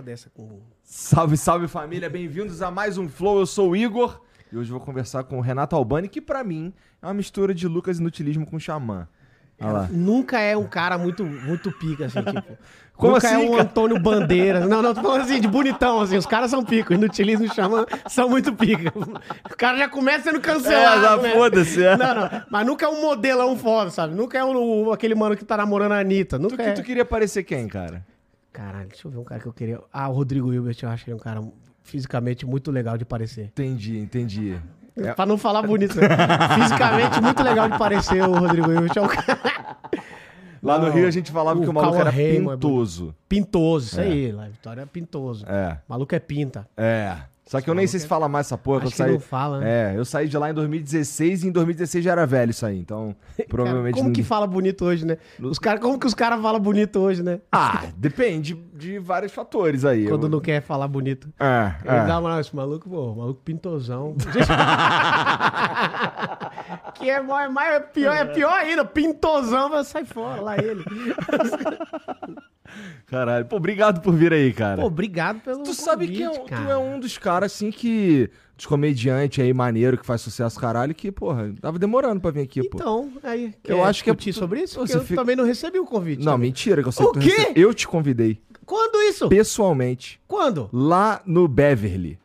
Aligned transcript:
uma 0.00 0.02
dessa 0.02 0.30
com. 0.30 0.60
Salve, 0.82 1.36
salve 1.36 1.68
família, 1.68 2.08
bem-vindos 2.08 2.62
a 2.62 2.70
mais 2.70 2.96
um 2.96 3.08
Flow. 3.08 3.38
Eu 3.38 3.46
sou 3.46 3.70
o 3.70 3.76
Igor 3.76 4.20
e 4.50 4.56
hoje 4.56 4.70
vou 4.70 4.80
conversar 4.80 5.24
com 5.24 5.38
o 5.38 5.40
Renato 5.40 5.76
Albani, 5.76 6.08
que 6.08 6.20
pra 6.20 6.42
mim 6.42 6.72
é 7.00 7.06
uma 7.06 7.14
mistura 7.14 7.54
de 7.54 7.68
Lucas 7.68 7.98
Inutilismo 7.98 8.46
com 8.46 8.58
Xamã. 8.58 9.06
Lá. 9.60 9.86
Nunca 9.90 10.40
é 10.40 10.56
um 10.56 10.66
cara 10.66 10.96
muito, 10.96 11.22
muito 11.22 11.70
pica, 11.70 12.06
assim, 12.06 12.22
tipo. 12.22 12.56
Como 12.96 13.14
nunca 13.14 13.26
assim, 13.26 13.36
é 13.36 13.38
um 13.38 13.50
cara? 13.50 13.62
Antônio 13.62 13.98
Bandeira. 13.98 14.66
Não, 14.66 14.82
não, 14.82 14.94
tô 14.94 15.02
falando 15.02 15.22
assim, 15.22 15.40
de 15.40 15.48
bonitão, 15.48 16.00
assim. 16.00 16.16
Os 16.16 16.26
caras 16.26 16.50
são 16.50 16.64
pica. 16.64 16.94
Inutilismo 16.94 17.46
e 17.46 17.48
Xamã 17.48 17.84
são 18.08 18.28
muito 18.28 18.54
pica. 18.54 18.92
O 18.96 19.56
cara 19.56 19.78
já 19.78 19.88
começa 19.88 20.24
sendo 20.24 20.40
cancelado. 20.40 20.98
É, 20.98 21.08
já 21.08 21.16
né? 21.16 21.32
foda-se, 21.32 21.82
é. 21.82 21.96
Não, 21.96 22.14
não. 22.14 22.42
Mas 22.50 22.66
nunca 22.66 22.86
é 22.86 22.88
um 22.88 23.00
modelão 23.02 23.56
foda, 23.56 23.90
sabe? 23.90 24.14
Nunca 24.14 24.38
é 24.38 24.44
um, 24.44 24.92
aquele 24.92 25.14
mano 25.14 25.34
que 25.36 25.44
tá 25.44 25.56
namorando 25.56 25.92
a 25.92 26.00
Anitta. 26.00 26.38
Tu, 26.38 26.42
Nunca 26.42 26.56
que 26.56 26.62
é. 26.62 26.72
tu 26.72 26.82
queria 26.82 27.04
parecer 27.04 27.42
quem, 27.42 27.68
cara? 27.68 28.04
Caralho, 28.52 28.88
deixa 28.88 29.06
eu 29.06 29.12
ver 29.12 29.18
um 29.18 29.24
cara 29.24 29.40
que 29.40 29.46
eu 29.46 29.52
queria. 29.52 29.80
Ah, 29.92 30.08
o 30.08 30.12
Rodrigo 30.12 30.52
Hilbert, 30.52 30.76
eu 30.82 30.88
acho 30.88 31.08
ele 31.08 31.14
um 31.14 31.18
cara 31.20 31.40
fisicamente 31.84 32.44
muito 32.44 32.70
legal 32.70 32.98
de 32.98 33.04
parecer. 33.04 33.46
Entendi, 33.46 33.98
entendi. 33.98 34.58
É- 34.96 35.14
Pra 35.14 35.24
não 35.24 35.38
falar 35.38 35.62
bonito. 35.62 35.96
né? 35.96 36.02
fisicamente 36.60 37.20
muito 37.20 37.42
legal 37.42 37.68
de 37.70 37.78
parecer 37.78 38.22
o 38.22 38.32
Rodrigo 38.38 38.70
Hilbert. 38.70 38.92
É 38.96 39.00
um 39.00 39.06
cara 39.08 39.38
Lá 40.62 40.78
no 40.78 40.90
Rio 40.90 41.06
a 41.06 41.10
gente 41.10 41.30
falava 41.32 41.58
o 41.58 41.62
que 41.62 41.68
o 41.68 41.72
maluco 41.72 41.96
era 41.96 42.10
é 42.10 42.32
pintoso. 42.38 43.14
pintoso, 43.26 43.86
isso 43.86 44.00
aí. 44.00 44.30
Lá, 44.30 44.46
Vitória 44.46 44.82
é 44.82 44.86
pintoso. 44.86 45.46
É, 45.48 45.78
O 45.88 45.92
maluco 45.92 46.14
é 46.14 46.18
pinta. 46.18 46.68
é. 46.76 47.16
Só 47.50 47.60
que 47.60 47.68
eu 47.68 47.74
nem 47.74 47.84
sei 47.84 47.98
se 47.98 48.06
fala 48.06 48.28
mais 48.28 48.46
essa 48.46 48.56
porra. 48.56 48.82
que 48.82 48.86
Acho 48.86 48.92
eu 48.92 48.94
que 48.96 48.96
saí... 49.02 49.12
não 49.14 49.18
fala, 49.18 49.58
né? 49.58 49.92
É, 49.92 49.98
eu 49.98 50.04
saí 50.04 50.28
de 50.28 50.38
lá 50.38 50.50
em 50.50 50.54
2016 50.54 51.42
e 51.42 51.48
em 51.48 51.50
2016 51.50 52.04
já 52.04 52.12
era 52.12 52.24
velho 52.24 52.50
isso 52.50 52.64
aí, 52.64 52.78
então 52.78 53.12
provavelmente... 53.50 53.94
Cara, 53.94 53.96
como 53.96 54.08
não- 54.10 54.14
que 54.14 54.22
fala 54.22 54.46
bonito 54.46 54.84
hoje, 54.84 55.04
né? 55.04 55.16
Os 55.40 55.58
cara, 55.58 55.80
como 55.80 55.98
que 55.98 56.06
os 56.06 56.14
caras 56.14 56.40
falam 56.40 56.60
bonito 56.60 57.00
hoje, 57.00 57.24
né? 57.24 57.40
Ah, 57.50 57.86
depende 57.96 58.54
de 58.54 59.00
vários 59.00 59.32
fatores 59.32 59.84
aí. 59.84 60.06
Quando 60.06 60.26
Eu- 60.26 60.30
não 60.30 60.38
quer 60.38 60.62
falar 60.62 60.86
bonito. 60.86 61.28
É, 61.40 61.74
Ele 61.84 61.96
é. 61.96 62.06
dá 62.06 62.20
uma, 62.20 62.40
esse 62.40 62.54
maluco, 62.54 62.88
pô, 62.88 63.16
maluco 63.16 63.40
pintosão. 63.42 64.14
que 66.94 67.10
é, 67.10 67.20
mais, 67.20 67.52
mais, 67.52 67.74
é, 67.74 67.80
pior, 67.80 68.14
é 68.14 68.24
pior 68.26 68.52
ainda, 68.52 68.84
pintosão, 68.84 69.68
vai 69.70 69.82
sair 69.82 70.04
fora, 70.04 70.40
lá 70.40 70.56
ele. 70.56 70.84
Caralho. 73.06 73.44
Pô, 73.46 73.56
obrigado 73.56 74.00
por 74.00 74.14
vir 74.14 74.32
aí, 74.32 74.52
cara. 74.52 74.80
Pô, 74.80 74.86
obrigado 74.86 75.40
pelo 75.40 75.62
tu 75.62 75.74
sabe 75.74 76.06
que 76.08 76.22
é 76.22 76.28
um- 76.30 76.34
convite, 76.34 76.54
tu 76.54 76.70
é 76.70 76.76
um 76.76 77.00
dos 77.00 77.18
caras, 77.18 77.52
assim, 77.52 77.70
que... 77.70 78.30
Dos 78.56 78.66
comediantes 78.66 79.42
aí, 79.42 79.54
maneiro, 79.54 79.96
que 79.96 80.04
faz 80.04 80.20
sucesso, 80.20 80.60
caralho, 80.60 80.94
que, 80.94 81.10
porra, 81.10 81.50
tava 81.62 81.78
demorando 81.78 82.20
pra 82.20 82.30
vir 82.30 82.42
aqui, 82.42 82.62
pô. 82.68 82.76
Então, 82.76 83.10
aí, 83.22 83.54
Eu 83.66 83.82
acho 83.82 84.04
que 84.04 84.10
é- 84.10 84.12
discutir 84.12 84.34
sobre 84.38 84.60
isso? 84.60 84.78
Você 84.78 84.98
eu 84.98 85.02
fica- 85.02 85.18
também 85.22 85.34
não 85.34 85.44
recebi 85.46 85.78
o 85.78 85.86
convite. 85.86 86.22
Não, 86.22 86.32
também. 86.32 86.48
mentira, 86.50 86.82
que 86.82 86.88
eu 86.88 86.92
sei 86.92 87.06
O 87.06 87.12
que 87.12 87.20
quê? 87.30 87.52
Eu 87.56 87.72
te 87.72 87.88
convidei, 87.88 88.38
Quando 88.66 88.96
isso? 89.04 89.30
pessoalmente, 89.30 90.20
Quando? 90.28 90.68
lá 90.74 91.22
no 91.24 91.48
Beverly. 91.48 92.18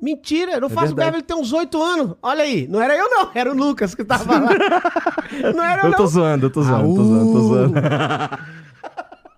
Mentira, 0.00 0.52
eu 0.52 0.60
não 0.62 0.70
faço 0.70 0.86
É 0.86 0.88
verdade. 0.88 1.06
Beverly 1.10 1.22
tem 1.26 1.36
uns 1.36 1.52
oito 1.52 1.82
anos. 1.82 2.14
Olha 2.22 2.42
aí, 2.44 2.66
não 2.66 2.80
era 2.80 2.96
eu 2.96 3.08
não, 3.10 3.30
era 3.34 3.52
o 3.52 3.54
Lucas 3.54 3.94
que 3.94 4.02
tava 4.02 4.38
lá. 4.38 4.50
não 5.54 5.62
era 5.62 5.82
eu, 5.82 5.90
Eu 5.90 5.96
tô 5.96 6.06
zoando, 6.06 6.46
eu 6.46 6.50
tô 6.50 6.62
zoando, 6.62 6.94
tô 6.94 7.04
zoando, 7.04 7.32
tô 7.32 7.40
zoando. 7.40 7.74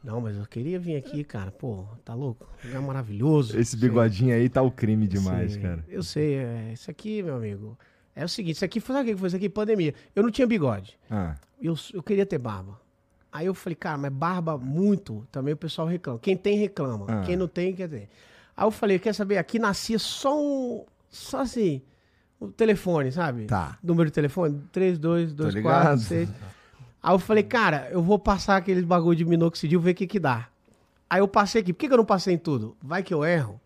Não, 0.06 0.21
mas 0.21 0.37
eu 0.37 0.47
queria 0.47 0.78
vir 0.78 0.94
aqui, 0.94 1.25
cara. 1.25 1.50
Pô, 1.50 1.84
tá 2.05 2.15
louco? 2.15 2.47
Lugar 2.65 2.81
maravilhoso. 2.81 3.59
Esse 3.59 3.77
bigodinho 3.77 4.33
aí 4.33 4.49
tá 4.49 4.62
o 4.62 4.71
crime 4.71 5.09
demais, 5.09 5.55
Sim, 5.55 5.61
cara. 5.61 5.84
Eu 5.89 6.00
sei, 6.05 6.37
é, 6.37 6.71
isso 6.72 6.89
aqui, 6.89 7.25
meu 7.25 7.34
amigo. 7.34 7.77
É 8.15 8.25
o 8.25 8.28
seguinte, 8.28 8.55
isso 8.55 8.65
aqui 8.65 8.78
foi, 8.78 8.94
sabe 8.94 9.11
o 9.11 9.12
que 9.15 9.19
foi 9.19 9.27
isso 9.27 9.37
aqui? 9.37 9.49
Pandemia. 9.49 9.93
Eu 10.15 10.22
não 10.22 10.31
tinha 10.31 10.47
bigode. 10.47 10.97
Ah, 11.11 11.34
Eu, 11.61 11.75
eu 11.93 12.05
queria 12.05 12.25
ter 12.25 12.39
barba. 12.39 12.81
Aí 13.33 13.47
eu 13.47 13.53
falei, 13.53 13.75
cara, 13.75 13.99
mas 13.99 14.12
barba 14.12 14.56
muito, 14.56 15.27
também 15.33 15.55
o 15.55 15.56
pessoal 15.56 15.89
reclama. 15.89 16.21
Quem 16.21 16.37
tem, 16.37 16.56
reclama. 16.56 17.06
Ah. 17.09 17.23
Quem 17.27 17.34
não 17.34 17.49
tem, 17.49 17.75
quer 17.75 17.88
dizer. 17.88 18.09
Aí 18.56 18.65
eu 18.65 18.71
falei, 18.71 19.00
quer 19.00 19.12
saber? 19.12 19.38
Aqui 19.38 19.59
nascia 19.59 19.99
só 19.99 20.41
um. 20.41 20.84
Só 21.11 21.41
assim. 21.41 21.83
O 22.38 22.47
telefone, 22.47 23.11
sabe? 23.11 23.47
Tá. 23.47 23.77
Número 23.83 24.09
de 24.09 24.15
telefone? 24.15 24.62
3, 24.71 25.00
2, 25.00 25.34
2, 25.34 25.55
ligado. 25.55 25.83
4, 25.83 25.99
6. 25.99 26.28
Aí 27.02 27.14
eu 27.14 27.18
falei, 27.18 27.42
cara, 27.42 27.88
eu 27.90 28.02
vou 28.02 28.18
passar 28.18 28.56
aqueles 28.56 28.84
bagulho 28.84 29.16
de 29.16 29.24
minoxidil, 29.24 29.80
ver 29.80 29.92
o 29.92 29.94
que 29.94 30.06
que 30.06 30.18
dá. 30.18 30.48
Aí 31.08 31.20
eu 31.20 31.28
passei 31.28 31.60
aqui. 31.60 31.72
Por 31.72 31.78
que, 31.78 31.86
que 31.88 31.92
eu 31.92 31.98
não 31.98 32.04
passei 32.04 32.34
em 32.34 32.38
tudo? 32.38 32.76
Vai 32.82 33.02
que 33.02 33.14
eu 33.14 33.24
erro. 33.24 33.60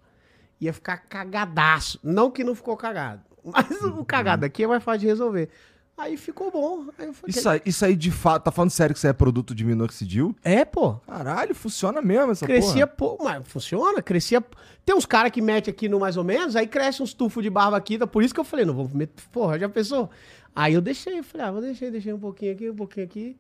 Ia 0.60 0.72
ficar 0.72 0.98
cagadaço. 0.98 1.98
Não 2.02 2.30
que 2.30 2.44
não 2.44 2.54
ficou 2.54 2.76
cagado. 2.76 3.22
Mas 3.42 3.82
o 3.82 4.04
cagado 4.04 4.44
aqui 4.44 4.64
é 4.64 4.66
mais 4.66 4.82
fácil 4.82 5.00
de 5.00 5.06
resolver. 5.06 5.48
Aí 5.96 6.16
ficou 6.16 6.50
bom. 6.50 6.86
Aí 6.98 7.06
eu 7.06 7.12
falei, 7.12 7.30
isso 7.30 7.48
aí, 7.48 7.62
isso 7.66 7.84
aí 7.84 7.94
de 7.94 8.10
fato, 8.10 8.44
tá 8.44 8.50
falando 8.50 8.70
sério 8.70 8.94
que 8.94 8.98
isso 8.98 9.06
aí 9.06 9.10
é 9.10 9.14
produto 9.14 9.54
de 9.54 9.64
minoxidil? 9.64 10.34
É, 10.42 10.64
pô. 10.64 10.94
Caralho, 11.06 11.54
funciona 11.54 12.00
mesmo 12.00 12.32
essa 12.32 12.47
Crescia, 12.47 12.86
porra. 12.86 13.16
pô, 13.18 13.24
mas 13.24 13.47
funciona, 13.47 14.00
crescia. 14.00 14.42
Tem 14.84 14.94
uns 14.94 15.04
caras 15.04 15.30
que 15.30 15.42
metem 15.42 15.70
aqui 15.70 15.91
no 15.91 16.00
mais 16.00 16.16
ou 16.16 16.24
menos, 16.24 16.56
aí 16.56 16.66
cresce 16.66 17.02
uns 17.02 17.12
tufos 17.12 17.42
de 17.42 17.50
barba 17.50 17.76
aqui, 17.76 17.98
tá? 17.98 18.06
por 18.06 18.22
isso 18.22 18.32
que 18.32 18.41
eu 18.41 18.44
falei, 18.44 18.64
não 18.64 18.72
vou 18.72 18.88
meter, 18.88 19.22
porra, 19.30 19.58
já 19.58 19.68
pensou? 19.68 20.08
Aí 20.55 20.75
eu 20.75 20.81
deixei, 20.81 21.19
eu 21.19 21.25
falei, 21.25 21.47
ah, 21.47 21.50
vou 21.53 21.61
deixar, 21.61 21.91
deixei 21.91 22.12
um 22.12 22.19
pouquinho 22.19 22.53
aqui, 22.53 22.71
um 22.71 22.77
pouquinho 22.77 23.06
aqui. 23.06 23.37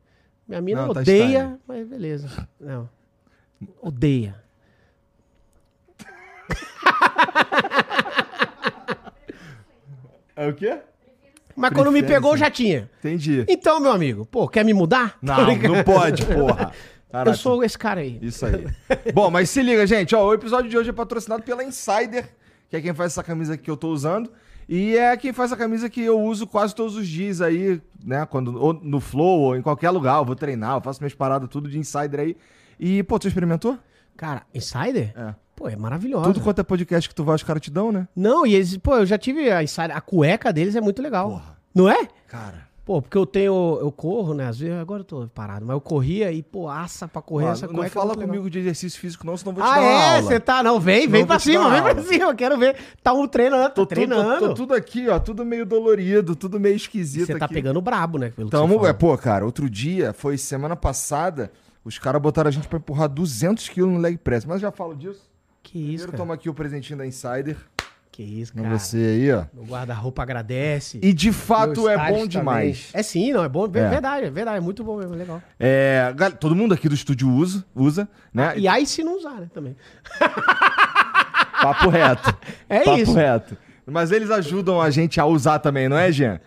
Minha 0.46 0.60
mina 0.60 0.86
Não, 0.86 0.94
tá 0.94 1.00
odeia, 1.00 1.40
style. 1.40 1.60
mas 1.66 1.86
beleza. 1.88 2.48
Não. 2.58 2.88
Odeia. 3.80 4.36
É 10.36 10.48
o 10.48 10.54
quê? 10.54 10.78
Mas 11.54 11.72
quando 11.72 11.92
me 11.92 12.02
pegou, 12.02 12.36
já 12.36 12.50
tinha. 12.50 12.88
Entendi. 13.00 13.44
Então, 13.48 13.80
meu 13.80 13.92
amigo, 13.92 14.24
pô, 14.24 14.48
quer 14.48 14.64
me 14.64 14.72
mudar? 14.72 15.18
Não, 15.20 15.54
não 15.56 15.84
pode, 15.84 16.24
porra. 16.24 16.72
Eu 17.10 17.12
Caraca. 17.12 17.36
sou 17.36 17.64
esse 17.64 17.76
cara 17.76 18.02
aí. 18.02 18.20
Isso 18.22 18.46
aí. 18.46 18.64
Bom, 19.12 19.32
mas 19.32 19.50
se 19.50 19.60
liga, 19.64 19.84
gente. 19.84 20.14
Ó, 20.14 20.28
o 20.28 20.32
episódio 20.32 20.70
de 20.70 20.78
hoje 20.78 20.90
é 20.90 20.92
patrocinado 20.92 21.42
pela 21.42 21.64
Insider, 21.64 22.32
que 22.68 22.76
é 22.76 22.80
quem 22.80 22.94
faz 22.94 23.12
essa 23.12 23.22
camisa 23.24 23.58
que 23.58 23.68
eu 23.68 23.76
tô 23.76 23.88
usando. 23.88 24.30
E 24.72 24.96
é 24.96 25.16
quem 25.16 25.32
faz 25.32 25.52
a 25.52 25.56
camisa 25.56 25.90
que 25.90 26.00
eu 26.00 26.20
uso 26.20 26.46
quase 26.46 26.72
todos 26.76 26.94
os 26.94 27.08
dias 27.08 27.40
aí, 27.40 27.82
né? 28.04 28.24
Quando, 28.24 28.56
ou 28.56 28.72
no 28.72 29.00
Flow, 29.00 29.40
ou 29.40 29.56
em 29.56 29.62
qualquer 29.62 29.90
lugar. 29.90 30.18
Eu 30.18 30.24
vou 30.24 30.36
treinar, 30.36 30.76
eu 30.76 30.80
faço 30.80 31.00
minhas 31.00 31.12
paradas 31.12 31.48
tudo 31.48 31.68
de 31.68 31.76
Insider 31.76 32.20
aí. 32.20 32.36
E, 32.78 33.02
pô, 33.02 33.18
tu 33.18 33.26
experimentou? 33.26 33.76
Cara, 34.16 34.42
Insider? 34.54 35.12
É. 35.16 35.34
Pô, 35.56 35.68
é 35.68 35.74
maravilhosa. 35.74 36.32
Tudo 36.32 36.40
quanto 36.40 36.60
é 36.60 36.62
podcast 36.62 37.08
que 37.08 37.14
tu 37.16 37.24
vai, 37.24 37.34
os 37.34 37.42
caras 37.42 37.60
te 37.60 37.68
dão, 37.68 37.90
né? 37.90 38.06
Não, 38.14 38.46
e 38.46 38.54
eles, 38.54 38.76
pô, 38.76 38.98
eu 38.98 39.06
já 39.06 39.18
tive 39.18 39.50
a 39.50 39.60
Insider, 39.60 39.96
a 39.96 40.00
cueca 40.00 40.52
deles 40.52 40.76
é 40.76 40.80
muito 40.80 41.02
legal. 41.02 41.30
Porra. 41.30 41.58
Não 41.74 41.88
é? 41.90 42.06
Cara. 42.28 42.69
Pô, 42.84 43.00
porque 43.00 43.16
eu 43.16 43.24
tenho. 43.26 43.78
Eu 43.80 43.92
corro, 43.92 44.34
né? 44.34 44.48
Às 44.48 44.58
vezes, 44.58 44.74
agora 44.76 45.00
eu 45.00 45.04
tô 45.04 45.28
parado, 45.28 45.64
mas 45.64 45.74
eu 45.74 45.80
corria 45.80 46.32
e, 46.32 46.42
pô, 46.42 46.68
assa 46.68 47.06
pra 47.06 47.22
correr 47.22 47.46
Ó, 47.46 47.52
essa 47.52 47.66
não 47.66 47.74
cueca. 47.74 47.86
é 47.86 47.90
fala 47.90 48.16
comigo 48.16 48.50
de 48.50 48.58
exercício 48.58 48.98
físico, 48.98 49.24
não, 49.24 49.36
senão 49.36 49.52
eu 49.52 49.56
vou 49.56 49.64
te 49.64 49.70
Ah, 49.70 49.74
dar 49.76 49.82
é? 49.82 50.08
aula. 50.16 50.22
Você 50.22 50.40
tá. 50.40 50.62
Não, 50.62 50.80
vem, 50.80 51.06
vem 51.06 51.20
eu 51.20 51.26
pra 51.26 51.38
cima, 51.38 51.70
vem 51.70 51.82
pra 51.82 52.02
cima. 52.02 52.34
Quero 52.34 52.58
ver. 52.58 52.76
Tá 53.02 53.12
um 53.12 53.28
treinando, 53.28 53.64
tá 53.64 53.70
Tô, 53.70 53.82
tudo, 53.86 53.88
treinando. 53.94 54.48
tô 54.48 54.54
tudo 54.54 54.74
aqui, 54.74 55.08
ó, 55.08 55.18
tudo 55.20 55.44
meio 55.44 55.64
dolorido, 55.64 56.34
tudo 56.34 56.58
meio 56.58 56.74
esquisito 56.74 57.26
Você 57.26 57.38
tá 57.38 57.44
aqui. 57.44 57.54
pegando 57.54 57.80
brabo, 57.80 58.18
né? 58.18 58.30
Pelo 58.34 58.50
Tamo, 58.50 58.84
é, 58.86 58.92
pô, 58.92 59.16
cara, 59.16 59.44
outro 59.44 59.68
dia, 59.70 60.12
foi 60.12 60.36
semana 60.36 60.74
passada, 60.74 61.52
os 61.84 61.98
caras 61.98 62.20
botaram 62.20 62.48
a 62.48 62.50
gente 62.50 62.66
pra 62.66 62.78
empurrar 62.78 63.08
200 63.08 63.68
quilos 63.68 63.92
no 63.92 63.98
leg 64.00 64.16
press, 64.18 64.44
mas 64.44 64.56
eu 64.56 64.60
já 64.62 64.72
falo 64.72 64.94
disso. 64.96 65.28
Que 65.62 65.78
isso, 65.78 66.04
Primeiro 66.04 66.16
toma 66.16 66.34
aqui 66.34 66.48
o 66.48 66.54
presentinho 66.54 66.98
da 66.98 67.06
Insider, 67.06 67.56
Que 68.22 68.40
isso, 68.42 68.52
cara. 68.52 68.68
você 68.78 68.98
aí, 68.98 69.32
ó. 69.32 69.44
O 69.56 69.64
guarda-roupa 69.64 70.22
agradece. 70.22 70.98
E 71.02 71.10
de 71.10 71.32
fato 71.32 71.88
é 71.88 71.96
bom 71.96 72.12
também. 72.16 72.28
demais. 72.28 72.90
É 72.92 73.02
sim, 73.02 73.32
não, 73.32 73.42
é 73.42 73.48
bom. 73.48 73.64
É 73.72 73.78
É. 73.78 73.88
verdade, 73.88 74.26
é 74.26 74.30
verdade. 74.30 74.58
É 74.58 74.60
muito 74.60 74.84
bom 74.84 74.98
mesmo, 74.98 75.14
legal. 75.14 75.40
É, 75.58 76.12
todo 76.38 76.54
mundo 76.54 76.74
aqui 76.74 76.86
do 76.86 76.94
estúdio 76.94 77.30
usa, 77.30 77.64
usa, 77.74 78.06
né? 78.34 78.52
E 78.58 78.68
aí 78.68 78.84
se 78.84 79.02
não 79.02 79.16
usar, 79.16 79.40
né, 79.40 79.48
também. 79.54 79.74
Papo 81.62 81.88
reto. 81.88 82.36
É 82.68 82.80
Papo 82.80 82.98
isso. 82.98 83.14
reto. 83.14 83.56
Mas 83.86 84.12
eles 84.12 84.30
ajudam 84.30 84.80
a 84.80 84.90
gente 84.90 85.18
a 85.18 85.24
usar 85.24 85.58
também, 85.58 85.88
não 85.88 85.96
é, 85.96 86.12
Jean? 86.12 86.40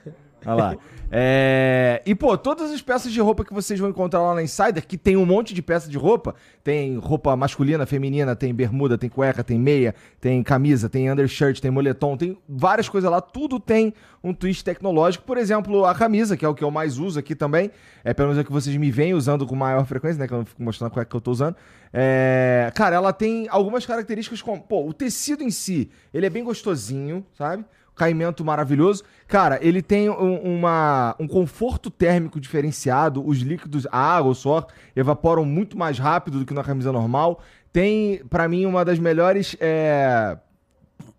Olha 0.45 0.55
lá. 0.55 0.75
É, 1.15 2.01
E, 2.07 2.15
pô, 2.15 2.35
todas 2.35 2.71
as 2.71 2.81
peças 2.81 3.11
de 3.13 3.21
roupa 3.21 3.45
que 3.45 3.53
vocês 3.53 3.79
vão 3.79 3.87
encontrar 3.87 4.19
lá 4.19 4.33
na 4.33 4.41
Insider, 4.41 4.83
que 4.85 4.97
tem 4.97 5.15
um 5.15 5.27
monte 5.27 5.53
de 5.53 5.61
peça 5.61 5.87
de 5.87 5.95
roupa, 5.95 6.33
tem 6.63 6.97
roupa 6.97 7.35
masculina, 7.35 7.85
feminina, 7.85 8.35
tem 8.35 8.51
bermuda, 8.51 8.97
tem 8.97 9.07
cueca, 9.07 9.43
tem 9.43 9.59
meia, 9.59 9.93
tem 10.19 10.41
camisa, 10.41 10.89
tem 10.89 11.11
undershirt, 11.11 11.59
tem 11.59 11.69
moletom, 11.69 12.17
tem 12.17 12.35
várias 12.49 12.89
coisas 12.89 13.11
lá, 13.11 13.21
tudo 13.21 13.59
tem 13.59 13.93
um 14.23 14.33
twist 14.33 14.63
tecnológico. 14.63 15.23
Por 15.23 15.37
exemplo, 15.37 15.85
a 15.85 15.93
camisa, 15.93 16.35
que 16.35 16.43
é 16.43 16.47
o 16.47 16.55
que 16.55 16.63
eu 16.63 16.71
mais 16.71 16.97
uso 16.97 17.19
aqui 17.19 17.35
também, 17.35 17.69
é 18.03 18.11
pelo 18.11 18.29
menos 18.29 18.39
é 18.39 18.41
o 18.41 18.45
que 18.45 18.51
vocês 18.51 18.75
me 18.75 18.89
veem 18.89 19.13
usando 19.13 19.45
com 19.45 19.55
maior 19.55 19.85
frequência, 19.85 20.17
né, 20.19 20.27
que 20.27 20.33
eu 20.33 20.39
não 20.39 20.45
fico 20.45 20.63
mostrando 20.63 20.89
a 20.89 20.93
cueca 20.93 21.11
que 21.11 21.15
eu 21.15 21.21
tô 21.21 21.29
usando. 21.29 21.55
É, 21.93 22.71
Cara, 22.73 22.95
ela 22.95 23.13
tem 23.13 23.47
algumas 23.51 23.85
características 23.85 24.41
como, 24.41 24.59
pô, 24.63 24.87
o 24.87 24.91
tecido 24.91 25.43
em 25.43 25.51
si, 25.51 25.91
ele 26.11 26.25
é 26.25 26.29
bem 26.29 26.43
gostosinho, 26.43 27.23
sabe? 27.37 27.63
Caimento 27.95 28.43
maravilhoso. 28.43 29.03
Cara, 29.27 29.59
ele 29.61 29.81
tem 29.81 30.09
um, 30.09 30.57
uma, 30.57 31.15
um 31.19 31.27
conforto 31.27 31.89
térmico 31.89 32.39
diferenciado. 32.39 33.25
Os 33.25 33.39
líquidos, 33.39 33.87
a 33.91 33.97
água, 34.17 34.31
o 34.31 34.35
suor, 34.35 34.67
evaporam 34.95 35.45
muito 35.45 35.77
mais 35.77 35.97
rápido 35.99 36.39
do 36.39 36.45
que 36.45 36.53
na 36.53 36.63
camisa 36.63 36.91
normal. 36.91 37.41
Tem, 37.71 38.23
pra 38.29 38.47
mim, 38.47 38.65
uma 38.65 38.83
das 38.85 38.99
melhores 38.99 39.55
é, 39.59 40.37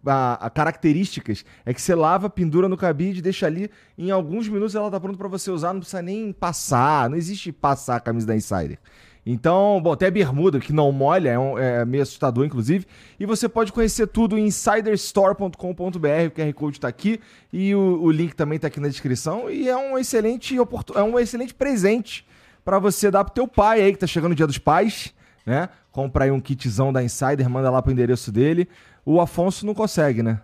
a- 0.07 0.47
a 0.47 0.51
características 0.51 1.45
é 1.65 1.73
que 1.75 1.81
você 1.81 1.95
lava, 1.95 2.29
pendura 2.31 2.69
no 2.69 2.77
cabide, 2.77 3.23
deixa 3.23 3.47
ali. 3.47 3.71
Em 3.97 4.11
alguns 4.11 4.49
minutos 4.49 4.75
ela 4.75 4.91
tá 4.91 5.01
pronta 5.01 5.19
pra 5.19 5.29
você 5.29 5.51
usar. 5.51 5.73
Não 5.73 5.81
precisa 5.81 6.03
nem 6.03 6.33
passar. 6.33 7.09
Não 7.11 7.17
existe 7.17 7.51
passar 7.53 7.97
a 7.97 8.01
camisa 8.01 8.27
da 8.27 8.37
Insider. 8.37 8.79
Então, 9.27 9.81
bom, 9.83 9.97
tem 9.97 10.09
a 10.09 10.11
bermuda 10.11 10.61
que 10.61 10.73
não 10.73 10.93
molha, 10.93 11.31
é, 11.31 11.39
um- 11.39 11.59
é 11.59 11.85
meio 11.85 12.03
assustador, 12.03 12.45
inclusive. 12.45 12.85
E 13.19 13.25
você 13.25 13.49
pode 13.49 13.73
conhecer 13.73 14.07
tudo 14.07 14.37
em 14.37 14.47
insiderstore.com.br. 14.47 16.27
O 16.27 16.31
QR 16.31 16.53
Code 16.55 16.81
tá 16.81 16.89
aqui 16.89 17.21
e 17.53 17.75
o, 17.75 18.03
o 18.03 18.11
link 18.11 18.35
também 18.35 18.59
tá 18.59 18.67
aqui 18.69 18.81
na 18.81 18.89
descrição. 18.89 19.51
E 19.51 19.69
é 19.69 19.77
um 19.77 19.97
excelente, 19.99 20.57
é 20.95 21.03
um 21.03 21.19
excelente 21.19 21.55
presente 21.55 22.27
para 22.65 22.79
você 22.79 23.11
dar 23.11 23.25
pro 23.25 23.33
teu 23.35 23.49
pai 23.49 23.81
aí, 23.83 23.93
que 23.93 23.99
tá 23.99 24.07
chegando 24.07 24.33
o 24.33 24.35
dia 24.35 24.47
dos 24.47 24.59
pais, 24.59 25.15
né? 25.47 25.69
Compra 25.93 26.25
aí 26.25 26.31
um 26.31 26.41
kitzão 26.41 26.93
da 26.93 27.03
Insider, 27.03 27.49
manda 27.49 27.71
lá 27.71 27.81
pro 27.81 27.93
endereço 27.93 28.33
dele. 28.33 28.69
O 29.05 29.21
Afonso 29.21 29.65
não 29.65 29.75
consegue, 29.75 30.23
né? 30.23 30.41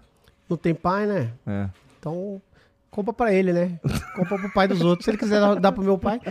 Não 0.49 0.57
tem 0.57 0.75
pai, 0.75 1.07
né? 1.07 1.31
É. 1.47 1.69
Então, 1.99 2.41
compra 2.91 3.13
pra 3.13 3.33
ele, 3.33 3.53
né? 3.53 3.79
Compra 4.17 4.39
pro 4.39 4.53
pai 4.53 4.67
dos 4.69 4.81
outros. 4.81 5.05
Se 5.05 5.11
ele 5.11 5.19
quiser 5.19 5.41
dar, 5.61 5.73
pro 5.73 5.83
meu 5.83 5.99
pai. 5.99 6.21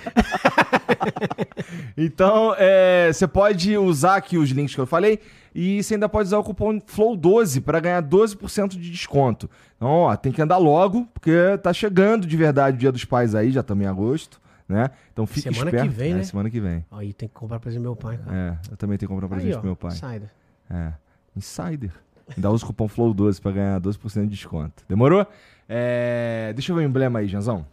Então, 1.97 2.55
é, 2.57 3.11
você 3.11 3.27
pode 3.27 3.77
usar 3.77 4.15
aqui 4.15 4.37
os 4.37 4.49
links 4.49 4.73
que 4.73 4.81
eu 4.81 4.85
falei 4.87 5.19
e 5.53 5.81
você 5.83 5.95
ainda 5.95 6.07
pode 6.09 6.27
usar 6.27 6.37
o 6.39 6.43
cupom 6.43 6.79
FLOW12 6.79 7.61
para 7.61 7.79
ganhar 7.79 8.01
12% 8.03 8.69
de 8.69 8.89
desconto. 8.91 9.49
Então, 9.75 9.87
ó, 9.89 10.15
tem 10.15 10.31
que 10.31 10.41
andar 10.41 10.57
logo, 10.57 11.07
porque 11.13 11.31
tá 11.61 11.73
chegando 11.73 12.25
de 12.25 12.37
verdade 12.37 12.77
o 12.77 12.79
Dia 12.79 12.91
dos 12.91 13.05
Pais 13.05 13.35
aí, 13.35 13.51
já 13.51 13.61
estamos 13.61 13.83
em 13.83 13.87
agosto, 13.87 14.39
né? 14.67 14.89
Então 15.11 15.25
fica 15.25 15.51
Semana 15.51 15.69
esperto. 15.69 15.89
que 15.89 15.95
vem, 15.95 16.11
É, 16.11 16.15
né? 16.15 16.23
Semana 16.23 16.49
que 16.49 16.59
vem. 16.59 16.85
Aí 16.91 17.13
tem 17.13 17.27
que 17.27 17.35
comprar 17.35 17.59
presente 17.59 17.81
do 17.81 17.83
meu 17.83 17.95
pai, 17.95 18.17
cara. 18.17 18.35
É, 18.37 18.71
eu 18.71 18.77
também 18.77 18.97
tenho 18.97 19.07
que 19.09 19.13
comprar 19.13 19.27
presente 19.27 19.53
Aí, 19.53 19.59
pro 19.59 19.61
ó, 19.61 19.65
meu 19.65 19.75
pai. 19.75 19.91
Insider. 19.91 20.29
É, 20.69 20.93
Insider. 21.35 21.91
Ainda 22.35 22.51
usa 22.51 22.63
o 22.63 22.67
cupom 22.67 22.87
FLOW12 22.87 23.41
para 23.41 23.51
ganhar 23.51 23.81
12% 23.81 24.21
de 24.21 24.27
desconto. 24.27 24.83
Demorou? 24.87 25.25
É, 25.71 26.51
deixa 26.55 26.71
eu 26.71 26.75
ver 26.75 26.81
o 26.81 26.85
emblema 26.85 27.19
aí, 27.19 27.27
Janzão. 27.27 27.63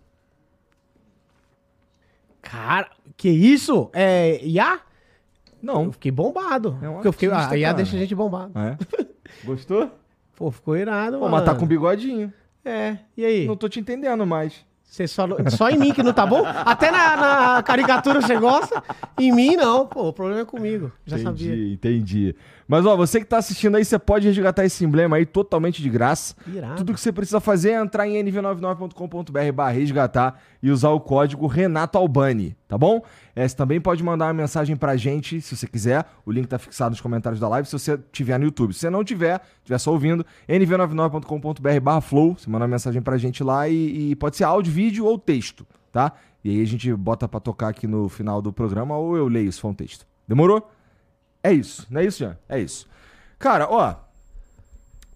Cara, 2.42 2.90
que 3.16 3.28
isso? 3.28 3.90
É 3.92 4.38
IA? 4.44 4.80
Não. 5.62 5.84
Eu 5.84 5.92
fiquei 5.92 6.12
bombado. 6.12 6.78
É 6.82 6.88
um 6.88 7.02
eu 7.02 7.12
fiquei, 7.12 7.30
artista, 7.30 7.54
a 7.54 7.58
IA 7.58 7.72
deixa 7.72 7.96
a 7.96 7.98
gente 7.98 8.14
bombado. 8.14 8.52
É? 8.58 8.76
Gostou? 9.44 9.90
Pô, 10.36 10.50
ficou 10.50 10.76
irado, 10.76 11.16
Pô, 11.16 11.24
mano. 11.24 11.36
mas 11.36 11.44
tá 11.44 11.54
com 11.54 11.66
bigodinho. 11.66 12.32
É, 12.64 12.98
e 13.16 13.24
aí? 13.24 13.46
Não 13.46 13.56
tô 13.56 13.68
te 13.68 13.80
entendendo 13.80 14.26
mais. 14.26 14.64
Você 14.84 15.08
só, 15.08 15.26
só 15.50 15.68
em 15.68 15.78
mim 15.78 15.92
que 15.92 16.02
não 16.02 16.12
tá 16.12 16.24
bom? 16.24 16.42
Até 16.44 16.90
na, 16.90 17.16
na 17.16 17.62
caricatura 17.62 18.20
você 18.20 18.36
gosta? 18.38 18.82
Em 19.18 19.32
mim, 19.32 19.56
não. 19.56 19.86
Pô, 19.86 20.08
o 20.08 20.12
problema 20.12 20.42
é 20.42 20.44
comigo. 20.44 20.92
Já 21.04 21.18
entendi, 21.18 21.44
sabia. 21.48 21.72
entendi. 21.72 22.36
Mas 22.68 22.84
ó, 22.84 22.96
você 22.96 23.20
que 23.20 23.26
tá 23.26 23.38
assistindo 23.38 23.76
aí, 23.76 23.84
você 23.84 23.98
pode 23.98 24.26
resgatar 24.26 24.64
esse 24.64 24.84
emblema 24.84 25.16
aí 25.16 25.24
totalmente 25.24 25.80
de 25.80 25.88
graça. 25.88 26.34
Irado. 26.46 26.76
Tudo 26.76 26.94
que 26.94 27.00
você 27.00 27.12
precisa 27.12 27.38
fazer 27.38 27.70
é 27.70 27.80
entrar 27.80 28.08
em 28.08 28.14
nv99.com.br 28.24 29.52
barra 29.54 29.70
resgatar 29.70 30.40
e 30.62 30.70
usar 30.70 30.90
o 30.90 31.00
código 31.00 31.46
Renato 31.46 31.96
Albani, 31.96 32.56
tá 32.66 32.76
bom? 32.76 33.00
É, 33.36 33.46
você 33.46 33.54
também 33.54 33.80
pode 33.80 34.02
mandar 34.02 34.26
uma 34.26 34.34
mensagem 34.34 34.74
pra 34.76 34.96
gente, 34.96 35.40
se 35.40 35.56
você 35.56 35.66
quiser. 35.66 36.04
O 36.24 36.32
link 36.32 36.46
tá 36.48 36.58
fixado 36.58 36.90
nos 36.90 37.00
comentários 37.00 37.38
da 37.38 37.48
live, 37.48 37.68
se 37.68 37.78
você 37.78 37.98
tiver 38.10 38.38
no 38.38 38.46
YouTube. 38.46 38.72
Se 38.74 38.80
você 38.80 38.90
não 38.90 39.04
tiver, 39.04 39.40
tiver 39.62 39.78
só 39.78 39.92
ouvindo, 39.92 40.26
nv99.com.br 40.48 41.80
barra 41.80 42.00
flow, 42.00 42.36
você 42.36 42.50
manda 42.50 42.64
uma 42.64 42.70
mensagem 42.70 43.00
pra 43.00 43.16
gente 43.16 43.44
lá 43.44 43.68
e, 43.68 44.10
e 44.10 44.16
pode 44.16 44.36
ser 44.36 44.44
áudio, 44.44 44.72
vídeo 44.72 45.04
ou 45.04 45.18
texto, 45.18 45.64
tá? 45.92 46.12
E 46.42 46.50
aí 46.50 46.62
a 46.62 46.66
gente 46.66 46.92
bota 46.94 47.28
pra 47.28 47.38
tocar 47.38 47.68
aqui 47.68 47.86
no 47.86 48.08
final 48.08 48.42
do 48.42 48.52
programa 48.52 48.96
ou 48.96 49.16
eu 49.16 49.28
leio 49.28 49.52
se 49.52 49.60
for 49.60 49.68
um 49.68 49.74
texto. 49.74 50.06
Demorou? 50.26 50.68
É 51.46 51.52
isso, 51.52 51.86
não 51.88 52.00
é 52.00 52.04
isso, 52.04 52.18
Jean? 52.18 52.36
É 52.48 52.58
isso. 52.58 52.88
Cara, 53.38 53.68
ó. 53.70 53.94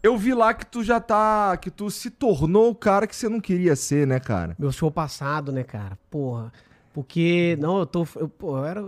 Eu 0.02 0.16
vi 0.16 0.32
lá 0.32 0.54
que 0.54 0.64
tu 0.64 0.82
já 0.84 0.98
tá. 1.00 1.56
que 1.56 1.70
tu 1.70 1.90
se 1.90 2.08
tornou 2.08 2.70
o 2.70 2.74
cara 2.74 3.06
que 3.06 3.14
você 3.14 3.28
não 3.28 3.40
queria 3.40 3.74
ser, 3.76 4.06
né, 4.06 4.18
cara? 4.20 4.54
Meu 4.58 4.70
show 4.72 4.90
passado, 4.90 5.50
né, 5.52 5.62
cara? 5.64 5.98
Porra. 6.10 6.52
Porque, 6.92 7.56
não, 7.60 7.80
eu 7.80 7.86
tô. 7.86 8.06
Eu, 8.16 8.28
pô, 8.28 8.56
eu 8.58 8.64
era. 8.64 8.84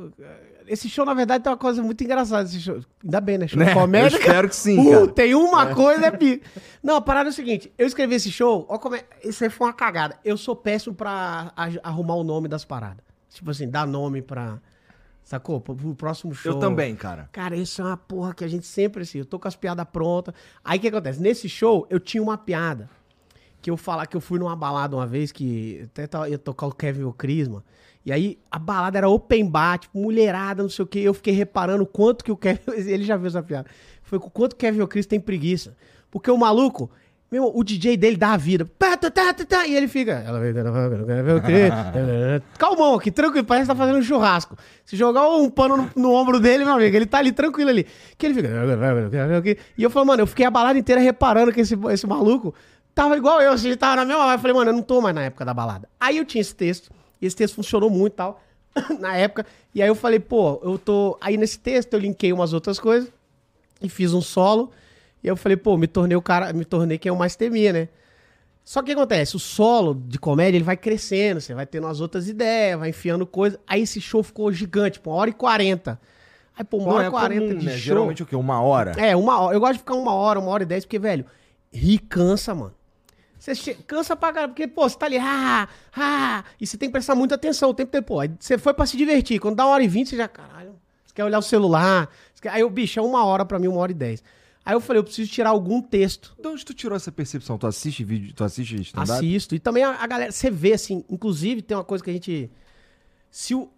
Esse 0.67 0.89
show, 0.89 1.05
na 1.05 1.13
verdade, 1.15 1.43
tem 1.43 1.51
uma 1.53 1.59
coisa 1.59 1.83
muito 1.83 2.03
engraçada. 2.03 2.45
Esse 2.49 2.61
show. 2.61 2.81
Ainda 3.03 3.21
bem, 3.21 3.37
né? 3.39 3.49
Show 3.49 3.59
Né? 3.59 3.75
comédia. 3.75 4.17
Eu 4.17 4.21
espero 4.21 4.49
que 4.49 4.57
sim, 4.57 4.79
Uh, 4.97 5.09
tem 5.09 5.35
uma 5.35 5.75
coisa, 5.75 6.07
é. 6.07 6.41
Não, 6.83 6.97
a 6.97 7.01
parada 7.01 7.29
é 7.29 7.33
o 7.33 7.35
seguinte: 7.35 7.73
eu 7.77 7.87
escrevi 7.87 8.15
esse 8.15 8.31
show, 8.31 8.65
ó 8.69 8.79
como 8.79 8.95
é. 8.95 9.05
Isso 9.25 9.43
aí 9.45 9.51
foi 9.51 9.67
uma 9.67 9.73
cagada. 9.73 10.17
Eu 10.25 10.37
sou 10.37 10.55
péssimo 10.55 10.95
pra 10.95 11.53
arrumar 11.83 12.15
o 12.15 12.25
nome 12.25 12.49
das 12.49 12.65
paradas. 12.65 13.05
Tipo 13.29 13.51
assim, 13.51 13.69
dar 13.69 13.87
nome 13.87 14.23
pra. 14.23 14.61
Sacou? 15.25 15.61
Pro, 15.61 15.75
pro 15.75 15.95
próximo 15.95 16.35
show. 16.35 16.53
Eu 16.53 16.59
também, 16.59 16.95
cara. 16.95 17.29
Cara, 17.33 17.57
isso 17.57 17.81
é 17.81 17.85
uma 17.85 17.97
porra 17.97 18.35
que 18.35 18.45
a 18.45 18.49
gente 18.49 18.67
sempre 18.67 19.03
assim, 19.03 19.19
eu 19.19 19.25
tô 19.25 19.39
com 19.39 19.49
as 19.49 19.57
piadas 19.57 19.87
prontas. 19.91 20.35
Aí 20.65 20.79
o 20.79 20.81
que 20.81 20.89
acontece? 20.89 21.21
Nesse 21.21 21.49
show, 21.49 21.87
eu 21.89 22.01
tinha 22.01 22.23
uma 22.23 22.37
piada 22.37 22.91
que 23.61 23.71
eu 23.71 23.77
falar 23.77 24.07
que 24.07 24.17
eu 24.17 24.21
fui 24.21 24.39
numa 24.39 24.57
balada 24.57 24.97
uma 24.97 25.07
vez 25.07 25.31
que 25.31 25.89
até 25.97 26.09
ia 26.29 26.39
tocar 26.39 26.67
o 26.67 26.73
Kevin 26.73 27.05
o 27.05 27.13
Crisma. 27.13 27.65
E 28.05 28.11
aí 28.13 28.39
a 28.51 28.59
balada 28.59 28.99
era 28.99 29.09
open 29.09 29.49
bar, 29.49 29.79
tipo, 29.79 29.97
mulherada, 29.97 30.63
não 30.63 30.71
sei 30.71 30.83
o 30.83 30.89
que. 30.89 30.99
Eu 30.99 31.15
fiquei 31.15 31.33
reparando 31.33 31.85
o 31.85 31.87
quanto 31.87 32.25
que 32.25 32.33
o 32.33 32.37
Kevin. 32.37 32.61
Ele 32.75 33.05
já 33.05 33.17
viu 33.17 33.29
essa 33.29 33.43
piada. 33.43 33.69
Foi 34.03 34.19
com 34.19 34.27
o 34.27 34.31
quanto 34.31 34.55
o 34.55 34.57
Kevin 34.57 34.81
o 34.81 34.89
Cris 34.89 35.07
tem 35.07 35.21
preguiça. 35.21 35.77
Porque 36.11 36.31
o 36.31 36.37
maluco, 36.37 36.91
meu, 37.33 37.51
o 37.53 37.65
DJ 37.65 37.97
dele 37.97 38.19
dá 38.19 38.35
a 38.35 38.37
vida. 38.37 38.69
Tá, 38.79 38.95
tá, 38.95 39.11
tá, 39.11 39.67
e 39.67 39.75
ele 39.75 39.89
fica. 39.89 40.13
Ela. 40.13 40.39
Calmão 42.59 42.95
aqui, 42.95 43.11
tranquilo, 43.11 43.47
parece 43.47 43.65
que 43.67 43.73
tá 43.73 43.75
fazendo 43.75 43.99
um 44.01 44.03
churrasco. 44.03 44.55
Se 44.85 44.97
jogar 44.97 45.27
um 45.31 45.49
pano 45.49 45.79
no, 45.79 45.91
no 45.97 46.13
ombro 46.13 46.39
dele, 46.39 46.63
meu 46.63 46.75
amigo, 46.75 46.95
ele 46.95 47.07
tá 47.07 47.17
ali 47.17 47.33
tranquilo 47.33 47.71
ali. 47.71 47.87
Que 48.19 48.27
ele 48.27 48.35
fica. 48.35 48.49
E 49.79 49.83
eu 49.83 49.89
falo, 49.89 50.05
mano, 50.05 50.23
eu 50.23 50.27
fiquei 50.27 50.45
a 50.45 50.51
balada 50.51 50.79
inteira 50.79 51.01
reparando 51.01 51.51
que 51.51 51.63
esse, 51.63 51.75
esse 51.91 52.07
maluco 52.07 52.55
tava 52.95 53.17
igual 53.17 53.41
eu, 53.41 53.53
assim, 53.53 53.69
ele 53.69 53.77
tava 53.79 53.97
na 53.97 54.05
mesma. 54.05 54.31
Eu 54.31 54.39
falei, 54.39 54.55
mano, 54.55 54.71
eu 54.71 54.75
não 54.75 54.83
tô 54.83 55.01
mais 55.01 55.15
na 55.15 55.23
época 55.23 55.43
da 55.43 55.55
balada. 55.55 55.89
Aí 55.99 56.19
eu 56.19 56.27
tinha 56.27 56.43
esse 56.43 56.55
texto, 56.55 56.91
e 57.19 57.25
esse 57.25 57.35
texto 57.35 57.55
funcionou 57.55 57.89
muito 57.89 58.13
e 58.13 58.17
tal, 58.17 58.43
na 59.01 59.17
época. 59.17 59.47
E 59.75 59.81
aí 59.81 59.89
eu 59.89 59.95
falei, 59.95 60.21
pô, 60.21 60.61
eu 60.63 60.77
tô. 60.77 61.17
Aí 61.19 61.39
nesse 61.39 61.59
texto 61.59 61.95
eu 61.95 61.99
linkei 61.99 62.31
umas 62.31 62.53
outras 62.53 62.79
coisas 62.79 63.11
e 63.81 63.89
fiz 63.89 64.13
um 64.13 64.21
solo. 64.21 64.71
E 65.23 65.29
eu 65.29 65.37
falei, 65.37 65.57
pô, 65.57 65.77
me 65.77 65.87
tornei 65.87 66.17
o 66.17 66.23
cara, 66.23 66.53
me 66.53 66.65
tornei 66.65 66.99
quem 66.99 67.11
eu 67.11 67.17
mais 67.17 67.37
temia, 67.37 67.73
né? 67.73 67.89
Só 68.65 68.81
que 68.81 68.85
o 68.85 68.87
que 68.87 68.93
acontece? 69.01 69.35
O 69.37 69.39
solo 69.39 69.95
de 70.07 70.19
comédia 70.19 70.57
ele 70.57 70.65
vai 70.65 70.77
crescendo, 70.77 71.41
você 71.41 71.53
vai 71.55 71.67
tendo 71.67 71.87
as 71.87 72.01
outras 72.01 72.29
ideias, 72.29 72.79
vai 72.79 72.91
enfiando 72.91 73.27
coisa. 73.27 73.59
Aí 73.67 73.83
esse 73.83 74.01
show 74.01 74.23
ficou 74.23 74.53
gigante, 74.53 75.01
pô, 75.01 75.11
uma 75.11 75.17
hora 75.19 75.31
e 75.31 75.33
quarenta. 75.33 76.01
Aí, 76.57 76.65
pô, 76.65 76.77
uma 76.79 76.87
Não 76.87 76.93
hora 76.97 77.05
é 77.05 77.09
e 77.09 77.11
quarenta 77.11 77.47
comum, 77.49 77.59
de 77.59 77.67
né? 77.67 77.73
show. 77.73 77.81
Geralmente 77.81 78.23
o 78.23 78.27
quê? 78.27 78.37
Uma 78.37 78.61
hora? 78.61 78.93
É, 78.99 79.17
uma 79.17 79.41
hora. 79.41 79.57
Eu 79.57 79.61
gosto 79.61 79.73
de 79.75 79.79
ficar 79.81 79.95
uma 79.95 80.13
hora, 80.15 80.39
uma 80.39 80.51
hora 80.51 80.63
e 80.63 80.67
dez, 80.67 80.85
porque, 80.85 80.99
velho, 80.99 81.25
rir 81.73 81.99
cansa, 81.99 82.55
mano. 82.55 82.75
Você 83.39 83.55
che- 83.57 83.75
cansa 83.87 84.15
pra 84.15 84.33
caralho, 84.33 84.53
porque, 84.53 84.69
pô, 84.69 84.89
você 84.89 84.97
tá 84.97 85.07
ali, 85.07 85.19
ah, 85.19 85.67
ah, 85.97 86.45
e 86.61 86.67
você 86.67 86.77
tem 86.77 86.89
que 86.89 86.93
prestar 86.93 87.17
muita 87.17 87.35
atenção 87.35 87.71
o 87.71 87.75
tempo 87.75 87.89
inteiro, 87.89 88.07
pô. 88.07 88.21
Aí 88.21 88.31
você 88.39 88.57
foi 88.59 88.73
pra 88.75 88.87
se 88.87 88.97
divertir. 88.97 89.41
Quando 89.41 89.57
dá 89.57 89.65
uma 89.65 89.73
hora 89.73 89.83
e 89.83 89.89
vinte, 89.89 90.11
você 90.11 90.17
já, 90.17 90.29
caralho, 90.29 90.75
você 91.05 91.13
quer 91.15 91.25
olhar 91.25 91.39
o 91.39 91.43
celular. 91.43 92.09
quer- 92.41 92.51
Aí, 92.51 92.63
o 92.63 92.71
bicho, 92.71 93.01
é 93.01 93.03
uma 93.03 93.25
hora 93.25 93.45
pra 93.45 93.59
mim, 93.59 93.67
uma 93.67 93.81
hora 93.81 93.91
e 93.91 93.95
dez. 93.95 94.23
Aí 94.65 94.75
eu 94.75 94.81
falei, 94.81 95.01
eu 95.01 95.05
preciso 95.05 95.31
tirar 95.31 95.51
algum 95.51 95.81
texto. 95.83 96.35
De 96.41 96.47
onde 96.47 96.65
tu 96.65 96.73
tirou 96.73 96.95
essa 96.97 97.11
percepção? 97.11 97.59
Tu 97.59 97.67
assiste 97.67 98.05
vídeo, 98.05 98.33
tu 98.33 98.45
assiste 98.45 98.81
stand-up? 98.83 99.13
Assisto. 99.13 99.55
E 99.55 99.59
também 99.59 99.83
a, 99.83 99.91
a 100.03 100.07
galera, 100.07 100.31
você 100.31 100.51
vê 100.51 100.73
assim, 100.73 101.05
inclusive 101.11 101.63
tem 101.63 101.77
uma 101.77 101.83
coisa 101.85 102.03
que 102.05 102.11
a 102.11 102.13
gente. 102.13 102.51
Se 103.31 103.55
o, 103.55 103.69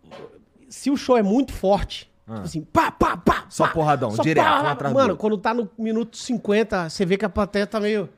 se 0.68 0.90
o 0.90 0.96
show 0.96 1.16
é 1.16 1.22
muito 1.22 1.52
forte, 1.52 2.10
tipo 2.26 2.38
assim, 2.40 2.62
pá, 2.62 2.90
pá, 2.90 3.16
pá. 3.16 3.44
Ah. 3.44 3.46
Só 3.48 3.66
pá, 3.66 3.72
porradão, 3.72 4.10
direto, 4.10 4.44
um 4.46 4.66
atrás 4.66 4.92
do 4.92 4.96
Mano, 4.98 5.10
outro. 5.10 5.16
quando 5.16 5.38
tá 5.38 5.54
no 5.54 5.70
minuto 5.78 6.16
50, 6.18 6.90
você 6.90 7.06
vê 7.06 7.16
que 7.16 7.24
a 7.24 7.28
plateia 7.30 7.66
tá 7.66 7.80
meio. 7.80 8.08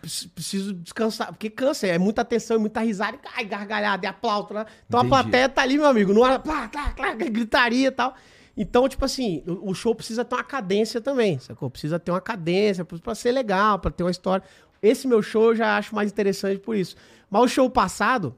Preci- 0.00 0.28
Preciso 0.28 0.72
descansar, 0.74 1.28
porque 1.28 1.50
cansa, 1.50 1.86
é 1.86 1.98
muita 1.98 2.22
atenção, 2.22 2.56
é 2.56 2.58
muita 2.60 2.80
risada, 2.80 3.18
ai, 3.34 3.44
gargalhada, 3.44 4.06
e 4.06 4.08
aplauso, 4.08 4.52
né? 4.54 4.64
Então 4.86 5.00
Entendi. 5.00 5.14
a 5.14 5.22
plateia 5.22 5.48
tá 5.48 5.62
ali, 5.62 5.76
meu 5.78 5.86
amigo, 5.86 6.12
numa 6.12 6.38
plá, 6.38 6.68
plá, 6.68 6.90
plá, 6.90 7.14
gritaria 7.14 7.88
e 7.88 7.90
tal. 7.90 8.14
Então, 8.62 8.86
tipo 8.86 9.02
assim, 9.06 9.42
o 9.46 9.72
show 9.72 9.94
precisa 9.94 10.22
ter 10.22 10.34
uma 10.34 10.44
cadência 10.44 11.00
também, 11.00 11.38
sacou? 11.38 11.70
Precisa 11.70 11.98
ter 11.98 12.10
uma 12.10 12.20
cadência 12.20 12.84
pra 12.84 13.14
ser 13.14 13.32
legal, 13.32 13.78
pra 13.78 13.90
ter 13.90 14.02
uma 14.02 14.10
história. 14.10 14.44
Esse 14.82 15.08
meu 15.08 15.22
show 15.22 15.44
eu 15.44 15.56
já 15.56 15.78
acho 15.78 15.94
mais 15.94 16.12
interessante 16.12 16.58
por 16.58 16.76
isso. 16.76 16.94
Mas 17.30 17.42
o 17.42 17.48
show 17.48 17.70
passado, 17.70 18.36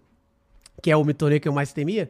que 0.81 0.93
é 0.93 0.97
o 0.97 1.05
Me 1.05 1.12
Tornei 1.12 1.41
que 1.41 1.49
eu 1.49 1.52
mais 1.52 1.73
temia, 1.73 2.09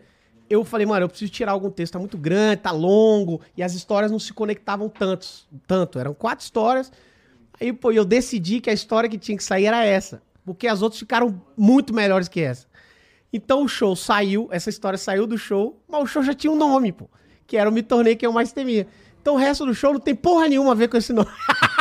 eu 0.50 0.62
falei, 0.62 0.86
mano, 0.86 1.04
eu 1.06 1.08
preciso 1.08 1.32
tirar 1.32 1.52
algum 1.52 1.70
texto, 1.70 1.94
tá 1.94 1.98
muito 1.98 2.18
grande, 2.18 2.60
tá 2.60 2.70
longo, 2.70 3.40
e 3.56 3.62
as 3.62 3.72
histórias 3.72 4.12
não 4.12 4.18
se 4.18 4.34
conectavam 4.34 4.90
tantos, 4.90 5.48
tanto. 5.66 5.98
Eram 5.98 6.12
quatro 6.12 6.44
histórias. 6.44 6.92
Aí, 7.58 7.72
pô, 7.72 7.92
eu 7.92 8.04
decidi 8.04 8.60
que 8.60 8.68
a 8.68 8.74
história 8.74 9.08
que 9.08 9.16
tinha 9.16 9.38
que 9.38 9.44
sair 9.44 9.64
era 9.64 9.86
essa. 9.86 10.20
Porque 10.44 10.68
as 10.68 10.82
outras 10.82 10.98
ficaram 10.98 11.42
muito 11.56 11.94
melhores 11.94 12.28
que 12.28 12.42
essa. 12.42 12.66
Então 13.32 13.64
o 13.64 13.68
show 13.68 13.96
saiu, 13.96 14.48
essa 14.52 14.68
história 14.68 14.98
saiu 14.98 15.26
do 15.26 15.38
show, 15.38 15.82
mas 15.88 16.02
o 16.02 16.06
show 16.06 16.22
já 16.22 16.34
tinha 16.34 16.52
um 16.52 16.56
nome, 16.56 16.92
pô. 16.92 17.08
Que 17.46 17.56
era 17.56 17.68
o 17.68 17.72
Me 17.72 17.82
Tornei 17.82 18.16
que 18.16 18.26
eu 18.26 18.32
mais 18.32 18.52
temia. 18.52 18.86
Então 19.20 19.34
o 19.34 19.38
resto 19.38 19.64
do 19.64 19.74
show 19.74 19.92
não 19.92 20.00
tem 20.00 20.14
porra 20.14 20.48
nenhuma 20.48 20.72
a 20.72 20.74
ver 20.74 20.88
com 20.88 20.96
esse 20.96 21.12
nome. 21.12 21.30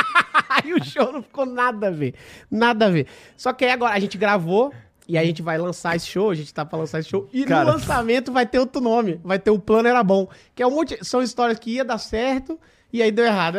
aí 0.48 0.72
o 0.72 0.84
show 0.84 1.12
não 1.12 1.22
ficou 1.22 1.44
nada 1.44 1.88
a 1.88 1.90
ver. 1.90 2.14
Nada 2.50 2.86
a 2.86 2.90
ver. 2.90 3.06
Só 3.36 3.52
que 3.52 3.64
aí 3.64 3.72
agora 3.72 3.94
a 3.94 3.98
gente 3.98 4.16
gravou. 4.16 4.72
E 5.08 5.18
a 5.18 5.24
gente 5.24 5.42
vai 5.42 5.58
lançar 5.58 5.96
esse 5.96 6.06
show, 6.06 6.30
a 6.30 6.34
gente 6.34 6.54
tá 6.54 6.64
pra 6.64 6.78
lançar 6.78 7.00
esse 7.00 7.08
show. 7.08 7.28
E 7.32 7.44
Cara. 7.44 7.64
no 7.64 7.72
lançamento 7.72 8.32
vai 8.32 8.46
ter 8.46 8.60
outro 8.60 8.80
nome. 8.80 9.20
Vai 9.24 9.38
ter 9.38 9.50
o 9.50 9.58
plano 9.58 9.88
era 9.88 10.02
bom. 10.02 10.28
Que 10.54 10.62
é 10.62 10.66
um 10.66 10.70
monte. 10.70 10.96
São 11.04 11.20
histórias 11.20 11.58
que 11.58 11.72
ia 11.72 11.84
dar 11.84 11.98
certo 11.98 12.58
e 12.92 13.02
aí 13.02 13.10
deu 13.10 13.24
errado. 13.24 13.58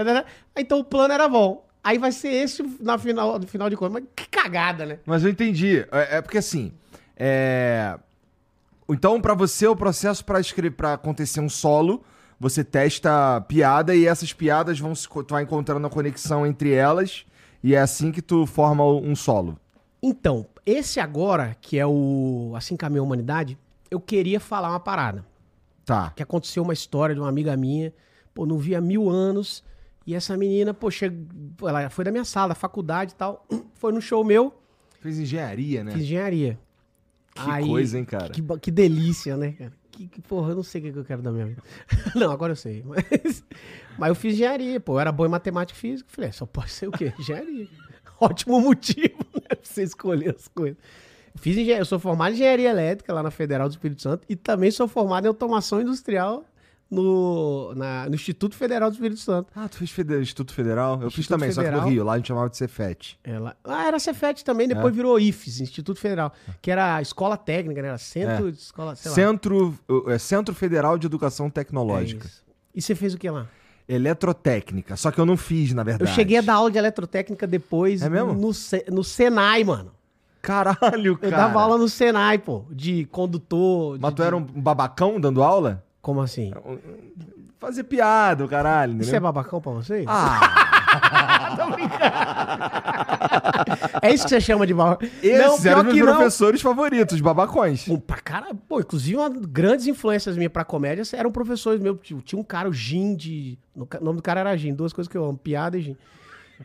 Então 0.56 0.80
o 0.80 0.84
plano 0.84 1.14
era 1.14 1.28
bom. 1.28 1.66
Aí 1.84 1.98
vai 1.98 2.14
ser 2.14 2.30
esse 2.30 2.64
na 2.80 2.98
final, 2.98 3.38
no 3.38 3.46
final 3.46 3.70
de 3.70 3.76
contas. 3.76 4.02
Mas 4.02 4.04
que 4.16 4.28
cagada, 4.30 4.86
né? 4.86 5.00
Mas 5.06 5.24
eu 5.24 5.30
entendi. 5.30 5.86
É, 5.92 6.18
é 6.18 6.22
porque 6.22 6.38
assim. 6.38 6.72
É. 7.16 8.00
Então, 8.90 9.20
pra 9.22 9.34
você, 9.34 9.68
o 9.68 9.76
processo 9.76 10.24
pra 10.26 10.40
escrever, 10.40 10.72
para 10.72 10.94
acontecer 10.94 11.40
um 11.40 11.50
solo, 11.50 12.04
você 12.40 12.64
testa 12.64 13.42
piada 13.42 13.96
e 13.96 14.06
essas 14.06 14.34
piadas 14.34 14.80
vão 14.80 14.94
se, 14.94 15.08
tu 15.08 15.26
vai 15.30 15.44
encontrando 15.44 15.86
a 15.86 15.90
conexão 15.90 16.46
entre 16.46 16.72
elas 16.74 17.26
e 17.64 17.74
é 17.74 17.80
assim 17.80 18.12
que 18.12 18.22
tu 18.22 18.46
forma 18.46 18.86
um 18.86 19.16
solo. 19.16 19.58
Então, 20.02 20.46
esse 20.66 21.00
agora, 21.00 21.56
que 21.62 21.80
é 21.80 21.88
o 21.88 22.54
Assim 22.56 22.76
Caminhou 22.76 23.04
a 23.04 23.08
Humanidade, 23.08 23.58
eu 23.90 24.02
queria 24.02 24.40
falar 24.40 24.70
uma 24.70 24.80
parada. 24.80 25.26
Tá. 25.86 26.12
Que 26.16 26.24
aconteceu 26.24 26.64
uma 26.64 26.74
história 26.74 27.16
de 27.16 27.22
uma 27.22 27.30
amiga 27.30 27.56
minha, 27.56 27.94
pô, 28.34 28.46
não 28.46 28.58
via 28.58 28.82
mil 28.82 29.10
anos, 29.10 29.64
e 30.06 30.14
essa 30.14 30.36
menina, 30.36 30.74
pô, 30.74 30.92
che... 30.92 31.10
pô, 31.56 31.70
ela 31.70 31.90
foi 31.90 32.04
da 32.04 32.12
minha 32.12 32.26
sala, 32.26 32.50
da 32.50 32.56
faculdade 32.56 33.14
e 33.14 33.16
tal, 33.16 33.46
foi 33.76 33.94
no 33.94 34.02
show 34.02 34.24
meu, 34.24 34.54
Fez 35.00 35.20
engenharia, 35.20 35.84
né? 35.84 35.92
fiz 35.92 36.04
engenharia. 36.04 36.58
Que 37.34 37.68
coisa, 37.68 37.98
hein, 37.98 38.06
cara? 38.06 38.30
Que, 38.30 38.42
que 38.60 38.72
delícia, 38.72 39.36
né, 39.36 39.54
cara? 39.54 39.74
Que, 39.92 40.08
que 40.08 40.22
porra, 40.22 40.52
eu 40.52 40.56
não 40.56 40.64
sei 40.64 40.82
o 40.82 40.84
que 40.86 40.92
que 40.92 41.00
eu 41.00 41.06
quero 41.06 41.22
da 41.22 41.32
minha 41.32 41.46
vida. 41.46 41.62
não, 42.16 42.32
agora 42.32 42.54
eu 42.54 42.56
sei. 42.56 42.84
Mas, 42.86 43.44
mas 43.98 44.10
eu 44.10 44.16
fiz 44.16 44.34
engenharia, 44.34 44.80
pô. 44.80 44.94
Eu 44.94 45.00
era 45.00 45.12
bom 45.12 45.26
em 45.26 45.30
matemática 45.30 45.78
e 45.78 45.80
física. 45.80 46.10
Falei, 46.12 46.30
é, 46.30 46.34
só 46.34 46.46
pode 46.46 46.72
ser 46.72 46.88
o 46.88 46.92
quê? 46.92 47.14
Engenharia. 47.20 47.68
Ótimo 48.20 48.60
motivo, 48.60 49.18
né? 49.34 49.42
Pra 49.50 49.58
você 49.62 49.84
escolher 49.84 50.36
as 50.36 50.48
coisas. 50.48 50.78
Fiz 51.36 51.58
engenharia, 51.58 51.82
eu 51.82 51.86
sou 51.86 52.00
formado 52.00 52.32
em 52.32 52.36
engenharia 52.36 52.70
elétrica 52.70 53.14
lá 53.14 53.24
na 53.24 53.32
Federal 53.32 53.68
do 53.68 53.72
Espírito 53.72 54.02
Santo 54.02 54.26
e 54.30 54.36
também 54.36 54.70
sou 54.72 54.88
formado 54.88 55.26
em 55.26 55.28
automação 55.28 55.82
industrial 55.82 56.46
no, 56.94 57.74
na- 57.76 58.08
no 58.08 58.16
Instituto 58.16 58.56
Federal 58.56 58.90
do 58.90 58.94
Espírito 58.94 59.20
Santo. 59.20 59.48
Ah, 59.56 59.68
tu 59.68 59.78
fez 59.78 59.90
fede- 59.92 60.20
Instituto 60.22 60.54
Federal? 60.54 60.94
Eu 61.02 61.10
fiz 61.10 61.20
Instituto 61.20 61.40
também, 61.40 61.52
só 61.52 61.62
que 61.62 61.66
Federal. 61.68 61.86
no 61.86 61.92
Rio. 61.92 62.04
Lá 62.04 62.14
a 62.14 62.18
gente 62.18 62.28
chamava 62.28 62.50
de 62.50 62.58
Cefet. 62.58 63.20
Ela, 63.24 63.56
ah, 63.64 63.86
era 63.88 64.00
Cefet 64.00 64.44
também, 64.46 64.68
depois 64.68 64.96
virou 64.96 65.20
IFES, 65.20 65.60
Instituto 65.62 66.00
Federal, 66.00 66.32
que 66.62 66.70
era 66.72 66.96
a 66.96 67.02
escola 67.02 67.36
técnica, 67.36 67.82
né? 67.82 67.88
Era 67.90 67.98
centro 67.98 68.52
de 68.52 68.58
escola. 68.58 68.96
Centro, 68.96 69.78
é, 70.08 70.18
Centro 70.18 70.54
Federal 70.56 70.98
de 70.98 71.08
Educação 71.08 71.48
É 71.48 71.50
Tecnológica. 71.50 72.26
isso. 72.28 72.44
E 72.76 72.82
você 72.82 72.96
fez 72.96 73.14
o 73.14 73.18
que 73.18 73.30
lá? 73.30 73.48
Eletrotécnica. 73.88 74.96
Só 74.96 75.12
que 75.12 75.20
eu 75.20 75.26
não 75.26 75.36
fiz, 75.38 75.74
na 75.74 75.82
Eu 75.82 75.86
verdade. 75.86 76.12
cheguei 76.14 76.38
a 76.38 76.42
dar 76.42 76.54
aula 76.56 76.72
de 76.72 76.78
eletrotécnica 76.78 77.46
depois 77.48 78.02
É 78.02 78.10
mesmo? 78.10 78.34
No, 78.34 78.52
no 78.92 79.04
Senai, 79.04 79.64
mano. 79.64 79.92
Caralho, 80.42 81.14
Eu 81.14 81.18
cara. 81.18 81.38
dava 81.38 81.62
aula 81.62 81.78
no 81.78 81.88
Senai, 81.88 82.38
pô, 82.38 82.66
de 82.70 83.06
condutor. 83.06 83.98
Mas 84.00 84.12
de- 84.12 84.18
tu 84.18 84.24
era 84.24 84.36
um 84.36 84.42
babacão 84.44 85.20
dando 85.20 85.42
aula? 85.42 85.84
Como 86.04 86.22
assim? 86.22 86.52
Fazer 87.58 87.86
piada, 87.86 88.44
o 88.44 88.48
caralho, 88.50 88.92
entendeu? 88.92 89.08
Isso 89.08 89.16
é 89.16 89.20
babacão 89.22 89.62
pra 89.62 89.72
você? 89.72 90.04
Ah, 90.06 90.82
É 94.02 94.14
isso 94.14 94.26
que 94.26 94.32
você 94.32 94.42
chama 94.42 94.68
de 94.68 94.74
babacão? 94.74 95.08
esses 95.22 95.66
eram 95.66 95.84
meus 95.84 95.96
que 95.96 96.04
não. 96.04 96.14
professores 96.14 96.62
favoritos, 96.62 97.22
babacões. 97.22 97.86
Pô, 97.86 97.98
pra 97.98 98.18
cara, 98.18 98.54
pô, 98.68 98.82
inclusive 98.82 99.16
uma 99.16 99.30
grandes 99.30 99.88
influências 99.88 100.36
minhas 100.36 100.52
pra 100.52 100.66
comédia 100.66 101.04
eram 101.14 101.32
professores 101.32 101.80
meus. 101.80 101.98
Tinha 102.26 102.38
um 102.38 102.44
cara, 102.44 102.68
o 102.68 102.74
Gin, 102.74 103.16
de. 103.16 103.58
O 103.74 103.88
nome 104.02 104.18
do 104.18 104.22
cara 104.22 104.42
era 104.42 104.58
Gin, 104.58 104.74
duas 104.74 104.92
coisas 104.92 105.10
que 105.10 105.18
eu 105.18 105.24
amo, 105.24 105.38
piada 105.38 105.78
e 105.78 105.84
Gin. 105.84 105.96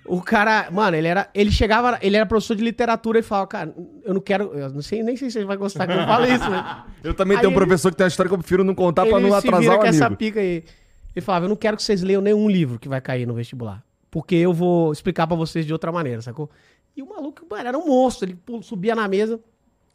O 0.05 0.21
cara, 0.23 0.71
mano, 0.71 0.97
ele 0.97 1.09
era. 1.09 1.29
Ele 1.35 1.51
chegava, 1.51 1.99
ele 2.03 2.17
era 2.17 2.27
professor 2.27 2.55
de 2.57 2.63
literatura 2.65 3.19
e 3.19 3.23
falava, 3.23 3.47
cara, 3.47 3.75
eu 4.05 4.15
não 4.15 4.21
quero. 4.21 4.53
Eu 4.55 4.71
não 4.71 4.83
sei 4.83 5.03
nem 5.03 5.17
sei 5.17 5.31
se 5.31 5.39
você 5.41 5.45
vai 5.45 5.57
gostar 5.57 5.87
que 5.87 5.93
eu 5.93 6.07
fale 6.07 6.33
isso, 6.33 6.49
né? 6.49 6.83
Eu 7.03 7.15
também 7.15 7.37
Aí 7.37 7.41
tenho 7.41 7.53
um 7.53 7.55
professor 7.55 7.91
que 7.91 7.97
tem 7.97 8.05
uma 8.05 8.09
história 8.09 8.29
que 8.29 8.35
eu 8.35 8.39
prefiro 8.39 8.65
não 8.65 8.75
contar 8.75 9.07
pra 9.07 9.21
não 9.21 9.33
atrasar 9.33 9.61
vira 9.61 9.75
o 9.75 9.79
com 9.79 9.83
amigo. 9.87 10.05
essa 10.05 10.11
pica 10.11 10.41
aí. 10.41 10.65
Ele 11.15 11.25
falava, 11.25 11.45
eu 11.47 11.49
não 11.49 11.57
quero 11.57 11.77
que 11.77 11.83
vocês 11.83 12.03
leiam 12.03 12.21
nenhum 12.21 12.49
livro 12.49 12.79
que 12.79 12.89
vai 12.89 13.01
cair 13.01 13.27
no 13.27 13.35
vestibular. 13.35 13.83
Porque 14.11 14.35
eu 14.35 14.53
vou 14.53 14.93
explicar 14.93 15.27
pra 15.27 15.37
vocês 15.37 15.65
de 15.67 15.73
outra 15.73 15.91
maneira, 15.93 16.21
sacou? 16.23 16.51
E 16.97 17.03
o 17.03 17.09
maluco, 17.09 17.47
mano, 17.49 17.69
era 17.69 17.79
um 17.79 17.87
monstro. 17.87 18.29
Ele 18.29 18.39
subia 18.63 18.95
na 18.95 19.07
mesa. 19.07 19.39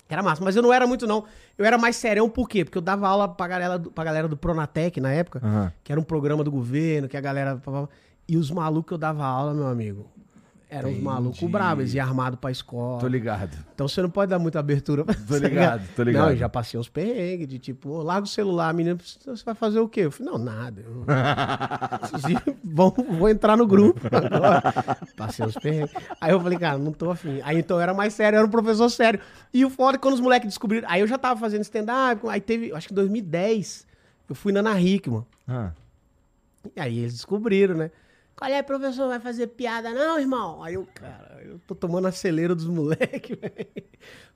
Era 0.10 0.22
massa. 0.22 0.44
Mas 0.44 0.56
eu 0.56 0.62
não 0.62 0.72
era 0.72 0.86
muito, 0.86 1.08
não. 1.08 1.26
Eu 1.58 1.66
era 1.66 1.78
mais 1.78 1.96
serão, 1.96 2.30
por 2.30 2.48
quê? 2.48 2.64
Porque 2.64 2.78
eu 2.78 2.82
dava 2.82 3.08
aula 3.08 3.28
pra 3.28 3.48
galera 3.48 3.80
do, 3.80 3.92
pra 3.92 4.04
galera 4.04 4.28
do 4.28 4.38
Pronatec 4.38 5.00
na 5.02 5.12
época, 5.12 5.40
Aham. 5.44 5.72
que 5.84 5.92
era 5.92 6.00
um 6.00 6.04
programa 6.04 6.44
do 6.44 6.52
governo, 6.52 7.08
que 7.08 7.18
a 7.18 7.22
galera... 7.22 7.62
E 8.28 8.38
os 8.38 8.50
malucos 8.52 8.88
que 8.88 8.94
eu 8.94 8.98
dava 8.98 9.26
aula, 9.26 9.54
meu 9.54 9.68
amigo, 9.68 10.10
eram 10.70 10.88
os 10.90 10.94
Entendi. 10.96 11.06
malucos 11.06 11.44
bravos. 11.52 11.82
Eles 11.84 11.94
iam 11.94 12.08
armados 12.08 12.40
pra 12.40 12.50
escola. 12.50 13.00
Tô 13.00 13.08
ligado. 13.08 13.56
Então 13.76 13.88
você 13.88 14.02
não 14.02 14.10
pode 14.10 14.30
dar 14.32 14.40
muita 14.40 14.60
abertura. 14.60 15.04
pra- 15.06 15.14
Tô 15.14 15.38
ligado, 15.38 15.88
tô 15.96 16.02
ligado. 16.04 16.24
Não, 16.24 16.32
eu 16.32 16.38
já 16.38 16.50
passei 16.50 16.80
uns 16.80 16.90
perrengues 16.90 17.48
de 17.48 17.60
tipo, 17.60 17.90
ô, 17.90 18.02
larga 18.02 18.24
o 18.26 18.28
celular, 18.30 18.70
a 18.70 18.74
menina, 18.74 18.98
você 18.98 19.44
vai 19.44 19.54
fazer 19.54 19.80
o 19.80 19.88
quê? 19.90 20.02
Eu 20.02 20.12
falei, 20.12 20.32
não, 20.32 20.40
nada. 20.40 20.82
Eu... 20.82 21.06
Vão, 22.64 22.90
vou 22.92 23.30
entrar 23.30 23.56
no 23.56 23.68
grupo 23.68 24.00
agora. 24.12 24.64
Passei 25.16 25.46
uns 25.46 25.54
perrengues. 25.56 25.94
Aí 26.20 26.32
eu 26.32 26.40
falei, 26.42 26.58
cara, 26.58 26.78
não 26.78 26.92
tô 26.92 27.12
afim. 27.12 27.40
Aí 27.44 27.60
então 27.60 27.78
eu 27.78 27.82
era 27.82 27.94
mais 27.94 28.14
sério, 28.14 28.38
eu 28.38 28.40
era 28.40 28.48
um 28.48 28.52
professor 28.52 28.90
sério. 28.90 29.20
E 29.54 29.64
o 29.64 29.70
foda 29.70 29.98
é 29.98 30.00
quando 30.00 30.16
os 30.16 30.22
moleques 30.22 30.48
descobriram. 30.48 30.88
Aí 30.90 31.02
eu 31.02 31.08
já 31.08 31.18
tava 31.18 31.40
fazendo 31.40 31.62
stand-up, 31.62 32.26
aí 32.28 32.42
teve, 32.42 32.74
acho 32.74 32.88
que 32.88 32.94
em 32.94 32.96
2010, 32.96 33.86
eu 34.30 34.34
fui 34.34 34.52
na 34.52 34.62
Ana 34.62 34.80
Hickman. 34.80 35.24
Ah. 35.48 35.72
E 36.76 36.80
aí 36.80 37.00
eles 37.00 37.14
descobriram, 37.14 37.76
né? 37.76 37.92
Qual 38.44 38.52
é, 38.52 38.62
professor? 38.62 39.08
Vai 39.08 39.22
fazer 39.22 39.48
piada, 39.48 39.92
não, 39.94 40.20
irmão? 40.20 40.62
Aí 40.62 40.74
eu, 40.74 40.86
cara, 40.94 41.40
eu 41.46 41.58
tô 41.66 41.74
tomando 41.74 42.10
acelero 42.10 42.54
dos 42.54 42.68
moleques, 42.68 43.36
velho. 43.40 43.68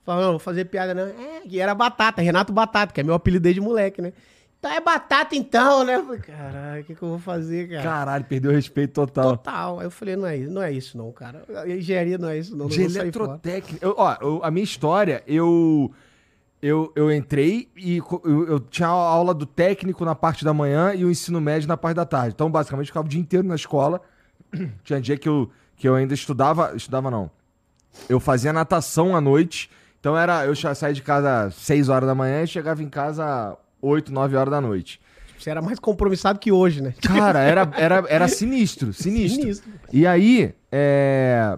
Falando, 0.02 0.22
não, 0.22 0.30
vou 0.30 0.38
fazer 0.38 0.64
piada, 0.64 0.94
não. 0.94 1.02
É, 1.08 1.42
e 1.44 1.60
era 1.60 1.74
Batata, 1.74 2.22
Renato 2.22 2.50
Batata, 2.50 2.90
que 2.94 3.00
é 3.02 3.04
meu 3.04 3.12
apelido 3.12 3.42
desde 3.42 3.60
moleque, 3.60 4.00
né? 4.00 4.14
Então 4.58 4.72
é 4.72 4.80
batata 4.80 5.36
então, 5.36 5.84
né? 5.84 5.96
Eu 5.96 6.04
falei, 6.06 6.20
caralho, 6.20 6.82
o 6.82 6.84
que, 6.86 6.94
que 6.94 7.02
eu 7.02 7.08
vou 7.10 7.18
fazer, 7.18 7.68
cara? 7.68 7.82
Caralho, 7.82 8.24
perdeu 8.24 8.50
o 8.50 8.54
respeito 8.54 8.94
total. 8.94 9.36
Total. 9.36 9.78
Aí 9.78 9.86
eu 9.86 9.90
falei, 9.90 10.16
não 10.16 10.26
é 10.26 10.36
isso, 10.38 10.50
não 10.50 10.62
é 10.62 10.72
isso, 10.72 10.96
não, 10.96 11.12
cara. 11.12 11.44
A 11.54 11.68
engenharia 11.68 12.16
não 12.16 12.30
é 12.30 12.38
isso, 12.38 12.52
não. 12.52 12.60
não 12.60 12.66
De 12.66 12.82
eletrotécnica. 12.82 13.86
Eu, 13.86 13.94
ó, 13.98 14.16
eu- 14.22 14.40
a 14.42 14.50
minha 14.50 14.64
história, 14.64 15.22
eu, 15.26 15.92
eu, 16.60 16.92
eu 16.96 17.12
entrei 17.12 17.68
e 17.76 17.98
eu, 17.98 18.46
eu 18.46 18.60
tinha 18.60 18.88
aula 18.88 19.32
do 19.32 19.46
técnico 19.46 20.04
na 20.04 20.14
parte 20.14 20.44
da 20.44 20.52
manhã 20.52 20.92
e 20.92 21.04
o 21.04 21.10
ensino 21.10 21.40
médio 21.40 21.68
na 21.68 21.76
parte 21.76 21.96
da 21.96 22.04
tarde. 22.04 22.34
Então, 22.34 22.50
basicamente, 22.50 22.86
eu 22.86 22.88
ficava 22.88 23.06
o 23.06 23.08
dia 23.08 23.20
inteiro 23.20 23.46
na 23.46 23.54
escola. 23.54 24.00
Tinha 24.82 25.00
dia 25.00 25.16
que 25.16 25.28
eu, 25.28 25.50
que 25.76 25.88
eu 25.88 25.94
ainda 25.94 26.14
estudava. 26.14 26.72
Estudava 26.74 27.10
não. 27.10 27.30
Eu 28.08 28.18
fazia 28.18 28.52
natação 28.52 29.14
à 29.14 29.20
noite. 29.20 29.70
Então 30.00 30.16
era. 30.16 30.44
Eu 30.46 30.54
saía 30.56 30.94
de 30.94 31.02
casa 31.02 31.44
às 31.44 31.54
6 31.54 31.88
horas 31.88 32.08
da 32.08 32.14
manhã 32.14 32.42
e 32.42 32.46
chegava 32.46 32.82
em 32.82 32.88
casa 32.88 33.50
às 33.50 33.56
8, 33.80 34.12
9 34.12 34.36
horas 34.36 34.50
da 34.50 34.60
noite. 34.60 35.00
Você 35.38 35.50
era 35.50 35.62
mais 35.62 35.78
compromissado 35.78 36.40
que 36.40 36.50
hoje, 36.50 36.82
né? 36.82 36.94
Cara, 37.00 37.40
era, 37.40 37.70
era, 37.76 38.04
era 38.08 38.26
sinistro, 38.28 38.92
sinistro. 38.92 39.42
Sinistro. 39.42 39.72
E 39.92 40.04
aí, 40.04 40.52
é. 40.72 41.56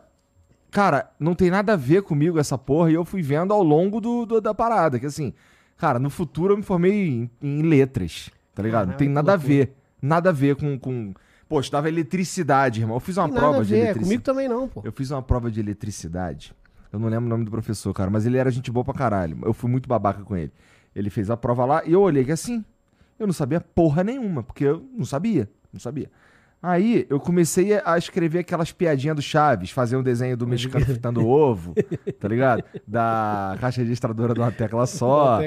Cara, 0.71 1.11
não 1.19 1.35
tem 1.35 1.51
nada 1.51 1.73
a 1.73 1.77
ver 1.77 2.03
comigo 2.03 2.39
essa 2.39 2.57
porra, 2.57 2.91
e 2.91 2.95
eu 2.95 3.05
fui 3.05 3.23
vendo 3.23 3.53
ao 3.53 3.63
longo 3.63 4.01
do, 4.01 4.25
do- 4.25 4.41
da 4.41 4.55
parada, 4.55 4.99
que 5.01 5.07
assim, 5.07 5.33
cara, 5.77 5.99
no 5.99 6.09
futuro 6.11 6.53
eu 6.53 6.57
me 6.57 6.63
formei 6.63 7.09
em, 7.09 7.31
em 7.43 7.63
letras, 7.63 8.31
tá 8.55 8.63
ligado? 8.63 8.89
não 8.91 8.97
tem 8.97 9.09
nada 9.09 9.33
a 9.33 9.37
ver. 9.37 9.75
Nada 10.03 10.31
a 10.31 10.33
ver 10.33 10.57
com. 10.57 10.79
com... 10.79 11.13
Pô, 11.49 11.57
eu 11.57 11.61
estudava 11.61 11.89
eletricidade, 11.89 12.81
irmão. 12.81 12.97
Eu 12.97 13.01
fiz 13.01 13.17
uma 13.19 13.29
Tem 13.29 13.37
prova 13.37 13.59
a 13.59 13.63
de 13.65 13.71
ver, 13.71 13.77
eletricidade. 13.79 14.05
comigo 14.05 14.23
também 14.23 14.49
não, 14.49 14.69
pô. 14.69 14.81
Eu 14.85 14.93
fiz 14.93 15.11
uma 15.11 15.21
prova 15.21 15.51
de 15.51 15.59
eletricidade. 15.61 16.55
Eu 16.93 16.99
não 16.99 17.09
lembro 17.09 17.27
o 17.27 17.29
nome 17.29 17.45
do 17.45 17.51
professor, 17.51 17.93
cara, 17.93 18.09
mas 18.11 18.25
ele 18.25 18.39
era 18.39 18.51
gente 18.51 18.71
boa 18.71 18.85
pra 18.85 18.95
caralho. 18.95 19.37
Eu 19.43 19.53
fui 19.53 19.69
muito 19.71 19.89
babaca 19.89 20.23
com 20.23 20.37
ele. 20.37 20.53
Ele 20.95 21.11
fez 21.11 21.29
a 21.31 21.37
prova 21.37 21.65
lá 21.65 21.83
e 21.85 21.93
eu 21.93 22.01
olhei 22.01 22.25
que 22.25 22.33
assim, 22.33 22.65
eu 23.19 23.27
não 23.27 23.33
sabia 23.35 23.61
porra 23.61 24.03
nenhuma, 24.05 24.43
porque 24.43 24.65
eu 24.65 24.85
não 24.97 25.05
sabia, 25.05 25.49
não 25.73 25.79
sabia. 25.81 26.11
Aí 26.63 27.07
eu 27.09 27.19
comecei 27.19 27.81
a 27.85 27.97
escrever 27.97 28.41
aquelas 28.41 28.71
piadinhas 28.71 29.17
do 29.17 29.23
Chaves, 29.23 29.71
fazer 29.71 29.97
um 29.97 30.03
desenho 30.03 30.37
do 30.37 30.47
mexicano 30.47 30.85
fritando 30.85 31.27
ovo, 31.27 31.75
tá 32.19 32.29
ligado? 32.29 32.63
Da 32.87 33.57
caixa 33.59 33.81
registradora 33.81 34.35
de 34.35 34.41
uma 34.41 34.53
tecla 34.53 34.85
só. 34.87 35.39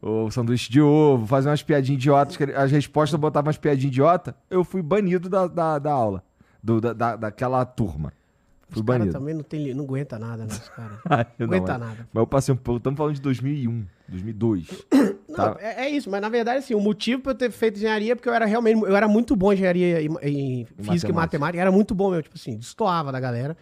O 0.00 0.30
sanduíche 0.30 0.70
de 0.72 0.80
ovo, 0.80 1.26
fazer 1.26 1.50
umas 1.50 1.62
piadinhas 1.62 1.98
idiotas. 2.00 2.38
As 2.56 2.70
respostas 2.72 3.12
eu 3.12 3.18
botava 3.18 3.48
umas 3.48 3.58
piadinhas 3.58 3.92
idiota. 3.92 4.34
Eu 4.48 4.64
fui 4.64 4.80
banido 4.80 5.28
da, 5.28 5.46
da, 5.46 5.78
da 5.78 5.92
aula. 5.92 6.22
do- 6.62 6.80
da, 6.80 6.92
da- 6.94 7.16
daquela 7.16 7.62
turma. 7.66 8.12
Fui 8.68 8.80
Os 8.80 8.86
caras 8.86 8.98
banido. 9.00 9.12
também 9.12 9.34
não, 9.34 9.42
tem, 9.42 9.74
não 9.74 9.84
aguenta 9.84 10.18
nada, 10.18 10.44
né, 10.44 10.48
os 10.50 10.68
caras. 10.70 10.98
Não 11.38 11.46
aguenta 11.46 11.72
mas- 11.78 11.80
nada. 11.88 12.08
Mas 12.12 12.20
eu 12.22 12.26
passei 12.26 12.52
um 12.54 12.56
pouco. 12.56 12.78
Estamos 12.78 12.96
falando 12.96 13.14
de 13.14 13.20
2001, 13.20 13.84
2002. 14.08 14.66
Não, 15.28 15.34
Tá. 15.36 15.56
é, 15.60 15.86
é 15.86 15.90
isso, 15.90 16.08
mas 16.10 16.20
na 16.22 16.28
verdade, 16.28 16.58
assim, 16.58 16.74
o 16.74 16.80
motivo 16.80 17.20
pra 17.22 17.32
eu 17.32 17.36
ter 17.36 17.50
feito 17.50 17.76
engenharia 17.76 18.12
é 18.12 18.14
porque 18.14 18.28
eu 18.28 18.32
era 18.34 18.46
realmente. 18.46 18.80
Eu 18.82 18.96
era 18.96 19.06
muito 19.08 19.34
bom 19.36 19.52
em 19.52 19.56
engenharia 19.56 20.00
em, 20.02 20.06
em 20.22 20.64
física 20.64 20.80
e 20.80 20.86
matemática. 20.86 21.12
matemática. 21.12 21.60
Era 21.60 21.72
muito 21.72 21.94
bom, 21.94 22.10
meu, 22.10 22.22
tipo 22.22 22.36
assim, 22.36 22.56
destoava 22.56 23.10
da 23.12 23.20
galera. 23.20 23.56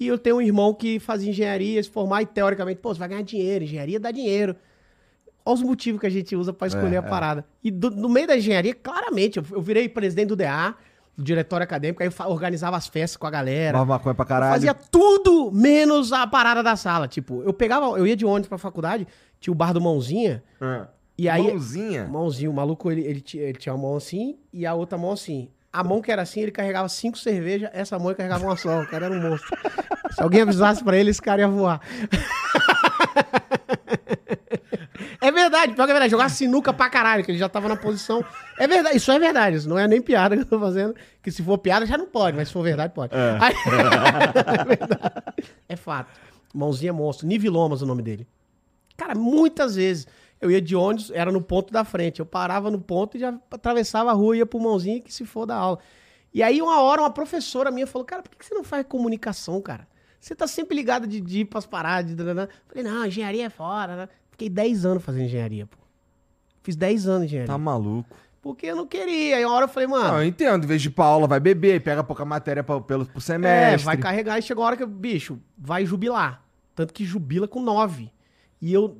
E 0.00 0.06
eu 0.06 0.16
tenho 0.18 0.36
um 0.36 0.42
irmão 0.42 0.72
que 0.72 0.98
fazia 0.98 1.30
engenharia, 1.30 1.82
se 1.82 1.90
formar 1.90 2.22
e 2.22 2.26
teoricamente, 2.26 2.80
pô, 2.80 2.92
você 2.94 2.98
vai 2.98 3.08
ganhar 3.08 3.22
dinheiro, 3.22 3.64
engenharia 3.64 4.00
dá 4.00 4.10
dinheiro. 4.10 4.56
Olha 5.44 5.54
os 5.54 5.62
motivos 5.62 6.00
que 6.00 6.06
a 6.06 6.10
gente 6.10 6.34
usa 6.36 6.52
pra 6.52 6.66
escolher 6.68 6.94
É, 6.94 6.98
a 6.98 7.02
é. 7.02 7.08
parada. 7.08 7.44
E 7.62 7.70
do- 7.70 7.90
no 7.90 8.08
meio 8.08 8.26
da 8.26 8.36
engenharia, 8.36 8.74
claramente, 8.74 9.38
eu, 9.38 9.44
eu 9.52 9.60
virei 9.60 9.88
presidente 9.88 10.28
do 10.28 10.36
DA, 10.36 10.74
do 11.16 11.22
diretório 11.22 11.64
acadêmico, 11.64 12.02
aí 12.02 12.08
eu 12.08 12.26
organizava 12.30 12.76
as 12.76 12.86
festas 12.86 13.16
com 13.16 13.26
a 13.26 13.30
galera. 13.30 13.72
Fumava 13.78 13.94
maconha 13.98 14.14
pra 14.14 14.24
caralho. 14.24 14.52
Fazia 14.52 14.72
tudo 14.72 15.50
menos 15.52 16.12
a 16.12 16.26
parada 16.26 16.62
da 16.62 16.74
sala. 16.76 17.06
Tipo, 17.06 17.42
eu 17.42 17.52
pegava, 17.52 17.86
eu 17.98 18.06
ia 18.06 18.16
de 18.16 18.24
ônibus 18.24 18.48
pra 18.48 18.56
faculdade, 18.56 19.06
tinha 19.42 19.52
o 19.52 19.54
bar 19.56 19.72
do 19.74 19.80
Mãozinha, 19.80 20.42
Ah. 20.60 20.86
e 21.18 21.28
aí. 21.28 21.42
Mãozinha. 21.42 22.06
Mãozinho, 22.06 22.50
o 22.50 22.54
maluco, 22.54 22.90
ele, 22.90 23.02
ele, 23.02 23.20
tinha, 23.20 23.42
ele 23.42 23.58
tinha 23.58 23.74
uma 23.74 23.82
mão 23.88 23.96
assim 23.96 24.38
e 24.52 24.64
a 24.64 24.72
outra 24.72 24.96
mão 24.96 25.10
assim. 25.12 25.48
A 25.72 25.82
mão 25.82 26.00
que 26.00 26.12
era 26.12 26.22
assim, 26.22 26.40
ele 26.40 26.50
carregava 26.52 26.88
cinco 26.88 27.18
cervejas, 27.18 27.70
essa 27.72 27.98
mão 27.98 28.08
ele 28.08 28.16
carregava 28.16 28.44
uma 28.44 28.56
só. 28.56 28.82
O 28.82 28.86
cara 28.86 29.06
era 29.06 29.14
um 29.14 29.20
monstro. 29.20 29.50
Se 30.12 30.22
alguém 30.22 30.42
avisasse 30.42 30.84
pra 30.84 30.96
ele, 30.96 31.10
esse 31.10 31.20
cara 31.20 31.40
ia 31.40 31.48
voar. 31.48 31.80
é 35.20 35.30
verdade. 35.32 35.72
pior 35.74 35.84
que 35.86 35.90
é 35.90 35.94
verdade. 35.94 36.10
Jogar 36.10 36.28
sinuca 36.28 36.72
pra 36.72 36.90
caralho, 36.90 37.24
que 37.24 37.30
ele 37.30 37.38
já 37.38 37.48
tava 37.48 37.68
na 37.68 37.76
posição. 37.76 38.24
É 38.58 38.66
verdade, 38.66 38.96
isso 38.96 39.10
é 39.10 39.18
verdade. 39.18 39.56
Isso 39.56 39.68
não 39.68 39.78
é 39.78 39.86
nem 39.88 40.00
piada 40.02 40.36
que 40.36 40.42
eu 40.42 40.46
tô 40.46 40.58
fazendo. 40.60 40.94
Que 41.22 41.30
se 41.30 41.42
for 41.42 41.58
piada 41.58 41.86
já 41.86 41.96
não 41.96 42.06
pode, 42.06 42.36
mas 42.36 42.48
se 42.48 42.54
for 42.54 42.62
verdade, 42.62 42.92
pode. 42.94 43.14
É, 43.14 43.38
Aí- 43.40 43.54
é 43.66 44.64
verdade. 44.64 45.22
É 45.68 45.76
fato. 45.76 46.10
Mãozinha 46.54 46.92
monstro. 46.92 47.26
Nivilomas 47.26 47.80
o 47.82 47.86
nome 47.86 48.02
dele. 48.02 48.26
Cara, 49.02 49.16
muitas 49.18 49.74
vezes 49.74 50.06
eu 50.40 50.48
ia 50.48 50.60
de 50.60 50.76
ônibus, 50.76 51.10
era 51.10 51.32
no 51.32 51.42
ponto 51.42 51.72
da 51.72 51.84
frente. 51.84 52.20
Eu 52.20 52.26
parava 52.26 52.70
no 52.70 52.80
ponto 52.80 53.16
e 53.16 53.20
já 53.20 53.34
atravessava 53.50 54.10
a 54.10 54.12
rua, 54.12 54.36
ia 54.36 54.46
pro 54.46 54.60
mãozinha 54.60 55.00
que 55.00 55.12
se 55.12 55.24
for 55.24 55.44
da 55.44 55.56
aula. 55.56 55.80
E 56.32 56.40
aí, 56.40 56.62
uma 56.62 56.80
hora, 56.80 57.02
uma 57.02 57.10
professora 57.10 57.70
minha 57.72 57.86
falou: 57.86 58.06
Cara, 58.06 58.22
por 58.22 58.30
que 58.30 58.46
você 58.46 58.54
não 58.54 58.62
faz 58.62 58.86
comunicação, 58.88 59.60
cara? 59.60 59.88
Você 60.20 60.36
tá 60.36 60.46
sempre 60.46 60.76
ligado 60.76 61.04
de, 61.06 61.40
ir 61.40 61.44
pras 61.46 61.66
paradas. 61.66 62.12
De... 62.12 62.16
dananã." 62.16 62.48
Falei: 62.68 62.84
Não, 62.84 63.04
engenharia 63.04 63.46
é 63.46 63.50
fora. 63.50 63.96
Né? 63.96 64.08
Fiquei 64.30 64.48
10 64.48 64.86
anos 64.86 65.02
fazendo 65.02 65.24
engenharia, 65.24 65.66
pô. 65.66 65.76
Fiz 66.62 66.76
10 66.76 67.08
anos 67.08 67.20
de 67.22 67.26
engenharia. 67.26 67.52
Tá 67.52 67.58
maluco. 67.58 68.16
Porque 68.40 68.66
eu 68.66 68.76
não 68.76 68.86
queria. 68.86 69.36
Aí 69.36 69.44
uma 69.44 69.54
hora 69.54 69.64
eu 69.64 69.68
falei, 69.68 69.88
mano. 69.88 70.08
Não, 70.12 70.18
eu 70.18 70.24
entendo. 70.24 70.62
Em 70.62 70.66
vez 70.68 70.80
de 70.80 70.88
ir 70.88 70.92
pra 70.92 71.04
aula, 71.06 71.26
vai 71.26 71.40
beber, 71.40 71.80
pega 71.80 72.04
pouca 72.04 72.24
matéria 72.24 72.62
pra, 72.62 72.80
pelo, 72.80 73.04
pro 73.04 73.18
É, 73.18 73.20
semestre. 73.20 73.84
vai 73.84 73.96
carregar 73.96 74.38
e 74.38 74.42
chegou 74.42 74.62
a 74.62 74.68
hora 74.68 74.76
que, 74.76 74.86
bicho, 74.86 75.40
vai 75.58 75.84
jubilar. 75.84 76.40
Tanto 76.74 76.94
que 76.94 77.04
jubila 77.04 77.46
com 77.46 77.60
nove. 77.60 78.12
E 78.62 78.72
eu 78.72 78.96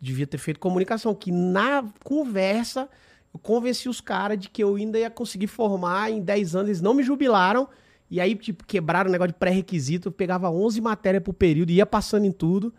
devia 0.00 0.26
ter 0.26 0.38
feito 0.38 0.58
comunicação, 0.58 1.14
que 1.14 1.30
na 1.30 1.84
conversa 2.02 2.88
eu 3.32 3.38
convenci 3.38 3.88
os 3.88 4.00
caras 4.00 4.38
de 4.38 4.48
que 4.48 4.62
eu 4.64 4.74
ainda 4.74 4.98
ia 4.98 5.10
conseguir 5.10 5.46
formar 5.46 6.10
em 6.10 6.20
10 6.20 6.56
anos. 6.56 6.68
Eles 6.68 6.80
não 6.80 6.94
me 6.94 7.02
jubilaram. 7.02 7.68
E 8.10 8.20
aí, 8.20 8.34
tipo, 8.34 8.64
quebraram 8.66 9.08
o 9.08 9.12
negócio 9.12 9.32
de 9.32 9.38
pré-requisito. 9.38 10.08
Eu 10.08 10.12
pegava 10.12 10.50
11 10.50 10.80
matérias 10.80 11.22
por 11.22 11.32
período, 11.34 11.70
ia 11.70 11.86
passando 11.86 12.24
em 12.24 12.32
tudo. 12.32 12.72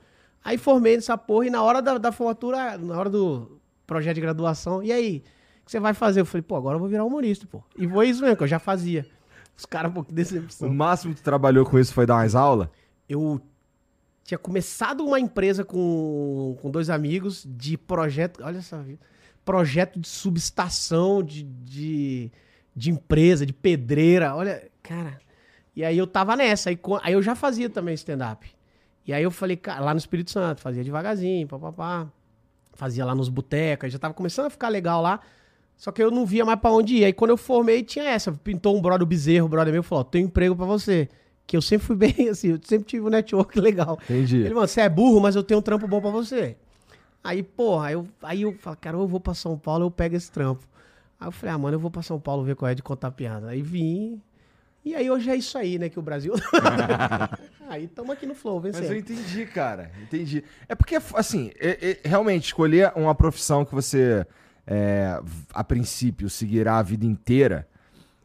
Aí 0.44 0.58
formei 0.58 0.96
nessa 0.96 1.18
porra 1.18 1.48
e 1.48 1.50
na 1.50 1.64
hora 1.64 1.82
da, 1.82 1.98
da 1.98 2.12
formatura, 2.12 2.78
na 2.78 2.98
hora 3.00 3.10
do 3.10 3.60
projeto 3.88 4.16
de 4.16 4.22
graduação, 4.22 4.84
e 4.84 4.92
aí? 4.92 5.24
O 5.62 5.66
que 5.66 5.72
você 5.72 5.80
vai 5.80 5.94
fazer? 5.94 6.20
Eu 6.20 6.26
falei, 6.26 6.42
pô, 6.42 6.56
agora 6.58 6.76
eu 6.76 6.80
vou 6.80 6.90
virar 6.90 7.06
humorista, 7.06 7.48
pô. 7.50 7.64
E 7.78 7.88
foi 7.88 8.10
isso 8.10 8.22
mesmo, 8.22 8.36
que 8.36 8.44
eu 8.44 8.48
já 8.48 8.60
fazia. 8.60 9.08
Os 9.58 9.66
caras, 9.66 9.94
pô, 9.94 10.04
que 10.04 10.12
O 10.12 10.16
decepção. 10.16 10.70
máximo 10.74 11.14
que 11.16 11.22
tu 11.22 11.24
trabalhou 11.24 11.66
com 11.66 11.80
isso 11.80 11.94
foi 11.94 12.06
dar 12.06 12.16
umas 12.16 12.36
aulas? 12.36 12.68
eu 13.08 13.40
tinha 14.24 14.38
começado 14.38 15.06
uma 15.06 15.20
empresa 15.20 15.66
com, 15.66 16.58
com 16.62 16.72
dois 16.72 16.90
amigos 16.90 17.46
de 17.46 17.78
projeto. 17.78 18.42
Olha 18.44 18.60
essa 18.60 18.82
vida. 18.82 19.00
Projeto 19.44 20.00
de 20.00 20.08
subestação, 20.08 21.22
de, 21.22 21.44
de, 21.44 22.32
de 22.74 22.90
empresa, 22.90 23.46
de 23.46 23.52
pedreira. 23.52 24.34
Olha, 24.34 24.70
cara. 24.82 25.20
E 25.76 25.84
aí 25.84 25.98
eu 25.98 26.08
tava 26.08 26.36
nessa. 26.36 26.70
Aí, 26.70 26.80
aí 27.02 27.14
eu 27.14 27.22
já 27.22 27.36
fazia 27.36 27.70
também 27.70 27.94
stand-up. 27.96 28.50
E 29.06 29.12
aí 29.12 29.22
eu 29.22 29.32
falei, 29.32 29.58
cara, 29.58 29.82
lá 29.82 29.94
no 29.94 29.98
Espírito 29.98 30.32
Santo, 30.32 30.62
fazia 30.62 30.84
devagarzinho, 30.84 31.46
papapá. 31.46 32.08
Fazia 32.76 33.06
lá 33.06 33.14
nos 33.14 33.30
botecos, 33.30 33.92
já 33.92 34.00
tava 34.00 34.14
começando 34.14 34.48
a 34.48 34.50
ficar 34.50 34.70
legal 34.70 35.02
lá. 35.02 35.20
Só 35.76 35.92
que 35.92 36.02
eu 36.02 36.10
não 36.10 36.26
via 36.26 36.46
mais 36.46 36.60
pra 36.60 36.72
onde 36.72 36.96
ir. 36.96 37.06
Aí 37.06 37.14
quando 37.14 37.32
eu 37.32 37.38
formei, 37.38 37.84
tinha 37.84 38.06
essa. 38.06 38.32
Pintou 38.32 38.78
um 38.78 38.82
brother, 38.82 39.06
Bezerro, 39.06 39.48
o 39.48 39.50
brother 39.50 39.74
meu, 39.74 39.84
falou: 39.84 40.06
tem 40.06 40.24
emprego 40.24 40.56
pra 40.56 40.66
você. 40.66 41.10
Que 41.46 41.58
eu 41.58 41.62
sempre 41.62 41.86
fui 41.86 41.96
bem 41.98 42.30
assim, 42.30 42.50
eu 42.50 42.60
sempre 42.64 42.86
tive 42.88 43.06
um 43.06 43.10
network 43.10 43.58
legal. 43.62 44.00
Entendi. 44.04 44.38
Ele, 44.38 44.54
mano, 44.54 44.68
você 44.68 44.82
é 44.82 44.90
burro, 44.90 45.20
mas 45.20 45.36
eu 45.36 45.44
tenho 45.44 45.60
um 45.60 45.64
trampo 45.64 45.88
bom 45.88 46.00
pra 46.02 46.10
você. 46.10 46.56
Aí, 47.24 47.42
porra, 47.42 47.92
eu, 47.92 48.08
aí 48.22 48.42
eu 48.42 48.54
falo, 48.60 48.78
cara, 48.80 48.98
eu 48.98 49.08
vou 49.08 49.20
pra 49.20 49.34
São 49.34 49.58
Paulo, 49.58 49.86
eu 49.86 49.92
pego 49.92 50.16
esse 50.16 50.30
trampo. 50.32 50.68
Aí 51.20 51.28
eu 51.28 51.32
falei, 51.32 51.56
ah, 51.56 51.58
mano, 51.58 51.76
eu 51.76 51.80
vou 51.80 51.90
pra 51.90 52.02
São 52.02 52.20
Paulo 52.20 52.44
ver 52.44 52.56
qual 52.56 52.70
é 52.70 52.76
de 52.76 52.84
contar 52.84 53.12
piada. 53.12 53.50
Aí 53.50 53.62
vim. 53.62 54.22
E 54.84 54.94
aí 54.94 55.10
hoje 55.10 55.30
é 55.30 55.36
isso 55.38 55.58
aí, 55.58 55.80
né, 55.80 55.88
que 55.88 55.98
o 55.98 56.02
Brasil. 56.02 56.34
aí 57.70 57.88
tamo 57.88 58.12
aqui 58.12 58.26
no 58.26 58.36
Flow, 58.36 58.60
Mas 58.62 58.76
eu 58.76 58.82
vencendo. 58.82 58.98
entendi, 58.98 59.46
cara. 59.46 59.90
Entendi. 60.02 60.44
É 60.68 60.76
porque, 60.76 60.98
assim, 61.14 61.52
é- 61.60 62.00
é- 62.04 62.10
realmente, 62.10 62.48
escolher 62.48 62.92
uma 62.96 63.16
profissão 63.16 63.64
que 63.64 63.74
você, 63.74 64.26
é, 64.68 65.18
a 65.54 65.64
princípio, 65.64 66.30
seguirá 66.30 66.80
a 66.80 66.84
vida 66.84 67.06
inteira, 67.06 67.66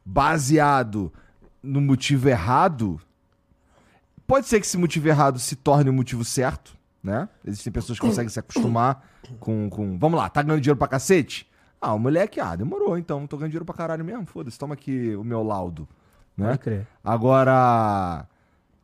baseado 0.04 1.12
no 1.62 1.80
motivo 1.80 2.28
errado, 2.28 3.00
pode 4.28 4.46
ser 4.46 4.60
que 4.60 4.66
esse 4.66 4.76
motivo 4.76 5.08
errado 5.08 5.38
se 5.38 5.56
torne 5.56 5.88
o 5.88 5.92
motivo 5.92 6.22
certo, 6.22 6.76
né? 7.02 7.28
Existem 7.44 7.72
pessoas 7.72 7.98
que 7.98 8.06
conseguem 8.06 8.28
se 8.28 8.38
acostumar 8.38 9.02
com, 9.40 9.68
com. 9.70 9.98
Vamos 9.98 10.18
lá, 10.18 10.28
tá 10.28 10.42
ganhando 10.42 10.60
dinheiro 10.60 10.78
pra 10.78 10.86
cacete? 10.86 11.48
Ah, 11.80 11.94
o 11.94 11.98
moleque, 11.98 12.38
ah, 12.38 12.54
demorou, 12.54 12.98
então, 12.98 13.26
tô 13.26 13.36
ganhando 13.36 13.52
dinheiro 13.52 13.64
pra 13.64 13.74
caralho 13.74 14.04
mesmo, 14.04 14.26
foda-se, 14.26 14.58
toma 14.58 14.74
aqui 14.74 15.16
o 15.16 15.24
meu 15.24 15.42
laudo, 15.42 15.88
né? 16.36 16.48
Pode 16.48 16.58
crer. 16.58 16.86
Agora, 17.02 18.26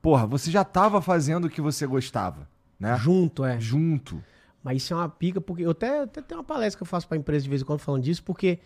porra, 0.00 0.26
você 0.26 0.50
já 0.50 0.64
tava 0.64 1.02
fazendo 1.02 1.44
o 1.44 1.50
que 1.50 1.60
você 1.60 1.86
gostava, 1.86 2.48
né? 2.80 2.96
Junto, 2.96 3.44
é. 3.44 3.60
Junto. 3.60 4.22
Mas 4.62 4.78
isso 4.78 4.94
é 4.94 4.96
uma 4.96 5.08
pica, 5.10 5.42
porque 5.42 5.62
eu 5.62 5.72
até, 5.72 6.02
até 6.02 6.22
tenho 6.22 6.40
uma 6.40 6.44
palestra 6.44 6.78
que 6.78 6.82
eu 6.84 6.86
faço 6.86 7.06
pra 7.06 7.18
empresa 7.18 7.42
de 7.42 7.50
vez 7.50 7.60
em 7.60 7.64
quando 7.66 7.80
falando 7.80 8.02
disso, 8.02 8.22
porque 8.22 8.60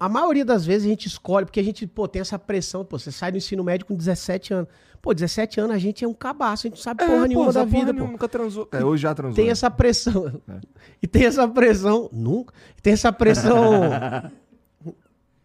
a 0.00 0.08
maioria 0.08 0.44
das 0.44 0.64
vezes 0.64 0.86
a 0.86 0.90
gente 0.90 1.06
escolhe, 1.06 1.44
porque 1.44 1.60
a 1.60 1.62
gente, 1.62 1.86
pô, 1.86 2.08
tem 2.08 2.20
essa 2.20 2.38
pressão, 2.38 2.84
pô, 2.84 2.98
você 2.98 3.12
sai 3.12 3.30
do 3.30 3.36
ensino 3.36 3.62
médio 3.62 3.84
com 3.84 3.94
17 3.94 4.54
anos. 4.54 4.68
Pô, 5.00 5.14
17 5.14 5.60
anos 5.60 5.76
a 5.76 5.78
gente 5.78 6.04
é 6.04 6.08
um 6.08 6.12
cabaço, 6.14 6.66
a 6.66 6.68
gente 6.68 6.76
não 6.78 6.82
sabe 6.82 7.04
porra 7.04 7.26
nenhuma 7.28 7.52
da 7.52 7.60
porra 7.64 7.66
vida, 7.78 7.92
nenhuma, 7.92 8.06
pô. 8.06 8.12
Nunca 8.12 8.28
transou. 8.28 8.68
É, 8.72 8.84
hoje 8.84 9.02
já 9.02 9.14
transou. 9.14 9.36
Tem 9.36 9.46
né? 9.46 9.50
essa 9.52 9.70
pressão. 9.70 10.40
E 11.00 11.06
tem 11.06 11.26
essa 11.26 11.46
pressão. 11.46 12.08
Nunca. 12.12 12.52
Tem 12.82 12.92
essa 12.92 13.12
pressão. 13.12 13.82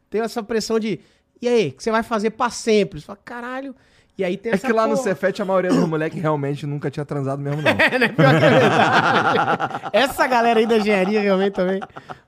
tem 0.09 0.21
essa 0.21 0.41
pressão 0.41 0.79
de. 0.79 0.99
E 1.39 1.47
aí, 1.47 1.67
o 1.69 1.73
que 1.73 1.83
você 1.83 1.91
vai 1.91 2.01
fazer 2.01 2.31
pra 2.31 2.49
sempre? 2.49 2.99
Você 2.99 3.05
fala, 3.05 3.19
caralho. 3.23 3.75
E 4.17 4.23
aí 4.23 4.35
tem 4.37 4.51
É 4.51 4.55
essa. 4.55 4.65
que 4.65 4.73
lá 4.73 4.87
no 4.87 4.95
porra. 4.95 5.03
Cefete 5.03 5.41
a 5.41 5.45
maioria 5.45 5.71
dos 5.71 5.87
moleques 5.87 6.19
realmente 6.21 6.65
nunca 6.65 6.89
tinha 6.89 7.05
transado 7.05 7.41
mesmo, 7.41 7.61
não. 7.61 7.69
É, 7.77 7.99
né? 7.99 8.07
Pior 8.09 8.29
que 8.39 8.45
é 8.45 8.49
verdade. 8.49 9.89
Essa 9.93 10.25
galera 10.27 10.59
aí 10.59 10.65
da 10.65 10.77
engenharia 10.77 11.21
realmente 11.21 11.53
também. 11.53 11.79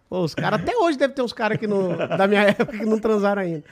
Pô, 0.10 0.20
os 0.22 0.36
caras, 0.36 0.62
até 0.62 0.76
hoje 0.78 0.98
deve 0.98 1.14
ter 1.14 1.22
uns 1.24 1.34
caras 1.34 1.58
que 1.58 1.66
não, 1.68 1.96
da 1.96 2.28
minha 2.28 2.42
época 2.42 2.78
que 2.78 2.86
não 2.86 3.00
transaram 3.00 3.42
ainda. 3.42 3.64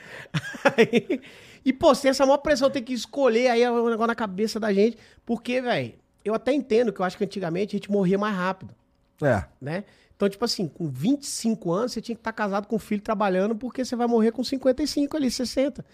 Aí- 0.76 1.20
e, 1.64 1.72
pô, 1.72 1.94
sem 1.94 2.10
essa 2.10 2.24
maior 2.26 2.38
pressão, 2.38 2.68
tem 2.70 2.82
que 2.82 2.92
escolher 2.92 3.48
aí 3.48 3.62
é 3.62 3.70
um 3.70 3.84
negócio 3.88 4.06
na 4.06 4.14
cabeça 4.14 4.60
da 4.60 4.72
gente. 4.72 4.98
Porque, 5.24 5.60
velho, 5.62 5.94
eu 6.24 6.34
até 6.34 6.52
entendo 6.52 6.92
que 6.92 7.00
eu 7.00 7.04
acho 7.04 7.16
que 7.16 7.24
antigamente 7.24 7.74
a 7.74 7.78
gente 7.78 7.90
morria 7.90 8.18
mais 8.18 8.34
rápido, 8.36 8.74
É. 9.22 9.44
né? 9.60 9.84
Então, 10.16 10.28
tipo 10.28 10.44
assim, 10.44 10.68
com 10.68 10.86
25 10.88 11.72
anos, 11.72 11.92
você 11.92 12.00
tinha 12.00 12.14
que 12.14 12.20
estar 12.20 12.32
casado 12.32 12.66
com 12.68 12.76
um 12.76 12.78
filho 12.78 13.02
trabalhando, 13.02 13.56
porque 13.56 13.84
você 13.84 13.96
vai 13.96 14.06
morrer 14.06 14.30
com 14.30 14.44
55 14.44 15.16
ali, 15.16 15.30
60. 15.30 15.84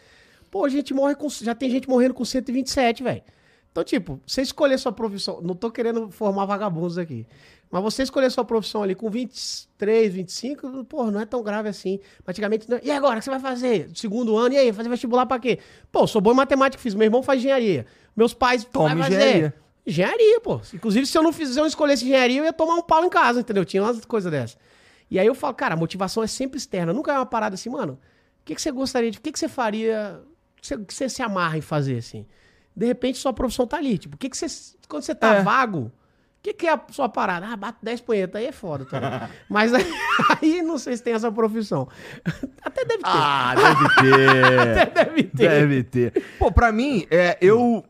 Pô, 0.50 0.64
a 0.64 0.68
gente 0.68 0.92
morre 0.92 1.14
com. 1.14 1.28
Já 1.28 1.54
tem 1.54 1.70
gente 1.70 1.88
morrendo 1.88 2.12
com 2.14 2.24
127, 2.24 3.02
velho. 3.02 3.22
Então, 3.72 3.85
tipo, 3.85 4.20
você 4.26 4.42
escolher 4.42 4.76
sua 4.78 4.92
profissão. 4.92 5.40
Não 5.40 5.54
tô 5.54 5.70
querendo 5.70 6.11
formar 6.11 6.44
vagabundos 6.44 6.98
aqui. 6.98 7.24
Mas 7.70 7.83
você 7.83 8.02
escolher 8.02 8.30
sua 8.30 8.44
profissão 8.44 8.83
ali 8.83 8.94
com 8.96 9.09
23, 9.09 10.12
25, 10.12 10.85
porra, 10.85 11.11
não 11.11 11.20
é 11.20 11.26
tão 11.26 11.42
grave 11.42 11.68
assim. 11.68 12.00
Antigamente, 12.26 12.68
não- 12.68 12.80
e 12.83 12.90
agora, 12.90 13.16
o 13.16 13.18
que 13.18 13.24
você 13.24 13.30
vai 13.30 13.38
fazer? 13.40 13.90
Segundo 13.94 14.37
ano, 14.37 14.54
e 14.54 14.59
aí, 14.59 14.72
fazer 14.72 14.88
vestibular 14.88 15.24
pra 15.26 15.38
quê? 15.38 15.59
Pô, 15.92 16.06
sou 16.06 16.20
bom 16.20 16.33
em 16.33 16.37
matemática, 16.37 16.83
fiz. 16.83 16.94
Meu 16.94 17.04
irmão 17.06 17.22
faz 17.22 17.38
engenharia. 17.38 17.87
Meus 18.16 18.35
pais. 18.35 18.64
Toma 18.64 18.92
engenharia. 19.06 19.54
Engenharia, 19.87 20.40
pô. 20.40 20.61
Inclusive, 20.74 21.06
se 21.06 21.16
eu 21.16 21.22
não 21.22 21.33
fizer, 21.33 21.61
eu 21.61 21.66
escolhesse 21.66 22.04
engenharia, 22.04 22.38
eu 22.40 22.44
ia 22.44 22.52
tomar 22.52 22.74
um 22.74 22.83
pau 22.83 23.04
em 23.04 23.09
casa, 23.09 23.40
entendeu? 23.40 23.64
Tinha 23.64 23.83
umas 23.83 24.04
coisas 24.04 24.30
dessas. 24.30 24.59
E 25.11 25.18
aí 25.18 25.26
eu 25.26 25.35
falo, 25.35 25.54
cara, 25.54 25.74
a 25.74 25.76
motivação 25.76 26.22
é 26.22 26.26
sempre 26.26 26.59
externa. 26.59 26.92
Nunca 26.92 27.12
é 27.12 27.16
uma 27.16 27.26
parada 27.26 27.54
assim, 27.54 27.70
mano. 27.70 27.94
O 27.94 28.44
que, 28.44 28.54
que 28.54 28.62
você 28.62 28.70
gostaria 28.70 29.11
de. 29.11 29.18
O 29.18 29.20
que, 29.20 29.30
que 29.33 29.38
você 29.38 29.48
faria. 29.48 30.20
O 30.56 30.61
que 30.61 30.66
você, 30.66 30.76
que 30.78 30.94
você 30.94 31.09
se 31.09 31.22
amarra 31.22 31.56
em 31.56 31.61
fazer, 31.61 31.98
assim? 31.98 32.26
De 32.76 32.87
repente, 32.87 33.18
sua 33.18 33.33
profissão 33.33 33.66
tá 33.66 33.76
ali. 33.76 33.96
Tipo, 33.98 34.16
o 34.16 34.18
que, 34.18 34.28
que 34.28 34.37
você. 34.37 34.46
Quando 34.88 35.02
você 35.04 35.14
tá 35.14 35.37
É. 35.37 35.42
vago, 35.42 35.90
o 36.40 36.42
que, 36.42 36.55
que 36.55 36.66
é 36.66 36.72
a 36.72 36.81
sua 36.90 37.07
parada? 37.07 37.46
Ah, 37.46 37.55
bato 37.55 37.81
10 37.83 38.00
punhetas, 38.00 38.40
aí 38.40 38.46
é 38.46 38.53
foda 38.53 38.87
também. 38.87 39.11
Mas 39.46 39.74
aí, 39.74 39.85
aí 40.40 40.62
não 40.62 40.79
sei 40.79 40.96
se 40.96 41.03
tem 41.03 41.12
essa 41.12 41.31
profissão. 41.31 41.87
Até 42.64 42.83
deve 42.87 43.03
ter. 43.03 43.11
Ah, 43.11 43.55
deve 43.55 43.88
ter. 43.94 44.81
Até 44.81 45.05
deve 45.05 45.22
ter. 45.24 45.48
Deve 45.50 45.83
ter. 45.83 46.24
Pô, 46.38 46.50
pra 46.50 46.72
mim, 46.72 47.07
é, 47.11 47.37
eu. 47.42 47.85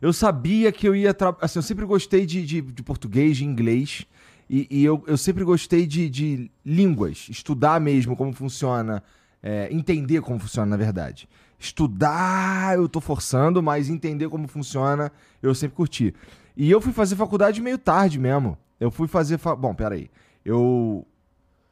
Eu 0.00 0.10
sabia 0.10 0.72
que 0.72 0.88
eu 0.88 0.96
ia. 0.96 1.12
Tra... 1.12 1.36
Assim, 1.42 1.58
eu 1.58 1.62
sempre 1.62 1.84
gostei 1.84 2.24
de, 2.24 2.46
de, 2.46 2.62
de 2.62 2.82
português, 2.82 3.36
de 3.36 3.44
inglês. 3.44 4.06
E, 4.48 4.66
e 4.70 4.82
eu, 4.82 5.04
eu 5.06 5.18
sempre 5.18 5.44
gostei 5.44 5.86
de, 5.86 6.08
de 6.08 6.50
línguas. 6.64 7.26
Estudar 7.28 7.78
mesmo 7.78 8.16
como 8.16 8.32
funciona. 8.32 9.02
é, 9.42 9.68
entender 9.70 10.22
como 10.22 10.38
funciona, 10.38 10.70
na 10.70 10.76
verdade. 10.78 11.28
Estudar, 11.58 12.76
eu 12.76 12.88
tô 12.88 13.02
forçando, 13.02 13.62
mas 13.62 13.90
entender 13.90 14.30
como 14.30 14.48
funciona, 14.48 15.12
eu 15.42 15.54
sempre 15.54 15.76
curti. 15.76 16.14
E 16.56 16.70
eu 16.70 16.80
fui 16.80 16.92
fazer 16.92 17.16
faculdade 17.16 17.60
meio 17.60 17.78
tarde 17.78 18.18
mesmo. 18.18 18.56
Eu 18.80 18.90
fui 18.90 19.06
fazer. 19.06 19.38
Fa... 19.38 19.54
Bom, 19.54 19.74
peraí. 19.74 20.10
Eu 20.44 21.06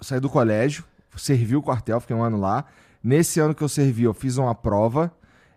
saí 0.00 0.20
do 0.20 0.28
colégio, 0.28 0.84
servi 1.16 1.56
o 1.56 1.62
quartel, 1.62 2.00
fiquei 2.00 2.14
um 2.14 2.22
ano 2.22 2.38
lá. 2.38 2.64
Nesse 3.02 3.40
ano 3.40 3.54
que 3.54 3.62
eu 3.62 3.68
servi, 3.68 4.04
eu 4.04 4.14
fiz 4.14 4.36
uma 4.36 4.54
prova 4.54 5.12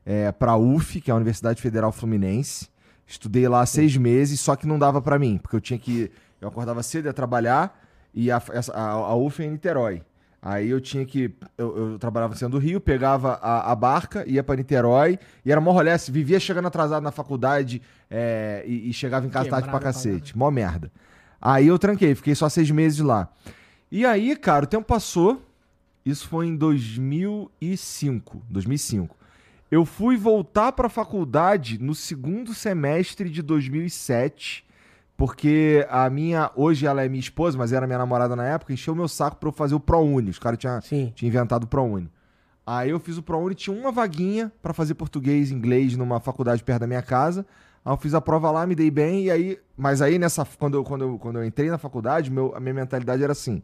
é, 0.05 0.31
para 0.31 0.53
a 0.53 0.57
UF, 0.57 1.01
que 1.01 1.11
é 1.11 1.13
a 1.13 1.17
Universidade 1.17 1.61
Federal 1.61 1.91
Fluminense. 1.91 2.69
Estudei 3.05 3.47
lá 3.47 3.65
seis 3.65 3.95
meses, 3.95 4.39
só 4.39 4.55
que 4.55 4.67
não 4.67 4.77
dava 4.77 5.01
para 5.01 5.17
mim, 5.17 5.37
porque 5.37 5.55
eu 5.55 5.61
tinha 5.61 5.79
que. 5.79 6.11
Eu 6.39 6.47
acordava 6.47 6.83
cedo, 6.83 7.05
ia 7.05 7.13
trabalhar, 7.13 7.81
e 8.13 8.29
a, 8.29 8.41
a, 8.73 8.89
a 8.91 9.15
UF 9.15 9.41
é 9.41 9.45
em 9.45 9.51
Niterói. 9.51 10.03
Aí 10.41 10.69
eu 10.69 10.79
tinha 10.79 11.05
que. 11.05 11.33
Eu, 11.57 11.91
eu 11.91 11.99
trabalhava 11.99 12.33
no 12.33 12.39
centro 12.39 12.59
do 12.59 12.63
Rio, 12.63 12.79
pegava 12.79 13.33
a, 13.41 13.71
a 13.71 13.75
barca, 13.75 14.23
ia 14.27 14.43
para 14.43 14.55
Niterói, 14.55 15.19
e 15.43 15.51
era 15.51 15.59
mó 15.59 15.71
rolê, 15.71 15.91
assim, 15.91 16.11
vivia 16.11 16.39
chegando 16.39 16.67
atrasado 16.67 17.03
na 17.03 17.11
faculdade 17.11 17.81
é, 18.09 18.63
e, 18.65 18.89
e 18.89 18.93
chegava 18.93 19.25
em 19.25 19.29
casa 19.29 19.49
tarde 19.49 19.69
pra 19.69 19.79
cacete. 19.79 20.37
Mó 20.37 20.49
merda. 20.51 20.91
Aí 21.41 21.67
eu 21.67 21.77
tranquei, 21.77 22.15
fiquei 22.15 22.35
só 22.35 22.49
seis 22.49 22.69
meses 22.71 22.99
lá. 22.99 23.29
E 23.91 24.05
aí, 24.05 24.35
cara, 24.35 24.65
o 24.65 24.67
tempo 24.67 24.85
passou. 24.85 25.41
Isso 26.05 26.27
foi 26.27 26.47
em 26.47 26.55
2005. 26.55 28.41
2005. 28.49 29.17
Eu 29.69 29.83
fui 29.83 30.15
voltar 30.15 30.71
pra 30.71 30.87
faculdade 30.87 31.77
no 31.77 31.93
segundo 31.93 32.53
semestre 32.53 33.29
de 33.29 33.41
2007, 33.41 34.63
porque 35.17 35.85
a 35.89 36.07
minha, 36.11 36.51
hoje 36.55 36.85
ela 36.85 37.03
é 37.03 37.09
minha 37.09 37.19
esposa, 37.19 37.57
mas 37.57 37.73
era 37.73 37.87
minha 37.87 37.97
namorada 37.97 38.35
na 38.35 38.45
época, 38.45 38.71
encheu 38.71 38.93
meu 38.93 39.07
saco 39.07 39.37
pra 39.37 39.49
eu 39.49 39.51
fazer 39.53 39.73
o 39.73 39.79
ProUni. 39.79 40.29
Os 40.29 40.37
caras 40.37 40.59
tinham 40.59 40.79
tinha 40.79 41.27
inventado 41.27 41.63
o 41.63 41.67
ProUni. 41.67 42.07
Aí 42.65 42.91
eu 42.91 42.99
fiz 42.99 43.17
o 43.17 43.23
ProUni, 43.23 43.55
tinha 43.55 43.75
uma 43.75 43.91
vaguinha 43.91 44.51
pra 44.61 44.73
fazer 44.73 44.93
português 44.93 45.49
e 45.49 45.55
inglês 45.55 45.97
numa 45.97 46.19
faculdade 46.19 46.63
perto 46.63 46.81
da 46.81 46.87
minha 46.87 47.01
casa. 47.01 47.47
Aí 47.83 47.91
eu 47.91 47.97
fiz 47.97 48.13
a 48.13 48.21
prova 48.21 48.51
lá, 48.51 48.67
me 48.67 48.75
dei 48.75 48.91
bem, 48.91 49.23
e 49.23 49.31
aí. 49.31 49.59
Mas 49.75 50.01
aí 50.03 50.19
nessa. 50.19 50.45
Quando 50.59 50.75
eu, 50.75 50.83
quando 50.83 51.01
eu, 51.01 51.17
quando 51.17 51.39
eu 51.39 51.45
entrei 51.45 51.69
na 51.71 51.79
faculdade, 51.79 52.29
meu, 52.29 52.53
a 52.55 52.59
minha 52.59 52.75
mentalidade 52.75 53.23
era 53.23 53.31
assim. 53.31 53.63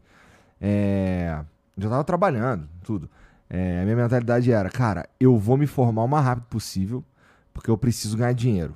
É, 0.60 1.38
já 1.78 1.88
tava 1.88 2.02
trabalhando, 2.02 2.68
tudo. 2.82 3.08
É, 3.48 3.80
a 3.80 3.84
minha 3.84 3.96
mentalidade 3.96 4.50
era, 4.50 4.70
cara, 4.70 5.08
eu 5.20 5.36
vou 5.38 5.56
me 5.56 5.66
formar 5.66 6.02
o 6.02 6.08
mais 6.08 6.24
rápido 6.24 6.46
possível, 6.46 7.04
porque 7.52 7.70
eu 7.70 7.78
preciso 7.78 8.16
ganhar 8.16 8.32
dinheiro. 8.32 8.74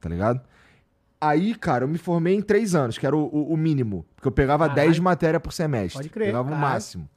Tá 0.00 0.08
ligado? 0.08 0.40
Aí, 1.24 1.54
cara, 1.54 1.84
eu 1.84 1.88
me 1.88 1.98
formei 1.98 2.34
em 2.34 2.42
três 2.42 2.74
anos, 2.74 2.98
que 2.98 3.06
era 3.06 3.16
o, 3.16 3.20
o- 3.32 3.52
o 3.52 3.56
mínimo. 3.56 4.04
Porque 4.16 4.26
eu 4.26 4.32
pegava 4.32 4.68
Caralho. 4.68 4.88
10 4.88 4.98
matérias 4.98 5.40
por 5.40 5.52
semestre. 5.52 5.98
Pode 6.00 6.08
crer, 6.08 6.26
Pegava 6.26 6.50
o 6.52 6.56
máximo. 6.56 7.08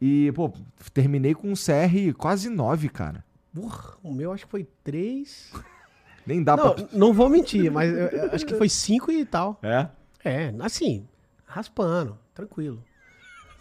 E, 0.00 0.30
pô, 0.32 0.52
terminei 0.92 1.34
com 1.34 1.48
um 1.48 1.54
CR 1.54 2.14
quase 2.18 2.50
9, 2.50 2.88
cara. 2.90 3.24
Porra, 3.54 3.94
o 4.02 4.12
meu 4.12 4.32
acho 4.32 4.44
que 4.44 4.50
foi 4.50 4.66
três. 4.84 5.50
Nem 6.26 6.42
dá 6.42 6.54
Não, 6.56 6.74
pra. 6.74 6.84
não 6.92 7.12
vou 7.14 7.28
mentir, 7.30 7.70
mas 7.72 7.90
eu- 7.90 8.06
eu 8.08 8.30
acho 8.32 8.44
que 8.44 8.54
foi 8.54 8.68
cinco 8.68 9.10
e 9.10 9.24
tal. 9.24 9.58
É? 9.62 9.88
É, 10.22 10.54
assim, 10.60 11.08
raspando, 11.46 12.18
tranquilo. 12.34 12.84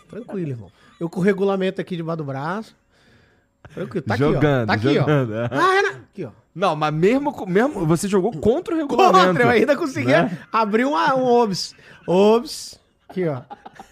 Tranquilo, 0.09 0.49
irmão. 0.49 0.71
Eu 0.99 1.09
com 1.09 1.21
o 1.21 1.23
regulamento 1.23 1.79
aqui 1.79 1.95
debaixo 1.95 2.17
do 2.17 2.25
braço. 2.25 2.75
Tranquilo, 3.73 4.05
tá 4.05 4.17
Jogando, 4.17 4.69
aqui, 4.69 4.87
ó. 4.87 4.89
Tá 4.89 4.89
aqui, 4.89 4.93
jogando, 4.99 5.31
ó. 5.31 5.35
é. 5.35 5.49
Ah, 5.51 5.71
Renan. 5.73 6.01
Aqui, 6.11 6.25
ó. 6.25 6.31
Não, 6.53 6.75
mas 6.75 6.93
mesmo, 6.93 7.33
mesmo 7.47 7.85
você 7.85 8.07
jogou 8.07 8.31
contra 8.31 8.73
o 8.73 8.77
regulamento. 8.77 9.27
Contra, 9.27 9.43
eu 9.43 9.49
ainda 9.49 9.77
conseguia 9.77 10.23
né? 10.23 10.39
abrir 10.51 10.85
uma, 10.85 11.15
um 11.15 11.23
OBS. 11.23 11.75
OBS. 12.07 12.79
Aqui, 13.07 13.27
ó. 13.27 13.41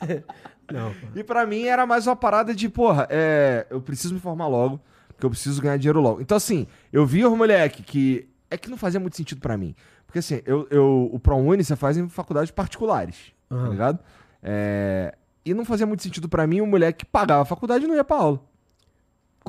Não. 0.72 0.94
E 1.16 1.24
pra 1.24 1.46
mim 1.46 1.64
era 1.64 1.86
mais 1.86 2.08
uma 2.08 2.16
parada 2.16 2.54
de, 2.54 2.68
porra, 2.68 3.08
é, 3.10 3.66
eu 3.70 3.80
preciso 3.82 4.14
me 4.14 4.20
formar 4.20 4.48
logo, 4.48 4.82
porque 5.08 5.26
eu 5.26 5.30
preciso 5.30 5.62
ganhar 5.62 5.78
dinheiro 5.78 6.02
logo. 6.02 6.20
Então, 6.20 6.36
assim, 6.36 6.68
eu 6.92 7.06
vi 7.06 7.26
os 7.26 7.38
moleque 7.38 7.82
que. 7.84 8.28
É 8.50 8.58
que 8.58 8.70
não 8.70 8.78
fazia 8.78 9.00
muito 9.00 9.16
sentido 9.16 9.40
pra 9.42 9.58
mim. 9.58 9.76
Porque, 10.06 10.20
assim, 10.20 10.42
eu, 10.46 10.68
eu, 10.70 11.10
o 11.12 11.20
ProUni 11.20 11.64
você 11.64 11.76
faz 11.76 11.98
em 11.98 12.08
faculdades 12.08 12.52
particulares, 12.52 13.34
tá 13.50 13.56
Aham. 13.56 13.70
ligado? 13.70 14.00
É, 14.42 15.14
e 15.46 15.54
não 15.54 15.66
fazia 15.66 15.86
muito 15.86 16.04
sentido 16.04 16.30
pra 16.30 16.48
mim 16.48 16.62
o 16.62 16.68
moleque 16.68 17.06
que 17.06 17.12
pagava 17.12 17.42
a 17.42 17.46
faculdade 17.46 17.86
e 17.86 17.88
não 17.88 17.96
ia 17.96 18.04
pra 18.04 18.18
aula. 18.18 18.42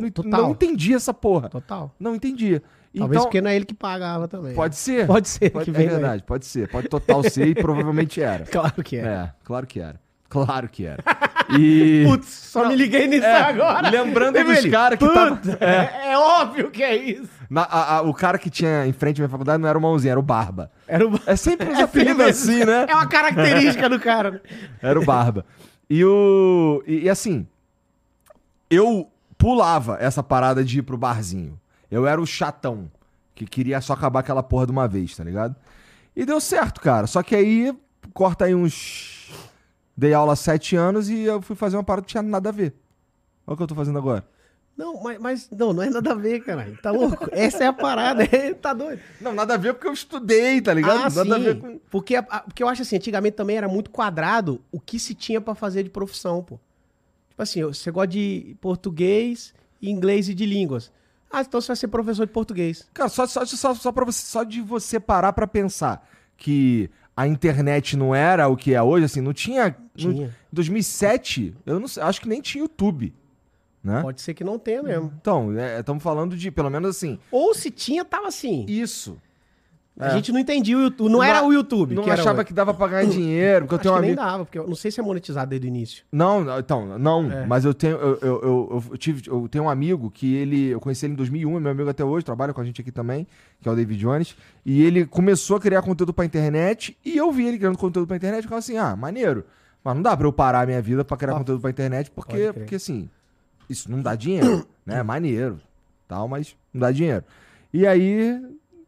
Não, 0.01 0.11
Total. 0.11 0.43
não 0.43 0.51
entendia 0.51 0.97
essa 0.97 1.13
porra. 1.13 1.49
Total. 1.49 1.95
Não 1.99 2.15
entendia. 2.15 2.63
Talvez 2.97 3.17
então, 3.19 3.23
porque 3.25 3.41
não 3.41 3.51
é 3.51 3.57
ele 3.57 3.65
que 3.65 3.75
pagava 3.75 4.27
também. 4.29 4.55
pode 4.55 4.77
ser. 4.77 5.07
Pode 5.07 5.29
ser 5.29 5.51
Pode- 5.51 5.65
que 5.67 5.71
é 5.71 5.75
daí. 5.75 5.87
verdade, 5.89 6.23
pode 6.25 6.47
ser. 6.47 6.69
Pode 6.69 6.89
total 6.89 7.23
ser 7.23 7.47
e 7.47 7.55
provavelmente 7.55 8.21
era. 8.21 8.45
Claro 8.51 8.83
que 8.83 8.97
é. 8.97 9.01
É, 9.05 9.31
claro 9.45 9.67
que 9.67 9.79
era. 9.81 10.01
Claro 10.29 10.69
que 10.69 10.85
era. 10.87 11.03
E. 11.59 12.05
Putz, 12.07 12.29
só 12.29 12.69
me 12.69 12.77
liguei 12.77 13.07
nisso 13.07 13.25
É, 13.25 13.41
agora. 13.41 13.89
lembrando 13.89 14.35
Lembra 14.35 14.53
dos 14.55 14.59
ele? 14.65 14.71
cara 14.71 14.99
que 14.99 15.07
tava- 15.07 15.37
Puta, 15.37 15.57
é. 15.65 16.11
é 16.13 16.19
óbvio 16.19 16.71
que 16.71 16.83
é 16.83 16.95
isso. 16.95 17.31
Na- 17.49 17.63
a- 17.63 17.97
a- 17.97 18.03
o 18.03 18.13
cara 18.13 18.37
que 18.39 18.51
tinha 18.51 18.87
em 18.87 18.93
frente 18.93 19.19
à 19.19 19.21
minha 19.23 19.31
faculdade 19.31 19.59
não 19.63 19.67
era 19.67 19.79
o 19.79 19.81
mãozinho, 19.81 20.11
era 20.11 20.21
o 20.21 20.23
Barba. 20.23 20.71
Era 20.87 21.09
o... 21.09 21.19
É 21.27 21.37
sempre 21.37 21.71
uns 21.71 21.79
É 21.81 21.83
apelidos 21.85 22.21
assim, 22.27 22.67
né? 22.67 22.85
É 22.87 22.95
uma 22.95 23.07
característica 23.09 23.89
do 23.89 23.99
cara. 23.99 24.33
né? 24.33 24.41
Era 24.83 25.01
o 25.01 25.05
Barba. 25.07 25.47
E 25.89 26.05
o. 26.05 26.83
E, 26.87 27.05
e 27.05 27.09
assim. 27.09 27.47
Eu 28.71 29.09
pulava 29.39 29.97
essa 30.01 30.23
parada 30.23 30.63
de 30.63 30.81
ir 30.81 30.83
pro 30.83 30.99
barzinho. 30.99 31.59
Eu 31.91 32.07
era 32.07 32.21
o 32.21 32.27
chatão. 32.27 32.91
Que 33.35 33.47
queria 33.47 33.81
só 33.81 33.93
acabar 33.93 34.21
aquela 34.21 34.43
porra 34.43 34.67
de 34.67 34.73
uma 34.73 34.89
vez, 34.89 35.17
tá 35.17 35.23
ligado? 35.23 35.55
E 36.17 36.25
deu 36.25 36.41
certo, 36.41 36.81
cara. 36.81 37.07
Só 37.07 37.23
que 37.23 37.35
aí, 37.37 37.73
corta 38.13 38.47
aí 38.47 38.55
uns. 38.55 39.31
Dei 39.97 40.13
aula 40.13 40.33
há 40.33 40.37
sete 40.37 40.75
anos 40.77 41.09
e 41.09 41.23
eu 41.23 41.41
fui 41.41 41.55
fazer 41.57 41.77
uma 41.77 41.85
parada 41.85 42.05
que 42.05 42.11
tinha 42.11 42.23
nada 42.23 42.49
a 42.49 42.53
ver. 42.53 42.75
Olha 43.47 43.55
o 43.55 43.57
que 43.57 43.63
eu 43.63 43.67
tô 43.67 43.75
fazendo 43.75 43.99
agora. 43.99 44.27
Não, 44.77 45.01
mas, 45.03 45.19
mas 45.19 45.51
não, 45.51 45.73
não 45.73 45.83
é 45.83 45.91
nada 45.91 46.13
a 46.13 46.15
ver, 46.15 46.41
caralho. 46.45 46.77
Tá 46.81 46.91
louco? 46.93 47.29
Essa 47.33 47.65
é 47.65 47.67
a 47.67 47.73
parada. 47.73 48.25
tá 48.61 48.73
doido. 48.73 49.01
Não, 49.21 49.33
nada 49.33 49.55
a 49.55 49.57
ver 49.57 49.75
porque 49.75 49.89
eu 49.89 49.93
estudei, 49.93 50.61
tá 50.61 50.73
ligado? 50.75 50.99
Ah, 51.07 51.11
nada 51.11 51.35
a 51.35 51.39
sim. 51.39 51.45
ver 51.45 51.59
com. 51.59 51.79
Porque, 51.91 52.15
a- 52.17 52.27
a- 52.31 52.41
porque 52.43 52.63
eu 52.63 52.69
acho 52.69 52.83
assim, 52.83 52.95
antigamente 52.97 53.37
também 53.37 53.57
era 53.57 53.67
muito 53.69 53.91
quadrado 53.91 54.61
o 54.71 54.79
que 54.81 54.99
se 55.01 55.15
tinha 55.15 55.41
pra 55.41 55.55
fazer 55.55 55.83
de 55.83 55.91
profissão, 55.91 56.43
pô. 56.45 56.61
Tipo 57.31 57.43
assim, 57.43 57.63
você 57.65 57.91
gosta 57.91 58.09
de 58.09 58.57
português, 58.61 59.53
inglês 59.83 60.29
e 60.29 60.35
de 60.35 60.47
línguas. 60.47 60.93
Ah, 61.31 61.43
então 61.43 61.61
você 61.61 61.69
vai 61.69 61.77
ser 61.77 61.89
professor 61.89 62.27
de 62.27 62.33
português. 62.33 62.89
Cara, 62.95 63.09
só, 63.09 63.27
só, 63.27 63.45
só, 63.45 63.75
só, 63.75 63.93
você, 63.93 64.27
só 64.27 64.43
de 64.45 64.61
você 64.63 64.99
parar 64.99 65.33
pra 65.33 65.47
pensar 65.47 66.09
que 66.37 66.91
a 67.17 67.27
internet 67.27 67.97
não 67.97 68.15
era 68.15 68.49
o 68.49 68.57
que 68.57 68.73
é 68.75 68.83
hoje, 68.83 69.05
assim, 69.05 69.21
não 69.21 69.33
tinha. 69.33 69.77
no- 69.99 70.15
Tinha. 70.15 70.27
em 70.29 70.33
2007, 70.55 71.55
eu 71.67 71.79
não 71.81 71.89
sei, 71.89 72.03
acho 72.03 72.21
que 72.21 72.29
nem 72.29 72.41
tinha 72.41 72.63
YouTube. 72.63 73.13
Né? 73.83 74.03
Pode 74.03 74.21
ser 74.21 74.35
que 74.35 74.43
não 74.43 74.59
tenha 74.59 74.83
mesmo. 74.83 75.13
Então, 75.21 75.51
estamos 75.79 76.03
falando 76.03 76.37
de, 76.37 76.51
pelo 76.51 76.69
menos 76.71 76.91
assim, 76.97 77.19
Ou 77.31 77.55
se 77.55 77.71
tinha, 77.71 78.05
tava 78.05 78.29
assim. 78.29 78.65
isso. 78.69 79.21
A 80.01 80.07
É. 80.07 80.11
gente 80.13 80.31
não 80.31 80.39
entendia 80.39 80.77
o 80.79 80.81
YouTube. 80.81 81.09
Não, 81.11 81.19
Não 81.19 81.25
era 81.25 81.45
o 81.45 81.53
YouTube. 81.53 81.95
Não 81.97 82.05
que 82.05 82.11
achava 82.11 82.45
que 82.45 82.53
dava 82.53 82.73
pra 82.73 82.87
ganhar 82.87 83.07
dinheiro, 83.11 83.67
porque 83.67 83.75
eu 83.75 83.79
Acho 83.79 83.83
tenho 83.83 83.95
um 83.95 83.97
que 83.97 84.03
nem 84.03 84.11
amigo. 84.13 84.23
dava, 84.31 84.45
porque 84.45 84.59
eu 84.59 84.69
não 84.69 84.77
sei 84.77 84.91
se 84.93 85.01
é 85.01 85.03
monetizado 85.03 85.51
desde 85.51 85.67
o 85.67 85.69
início. 85.69 86.05
Não, 86.13 86.59
então, 86.59 86.97
não, 86.99 87.31
É. 87.33 87.45
mas 87.47 87.65
eu 87.65 87.75
tenho, 87.75 87.97
eu, 87.97 88.19
eu, 88.23 88.83
eu, 88.93 88.97
tive, 88.97 89.23
eu 89.27 89.49
tenho 89.51 89.65
um 89.65 89.69
amigo 89.71 90.09
que 90.11 90.35
ele, 90.37 90.69
eu 90.69 90.79
conheci 90.79 91.05
ele 91.07 91.15
em 91.15 91.17
2001, 91.17 91.57
é 91.57 91.61
meu 91.61 91.71
amigo 91.73 91.91
até 91.91 92.05
hoje, 92.05 92.25
trabalha 92.25 92.53
com 92.55 92.61
a 92.61 92.65
gente 92.65 92.81
aqui 92.81 92.93
também, 92.93 93.27
que 93.61 93.69
é 93.69 93.73
o 93.73 93.75
David 93.75 93.99
Jones, 94.01 94.37
e 94.65 94.83
ele 94.85 95.05
começou 95.05 95.57
a 95.57 95.61
criar 95.61 95.83
conteúdo 95.83 96.13
pra 96.15 96.25
internet, 96.25 96.97
e 97.05 97.17
eu 97.17 97.33
vi 97.33 97.47
ele 97.49 97.59
criando 97.59 97.77
conteúdo 97.77 98.07
pra 98.07 98.17
internet, 98.17 98.39
e 98.41 98.43
ficava 98.43 98.61
assim, 98.61 98.77
ah, 98.77 98.95
maneiro, 98.95 99.45
mas 99.83 99.97
não 99.97 100.03
dá 100.03 100.17
pra 100.17 100.27
eu 100.29 100.33
parar 100.33 100.61
a 100.61 100.67
minha 100.67 100.81
vida 100.81 101.05
pra 101.05 101.17
criar 101.17 101.35
Ó, 101.35 101.39
conteúdo 101.39 101.61
pra 101.61 101.71
internet, 101.71 102.09
porque, 102.13 102.53
porque 102.53 102.77
assim, 102.77 103.09
isso 103.69 103.91
não 103.91 104.01
dá 104.01 104.15
dinheiro, 104.15 104.65
né, 104.87 105.03
maneiro, 105.03 105.59
tal, 106.07 106.29
mas 106.29 106.55
não 106.73 106.83
dá 106.83 106.93
dinheiro. 106.93 107.25
E 107.75 107.85
aí, 107.85 108.41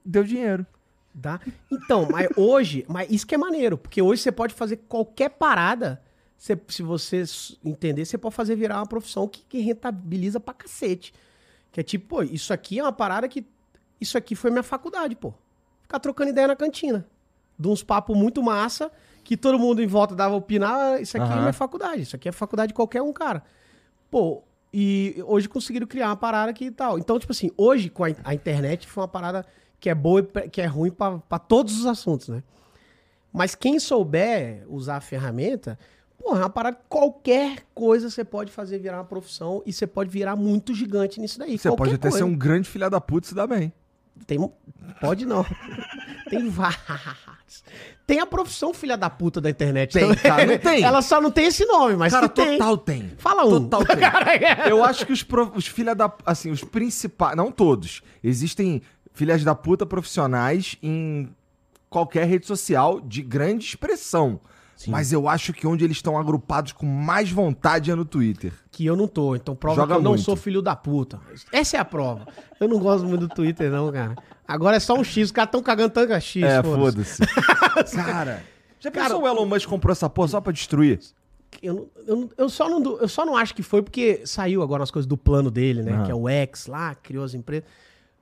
deu 0.04 0.22
dinheiro. 0.22 0.64
Dá. 1.12 1.40
Então, 1.70 2.06
mas 2.10 2.28
hoje, 2.36 2.84
mas 2.88 3.10
isso 3.10 3.26
que 3.26 3.34
é 3.34 3.38
maneiro, 3.38 3.76
porque 3.76 4.00
hoje 4.00 4.22
você 4.22 4.30
pode 4.32 4.54
fazer 4.54 4.76
qualquer 4.88 5.30
parada, 5.30 6.00
você- 6.38 6.58
se 6.68 6.82
você 6.82 7.24
entender, 7.64 8.04
você 8.04 8.16
pode 8.16 8.34
fazer 8.34 8.54
virar 8.56 8.76
uma 8.78 8.86
profissão 8.86 9.26
que, 9.28 9.42
que 9.48 9.58
rentabiliza 9.60 10.38
pra 10.40 10.54
cacete. 10.54 11.12
Que 11.72 11.80
é 11.80 11.82
tipo, 11.82 12.16
pô, 12.16 12.22
isso 12.22 12.52
aqui 12.52 12.78
é 12.78 12.82
uma 12.82 12.92
parada 12.92 13.28
que. 13.28 13.44
Isso 14.00 14.16
aqui 14.16 14.34
foi 14.34 14.50
minha 14.50 14.62
faculdade, 14.62 15.14
pô. 15.14 15.34
Ficar 15.82 15.98
trocando 16.00 16.30
ideia 16.30 16.48
na 16.48 16.56
cantina. 16.56 17.06
De 17.58 17.68
uns 17.68 17.82
papos 17.82 18.16
muito 18.16 18.42
massa, 18.42 18.90
que 19.22 19.36
todo 19.36 19.58
mundo 19.58 19.82
em 19.82 19.86
volta 19.86 20.14
dava 20.14 20.34
opinar, 20.34 20.94
"Ah, 20.94 21.00
isso 21.00 21.16
aqui 21.16 21.26
é 21.26 21.32
Aham. 21.32 21.40
minha 21.40 21.52
faculdade, 21.52 22.02
isso 22.02 22.16
aqui 22.16 22.28
é 22.28 22.32
faculdade 22.32 22.68
de 22.68 22.74
qualquer 22.74 23.02
um, 23.02 23.12
cara. 23.12 23.42
Pô, 24.10 24.42
e 24.72 25.22
hoje 25.26 25.48
conseguiram 25.48 25.86
criar 25.86 26.06
uma 26.08 26.16
parada 26.16 26.52
que 26.52 26.70
tal. 26.70 26.98
Então, 26.98 27.18
tipo 27.18 27.32
assim, 27.32 27.50
hoje 27.56 27.90
com 27.90 28.04
a, 28.04 28.08
a 28.24 28.32
internet 28.34 28.86
foi 28.88 29.02
uma 29.02 29.08
parada 29.08 29.44
que 29.80 29.88
é 29.88 29.94
boa 29.94 30.20
e 30.44 30.48
que 30.48 30.60
é 30.60 30.66
ruim 30.66 30.90
pra 30.90 31.18
pra 31.18 31.38
todos 31.38 31.78
os 31.78 31.86
assuntos, 31.86 32.28
né? 32.28 32.42
Mas 33.32 33.54
quem 33.54 33.78
souber 33.78 34.64
usar 34.68 34.96
a 34.96 35.00
ferramenta, 35.00 35.78
porra, 36.18 36.40
é 36.40 36.42
uma 36.42 36.50
parada 36.50 36.76
que 36.76 36.82
qualquer 36.88 37.64
coisa 37.74 38.10
você 38.10 38.24
pode 38.24 38.50
fazer 38.50 38.78
virar 38.78 38.98
uma 38.98 39.04
profissão 39.04 39.62
e 39.64 39.72
você 39.72 39.86
pode 39.86 40.10
virar 40.10 40.36
muito 40.36 40.74
gigante 40.74 41.20
nisso 41.20 41.38
daí. 41.38 41.56
Você 41.56 41.74
pode 41.74 41.94
até 41.94 42.08
coisa. 42.08 42.18
ser 42.18 42.24
um 42.24 42.36
grande 42.36 42.68
filha 42.68 42.90
da 42.90 43.00
puta 43.00 43.26
e 43.26 43.28
se 43.28 43.34
dá 43.34 43.46
bem. 43.46 43.72
Tem, 44.26 44.38
pode 45.00 45.24
não. 45.24 45.46
tem 46.28 46.48
vários. 46.50 47.64
Tem 48.06 48.18
a 48.18 48.26
profissão 48.26 48.74
filha 48.74 48.96
da 48.96 49.08
puta 49.08 49.40
da 49.40 49.48
internet. 49.48 49.92
Tem, 49.92 50.14
cara, 50.16 50.44
não 50.44 50.58
tem. 50.58 50.82
Ela 50.82 51.00
só 51.00 51.20
não 51.20 51.30
tem 51.30 51.46
esse 51.46 51.64
nome, 51.64 51.96
mas 51.96 52.12
Cara, 52.12 52.28
tem. 52.28 52.58
total 52.58 52.76
tem. 52.76 53.12
Fala 53.16 53.44
um. 53.44 53.68
Total 53.68 53.84
tem. 53.96 54.04
É. 54.04 54.70
Eu 54.70 54.84
acho 54.84 55.06
que 55.06 55.12
os, 55.12 55.24
os 55.54 55.66
filha 55.66 55.94
da. 55.94 56.12
Assim, 56.26 56.50
os 56.50 56.62
principais. 56.62 57.36
Não 57.36 57.50
todos. 57.50 58.02
Existem 58.22 58.82
filhas 59.20 59.44
da 59.44 59.54
puta 59.54 59.84
profissionais 59.84 60.76
em 60.82 61.28
qualquer 61.90 62.26
rede 62.26 62.46
social 62.46 63.00
de 63.02 63.20
grande 63.20 63.66
expressão. 63.66 64.40
Mas 64.88 65.12
eu 65.12 65.28
acho 65.28 65.52
que 65.52 65.66
onde 65.66 65.84
eles 65.84 65.98
estão 65.98 66.16
agrupados 66.18 66.72
com 66.72 66.86
mais 66.86 67.30
vontade 67.30 67.90
é 67.90 67.94
no 67.94 68.02
Twitter. 68.06 68.50
Que 68.70 68.86
eu 68.86 68.96
não 68.96 69.06
tô, 69.06 69.36
então 69.36 69.54
prova 69.54 69.76
Joga 69.82 69.92
que 69.94 69.98
eu 69.98 70.02
não 70.02 70.12
muito. 70.12 70.22
sou 70.24 70.34
filho 70.36 70.62
da 70.62 70.74
puta. 70.74 71.20
Essa 71.52 71.76
é 71.76 71.80
a 71.80 71.84
prova. 71.84 72.26
Eu 72.58 72.66
não 72.66 72.78
gosto 72.78 73.06
muito 73.06 73.28
do 73.28 73.34
Twitter, 73.34 73.70
não, 73.70 73.92
cara. 73.92 74.16
Agora 74.48 74.76
é 74.76 74.80
só 74.80 74.94
um 74.94 75.04
X, 75.04 75.26
os 75.26 75.32
caras 75.32 75.50
tão 75.50 75.62
cagando 75.62 75.90
tanga 75.90 76.18
X. 76.18 76.42
é, 76.42 76.62
foda-se. 76.62 77.20
cara. 77.94 78.42
Já 78.78 78.90
Cara, 78.90 79.08
pensou 79.10 79.22
o 79.22 79.28
Elon 79.28 79.44
Musk 79.44 79.68
comprou 79.68 79.92
essa 79.92 80.08
porra 80.08 80.28
só 80.28 80.40
pra 80.40 80.50
destruir? 80.50 80.98
Eu, 81.62 81.74
não- 81.74 81.86
eu, 82.06 82.16
não- 82.16 82.30
eu 82.38 82.48
só 82.48 82.66
não, 82.70 82.98
eu 83.00 83.08
só 83.08 83.26
não 83.26 83.36
acho 83.36 83.54
que 83.54 83.62
foi 83.62 83.82
porque 83.82 84.22
saiu 84.24 84.62
agora 84.62 84.82
as 84.82 84.90
coisas 84.90 85.06
do 85.06 85.18
plano 85.18 85.50
dele, 85.50 85.82
né? 85.82 86.04
Que 86.06 86.10
é 86.10 86.14
o 86.14 86.26
X 86.26 86.66
lá, 86.68 86.94
criou 86.94 87.22
as 87.24 87.34
empresas. 87.34 87.68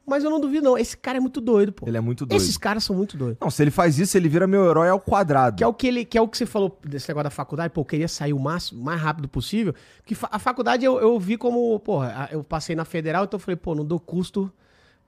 Mas 0.08 0.24
eu 0.24 0.30
não 0.30 0.40
duvido, 0.40 0.64
não. 0.64 0.78
Esse 0.78 0.96
cara 0.96 1.18
é 1.18 1.20
muito 1.20 1.40
doido, 1.40 1.72
pô. 1.72 1.86
Ele 1.86 1.96
é 1.96 2.00
muito 2.00 2.24
doido. 2.24 2.40
Esses 2.40 2.56
caras 2.56 2.82
são 2.84 2.96
muito 2.96 3.16
doidos. 3.16 3.38
Não, 3.40 3.50
se 3.50 3.62
ele 3.62 3.70
faz 3.70 3.98
isso, 3.98 4.16
ele 4.16 4.28
vira 4.28 4.46
meu 4.46 4.68
herói 4.70 4.88
ao 4.88 4.98
quadrado. 4.98 5.56
Que 5.56 5.64
é 5.64 5.66
o 5.66 5.74
que 5.74 5.86
ele, 5.86 6.04
que 6.04 6.16
é 6.16 6.20
o 6.22 6.26
que 6.28 6.38
você 6.38 6.46
falou 6.46 6.78
desse 6.84 7.08
negócio 7.08 7.24
da 7.24 7.30
faculdade, 7.30 7.72
pô, 7.74 7.82
eu 7.82 7.84
queria 7.84 8.08
sair 8.08 8.32
o 8.32 8.38
máximo, 8.38 8.82
mais 8.82 9.00
rápido 9.00 9.28
possível. 9.28 9.74
Que 10.04 10.16
a 10.30 10.38
faculdade 10.38 10.84
eu, 10.84 10.98
eu 10.98 11.18
vi 11.20 11.36
como, 11.36 11.78
porra, 11.80 12.28
eu 12.32 12.42
passei 12.42 12.74
na 12.74 12.84
federal, 12.84 13.24
então 13.24 13.36
eu 13.36 13.42
falei, 13.42 13.56
pô, 13.56 13.74
não 13.74 13.84
dou 13.84 14.00
custo 14.00 14.50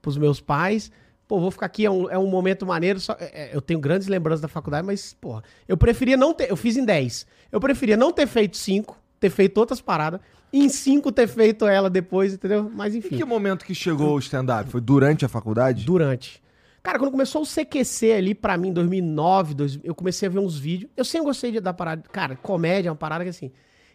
pros 0.02 0.16
meus 0.18 0.40
pais. 0.40 0.90
Pô, 1.26 1.38
vou 1.38 1.50
ficar 1.52 1.66
aqui, 1.66 1.86
é 1.86 1.90
um, 1.90 2.10
é 2.10 2.18
um 2.18 2.26
momento 2.26 2.66
maneiro. 2.66 2.98
Só, 2.98 3.12
é- 3.20 3.50
é, 3.52 3.56
eu 3.56 3.60
tenho 3.60 3.78
grandes 3.78 4.08
lembranças 4.08 4.40
da 4.40 4.48
faculdade, 4.48 4.86
mas, 4.86 5.14
porra, 5.20 5.42
eu 5.68 5.76
preferia 5.76 6.16
não 6.16 6.34
ter. 6.34 6.50
Eu 6.50 6.56
fiz 6.56 6.76
em 6.76 6.84
10. 6.84 7.24
Eu 7.52 7.60
preferia 7.60 7.96
não 7.96 8.12
ter 8.12 8.26
feito 8.26 8.56
5, 8.56 8.98
ter 9.20 9.30
feito 9.30 9.56
outras 9.58 9.80
paradas. 9.80 10.20
Em 10.52 10.68
5 10.68 11.12
ter 11.12 11.28
feito 11.28 11.66
ela 11.66 11.88
depois, 11.88 12.34
entendeu? 12.34 12.70
Mas 12.74 12.94
Em 12.94 12.98
enfim. 12.98 13.16
que 13.16 13.24
momento 13.24 13.64
que 13.64 13.74
chegou 13.74 14.14
o 14.16 14.18
stand-up? 14.18 14.68
Foi 14.70 14.80
durante 14.80 15.24
a 15.24 15.28
faculdade? 15.28 15.84
Durante. 15.84 16.42
Cara, 16.82 16.98
quando 16.98 17.10
começou 17.10 17.42
o 17.42 17.46
CQC 17.46 18.12
ali, 18.12 18.34
pra 18.34 18.56
mim, 18.56 18.68
em 18.68 18.72
2009, 18.72 19.54
2000, 19.54 19.80
eu 19.84 19.94
comecei 19.94 20.26
a 20.26 20.30
ver 20.30 20.38
uns 20.38 20.58
vídeos. 20.58 20.90
Eu 20.96 21.04
sempre 21.04 21.26
gostei 21.26 21.52
de, 21.52 21.60
da 21.60 21.72
parada. 21.74 22.02
Cara, 22.10 22.36
comédia 22.36 22.88
é 22.88 22.90
uma 22.90 22.96
parada 22.96 23.22
que, 23.22 23.30
assim, 23.30 23.52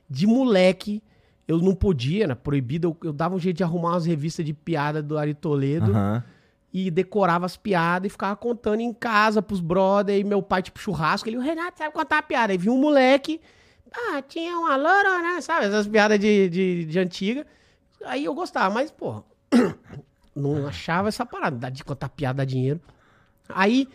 de 0.09 0.27
moleque, 0.27 1.01
eu 1.47 1.57
não 1.57 1.73
podia, 1.73 2.27
né? 2.27 2.35
Proibido. 2.35 2.89
Eu, 2.89 2.97
eu 3.09 3.11
dava 3.13 3.35
um 3.35 3.39
jeito 3.39 3.57
de 3.57 3.63
arrumar 3.63 3.89
umas 3.93 4.05
revistas 4.05 4.45
de 4.45 4.53
piada 4.53 5.01
do 5.01 5.17
Ari 5.17 5.33
Toledo 5.33 5.91
Aham. 5.91 6.23
e 6.71 6.91
decorava 6.91 7.45
as 7.47 7.57
piadas 7.57 8.05
e 8.07 8.09
ficava 8.11 8.35
contando 8.35 8.79
em 8.81 8.93
casa 8.93 9.41
pros 9.41 9.59
brother. 9.61 10.17
E 10.19 10.23
meu 10.23 10.41
pai, 10.43 10.61
tipo, 10.61 10.79
churrasco. 10.79 11.27
Ele, 11.27 11.37
o 11.37 11.41
Renato 11.41 11.79
sabe 11.79 11.91
contar 11.91 12.19
a 12.19 12.23
piada. 12.23 12.53
Aí 12.53 12.57
vinha 12.57 12.71
um 12.71 12.79
moleque. 12.79 13.41
Ah, 13.97 14.21
tinha 14.21 14.57
uma 14.57 14.75
loura, 14.75 15.21
né? 15.21 15.41
Sabe? 15.41 15.65
Essas 15.67 15.87
piadas 15.87 16.19
de, 16.19 16.49
de, 16.49 16.85
de 16.85 16.99
antiga. 16.99 17.45
Aí 18.05 18.25
eu 18.25 18.33
gostava, 18.33 18.73
mas, 18.73 18.91
pô, 18.91 19.23
não 20.35 20.67
achava 20.67 21.07
essa 21.07 21.25
parada 21.25 21.69
de 21.71 21.83
contar 21.83 22.09
piada, 22.09 22.37
dar 22.37 22.45
dinheiro. 22.45 22.79
Aí, 23.47 23.87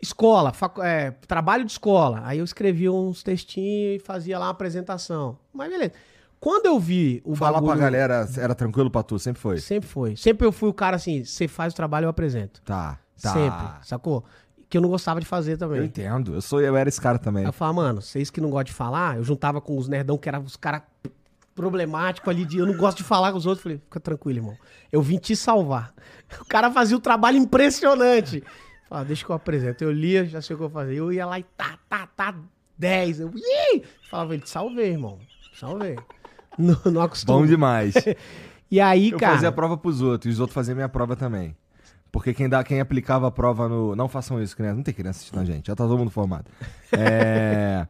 escola, 0.00 0.52
facu- 0.52 0.82
é, 0.82 1.10
trabalho 1.26 1.64
de 1.64 1.72
escola. 1.72 2.22
Aí 2.24 2.38
eu 2.38 2.44
escrevia 2.44 2.92
uns 2.92 3.22
textinhos 3.22 4.00
e 4.00 4.04
fazia 4.04 4.38
lá 4.38 4.46
uma 4.46 4.52
apresentação. 4.52 5.38
Mas 5.52 5.70
beleza. 5.70 5.92
Quando 6.40 6.66
eu 6.66 6.78
vi 6.78 7.20
o 7.24 7.34
Falar 7.34 7.52
pra 7.58 7.60
bagulho- 7.62 7.80
galera 7.80 8.28
era 8.36 8.54
tranquilo 8.54 8.88
pra 8.90 9.02
tu? 9.02 9.18
Sempre 9.18 9.42
foi? 9.42 9.58
Sempre 9.58 9.88
foi. 9.88 10.14
Sempre 10.16 10.46
eu 10.46 10.52
fui 10.52 10.68
o 10.68 10.72
cara 10.74 10.94
assim, 10.94 11.24
você 11.24 11.48
faz 11.48 11.72
o 11.72 11.76
trabalho, 11.76 12.04
eu 12.04 12.10
apresento. 12.10 12.62
Tá, 12.62 12.96
tá. 13.20 13.32
Sempre, 13.32 13.66
sacou? 13.88 14.24
Que 14.68 14.76
eu 14.76 14.82
não 14.82 14.88
gostava 14.88 15.18
de 15.20 15.26
fazer 15.26 15.56
também. 15.56 15.78
Eu 15.78 15.84
entendo. 15.84 16.34
Eu, 16.34 16.42
sou, 16.42 16.60
eu 16.60 16.76
era 16.76 16.88
esse 16.88 17.00
cara 17.00 17.18
também. 17.18 17.44
Aí 17.44 17.48
eu 17.48 17.52
falava, 17.52 17.76
mano, 17.76 18.02
vocês 18.02 18.30
que 18.30 18.40
não 18.40 18.50
gostam 18.50 18.64
de 18.64 18.72
falar, 18.74 19.16
eu 19.16 19.24
juntava 19.24 19.60
com 19.60 19.76
os 19.78 19.88
nerdão 19.88 20.18
que 20.18 20.28
eram 20.28 20.42
os 20.42 20.56
caras 20.56 20.82
problemáticos 21.54 22.28
ali 22.28 22.44
de 22.44 22.58
eu 22.58 22.66
não 22.66 22.76
gosto 22.76 22.98
de 22.98 23.04
falar 23.04 23.32
com 23.32 23.38
os 23.38 23.46
outros. 23.46 23.62
Falei, 23.62 23.78
fica 23.78 23.98
tranquilo, 23.98 24.38
irmão. 24.38 24.56
Eu 24.92 25.02
vim 25.02 25.18
te 25.18 25.34
salvar. 25.34 25.92
O 26.42 26.44
cara 26.44 26.70
fazia 26.70 26.94
um 26.94 27.00
trabalho 27.00 27.38
impressionante. 27.38 28.44
Falava, 28.86 29.06
deixa 29.06 29.24
que 29.24 29.30
eu 29.30 29.36
apresento. 29.36 29.82
Eu 29.82 29.90
lia, 29.90 30.26
já 30.26 30.42
sei 30.42 30.54
o 30.54 30.58
que 30.58 30.64
eu 30.66 30.70
fazia. 30.70 30.94
Eu 30.94 31.10
ia 31.10 31.24
lá 31.24 31.38
e 31.38 31.42
tá, 31.56 31.78
tá, 31.88 32.06
tá, 32.14 32.34
10. 32.76 33.20
Eu, 33.20 33.32
Ih! 33.34 33.82
Falava, 34.10 34.34
ele, 34.34 34.42
te 34.42 34.50
salvei, 34.50 34.90
irmão. 34.90 35.18
Salvei. 35.58 35.96
Não, 36.58 36.76
não. 36.86 37.08
Bom 37.24 37.46
demais. 37.46 37.94
E 38.70 38.80
aí, 38.80 39.10
Eu 39.12 39.18
cara. 39.18 39.32
fazia 39.32 39.48
a 39.48 39.52
prova 39.52 39.78
pros 39.78 40.02
outros, 40.02 40.30
e 40.30 40.34
os 40.34 40.40
outros 40.40 40.54
faziam 40.54 40.74
minha 40.76 40.90
prova 40.90 41.16
também. 41.16 41.56
Porque 42.10 42.32
quem, 42.32 42.48
dá, 42.48 42.64
quem 42.64 42.80
aplicava 42.80 43.26
a 43.28 43.30
prova 43.30 43.68
no. 43.68 43.94
Não 43.94 44.08
façam 44.08 44.42
isso, 44.42 44.56
criança. 44.56 44.76
Não 44.76 44.82
tem 44.82 44.94
criança 44.94 45.18
assistindo 45.18 45.40
a 45.40 45.44
gente, 45.44 45.66
já 45.66 45.76
tá 45.76 45.84
todo 45.84 45.98
mundo 45.98 46.10
formado. 46.10 46.46
É. 46.92 47.86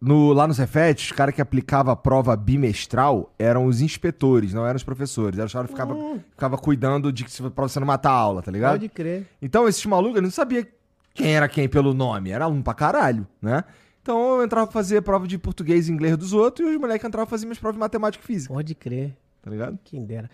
No, 0.00 0.32
lá 0.32 0.46
no 0.46 0.54
Cefet, 0.54 1.06
os 1.06 1.12
caras 1.12 1.34
que 1.34 1.42
aplicavam 1.42 1.92
a 1.92 1.96
prova 1.96 2.36
bimestral 2.36 3.34
eram 3.36 3.66
os 3.66 3.80
inspetores, 3.80 4.54
não 4.54 4.64
eram 4.64 4.76
os 4.76 4.84
professores. 4.84 5.38
Era 5.38 5.46
os 5.46 5.52
caras 5.52 5.66
que 5.68 5.72
ficava, 5.74 5.96
ficava 6.30 6.56
cuidando 6.56 7.12
de 7.12 7.24
que 7.24 7.32
se, 7.32 7.42
pra 7.50 7.64
você 7.68 7.80
não 7.80 7.86
matar 7.86 8.10
a 8.10 8.14
aula, 8.14 8.40
tá 8.42 8.50
ligado? 8.52 8.72
Pode 8.74 8.88
crer. 8.90 9.26
Então, 9.42 9.66
esses 9.66 9.84
malucos, 9.86 10.22
não 10.22 10.30
sabia 10.30 10.66
quem 11.14 11.34
era 11.34 11.48
quem 11.48 11.68
pelo 11.68 11.92
nome. 11.92 12.30
Era 12.30 12.44
aluno 12.44 12.62
pra 12.62 12.74
caralho, 12.74 13.26
né? 13.42 13.64
Então, 14.00 14.36
eu 14.38 14.44
entrava 14.44 14.66
pra 14.68 14.72
fazer 14.72 15.02
prova 15.02 15.26
de 15.26 15.36
português 15.36 15.88
e 15.88 15.92
inglês 15.92 16.16
dos 16.16 16.32
outros 16.32 16.68
e 16.68 16.74
os 16.74 16.80
moleques 16.80 17.04
entravam 17.06 17.26
pra 17.26 17.30
fazer 17.36 17.46
minhas 17.46 17.58
provas 17.58 17.74
de 17.74 17.80
matemática 17.80 18.22
e 18.22 18.26
física, 18.26 18.54
Pode 18.54 18.74
crer. 18.76 19.16
tá 19.42 19.50
ligado? 19.50 19.76
Quem 19.84 20.04
dera. 20.04 20.30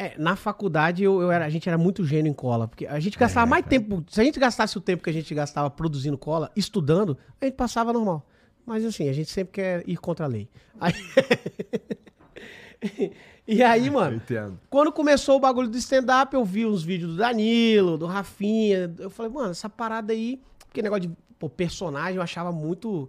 É, 0.00 0.14
na 0.16 0.36
faculdade 0.36 1.02
eu, 1.02 1.20
eu 1.20 1.32
era, 1.32 1.44
a 1.44 1.48
gente 1.48 1.68
era 1.68 1.76
muito 1.76 2.04
gênio 2.04 2.30
em 2.30 2.32
cola, 2.32 2.68
porque 2.68 2.86
a 2.86 3.00
gente 3.00 3.18
gastava 3.18 3.46
mais 3.46 3.66
tempo. 3.66 4.04
Se 4.08 4.20
a 4.20 4.24
gente 4.24 4.38
gastasse 4.38 4.78
o 4.78 4.80
tempo 4.80 5.02
que 5.02 5.10
a 5.10 5.12
gente 5.12 5.34
gastava 5.34 5.68
produzindo 5.68 6.16
cola, 6.16 6.52
estudando, 6.54 7.18
a 7.40 7.46
gente 7.46 7.56
passava 7.56 7.92
normal. 7.92 8.24
Mas 8.64 8.84
assim, 8.84 9.08
a 9.08 9.12
gente 9.12 9.28
sempre 9.30 9.54
quer 9.54 9.82
ir 9.88 9.96
contra 9.96 10.26
a 10.26 10.28
lei. 10.28 10.48
Aí- 10.80 10.94
e 13.46 13.62
aí, 13.62 13.90
mano, 13.90 14.16
entendo. 14.16 14.58
quando 14.70 14.92
começou 14.92 15.36
o 15.36 15.40
bagulho 15.40 15.68
do 15.68 15.76
stand-up, 15.78 16.32
eu 16.34 16.44
vi 16.44 16.64
uns 16.64 16.82
vídeos 16.84 17.12
do 17.12 17.16
Danilo, 17.16 17.98
do 17.98 18.06
Rafinha. 18.06 18.94
Eu 18.98 19.10
falei, 19.10 19.32
mano, 19.32 19.50
essa 19.50 19.68
parada 19.68 20.12
aí. 20.12 20.40
Porque 20.66 20.80
negócio 20.82 21.08
de 21.08 21.16
pô, 21.38 21.48
personagem 21.48 22.16
eu 22.16 22.22
achava 22.22 22.52
muito. 22.52 23.08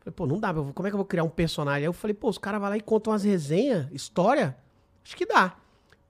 Falei, 0.00 0.14
pô, 0.16 0.26
não 0.26 0.40
dá, 0.40 0.52
como 0.52 0.88
é 0.88 0.90
que 0.90 0.94
eu 0.94 0.98
vou 0.98 1.06
criar 1.06 1.22
um 1.22 1.28
personagem? 1.28 1.82
Aí 1.82 1.84
eu 1.84 1.92
falei, 1.92 2.14
pô, 2.14 2.28
os 2.28 2.38
caras 2.38 2.60
vão 2.60 2.70
lá 2.70 2.76
e 2.76 2.80
contam 2.80 3.12
umas 3.12 3.22
resenhas, 3.22 3.86
história. 3.92 4.56
Acho 5.04 5.16
que 5.16 5.26
dá. 5.26 5.54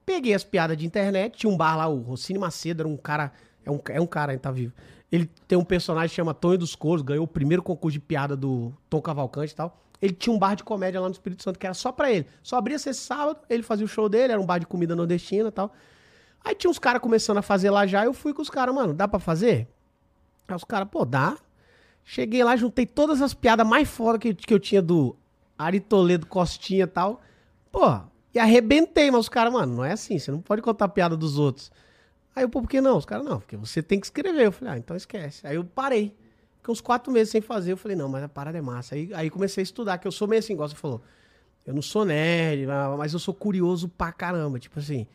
Peguei 0.05 0.33
as 0.33 0.43
piadas 0.43 0.77
de 0.77 0.85
internet, 0.85 1.37
tinha 1.37 1.51
um 1.51 1.57
bar 1.57 1.75
lá, 1.75 1.87
o 1.87 1.99
Rossini 2.01 2.37
Macedo, 2.37 2.81
era 2.81 2.87
um 2.87 2.97
cara. 2.97 3.31
É 3.65 3.71
um, 3.71 3.79
é 3.89 3.99
um 3.99 4.05
cara, 4.05 4.31
ainda 4.31 4.41
tá 4.41 4.51
vivo. 4.51 4.73
Ele 5.11 5.29
tem 5.47 5.57
um 5.57 5.63
personagem 5.63 6.09
que 6.09 6.15
chama 6.15 6.33
Tonho 6.33 6.57
dos 6.57 6.75
Couros, 6.75 7.01
ganhou 7.01 7.23
o 7.23 7.27
primeiro 7.27 7.63
concurso 7.63 7.93
de 7.93 7.99
piada 7.99 8.35
do 8.35 8.71
Tom 8.89 9.01
Cavalcante 9.01 9.53
e 9.53 9.55
tal. 9.55 9.81
Ele 10.01 10.13
tinha 10.13 10.35
um 10.35 10.37
bar 10.37 10.55
de 10.55 10.63
comédia 10.63 10.99
lá 10.99 11.07
no 11.07 11.13
Espírito 11.13 11.41
Santo, 11.41 11.57
que 11.57 11.65
era 11.65 11.73
só 11.73 11.91
pra 11.91 12.11
ele. 12.11 12.27
Só 12.43 12.57
abria 12.57 12.75
esse 12.75 12.93
sábado, 12.93 13.39
ele 13.49 13.63
fazia 13.63 13.85
o 13.85 13.87
show 13.87 14.07
dele, 14.07 14.33
era 14.33 14.41
um 14.41 14.45
bar 14.45 14.59
de 14.59 14.67
comida 14.67 14.95
nordestina 14.95 15.49
e 15.49 15.51
tal. 15.51 15.73
Aí 16.43 16.53
tinha 16.53 16.69
uns 16.69 16.77
caras 16.77 17.01
começando 17.01 17.37
a 17.37 17.41
fazer 17.41 17.71
lá 17.71 17.87
já, 17.87 18.05
eu 18.05 18.13
fui 18.13 18.33
com 18.33 18.41
os 18.41 18.49
caras, 18.49 18.75
mano, 18.75 18.93
dá 18.93 19.07
pra 19.07 19.19
fazer? 19.19 19.67
Aí 20.47 20.55
os 20.55 20.63
caras, 20.63 20.87
pô, 20.89 21.05
dá. 21.05 21.37
Cheguei 22.03 22.43
lá, 22.43 22.55
juntei 22.55 22.85
todas 22.85 23.19
as 23.19 23.33
piadas 23.33 23.65
mais 23.65 23.89
foda 23.89 24.19
que, 24.19 24.33
que 24.33 24.53
eu 24.53 24.59
tinha 24.59 24.81
do 24.81 25.15
Ari 25.57 25.79
Toledo, 25.79 26.27
Costinha 26.27 26.83
e 26.83 26.87
tal. 26.87 27.19
Pô, 27.71 27.99
e 28.35 28.39
arrebentei, 28.39 29.09
mas 29.09 29.21
os 29.21 29.29
caras, 29.29 29.51
mano, 29.53 29.77
não 29.77 29.85
é 29.85 29.93
assim, 29.93 30.19
você 30.19 30.29
não 30.29 30.41
pode 30.41 30.61
contar 30.61 30.89
piada 30.89 31.15
dos 31.15 31.39
outros. 31.39 31.71
Aí 32.35 32.43
eu, 32.43 32.49
pô, 32.49 32.61
por 32.61 32.69
que 32.69 32.81
não? 32.81 32.97
Os 32.97 33.05
caras, 33.05 33.25
não, 33.25 33.39
porque 33.39 33.55
você 33.55 33.81
tem 33.81 33.97
que 33.97 34.07
escrever. 34.07 34.47
Eu 34.47 34.51
falei, 34.51 34.73
ah, 34.73 34.77
então 34.77 34.95
esquece. 34.95 35.47
Aí 35.47 35.55
eu 35.55 35.63
parei. 35.63 36.13
Fiquei 36.57 36.71
uns 36.71 36.81
quatro 36.81 37.13
meses 37.13 37.31
sem 37.31 37.39
fazer. 37.39 37.71
Eu 37.71 37.77
falei, 37.77 37.95
não, 37.95 38.09
mas 38.09 38.23
a 38.23 38.27
parada 38.27 38.57
é 38.57 38.61
massa. 38.61 38.93
Aí, 38.93 39.09
aí 39.13 39.29
comecei 39.29 39.61
a 39.61 39.63
estudar, 39.63 39.97
que 39.99 40.05
eu 40.05 40.11
sou 40.11 40.27
meio 40.27 40.39
assim, 40.39 40.51
igual 40.51 40.67
você 40.67 40.75
falou. 40.75 41.01
Eu 41.65 41.73
não 41.73 41.81
sou 41.81 42.03
nerd, 42.03 42.67
mas 42.97 43.13
eu 43.13 43.19
sou 43.19 43.33
curioso 43.33 43.87
pra 43.87 44.11
caramba. 44.11 44.59
Tipo 44.59 44.79
assim, 44.79 45.07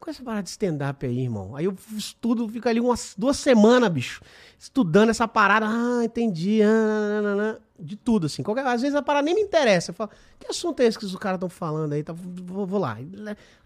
com 0.00 0.10
essa 0.10 0.24
parada 0.24 0.42
de 0.42 0.50
stand-up 0.50 1.06
aí, 1.06 1.20
irmão. 1.20 1.54
Aí 1.54 1.66
eu 1.66 1.76
estudo, 1.96 2.48
fico 2.48 2.68
ali 2.68 2.80
umas 2.80 3.14
duas 3.16 3.36
semanas, 3.36 3.88
bicho, 3.90 4.20
estudando 4.58 5.10
essa 5.10 5.28
parada. 5.28 5.66
Ah, 5.68 6.04
entendi. 6.04 6.62
Ah, 6.62 6.66
nananana, 6.66 7.60
de 7.80 7.96
tudo, 7.96 8.26
assim. 8.26 8.42
Qualquer, 8.42 8.66
às 8.66 8.82
vezes 8.82 8.94
a 8.96 9.02
parada 9.02 9.24
nem 9.24 9.34
me 9.34 9.40
interessa. 9.42 9.90
Eu 9.90 9.94
falo, 9.94 10.10
que 10.38 10.46
assunto 10.48 10.80
é 10.80 10.86
esse 10.86 10.98
que 10.98 11.04
os 11.04 11.16
caras 11.16 11.36
estão 11.36 11.48
falando 11.48 11.92
aí? 11.92 12.02
Tá, 12.02 12.12
vou, 12.12 12.66
vou 12.66 12.78
lá. 12.80 12.98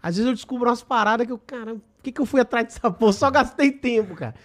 Às 0.01 0.15
vezes 0.15 0.27
eu 0.29 0.33
descubro 0.33 0.69
umas 0.69 0.81
paradas 0.83 1.25
que 1.27 1.33
eu, 1.33 1.37
cara, 1.39 1.75
por 1.75 1.81
que, 2.03 2.11
que 2.11 2.21
eu 2.21 2.25
fui 2.25 2.39
atrás 2.41 2.65
dessa 2.67 2.89
porra? 2.91 3.13
Só 3.13 3.29
gastei 3.29 3.71
tempo, 3.71 4.15
cara. 4.15 4.35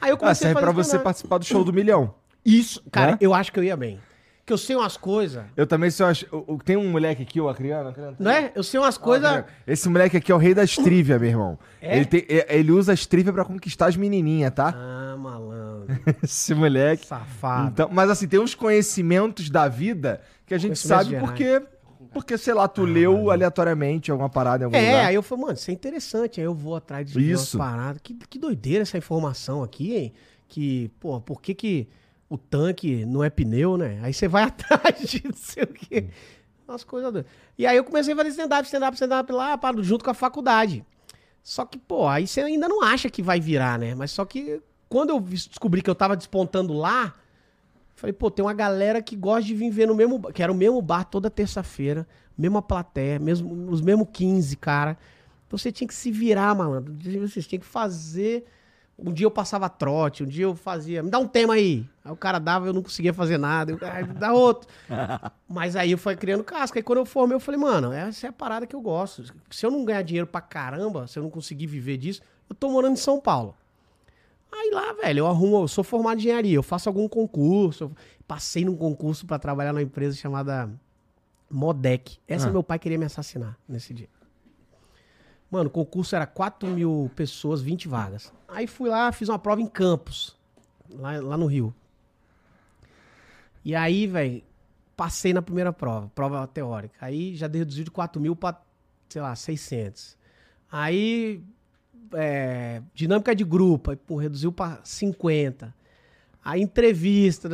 Aí 0.00 0.10
eu 0.10 0.16
Ah, 0.16 0.18
comecei 0.18 0.46
serve 0.48 0.58
a 0.58 0.62
pra 0.62 0.70
fazer 0.72 0.76
você 0.76 0.86
stand-up. 0.88 1.04
participar 1.04 1.38
do 1.38 1.44
show 1.44 1.64
do 1.64 1.72
milhão. 1.72 2.14
Isso, 2.44 2.82
cara, 2.92 3.12
Né? 3.12 3.18
eu 3.20 3.32
acho 3.34 3.50
que 3.52 3.58
eu 3.58 3.64
ia 3.64 3.76
bem. 3.76 3.98
Que 4.46 4.52
eu 4.52 4.58
sei 4.58 4.76
umas 4.76 4.96
coisas, 4.96 5.44
Eu 5.56 5.66
também 5.66 5.90
o- 6.30 6.54
o- 6.54 6.58
Tem 6.62 6.76
um 6.76 6.88
moleque 6.88 7.20
aqui, 7.24 7.40
o 7.40 7.48
Acriano. 7.48 7.88
Acriano 7.88 8.14
não 8.16 8.30
é? 8.30 8.52
Eu 8.54 8.62
sei 8.62 8.78
umas 8.78 8.96
coisas. 8.96 9.44
Esse 9.66 9.88
moleque 9.88 10.16
aqui 10.16 10.30
é 10.30 10.34
o 10.36 10.38
rei 10.38 10.54
das 10.54 10.76
trivia, 10.76 11.18
meu 11.18 11.28
irmão. 11.28 11.58
É? 11.82 11.96
Ele, 11.96 12.04
tem- 12.06 12.24
é- 12.28 12.56
ele 12.56 12.70
usa 12.70 12.92
as 12.92 13.04
trivia 13.06 13.32
pra 13.32 13.44
conquistar 13.44 13.86
as 13.86 13.96
menininhas, 13.96 14.52
tá? 14.54 14.72
Ah, 14.72 15.16
malandro. 15.18 15.86
Esse 16.22 16.54
moleque. 16.54 17.04
Safado. 17.04 17.70
Então, 17.72 17.88
mas 17.92 18.08
assim, 18.08 18.28
tem 18.28 18.38
uns 18.38 18.54
conhecimentos 18.54 19.50
da 19.50 19.66
vida 19.66 20.20
que 20.46 20.54
a 20.54 20.58
gente 20.58 20.78
sabe 20.78 21.18
porque, 21.18 21.60
porque, 22.12 22.38
sei 22.38 22.54
lá, 22.54 22.68
tu 22.68 22.84
leu 22.84 23.32
aleatoriamente 23.32 24.12
alguma 24.12 24.28
parada 24.30 24.62
em 24.62 24.66
algum 24.66 24.76
É, 24.76 24.80
lugar. 24.92 25.06
aí 25.06 25.14
eu 25.16 25.24
falei, 25.24 25.42
mano, 25.44 25.54
isso 25.58 25.70
é 25.72 25.74
interessante. 25.74 26.40
Aí 26.40 26.46
eu 26.46 26.54
vou 26.54 26.76
atrás 26.76 27.10
de 27.10 27.18
Isso. 27.32 27.58
umas 27.58 27.68
paradas. 27.68 28.00
Que, 28.00 28.14
que 28.14 28.38
doideira 28.38 28.82
essa 28.82 28.96
informação 28.96 29.64
aqui, 29.64 29.96
hein? 29.96 30.12
Que, 30.46 30.88
pô, 31.00 31.20
por 31.20 31.42
que 31.42 31.52
que 31.52 31.88
o 32.28 32.36
tanque 32.36 33.04
não 33.04 33.22
é 33.22 33.30
pneu, 33.30 33.76
né? 33.76 33.98
Aí 34.02 34.12
você 34.12 34.26
vai 34.28 34.42
atrás 34.44 35.00
de 35.08 35.22
não 35.24 35.32
sei 35.34 35.64
o 35.64 35.68
quê. 35.68 36.08
Umas 36.68 36.82
coisas 36.82 37.12
doidas. 37.12 37.30
E 37.56 37.66
aí 37.66 37.76
eu 37.76 37.84
comecei 37.84 38.12
a 38.12 38.16
fazer 38.16 38.30
stand-up, 38.30 38.64
stand-up, 38.66 38.94
stand-up 38.94 39.32
lá, 39.32 39.56
pá, 39.56 39.72
junto 39.78 40.04
com 40.04 40.10
a 40.10 40.14
faculdade. 40.14 40.84
Só 41.42 41.64
que, 41.64 41.78
pô, 41.78 42.08
aí 42.08 42.26
você 42.26 42.40
ainda 42.40 42.68
não 42.68 42.82
acha 42.82 43.08
que 43.08 43.22
vai 43.22 43.38
virar, 43.38 43.78
né? 43.78 43.94
Mas 43.94 44.10
só 44.10 44.24
que 44.24 44.60
quando 44.88 45.10
eu 45.10 45.20
descobri 45.20 45.80
que 45.80 45.88
eu 45.88 45.94
tava 45.94 46.16
despontando 46.16 46.72
lá, 46.72 47.14
falei, 47.94 48.12
pô, 48.12 48.30
tem 48.30 48.44
uma 48.44 48.52
galera 48.52 49.00
que 49.00 49.14
gosta 49.14 49.42
de 49.44 49.54
vir 49.54 49.70
ver 49.70 49.86
no 49.86 49.94
mesmo, 49.94 50.18
ba- 50.18 50.32
que 50.32 50.42
era 50.42 50.50
o 50.50 50.54
mesmo 50.56 50.82
bar 50.82 51.04
toda 51.04 51.30
terça-feira, 51.30 52.06
mesma 52.36 52.60
plateia, 52.60 53.20
mesmo, 53.20 53.70
os 53.70 53.80
mesmos 53.80 54.08
15, 54.12 54.56
cara. 54.56 54.98
Então 55.46 55.56
você 55.56 55.70
tinha 55.70 55.86
que 55.86 55.94
se 55.94 56.10
virar, 56.10 56.52
malandro. 56.56 56.92
Você 57.28 57.40
tinha 57.42 57.60
que 57.60 57.66
fazer 57.66 58.44
Um 58.98 59.12
dia 59.12 59.26
eu 59.26 59.30
passava 59.30 59.68
trote, 59.68 60.22
um 60.24 60.26
dia 60.26 60.44
eu 60.44 60.54
fazia, 60.54 61.02
me 61.02 61.10
dá 61.10 61.18
um 61.18 61.28
tema 61.28 61.52
aí. 61.54 61.86
Aí 62.02 62.10
o 62.10 62.16
cara 62.16 62.38
dava, 62.38 62.66
eu 62.66 62.72
não 62.72 62.82
conseguia 62.82 63.12
fazer 63.12 63.36
nada. 63.36 63.72
Eu, 63.72 63.78
"Ah, 63.82 64.00
me 64.02 64.14
dá 64.14 64.32
outro. 64.32 64.66
Mas 65.46 65.76
aí 65.76 65.90
eu 65.92 65.98
fui 65.98 66.16
criando 66.16 66.42
casca. 66.42 66.78
Aí 66.78 66.82
quando 66.82 67.00
eu 67.00 67.04
formei, 67.06 67.36
eu 67.36 67.40
falei, 67.40 67.60
mano, 67.60 67.92
essa 67.92 68.26
é 68.26 68.30
a 68.30 68.32
parada 68.32 68.66
que 68.66 68.74
eu 68.74 68.80
gosto. 68.80 69.22
Se 69.50 69.66
eu 69.66 69.70
não 69.70 69.84
ganhar 69.84 70.00
dinheiro 70.02 70.26
pra 70.26 70.40
caramba, 70.40 71.06
se 71.06 71.18
eu 71.18 71.22
não 71.22 71.28
conseguir 71.30 71.66
viver 71.66 71.98
disso, 71.98 72.22
eu 72.48 72.56
tô 72.56 72.70
morando 72.70 72.94
em 72.94 72.96
São 72.96 73.20
Paulo. 73.20 73.54
Aí 74.50 74.70
lá, 74.72 74.94
velho, 74.94 75.18
eu 75.18 75.26
arrumo, 75.26 75.56
eu 75.62 75.68
sou 75.68 75.84
formado 75.84 76.16
em 76.16 76.20
engenharia, 76.22 76.54
eu 76.56 76.62
faço 76.62 76.88
algum 76.88 77.06
concurso. 77.06 77.92
passei 78.26 78.64
num 78.64 78.74
concurso 78.76 79.24
pra 79.26 79.38
trabalhar 79.38 79.72
numa 79.72 79.82
empresa 79.82 80.16
chamada 80.16 80.68
Modec. 81.50 82.18
Essa 82.26 82.48
Ah. 82.48 82.50
meu 82.50 82.62
pai 82.62 82.78
queria 82.78 82.98
me 82.98 83.04
assassinar 83.04 83.56
nesse 83.68 83.92
dia. 83.94 84.08
Mano, 85.50 85.68
o 85.68 85.70
concurso 85.70 86.16
era 86.16 86.26
4 86.26 86.68
mil 86.68 87.10
pessoas, 87.14 87.62
20 87.62 87.88
vagas. 87.88 88.32
Aí 88.48 88.66
fui 88.66 88.88
lá, 88.88 89.12
fiz 89.12 89.28
uma 89.28 89.38
prova 89.38 89.60
em 89.60 89.66
Campos, 89.66 90.36
lá, 90.90 91.20
lá 91.20 91.36
no 91.36 91.46
Rio. 91.46 91.74
E 93.64 93.74
aí, 93.74 94.06
velho, 94.06 94.42
passei 94.96 95.32
na 95.32 95.42
primeira 95.42 95.72
prova, 95.72 96.10
prova 96.14 96.46
teórica. 96.46 96.94
Aí 97.00 97.34
já 97.36 97.46
reduziu 97.46 97.84
de 97.84 97.90
4 97.90 98.20
mil 98.20 98.34
pra, 98.34 98.60
sei 99.08 99.22
lá, 99.22 99.36
600. 99.36 100.16
Aí, 100.70 101.42
é, 102.12 102.82
dinâmica 102.94 103.34
de 103.34 103.44
grupo, 103.44 103.90
aí, 103.90 103.96
pô, 103.96 104.16
reduziu 104.16 104.52
pra 104.52 104.80
50. 104.82 105.74
Aí, 106.44 106.62
entrevista, 106.62 107.48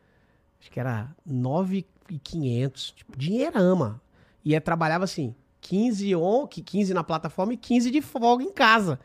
Acho 0.62 0.72
que 0.72 0.80
era 0.80 1.10
9,500. 1.26 2.92
Tipo, 2.92 3.18
dinheirama. 3.18 4.00
E 4.46 4.54
eu 4.54 4.62
trabalhava 4.62 5.04
assim, 5.04 5.36
15, 5.60 6.16
on, 6.16 6.48
15 6.48 6.94
na 6.94 7.04
plataforma 7.04 7.54
e 7.54 7.58
15 7.58 7.90
de 7.90 8.02
folga 8.02 8.44
em 8.44 8.52
casa. 8.52 9.00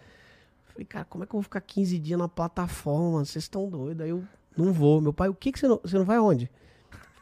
Falei, 0.67 0.85
cara, 0.85 1.07
como 1.07 1.25
é 1.25 1.27
que 1.27 1.31
eu 1.31 1.39
vou 1.39 1.43
ficar 1.43 1.63
15 1.63 1.99
dias 1.99 2.19
na 2.19 2.29
plataforma? 2.29 3.25
Vocês 3.25 3.45
estão 3.45 3.69
doidos. 3.69 4.05
Aí 4.05 4.11
eu 4.11 4.23
não 4.57 4.73
vou. 4.73 5.01
Meu 5.01 5.13
pai, 5.13 5.29
o 5.29 5.35
que, 5.35 5.51
que 5.51 5.59
você 5.59 5.67
não. 5.67 5.81
Você 5.83 5.97
não 5.97 6.05
vai 6.05 6.19
aonde? 6.19 6.51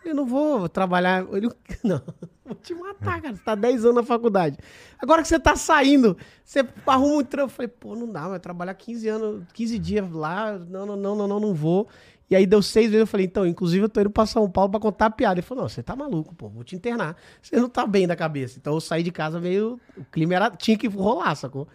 Eu 0.05 0.15
não 0.15 0.27
vou 0.27 0.69
trabalhar. 0.69 1.25
Ele, 1.33 1.49
não, 1.83 2.03
vou 2.45 2.55
te 2.57 2.75
matar, 2.75 3.23
cara. 3.23 3.35
Você 3.35 3.43
tá 3.43 3.55
10 3.55 3.85
anos 3.85 3.97
na 3.97 4.03
faculdade. 4.03 4.59
Agora 4.99 5.23
que 5.23 5.29
você 5.29 5.39
tá 5.39 5.57
saindo, 5.57 6.17
você 6.45 6.67
arruma 6.87 7.17
um 7.17 7.25
trampo. 7.25 7.51
Eu 7.51 7.55
falei, 7.55 7.69
pô, 7.69 7.97
não 7.97 8.11
dá, 8.11 8.29
vai 8.29 8.41
trabalhar 8.41 8.75
15 8.75 9.09
anos, 9.09 9.45
15 9.53 9.79
dias 9.79 10.11
lá. 10.11 10.59
Não, 10.59 10.85
não, 10.85 10.97
não, 10.97 11.17
não, 11.17 11.29
não, 11.29 11.41
não 11.41 11.55
vou. 11.55 11.89
E 12.35 12.37
aí 12.37 12.47
deu 12.47 12.61
seis 12.61 12.87
vezes, 12.87 13.01
eu 13.01 13.07
falei, 13.07 13.27
então, 13.27 13.47
inclusive 13.47 13.85
eu 13.85 13.89
tô 13.89 14.01
indo 14.01 14.11
pra 14.11 14.27
São 14.27 14.51
Paulo 14.51 14.69
pra 14.73 14.81
contar 14.81 15.07
a 15.07 15.11
piada. 15.11 15.37
Ele 15.37 15.43
falou, 15.47 15.63
não, 15.63 15.69
você 15.69 15.85
tá 15.85 15.95
maluco, 15.95 16.35
pô, 16.35 16.49
vou 16.49 16.65
te 16.65 16.75
internar. 16.75 17.17
Você 17.41 17.57
não 17.57 17.69
tá 17.69 17.87
bem 17.87 18.09
da 18.09 18.17
cabeça. 18.17 18.59
Então 18.61 18.75
eu 18.75 18.81
saí 18.81 19.05
de 19.05 19.13
casa 19.13 19.39
meio. 19.41 19.79
O 19.97 20.05
clima 20.11 20.35
era, 20.35 20.51
tinha 20.51 20.77
que 20.77 20.89
rolar, 20.89 21.35
sacou? 21.37 21.69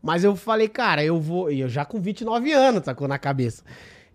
Mas 0.00 0.22
eu 0.22 0.36
falei, 0.36 0.68
cara, 0.68 1.02
eu 1.04 1.20
vou. 1.20 1.50
E 1.50 1.58
eu 1.58 1.68
já 1.68 1.84
com 1.84 2.00
29 2.00 2.52
anos, 2.52 2.84
sacou? 2.84 3.08
Na 3.08 3.18
cabeça. 3.18 3.64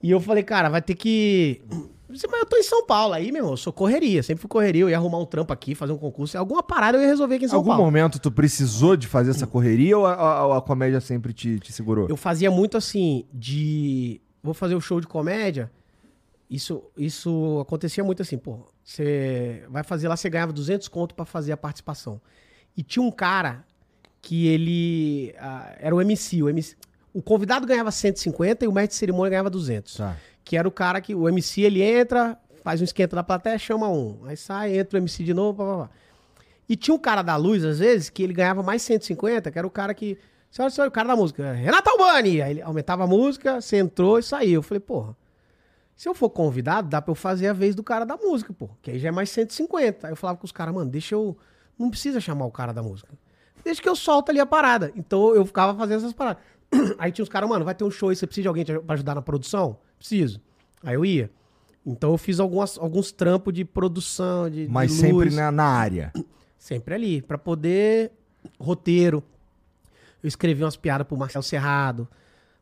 E 0.02 0.10
eu 0.10 0.22
falei, 0.22 0.41
cara, 0.43 0.69
vai 0.69 0.82
ter 0.82 0.96
que. 0.96 1.62
Mas 2.10 2.24
eu 2.24 2.46
tô 2.46 2.56
em 2.56 2.63
São 2.63 2.86
Paulo 2.86 3.13
aí, 3.13 3.32
meu 3.32 3.39
irmão. 3.41 3.52
Eu 3.54 3.58
sou 3.58 3.74
correria. 3.74 4.24
Sempre 4.24 4.41
fui 4.41 4.48
correria. 4.48 4.84
Eu 4.84 4.89
ia 4.89 4.96
arrumar 4.98 5.17
um 5.17 5.26
trampo 5.26 5.52
aqui, 5.52 5.76
fazer 5.76 5.91
um 5.91 5.98
concurso. 5.98 6.38
Alguma 6.38 6.63
parada 6.63 6.98
eu 6.98 7.02
ia 7.02 7.08
resolver 7.08 7.36
aqui 7.36 7.46
em 7.46 7.48
São 7.50 7.58
Algum 7.58 7.72
Paulo. 7.72 7.84
momento 7.84 8.19
tu 8.19 8.32
precisou 8.32 8.96
de 8.96 9.08
fazer 9.08 9.32
essa 9.32 9.46
correria 9.48 9.98
ou 9.98 10.06
a, 10.06 10.13
a- 10.13 10.58
a 10.58 10.62
comédia 10.62 11.02
sempre 11.02 11.34
te, 11.34 11.60
te 11.60 11.74
segurou? 11.74 12.08
Eu 12.08 12.15
fazia 12.15 12.50
muito 12.50 12.78
assim, 12.78 13.26
de. 13.34 14.22
Vou 14.43 14.53
fazer 14.53 14.75
o 14.75 14.82
show 14.82 14.99
de 14.99 15.08
comédia. 15.08 15.71
Isso, 16.49 16.84
isso 16.97 17.60
acontecia 17.62 18.03
muito 18.03 18.21
assim, 18.21 18.38
pô. 18.38 18.60
Você 18.84 19.63
vai 19.69 19.84
fazer 19.84 20.08
lá, 20.08 20.17
você 20.17 20.29
ganhava 20.29 20.51
200 20.51 20.88
conto 20.89 21.15
pra 21.15 21.25
fazer 21.25 21.53
a 21.53 21.58
participação. 21.58 22.21
E 22.75 22.84
tinha 22.84 23.01
um 23.01 23.10
cara 23.10 23.65
que 24.21 24.47
ele. 24.47 25.34
ah, 25.39 25.75
era 25.79 25.95
o 25.95 26.01
MC, 26.01 26.43
o 26.43 26.49
MC. 26.49 26.75
O 27.13 27.21
convidado 27.21 27.65
ganhava 27.65 27.91
150 27.91 28.65
e 28.65 28.67
o 28.67 28.71
mestre 28.71 28.89
de 28.89 28.95
cerimônia 28.95 29.29
ganhava 29.29 29.49
200. 29.49 29.95
Tá. 29.95 30.17
Que 30.43 30.58
era 30.58 30.67
o 30.67 30.71
cara 30.71 30.99
que. 30.99 31.15
O 31.15 31.29
MC 31.29 31.62
ele 31.62 31.82
entra, 31.82 32.38
faz 32.63 32.82
um 32.82 32.84
esquenta 32.84 33.15
na 33.15 33.23
plateia, 33.23 33.58
chama 33.58 33.88
um. 33.88 34.19
Aí 34.25 34.36
sai, 34.36 34.77
entra 34.77 34.99
o 34.99 35.01
MC 35.01 35.23
de 35.23 35.34
novo, 35.34 35.58
pá, 35.58 35.65
pá, 35.65 35.77
pá. 35.88 35.89
E 36.67 36.75
tinha 36.75 36.95
um 36.95 36.99
cara 36.99 37.21
da 37.21 37.36
luz, 37.36 37.63
às 37.63 37.79
vezes, 37.79 38.10
que 38.10 38.23
ele 38.23 38.34
ganhava 38.34 38.63
mais 38.63 38.82
150, 38.82 39.51
que 39.51 39.58
era 39.58 39.67
o 39.67 39.71
cara 39.71 39.93
que. 39.93 40.17
Senhora, 40.54 40.70
senhora, 40.70 40.89
o 40.89 40.92
cara 40.92 41.08
da 41.08 41.16
música. 41.16 41.52
Renato 41.52 41.89
Albani! 41.89 42.39
Aí 42.39 42.52
ele 42.52 42.62
aumentava 42.62 43.06
a 43.06 43.08
música, 43.08 43.60
você 43.60 43.78
entrou 43.78 44.20
e 44.20 44.24
saiu. 44.24 44.60
Eu 44.60 44.62
falei, 44.62 44.80
porra. 44.80 45.18
Se 45.96 46.08
eu 46.08 46.13
for 46.13 46.30
convidado, 46.30 46.88
dá 46.89 47.02
pra 47.02 47.10
eu 47.10 47.16
fazer 47.16 47.48
a 47.48 47.54
vez 47.54 47.74
do 47.74 47.82
cara 47.82 48.06
da 48.06 48.16
música, 48.16 48.54
pô. 48.54 48.70
Que 48.80 48.92
aí 48.92 49.00
já 49.00 49.08
é 49.08 49.12
mais 49.12 49.32
150. 49.32 50.06
Aí 50.06 50.12
eu 50.13 50.16
falava 50.16 50.38
com 50.38 50.46
os 50.46 50.52
caras, 50.52 50.72
mano, 50.72 50.92
deixa 50.92 51.16
eu. 51.16 51.36
Não 51.76 51.89
precisa 51.89 52.22
chamar 52.22 52.46
o 52.46 52.52
cara 52.52 52.72
da 52.72 52.84
música. 52.84 53.10
Deixa 53.63 53.82
que 53.82 53.89
eu 53.89 53.96
solto 53.96 54.30
ali 54.30 54.39
a 54.39 54.46
parada. 54.46 54.94
Então 54.96 55.34
eu 55.34 55.44
ficava 55.44 55.76
fazendo 55.76 56.02
essas 56.02 56.13
paradas. 56.13 56.44
Aí 57.00 57.12
tinha 57.12 57.24
os 57.24 57.30
caras, 57.30 57.50
mano, 57.50 57.66
vai 57.66 57.74
ter 57.74 57.84
um 57.84 57.89
show 57.89 58.10
aí, 58.10 58.16
você 58.16 58.28
precisa 58.28 58.44
de 58.44 58.48
alguém 58.48 58.63
pra 58.63 58.94
ajudar 58.94 59.16
na 59.16 59.24
produção? 59.24 59.80
Preciso. 59.98 60.39
Aí 60.84 60.94
eu 60.94 61.04
ia. 61.04 61.32
Então 61.84 62.12
eu 62.12 62.18
fiz 62.20 62.39
algumas, 62.39 62.78
alguns 62.78 63.12
trampos 63.12 63.56
de 63.56 63.66
produção, 63.66 64.48
de. 64.52 64.68
de 64.68 64.72
Mas 64.72 64.92
sempre 64.92 65.30
luz. 65.30 65.36
na, 65.36 65.52
na 65.52 65.66
área. 65.66 66.13
Sempre 66.60 66.94
ali, 66.94 67.22
pra 67.24 67.39
poder. 67.39 68.12
Roteiro. 68.60 69.22
Eu 70.24 70.28
escrevi 70.28 70.64
umas 70.64 70.78
piadas 70.78 71.06
pro 71.06 71.18
Marcelo 71.18 71.44
Serrado. 71.44 72.08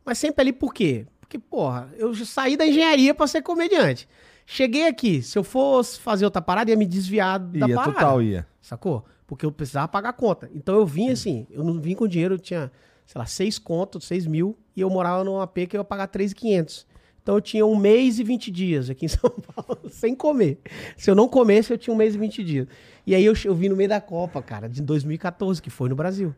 Mas 0.04 0.18
sempre 0.18 0.42
ali 0.42 0.52
por 0.52 0.74
quê? 0.74 1.06
Porque, 1.20 1.38
porra, 1.38 1.90
eu 1.96 2.14
saí 2.26 2.58
da 2.58 2.66
engenharia 2.66 3.14
pra 3.14 3.28
ser 3.28 3.42
comediante. 3.42 4.10
Cheguei 4.46 4.88
aqui, 4.88 5.22
se 5.22 5.38
eu 5.38 5.44
fosse 5.44 6.00
fazer 6.00 6.26
outra 6.26 6.42
parada, 6.42 6.72
ia 6.72 6.76
me 6.76 6.86
desviar 6.86 7.40
da 7.40 7.68
Ia, 7.68 7.76
parada. 7.76 7.94
total, 7.94 8.22
ia. 8.22 8.48
Sacou? 8.60 9.06
Porque 9.28 9.46
eu 9.46 9.52
precisava 9.52 9.88
pagar 9.88 10.10
a 10.10 10.14
conta. 10.14 10.50
Então 10.54 10.76
eu 10.76 10.86
vim 10.86 11.10
assim, 11.10 11.48
eu 11.52 11.64
não 11.64 11.80
vim 11.80 11.96
com 11.96 12.06
dinheiro, 12.08 12.34
eu 12.36 12.40
tinha, 12.40 12.70
sei 13.06 13.20
lá, 13.20 13.26
seis 13.26 13.58
contos, 13.58 14.06
seis 14.06 14.26
mil, 14.26 14.58
e 14.76 14.82
eu 14.82 14.90
morava 14.90 15.24
num 15.24 15.40
AP 15.40 15.68
que 15.70 15.78
eu 15.78 15.80
ia 15.80 15.86
pagar 15.86 16.08
3,500. 16.08 16.86
Então 17.24 17.36
eu 17.36 17.42
tinha 17.42 17.66
um 17.66 17.78
mês 17.78 18.18
e 18.20 18.24
20 18.24 18.52
dias 18.52 18.90
aqui 18.90 19.06
em 19.06 19.08
São 19.10 19.30
Paulo, 19.30 19.90
sem 19.90 20.14
comer. 20.16 20.60
Se 20.98 21.10
eu 21.10 21.16
não 21.16 21.30
comesse, 21.30 21.72
eu 21.72 21.78
tinha 21.78 21.94
um 21.94 21.98
mês 21.98 22.16
e 22.16 22.18
20 22.18 22.44
dias. 22.44 22.68
E 23.06 23.16
aí 23.16 23.24
eu, 23.24 23.34
eu 23.46 23.56
vim 23.56 23.70
no 23.70 23.76
meio 23.78 23.88
da 23.88 24.02
Copa, 24.02 24.42
cara, 24.42 24.68
de 24.68 24.82
2014, 24.82 25.62
que 25.62 25.70
foi 25.70 25.88
no 25.88 25.96
Brasil. 25.96 26.36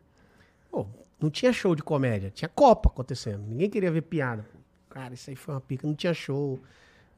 Pô, 0.70 0.86
não 1.20 1.30
tinha 1.30 1.52
show 1.52 1.74
de 1.74 1.82
comédia, 1.82 2.30
tinha 2.30 2.48
Copa 2.48 2.88
acontecendo. 2.88 3.42
Ninguém 3.46 3.70
queria 3.70 3.90
ver 3.90 4.02
piada. 4.02 4.44
Cara, 4.90 5.14
isso 5.14 5.30
aí 5.30 5.36
foi 5.36 5.54
uma 5.54 5.60
pica, 5.60 5.86
não 5.86 5.94
tinha 5.94 6.14
show. 6.14 6.60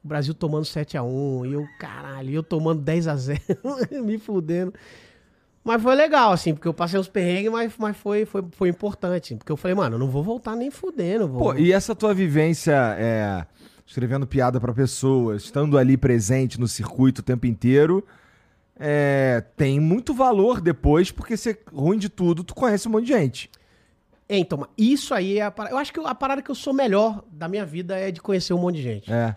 O 0.03 0.07
Brasil 0.07 0.33
tomando 0.33 0.63
7x1, 0.63 1.49
e 1.49 1.53
eu, 1.53 1.65
caralho, 1.79 2.31
eu 2.31 2.43
tomando 2.43 2.83
10x0, 2.83 3.39
me 4.03 4.17
fudendo. 4.17 4.73
Mas 5.63 5.83
foi 5.83 5.95
legal, 5.95 6.31
assim, 6.31 6.53
porque 6.53 6.67
eu 6.67 6.73
passei 6.73 6.97
uns 6.97 7.09
perrengues, 7.09 7.51
mas, 7.51 7.73
mas 7.77 7.97
foi, 7.97 8.25
foi, 8.25 8.45
foi 8.51 8.69
importante. 8.69 9.35
Porque 9.35 9.51
eu 9.51 9.57
falei, 9.57 9.75
mano, 9.75 9.95
eu 9.95 9.99
não 9.99 10.09
vou 10.09 10.23
voltar 10.23 10.55
nem 10.55 10.71
fudendo. 10.71 11.27
Vou... 11.27 11.39
Pô, 11.39 11.55
e 11.55 11.73
essa 11.73 11.93
tua 11.93 12.13
vivência 12.13 12.95
é, 12.97 13.45
escrevendo 13.85 14.25
piada 14.25 14.61
pra 14.61 14.73
pessoas, 14.73 15.43
estando 15.43 15.77
ali 15.77 15.97
presente 15.97 16.57
no 16.57 16.69
circuito 16.69 17.19
o 17.19 17.23
tempo 17.23 17.45
inteiro, 17.45 18.01
é, 18.79 19.43
tem 19.55 19.79
muito 19.79 20.13
valor 20.13 20.61
depois, 20.61 21.11
porque 21.11 21.35
você, 21.35 21.59
ruim 21.73 21.97
de 21.97 22.07
tudo, 22.07 22.43
tu 22.43 22.55
conhece 22.55 22.87
um 22.87 22.91
monte 22.91 23.07
de 23.07 23.13
gente. 23.13 23.51
É, 24.29 24.37
Então, 24.37 24.67
isso 24.77 25.13
aí 25.13 25.37
é 25.39 25.43
a 25.43 25.51
parada. 25.51 25.73
Eu 25.75 25.79
acho 25.79 25.93
que 25.93 25.99
a 25.99 26.15
parada 26.15 26.41
que 26.41 26.51
eu 26.51 26.55
sou 26.55 26.73
melhor 26.73 27.23
da 27.31 27.47
minha 27.47 27.65
vida 27.65 27.97
é 27.97 28.11
de 28.11 28.21
conhecer 28.21 28.53
um 28.53 28.57
monte 28.59 28.75
de 28.77 28.81
gente. 28.83 29.11
É. 29.11 29.35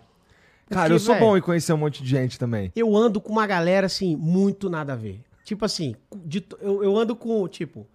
Cara, 0.69 0.81
Porque, 0.83 0.93
eu 0.93 0.99
sou 0.99 1.15
velho, 1.15 1.25
bom 1.25 1.37
em 1.37 1.41
conhecer 1.41 1.73
um 1.73 1.77
monte 1.77 2.01
de 2.03 2.09
gente 2.09 2.39
também. 2.39 2.71
Eu 2.75 2.95
ando 2.95 3.19
com 3.19 3.31
uma 3.31 3.45
galera, 3.45 3.87
assim, 3.87 4.15
muito 4.15 4.69
nada 4.69 4.93
a 4.93 4.95
ver. 4.95 5.21
Tipo 5.43 5.65
assim, 5.65 5.95
de- 6.25 6.45
eu, 6.61 6.83
eu 6.83 6.97
ando 6.97 7.15
com, 7.15 7.45
tipo. 7.47 7.85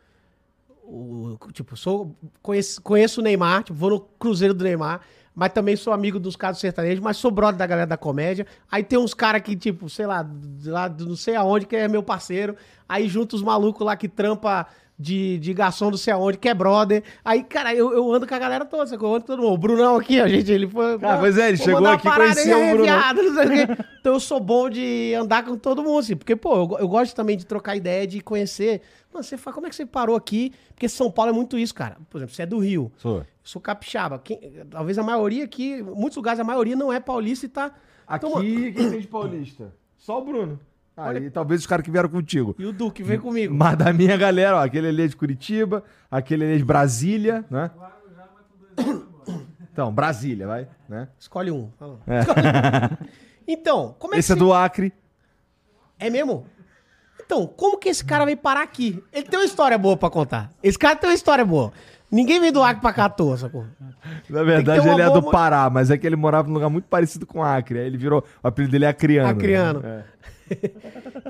O, 0.88 1.36
tipo, 1.52 1.76
sou, 1.76 2.14
conheço, 2.40 2.80
conheço 2.80 3.20
o 3.20 3.24
Neymar, 3.24 3.64
tipo, 3.64 3.76
vou 3.78 3.90
no 3.90 4.00
Cruzeiro 4.00 4.54
do 4.54 4.62
Neymar, 4.62 5.00
mas 5.34 5.52
também 5.52 5.74
sou 5.74 5.92
amigo 5.92 6.20
dos 6.20 6.36
caras 6.36 6.58
sertanejos, 6.58 7.00
mas 7.02 7.16
sou 7.16 7.30
brother 7.30 7.56
da 7.58 7.66
galera 7.66 7.86
da 7.88 7.96
comédia. 7.96 8.46
Aí 8.70 8.84
tem 8.84 8.98
uns 8.98 9.12
caras 9.12 9.42
que, 9.42 9.56
tipo, 9.56 9.88
sei 9.90 10.06
lá, 10.06 10.24
lá 10.64 10.88
não 10.88 11.16
sei 11.16 11.34
aonde, 11.34 11.66
que 11.66 11.74
é 11.74 11.88
meu 11.88 12.02
parceiro. 12.04 12.54
Aí 12.88 13.08
junto 13.08 13.34
os 13.34 13.42
malucos 13.42 13.84
lá 13.84 13.96
que 13.96 14.08
trampa 14.08 14.66
de, 14.98 15.38
de 15.38 15.52
garçom 15.52 15.90
não 15.90 15.96
sei 15.98 16.12
aonde, 16.12 16.38
que 16.38 16.48
é 16.48 16.54
brother. 16.54 17.02
Aí, 17.24 17.42
cara, 17.42 17.74
eu, 17.74 17.92
eu 17.92 18.12
ando 18.12 18.26
com 18.26 18.34
a 18.34 18.38
galera 18.38 18.64
toda, 18.64 18.86
sacou? 18.86 19.10
eu 19.10 19.14
ando 19.16 19.22
com 19.24 19.32
todo 19.32 19.42
mundo. 19.42 19.52
O 19.52 19.58
Brunão 19.58 19.96
aqui, 19.96 20.20
ó, 20.20 20.26
gente, 20.26 20.50
ele 20.50 20.66
foi. 20.66 20.94
Ah, 21.02 21.16
pois 21.18 21.36
é, 21.38 21.48
ele 21.48 21.56
chegou 21.58 21.80
aqui, 21.94 22.08
conhecia 22.34 22.56
aí, 22.56 22.72
o 22.72 22.76
Brunão. 22.76 22.98
Então 24.00 24.14
eu 24.14 24.20
sou 24.20 24.40
bom 24.40 24.70
de 24.70 25.12
andar 25.14 25.44
com 25.44 25.56
todo 25.56 25.82
mundo, 25.82 25.98
assim. 25.98 26.16
Porque, 26.16 26.34
pô, 26.36 26.54
eu, 26.56 26.78
eu 26.80 26.88
gosto 26.88 27.14
também 27.14 27.36
de 27.36 27.44
trocar 27.44 27.76
ideia, 27.76 28.06
de 28.06 28.20
conhecer. 28.20 28.80
Mano, 29.12 29.24
você 29.24 29.36
fala, 29.36 29.54
como 29.54 29.66
é 29.66 29.70
que 29.70 29.76
você 29.76 29.84
parou 29.86 30.16
aqui? 30.16 30.52
Porque 30.74 30.88
São 30.88 31.10
Paulo 31.10 31.30
é 31.30 31.34
muito 31.34 31.58
isso, 31.58 31.74
cara. 31.74 31.96
Por 32.10 32.18
exemplo, 32.18 32.34
você 32.34 32.42
é 32.42 32.46
do 32.46 32.58
Rio. 32.58 32.90
Sou. 32.96 33.18
Eu 33.18 33.26
sou 33.42 33.60
capixaba. 33.60 34.18
Quem- 34.18 34.38
talvez 34.70 34.98
a 34.98 35.02
maioria 35.02 35.44
aqui, 35.44 35.82
muitos 35.82 36.16
lugares, 36.16 36.38
a 36.40 36.44
maioria 36.44 36.76
não 36.76 36.92
é 36.92 37.00
paulista 37.00 37.46
e 37.46 37.48
tá. 37.48 37.72
Aqui, 38.06 38.26
Então, 38.26 38.40
quem 38.40 38.72
tem 38.90 39.00
de 39.00 39.06
paulista? 39.08 39.74
Só 39.96 40.20
o 40.20 40.24
Bruno. 40.24 40.60
Ah, 40.96 41.12
e 41.14 41.30
talvez 41.30 41.60
os 41.60 41.66
caras 41.66 41.84
que 41.84 41.90
vieram 41.90 42.08
contigo. 42.08 42.54
E 42.58 42.64
o 42.64 42.72
Duque, 42.72 43.02
vem 43.02 43.18
comigo. 43.18 43.54
Mas 43.54 43.76
da 43.76 43.92
minha 43.92 44.16
galera, 44.16 44.56
ó, 44.56 44.64
aquele 44.64 44.88
ali 44.88 45.02
é 45.02 45.06
de 45.06 45.16
Curitiba, 45.16 45.84
aquele 46.10 46.44
ali 46.44 46.54
é 46.54 46.56
de 46.56 46.64
Brasília, 46.64 47.44
né? 47.50 47.70
Então, 49.70 49.92
Brasília, 49.92 50.46
vai, 50.46 50.66
né? 50.88 51.08
Escolhe 51.18 51.50
um. 51.50 51.70
É. 52.06 52.96
Então, 53.48 53.94
como 53.98 54.14
é 54.14 54.18
Esse 54.18 54.32
é 54.32 54.34
que 54.34 54.40
do 54.40 54.52
Acre. 54.52 54.92
É 56.00 56.10
mesmo? 56.10 56.46
então, 57.24 57.46
como 57.46 57.78
que 57.78 57.88
esse 57.88 58.04
cara 58.04 58.24
veio 58.24 58.36
parar 58.36 58.62
aqui? 58.62 59.02
Ele 59.12 59.24
tem 59.24 59.38
uma 59.38 59.44
história 59.44 59.78
boa 59.78 59.96
pra 59.96 60.10
contar. 60.10 60.50
Esse 60.62 60.76
cara 60.76 60.96
tem 60.96 61.08
uma 61.08 61.14
história 61.14 61.44
boa. 61.44 61.72
Ninguém 62.10 62.40
vem 62.40 62.50
do 62.50 62.62
Acre 62.62 62.80
pra 62.80 62.92
cá 62.92 63.04
à 63.04 63.08
toa, 63.08 63.36
sacou? 63.36 63.64
Na 64.28 64.42
verdade, 64.42 64.88
ele 64.88 65.00
é 65.00 65.10
do 65.10 65.30
Pará, 65.30 65.70
mas 65.70 65.90
é 65.90 65.98
que 65.98 66.06
ele 66.06 66.16
morava 66.16 66.48
num 66.48 66.54
lugar 66.54 66.68
muito 66.68 66.86
parecido 66.86 67.24
com 67.24 67.42
Acre. 67.42 67.78
Aí 67.78 67.86
ele 67.86 67.96
virou. 67.96 68.24
O 68.42 68.48
apelido 68.48 68.72
dele 68.72 68.84
é 68.84 68.88
Acriano. 68.88 69.28
Acriano. 69.28 69.80
É. 69.84 70.04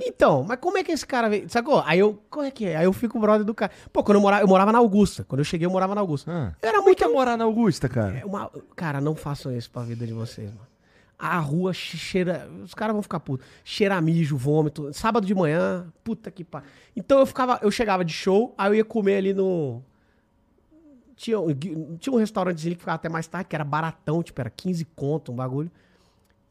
Então, 0.05 0.43
mas 0.45 0.59
como 0.61 0.79
é 0.79 0.85
que 0.85 0.93
esse 0.93 1.07
cara 1.07 1.29
veio? 1.29 1.49
Sacou? 1.49 1.83
Aí 1.87 1.99
eu, 1.99 2.23
como 2.31 2.45
é 2.45 2.51
que 2.51 2.67
é? 2.67 2.77
Aí 2.77 2.85
eu 2.85 2.93
fico 2.93 3.19
brother 3.19 3.45
do 3.45 3.55
cara. 3.55 3.73
Pô, 3.93 4.03
quando 4.05 4.17
eu 4.17 4.21
morava, 4.23 4.43
eu 4.43 4.49
morava 4.49 4.73
na 4.73 4.79
Augusta. 4.79 5.25
Quando 5.25 5.41
eu 5.41 5.45
cheguei, 5.45 5.67
eu 5.67 5.71
morava 5.71 5.95
na 5.95 6.01
Augusta. 6.01 6.31
Ah. 6.31 6.55
Eu 6.63 6.69
era 6.69 6.79
é 6.79 6.81
muito 6.81 7.03
é 7.03 7.09
morar 7.09 7.37
na 7.37 7.45
Augusta, 7.45 7.89
cara? 7.89 8.19
É 8.19 8.25
uma- 8.25 8.51
Cara, 8.75 9.01
não 9.01 9.15
façam 9.15 9.57
isso 9.57 9.71
pra 9.71 9.83
vida 9.83 10.07
de 10.07 10.13
vocês, 10.13 10.49
mano. 10.49 10.67
A 11.19 11.39
rua 11.39 11.73
che- 11.73 11.97
cheira. 11.97 12.47
Os 12.63 12.75
caras 12.75 12.93
vão 12.93 13.03
ficar 13.03 13.21
putos. 13.21 13.47
Cheira 13.65 13.99
mijo, 14.03 14.37
vômito. 14.37 14.93
Sábado 14.93 15.27
de 15.27 15.35
manhã, 15.35 15.87
puta 16.05 16.31
que 16.31 16.45
pariu. 16.45 16.69
Então 16.95 17.19
eu 17.19 17.25
ficava. 17.27 17.59
Eu 17.63 17.71
chegava 17.71 18.05
de 18.05 18.13
show, 18.13 18.55
aí 18.59 18.69
eu 18.71 18.75
ia 18.75 18.85
comer 18.85 19.17
ali 19.17 19.33
no. 19.33 19.83
Tinha, 21.17 21.39
tinha 21.99 22.13
um 22.15 22.19
restaurantezinho 22.19 22.75
que 22.75 22.81
ficava 22.81 22.97
até 22.97 23.09
mais 23.09 23.27
tarde, 23.27 23.49
que 23.49 23.57
era 23.57 23.65
baratão, 23.65 24.23
tipo, 24.23 24.39
era 24.39 24.51
15 24.51 24.85
conto, 24.85 25.33
um 25.33 25.35
bagulho. 25.37 25.71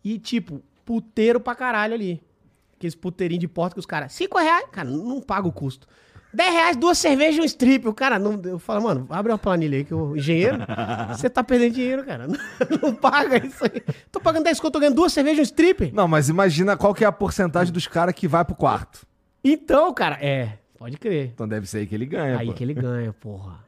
E, 0.03 0.17
tipo, 0.17 0.59
puteiro 0.83 1.39
pra 1.39 1.53
caralho 1.53 1.93
ali. 1.93 2.19
Aqueles 2.85 2.95
puteirinhos 2.95 3.39
de 3.41 3.47
porta 3.47 3.73
que 3.73 3.79
os 3.79 3.85
caras. 3.85 4.13
5 4.13 4.37
reais, 4.37 4.65
cara, 4.71 4.87
não 4.87 5.19
paga 5.19 5.47
o 5.47 5.51
custo. 5.51 5.87
10 6.31 6.53
reais, 6.53 6.77
duas 6.77 6.97
cervejas 6.97 7.37
e 7.37 7.41
um 7.41 7.45
strip. 7.45 7.87
O 7.87 7.93
cara 7.93 8.19
não. 8.19 8.39
Eu 8.43 8.59
falo, 8.59 8.83
mano, 8.83 9.07
abre 9.09 9.31
uma 9.31 9.37
planilha 9.37 9.77
aí 9.77 9.83
que 9.85 9.93
o 9.93 10.15
engenheiro. 10.15 10.57
Você 11.09 11.29
tá 11.29 11.43
perdendo 11.43 11.73
dinheiro, 11.73 12.05
cara. 12.05 12.27
Não, 12.27 12.37
não 12.81 12.93
paga 12.93 13.43
isso 13.43 13.63
aí. 13.63 13.81
Tô 14.11 14.19
pagando 14.19 14.43
10 14.43 14.59
conto, 14.59 14.73
tô 14.73 14.79
ganhando 14.79 14.95
duas 14.95 15.11
cervejas 15.13 15.39
e 15.39 15.41
um 15.41 15.43
strip. 15.43 15.91
Não, 15.93 16.07
mas 16.07 16.29
imagina 16.29 16.77
qual 16.77 16.93
que 16.93 17.03
é 17.03 17.07
a 17.07 17.11
porcentagem 17.11 17.73
dos 17.73 17.87
caras 17.87 18.13
que 18.13 18.27
vai 18.27 18.45
pro 18.45 18.53
quarto. 18.55 19.05
Então, 19.43 19.91
cara, 19.93 20.17
é. 20.21 20.59
Pode 20.77 20.97
crer. 20.97 21.31
Então 21.33 21.47
deve 21.47 21.65
ser 21.67 21.79
aí 21.79 21.87
que 21.87 21.95
ele 21.95 22.05
ganha, 22.05 22.37
Aí 22.37 22.47
pô. 22.47 22.53
que 22.53 22.63
ele 22.63 22.73
ganha, 22.73 23.11
porra. 23.13 23.65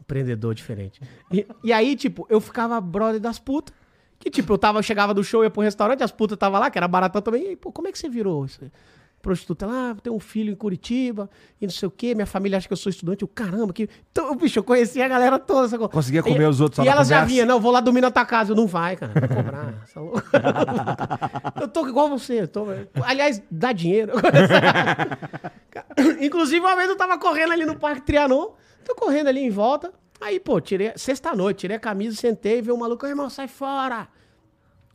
Empreendedor 0.00 0.54
diferente. 0.54 1.02
E, 1.30 1.46
e 1.62 1.72
aí, 1.72 1.94
tipo, 1.94 2.26
eu 2.30 2.40
ficava 2.40 2.80
brother 2.80 3.20
das 3.20 3.38
putas. 3.38 3.74
Que, 4.18 4.30
tipo, 4.30 4.52
eu 4.52 4.58
tava, 4.58 4.82
chegava 4.82 5.14
do 5.14 5.22
show, 5.22 5.44
ia 5.44 5.50
pro 5.50 5.62
restaurante, 5.62 6.02
as 6.02 6.10
putas 6.10 6.36
tava 6.36 6.58
lá, 6.58 6.70
que 6.70 6.78
era 6.78 6.88
baratão 6.88 7.22
também. 7.22 7.44
E 7.44 7.48
aí, 7.50 7.56
pô, 7.56 7.70
como 7.70 7.86
é 7.88 7.92
que 7.92 7.98
você 7.98 8.08
virou 8.08 8.44
isso? 8.44 8.60
Prostituta 9.20 9.66
lá, 9.66 9.90
ah, 9.90 9.96
tem 10.00 10.12
um 10.12 10.20
filho 10.20 10.52
em 10.52 10.54
Curitiba, 10.54 11.28
e 11.60 11.66
não 11.66 11.72
sei 11.72 11.88
o 11.88 11.90
quê, 11.90 12.14
minha 12.14 12.26
família 12.26 12.56
acha 12.56 12.68
que 12.68 12.72
eu 12.72 12.76
sou 12.76 12.88
estudante. 12.88 13.22
Eu, 13.22 13.28
caramba, 13.28 13.72
que. 13.72 13.88
Então, 14.12 14.34
bicho, 14.36 14.60
eu 14.60 14.62
conhecia 14.62 15.04
a 15.04 15.08
galera 15.08 15.40
toda. 15.40 15.66
Sacou? 15.68 15.88
Conseguia 15.88 16.22
comer 16.22 16.42
E- 16.42 16.46
os 16.46 16.60
outros 16.60 16.86
E 16.86 16.88
elas 16.88 17.08
já 17.08 17.24
vinham, 17.24 17.44
não, 17.44 17.60
vou 17.60 17.72
lá 17.72 17.80
dormir 17.80 18.00
na 18.00 18.12
tua 18.12 18.24
casa. 18.24 18.52
Eu, 18.52 18.56
não 18.56 18.66
vai, 18.68 18.96
cara, 18.96 19.12
vai 19.12 19.28
cobrar. 19.28 19.74
essa 19.82 20.00
louca. 20.00 20.24
eu 21.60 21.66
tô 21.68 21.86
igual 21.88 22.08
você. 22.08 22.46
tô- 22.46 22.66
Aliás, 23.02 23.42
dá 23.50 23.72
dinheiro. 23.72 24.12
Inclusive, 26.20 26.60
uma 26.60 26.76
vez 26.76 26.88
eu 26.88 26.96
tava 26.96 27.18
correndo 27.18 27.52
ali 27.52 27.64
no 27.64 27.76
Parque 27.76 28.02
Trianon, 28.02 28.48
tô 28.84 28.94
correndo 28.94 29.28
ali 29.28 29.40
em 29.40 29.50
volta. 29.50 29.92
Aí, 30.20 30.40
pô, 30.40 30.60
tirei. 30.60 30.92
Sexta-noite, 30.96 31.60
tirei 31.60 31.76
a 31.76 31.80
camisa, 31.80 32.16
sentei, 32.16 32.60
veio 32.60 32.76
o 32.76 32.80
maluco, 32.80 33.06
"Ô, 33.06 33.08
irmão, 33.08 33.30
sai 33.30 33.48
fora. 33.48 34.08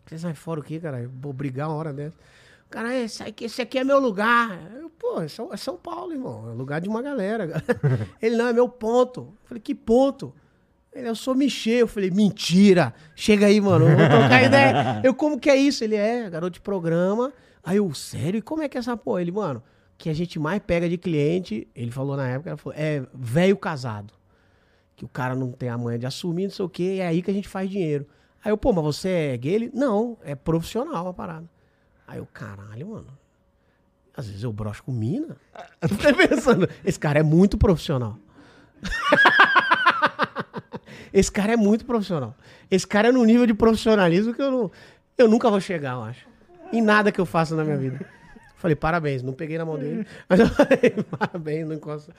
Você 0.06 0.18
sai 0.18 0.34
fora 0.34 0.60
o 0.60 0.64
quê, 0.64 0.80
cara? 0.80 1.10
Vou 1.22 1.32
brigar 1.32 1.70
uma 1.70 1.76
hora 1.78 1.94
dessa. 1.94 2.18
Cara, 2.70 2.94
esse 2.96 3.22
aqui, 3.22 3.46
esse 3.46 3.62
aqui 3.62 3.78
é 3.78 3.84
meu 3.84 4.00
lugar. 4.00 4.60
Eu, 4.76 4.90
pô, 4.90 5.22
é 5.22 5.28
São, 5.28 5.54
é 5.54 5.58
São 5.58 5.78
Paulo, 5.78 6.12
irmão. 6.12 6.50
É 6.50 6.54
lugar 6.54 6.82
de 6.82 6.90
uma 6.90 7.02
galera. 7.02 7.64
Ele, 8.22 8.36
não, 8.36 8.48
é 8.48 8.54
meu 8.54 8.68
ponto. 8.68 9.22
Eu 9.22 9.48
falei, 9.48 9.62
que 9.62 9.76
ponto? 9.76 10.34
Ele, 10.92 11.08
eu 11.08 11.16
sou 11.16 11.36
Michel. 11.36 11.80
Eu 11.82 11.88
falei, 11.88 12.10
mentira. 12.10 12.94
Chega 13.16 13.46
aí, 13.46 13.62
mano. 13.62 13.88
Eu 13.88 13.96
vou 13.98 14.10
trocar 14.10 14.44
ideia. 14.44 15.02
Eu, 15.06 15.14
como 15.14 15.40
que 15.40 15.50
é 15.50 15.56
isso? 15.56 15.84
Ele 15.84 15.96
é, 15.96 16.30
garoto 16.30 16.54
de 16.56 16.62
programa. 16.62 17.32
Aí 17.64 17.78
eu, 17.78 17.94
sério? 17.94 18.40
E 18.40 18.42
como 18.42 18.62
é 18.62 18.68
que 18.68 18.78
é 18.78 18.80
essa 18.80 18.98
porra? 18.98 19.22
Ele, 19.22 19.32
mano, 19.32 19.64
que 19.98 20.10
a 20.10 20.14
gente 20.14 20.38
mais 20.38 20.60
pega 20.60 20.90
de 20.90 20.98
cliente, 20.98 21.68
ele 21.74 21.92
falou 21.92 22.18
na 22.18 22.28
época, 22.28 22.58
falou, 22.58 22.78
é 22.78 23.04
velho 23.14 23.56
casado. 23.56 24.14
Que 24.96 25.06
o 25.06 25.08
cara 25.08 25.36
não 25.36 25.52
tem 25.52 25.70
a 25.70 25.78
manha 25.78 25.98
de 25.98 26.06
assumir, 26.06 26.44
não 26.44 26.52
sei 26.52 26.66
o 26.66 26.70
quê, 26.70 26.96
e 26.96 27.00
é 27.00 27.08
aí 27.08 27.22
que 27.22 27.32
a 27.32 27.34
gente 27.34 27.48
faz 27.48 27.70
dinheiro. 27.70 28.08
Aí 28.44 28.52
eu, 28.52 28.58
pô, 28.58 28.74
mas 28.74 28.84
você 28.84 29.10
é 29.10 29.38
gay? 29.38 29.54
Ele, 29.54 29.72
não, 29.74 30.18
é 30.24 30.36
profissional 30.36 31.08
a 31.08 31.14
parada. 31.14 31.50
Aí 32.08 32.20
eu, 32.20 32.28
caralho, 32.32 32.90
mano. 32.90 33.18
Às 34.16 34.28
vezes 34.28 34.44
eu 34.44 34.54
brocho 34.54 34.84
com 34.84 34.92
mina. 34.92 35.36
Eu 35.82 35.90
fiquei 35.90 36.14
pensando, 36.14 36.70
esse 36.86 37.00
cara 37.00 37.20
é 37.20 37.24
muito 37.24 37.58
profissional. 37.58 38.18
Esse 41.14 41.32
cara 41.32 41.54
é 41.54 41.56
muito 41.56 41.86
profissional. 41.86 42.36
Esse 42.72 42.88
cara 42.88 43.10
é 43.10 43.12
no 43.12 43.24
nível 43.24 43.46
de 43.46 43.54
profissionalismo 43.54 44.34
que 44.34 44.42
eu 44.42 44.50
não, 44.50 44.72
eu 45.16 45.28
nunca 45.28 45.48
vou 45.48 45.62
chegar, 45.62 45.94
eu 45.94 46.04
acho. 46.04 46.28
Em 46.72 46.82
nada 46.82 47.12
que 47.12 47.22
eu 47.22 47.26
faça 47.26 47.56
na 47.56 47.64
minha 47.64 47.78
vida. 47.78 48.04
Falei, 48.58 48.76
parabéns, 48.76 49.22
não 49.22 49.34
peguei 49.34 49.58
na 49.58 49.66
mão 49.66 49.78
dele. 49.78 50.08
Mas 50.28 50.40
eu 50.40 50.48
falei, 50.48 50.96
parabéns, 51.20 51.68
não 51.68 51.76
encosta. 51.76 52.16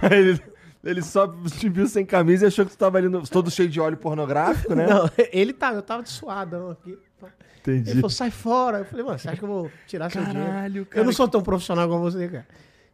Mas 0.00 0.40
ele, 0.88 1.02
só 1.02 1.26
te 1.58 1.68
viu 1.68 1.86
sem 1.86 2.04
camisa 2.06 2.44
e 2.44 2.48
achou 2.48 2.64
que 2.64 2.72
tu 2.72 2.78
tava 2.78 2.98
ali 2.98 3.08
no- 3.08 3.26
todo 3.26 3.50
cheio 3.50 3.68
de 3.68 3.80
óleo 3.80 3.96
pornográfico, 3.96 4.74
né? 4.74 4.86
Não, 4.86 5.08
ele 5.32 5.52
tá, 5.52 5.72
eu 5.72 5.82
tava 5.82 6.02
de 6.02 6.08
suadão 6.10 6.70
aqui. 6.70 6.98
Entendi. 7.60 7.90
Ele 7.90 8.00
falou, 8.00 8.10
sai 8.10 8.30
fora. 8.30 8.78
Eu 8.78 8.84
falei, 8.84 9.04
mano, 9.04 9.18
você 9.18 9.28
acha 9.28 9.38
que 9.38 9.44
eu 9.44 9.48
vou 9.48 9.70
tirar 9.88 10.08
seu 10.10 10.22
Caralho, 10.22 10.68
dinheiro? 10.70 10.86
cara, 10.86 11.00
eu 11.00 11.04
não 11.04 11.12
sou 11.12 11.26
tão 11.26 11.42
profissional 11.42 11.88
como 11.88 12.00
você, 12.02 12.28
cara. 12.28 12.46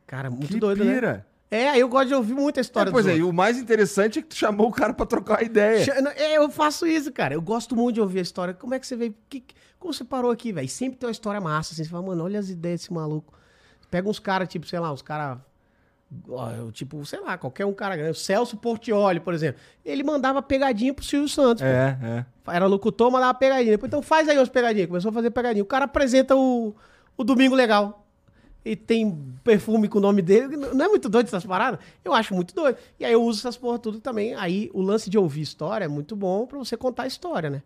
Cara, 0.06 0.30
muito 0.30 0.48
Que 0.48 0.58
doido, 0.58 0.82
né? 0.84 0.94
pira. 0.94 1.26
É, 1.50 1.68
aí 1.68 1.80
eu 1.80 1.88
gosto 1.88 2.08
de 2.08 2.14
ouvir 2.14 2.32
muita 2.32 2.60
É, 2.60 2.62
história 2.62 2.90
pois 2.90 3.04
dos 3.04 3.14
é, 3.14 3.18
e 3.18 3.22
o 3.22 3.30
mais 3.30 3.58
interessante 3.58 4.18
é 4.18 4.22
que 4.22 4.28
tu 4.28 4.34
chamou 4.36 4.68
o 4.68 4.72
cara 4.72 4.94
pra 4.94 5.04
trocar 5.04 5.34
uma 5.40 5.42
ideia. 5.44 5.84
É, 6.16 6.38
eu 6.38 6.48
faço 6.50 6.86
isso, 6.86 7.12
cara. 7.12 7.34
Eu 7.34 7.42
gosto 7.42 7.76
muito 7.76 7.96
de 7.96 8.00
ouvir 8.00 8.20
a 8.20 8.22
história. 8.22 8.54
Como 8.54 8.72
é 8.72 8.78
que 8.78 8.86
você 8.86 8.96
veio? 8.96 9.14
Que- 9.28 9.44
como 9.78 9.92
você 9.92 10.02
parou 10.04 10.30
aqui, 10.30 10.50
velho? 10.50 10.66
Sempre 10.68 10.96
tem 10.98 11.06
uma 11.06 11.12
história 11.12 11.38
massa, 11.42 11.74
assim. 11.74 11.84
Você 11.84 11.90
fala, 11.90 12.06
mano, 12.06 12.24
olha 12.24 12.38
as 12.40 12.48
ideias 12.48 12.80
desse 12.80 12.92
maluco. 12.94 13.34
Pega 13.90 14.08
uns 14.08 14.18
caras, 14.18 14.48
tipo, 14.48 14.66
sei 14.66 14.78
lá, 14.78 14.90
uns 14.90 15.02
caras. 15.02 15.36
Tipo, 16.72 17.04
sei 17.06 17.20
lá, 17.20 17.38
qualquer 17.38 17.64
um 17.64 17.72
cara 17.72 17.96
grande. 17.96 18.12
O 18.12 18.14
Celso 18.14 18.56
Portioli, 18.56 19.20
por 19.20 19.32
exemplo. 19.32 19.60
Ele 19.84 20.02
mandava 20.02 20.42
pegadinha 20.42 20.92
pro 20.92 21.04
Silvio 21.04 21.28
Santos. 21.28 21.62
pô. 21.62 21.68
É, 21.68 21.98
é. 22.02 22.54
Era 22.54 22.66
locutor, 22.66 23.10
mandava 23.10 23.34
pegadinha. 23.34 23.72
Depois, 23.72 23.88
então 23.88 24.02
faz 24.02 24.28
aí 24.28 24.36
umas 24.36 24.48
pegadinhas. 24.48 24.88
Começou 24.88 25.10
a 25.10 25.12
fazer 25.12 25.30
pegadinha. 25.30 25.62
O 25.62 25.66
cara 25.66 25.86
apresenta 25.86 26.36
o, 26.36 26.74
o 27.16 27.24
Domingo 27.24 27.54
Legal. 27.54 28.06
E 28.64 28.76
tem 28.76 29.18
perfume 29.42 29.88
com 29.88 29.98
o 29.98 30.00
nome 30.00 30.22
dele. 30.22 30.56
Não 30.56 30.84
é 30.84 30.88
muito 30.88 31.08
doido 31.08 31.26
essas 31.26 31.44
paradas? 31.44 31.80
Eu 32.04 32.12
acho 32.12 32.34
muito 32.34 32.54
doido. 32.54 32.76
E 33.00 33.04
aí 33.04 33.12
eu 33.12 33.22
uso 33.22 33.40
essas 33.40 33.56
porra 33.56 33.78
tudo 33.78 33.98
também. 33.98 34.34
Aí 34.34 34.70
o 34.72 34.80
lance 34.80 35.10
de 35.10 35.18
ouvir 35.18 35.40
história 35.40 35.84
é 35.84 35.88
muito 35.88 36.14
bom 36.14 36.46
pra 36.46 36.58
você 36.58 36.76
contar 36.76 37.04
a 37.04 37.06
história, 37.06 37.50
né? 37.50 37.62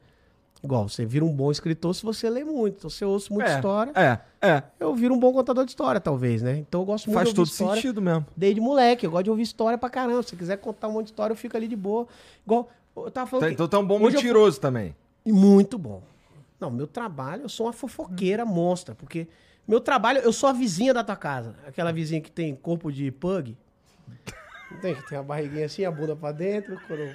Igual, 0.62 0.88
você 0.88 1.04
vira 1.04 1.24
um 1.24 1.32
bom 1.32 1.50
escritor 1.52 1.94
se 1.94 2.02
você 2.02 2.28
lê 2.28 2.42
muito. 2.42 2.76
Então, 2.78 2.90
se 2.90 3.04
eu 3.04 3.10
ouço 3.10 3.32
muita 3.32 3.50
é, 3.52 3.54
história, 3.56 3.92
É, 3.94 4.18
é. 4.40 4.62
eu 4.80 4.94
viro 4.94 5.14
um 5.14 5.18
bom 5.18 5.32
contador 5.32 5.64
de 5.64 5.70
história, 5.70 6.00
talvez, 6.00 6.42
né? 6.42 6.56
Então 6.56 6.80
eu 6.80 6.84
gosto 6.84 7.06
muito 7.06 7.14
Faz 7.14 7.28
de 7.28 7.34
todo 7.34 7.40
ouvir 7.44 7.52
história. 7.52 7.74
sentido 7.74 8.02
mesmo. 8.02 8.26
Desde 8.36 8.60
moleque, 8.60 9.06
eu 9.06 9.10
gosto 9.10 9.24
de 9.24 9.30
ouvir 9.30 9.42
história 9.42 9.78
pra 9.78 9.88
caramba. 9.90 10.22
Se 10.22 10.30
você 10.30 10.36
quiser 10.36 10.56
contar 10.56 10.88
um 10.88 10.92
monte 10.92 11.04
de 11.06 11.10
história, 11.12 11.32
eu 11.32 11.36
fico 11.36 11.56
ali 11.56 11.68
de 11.68 11.76
boa. 11.76 12.06
Igual, 12.44 12.68
eu 12.96 13.10
tava 13.10 13.28
falando 13.30 13.42
Tá, 13.42 13.48
que- 13.48 13.54
então 13.54 13.68
tá 13.68 13.78
um 13.78 13.86
bom 13.86 13.96
Hoje 14.02 14.16
eu- 14.16 14.20
mentiroso 14.22 14.58
também. 14.60 14.96
e 15.24 15.30
muito 15.32 15.78
bom. 15.78 16.02
Não, 16.58 16.70
meu 16.70 16.86
trabalho, 16.86 17.42
eu 17.42 17.48
sou 17.48 17.66
uma 17.66 17.72
fofoqueira 17.72 18.44
monstra, 18.46 18.94
porque 18.94 19.28
meu 19.68 19.78
trabalho, 19.80 20.20
eu 20.20 20.32
sou 20.32 20.48
a 20.48 20.52
vizinha 20.52 20.94
da 20.94 21.04
tua 21.04 21.16
casa. 21.16 21.54
Aquela 21.66 21.92
vizinha 21.92 22.20
que 22.20 22.30
tem 22.30 22.54
corpo 22.56 22.90
de 22.90 23.10
pug. 23.12 23.56
Tem? 24.80 24.94
Que 24.94 25.06
tem 25.08 25.18
a 25.18 25.22
barriguinha 25.22 25.66
assim, 25.66 25.84
a 25.84 25.90
bunda 25.90 26.16
pra 26.16 26.32
dentro. 26.32 26.80
quando- 26.88 27.14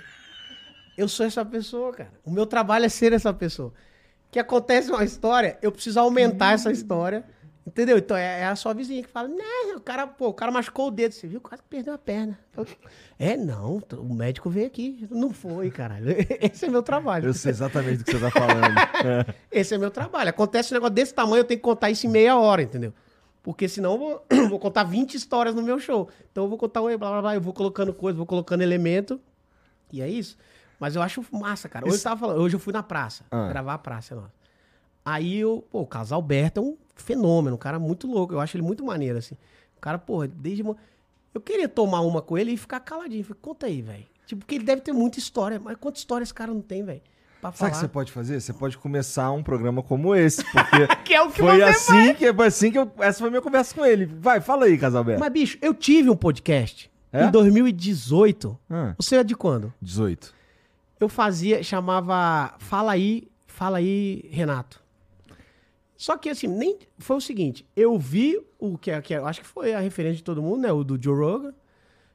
Eu 0.98 1.08
sou 1.08 1.26
essa 1.26 1.44
pessoa, 1.46 1.92
cara. 1.94 2.12
O 2.24 2.32
meu 2.32 2.46
trabalho 2.46 2.86
é 2.86 2.90
ser 2.90 3.14
essa 3.14 3.34
pessoa. 3.34 3.74
Que 4.30 4.40
acontece 4.40 4.90
uma 4.90 5.04
história, 5.04 5.58
eu 5.62 5.72
preciso 5.72 6.00
aumentar 6.00 6.54
essa 6.54 6.72
história. 6.72 7.26
Entendeu? 7.66 7.98
Então 7.98 8.18
é, 8.18 8.42
é 8.42 8.46
a 8.46 8.56
sua 8.56 8.74
vizinha 8.74 9.04
que 9.04 9.10
fala, 9.10 9.28
né, 9.28 9.44
o 9.76 9.80
cara, 9.80 10.08
pô, 10.08 10.30
o 10.30 10.34
cara 10.34 10.52
machucou 10.52 10.88
o 10.88 10.92
dedo, 10.92 11.14
você 11.14 11.28
viu? 11.28 11.40
Quase 11.40 11.62
que 11.62 11.70
perdeu 11.70 11.94
a 11.94 11.98
perna. 11.98 12.38
Eu, 12.58 12.66
é, 13.20 13.38
não, 13.38 13.82
o 13.98 14.14
médico 14.16 14.50
veio 14.50 14.66
aqui. 14.66 15.08
Não 15.12 15.32
foi, 15.32 15.70
caralho. 15.70 16.08
Esse 16.42 16.66
é 16.66 16.70
meu 16.70 16.82
trabalho. 16.82 17.28
Eu 17.28 17.34
sei 17.34 17.52
exatamente 17.52 18.00
do 18.00 18.06
que 18.06 18.14
você 18.14 18.20
tá 18.20 18.32
falando. 18.32 18.76
Esse 19.52 19.76
é 19.76 19.78
meu 19.78 19.92
trabalho. 19.92 20.32
Acontece 20.32 20.74
um 20.74 20.76
negócio 20.76 20.96
desse 20.96 21.14
tamanho, 21.14 21.42
eu 21.42 21.46
tenho 21.46 21.60
que 21.60 21.64
contar 21.64 21.92
isso 21.92 22.08
em 22.08 22.10
meia 22.10 22.36
hora, 22.36 22.64
entendeu? 22.64 22.94
Porque 23.44 23.68
senão 23.68 23.94
eu 23.94 23.98
vou, 24.00 24.26
vou 24.50 24.60
contar 24.60 24.84
20 24.84 25.14
histórias 25.14 25.54
no 25.54 25.62
meu 25.62 25.80
show. 25.80 26.10
Então 26.32 26.46
eu 26.46 26.50
vou 26.50 26.58
contar, 26.58 26.82
um, 26.82 26.86
blá, 26.98 26.98
blá, 26.98 27.22
blá, 27.22 27.36
eu 27.36 27.42
vou 27.42 27.54
colocando 27.54 27.94
coisa, 27.94 28.18
vou 28.18 28.26
colocando 28.26 28.62
elemento. 28.62 29.22
E 29.92 30.02
é 30.02 30.10
isso. 30.10 30.36
Mas 30.82 30.96
eu 30.96 31.02
acho 31.04 31.24
massa, 31.32 31.70
cara. 31.70 31.86
Hoje, 31.88 31.98
eu, 31.98 32.02
tava 32.04 32.20
falando, 32.20 32.40
hoje 32.42 32.56
eu 32.56 32.60
fui 32.60 32.74
na 32.74 32.82
praça, 32.82 33.24
Ah. 33.30 33.48
gravar 33.50 33.76
a 33.76 33.78
praça. 33.78 34.16
Nossa. 34.16 34.34
Aí 35.06 35.38
eu, 35.38 35.64
pô, 35.72 35.82
o 35.82 35.88
casal 35.88 36.18
Alberto 36.18 36.60
é 36.60 36.64
um 36.64 36.76
fenômeno, 36.96 37.56
um 37.56 37.60
cara 37.60 37.78
muito 37.80 38.08
louco. 38.08 38.34
Eu 38.34 38.40
acho 38.40 38.58
ele 38.58 38.64
muito 38.64 38.84
maneiro, 38.84 39.20
assim. 39.20 39.36
O 39.78 39.80
cara, 39.80 40.00
porra, 40.00 40.28
desde. 40.28 40.64
Eu 41.34 41.40
queria 41.40 41.70
tomar 41.70 42.02
uma 42.02 42.22
com 42.22 42.36
ele 42.38 42.52
e 42.52 42.58
ficar 42.58 42.80
caladinho. 42.80 43.24
Falei, 43.24 43.40
conta 43.42 43.68
aí, 43.68 43.82
velho. 43.82 44.06
Tipo, 44.26 44.40
porque 44.42 44.56
ele 44.56 44.64
deve 44.64 44.82
ter 44.82 44.92
muita 44.92 45.20
história. 45.20 45.60
Mas 45.60 45.78
quanta 45.78 45.98
história 46.00 46.24
esse 46.24 46.34
cara 46.34 46.52
não 46.54 46.62
tem, 46.62 46.84
velho? 46.84 47.02
Sabe 47.42 47.58
falar. 47.58 47.70
o 47.70 47.74
que 47.74 47.78
você 47.80 47.88
pode 47.88 48.12
fazer? 48.12 48.40
Você 48.42 48.54
pode 48.54 48.78
começar 48.78 49.32
um 49.32 49.42
programa 49.44 49.82
como 49.84 50.16
esse, 50.16 50.44
porque 50.44 50.88
Que 51.06 51.14
é 51.16 51.22
o 51.22 51.32
que 51.32 51.42
foi 51.42 51.62
assim 51.64 52.14
que 52.14 52.32
foi 52.34 52.48
assim 52.48 52.72
que 52.72 52.78
eu, 52.78 52.92
essa 53.00 53.20
foi 53.20 53.28
a 53.28 53.32
minha 53.32 53.42
conversa 53.42 53.74
com 53.74 53.84
ele. 53.86 54.06
Vai, 54.06 54.40
fala 54.42 54.66
aí, 54.66 54.78
Casalberto. 54.78 55.20
Mas, 55.20 55.32
bicho, 55.32 55.58
eu 55.62 55.74
tive 55.74 56.10
um 56.10 56.16
podcast 56.16 56.92
É? 57.12 57.26
em 57.26 57.32
2018. 57.32 58.58
Ah, 58.70 58.94
Você 58.98 59.16
é 59.16 59.24
de 59.24 59.36
quando? 59.36 59.74
18. 59.82 60.34
Eu 61.02 61.10
fazia, 61.10 61.62
chamava 61.64 62.54
Fala 62.60 62.92
aí, 62.94 63.28
Fala 63.48 63.80
aí, 63.80 64.24
Renato. 64.32 64.80
Só 65.98 66.18
que 66.18 66.30
assim, 66.30 66.48
nem 66.48 66.78
foi 66.98 67.18
o 67.18 67.22
seguinte, 67.22 67.66
eu 67.76 67.98
vi 68.00 68.40
o 68.58 68.78
que, 68.78 68.90
é- 68.92 69.02
que 69.02 69.14
é- 69.14 69.18
eu 69.18 69.26
acho 69.28 69.42
que 69.42 69.48
foi 69.48 69.74
a 69.74 69.80
referência 69.80 70.18
de 70.18 70.24
todo 70.24 70.42
mundo, 70.42 70.62
né? 70.62 70.72
O 70.72 70.84
do 70.84 71.02
Joe 71.02 71.16
Rogan. 71.16 71.54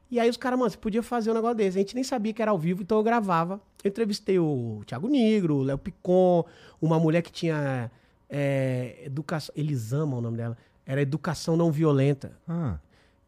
E 0.09 0.19
aí 0.19 0.29
os 0.29 0.37
caras, 0.37 0.57
mano, 0.57 0.71
você 0.71 0.77
podia 0.77 1.03
fazer 1.03 1.31
um 1.31 1.33
negócio 1.33 1.55
desse. 1.57 1.77
A 1.77 1.81
gente 1.81 1.93
nem 1.95 2.03
sabia 2.03 2.33
que 2.33 2.41
era 2.41 2.51
ao 2.51 2.57
vivo, 2.57 2.81
então 2.81 2.97
eu 2.97 3.03
gravava. 3.03 3.61
Eu 3.83 3.89
entrevistei 3.89 4.39
o 4.39 4.81
Thiago 4.85 5.07
Negro, 5.09 5.55
o 5.57 5.63
Léo 5.63 5.77
Picon, 5.77 6.45
uma 6.81 6.97
mulher 6.99 7.21
que 7.21 7.31
tinha 7.31 7.91
é, 8.29 9.01
educação. 9.05 9.53
Eles 9.55 9.93
amam 9.93 10.19
o 10.19 10.21
nome 10.21 10.35
dela. 10.37 10.57
Era 10.85 11.01
educação 11.01 11.55
não 11.57 11.71
violenta. 11.71 12.37
Ah, 12.47 12.77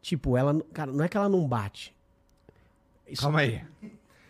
Tipo, 0.01 0.35
ela. 0.37 0.57
Cara, 0.73 0.91
não 0.91 1.03
é 1.03 1.09
que 1.09 1.15
ela 1.17 1.27
não 1.29 1.45
bate. 1.47 1.93
Isso- 3.07 3.21
calma 3.21 3.39
aí. 3.39 3.61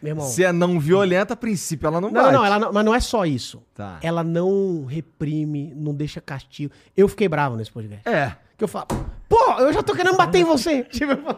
Irmão. 0.01 0.25
Se 0.25 0.43
é 0.43 0.51
não 0.51 0.79
violenta, 0.79 1.33
a 1.33 1.37
princípio 1.37 1.87
ela 1.87 1.99
não 1.99 2.09
Não, 2.09 2.21
bate. 2.21 2.33
não, 2.33 2.45
ela 2.45 2.59
não, 2.59 2.71
mas 2.73 2.85
não 2.85 2.95
é 2.95 2.99
só 2.99 3.25
isso. 3.25 3.61
Tá. 3.75 3.99
Ela 4.01 4.23
não 4.23 4.85
reprime, 4.85 5.73
não 5.75 5.93
deixa 5.93 6.21
castigo. 6.21 6.71
Eu 6.95 7.07
fiquei 7.07 7.27
bravo 7.27 7.55
nesse 7.57 7.71
podcast. 7.71 8.07
É. 8.07 8.35
Que 8.57 8.63
eu 8.63 8.67
falo, 8.67 8.87
pô, 9.27 9.37
eu 9.59 9.73
já 9.73 9.81
tô 9.83 9.93
querendo 9.93 10.15
bater 10.17 10.39
em 10.39 10.43
você. 10.43 10.83
Tipo, 10.91 11.35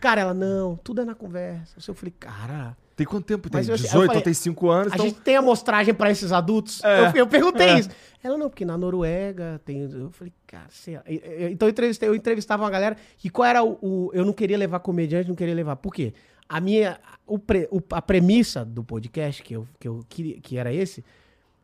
cara, 0.00 0.20
ela, 0.22 0.34
não, 0.34 0.76
tudo 0.76 1.02
é 1.02 1.04
na 1.04 1.14
conversa. 1.14 1.76
Eu 1.86 1.94
falei, 1.94 2.12
cara, 2.18 2.76
Tem 2.96 3.06
quanto 3.06 3.24
tempo? 3.24 3.48
Tem 3.48 3.58
Mas 3.60 3.68
eu- 3.68 3.74
eu 3.74 3.76
18 3.78 3.92
falei, 4.06 4.16
ou 4.16 4.22
tem 4.22 4.34
5 4.34 4.68
anos? 4.70 4.92
a 4.92 4.94
Então... 4.96 5.06
gente 5.06 5.20
tem 5.20 5.36
amostragem 5.36 5.94
pra 5.94 6.10
esses 6.10 6.32
adultos? 6.32 6.82
É. 6.84 7.08
Eu, 7.08 7.12
eu 7.16 7.26
perguntei 7.26 7.68
É. 7.68 7.78
isso. 7.78 7.88
Ela, 8.22 8.36
não, 8.36 8.50
porque 8.50 8.64
na 8.64 8.76
Noruega 8.76 9.58
tem. 9.64 9.80
Eu 9.90 10.10
falei, 10.10 10.32
cara, 10.46 10.66
sei 10.68 10.96
lá. 10.96 11.02
E- 11.08 11.14
e- 11.14 11.48
Então 11.52 11.66
eu, 11.66 11.70
entrevistei, 11.70 12.08
eu 12.10 12.14
entrevistava 12.14 12.62
uma 12.62 12.70
galera 12.70 12.96
que 13.16 13.30
qual 13.30 13.46
era 13.46 13.62
o, 13.62 13.78
o- 13.80 14.10
Eu 14.12 14.24
não 14.26 14.32
queria 14.34 14.58
levar 14.58 14.80
comediante, 14.80 15.28
não 15.30 15.34
queria 15.36 15.54
levar. 15.54 15.76
Por 15.76 15.94
quê? 15.94 16.12
A 16.50 16.60
minha. 16.60 16.98
O 17.26 17.38
pre- 17.38 17.68
o- 17.70 17.80
a 17.92 18.02
premissa 18.02 18.64
do 18.64 18.82
podcast, 18.82 19.40
que 19.42 19.54
eu, 19.56 19.66
que 19.78 19.86
eu 19.86 20.04
queria, 20.08 20.40
que 20.40 20.58
era 20.58 20.72
esse, 20.72 21.04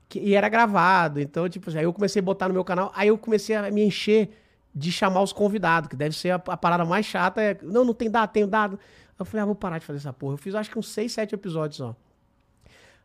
que, 0.09 0.21
e 0.21 0.35
era 0.35 0.49
gravado. 0.49 1.21
Então, 1.21 1.49
tipo 1.49 1.69
aí 1.77 1.83
eu 1.85 1.93
comecei 1.93 2.21
a 2.21 2.23
botar 2.23 2.47
no 2.49 2.55
meu 2.55 2.65
canal, 2.65 2.93
aí 2.95 3.09
eu 3.09 3.19
comecei 3.19 3.57
a 3.57 3.69
me 3.71 3.83
encher 3.85 4.31
de 4.73 4.93
chamar 4.93 5.23
os 5.23 5.33
convidados, 5.33 5.89
que 5.89 5.97
deve 5.97 6.15
ser 6.17 6.31
a, 6.31 6.37
a 6.37 6.57
parada 6.57 6.85
mais 6.85 7.05
chata. 7.05 7.43
É, 7.43 7.59
não, 7.63 7.85
não 7.85 7.93
tem 7.95 8.09
dado, 8.09 8.31
tenho 8.31 8.47
dado. 8.47 8.79
Eu 9.19 9.25
falei, 9.25 9.43
ah, 9.43 9.47
vou 9.47 9.55
parar 9.57 9.79
de 9.79 9.85
fazer 9.87 9.99
essa 9.99 10.13
porra. 10.13 10.35
Eu 10.35 10.39
fiz 10.39 10.55
acho 10.55 10.71
que 10.71 10.79
uns 10.79 10.89
6, 10.89 11.11
7 11.13 11.35
episódios 11.35 11.79
só. 11.79 11.97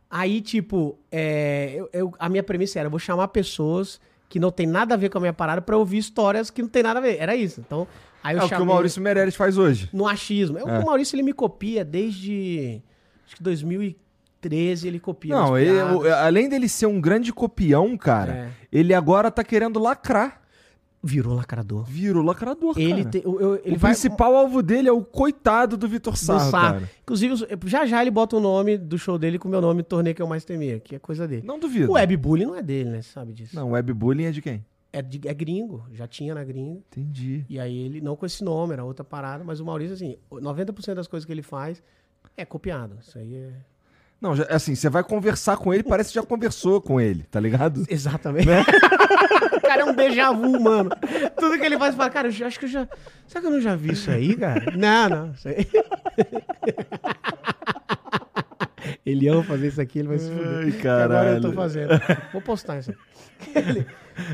Aí, 0.08 0.40
tipo, 0.42 0.98
é, 1.10 1.72
eu, 1.74 1.88
eu- 1.92 2.14
a 2.18 2.28
minha 2.28 2.42
premissa 2.42 2.78
era, 2.78 2.86
eu 2.86 2.90
vou 2.90 2.98
chamar 3.00 3.28
pessoas 3.28 3.98
que 4.32 4.40
não 4.40 4.50
tem 4.50 4.66
nada 4.66 4.94
a 4.94 4.96
ver 4.96 5.10
com 5.10 5.18
a 5.18 5.20
minha 5.20 5.32
parada 5.34 5.60
pra 5.60 5.76
ouvir 5.76 5.98
histórias 5.98 6.48
que 6.48 6.62
não 6.62 6.68
tem 6.70 6.82
nada 6.82 6.98
a 6.98 7.02
ver. 7.02 7.18
Era 7.20 7.36
isso. 7.36 7.60
Então, 7.60 7.86
aí 8.24 8.34
eu 8.34 8.40
É 8.40 8.44
o 8.46 8.48
que 8.48 8.54
o 8.54 8.64
Maurício 8.64 9.02
Meirelles 9.02 9.36
faz 9.36 9.58
hoje. 9.58 9.90
no 9.92 10.08
achismo. 10.08 10.56
É. 10.58 10.62
O 10.78 10.86
Maurício, 10.86 11.14
ele 11.14 11.22
me 11.22 11.34
copia 11.34 11.84
desde, 11.84 12.80
acho 13.26 13.36
que 13.36 13.42
2013 13.42 14.88
ele 14.88 14.98
copia. 14.98 15.34
Não, 15.34 15.58
ele- 15.58 15.72
piadas. 15.72 15.96
o- 15.96 16.08
além 16.14 16.48
dele 16.48 16.66
ser 16.66 16.86
um 16.86 16.98
grande 16.98 17.30
copião, 17.30 17.94
cara, 17.98 18.32
É. 18.32 18.48
ele 18.72 18.94
agora 18.94 19.30
tá 19.30 19.44
querendo 19.44 19.78
lacrar. 19.78 20.40
Virou 21.04 21.34
lacrador. 21.34 21.82
Virou 21.84 22.22
lacrador, 22.22 22.74
Ele, 22.78 22.98
cara. 22.98 23.10
tem, 23.10 23.22
eu- 23.24 23.40
eu- 23.40 23.54
ele 23.64 23.74
o 23.74 23.78
vai... 23.78 23.90
principal 23.90 24.36
alvo 24.36 24.62
dele 24.62 24.88
é 24.88 24.92
o 24.92 25.02
coitado 25.04 25.76
do 25.76 25.88
Vitor 25.88 26.12
do 26.12 26.18
Sarro, 26.18 26.50
Sarro. 26.50 26.74
cara. 26.74 26.90
Inclusive, 27.02 27.34
já 27.66 27.84
já 27.84 28.00
ele 28.00 28.10
bota 28.10 28.36
o 28.36 28.40
nome 28.40 28.78
do 28.78 28.96
show 28.96 29.18
dele 29.18 29.36
com 29.38 29.48
o 29.48 29.50
meu 29.50 29.60
nome, 29.60 29.82
Torneio 29.82 30.14
que 30.14 30.22
eu 30.22 30.28
mais 30.28 30.44
temia, 30.44 30.78
que 30.78 30.94
é 30.94 30.98
coisa 31.00 31.26
dele. 31.26 31.42
Não 31.44 31.58
duvido. 31.58 31.90
O 31.90 31.94
webbullying 31.94 32.46
não 32.46 32.54
é 32.54 32.62
dele, 32.62 32.90
né? 32.90 33.02
Você 33.02 33.10
sabe 33.10 33.32
disso. 33.32 33.56
Não, 33.56 33.72
webbullying 33.72 34.26
é 34.26 34.30
de 34.30 34.40
quem? 34.40 34.64
É, 34.92 35.02
de- 35.02 35.26
é 35.26 35.34
gringo, 35.34 35.84
já 35.92 36.06
tinha 36.06 36.34
na 36.34 36.44
gringa. 36.44 36.78
Entendi. 36.92 37.44
E 37.48 37.58
aí 37.58 37.76
ele, 37.76 38.00
não 38.00 38.14
com 38.14 38.24
esse 38.24 38.44
nome, 38.44 38.72
era 38.74 38.84
outra 38.84 39.02
parada, 39.04 39.42
mas 39.42 39.58
o 39.58 39.64
Maurício, 39.64 39.94
assim, 39.94 40.16
90% 40.30 40.94
das 40.94 41.08
coisas 41.08 41.24
que 41.26 41.32
ele 41.32 41.42
faz 41.42 41.82
é 42.36 42.44
copiado. 42.44 42.96
Isso 43.00 43.18
aí 43.18 43.34
é. 43.34 43.50
Não, 44.20 44.36
já- 44.36 44.44
assim, 44.50 44.76
você 44.76 44.88
vai 44.88 45.02
conversar 45.02 45.56
com 45.56 45.74
ele, 45.74 45.82
parece 45.82 46.10
que 46.10 46.14
já 46.14 46.22
conversou 46.22 46.80
com 46.80 47.00
ele, 47.00 47.24
tá 47.24 47.40
ligado? 47.40 47.84
Exatamente. 47.90 48.46
o 48.48 48.52
cara 49.62 49.82
é 49.82 49.84
um 49.84 49.94
déjà 49.94 50.30
vu, 50.32 50.60
mano. 50.60 50.90
Tudo 51.38 51.58
que 51.58 51.64
ele 51.64 51.78
faz, 51.78 51.94
fala, 51.94 52.10
cara, 52.10 52.28
eu 52.28 52.46
acho 52.46 52.58
que 52.58 52.66
eu 52.66 52.70
já. 52.70 52.88
Será 53.26 53.40
que 53.40 53.46
eu 53.46 53.50
não 53.50 53.60
já 53.60 53.74
vi 53.74 53.92
isso 53.92 54.10
aí, 54.10 54.36
cara? 54.36 54.76
Não, 54.76 55.08
não. 55.08 55.32
Isso 55.32 55.48
aí... 55.48 55.66
ele 59.06 59.28
ama 59.28 59.42
fazer 59.44 59.68
isso 59.68 59.80
aqui, 59.80 60.00
ele 60.00 60.08
vai 60.08 60.18
se 60.18 60.30
fuder. 60.30 60.64
Ai, 60.64 60.72
Que 60.72 60.88
Agora 60.88 61.28
eu 61.30 61.40
tô 61.40 61.52
caralho. 61.52 61.54
fazendo. 61.54 61.90
Vou 62.32 62.42
postar 62.42 62.78
isso. 62.78 62.92
Ele- 63.54 63.86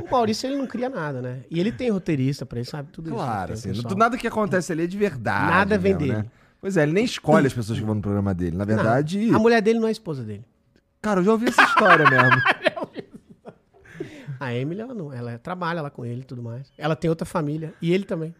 O 0.07 0.11
Maurício, 0.11 0.49
ele 0.49 0.57
não 0.57 0.67
cria 0.67 0.89
nada, 0.89 1.23
né? 1.23 1.41
E 1.51 1.61
ele 1.61 1.71
tem 1.71 1.89
roteirista 1.91 2.45
pra 2.45 2.59
ele, 2.59 2.67
sabe? 2.69 2.89
Tudo 2.91 3.11
Claro, 3.13 3.53
isso. 3.53 3.61
assim, 3.61 3.69
não- 3.77 3.83
pessoal. 3.85 3.99
nada 3.99 4.17
que 4.19 4.27
acontece 4.27 4.73
ali 4.73 4.85
é 4.85 4.87
de 4.87 4.99
verdade. 4.99 5.51
Nada 5.53 5.79
vem 5.79 5.93
mesmo, 5.95 6.07
dele. 6.09 6.19
Né? 6.19 6.25
Pois 6.61 6.77
é, 6.77 6.83
ele 6.83 6.93
nem 6.93 7.05
escolhe 7.05 7.47
as 7.47 7.53
pessoas 7.55 7.79
que 7.79 7.85
vão 7.85 7.95
no 7.95 8.03
programa 8.03 8.35
dele. 8.35 8.57
Na 8.57 8.65
verdade, 8.65 9.27
Não, 9.27 9.37
a 9.37 9.39
mulher 9.39 9.63
dele 9.63 9.79
não 9.79 9.87
é 9.87 9.91
a 9.91 9.93
esposa 9.93 10.25
dele. 10.25 10.45
cara, 11.01 11.21
eu 11.21 11.25
já 11.25 11.31
ouvi 11.33 11.49
essa 11.49 11.63
história 11.63 12.05
mesmo. 12.11 12.43
A 14.39 14.55
Emily, 14.55 14.81
ela 14.81 14.95
não. 14.95 15.13
Ela 15.13 15.39
trabalha 15.39 15.83
lá 15.83 15.91
com 15.91 16.05
ele 16.05 16.21
e 16.21 16.25
tudo 16.25 16.43
mais. 16.43 16.73
Ela 16.77 16.97
tem 16.97 17.09
outra 17.09 17.27
família. 17.27 17.75
E 17.81 17.93
ele 17.93 18.05
também. 18.05 18.35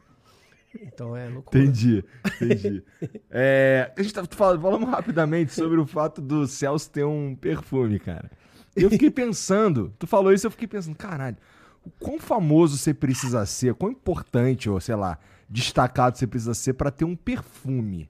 Então 0.83 1.17
é 1.17 1.29
loucura. 1.29 1.63
Entendi, 1.63 2.05
entendi. 2.41 2.83
É, 3.31 3.91
a 3.97 4.03
gente 4.03 4.15
tá 4.15 4.25
falando, 4.31 4.61
falamos 4.61 4.89
rapidamente 4.89 5.53
sobre 5.53 5.79
o 5.79 5.87
fato 5.87 6.21
do 6.21 6.47
Celso 6.47 6.91
ter 6.91 7.05
um 7.05 7.35
perfume, 7.35 7.99
cara. 7.99 8.31
Eu 8.77 8.91
fiquei 8.91 9.11
pensando, 9.11 9.93
tu 9.99 10.07
falou 10.07 10.33
isso, 10.33 10.47
eu 10.47 10.51
fiquei 10.51 10.69
pensando, 10.69 10.95
caralho, 10.95 11.37
o 11.85 11.91
quão 11.91 12.19
famoso 12.19 12.77
você 12.77 12.93
precisa 12.95 13.45
ser, 13.47 13.75
quão 13.75 13.91
importante, 13.91 14.69
ou 14.69 14.81
sei 14.81 14.95
lá, 14.95 15.19
destacado 15.49 16.17
você 16.17 16.27
precisa 16.27 16.55
ser 16.55 16.75
pra 16.75 16.91
ter 16.91 17.05
um 17.05 17.17
perfume. 17.17 18.09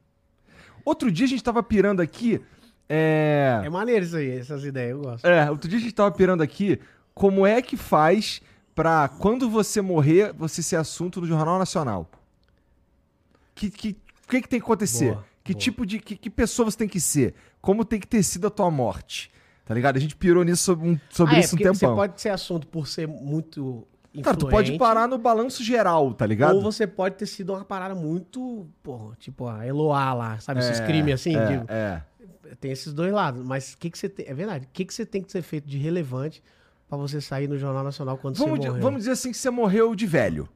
Outro 0.84 1.10
dia 1.10 1.26
a 1.26 1.28
gente 1.28 1.44
tava 1.44 1.62
pirando 1.62 2.00
aqui, 2.00 2.40
é... 2.88 3.60
É 3.64 3.70
maneiro 3.70 4.04
isso 4.04 4.16
aí, 4.16 4.30
essas 4.30 4.64
ideias, 4.64 4.90
eu 4.90 5.02
gosto. 5.02 5.24
É, 5.24 5.50
outro 5.50 5.68
dia 5.68 5.78
a 5.78 5.82
gente 5.82 5.94
tava 5.94 6.10
pirando 6.10 6.42
aqui 6.42 6.80
como 7.18 7.46
é 7.46 7.60
que 7.60 7.76
faz 7.76 8.40
pra 8.74 9.08
quando 9.08 9.50
você 9.50 9.80
morrer, 9.80 10.32
você 10.32 10.62
ser 10.62 10.76
assunto 10.76 11.20
do 11.20 11.26
Jornal 11.26 11.58
Nacional. 11.58 12.08
Que 13.54 13.70
que 13.70 13.96
o 14.24 14.28
que, 14.30 14.42
que 14.42 14.48
tem 14.48 14.60
que 14.60 14.64
acontecer? 14.64 15.12
Boa, 15.12 15.24
que 15.42 15.52
boa. 15.52 15.60
tipo 15.60 15.86
de 15.86 15.98
que, 15.98 16.16
que 16.16 16.30
pessoa 16.30 16.70
você 16.70 16.76
tem 16.76 16.88
que 16.88 17.00
ser? 17.00 17.34
Como 17.60 17.84
tem 17.84 17.98
que 17.98 18.06
ter 18.06 18.22
sido 18.22 18.46
a 18.46 18.50
tua 18.50 18.70
morte? 18.70 19.30
Tá 19.64 19.74
ligado? 19.74 19.96
A 19.96 20.00
gente 20.00 20.14
pirou 20.16 20.44
nisso 20.44 20.62
sobre, 20.64 20.88
um- 20.88 21.00
sobre 21.10 21.34
Ah, 21.34 21.38
é, 21.38 21.40
isso 21.40 21.54
um 21.54 21.58
porque 21.58 21.64
tempão. 21.72 21.90
Você 21.90 21.96
pode 21.96 22.20
ser 22.20 22.28
assunto 22.30 22.66
por 22.66 22.86
ser 22.86 23.08
muito 23.08 23.86
Cara, 24.22 24.36
tu 24.36 24.48
pode 24.48 24.72
influente, 24.72 24.78
parar 24.78 25.06
no 25.06 25.18
balanço 25.18 25.62
geral, 25.62 26.12
tá 26.14 26.24
ligado? 26.26 26.56
Ou 26.56 26.62
você 26.62 26.86
pode 26.86 27.16
ter 27.16 27.26
sido 27.26 27.52
uma 27.52 27.64
parada 27.64 27.94
muito, 27.94 28.66
porra, 28.82 29.14
tipo 29.18 29.46
a 29.46 29.66
Eloá 29.66 30.12
lá, 30.14 30.38
sabe? 30.40 30.60
Esses 30.60 30.80
É, 30.80 30.86
crimes 30.86 31.14
assim. 31.14 31.36
é, 31.36 31.46
de- 31.46 31.64
é. 31.72 32.02
Tem 32.60 32.70
esses 32.70 32.92
dois 32.94 33.12
lados. 33.12 33.44
Mas 33.46 33.74
o 33.74 33.78
que, 33.78 33.90
que 33.90 33.98
você 33.98 34.08
tem. 34.08 34.26
É 34.26 34.32
verdade. 34.34 34.64
O 34.66 34.68
que, 34.72 34.84
que 34.84 34.94
você 34.94 35.04
tem 35.04 35.22
que 35.22 35.30
ser 35.30 35.42
feito 35.42 35.68
de 35.68 35.76
relevante 35.78 36.42
pra 36.88 36.98
você 36.98 37.20
sair 37.20 37.48
no 37.48 37.58
Jornal 37.58 37.84
Nacional 37.84 38.16
quando 38.16 38.36
Vamos, 38.36 38.58
você 38.58 38.68
morrer? 38.68 38.80
vamos 38.80 38.98
dizer 39.00 39.12
assim 39.12 39.30
que 39.30 39.36
você 39.36 39.50
morreu 39.50 39.94
de 39.94 40.06
velho. 40.06 40.48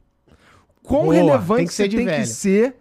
Quão 0.82 1.04
Boa, 1.04 1.14
relevante 1.14 1.58
tem 1.58 1.66
que 1.66 1.74
você 1.74 1.88
de 1.88 1.96
tem 1.96 2.06
que 2.06 2.26
ser 2.26 2.76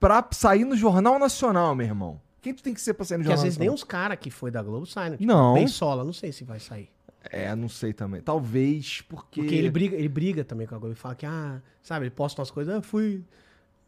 pra 0.00 0.26
sair 0.32 0.64
no 0.64 0.76
Jornal 0.76 1.18
Nacional, 1.18 1.74
meu 1.74 1.86
irmão? 1.86 2.20
Quem 2.42 2.54
tu 2.54 2.62
tem 2.62 2.74
que 2.74 2.80
ser 2.80 2.94
pra 2.94 3.04
sair 3.04 3.18
no 3.18 3.24
Porque 3.24 3.32
às 3.32 3.40
Jornal 3.40 3.44
vezes 3.44 3.58
nem 3.58 3.70
uns 3.70 3.84
caras 3.84 4.18
que 4.20 4.30
foi 4.30 4.50
da 4.50 4.62
Globo 4.62 4.86
saem, 4.86 5.10
né? 5.10 5.16
Não. 5.20 5.54
Bem 5.54 5.66
sola, 5.66 6.04
não 6.04 6.12
sei 6.12 6.32
se 6.32 6.44
vai 6.44 6.58
sair. 6.58 6.88
É, 7.30 7.54
não 7.56 7.68
sei 7.68 7.92
também. 7.92 8.20
Talvez 8.20 9.00
porque. 9.02 9.40
Porque 9.40 9.54
ele 9.54 9.70
briga, 9.70 9.96
ele 9.96 10.08
briga 10.08 10.44
também 10.44 10.66
com 10.66 10.74
a 10.74 10.78
Globo. 10.78 10.92
Ele 10.92 11.00
fala 11.00 11.14
que, 11.14 11.26
ah, 11.26 11.60
sabe, 11.82 12.04
ele 12.04 12.10
posta 12.10 12.40
umas 12.40 12.50
coisas, 12.50 12.74
ah, 12.74 12.82
fui 12.82 13.24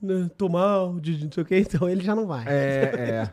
né, 0.01 0.29
tomar 0.37 0.99
de 1.01 1.25
não 1.25 1.33
sei 1.33 1.43
o 1.43 1.47
que, 1.47 1.57
então 1.59 1.89
ele 1.89 2.03
já 2.03 2.15
não 2.15 2.27
vai. 2.27 2.45
É, 2.49 3.31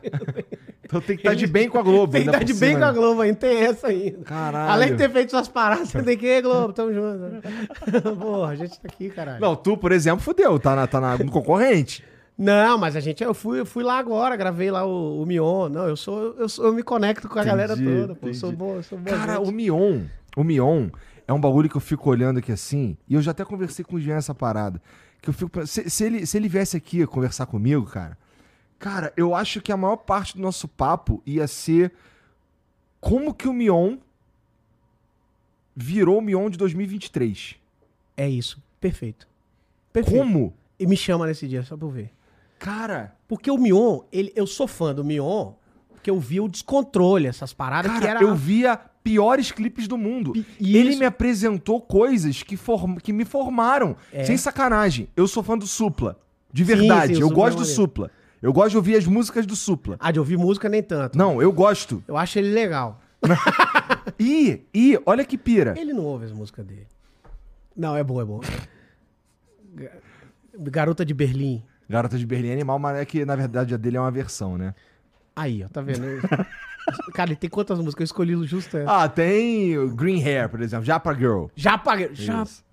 Então 0.86 1.00
tem 1.00 1.16
que 1.16 1.22
estar 1.22 1.34
de 1.34 1.46
bem 1.46 1.68
com 1.68 1.78
a 1.78 1.82
Globo. 1.82 2.12
Tem 2.12 2.22
que 2.22 2.28
ainda 2.28 2.38
estar 2.38 2.44
de 2.44 2.54
por 2.54 2.60
bem 2.60 2.68
cima, 2.70 2.80
com 2.80 2.84
a 2.86 2.92
né? 2.92 2.98
Globo 2.98 3.20
ainda, 3.20 3.36
tem 3.36 3.58
essa 3.58 3.88
ainda. 3.88 4.18
Caralho. 4.24 4.72
Além 4.72 4.90
de 4.92 4.96
ter 4.96 5.10
feito 5.10 5.30
suas 5.30 5.48
paradas, 5.48 5.88
você 5.88 6.02
tem 6.02 6.16
que 6.16 6.26
ir, 6.26 6.42
Globo, 6.42 6.72
tamo 6.72 6.92
junto. 6.92 7.42
Porra, 8.16 8.52
a 8.52 8.56
gente 8.56 8.80
tá 8.80 8.88
aqui, 8.88 9.10
caralho. 9.10 9.40
Não, 9.40 9.56
tu, 9.56 9.76
por 9.76 9.90
exemplo, 9.90 10.20
fudeu. 10.20 10.58
Tá, 10.58 10.76
na, 10.76 10.86
tá 10.86 11.00
na, 11.00 11.18
no 11.18 11.30
concorrente. 11.30 12.04
Não, 12.38 12.76
mas 12.78 12.94
a 12.94 13.00
gente, 13.00 13.24
eu 13.24 13.32
fui, 13.32 13.60
eu 13.60 13.66
fui 13.66 13.82
lá 13.82 13.98
agora, 13.98 14.36
gravei 14.36 14.70
lá 14.70 14.84
o, 14.84 15.22
o 15.22 15.26
Mion. 15.26 15.68
Não, 15.68 15.88
eu 15.88 15.96
sou, 15.96 16.34
eu 16.38 16.48
sou, 16.48 16.66
eu 16.66 16.72
me 16.72 16.82
conecto 16.82 17.28
com 17.28 17.38
a 17.38 17.44
galera 17.44 17.72
Entendi, 17.72 18.00
toda, 18.00 18.14
pô. 18.14 18.28
Eu 18.28 18.34
sou 18.34 18.52
bom, 18.52 18.82
sou 18.82 18.98
bom. 18.98 19.10
Cara, 19.10 19.40
o 19.40 19.50
Mion, 19.50 20.02
o 20.36 20.44
Mion 20.44 20.88
é 21.26 21.32
um 21.32 21.40
bagulho 21.40 21.68
que 21.68 21.76
eu 21.76 21.80
fico 21.80 22.08
olhando 22.08 22.38
aqui 22.38 22.52
assim, 22.52 22.96
e 23.08 23.14
eu 23.14 23.22
já 23.22 23.30
até 23.32 23.44
conversei 23.44 23.84
com 23.84 23.96
o 23.96 24.00
Jean 24.00 24.16
essa 24.16 24.34
parada. 24.34 24.80
Que 25.20 25.30
eu 25.30 25.34
fico 25.34 25.66
se, 25.66 25.88
se 25.88 26.04
ele, 26.04 26.26
se 26.26 26.36
ele 26.36 26.48
viesse 26.48 26.76
aqui 26.76 27.04
conversar 27.06 27.46
comigo, 27.46 27.86
cara, 27.86 28.16
cara, 28.78 29.12
eu 29.16 29.34
acho 29.34 29.60
que 29.60 29.72
a 29.72 29.76
maior 29.76 29.96
parte 29.96 30.34
do 30.36 30.42
nosso 30.42 30.66
papo 30.68 31.22
ia 31.26 31.46
ser 31.46 31.92
como 33.00 33.34
que 33.34 33.48
o 33.48 33.52
Mion 33.52 33.96
virou 35.74 36.18
o 36.18 36.22
Mion 36.22 36.48
de 36.50 36.56
2023. 36.58 37.56
É 38.16 38.28
isso, 38.28 38.62
perfeito. 38.80 39.28
Perfeito. 39.92 40.18
Como? 40.18 40.54
E 40.78 40.86
me 40.86 40.96
chama 40.96 41.26
nesse 41.26 41.46
dia, 41.46 41.62
só 41.62 41.76
pra 41.76 41.86
eu 41.86 41.90
ver. 41.90 42.10
Cara, 42.58 43.14
Porque 43.28 43.50
o 43.50 43.58
Mion, 43.58 44.00
ele, 44.10 44.32
eu 44.34 44.46
sou 44.46 44.66
fã 44.66 44.94
do 44.94 45.04
Mion, 45.04 45.52
porque 45.90 46.08
eu 46.10 46.18
vi 46.18 46.40
o 46.40 46.48
descontrole, 46.48 47.26
essas 47.26 47.52
paradas 47.52 47.92
que 47.92 48.00
cara 48.00 48.20
era. 48.20 48.22
eu 48.22 48.34
via 48.34 48.76
piores 49.02 49.52
clipes 49.52 49.86
do 49.86 49.98
mundo. 49.98 50.32
Ele 50.58 50.90
isso. 50.90 50.98
me 50.98 51.04
apresentou 51.04 51.80
coisas 51.80 52.42
que, 52.42 52.56
form- 52.56 52.96
que 52.96 53.12
me 53.12 53.24
formaram. 53.24 53.96
É. 54.12 54.24
Sem 54.24 54.36
sacanagem. 54.36 55.08
Eu 55.14 55.28
sou 55.28 55.42
fã 55.42 55.56
do 55.56 55.66
Supla. 55.66 56.18
De 56.52 56.64
Sim, 56.64 56.74
verdade. 56.76 57.14
sim, 57.16 57.22
o 57.22 57.26
eu 57.26 57.30
gosto 57.30 57.58
do. 57.58 57.64
Supla. 57.66 58.10
Eu 58.42 58.52
gosto 58.52 58.70
de 58.70 58.76
ouvir 58.76 58.96
as 58.96 59.06
músicas 59.06 59.46
do 59.46 59.56
Supla. 59.56 59.96
Ah, 59.98 60.10
de 60.12 60.18
ouvir 60.18 60.36
música 60.36 60.68
nem 60.68 60.82
tanto. 60.82 61.16
Não, 61.16 61.40
eu 61.40 61.50
gosto. 61.52 62.02
Eu 62.06 62.16
acho 62.16 62.38
ele 62.38 62.50
legal. 62.52 63.00
E, 64.18 64.64
e, 64.72 64.98
olha 65.04 65.24
que 65.24 65.36
pira. 65.36 65.74
Ele 65.76 65.92
não 65.92 66.04
ouve 66.04 66.24
as 66.26 66.32
músicas 66.32 66.64
dele. 66.64 66.86
Não, 67.76 67.94
é 67.96 68.02
bom, 68.02 68.20
é 68.20 68.24
bom. 68.24 68.40
Ga- 69.74 69.90
Garota 70.58 71.04
de 71.04 71.12
Berlim. 71.12 71.62
Garota 71.88 72.16
de 72.16 72.24
Berlim 72.24 72.48
é 72.48 72.52
animal, 72.52 72.78
mas 72.78 72.96
é 72.98 73.04
que 73.04 73.24
na 73.24 73.36
verdade 73.36 73.74
a 73.74 73.76
dele 73.76 73.96
é 73.96 74.00
uma 74.00 74.10
versão, 74.10 74.56
né? 74.56 74.74
Aí, 75.34 75.62
ó, 75.62 75.68
tá 75.68 75.82
vendo? 75.82 76.00
Cara, 77.12 77.30
ele 77.30 77.36
tem 77.36 77.50
quantas 77.50 77.78
músicas? 77.78 78.02
Eu 78.02 78.04
escolhi 78.04 78.46
justo 78.46 78.76
essa. 78.78 78.90
Ah, 78.90 79.08
tem 79.08 79.94
Green 79.94 80.22
Hair, 80.22 80.48
por 80.48 80.62
exemplo, 80.62 80.84
Japa 80.86 81.12
Girl. 81.12 81.46
Já 81.54 81.76
paguei. 81.76 82.10
Já 82.14 82.42
Isso. 82.42 82.62
pa, 82.62 82.62
já 82.62 82.65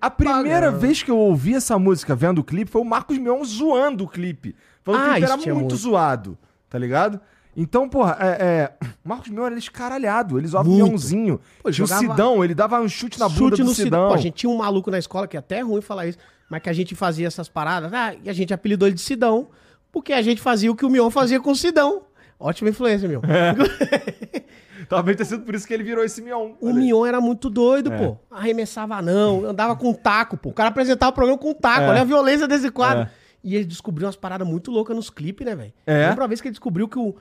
A 0.00 0.10
primeira 0.10 0.70
vez 0.70 1.02
que 1.02 1.10
eu 1.10 1.18
ouvi 1.18 1.54
essa 1.54 1.78
música 1.78 2.14
vendo 2.14 2.38
o 2.40 2.44
clipe 2.44 2.70
foi 2.70 2.80
o 2.80 2.84
Marcos 2.84 3.18
Mion 3.18 3.42
zoando 3.44 4.04
o 4.04 4.08
clipe. 4.08 4.54
Falando 4.84 5.02
que 5.04 5.08
Ah, 5.10 5.18
isso 5.18 5.24
era 5.26 5.36
muito 5.36 5.54
muito. 5.54 5.76
zoado, 5.76 6.38
tá 6.68 6.78
ligado? 6.78 7.20
Então, 7.56 7.88
porra, 7.88 8.16
é, 8.20 8.26
é, 8.26 8.72
o 9.04 9.08
Marcos 9.08 9.28
Mion 9.30 9.46
era 9.46 9.58
escaralhado, 9.58 10.38
ele 10.38 10.46
zoava 10.46 10.68
o 10.68 10.72
Muito. 10.72 10.86
Mionzinho. 10.90 11.40
Pô, 11.62 11.72
jogava- 11.72 12.00
o 12.06 12.10
Sidão, 12.10 12.44
ele 12.44 12.54
dava 12.54 12.80
um 12.80 12.88
chute 12.88 13.18
na 13.18 13.28
bunda 13.28 13.38
Chute 13.38 13.62
do 13.62 13.68
no 13.68 13.74
Sidão. 13.74 13.84
Sidão. 13.86 14.08
Pô, 14.08 14.14
a 14.14 14.18
gente 14.18 14.34
tinha 14.34 14.50
um 14.50 14.56
maluco 14.56 14.90
na 14.90 14.98
escola 14.98 15.26
que 15.26 15.36
é 15.36 15.40
até 15.40 15.60
ruim 15.60 15.80
falar 15.80 16.06
isso, 16.06 16.18
mas 16.48 16.62
que 16.62 16.68
a 16.68 16.72
gente 16.72 16.94
fazia 16.94 17.26
essas 17.26 17.48
paradas, 17.48 17.92
ah, 17.92 18.14
e 18.22 18.30
a 18.30 18.32
gente 18.32 18.54
apelidou 18.54 18.86
ele 18.86 18.94
de 18.94 19.00
Sidão, 19.00 19.48
porque 19.90 20.12
a 20.12 20.22
gente 20.22 20.40
fazia 20.40 20.70
o 20.70 20.76
que 20.76 20.86
o 20.86 20.90
Mion 20.90 21.10
fazia 21.10 21.40
com 21.40 21.50
o 21.50 21.56
Sidão. 21.56 22.02
Ótima 22.38 22.70
influência, 22.70 23.08
Mion. 23.08 23.20
Talvez 24.88 25.16
tenha 25.16 25.26
sido 25.26 25.44
por 25.44 25.54
isso 25.54 25.66
que 25.66 25.72
ele 25.72 25.82
virou 25.82 26.04
esse 26.04 26.20
Mion. 26.20 26.52
O 26.60 26.72
Mion 26.72 27.06
era 27.06 27.20
muito 27.20 27.48
doido, 27.48 27.92
É. 27.92 27.96
pô. 27.98 28.16
Arremessava 28.30 29.00
não, 29.00 29.44
andava 29.46 29.74
com 29.76 29.92
taco, 29.94 30.36
pô. 30.36 30.50
O 30.50 30.52
cara 30.52 30.68
apresentava 30.68 31.10
o 31.10 31.14
programa 31.14 31.38
com 31.38 31.54
taco. 31.54 31.86
Olha 31.86 32.02
a 32.02 32.04
violência 32.04 32.46
desse 32.46 32.70
quadro. 32.70 33.04
É. 33.04 33.10
E 33.42 33.54
ele 33.54 33.64
descobriu 33.64 34.06
umas 34.06 34.16
paradas 34.16 34.46
muito 34.46 34.70
loucas 34.70 34.94
nos 34.96 35.10
clipes, 35.10 35.46
né, 35.46 35.54
velho? 35.54 35.72
É? 35.86 36.08
Lembra 36.08 36.22
uma 36.24 36.28
vez 36.28 36.40
que 36.40 36.48
ele 36.48 36.52
descobriu 36.52 36.88
que 36.88 36.98
o 36.98 37.14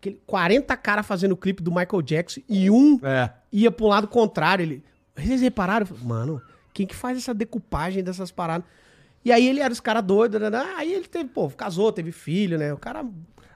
que 0.00 0.08
ele- 0.10 0.20
40 0.26 0.76
caras 0.76 1.06
fazendo 1.06 1.32
o 1.32 1.36
clipe 1.36 1.62
do 1.62 1.70
Michael 1.70 2.02
Jackson 2.02 2.40
e 2.48 2.70
um 2.70 2.98
É. 3.02 3.30
ia 3.52 3.70
pro 3.70 3.86
lado 3.86 4.08
contrário. 4.08 4.62
Ele, 4.62 4.82
vocês 5.16 5.40
repararam? 5.40 5.84
Falei, 5.86 6.02
Mano, 6.04 6.42
quem 6.72 6.86
que 6.86 6.94
faz 6.96 7.18
essa 7.18 7.34
decupagem 7.34 8.02
dessas 8.02 8.30
paradas? 8.30 8.66
E 9.24 9.30
aí 9.32 9.46
ele 9.48 9.60
era 9.60 9.72
os 9.72 9.80
caras 9.80 10.02
doidos, 10.02 10.40
né, 10.40 10.48
né? 10.50 10.72
aí 10.76 10.92
ele 10.94 11.06
teve, 11.06 11.28
pô, 11.28 11.48
casou, 11.50 11.92
teve 11.92 12.10
filho, 12.12 12.58
né? 12.58 12.72
O 12.72 12.78
cara. 12.78 13.04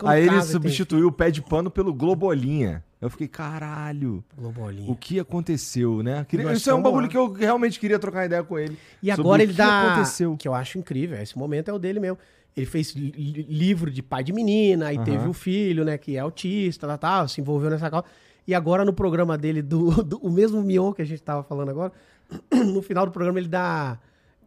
Aí 0.05 0.27
ele 0.27 0.43
substituiu 0.43 1.07
o 1.09 1.12
pé 1.12 1.31
de 1.31 1.41
pano 1.41 1.71
pelo 1.71 1.95
Globolinha. 1.95 2.85
Eu 3.01 3.09
fiquei, 3.11 3.29
caralho. 3.29 4.25
Globolinha. 4.37 4.91
o 4.91 4.97
que 4.97 5.21
aconteceu, 5.21 6.03
né? 6.03 6.25
Queria- 6.29 6.53
Isso 6.53 6.69
é 6.71 6.75
um 6.75 6.83
bagulho 6.83 7.03
lá. 7.05 7.09
que 7.09 7.17
eu 7.17 7.31
realmente 7.33 7.79
queria 7.79 7.99
trocar 7.99 8.25
ideia 8.27 8.43
com 8.43 8.59
ele. 8.59 8.77
E 9.03 9.11
agora 9.11 9.41
o 9.41 9.45
ele 9.45 9.53
que 9.53 9.59
dá. 9.59 9.93
aconteceu. 9.93 10.37
Que 10.39 10.49
eu 10.49 10.55
acho 10.55 10.79
incrível. 10.79 11.17
Esse 11.21 11.37
momento 11.39 11.69
é 11.71 11.73
o 11.73 11.79
dele 11.79 12.01
mesmo. 12.01 12.19
Ele 12.57 12.67
fez 12.67 12.95
li- 12.95 13.11
li- 13.17 13.43
livro 13.49 13.91
de 13.91 14.03
pai 14.03 14.23
de 14.25 14.33
menina, 14.33 14.87
aí 14.87 14.97
Aham. 14.97 15.05
teve 15.05 15.29
o 15.29 15.33
filho, 15.33 15.85
né, 15.85 15.99
que 15.99 16.17
é 16.17 16.21
autista, 16.21 16.87
tal, 16.87 16.99
tal, 16.99 17.29
se 17.29 17.41
envolveu 17.41 17.69
nessa 17.71 17.91
causa. 17.91 18.07
E 18.47 18.55
agora 18.55 18.85
no 18.85 18.93
programa 18.93 19.37
dele, 19.37 19.61
do, 19.62 19.91
do- 20.05 20.19
o 20.19 20.31
mesmo 20.31 20.62
Mion 20.62 20.93
que 20.93 21.03
a 21.03 21.07
gente 21.07 21.23
tava 21.23 21.43
falando 21.43 21.71
agora, 21.71 21.93
no 22.53 22.81
final 22.83 23.07
do 23.07 23.12
programa 23.12 23.39
ele 23.39 23.49
dá. 23.49 23.99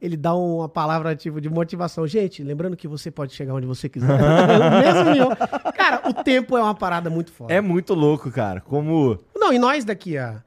Ele 0.02 0.16
dá 0.16 0.36
uma 0.36 0.70
palavra 0.70 1.16
tipo 1.16 1.42
de 1.42 1.50
motivação. 1.50 2.06
Gente, 2.08 2.44
lembrando 2.44 2.78
que 2.78 2.88
você 2.88 3.10
pode 3.10 3.34
chegar 3.34 3.54
onde 3.54 3.66
você 3.66 3.90
quiser. 3.90 4.08
mesmo 4.84 5.12
Mion. 5.12 5.36
Cara, 5.76 6.08
o 6.10 6.14
tempo 6.24 6.58
é 6.58 6.62
uma 6.62 6.76
parada 6.76 7.10
muito 7.10 7.32
foda. 7.32 7.54
É 7.54 7.62
muito 7.62 7.94
louco, 7.94 8.30
cara. 8.32 8.62
Como. 8.62 9.18
Não, 9.36 9.52
e 9.52 9.60
nós 9.60 9.84
daqui 9.86 10.18
a 10.18 10.44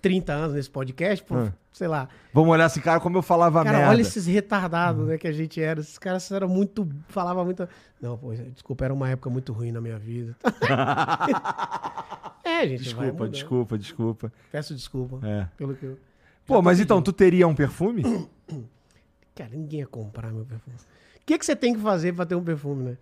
30 0.00 0.32
anos 0.32 0.54
nesse 0.54 0.70
podcast, 0.70 1.24
pô, 1.24 1.36
Ah. 1.36 1.52
sei 1.72 1.88
lá, 1.88 2.08
Vamos 2.32 2.50
olhar 2.50 2.66
esse 2.66 2.80
cara 2.80 3.00
como 3.00 3.16
eu 3.18 3.22
falava 3.22 3.62
Cara, 3.62 3.78
merda. 3.78 3.90
olha 3.92 4.00
esses 4.02 4.26
retardados, 4.26 5.06
né, 5.06 5.18
que 5.18 5.28
a 5.28 5.32
gente 5.32 5.60
era. 5.60 5.80
Esses 5.80 5.98
caras 5.98 6.30
eram 6.30 6.48
muito. 6.48 6.88
Falavam 7.08 7.44
muito. 7.44 7.68
Não, 8.00 8.16
pô, 8.18 8.34
desculpa, 8.34 8.84
era 8.84 8.94
uma 8.94 9.08
época 9.08 9.30
muito 9.30 9.52
ruim 9.52 9.72
na 9.72 9.80
minha 9.80 9.98
vida. 9.98 10.36
é, 12.44 12.68
gente. 12.68 12.82
Desculpa, 12.84 13.28
desculpa, 13.28 13.78
desculpa. 13.78 14.32
Peço 14.50 14.74
desculpa. 14.74 15.26
É. 15.26 15.48
Pelo 15.56 15.74
que 15.74 15.84
eu. 15.84 15.98
Pô, 16.46 16.60
mas 16.60 16.78
então, 16.80 17.00
tu 17.00 17.12
teria 17.12 17.46
um 17.48 17.54
perfume? 17.54 18.02
Cara, 19.34 19.50
ninguém 19.50 19.80
ia 19.80 19.86
comprar 19.86 20.32
meu 20.32 20.44
perfume. 20.44 20.76
O 20.76 21.26
que, 21.26 21.38
que 21.38 21.44
você 21.46 21.56
tem 21.56 21.74
que 21.74 21.80
fazer 21.80 22.14
pra 22.14 22.24
ter 22.26 22.34
um 22.34 22.44
perfume, 22.44 22.84
né? 22.90 22.98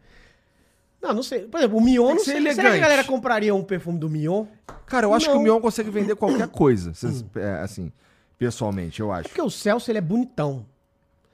Não, 1.00 1.12
não 1.12 1.22
sei. 1.22 1.46
Por 1.46 1.58
exemplo, 1.58 1.76
o 1.78 1.80
Mion, 1.80 2.10
não 2.10 2.16
que 2.16 2.22
sei. 2.24 2.52
Será 2.54 2.70
que 2.70 2.76
a 2.76 2.80
galera 2.80 3.04
compraria 3.04 3.54
um 3.54 3.64
perfume 3.64 3.98
do 3.98 4.08
Mion? 4.08 4.46
Cara, 4.86 5.06
eu 5.06 5.14
acho 5.14 5.26
que 5.26 5.32
Não. 5.34 5.40
o 5.40 5.42
Mion 5.42 5.60
consegue 5.60 5.90
vender 5.90 6.14
qualquer 6.14 6.48
coisa. 6.48 6.94
cês- 6.94 7.24
é, 7.34 7.54
assim, 7.60 7.92
pessoalmente, 8.38 9.00
eu 9.00 9.10
acho. 9.10 9.28
Porque 9.28 9.42
o 9.42 9.50
Celso, 9.50 9.90
ele 9.90 9.98
é 9.98 10.02
bonitão. 10.02 10.64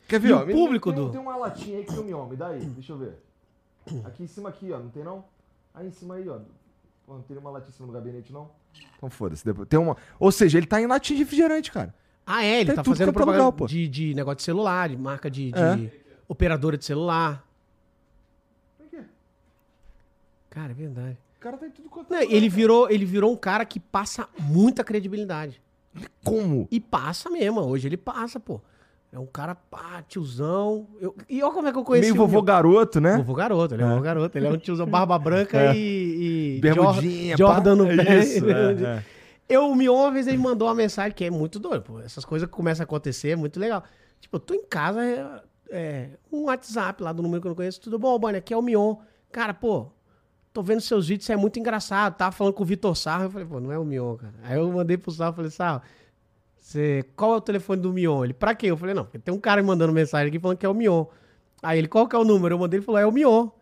Quer 0.08 0.24
E 0.24 0.32
o 0.32 0.46
público 0.46 0.90
tem, 0.92 1.04
do- 1.04 1.10
Tem 1.10 1.20
uma 1.20 1.36
latinha 1.36 1.76
aí 1.78 1.84
que 1.84 1.92
tem 1.92 2.00
o 2.00 2.04
Mion, 2.04 2.26
me 2.26 2.36
dá 2.36 2.48
aí, 2.48 2.64
deixa 2.64 2.92
eu 2.92 2.98
ver. 2.98 3.12
Aqui 4.06 4.22
em 4.22 4.26
cima 4.26 4.48
aqui, 4.48 4.72
ó, 4.72 4.78
não 4.78 4.88
tem 4.88 5.04
não? 5.04 5.24
Aí 5.74 5.86
em 5.86 5.90
cima 5.90 6.14
aí, 6.14 6.26
ó. 6.28 6.38
Pô, 7.06 7.14
não 7.14 7.22
tem 7.22 7.36
uma 7.36 7.50
latinha 7.50 7.70
em 7.70 7.74
cima 7.74 7.86
no 7.88 7.92
gabinete, 7.92 8.32
não? 8.32 8.50
Então 8.96 9.10
foda-se. 9.10 9.44
depois- 9.44 9.68
Tem 9.68 9.78
uma... 9.78 9.96
Ou 10.18 10.32
seja, 10.32 10.56
ele 10.56 10.66
tá 10.66 10.80
em 10.80 10.86
latinha 10.86 11.18
de 11.18 11.24
refrigerante, 11.24 11.70
cara. 11.70 11.94
Ah, 12.30 12.44
é, 12.44 12.56
ele 12.60 12.66
Tem 12.66 12.74
tá 12.76 12.82
tudo 12.82 12.94
fazendo 12.94 13.08
é 13.08 13.12
propaganda 13.12 13.52
pô. 13.52 13.66
de, 13.66 13.88
de 13.88 14.14
negócio 14.14 14.36
de 14.36 14.42
celular, 14.42 14.88
de 14.88 14.96
marca 14.96 15.30
de, 15.30 15.50
de 15.50 15.58
É. 15.58 15.90
operadora 16.28 16.76
de 16.76 16.84
celular. 16.84 17.42
Cara, 20.50 20.70
é 20.72 20.74
verdade. 20.74 21.16
O 21.36 21.40
cara 21.40 21.56
tá 21.56 21.66
em 21.66 21.70
tudo 21.70 21.88
quanto 21.88 22.10
Não, 22.10 22.18
é 22.18 22.22
lugar, 22.22 22.34
ele 22.36 22.48
virou, 22.48 22.90
ele 22.90 23.04
virou 23.04 23.32
um 23.32 23.36
cara 23.36 23.64
que 23.64 23.78
passa 23.78 24.28
muita 24.40 24.82
credibilidade. 24.82 25.60
Como? 26.24 26.66
E 26.70 26.80
passa 26.80 27.30
mesmo, 27.30 27.60
hoje 27.60 27.86
ele 27.88 27.96
passa, 27.96 28.40
pô. 28.40 28.60
É 29.12 29.18
um 29.18 29.24
cara, 29.26 29.54
pá, 29.54 30.02
tiozão. 30.06 30.86
Eu- 31.00 31.14
e 31.28 31.42
olha 31.42 31.52
como 31.52 31.68
é 31.68 31.72
que 31.72 31.78
eu 31.78 31.84
conheci 31.84 32.10
Meio 32.10 32.14
o 32.14 32.26
vovô 32.26 32.32
meu- 32.38 32.42
garoto, 32.42 33.00
né? 33.00 33.16
Vovô 33.18 33.34
garoto, 33.34 33.74
ele 33.74 33.82
é, 33.82 33.86
É. 33.86 33.88
vovô 33.88 34.02
garoto. 34.02 34.36
Ele 34.38 34.46
é 34.46 34.50
um 34.50 34.58
tiozão 34.58 34.86
barba 34.86 35.18
branca 35.18 35.56
É. 35.72 35.74
e, 35.76 36.56
e 36.56 36.60
Bermudinha, 36.60 37.36
Jor- 37.36 37.54
Jordan 37.54 37.76
pá. 37.78 37.82
no 37.84 37.96
pé. 38.04 38.18
Isso, 38.18 38.44
é, 38.50 38.72
é. 38.98 39.04
Eu, 39.48 39.74
Mion, 39.74 39.94
uma 39.94 40.10
vez 40.10 40.26
ele 40.26 40.36
mandou 40.36 40.68
uma 40.68 40.74
mensagem 40.74 41.12
que 41.12 41.24
é 41.24 41.30
muito 41.30 41.58
doido, 41.58 41.82
pô. 41.82 42.00
Essas 42.00 42.24
coisas 42.24 42.46
que 42.48 42.54
começam 42.54 42.82
a 42.82 42.84
acontecer, 42.84 43.30
é 43.30 43.36
muito 43.36 43.58
legal. 43.58 43.82
Tipo, 44.20 44.36
eu 44.36 44.40
tô 44.40 44.54
em 44.54 44.64
casa, 44.64 45.02
é, 45.02 45.42
é, 45.70 46.10
um 46.30 46.44
WhatsApp 46.44 47.02
lá 47.02 47.12
do 47.12 47.22
número 47.22 47.40
que 47.40 47.46
eu 47.46 47.50
não 47.50 47.56
conheço. 47.56 47.80
Tudo 47.80 47.98
bom, 47.98 48.18
Bonnie? 48.18 48.38
Aqui 48.38 48.52
é 48.52 48.56
o 48.56 48.62
Mion. 48.62 48.96
Cara, 49.32 49.54
pô, 49.54 49.86
tô 50.52 50.62
vendo 50.62 50.80
seus 50.80 51.08
vídeos, 51.08 51.24
isso 51.24 51.32
é 51.32 51.36
muito 51.36 51.58
engraçado. 51.58 52.16
Tava 52.16 52.32
falando 52.32 52.52
com 52.52 52.62
o 52.62 52.66
Vitor 52.66 52.94
Sarro. 52.94 53.24
Eu 53.24 53.30
falei, 53.30 53.46
pô, 53.46 53.58
não 53.58 53.72
é 53.72 53.78
o 53.78 53.84
Mion, 53.84 54.16
cara. 54.16 54.34
Aí 54.42 54.58
eu 54.58 54.70
mandei 54.70 54.98
pro 54.98 55.10
Sarro, 55.10 55.34
falei, 55.34 55.50
Sarro, 55.50 55.80
você, 56.56 57.04
qual 57.16 57.34
é 57.34 57.36
o 57.36 57.40
telefone 57.40 57.80
do 57.80 57.90
Mion? 57.90 58.24
Ele, 58.24 58.34
pra 58.34 58.54
quê? 58.54 58.66
Eu 58.66 58.76
falei, 58.76 58.94
não, 58.94 59.04
porque 59.04 59.18
tem 59.18 59.32
um 59.32 59.40
cara 59.40 59.62
me 59.62 59.68
mandando 59.68 59.92
mensagem 59.92 60.28
aqui 60.28 60.38
falando 60.38 60.58
que 60.58 60.66
é 60.66 60.68
o 60.68 60.74
Mion. 60.74 61.06
Aí 61.62 61.78
ele, 61.78 61.88
qual 61.88 62.06
que 62.06 62.14
é 62.14 62.18
o 62.18 62.24
número? 62.24 62.54
Eu 62.54 62.58
mandei, 62.58 62.78
ele 62.78 62.84
falou, 62.84 63.00
é 63.00 63.06
o 63.06 63.12
Mion. 63.12 63.46
Eu 63.46 63.52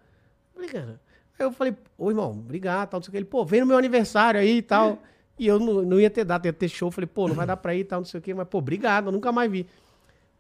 falei, 0.55 0.69
cara. 0.69 1.01
Aí 1.39 1.47
eu 1.47 1.53
falei, 1.53 1.77
ô 1.97 2.11
irmão, 2.11 2.31
obrigado, 2.31 2.89
tal, 2.89 2.99
não 2.99 3.05
sei 3.05 3.11
o 3.11 3.13
que. 3.13 3.19
Ele, 3.19 3.27
pô, 3.27 3.45
vem 3.45 3.61
no 3.61 3.67
meu 3.67 3.77
aniversário 3.77 4.41
aí 4.41 4.57
e 4.57 4.63
tal. 4.63 4.99
E 5.39 5.47
eu 5.47 5.59
não, 5.59 5.83
não 5.83 6.01
ia 6.01 6.09
ter 6.11 6.25
data, 6.25 6.47
ia 6.49 6.53
ter 6.53 6.69
show. 6.69 6.91
Falei, 6.91 7.07
pô, 7.07 7.29
não 7.29 7.35
vai 7.35 7.47
dar 7.47 7.57
pra 7.57 7.75
ir 7.75 7.81
e 7.81 7.85
tal, 7.85 8.01
não 8.01 8.05
sei 8.07 8.19
o 8.19 8.23
que. 8.23 8.33
Mas, 8.35 8.49
pô, 8.49 8.59
obrigado, 8.59 9.07
eu 9.07 9.13
nunca 9.13 9.31
mais 9.33 9.51
vi. 9.51 9.67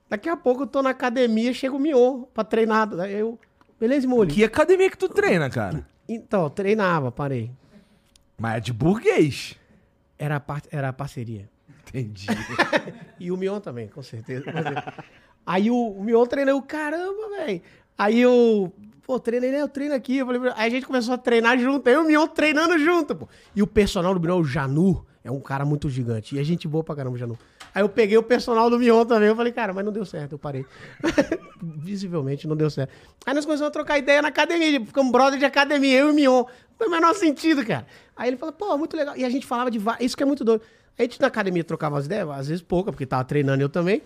Daqui 0.08 0.28
a 0.28 0.36
pouco 0.36 0.62
eu 0.62 0.66
tô 0.66 0.82
na 0.82 0.90
academia, 0.90 1.52
chega 1.52 1.74
o 1.74 1.78
Mion 1.78 2.22
pra 2.32 2.44
treinar. 2.44 2.88
Aí 3.00 3.14
eu, 3.14 3.38
beleza, 3.78 4.06
Muli? 4.08 4.32
Que 4.32 4.44
academia 4.44 4.88
que 4.90 4.96
tu 4.96 5.08
treina, 5.08 5.50
cara? 5.50 5.86
Então, 6.08 6.48
treinava, 6.48 7.10
parei. 7.10 7.50
Mas 8.38 8.56
é 8.56 8.60
de 8.60 8.72
burguês. 8.72 9.56
Era, 10.18 10.36
a 10.36 10.40
par- 10.40 10.62
era 10.70 10.92
parceria. 10.92 11.48
Entendi. 11.88 12.26
E 13.18 13.32
o 13.32 13.36
Mion 13.36 13.60
também, 13.60 13.88
com 13.88 14.02
certeza. 14.02 14.44
com 14.44 14.52
certeza. 14.52 14.94
Aí 15.46 15.70
o, 15.70 15.74
o 15.92 16.04
Mion 16.04 16.26
treinou, 16.26 16.60
caramba, 16.60 17.30
velho. 17.30 17.62
Aí 17.96 18.20
eu, 18.20 18.70
pô, 19.06 19.20
treinei, 19.20 19.52
né? 19.52 19.62
Eu 19.62 19.68
treino 19.68 19.94
aqui. 19.94 20.18
Eu 20.18 20.26
falei, 20.26 20.52
aí 20.56 20.66
a 20.66 20.70
gente 20.70 20.84
começou 20.84 21.14
a 21.14 21.18
treinar 21.18 21.56
junto. 21.58 21.88
Aí 21.88 21.96
o 21.96 22.04
Mion 22.04 22.26
treinando 22.26 22.76
junto, 22.78 23.14
pô. 23.14 23.28
E 23.54 23.62
o 23.62 23.66
personal 23.66 24.12
do 24.12 24.20
Mion, 24.20 24.40
o 24.40 24.44
Janu, 24.44 25.06
é 25.22 25.30
um 25.30 25.40
cara 25.40 25.64
muito 25.64 25.88
gigante. 25.88 26.34
E 26.34 26.40
a 26.40 26.42
gente 26.42 26.66
boa 26.66 26.82
pra 26.82 26.96
caramba, 26.96 27.16
Janu. 27.16 27.38
Aí 27.72 27.82
eu 27.82 27.88
peguei 27.88 28.18
o 28.18 28.22
personal 28.22 28.68
do 28.68 28.78
Mion 28.78 29.04
também. 29.04 29.28
Eu 29.28 29.36
falei, 29.36 29.52
cara, 29.52 29.72
mas 29.72 29.84
não 29.84 29.92
deu 29.92 30.04
certo, 30.04 30.32
eu 30.32 30.38
parei. 30.38 30.66
Visivelmente 31.62 32.48
não 32.48 32.56
deu 32.56 32.68
certo. 32.68 32.90
Aí 33.24 33.32
nós 33.32 33.44
começamos 33.44 33.68
a 33.68 33.70
trocar 33.70 33.98
ideia 33.98 34.20
na 34.20 34.28
academia, 34.28 34.84
ficamos 34.84 35.12
brother 35.12 35.38
de 35.38 35.44
academia, 35.44 36.00
eu 36.00 36.08
e 36.08 36.10
o 36.10 36.14
Mion. 36.14 36.42
Não 36.42 36.46
foi 36.76 36.88
o 36.88 36.90
menor 36.90 37.14
sentido, 37.14 37.64
cara. 37.64 37.86
Aí 38.16 38.28
ele 38.28 38.36
falou, 38.36 38.52
pô, 38.52 38.76
muito 38.76 38.96
legal. 38.96 39.16
E 39.16 39.24
a 39.24 39.30
gente 39.30 39.46
falava 39.46 39.70
de. 39.70 39.80
Isso 40.00 40.16
que 40.16 40.22
é 40.22 40.26
muito 40.26 40.44
doido. 40.44 40.62
A 40.98 41.02
gente 41.02 41.20
na 41.20 41.26
academia 41.28 41.62
trocava 41.62 41.98
as 41.98 42.06
ideias, 42.06 42.28
às 42.30 42.48
vezes 42.48 42.62
pouca, 42.62 42.90
porque 42.90 43.04
tava 43.04 43.24
treinando 43.24 43.62
eu 43.62 43.68
também. 43.68 44.02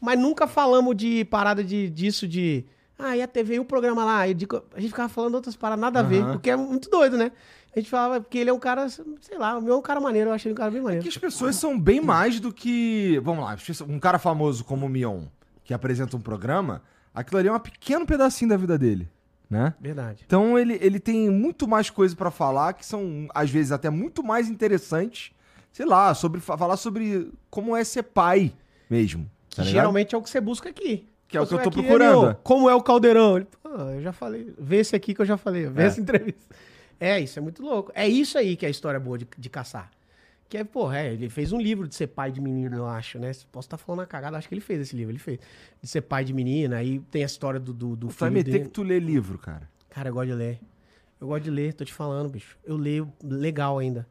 Mas 0.00 0.18
nunca 0.18 0.46
falamos 0.46 0.94
de 0.94 1.24
parada 1.24 1.64
de, 1.64 1.88
disso 1.88 2.28
de. 2.28 2.64
Ah, 3.06 3.16
e 3.16 3.22
a 3.22 3.28
TV 3.28 3.56
e 3.56 3.60
o 3.60 3.64
programa 3.64 4.04
lá. 4.04 4.28
Eu 4.28 4.34
digo- 4.34 4.62
a 4.74 4.80
gente 4.80 4.90
ficava 4.90 5.08
falando 5.08 5.34
outras 5.34 5.56
paradas, 5.56 5.80
nada 5.80 6.00
a 6.00 6.02
ver, 6.02 6.22
porque 6.32 6.50
é 6.50 6.56
muito 6.56 6.88
doido, 6.90 7.16
né? 7.16 7.32
A 7.74 7.78
gente 7.80 7.90
falava, 7.90 8.20
porque 8.20 8.38
ele 8.38 8.50
é 8.50 8.52
um 8.52 8.58
cara, 8.58 8.88
sei 8.88 9.36
lá, 9.36 9.58
o 9.58 9.60
meu 9.62 9.74
é 9.74 9.76
um 9.76 9.82
cara 9.82 10.00
maneiro, 10.00 10.30
eu 10.30 10.34
achei 10.34 10.50
um 10.50 10.54
cara 10.54 10.70
bem 10.70 10.80
maneiro. 10.80 11.02
que 11.02 11.08
as 11.08 11.18
pessoas 11.18 11.56
são 11.56 11.78
bem 11.78 12.00
mais 12.00 12.38
do 12.40 12.52
que. 12.52 13.20
Vamos 13.24 13.44
lá, 13.44 13.56
um 13.88 13.98
cara 13.98 14.18
famoso 14.18 14.64
como 14.64 14.86
o 14.86 14.88
Mion, 14.88 15.22
que 15.64 15.74
apresenta 15.74 16.16
um 16.16 16.20
programa, 16.20 16.82
aquilo 17.12 17.38
ali 17.40 17.48
é 17.48 17.52
um 17.52 17.58
pequeno 17.58 18.06
pedacinho 18.06 18.48
da 18.50 18.56
vida 18.56 18.78
dele, 18.78 19.08
né? 19.50 19.74
Verdade. 19.80 20.22
Então 20.24 20.56
ele, 20.58 20.78
ele 20.80 21.00
tem 21.00 21.28
muito 21.28 21.66
mais 21.66 21.90
coisa 21.90 22.14
pra 22.14 22.30
falar, 22.30 22.74
que 22.74 22.86
são, 22.86 23.26
às 23.34 23.50
vezes, 23.50 23.72
até 23.72 23.90
muito 23.90 24.22
mais 24.22 24.48
interessantes. 24.48 25.32
Sei 25.72 25.84
lá, 25.84 26.14
sobre 26.14 26.40
fa- 26.40 26.56
falar 26.56 26.76
sobre 26.76 27.32
como 27.50 27.74
é 27.76 27.82
ser 27.82 28.04
pai 28.04 28.52
mesmo. 28.88 29.28
Que 29.50 29.56
tá 29.56 29.62
geralmente 29.64 30.14
é 30.14 30.18
o 30.18 30.22
que 30.22 30.30
você 30.30 30.40
busca 30.40 30.68
aqui. 30.68 31.08
Que 31.28 31.36
é 31.36 31.40
o 31.40 31.46
que 31.46 31.54
eu 31.54 31.58
tô 31.62 31.68
Aqui, 31.68 31.82
procurando. 31.82 32.24
Emil, 32.24 32.34
como 32.42 32.68
é 32.70 32.74
o 32.74 32.82
caldeirão? 32.82 33.36
Ele, 33.38 33.46
Pô, 33.62 33.68
eu 33.70 34.02
já 34.02 34.12
falei. 34.12 34.52
Vê 34.58 34.76
esse 34.76 34.94
aqui 34.94 35.14
que 35.14 35.20
eu 35.22 35.26
já 35.26 35.36
falei. 35.36 35.66
Vê 35.66 35.82
É. 35.82 35.86
essa 35.86 36.00
entrevista. 36.00 36.54
É, 37.00 37.18
isso 37.20 37.38
é 37.38 37.42
muito 37.42 37.62
louco. 37.62 37.90
É 37.94 38.06
isso 38.06 38.38
aí 38.38 38.56
que 38.56 38.64
é 38.64 38.68
a 38.68 38.70
história 38.70 39.00
boa 39.00 39.18
de, 39.18 39.26
de 39.36 39.50
caçar. 39.50 39.90
Que 40.48 40.58
é, 40.58 40.64
porra, 40.64 40.98
é, 40.98 41.12
ele 41.14 41.28
fez 41.28 41.52
um 41.52 41.60
livro 41.60 41.88
de 41.88 41.94
ser 41.94 42.06
pai 42.08 42.30
de 42.30 42.40
menino, 42.40 42.76
eu 42.76 42.86
acho, 42.86 43.18
né? 43.18 43.32
Posso 43.50 43.66
estar 43.66 43.76
falando 43.78 44.00
a 44.02 44.06
cagada, 44.06 44.36
acho 44.36 44.46
que 44.48 44.54
ele 44.54 44.60
fez 44.60 44.80
esse 44.80 44.94
livro, 44.94 45.10
ele 45.10 45.18
fez. 45.18 45.38
De 45.82 45.88
ser 45.88 46.02
pai 46.02 46.22
de 46.24 46.32
menina, 46.32 46.76
aí 46.76 47.00
tem 47.10 47.22
a 47.22 47.26
história 47.26 47.58
do, 47.58 47.72
do, 47.72 47.96
do 47.96 48.08
vai 48.10 48.30
meter 48.30 48.50
dele. 48.52 48.64
que 48.64 48.70
tu 48.70 48.82
lê 48.82 49.00
livro, 49.00 49.38
cara. 49.38 49.68
Cara, 49.90 50.10
eu 50.10 50.14
gosto 50.14 50.28
de 50.28 50.34
ler. 50.34 50.60
Eu 51.20 51.26
gosto 51.28 51.44
de 51.44 51.50
ler, 51.50 51.72
tô 51.72 51.84
te 51.84 51.92
falando, 51.92 52.28
bicho. 52.28 52.56
Eu 52.64 52.76
leio 52.76 53.10
legal 53.22 53.78
ainda. 53.78 54.06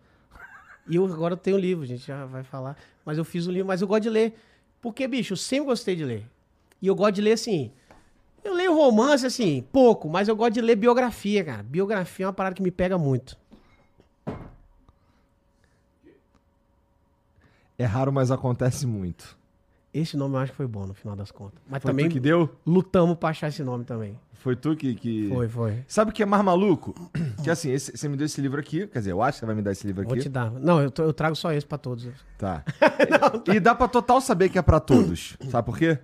E 0.89 0.95
eu 0.97 1.05
agora 1.05 1.37
tenho 1.37 1.57
livro, 1.57 1.83
a 1.83 1.87
gente 1.87 2.05
já 2.05 2.25
vai 2.25 2.43
falar. 2.43 2.75
Mas 3.05 3.17
eu 3.17 3.23
fiz 3.23 3.47
um 3.47 3.51
livro, 3.51 3.67
mas 3.67 3.81
eu 3.81 3.87
gosto 3.87 4.03
de 4.03 4.09
ler. 4.09 4.33
Porque, 4.81 5.07
bicho, 5.07 5.33
eu 5.33 5.37
sempre 5.37 5.67
gostei 5.67 5.95
de 5.95 6.03
ler. 6.03 6.25
E 6.83 6.87
eu 6.87 6.93
gosto 6.95 7.15
de 7.15 7.21
ler 7.21 7.31
assim. 7.31 7.71
Eu 8.43 8.53
leio 8.53 8.75
romance, 8.75 9.25
assim, 9.25 9.63
pouco, 9.71 10.09
mas 10.09 10.27
eu 10.27 10.35
gosto 10.35 10.51
de 10.55 10.59
ler 10.61 10.75
biografia, 10.75 11.41
cara. 11.41 11.63
Biografia 11.63 12.25
é 12.25 12.27
uma 12.27 12.33
parada 12.33 12.53
que 12.53 12.61
me 12.61 12.71
pega 12.71 12.97
muito. 12.97 13.37
É 17.77 17.85
raro, 17.85 18.11
mas 18.11 18.31
acontece 18.31 18.85
muito. 18.85 19.37
Esse 19.93 20.17
nome 20.17 20.35
eu 20.35 20.39
acho 20.39 20.51
que 20.51 20.57
foi 20.57 20.67
bom 20.67 20.85
no 20.85 20.93
final 20.93 21.15
das 21.15 21.31
contas. 21.31 21.61
Mas 21.69 21.81
Foi 21.81 21.91
também 21.91 22.09
tu 22.09 22.13
que 22.13 22.19
deu? 22.19 22.49
lutamos 22.65 23.15
pra 23.17 23.29
achar 23.29 23.47
esse 23.47 23.63
nome 23.63 23.85
também. 23.85 24.19
Foi 24.33 24.55
tu 24.55 24.75
que. 24.75 24.93
que... 24.95 25.29
Foi, 25.29 25.47
foi. 25.47 25.83
Sabe 25.87 26.11
o 26.11 26.13
que 26.13 26.21
é 26.23 26.25
mais 26.25 26.43
maluco? 26.43 26.93
Que 27.43 27.49
assim, 27.49 27.71
esse- 27.71 27.95
você 27.95 28.07
me 28.09 28.15
deu 28.17 28.25
esse 28.25 28.39
livro 28.41 28.59
aqui. 28.59 28.87
Quer 28.87 28.99
dizer, 28.99 29.11
eu 29.11 29.21
acho 29.21 29.35
que 29.37 29.39
você 29.41 29.45
vai 29.45 29.55
me 29.55 29.61
dar 29.61 29.71
esse 29.71 29.85
livro 29.85 30.03
Vou 30.03 30.13
aqui. 30.13 30.23
te 30.23 30.29
dar. 30.29 30.49
Não, 30.51 30.81
eu, 30.81 30.91
eu 30.97 31.13
trago 31.13 31.35
só 31.35 31.51
esse 31.53 31.65
pra 31.65 31.77
todos. 31.77 32.07
Tá. 32.37 32.63
E 33.53 33.59
dá 33.59 33.73
pra 33.75 33.87
total 33.87 34.19
saber 34.19 34.49
que 34.49 34.57
é 34.57 34.61
pra 34.61 34.79
todos. 34.81 35.37
Sabe 35.49 35.65
por 35.65 35.77
quê? 35.77 35.99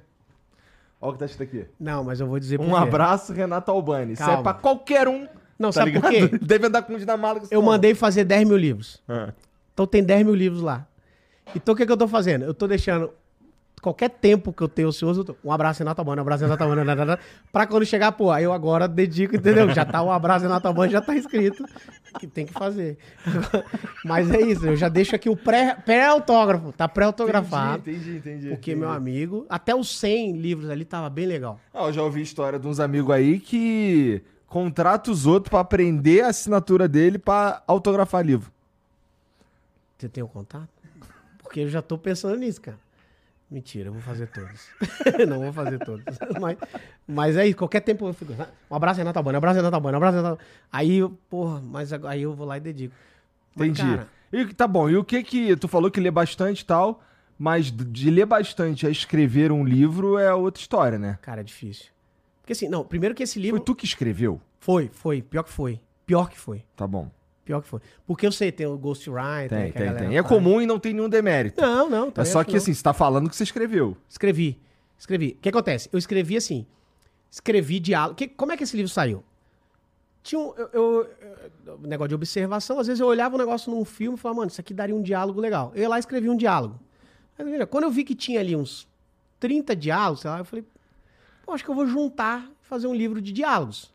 Olha 1.02 1.10
o 1.10 1.14
que 1.14 1.20
tá 1.20 1.26
escrito 1.26 1.56
aqui. 1.56 1.66
Não, 1.80 2.04
mas 2.04 2.20
eu 2.20 2.28
vou 2.28 2.40
dizer 2.40 2.58
por 2.58 2.68
Um 2.68 2.76
abraço, 2.76 3.32
Renato 3.32 3.72
Albani. 3.72 4.14
Isso 4.14 4.24
é 4.24 4.26
Calma. 4.26 4.44
pra 4.44 4.54
qualquer 4.54 5.08
um. 5.08 5.28
Não, 5.58 5.70
tá 5.70 5.82
sabe 5.82 6.00
por 6.00 6.12
ligado? 6.12 6.30
quê? 6.30 6.38
Deve 6.46 6.68
andar 6.68 6.82
com 6.84 6.94
um 6.94 6.98
dinamarca. 6.98 7.48
Eu 7.50 7.62
mandei 7.62 7.94
fazer 7.96 8.24
10 8.26 8.48
mil 8.48 8.58
livros. 8.58 9.02
Ah. 9.08 9.34
Então 9.74 9.88
tem 9.88 10.04
10 10.04 10.26
mil 10.26 10.36
livros 10.36 10.62
lá. 10.62 10.86
Então 11.56 11.74
o 11.74 11.78
que, 11.78 11.86
que 11.86 11.92
eu 11.92 11.98
tô 11.98 12.08
fazendo? 12.08 12.44
Eu 12.46 12.54
tô 12.54 12.68
deixando 12.68 13.12
qualquer 13.80 14.10
tempo 14.10 14.52
que 14.54 14.62
eu 14.62 14.68
tenho 14.68 14.88
ocioso, 14.90 15.22
eu 15.22 15.26
tô- 15.26 15.36
um 15.44 15.52
abraço 15.52 15.80
Renato 15.80 16.02
Albani, 16.02 16.20
um 16.20 16.22
abraço 16.22 16.44
Renato 16.44 16.64
Albani, 16.64 16.84
nananana, 16.86 17.20
pra 17.52 17.66
quando 17.68 17.86
chegar, 17.86 18.12
pô, 18.12 18.32
aí 18.32 18.44
eu 18.44 18.54
agora 18.54 18.88
dedico, 18.88 19.36
entendeu? 19.36 19.70
Já 19.72 19.86
tá 19.86 20.02
um 20.04 20.12
abraço 20.12 20.44
Renato 20.44 20.68
Albani, 20.68 20.92
já 20.92 21.02
tá 21.02 21.16
escrito, 21.16 21.64
que 22.20 22.28
tem 22.28 22.46
que 22.46 22.54
fazer. 22.54 22.98
Mas 24.06 24.30
é 24.32 24.42
isso, 24.42 24.66
eu 24.68 24.76
já 24.76 24.90
deixo 24.90 25.16
aqui 25.16 25.30
o 25.30 25.36
pré- 25.38 25.76
pré-autógrafo, 25.76 26.72
tá 26.72 26.88
pré-autografado. 26.88 27.80
Entendi, 27.90 27.98
entendi, 27.98 28.18
entendi. 28.18 28.50
Porque, 28.50 28.72
entendi. 28.72 28.86
meu 28.86 28.90
amigo, 28.90 29.46
até 29.50 29.76
os 29.76 29.98
100 30.00 30.34
livros 30.38 30.70
ali 30.70 30.86
tava 30.86 31.10
bem 31.10 31.26
legal. 31.26 31.60
Ah, 31.74 31.86
eu 31.86 31.94
já 31.94 32.04
ouvi 32.04 32.22
história 32.22 32.60
de 32.60 32.68
uns 32.68 32.80
amigos 32.80 33.14
aí 33.14 33.40
que 33.40 34.22
contrata 34.48 35.12
os 35.12 35.26
outros 35.28 35.50
pra 35.52 35.60
aprender 35.60 36.22
a 36.24 36.30
assinatura 36.30 36.88
dele 36.88 37.20
pra 37.20 37.62
autografar 37.68 38.26
livro. 38.26 38.52
Você 39.98 40.10
tem 40.10 40.24
o 40.24 40.28
contato? 40.28 40.68
Porque 41.44 41.62
eu 41.62 41.70
já 41.70 41.82
tô 41.82 41.98
pensando 41.98 42.36
nisso, 42.38 42.62
cara. 42.62 42.78
Mentira, 43.50 43.90
eu 43.90 43.94
vou 43.94 44.02
fazer 44.02 44.28
todos. 44.28 44.70
não 45.28 45.40
vou 45.40 45.52
fazer 45.52 45.80
todos. 45.80 46.04
mas, 46.40 46.58
mas 47.08 47.36
é 47.36 47.48
isso, 47.48 47.58
qualquer 47.58 47.80
tempo 47.82 48.08
eu 48.08 48.14
fico. 48.14 48.34
Um 48.70 48.76
abraço, 48.76 49.00
Renato 49.00 49.18
Albani, 49.18 49.36
um 49.36 49.40
abraço, 49.40 49.58
Renato 49.58 49.76
Albani, 49.76 49.96
um 49.96 49.98
abraço, 49.98 50.18
Renato. 50.18 50.44
Aí, 50.72 50.98
eu, 50.98 51.10
porra, 51.28 51.60
mas 51.60 51.92
aí 51.92 52.22
eu 52.22 52.34
vou 52.34 52.46
lá 52.46 52.58
e 52.58 52.60
dedico. 52.62 52.94
Mas, 53.56 53.70
Entendi. 53.70 53.98
cara, 53.98 54.08
E 54.32 54.54
tá 54.54 54.68
bom, 54.68 54.90
e 54.90 54.96
o 54.96 55.04
que 55.04 55.24
que. 55.24 55.56
Tu 55.56 55.68
falou 55.68 55.90
que 55.90 56.00
lê 56.00 56.12
bastante 56.12 56.62
e 56.62 56.66
tal, 56.66 57.02
mas 57.40 57.72
de 57.72 58.12
ler 58.12 58.28
bastante 58.28 58.86
a 58.86 58.90
escrever 58.90 59.52
um 59.52 59.64
livro 59.64 60.20
é 60.20 60.32
outra 60.34 60.62
história, 60.62 61.00
né? 61.00 61.18
cara, 61.22 61.42
é 61.42 61.44
difícil. 61.44 61.88
Porque 62.42 62.54
assim, 62.54 62.70
não, 62.70 62.84
primeiro 62.84 63.16
que 63.16 63.24
esse 63.24 63.40
livro. 63.40 63.58
Foi 63.58 63.66
tu 63.66 63.76
que 63.76 63.86
escreveu? 63.86 64.40
Foi, 64.60 64.90
foi, 64.94 65.22
pior 65.22 65.44
que 65.44 65.52
foi. 65.52 65.80
Pior 66.06 66.30
que 66.30 66.38
foi. 66.38 66.64
Tá 66.76 66.86
bom. 66.86 67.10
Pior 67.50 67.64
que 67.64 67.68
foi. 67.68 67.80
Porque 68.06 68.28
eu 68.28 68.32
sei, 68.32 68.52
tem 68.52 68.68
o 68.68 68.78
Ghostwriter. 68.78 69.50
Tem, 69.50 69.72
tem, 69.72 69.96
tem. 69.96 70.16
É 70.16 70.22
faz. 70.22 70.28
comum 70.28 70.62
e 70.62 70.68
não 70.68 70.78
tem 70.78 70.94
nenhum 70.94 71.10
demérito. 71.10 71.60
Não, 71.60 71.90
não. 71.90 72.14
É 72.16 72.24
só 72.24 72.44
que 72.44 72.56
assim, 72.56 72.72
você 72.72 72.84
tá 72.84 72.94
falando 72.94 73.28
que 73.28 73.36
você 73.36 73.42
escreveu. 73.42 73.98
Escrevi. 74.08 74.60
Escrevi. 74.96 75.36
O 75.40 75.42
que 75.42 75.50
acontece? 75.50 75.90
Eu 75.92 75.98
escrevi 75.98 76.38
assim. 76.38 76.64
Escrevi 77.32 77.80
diálogo. 77.80 78.14
Que, 78.14 78.28
como 78.28 78.52
é 78.52 78.58
que 78.58 78.64
esse 78.64 78.78
livro 78.78 78.92
saiu? 78.92 79.24
Tinha 80.22 80.38
um. 80.40 80.54
Eu, 80.56 80.70
eu- 80.74 81.10
eu- 81.66 81.80
negócio 81.80 82.10
de 82.10 82.14
observação. 82.14 82.80
Às 82.80 82.86
vezes 82.86 83.00
eu 83.00 83.08
olhava 83.08 83.34
um 83.34 83.40
negócio 83.40 83.74
num 83.74 83.84
filme 83.84 84.16
e 84.16 84.22
falava, 84.22 84.42
mano, 84.42 84.52
isso 84.52 84.62
aqui 84.62 84.72
daria 84.72 84.96
um 84.96 85.02
diálogo 85.02 85.42
legal. 85.42 85.72
Eu 85.74 85.82
ia 85.82 85.90
lá 85.90 85.98
e 85.98 86.02
escrevi 86.02 86.30
um 86.30 86.38
diálogo. 86.38 86.80
Aí, 87.40 87.66
quando 87.66 87.86
eu 87.86 87.90
vi 87.90 88.04
que 88.04 88.14
tinha 88.14 88.40
ali 88.42 88.56
uns 88.56 88.88
30 89.40 89.76
diálogos, 89.76 90.22
sei 90.22 90.30
lá, 90.30 90.38
eu 90.38 90.46
falei, 90.46 90.64
pô, 91.44 91.52
acho 91.54 91.64
que 91.66 91.72
eu 91.72 91.76
vou 91.76 91.88
juntar 91.88 92.48
e 92.64 92.68
fazer 92.68 92.86
um 92.86 92.94
livro 92.94 93.20
de 93.20 93.32
diálogos. 93.32 93.92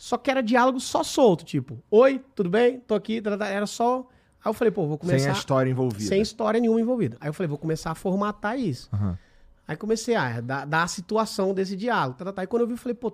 Só 0.00 0.16
que 0.16 0.30
era 0.30 0.42
diálogo 0.42 0.80
só 0.80 1.04
solto, 1.04 1.44
tipo, 1.44 1.78
oi, 1.90 2.24
tudo 2.34 2.48
bem? 2.48 2.80
Tô 2.80 2.94
aqui, 2.94 3.20
tá, 3.20 3.32
tá, 3.32 3.36
tá. 3.36 3.48
era 3.48 3.66
só. 3.66 3.98
Aí 4.42 4.48
eu 4.48 4.54
falei, 4.54 4.70
pô, 4.70 4.86
vou 4.86 4.96
começar. 4.96 5.18
Sem 5.18 5.28
a 5.28 5.34
história 5.34 5.70
envolvida. 5.70 6.02
Sem 6.02 6.22
história 6.22 6.58
nenhuma 6.58 6.80
envolvida. 6.80 7.18
Aí 7.20 7.28
eu 7.28 7.34
falei, 7.34 7.48
vou 7.48 7.58
começar 7.58 7.90
a 7.90 7.94
formatar 7.94 8.58
isso. 8.58 8.88
Aham. 8.94 9.18
Aí 9.68 9.76
comecei 9.76 10.14
a 10.14 10.40
dar, 10.40 10.64
dar 10.64 10.84
a 10.84 10.88
situação 10.88 11.52
desse 11.52 11.76
diálogo. 11.76 12.16
Tá, 12.16 12.32
tá. 12.32 12.42
E 12.42 12.46
quando 12.46 12.62
eu 12.62 12.66
vi, 12.66 12.72
eu 12.72 12.78
falei, 12.78 12.94
pô, 12.94 13.12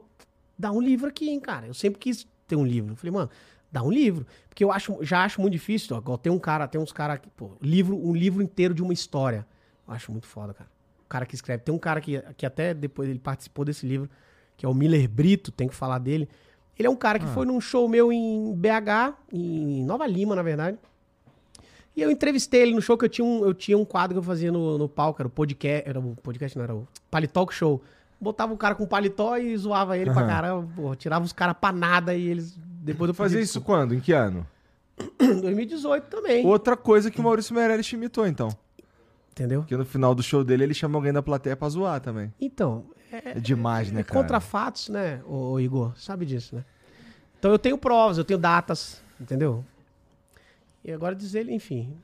dá 0.57 0.71
um 0.71 0.81
livro 0.81 1.09
aqui, 1.09 1.29
hein, 1.29 1.41
cara. 1.41 1.67
Eu 1.67 1.75
sempre 1.75 1.99
quis 1.99 2.25
ter 2.47 2.55
um 2.55 2.65
livro. 2.65 2.93
Eu 2.93 2.97
falei, 2.97 3.11
mano, 3.11 3.31
dá 3.73 3.83
um 3.83 3.91
livro. 3.91 4.25
Porque 4.49 4.63
eu 4.63 4.71
acho, 4.71 4.97
já 5.03 5.25
acho 5.25 5.41
muito 5.41 5.55
difícil. 5.55 5.97
Ó, 5.97 5.99
igual 5.99 6.17
tem 6.17 6.33
um 6.33 6.39
cara, 6.39 6.69
tem 6.69 6.81
uns 6.81 6.93
caras 6.93 7.19
que, 7.19 7.29
pô, 7.31 7.51
livro, 7.61 7.97
um 7.97 8.15
livro 8.15 8.41
inteiro 8.41 8.73
de 8.73 8.83
uma 8.85 8.93
história. 8.93 9.45
Eu 9.89 9.93
acho 9.93 10.13
muito 10.13 10.29
foda, 10.29 10.55
cara. 10.55 10.71
O 11.05 11.09
cara 11.09 11.27
que 11.27 11.35
escreve. 11.35 11.65
Tem 11.65 11.75
um 11.75 11.81
cara 11.81 12.01
que, 12.01 12.23
que 12.37 12.47
até 12.47 12.73
depois 12.73 13.09
ele 13.09 13.19
participou 13.19 13.65
desse 13.65 13.85
livro, 13.85 14.09
que 14.57 14.65
é 14.65 14.69
o 14.69 14.73
Miller 14.73 15.09
Brito, 15.09 15.51
tem 15.51 15.67
que 15.67 15.75
falar 15.75 15.99
dele. 15.99 16.29
Ele 16.79 16.89
é 16.89 16.91
um 16.91 16.97
cara 16.97 17.19
que 17.19 17.27
foi 17.27 17.47
num 17.47 17.61
show 17.61 17.89
meu 17.89 18.13
em 18.13 18.55
BH, 18.55 19.15
em 19.33 19.83
Nova 19.85 20.07
Lima, 20.07 20.35
na 20.35 20.43
verdade. 20.43 20.79
E 21.97 22.03
eu 22.03 22.11
entrevistei 22.11 22.61
ele 22.61 22.75
no 22.75 22.83
show, 22.83 22.99
que 22.99 23.07
eu 23.07 23.09
tinha 23.09 23.25
um, 23.25 23.45
eu 23.45 23.55
tinha 23.55 23.79
um 23.79 23.85
quadro 23.85 24.15
que 24.15 24.19
eu 24.19 24.23
fazia 24.23 24.53
no, 24.53 24.77
no 24.77 24.87
palco, 24.87 25.23
era 25.23 25.27
o 25.27 25.31
podcast, 25.31 25.89
era 25.89 25.99
o 25.99 26.15
podcast, 26.17 26.59
não, 26.59 26.65
era 26.65 26.75
o 26.75 26.87
Palitalk 27.11 27.55
Show. 27.55 27.83
Botava 28.21 28.53
o 28.53 28.57
cara 28.59 28.75
com 28.75 28.87
paletó 28.87 29.39
e 29.39 29.57
zoava 29.57 29.97
ele 29.97 30.11
pra 30.11 30.21
Aham. 30.21 30.29
caramba, 30.29 30.69
porra, 30.77 30.97
tirava 30.97 31.25
os 31.25 31.33
caras 31.33 31.57
pra 31.59 31.73
nada 31.73 32.15
e 32.15 32.27
eles... 32.27 32.59
Depois 32.59 33.09
eu 33.09 33.15
Fazer 33.15 33.41
isso 33.41 33.63
quando? 33.63 33.95
Em 33.95 34.01
que 34.01 34.13
ano? 34.13 34.47
Em 35.21 35.41
2018 35.41 36.05
também, 36.05 36.47
Outra 36.47 36.77
coisa 36.77 37.11
que 37.11 37.19
o 37.21 37.23
Maurício 37.23 37.55
Meirelles 37.55 37.87
te 37.87 37.97
imitou, 37.97 38.27
então. 38.27 38.49
Entendeu? 39.37 39.61
Porque 39.61 39.77
no 39.77 39.85
final 39.85 40.15
do 40.15 40.23
show 40.23 40.43
dele 40.43 40.65
ele 40.65 40.73
chama 40.75 40.97
alguém 40.97 41.13
da 41.13 41.23
plateia 41.23 41.55
pra 41.55 41.69
zoar 41.69 42.01
também. 42.01 42.33
Então, 42.41 42.87
é, 43.13 43.33
É 43.33 43.41
demais, 43.41 43.93
né, 43.93 44.01
é 44.01 44.03
cara? 44.03 44.21
contra 44.21 44.41
fatos, 44.41 44.89
né, 44.89 45.21
ô, 45.27 45.53
ô 45.53 45.61
Igor? 45.61 45.93
Sabe 45.97 46.25
disso, 46.25 46.57
né? 46.57 46.65
Então 47.39 47.51
eu 47.53 47.59
tenho 47.59 47.77
provas, 47.77 48.17
eu 48.17 48.25
tenho 48.25 48.39
datas, 48.39 49.03
entendeu? 49.21 49.63
E 50.83 50.91
agora 50.91 51.15
dizer, 51.15 51.49
enfim... 51.51 51.95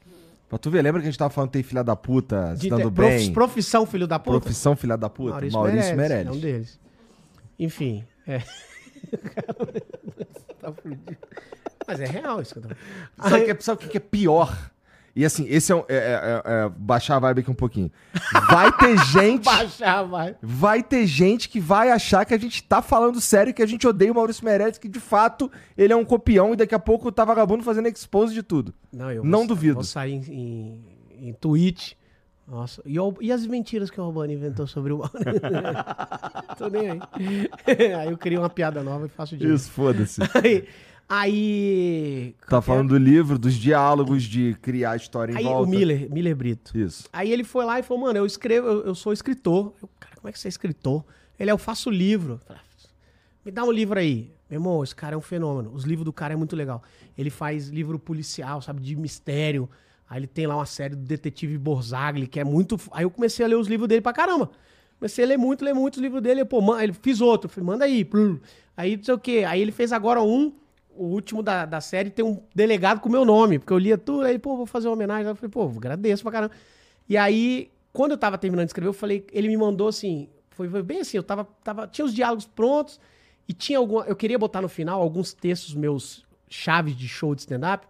Pra 0.49 0.59
tu 0.59 0.71
ver, 0.71 0.83
lembra 0.83 1.01
que 1.01 1.09
a 1.09 1.11
gente 1.11 1.19
tava 1.19 1.31
falando 1.31 1.49
que 1.49 1.55
tem 1.55 1.63
filha 1.63 1.83
da 1.83 1.97
puta, 1.97 2.55
se 2.59 2.69
dando 2.69 2.93
prof- 2.93 3.09
bem? 3.11 3.33
profissão 3.33 3.87
filho 3.87 4.07
da 4.07 4.19
puta? 4.19 4.39
Profissão 4.39 4.77
filha 4.77 4.99
da 4.99 5.09
puta? 5.09 5.41
Maurício, 5.51 5.97
Meirelles. 5.97 6.27
É 6.27 6.31
um 6.31 6.39
deles. 6.39 6.79
Enfim, 7.59 8.05
é. 8.27 8.41
tá 10.61 10.73
fudido. 10.73 11.17
Mas 11.87 12.01
é 12.01 12.05
real 12.07 12.41
isso 12.43 12.53
que 12.55 12.59
eu 12.61 12.63
tô 12.69 13.29
Sabe, 13.29 13.43
o 13.43 13.45
que 13.47 13.51
é- 13.51 13.61
sabe 13.61 13.77
o 13.77 13.81
que 13.83 13.89
que 13.89 13.97
é 13.97 14.01
pior? 14.01 14.71
E 15.15 15.25
assim, 15.27 15.45
esse 15.49 15.71
é, 15.71 15.75
um, 15.77 15.81
é- 15.89 15.95
é- 15.95 16.43
é- 16.45 16.65
é 16.67 16.69
baixar 16.75 17.17
a 17.17 17.19
vibe 17.19 17.41
aqui 17.41 17.51
um 17.51 17.55
pouquinho. 17.55 17.91
Vai 18.49 18.73
ter 18.73 18.97
gente. 19.13 19.45
Baixar, 19.45 20.03
vai. 20.05 20.37
Vai 20.43 20.83
ter 20.83 21.07
gente 21.07 21.49
que 21.51 21.61
vai 21.61 21.91
achar 21.91 22.25
que 22.25 22.33
a 22.33 22.39
gente 22.39 22.63
tá 22.65 22.81
falando 22.81 23.21
sério, 23.21 23.53
que 23.53 23.63
a 23.63 23.67
gente 23.67 23.87
odeia 23.87 24.11
o 24.11 24.15
Maurício 24.15 24.45
Meirelles, 24.45 24.79
que 24.79 24.89
de 24.89 25.01
fato 25.01 25.51
ele 25.77 25.93
é 25.93 25.97
um 25.97 26.05
copião 26.05 26.55
e 26.55 26.57
daqui 26.57 26.75
a 26.75 26.79
pouco 26.79 27.13
tá 27.13 27.25
vagabundo 27.27 27.63
fazendo 27.63 27.89
expose 27.89 28.33
de 28.33 28.43
tudo. 28.43 28.73
Não, 28.93 29.11
eu 29.11 29.23
Não 29.23 29.41
vou, 29.41 29.49
duvido. 29.49 29.75
Vou 29.75 29.85
sair 29.85 30.15
em, 30.15 30.23
em, 31.21 31.29
em 31.29 31.33
tweet. 31.35 31.97
Nossa, 32.49 32.83
e, 32.85 32.99
o- 32.99 33.15
e 33.21 33.31
as 33.31 33.47
mentiras 33.47 33.91
que 33.91 34.01
o 34.01 34.05
Urbano 34.05 34.33
inventou 34.33 34.67
sobre 34.67 34.93
o? 34.93 35.03
Tô 36.59 36.69
nem 36.69 36.91
aí. 36.91 37.01
aí 37.97 38.11
eu 38.11 38.19
crio 38.19 38.41
uma 38.41 38.51
piada 38.51 38.83
nova 38.83 39.07
e 39.07 39.09
faço 39.09 39.37
dinheiro. 39.37 39.55
Isso, 39.57 39.71
foda-se. 39.71 40.21
Aí, 40.35 40.65
aí 41.09 42.35
Tá 42.49 42.61
falando 42.63 42.91
do 42.91 42.99
livro, 42.99 43.39
dos 43.39 43.55
diálogos, 43.55 44.23
de 44.23 44.55
criar 44.63 44.97
história 44.97 45.33
em 45.33 45.37
aí 45.37 45.45
volta. 45.45 45.69
o 45.69 45.71
Miller, 45.71 46.11
Miller 46.11 46.37
Brito. 46.37 46.77
Isso. 46.77 47.09
Aí 47.13 47.31
ele 47.31 47.45
foi 47.45 47.65
lá 47.65 47.79
e 47.79 47.83
falou, 47.83 48.05
mano, 48.05 48.19
eu 48.19 48.27
escrevo, 48.27 48.67
eu, 48.67 48.85
eu 48.87 48.95
sou 48.95 49.13
escritor. 49.13 49.73
Eu, 49.83 49.89
cara, 50.01 50.17
como 50.17 50.29
é 50.29 50.33
que 50.33 50.39
você 50.39 50.49
é 50.49 50.51
escritor? 50.51 51.05
Ele 51.39 51.51
é, 51.51 51.53
eu 51.53 51.59
faço 51.59 51.91
livro. 51.91 52.35
Eu 52.35 52.39
falei, 52.39 52.63
Me 53.45 53.51
dá 53.53 53.65
um 53.65 53.73
livro 53.73 53.99
aí. 53.99 54.33
Meu 54.49 54.59
irmão, 54.59 54.85
esse 54.85 54.95
cara 54.95 55.15
é 55.15 55.19
um 55.19 55.23
fenômeno. 55.23 55.73
Os 55.73 55.85
livros 55.85 56.05
do 56.05 56.13
cara 56.13 56.35
é 56.35 56.37
muito 56.37 56.55
legal. 56.55 56.83
Ele 57.17 57.31
faz 57.31 57.69
livro 57.69 57.99
policial, 57.99 58.61
sabe, 58.61 58.83
de 58.83 58.95
mistério. 58.95 59.69
Aí 60.09 60.21
ele 60.21 60.27
tem 60.27 60.47
lá 60.47 60.57
uma 60.57 60.67
série 60.67 60.95
do 60.95 61.03
Detetive 61.03 61.57
Borzagli, 61.57 62.27
que 62.27 62.39
é 62.39 62.45
muito... 62.45 62.79
Aí 62.93 63.05
eu 63.05 63.11
comecei 63.11 63.45
a 63.45 63.49
ler 63.49 63.57
os 63.57 63.67
livros 63.67 63.89
dele 63.89 64.03
pra 64.03 64.13
caramba. 64.13 64.51
Comecei 64.99 65.25
a 65.25 65.29
ler 65.29 65.39
muito, 65.39 65.65
ler 65.65 65.75
muito 65.75 65.97
os 65.97 66.03
livros 66.03 66.23
dele. 66.23 66.43
Eu, 66.43 66.47
pô, 66.47 66.61
man... 66.61 66.83
ele 66.83 66.93
fiz 66.93 67.21
outro. 67.21 67.49
Falei, 67.49 67.67
manda 67.67 67.85
aí. 67.87 68.09
Aí 68.77 68.97
não 68.97 69.05
sei 69.05 69.15
o 69.15 69.19
quê. 69.19 69.45
Aí 69.49 69.61
ele 69.61 69.73
fez 69.73 69.91
agora 69.91 70.23
um, 70.23 70.53
o 70.97 71.05
último 71.07 71.43
da, 71.43 71.65
da 71.65 71.81
série, 71.81 72.11
tem 72.11 72.25
um 72.25 72.43
delegado 72.55 73.01
com 73.01 73.09
o 73.09 73.13
meu 73.13 73.25
nome, 73.25 73.59
porque 73.59 73.73
eu 73.73 73.79
lia 73.79 73.99
tudo. 73.99 74.25
Aí, 74.25 74.39
pô, 74.39 74.57
vou 74.57 74.67
fazer 74.67 74.89
uma 74.89 74.95
homenagem. 74.95 75.27
Eu 75.27 75.37
falei, 75.37 75.51
pô, 75.51 75.65
agradeço 75.65 76.23
pra 76.23 76.33
caramba. 76.33 76.55
E 77.09 77.17
aí, 77.17 77.71
quando 77.93 78.13
eu 78.13 78.19
tava 78.19 78.39
terminando 78.39 78.67
de 78.67 78.71
escrever, 78.71 78.89
eu 78.89 78.93
falei, 78.93 79.27
ele 79.33 79.49
me 79.49 79.57
mandou 79.57 79.89
assim, 79.89 80.29
foi, 80.51 80.69
foi 80.69 80.83
bem 80.83 81.01
assim, 81.01 81.17
eu 81.17 81.23
tava, 81.23 81.45
tava, 81.63 81.87
tinha 81.87 82.05
os 82.05 82.15
diálogos 82.15 82.47
prontos 82.47 83.01
e 83.49 83.53
tinha 83.53 83.79
alguma, 83.79 84.05
eu 84.05 84.17
queria 84.17 84.39
botar 84.39 84.63
no 84.63 84.69
final 84.69 85.01
alguns 85.01 85.33
textos 85.33 85.75
meus 85.75 86.25
chaves 86.49 86.97
de 86.97 87.09
show 87.09 87.35
de 87.35 87.43
stand-up 87.43 87.87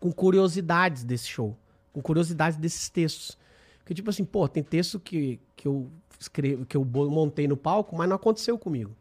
com 0.00 0.10
curiosidades 0.12 1.04
desse 1.04 1.28
show, 1.28 1.56
com 1.92 2.00
curiosidades 2.00 2.58
desses 2.58 2.88
textos. 2.88 3.36
Porque, 3.80 3.94
tipo 3.94 4.10
assim, 4.10 4.24
pô, 4.24 4.46
tem 4.48 4.62
texto 4.62 5.00
que, 5.00 5.40
que 5.56 5.66
eu 5.66 5.90
escrevo, 6.18 6.66
que 6.66 6.76
eu 6.76 6.84
montei 6.84 7.48
no 7.48 7.56
palco, 7.56 7.96
mas 7.96 8.08
não 8.08 8.16
aconteceu 8.16 8.58
comigo. 8.58 8.94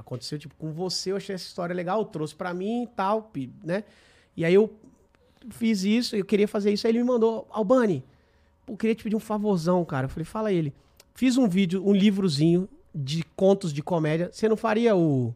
Aconteceu, 0.00 0.38
tipo, 0.38 0.54
com 0.56 0.72
você, 0.72 1.12
eu 1.12 1.16
achei 1.16 1.34
essa 1.34 1.46
história 1.46 1.74
legal, 1.74 2.04
trouxe 2.04 2.34
pra 2.34 2.52
mim 2.54 2.84
e 2.84 2.86
tal, 2.88 3.30
né? 3.62 3.84
E 4.36 4.44
aí 4.44 4.54
eu 4.54 4.72
fiz 5.50 5.84
isso, 5.84 6.16
eu 6.16 6.24
queria 6.24 6.48
fazer 6.48 6.72
isso, 6.72 6.86
aí 6.86 6.92
ele 6.92 7.00
me 7.00 7.04
mandou, 7.04 7.46
Albani, 7.50 8.04
eu 8.66 8.76
queria 8.76 8.94
te 8.94 9.02
pedir 9.02 9.16
um 9.16 9.20
favorzão, 9.20 9.84
cara. 9.84 10.06
Eu 10.06 10.08
falei, 10.08 10.24
fala 10.24 10.48
a 10.48 10.52
ele. 10.52 10.72
Fiz 11.14 11.36
um 11.36 11.48
vídeo, 11.48 11.86
um 11.86 11.92
livrozinho 11.92 12.68
de 12.94 13.24
contos 13.36 13.72
de 13.72 13.82
comédia. 13.82 14.30
Você 14.32 14.48
não 14.48 14.56
faria 14.56 14.94
o, 14.96 15.34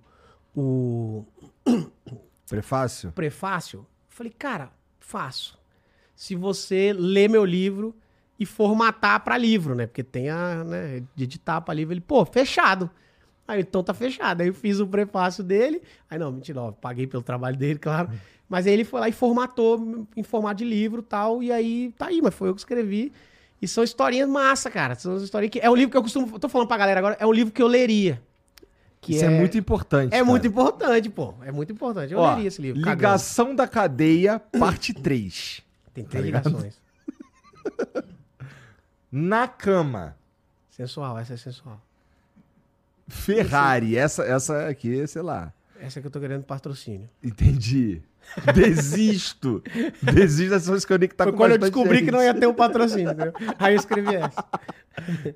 o 0.57 1.25
Prefácio? 2.49 3.13
prefácio? 3.13 3.81
Eu 3.81 3.87
falei, 4.09 4.33
cara, 4.33 4.71
faço. 5.01 5.59
Se 6.15 6.35
você 6.35 6.93
ler 6.93 7.29
meu 7.29 7.45
livro 7.45 7.95
e 8.39 8.47
formatar 8.47 9.23
pra 9.25 9.37
livro, 9.37 9.75
né? 9.75 9.87
Porque 9.87 10.03
tem 10.03 10.31
a, 10.31 10.63
né, 10.65 11.03
de 11.15 11.25
editar 11.25 11.61
pra 11.61 11.75
livro. 11.75 11.93
Ele, 11.93 12.01
pô, 12.01 12.25
fechado. 12.25 12.91
Aí, 13.47 13.61
então 13.61 13.83
tá 13.83 13.93
fechado. 13.93 14.41
Aí 14.41 14.49
eu 14.49 14.55
fiz 14.55 14.81
o 14.81 14.87
prefácio 14.87 15.45
dele. 15.45 15.83
Aí, 16.11 16.19
não, 16.19 16.33
mentira, 16.33 16.61
ó, 16.61 16.73
paguei 16.73 17.07
pelo 17.07 17.23
trabalho 17.23 17.57
dele, 17.57 17.79
claro. 17.81 18.11
Mas 18.49 18.67
aí 18.67 18.73
ele 18.73 18.85
foi 18.85 19.01
lá 19.01 19.09
e 19.09 19.13
formatou 19.13 20.07
em 20.17 20.23
formato 20.23 20.57
de 20.57 20.65
livro 20.65 21.01
e 21.01 21.05
tal. 21.05 21.43
E 21.43 21.53
aí, 21.53 21.93
tá 21.97 22.07
aí, 22.07 22.21
mas 22.23 22.35
foi 22.35 22.49
eu 22.49 22.55
que 22.55 22.61
escrevi. 22.61 23.13
E 23.61 23.69
são 23.69 23.83
historinhas 23.83 24.29
massa, 24.29 24.71
cara. 24.71 24.95
São 24.95 25.17
historinhas 25.17 25.53
que... 25.53 25.61
É 25.61 25.71
um 25.71 25.75
livro 25.75 25.91
que 25.91 25.97
eu 25.97 26.03
costumo... 26.03 26.39
Tô 26.39 26.49
falando 26.49 26.69
pra 26.69 26.77
galera 26.77 27.01
agora, 27.01 27.17
é 27.19 27.27
um 27.27 27.33
livro 27.33 27.53
que 27.53 27.63
eu 27.63 27.67
leria. 27.67 28.21
Que 29.01 29.15
Isso 29.15 29.25
é, 29.25 29.29
muito 29.29 29.59
importante. 29.59 30.09
É 30.09 30.19
cara. 30.19 30.25
muito 30.25 30.47
importante, 30.47 31.11
pô. 31.11 31.35
É 31.43 31.53
muito 31.53 31.71
importante. 31.73 32.13
Eu 32.13 32.19
Ó, 32.19 32.35
leria 32.35 32.49
esse 32.49 32.61
livro. 32.63 32.81
cagando. 32.81 32.97
Ligação 32.97 33.55
da 33.55 33.69
cadeia, 33.69 34.39
parte 34.39 34.93
3. 34.97 35.63
Tem 35.93 36.05
três 36.05 36.31
Tá 36.31 36.41
ligações. 36.41 36.81
Na 39.13 39.47
cama. 39.47 40.17
Sensual, 40.71 41.19
essa 41.19 41.35
é 41.35 41.37
sensual. 41.37 41.81
Ferrari. 43.09 43.97
Essa, 43.97 44.25
essa 44.25 44.69
aqui, 44.69 45.07
sei 45.07 45.23
lá. 45.23 45.53
Essa 45.81 46.01
que 46.01 46.07
eu 46.07 46.11
tô 46.11 46.21
querendo 46.21 46.45
patrocínio. 46.45 47.09
Entendi. 47.23 48.01
Desisto. 48.55 49.63
Desisto 50.03 50.51
dessas 50.51 50.67
coisas 50.69 50.85
que 50.85 50.93
eu 50.93 50.99
nem 50.99 51.09
que 51.09 51.15
tá 51.15 51.25
Foi 51.25 51.33
com 51.33 51.39
quando 51.39 51.53
eu 51.53 51.59
descobri 51.59 51.97
gente. 51.99 52.07
que 52.07 52.11
não 52.11 52.23
ia 52.23 52.33
ter 52.33 52.47
o 52.47 52.55
patrocínio, 52.55 53.11
entendeu? 53.13 53.33
Aí 53.59 53.75
eu 53.75 53.79
escrevi 53.79 54.15
essa. 54.15 54.45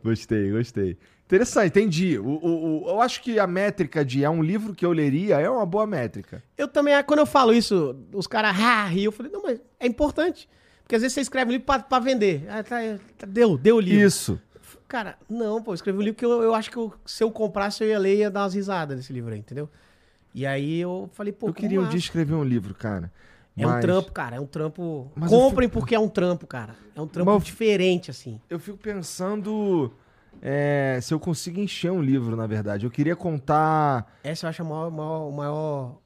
Gostei, 0.02 0.50
gostei. 0.50 0.96
Interessante, 1.26 1.66
entendi. 1.68 2.18
O, 2.18 2.24
o, 2.26 2.84
o- 2.86 2.88
eu 2.88 3.00
acho 3.02 3.22
que 3.22 3.38
a 3.38 3.46
métrica 3.46 4.02
de 4.02 4.24
é 4.24 4.30
um 4.30 4.42
livro 4.42 4.74
que 4.74 4.86
eu 4.86 4.92
leria 4.92 5.38
é 5.38 5.50
uma 5.50 5.66
boa 5.66 5.86
métrica. 5.86 6.42
Eu 6.56 6.66
também, 6.66 6.94
quando 7.04 7.20
eu 7.20 7.26
falo 7.26 7.52
isso, 7.52 7.94
os 8.14 8.26
caras 8.26 8.56
ah, 8.58 8.86
riam. 8.86 9.06
Eu 9.06 9.12
falei, 9.12 9.30
não, 9.30 9.42
mas 9.42 9.60
é 9.78 9.86
importante. 9.86 10.48
Porque 10.82 10.96
às 10.96 11.02
vezes 11.02 11.12
você 11.14 11.20
escreve 11.20 11.50
um 11.50 11.52
livro 11.52 11.66
pra, 11.66 11.80
pra 11.80 11.98
vender. 11.98 12.46
Ah, 12.48 12.62
tá, 12.62 12.76
tá, 13.18 13.26
deu, 13.26 13.58
deu 13.58 13.76
o 13.76 13.80
livro. 13.80 14.06
Isso. 14.06 14.40
Cara, 14.89 15.18
não, 15.28 15.62
pô, 15.62 15.72
eu 15.72 15.74
escrevi 15.74 15.99
um 15.99 16.03
livro 16.03 16.16
que 16.16 16.24
eu, 16.24 16.43
eu 16.43 16.55
acho 16.55 16.70
que 16.70 16.76
eu- 16.78 16.93
se 17.05 17.22
eu 17.22 17.30
comprasse 17.30 17.84
eu 17.84 17.89
ia 17.89 17.99
ler 17.99 18.14
e 18.16 18.18
ia 18.20 18.30
dar 18.30 18.41
umas 18.43 18.55
risadas 18.55 18.97
nesse 18.97 19.12
livro 19.12 19.32
aí, 19.32 19.39
entendeu? 19.39 19.68
E 20.34 20.47
aí 20.47 20.78
eu 20.80 21.11
falei, 21.12 21.32
pô, 21.32 21.49
eu 21.49 21.53
queria 21.55 21.78
um 21.78 21.82
massa. 21.82 21.91
dia 21.93 21.99
escrever 21.99 22.34
um 22.34 22.43
livro, 22.45 22.74
cara. 22.74 23.12
É 23.57 23.66
um 23.66 23.70
Mas 23.70 23.82
trampo, 23.82 24.12
cara, 24.12 24.36
é 24.36 24.41
um 24.41 24.47
trampo. 24.47 25.11
Mas 25.14 25.30
Comprem 25.30 25.68
porque 25.68 25.95
é 25.95 25.99
um 25.99 26.09
trampo, 26.09 26.47
cara. 26.47 26.74
É 26.95 27.01
um 27.01 27.07
trampo 27.07 27.30
Mas 27.32 27.45
diferente, 27.45 28.11
assim. 28.11 28.41
Eu 28.49 28.59
fico 28.59 28.78
pensando 28.78 29.93
é, 30.41 30.99
se 31.03 31.12
eu 31.12 31.18
consigo 31.20 31.59
encher 31.61 31.91
um 31.91 32.01
livro, 32.01 32.36
na 32.36 32.47
verdade. 32.47 32.86
Eu 32.86 32.91
queria 32.91 33.16
contar. 33.16 34.16
Essa 34.22 34.47
eu 34.47 34.51
acho 34.51 34.62
o 34.62 34.66
maior, 34.66 34.91
maior- 34.91 35.28
o 35.28 35.32
maior, 35.32 35.99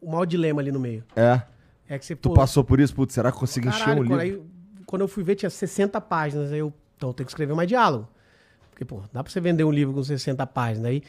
o 0.00 0.10
maior 0.10 0.24
dilema 0.24 0.60
ali 0.60 0.70
no 0.70 0.78
meio. 0.80 1.04
É. 1.16 1.42
É 1.88 1.98
que 1.98 2.04
você, 2.06 2.14
Tu 2.14 2.28
pô, 2.28 2.34
passou 2.34 2.62
por 2.62 2.78
isso? 2.80 2.94
Putz, 2.94 3.14
será 3.14 3.30
que 3.30 3.36
eu 3.36 3.40
consigo 3.40 3.66
encher 3.68 3.90
um 3.90 4.02
livro? 4.02 4.20
aí, 4.20 4.40
quando 4.86 5.02
eu 5.02 5.08
fui 5.08 5.24
ver 5.24 5.34
tinha 5.34 5.50
60 5.50 6.00
páginas, 6.00 6.52
aí 6.52 6.58
eu, 6.60 6.72
então 6.98 7.08
eu 7.10 7.14
tenho 7.14 7.24
que 7.26 7.30
escrever 7.30 7.54
mais 7.54 7.66
diálogo. 7.68 8.06
Porque, 8.70 8.84
pô, 8.84 9.00
dá 9.12 9.22
pra 9.24 9.32
você 9.32 9.40
vender 9.40 9.64
um 9.64 9.70
livro 9.72 9.94
com 9.94 10.02
60 10.02 10.46
páginas 10.46 10.90
aí. 10.90 11.02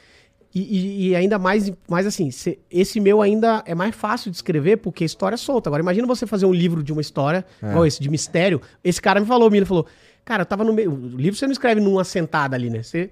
E, 0.56 0.62
e- 0.62 1.08
e 1.10 1.16
ainda 1.16 1.38
mais, 1.38 1.72
mais 1.88 2.08
assim, 2.08 2.32
cê- 2.32 2.58
esse 2.72 3.00
meu 3.00 3.22
ainda 3.22 3.62
é 3.68 3.76
mais 3.76 3.94
fácil 3.94 4.32
de 4.32 4.38
escrever 4.38 4.78
porque 4.78 5.04
a 5.04 5.06
história 5.06 5.36
é 5.36 5.38
solta. 5.38 5.70
Agora, 5.70 5.84
imagina 5.84 6.08
você 6.08 6.26
fazer 6.26 6.46
um 6.48 6.54
livro 6.54 6.82
de 6.82 6.92
uma 6.92 7.02
história, 7.02 7.46
É. 7.62 7.68
igual 7.70 7.86
esse, 7.86 8.02
de 8.02 8.10
mistério. 8.10 8.60
Esse 8.84 9.00
cara 9.02 9.20
me 9.20 9.28
falou, 9.28 9.54
ele 9.54 9.66
falou, 9.66 9.86
cara, 10.26 10.42
eu 10.42 10.46
tava 10.48 10.64
no 10.64 10.74
meio. 10.74 10.92
O 10.92 11.18
livro 11.18 11.38
você 11.38 11.46
não 11.46 11.52
escreve 11.52 11.80
numa 11.82 12.04
sentada 12.04 12.56
ali, 12.56 12.70
né? 12.72 12.82
Você, 12.82 13.12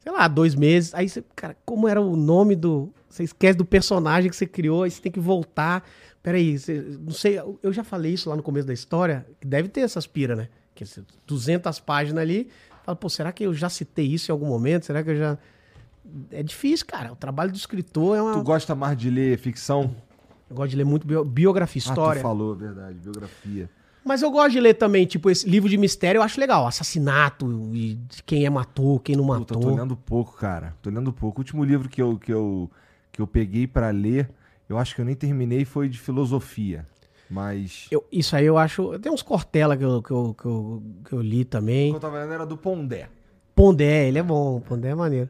sei 0.00 0.12
lá, 0.12 0.28
dois 0.28 0.54
meses. 0.54 0.94
Aí 0.94 1.08
você, 1.08 1.24
cara, 1.34 1.56
como 1.64 1.88
era 1.88 2.00
o 2.00 2.16
nome 2.16 2.54
do. 2.54 2.92
Você 3.08 3.22
esquece 3.22 3.56
do 3.56 3.64
personagem 3.64 4.28
que 4.28 4.36
você 4.36 4.46
criou, 4.46 4.82
aí 4.82 4.90
você 4.90 5.00
tem 5.00 5.10
que 5.12 5.20
voltar. 5.20 5.82
Peraí, 6.22 6.58
você, 6.58 6.84
não 7.00 7.12
sei, 7.12 7.38
eu- 7.62 7.72
já 7.72 7.82
falei 7.84 8.12
isso 8.12 8.28
lá 8.28 8.36
no 8.36 8.42
começo 8.42 8.66
da 8.66 8.72
história, 8.74 9.26
que 9.40 9.46
deve 9.46 9.68
ter 9.68 9.80
essas 9.80 10.06
pira, 10.06 10.34
né? 10.36 10.48
Que 10.74 10.84
esse 10.84 11.02
200 11.26 11.78
páginas 11.80 12.22
ali. 12.22 12.48
Fala, 12.84 12.96
pô, 12.96 13.08
será 13.08 13.32
que 13.32 13.44
eu 13.44 13.54
já 13.54 13.68
citei 13.68 14.06
isso 14.06 14.30
em 14.30 14.32
algum 14.32 14.46
momento? 14.46 14.84
Será 14.86 15.02
que 15.02 15.10
eu 15.10 15.16
já. 15.16 15.38
É 16.30 16.42
difícil, 16.42 16.86
cara. 16.86 17.12
O 17.12 17.16
trabalho 17.16 17.50
do 17.50 17.56
escritor 17.56 18.16
é 18.16 18.22
uma. 18.22 18.32
Tu 18.34 18.42
gosta 18.42 18.74
mais 18.74 18.96
de 18.98 19.08
ler 19.08 19.38
ficção? 19.38 19.94
Eu 20.50 20.56
gosto 20.56 20.70
de 20.70 20.76
ler 20.76 20.84
muito 20.84 21.06
bio- 21.06 21.24
biografia, 21.24 21.80
Ah, 21.86 21.88
história. 21.88 22.20
tu 22.20 22.22
falou, 22.22 22.54
verdade, 22.54 22.98
biografia. 22.98 23.70
Mas 24.04 24.20
eu 24.20 24.30
gosto 24.30 24.50
de 24.52 24.60
ler 24.60 24.74
também, 24.74 25.06
tipo, 25.06 25.30
esse 25.30 25.48
livro 25.48 25.66
de 25.66 25.78
mistério 25.78 26.18
eu 26.18 26.22
acho 26.22 26.38
legal. 26.38 26.66
Assassinato 26.66 27.46
e 27.74 27.98
quem 28.26 28.44
é 28.44 28.50
matou, 28.50 29.00
quem 29.00 29.16
não 29.16 29.24
Puta, 29.26 29.54
matou. 29.54 29.60
tô 29.60 29.74
lendo 29.74 29.96
pouco, 29.96 30.36
cara. 30.36 30.74
Tô 30.82 30.90
lendo 30.90 31.10
pouco. 31.10 31.38
O 31.38 31.40
último 31.40 31.64
livro 31.64 31.88
que 31.88 32.02
eu, 32.02 32.18
que 32.18 32.30
eu, 32.32 32.70
que 33.10 33.22
eu 33.22 33.26
peguei 33.26 33.66
pra 33.66 33.88
ler, 33.88 34.28
eu 34.68 34.76
acho 34.76 34.94
que 34.94 35.00
eu 35.00 35.04
nem 35.06 35.14
terminei, 35.14 35.64
foi 35.64 35.88
de 35.88 35.98
filosofia. 35.98 36.86
Mas. 37.30 37.86
Eu- 37.90 38.04
isso 38.12 38.36
aí 38.36 38.44
eu 38.46 38.56
acho. 38.58 38.98
Tem 38.98 39.10
uns 39.12 39.22
Cortella 39.22 39.76
que 39.76 39.84
eu, 39.84 40.02
que 40.02 40.10
eu, 40.10 40.34
que 40.38 40.46
eu, 40.46 40.82
que 41.08 41.12
eu 41.14 41.20
li 41.20 41.36
O 41.36 41.38
que 41.40 41.44
também. 41.46 41.92
eu 41.92 42.00
tava 42.00 42.18
lendo 42.18 42.32
era 42.32 42.46
do 42.46 42.56
Pondé. 42.56 43.08
Pondé, 43.54 44.08
ele 44.08 44.18
é 44.18 44.22
bom. 44.22 44.60
Pondé 44.60 44.90
é 44.90 44.94
maneiro. 44.94 45.28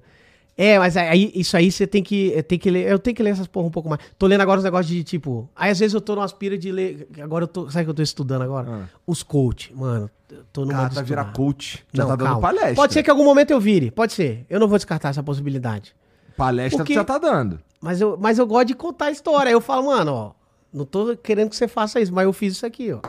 É, 0.57 0.79
mas 0.79 0.97
aí, 0.97 1.33
isso 1.35 1.57
aí 1.57 1.71
você 1.71 1.85
tem 1.85 2.01
que, 2.03 2.41
tem 2.45 2.57
que 2.59 2.71
ler. 2.71 2.87
Eu 2.89 2.97
tenho 2.99 3.15
que 3.17 3.23
ler 3.23 3.31
essas 3.31 3.47
porra 3.49 3.67
um 3.67 3.71
pouco 3.73 3.89
mais. 3.89 4.01
Tô 4.17 4.27
lendo 4.27 4.41
agora 4.41 4.59
os 4.59 4.65
negócios 4.65 4.87
de 4.87 5.03
tipo. 5.03 5.49
Aí 5.57 5.71
às 5.71 5.79
vezes 5.81 5.95
eu 5.95 6.01
tô 6.01 6.15
numa 6.15 6.25
aspira 6.25 6.57
de 6.57 6.71
ler. 6.71 7.09
Agora 7.21 7.43
eu 7.45 7.49
tô. 7.49 7.69
Sabe 7.71 7.83
o 7.83 7.85
que 7.87 7.91
eu 7.91 7.95
tô 7.95 8.03
estudando 8.03 8.43
agora? 8.43 8.69
Ah. 8.71 8.85
Os 9.05 9.23
coach. 9.25 9.75
Mano, 9.75 10.09
tô 10.53 10.65
no 10.65 10.71
Cara, 10.71 10.91
tá 10.91 11.03
virar 11.03 11.33
coach. 11.33 11.85
Já 11.93 12.03
Não, 12.05 12.11
tá 12.11 12.17
dando 12.17 12.27
calma. 12.29 12.41
palestra. 12.41 12.75
Pode 12.77 12.93
ser 12.93 13.03
que 13.03 13.11
em 13.11 13.13
algum 13.13 13.25
momento 13.25 13.51
eu 13.51 13.61
vire. 13.61 13.91
Pode 13.91 14.13
ser. 14.13 14.47
Eu 14.49 14.61
não 14.61 14.69
vou 14.69 14.79
descartar 14.79 15.09
essa 15.09 15.23
possibilidade. 15.25 15.95
Palestra 16.37 16.79
Porque- 16.79 16.93
tu 16.95 16.97
já 16.97 17.05
tá 17.05 17.19
dando. 17.19 17.61
Mas 17.81 18.01
eu, 18.01 18.17
mas 18.19 18.39
eu 18.39 18.47
gosto 18.47 18.69
de 18.69 18.75
contar 18.75 19.07
a 19.07 19.11
história. 19.11 19.49
Aí 19.49 19.55
eu 19.55 19.61
falo, 19.61 19.87
mano, 19.87 20.13
ó, 20.13 20.33
não 20.75 20.85
tô 20.85 21.17
querendo 21.17 21.49
que 21.49 21.57
você 21.57 21.69
faça 21.69 22.01
isso, 22.01 22.13
mas 22.13 22.25
eu 22.25 22.33
fiz 22.33 22.55
isso 22.55 22.67
aqui, 22.67 22.93
ó. 22.93 23.01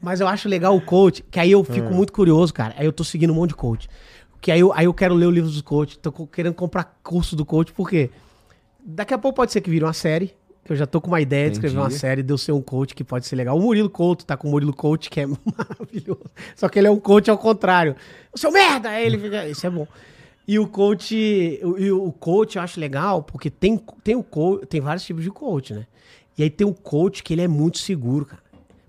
Mas 0.00 0.20
eu 0.20 0.26
acho 0.26 0.48
legal 0.48 0.74
o 0.76 0.80
coach, 0.80 1.22
que 1.30 1.38
aí 1.38 1.50
eu 1.50 1.62
fico 1.62 1.92
muito 1.92 2.12
curioso, 2.12 2.52
cara. 2.52 2.74
Aí 2.76 2.86
eu 2.86 2.92
tô 2.92 3.04
seguindo 3.04 3.32
um 3.32 3.36
monte 3.36 3.50
de 3.50 3.56
coach. 3.56 3.88
Que 4.40 4.50
aí 4.50 4.60
eu, 4.60 4.72
aí 4.72 4.86
eu 4.86 4.94
quero 4.94 5.14
ler 5.14 5.26
o 5.26 5.30
livro 5.30 5.50
dos 5.50 5.60
coach, 5.60 5.98
tô 5.98 6.12
querendo 6.26 6.54
comprar 6.54 6.98
curso 7.02 7.36
do 7.36 7.44
coach, 7.44 7.72
porque 7.72 8.10
daqui 8.84 9.12
a 9.12 9.18
pouco 9.18 9.36
pode 9.36 9.52
ser 9.52 9.60
que 9.60 9.68
vire 9.68 9.84
uma 9.84 9.92
série, 9.92 10.34
eu 10.68 10.76
já 10.76 10.86
tô 10.86 11.00
com 11.00 11.08
uma 11.08 11.20
ideia 11.20 11.48
de 11.48 11.56
escrever 11.56 11.78
uma 11.78 11.90
série 11.90 12.22
de 12.22 12.32
eu 12.32 12.36
ser 12.36 12.52
um 12.52 12.60
coach 12.60 12.94
que 12.94 13.02
pode 13.02 13.26
ser 13.26 13.36
legal. 13.36 13.56
O 13.56 13.60
Murilo 13.60 13.88
Couto 13.88 14.24
tá 14.26 14.36
com 14.36 14.48
o 14.48 14.50
Murilo 14.50 14.74
Coach, 14.74 15.08
que 15.08 15.20
é 15.20 15.26
maravilhoso. 15.26 16.30
Só 16.54 16.68
que 16.68 16.78
ele 16.78 16.88
é 16.88 16.90
um 16.90 17.00
coach 17.00 17.30
ao 17.30 17.38
contrário. 17.38 17.96
O 18.32 18.38
seu 18.38 18.52
merda! 18.52 18.90
Aí 18.90 19.06
ele 19.06 19.18
fica. 19.18 19.48
Isso 19.48 19.66
é 19.66 19.70
bom. 19.70 19.86
E 20.46 20.58
o 20.58 20.66
coach, 20.66 21.14
e 21.14 21.90
o 21.90 22.12
coach 22.12 22.56
eu 22.56 22.62
acho 22.62 22.80
legal, 22.80 23.22
porque 23.22 23.50
tem, 23.50 23.78
tem 24.02 24.14
o 24.14 24.22
coach, 24.22 24.66
tem 24.66 24.80
vários 24.80 25.04
tipos 25.04 25.22
de 25.22 25.30
coach, 25.30 25.74
né? 25.74 25.86
E 26.38 26.44
aí 26.44 26.50
tem 26.50 26.66
o 26.66 26.72
coach 26.72 27.22
que 27.22 27.34
ele 27.34 27.42
é 27.42 27.48
muito 27.48 27.78
seguro, 27.78 28.24
cara. 28.24 28.42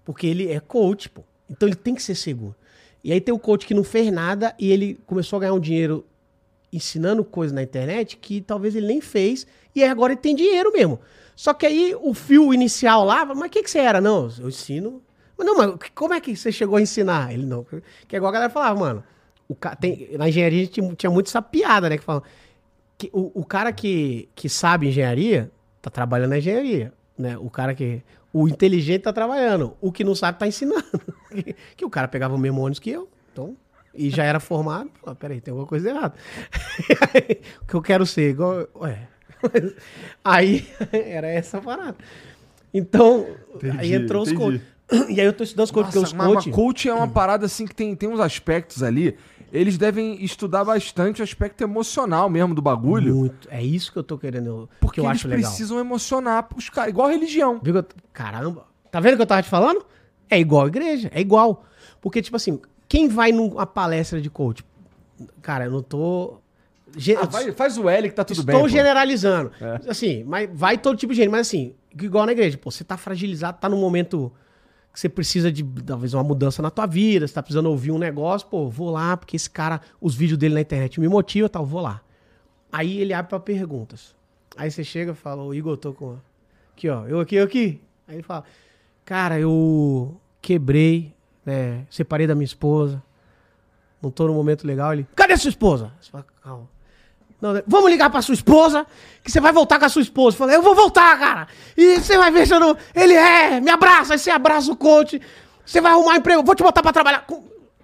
Porque 0.06 0.28
ele 0.28 0.52
é 0.52 0.60
coach, 0.60 1.10
pô. 1.10 1.24
Então 1.50 1.68
ele 1.68 1.76
tem 1.76 1.96
que 1.96 2.04
ser 2.04 2.16
seguro. 2.16 2.56
E 3.04 3.12
aí 3.12 3.20
tem 3.20 3.34
o 3.34 3.40
coach 3.40 3.66
que 3.66 3.74
não 3.74 3.84
fez 3.84 4.12
nada 4.12 4.54
e 4.60 4.72
ele 4.72 5.00
começou 5.06 5.38
a 5.38 5.40
ganhar 5.42 5.54
um 5.54 5.60
dinheiro 5.60 6.06
ensinando 6.72 7.24
coisa 7.24 7.54
na 7.54 7.64
internet 7.64 8.18
que 8.18 8.42
talvez 8.42 8.76
ele 8.76 8.86
nem 8.86 9.02
fez 9.02 9.48
e 9.74 9.84
agora 9.84 10.14
ele 10.14 10.22
tem 10.22 10.36
dinheiro 10.36 10.72
mesmo. 10.72 11.00
Só 11.36 11.54
que 11.54 11.66
aí 11.66 11.96
o 12.00 12.14
fio 12.14 12.54
inicial 12.54 13.04
lá, 13.06 13.26
mas 13.26 13.40
o 13.40 13.50
que, 13.50 13.64
que 13.64 13.72
você 13.72 13.80
era? 13.80 14.00
Não, 14.00 14.30
eu 14.40 14.50
ensino. 14.50 15.02
Mas 15.38 15.48
não, 15.48 15.58
mas 15.58 15.74
como 15.96 16.14
é 16.14 16.20
que 16.20 16.36
você 16.36 16.52
chegou 16.52 16.76
a 16.76 16.82
ensinar? 16.82 17.34
Ele 17.34 17.46
não. 17.46 17.66
Que 18.08 18.16
é 18.16 18.18
igual 18.18 18.30
a 18.30 18.34
galera 18.34 18.52
falava, 18.52 18.80
mano. 18.80 19.04
O 19.48 19.56
ca... 19.56 19.76
tem... 19.76 20.10
Na 20.18 20.28
engenharia 20.28 20.62
a 20.62 20.66
gente 20.66 20.96
tinha- 20.98 21.10
muito 21.10 21.28
essa 21.28 21.42
piada, 21.42 21.90
né? 21.90 21.98
Que 21.98 22.04
fala 22.04 22.22
que 22.98 23.10
o, 23.14 23.32
o 23.34 23.46
cara 23.46 23.72
que, 23.72 24.28
que 24.36 24.50
sabe 24.50 24.90
engenharia 24.90 25.50
tá 25.82 25.90
trabalhando 25.90 26.32
na 26.32 26.38
engenharia, 26.40 26.94
né? 27.20 27.38
O 27.38 27.50
cara 27.50 27.76
que 27.76 28.02
o 28.32 28.48
inteligente 28.48 29.02
tá 29.04 29.14
trabalhando, 29.14 29.76
o 29.82 29.92
que 29.92 30.04
não 30.04 30.16
sabe 30.16 30.40
tá 30.40 30.48
ensinando. 30.48 30.84
que, 31.30 31.56
que 31.78 31.86
o 31.86 31.90
cara 31.90 32.08
pegava 32.08 32.34
o 32.34 32.38
mesmo 32.38 32.62
ônibus 32.62 32.80
que 32.80 32.90
eu, 32.90 33.10
então 33.32 33.56
e 33.94 34.10
já 34.10 34.24
era 34.24 34.40
formado. 34.40 34.90
Pô, 35.02 35.14
peraí, 35.14 35.42
tem 35.42 35.52
alguma 35.52 35.68
coisa 35.68 35.90
errada. 35.90 36.16
o 37.62 37.66
que 37.66 37.74
eu 37.74 37.82
quero 37.82 38.06
ser 38.06 38.30
igual, 38.30 38.68
ué. 38.76 39.08
Aí 40.24 40.68
era 40.92 41.28
essa 41.28 41.62
parada. 41.62 41.98
Então, 42.74 43.26
aí 43.64 43.70
Entendi, 43.70 43.94
entrou 43.96 44.22
os 44.22 44.30
entendi. 44.30 44.44
coaches. 44.44 44.80
E 45.10 45.22
aí 45.22 45.26
eu 45.28 45.34
tô 45.34 45.44
estudando 45.44 45.66
os 45.66 45.72
coaches, 45.72 45.94
porque 45.94 46.00
Nossa, 46.00 46.14
os 46.14 46.18
mas, 46.18 46.28
mas 46.28 46.36
coaches 46.36 46.56
coach 46.56 46.90
é 46.90 46.94
uma 46.94 47.08
parada 47.08 47.46
assim 47.46 47.66
que 47.66 47.76
tem, 47.76 47.96
tem 47.96 48.10
uns 48.10 48.20
aspectos 48.20 48.82
ali. 48.82 49.16
Eles 49.52 49.78
devem 49.78 50.24
estudar 50.24 50.64
bastante 50.64 51.22
o 51.22 51.24
aspecto 51.24 51.62
emocional 51.64 52.30
mesmo 52.30 52.54
do 52.54 52.62
bagulho. 52.62 53.16
muito, 53.16 53.48
é 53.52 53.64
isso 53.64 53.92
que 53.92 53.98
eu 53.98 54.04
tô 54.04 54.18
querendo, 54.18 54.70
Porque 54.80 54.96
que 54.96 55.00
eu 55.02 55.06
eles 55.10 55.18
acho 55.20 55.28
legal. 55.28 55.50
precisam 55.50 55.80
emocionar 55.80 56.48
os 56.56 56.70
caras. 56.70 56.90
Igual 56.92 57.10
religião. 57.10 57.60
Viu 57.64 57.84
Caramba. 58.14 58.66
Tá 58.92 59.00
vendo 59.00 59.14
o 59.14 59.16
que 59.18 59.22
eu 59.24 59.28
tava 59.28 59.42
te 59.44 59.50
falando? 59.50 59.86
É 60.30 60.40
igual 60.40 60.66
a 60.66 60.68
igreja, 60.68 61.10
é 61.14 61.20
igual. 61.22 61.64
Porque, 62.02 62.22
tipo 62.22 62.36
assim, 62.38 62.60
quem 62.88 63.08
vai 63.08 63.32
numa 63.32 63.66
palestra 63.66 64.22
de 64.22 64.30
coach? 64.30 64.64
Cara, 65.42 65.66
eu 65.66 65.72
não 65.72 65.82
tô. 65.82 66.38
ge- 66.96 67.16
Ah, 67.16 67.26
vai- 67.26 67.52
faz 67.52 67.78
o 67.78 67.90
L 67.90 68.08
que 68.10 68.16
tá 68.16 68.24
tudo 68.24 68.40
Estou 68.40 68.46
bem. 68.54 68.62
pô. 68.62 68.68
generalizando. 68.68 69.52
É. 69.60 69.80
Assim, 69.90 70.24
mas 70.24 70.50
vai 70.54 70.78
todo 70.78 70.98
tipo 70.98 71.14
de 71.14 71.18
gente. 71.22 71.30
Mas 71.30 71.42
assim, 71.48 71.74
igual 72.00 72.26
na 72.26 72.32
igreja. 72.32 72.58
Pô, 72.58 72.72
você 72.72 72.84
tá 72.84 72.96
fragilizado, 72.98 73.58
tá 73.60 73.68
num 73.68 73.80
momento 73.80 74.32
que 75.00 75.02
você 75.02 75.10
precisa 75.10 75.50
de, 75.50 75.64
talvez, 75.64 76.14
uma 76.14 76.24
mudança 76.24 76.62
na 76.62 76.70
tua 76.70 76.86
vida, 76.86 77.26
você 77.26 77.34
tá 77.34 77.42
precisando 77.42 77.68
ouvir 77.68 77.92
um 77.92 77.98
negócio, 77.98 78.46
pô, 78.48 78.70
vou 78.70 78.92
lá, 78.92 79.16
porque 79.16 79.38
esse 79.38 79.50
cara, 79.50 79.80
os 80.02 80.14
vídeos 80.14 80.38
dele 80.38 80.54
na 80.54 80.62
internet 80.62 81.00
me 81.00 81.08
motivam 81.08 81.48
tal, 81.48 81.66
vou 81.66 81.80
lá. 81.80 82.02
Aí 82.70 83.00
ele 83.00 83.14
abre 83.14 83.30
pra 83.30 83.40
perguntas. 83.40 84.14
Aí 84.58 84.70
você 84.70 84.84
chega 84.84 85.14
e 85.14 85.16
fala, 85.16 85.42
ô 85.42 85.54
Igor, 85.54 85.74
eu 85.74 85.78
tô 85.78 85.94
com... 85.94 86.18
Aqui, 86.74 86.90
ó, 86.90 87.08
eu 87.08 87.22
aqui, 87.22 87.36
eu 87.36 87.46
aqui. 87.46 87.82
Aí 88.08 88.16
ele 88.16 88.24
fala, 88.24 88.44
cara, 89.06 89.40
eu 89.40 90.20
quebrei, 90.42 91.14
né, 91.46 91.86
separei 91.90 92.28
da 92.28 92.36
minha 92.36 92.46
esposa, 92.46 93.02
não 94.02 94.12
tô 94.12 94.28
num 94.28 94.34
momento 94.34 94.68
legal. 94.68 94.92
Ele, 94.92 95.08
cadê 95.16 95.38
sua 95.38 95.50
esposa? 95.50 95.94
Você 96.02 96.12
fala, 96.12 96.26
calma. 96.44 96.68
Não, 97.42 97.62
vamos 97.66 97.90
ligar 97.90 98.10
pra 98.10 98.22
sua 98.22 98.34
esposa, 98.34 98.86
que 99.24 99.32
você 99.32 99.40
vai 99.40 99.54
voltar 99.54 99.80
com 99.80 99.86
a 99.86 99.90
sua 99.90 100.02
esposa. 100.02 100.36
Eu 100.36 100.40
falei, 100.40 100.56
eu 100.58 100.62
vou 100.62 100.76
voltar, 100.76 101.18
cara. 101.18 101.48
E 101.78 101.96
você 102.00 102.18
vai 102.18 102.32
ver 102.32 102.46
se 102.46 102.54
eu 102.54 102.60
não... 102.60 102.76
Ele 102.94 103.14
é, 103.14 103.62
me 103.62 103.72
abraça. 103.72 104.14
Aí 104.14 104.20
você 104.20 104.30
abraça 104.30 104.72
o 104.72 104.76
coach. 104.76 105.22
Você 105.66 105.80
vai 105.80 105.92
arrumar 105.92 106.14
um 106.14 106.16
emprego, 106.16 106.44
vou 106.44 106.56
te 106.56 106.64
botar 106.64 106.82
pra 106.82 106.92
trabalhar. 106.92 107.26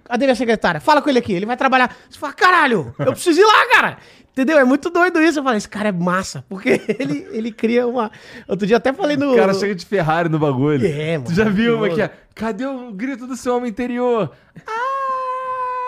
Cadê 0.04 0.26
minha 0.26 0.36
secretária? 0.36 0.80
Fala 0.80 1.00
com 1.00 1.08
ele 1.08 1.18
aqui, 1.18 1.32
ele 1.32 1.46
vai 1.46 1.56
trabalhar. 1.56 1.96
Você 2.08 2.18
fala, 2.18 2.32
caralho, 2.32 2.94
eu 2.98 3.12
preciso 3.12 3.40
ir 3.40 3.44
lá, 3.44 3.66
cara. 3.74 3.98
Entendeu? 4.32 4.58
É 4.58 4.64
muito 4.64 4.90
doido 4.90 5.22
isso. 5.22 5.38
Eu 5.38 5.42
falei, 5.42 5.56
esse 5.56 5.68
cara 5.68 5.88
é 5.88 5.92
massa. 5.92 6.44
Porque 6.48 6.82
ele, 6.98 7.26
ele 7.30 7.50
cria 7.50 7.86
uma... 7.86 8.10
Outro 8.46 8.66
dia 8.66 8.76
até 8.76 8.92
falei 8.92 9.16
no... 9.16 9.32
O 9.32 9.36
cara 9.36 9.54
chega 9.54 9.74
de 9.74 9.86
Ferrari 9.86 10.28
no 10.28 10.38
bagulho. 10.38 10.86
É, 10.86 11.18
Tu 11.18 11.32
já 11.32 11.44
mano, 11.44 11.56
viu 11.56 11.78
uma 11.78 11.88
que 11.88 12.02
é? 12.02 12.10
Cadê 12.34 12.66
o 12.66 12.92
grito 12.92 13.26
do 13.26 13.34
seu 13.34 13.56
homem 13.56 13.70
interior? 13.70 14.30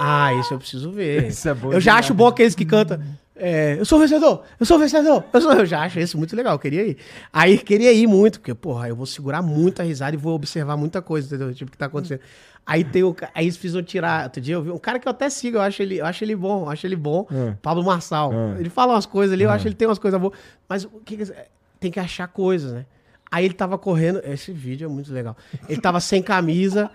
Ah, 0.01 0.33
isso 0.35 0.55
eu 0.55 0.59
preciso 0.59 0.91
ver. 0.93 1.27
Isso 1.27 1.49
é 1.49 1.55
bom 1.55 1.73
Eu 1.73 1.81
já 1.81 1.97
acho 1.97 2.15
bom 2.15 2.29
aqueles 2.29 2.55
que 2.55 2.65
cantam. 2.65 3.01
É, 3.39 3.77
eu 3.79 3.85
sou 3.85 3.99
vencedor, 3.99 4.43
eu 4.59 4.67
sou 4.67 4.79
vencedor, 4.79 5.25
eu, 5.33 5.41
sou, 5.41 5.53
eu 5.53 5.67
já 5.67 5.83
acho 5.83 5.99
isso 6.01 6.19
muito 6.19 6.35
legal, 6.37 6.55
eu 6.55 6.59
queria 6.59 6.87
ir. 6.87 6.97
Aí 7.33 7.57
queria 7.59 7.93
ir 7.93 8.07
muito, 8.07 8.41
porque, 8.41 8.55
porra, 8.55 8.89
eu 8.89 8.97
vou 8.97 9.07
segurar 9.07 9.41
muita 9.43 9.83
risada 9.83 10.15
e 10.15 10.19
vou 10.19 10.35
observar 10.35 10.77
muita 10.77 11.01
coisa, 11.01 11.27
entendeu? 11.27 11.55
Tipo, 11.55 11.69
o 11.69 11.73
que 11.73 11.79
tá 11.79 11.87
acontecendo. 11.87 12.21
Aí 12.67 12.85
tem 12.85 13.03
o. 13.03 13.17
Aí 13.35 13.47
eles 13.47 13.57
precisam 13.57 13.83
tirar. 13.83 14.25
Outro 14.25 14.43
dia 14.43 14.55
eu 14.57 14.63
vi 14.63 14.71
um 14.71 14.79
cara 14.79 14.99
que 14.99 15.09
eu 15.09 15.11
até 15.11 15.31
sigo, 15.31 15.57
eu 15.57 15.63
acho 15.63 15.81
ele, 15.81 15.99
eu 15.99 16.05
acho 16.05 16.23
ele 16.23 16.37
bom, 16.37 16.65
eu 16.65 16.69
acho 16.71 16.87
ele 16.87 16.97
bom. 16.97 17.27
É. 17.33 17.55
Pablo 17.63 17.83
Marçal. 17.83 18.31
É. 18.33 18.61
Ele 18.61 18.69
fala 18.69 18.93
umas 18.93 19.07
coisas 19.07 19.33
ali, 19.33 19.45
eu 19.45 19.51
acho 19.51 19.63
que 19.63 19.69
ele 19.69 19.75
tem 19.75 19.89
umas 19.89 19.99
coisas 19.99 20.21
boas. 20.21 20.35
Mas 20.69 20.85
o 20.85 21.01
que 21.05 21.17
que- 21.17 21.33
tem 21.81 21.91
que 21.91 21.99
achar 21.99 22.29
coisas, 22.29 22.73
né? 22.73 22.85
Aí 23.31 23.45
ele 23.45 23.55
tava 23.55 23.79
correndo. 23.79 24.21
Esse 24.25 24.53
vídeo 24.53 24.85
é 24.85 24.89
muito 24.89 25.11
legal. 25.13 25.35
Ele 25.69 25.81
tava 25.81 25.99
sem 26.01 26.23
camisa 26.23 26.91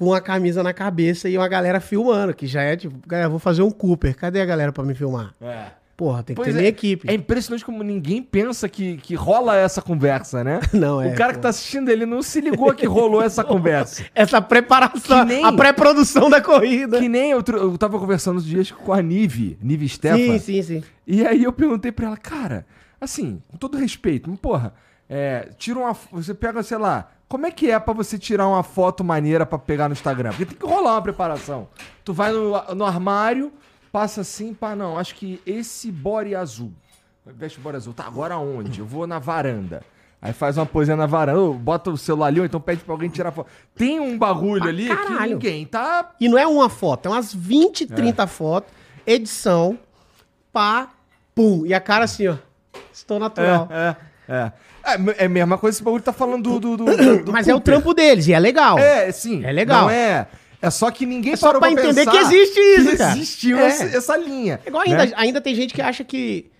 com 0.00 0.14
a 0.14 0.20
camisa 0.22 0.62
na 0.62 0.72
cabeça 0.72 1.28
e 1.28 1.36
uma 1.36 1.46
galera 1.46 1.78
filmando, 1.78 2.32
que 2.32 2.46
já 2.46 2.62
é 2.62 2.74
tipo, 2.74 3.06
galera, 3.06 3.28
vou 3.28 3.38
fazer 3.38 3.60
um 3.60 3.70
Cooper. 3.70 4.16
Cadê 4.16 4.40
a 4.40 4.46
galera 4.46 4.72
pra 4.72 4.82
me 4.82 4.94
filmar? 4.94 5.34
É. 5.42 5.66
Porra, 5.94 6.22
tem 6.22 6.34
que 6.34 6.40
Pois 6.40 6.46
ter 6.54 6.54
é, 6.54 6.56
minha 6.62 6.68
equipe. 6.70 7.06
É 7.10 7.12
impressionante 7.12 7.62
como 7.62 7.82
ninguém 7.82 8.22
pensa 8.22 8.66
que, 8.66 8.96
que 8.96 9.14
rola 9.14 9.54
essa 9.58 9.82
conversa, 9.82 10.42
né? 10.42 10.58
Não, 10.72 11.02
é, 11.02 11.08
O 11.08 11.14
cara 11.14 11.34
pô. 11.34 11.36
que 11.36 11.42
tá 11.42 11.50
assistindo 11.50 11.90
ele 11.90 12.06
não 12.06 12.22
se 12.22 12.40
ligou 12.40 12.72
que 12.72 12.86
rolou 12.86 13.20
essa 13.22 13.44
conversa. 13.44 14.02
Essa 14.14 14.40
preparação, 14.40 15.22
nem- 15.26 15.44
a 15.44 15.52
pré-produção 15.52 16.30
da 16.30 16.40
corrida. 16.40 16.98
Que 16.98 17.06
nem 17.06 17.32
eu, 17.32 17.44
eu 17.48 17.76
tava 17.76 17.98
conversando 17.98 18.38
os 18.38 18.46
dias 18.46 18.70
com 18.70 18.94
a 18.94 19.02
Nive, 19.02 19.58
Nive 19.62 19.86
Stefan. 19.86 20.16
Sim, 20.16 20.38
sim, 20.38 20.62
sim. 20.62 20.84
E 21.06 21.26
aí 21.26 21.44
eu 21.44 21.52
perguntei 21.52 21.92
pra 21.92 22.06
ela, 22.06 22.16
cara, 22.16 22.64
assim, 22.98 23.42
com 23.48 23.58
todo 23.58 23.76
respeito, 23.76 24.30
porra, 24.40 24.72
é, 25.06 25.50
tira 25.58 25.78
uma. 25.78 25.94
Você 26.12 26.32
pega, 26.32 26.62
sei 26.62 26.78
lá, 26.78 27.10
como 27.30 27.46
é 27.46 27.50
que 27.52 27.70
é 27.70 27.78
pra 27.78 27.94
você 27.94 28.18
tirar 28.18 28.48
uma 28.48 28.64
foto 28.64 29.04
maneira 29.04 29.46
pra 29.46 29.56
pegar 29.56 29.88
no 29.88 29.92
Instagram? 29.92 30.30
Porque 30.30 30.46
tem 30.46 30.58
que 30.58 30.66
rolar 30.66 30.94
uma 30.94 31.02
preparação. 31.02 31.68
Tu 32.04 32.12
vai 32.12 32.32
no, 32.32 32.74
no 32.74 32.84
armário, 32.84 33.52
passa 33.92 34.22
assim, 34.22 34.52
pá, 34.52 34.74
não, 34.74 34.98
acho 34.98 35.14
que 35.14 35.40
esse 35.46 35.92
body 35.92 36.34
azul. 36.34 36.72
Veste 37.24 37.60
body 37.60 37.76
azul. 37.76 37.94
Tá, 37.94 38.04
agora 38.04 38.36
onde? 38.36 38.80
Eu 38.80 38.84
vou 38.84 39.06
na 39.06 39.20
varanda. 39.20 39.80
Aí 40.20 40.32
faz 40.32 40.58
uma 40.58 40.66
poesia 40.66 40.96
na 40.96 41.06
varanda, 41.06 41.38
ou 41.38 41.54
bota 41.54 41.88
o 41.88 41.96
celular 41.96 42.26
ali, 42.26 42.40
ou 42.40 42.46
então 42.46 42.60
pede 42.60 42.82
pra 42.82 42.92
alguém 42.92 43.08
tirar 43.08 43.30
foto. 43.30 43.48
Tem 43.76 44.00
um 44.00 44.18
bagulho 44.18 44.60
Pra 44.62 44.70
ali 44.70 44.88
que 44.88 44.96
caralho. 44.96 45.30
ninguém 45.34 45.64
tá. 45.64 46.10
E 46.20 46.28
não 46.28 46.36
é 46.36 46.48
uma 46.48 46.68
foto, 46.68 47.06
é 47.06 47.12
umas 47.12 47.32
20, 47.32 47.86
30 47.86 48.26
fotos, 48.26 48.72
edição, 49.06 49.78
pá, 50.52 50.88
pum. 51.32 51.64
E 51.64 51.72
a 51.72 51.80
cara 51.80 52.06
assim, 52.06 52.26
ó. 52.26 52.34
Estou 52.92 53.20
natural. 53.20 53.68
É, 53.70 53.88
é. 53.88 54.10
É, 54.32 54.52
é 55.18 55.24
a 55.26 55.28
mesma 55.28 55.58
coisa 55.58 55.76
que 55.76 55.78
esse 55.80 55.84
bagulho 55.84 56.02
tá 56.02 56.12
falando 56.12 56.58
do. 56.58 56.76
do, 56.76 56.84
do- 56.84 57.24
do 57.24 57.32
Mas 57.32 57.46
é 57.48 57.54
o 57.54 57.60
trampo 57.60 57.92
deles, 57.94 58.26
e 58.28 58.32
é 58.32 58.38
legal. 58.38 58.78
É, 58.78 59.10
sim. 59.12 59.44
É 59.44 59.52
legal. 59.52 59.82
Não 59.82 59.90
é. 59.90 60.26
É 60.62 60.68
só 60.70 60.90
que 60.90 61.06
ninguém 61.06 61.32
É 61.32 61.36
só 61.36 61.46
parou 61.46 61.60
pra 61.60 61.70
entender 61.70 62.04
que 62.06 62.16
existe 62.18 62.58
isso, 62.60 62.90
que 62.90 62.96
cara. 62.98 63.12
existiu 63.16 63.58
É. 63.58 63.66
essa, 63.66 63.84
essa 63.96 64.16
linha. 64.16 64.60
É 64.64 64.68
Igual 64.68 64.82
ainda, 64.86 65.06
né? 65.06 65.12
ainda 65.16 65.40
tem 65.40 65.54
gente 65.54 65.72
que 65.72 65.80
acha 65.80 66.04
que. 66.04 66.50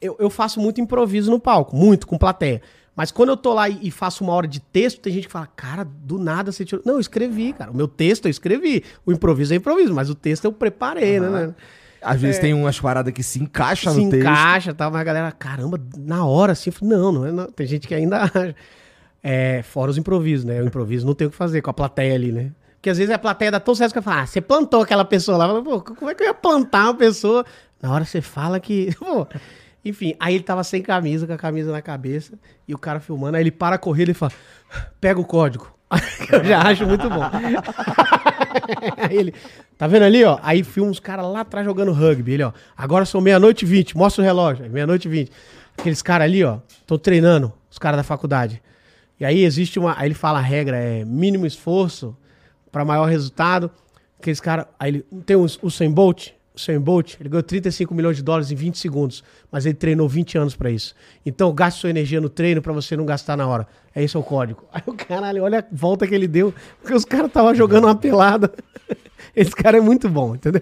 Eu, 0.00 0.16
eu 0.18 0.28
faço 0.28 0.58
muito 0.60 0.80
improviso 0.80 1.30
no 1.30 1.38
palco, 1.38 1.76
muito, 1.76 2.06
com 2.06 2.18
plateia. 2.18 2.60
Mas 2.96 3.10
quando 3.12 3.28
eu 3.30 3.36
tô 3.36 3.54
lá 3.54 3.68
e, 3.68 3.90
faço 3.90 4.22
uma 4.24 4.32
hora 4.34 4.46
de 4.48 4.60
texto, 4.60 5.00
tem 5.00 5.12
gente 5.12 5.26
que 5.26 5.32
fala, 5.32 5.46
cara, 5.56 5.82
do 5.84 6.18
nada 6.18 6.50
você 6.52 6.64
tirou. 6.64 6.82
Não, 6.84 6.94
eu 6.94 7.00
escrevi, 7.00 7.52
cara. 7.52 7.70
O 7.70 7.76
meu 7.76 7.86
texto 7.88 8.26
eu 8.26 8.30
escrevi. 8.30 8.82
O 9.06 9.12
improviso 9.12 9.54
é 9.54 9.56
improviso, 9.56 9.94
mas 9.94 10.10
o 10.10 10.14
texto 10.14 10.44
eu 10.44 10.52
preparei, 10.52 11.18
né? 11.20 11.54
Às 12.02 12.20
vezes 12.20 12.38
tem 12.40 12.52
umas 12.52 12.78
paradas 12.78 13.12
que 13.12 13.22
se 13.22 13.40
encaixam 13.42 13.94
Se 13.94 14.04
no 14.04 14.10
texto. 14.10 14.22
encaixa 14.22 14.70
e 14.70 14.74
tal, 14.74 14.90
mas 14.90 15.00
a 15.00 15.04
galera, 15.04 15.32
caramba, 15.32 15.80
na 15.96 16.24
hora 16.24 16.52
assim, 16.52 16.70
não, 16.82 17.12
não 17.12 17.26
é. 17.26 17.32
Não. 17.32 17.46
Tem 17.46 17.66
gente 17.66 17.86
que 17.86 17.94
ainda 17.94 18.22
acha. 18.22 18.54
É, 19.22 19.62
fora 19.62 19.90
os 19.90 19.96
improvisos, 19.96 20.44
né? 20.44 20.60
O 20.60 20.66
improviso 20.66 21.06
não 21.06 21.14
tem 21.14 21.28
o 21.28 21.30
que 21.30 21.36
fazer 21.36 21.62
com 21.62 21.70
a 21.70 21.74
plateia 21.74 22.14
ali, 22.14 22.32
né? 22.32 22.50
Porque 22.74 22.90
às 22.90 22.98
vezes 22.98 23.14
a 23.14 23.18
plateia 23.18 23.52
dá 23.52 23.60
tão 23.60 23.74
certo 23.74 23.92
que 23.92 23.98
eu 23.98 24.02
falo, 24.02 24.22
ah, 24.22 24.26
você 24.26 24.40
plantou 24.40 24.82
aquela 24.82 25.04
pessoa 25.04 25.38
lá. 25.38 25.46
Eu 25.46 25.62
falo, 25.64 25.80
Pô, 25.80 25.94
como 25.94 26.10
é 26.10 26.14
que 26.14 26.24
eu 26.24 26.26
ia 26.26 26.34
plantar 26.34 26.86
uma 26.86 26.96
pessoa? 26.96 27.44
Na 27.80 27.92
hora 27.92 28.04
você 28.04 28.20
fala 28.20 28.58
que. 28.58 28.90
Pô. 28.98 29.26
Enfim, 29.84 30.14
aí 30.18 30.34
ele 30.34 30.44
tava 30.44 30.62
sem 30.62 30.80
camisa, 30.82 31.26
com 31.26 31.32
a 31.32 31.38
camisa 31.38 31.72
na 31.72 31.82
cabeça, 31.82 32.38
e 32.66 32.74
o 32.74 32.78
cara 32.78 33.00
filmando, 33.00 33.36
aí 33.36 33.42
ele 33.42 33.50
para 33.50 33.74
a 33.76 33.78
corrida 33.78 34.12
e 34.12 34.14
fala, 34.14 34.32
pega 35.00 35.20
o 35.20 35.24
código. 35.24 35.72
eu 36.32 36.44
já 36.44 36.62
acho 36.62 36.86
muito 36.86 37.08
bom. 37.08 37.22
aí 38.96 39.16
ele, 39.16 39.34
tá 39.76 39.86
vendo 39.86 40.04
ali, 40.04 40.24
ó? 40.24 40.38
Aí 40.42 40.62
filma 40.62 40.90
os 40.90 41.00
caras 41.00 41.26
lá 41.26 41.40
atrás 41.40 41.64
jogando 41.64 41.92
rugby. 41.92 42.32
Ele, 42.32 42.42
ó, 42.42 42.52
agora 42.76 43.04
são 43.04 43.20
meia-noite 43.20 43.64
e 43.64 43.68
vinte, 43.68 43.96
mostra 43.96 44.22
o 44.22 44.24
relógio. 44.24 44.68
Meia-noite 44.70 45.08
e 45.08 45.10
vinte. 45.10 45.32
Aqueles 45.76 46.02
caras 46.02 46.26
ali, 46.26 46.44
ó, 46.44 46.58
estão 46.80 46.98
treinando, 46.98 47.52
os 47.70 47.78
caras 47.78 47.98
da 47.98 48.04
faculdade. 48.04 48.62
E 49.18 49.24
aí 49.24 49.44
existe 49.44 49.78
uma. 49.78 49.98
Aí 49.98 50.08
ele 50.08 50.14
fala 50.14 50.38
a 50.38 50.42
regra, 50.42 50.76
é 50.76 51.04
mínimo 51.04 51.46
esforço 51.46 52.16
para 52.70 52.84
maior 52.84 53.06
resultado. 53.06 53.70
Aqueles 54.18 54.40
caras. 54.40 54.66
Aí 54.78 54.90
ele 54.90 55.06
tem 55.24 55.36
o, 55.36 55.46
Usain 55.62 55.90
Bolt. 55.90 56.30
O 56.54 56.58
Usain 56.58 56.78
Bolt, 56.78 57.16
ele 57.18 57.30
ganhou 57.30 57.42
35 57.42 57.94
milhões 57.94 58.16
de 58.16 58.22
dólares 58.22 58.50
em 58.50 58.54
20 58.54 58.78
segundos, 58.78 59.24
mas 59.50 59.64
ele 59.64 59.74
treinou 59.74 60.06
20 60.08 60.36
anos 60.36 60.54
pra 60.54 60.70
isso. 60.70 60.94
Então 61.24 61.52
gaste 61.52 61.80
sua 61.80 61.90
energia 61.90 62.20
no 62.20 62.28
treino 62.28 62.60
pra 62.60 62.72
você 62.72 62.94
não 62.96 63.06
gastar 63.06 63.36
na 63.36 63.46
hora. 63.46 63.66
É 63.94 64.02
esse 64.02 64.16
é 64.16 64.20
o 64.20 64.22
código. 64.22 64.64
Aí 64.72 64.82
o 64.86 64.92
caralho, 64.92 65.42
olha 65.44 65.60
a 65.60 65.64
volta 65.72 66.06
que 66.06 66.14
ele 66.14 66.28
deu, 66.28 66.54
porque 66.80 66.94
os 66.94 67.04
caras 67.04 67.28
estavam 67.28 67.54
jogando 67.54 67.84
uma 67.84 67.94
pelada. 67.94 68.52
Esse 69.34 69.52
cara 69.52 69.78
é 69.78 69.80
muito 69.80 70.08
bom, 70.10 70.34
entendeu? 70.34 70.60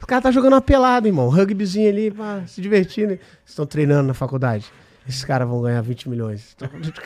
Os 0.00 0.04
caras 0.04 0.24
tá 0.24 0.30
jogando 0.32 0.54
uma 0.54 0.62
pelada, 0.62 1.06
irmão. 1.06 1.28
Rugbyzinho 1.28 1.88
ali, 1.88 2.10
pá, 2.10 2.42
se 2.46 2.60
divertindo. 2.60 3.18
Estão 3.44 3.66
treinando 3.66 4.08
na 4.08 4.14
faculdade. 4.14 4.64
Esses 5.06 5.24
caras 5.24 5.46
vão 5.46 5.62
ganhar 5.62 5.80
20 5.82 6.08
milhões. 6.08 6.56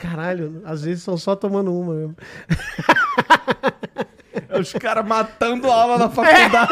Caralho, 0.01 0.61
às 0.65 0.83
vezes 0.83 0.99
estão 0.99 1.17
só 1.17 1.35
tomando 1.35 1.73
uma 1.73 1.93
mesmo. 1.93 2.15
É 4.53 4.59
Os 4.59 4.71
caras 4.73 5.05
matando 5.05 5.69
a 5.69 5.75
aula 5.75 5.97
na 5.97 6.09
faculdade. 6.09 6.71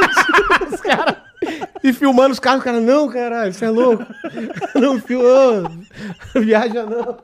Os 0.73 0.81
caras. 0.81 1.15
E 1.83 1.91
filmando 1.91 2.31
os 2.33 2.39
caras, 2.39 2.59
os 2.59 2.63
caras, 2.63 2.83
não, 2.83 3.09
caralho, 3.09 3.51
você 3.53 3.65
é 3.65 3.69
louco. 3.69 4.05
Não 4.79 4.99
filmou. 5.01 5.69
Viaja 6.35 6.85
não. 6.85 7.17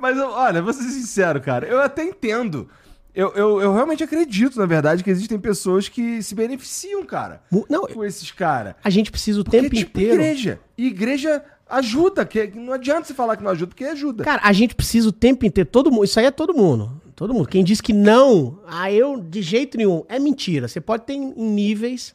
Mas, 0.00 0.18
olha, 0.18 0.62
vou 0.62 0.72
ser 0.72 0.82
sincero, 0.84 1.40
cara. 1.40 1.66
Eu 1.66 1.80
até 1.80 2.02
entendo. 2.02 2.68
Eu, 3.14 3.32
eu, 3.34 3.60
eu 3.60 3.74
realmente 3.74 4.02
acredito, 4.04 4.58
na 4.58 4.66
verdade, 4.66 5.02
que 5.04 5.10
existem 5.10 5.38
pessoas 5.38 5.88
que 5.88 6.22
se 6.22 6.34
beneficiam, 6.34 7.04
cara, 7.04 7.42
Não, 7.68 7.86
com 7.86 8.04
esses 8.04 8.30
caras. 8.30 8.74
a 8.84 8.88
gente 8.90 9.10
precisa 9.10 9.40
o 9.40 9.44
Porque 9.44 9.60
tempo 9.60 9.74
é 9.74 9.78
tipo 9.78 9.90
inteiro. 9.98 10.14
igreja. 10.14 10.60
E 10.78 10.86
igreja 10.86 11.42
ajuda, 11.68 12.24
que 12.24 12.46
que 12.48 12.58
não 12.58 12.72
adianta 12.72 13.04
você 13.08 13.14
falar 13.14 13.36
que 13.36 13.42
não 13.42 13.50
ajuda, 13.50 13.66
porque 13.68 13.84
ajuda. 13.84 14.24
Cara, 14.24 14.40
a 14.44 14.52
gente 14.52 14.74
precisa 14.76 15.08
o 15.08 15.12
tempo 15.12 15.44
inteiro. 15.44 15.68
Todo 15.70 15.90
mundo. 15.90 16.04
Isso 16.04 16.18
aí 16.20 16.26
é 16.26 16.30
todo 16.30 16.54
mundo. 16.54 16.99
Todo 17.20 17.34
mundo. 17.34 17.46
Quem 17.46 17.62
diz 17.62 17.82
que 17.82 17.92
não, 17.92 18.60
ah, 18.66 18.90
eu 18.90 19.20
de 19.20 19.42
jeito 19.42 19.76
nenhum, 19.76 20.02
é 20.08 20.18
mentira. 20.18 20.66
Você 20.66 20.80
pode 20.80 21.04
ter 21.04 21.12
em 21.12 21.34
níveis, 21.34 22.14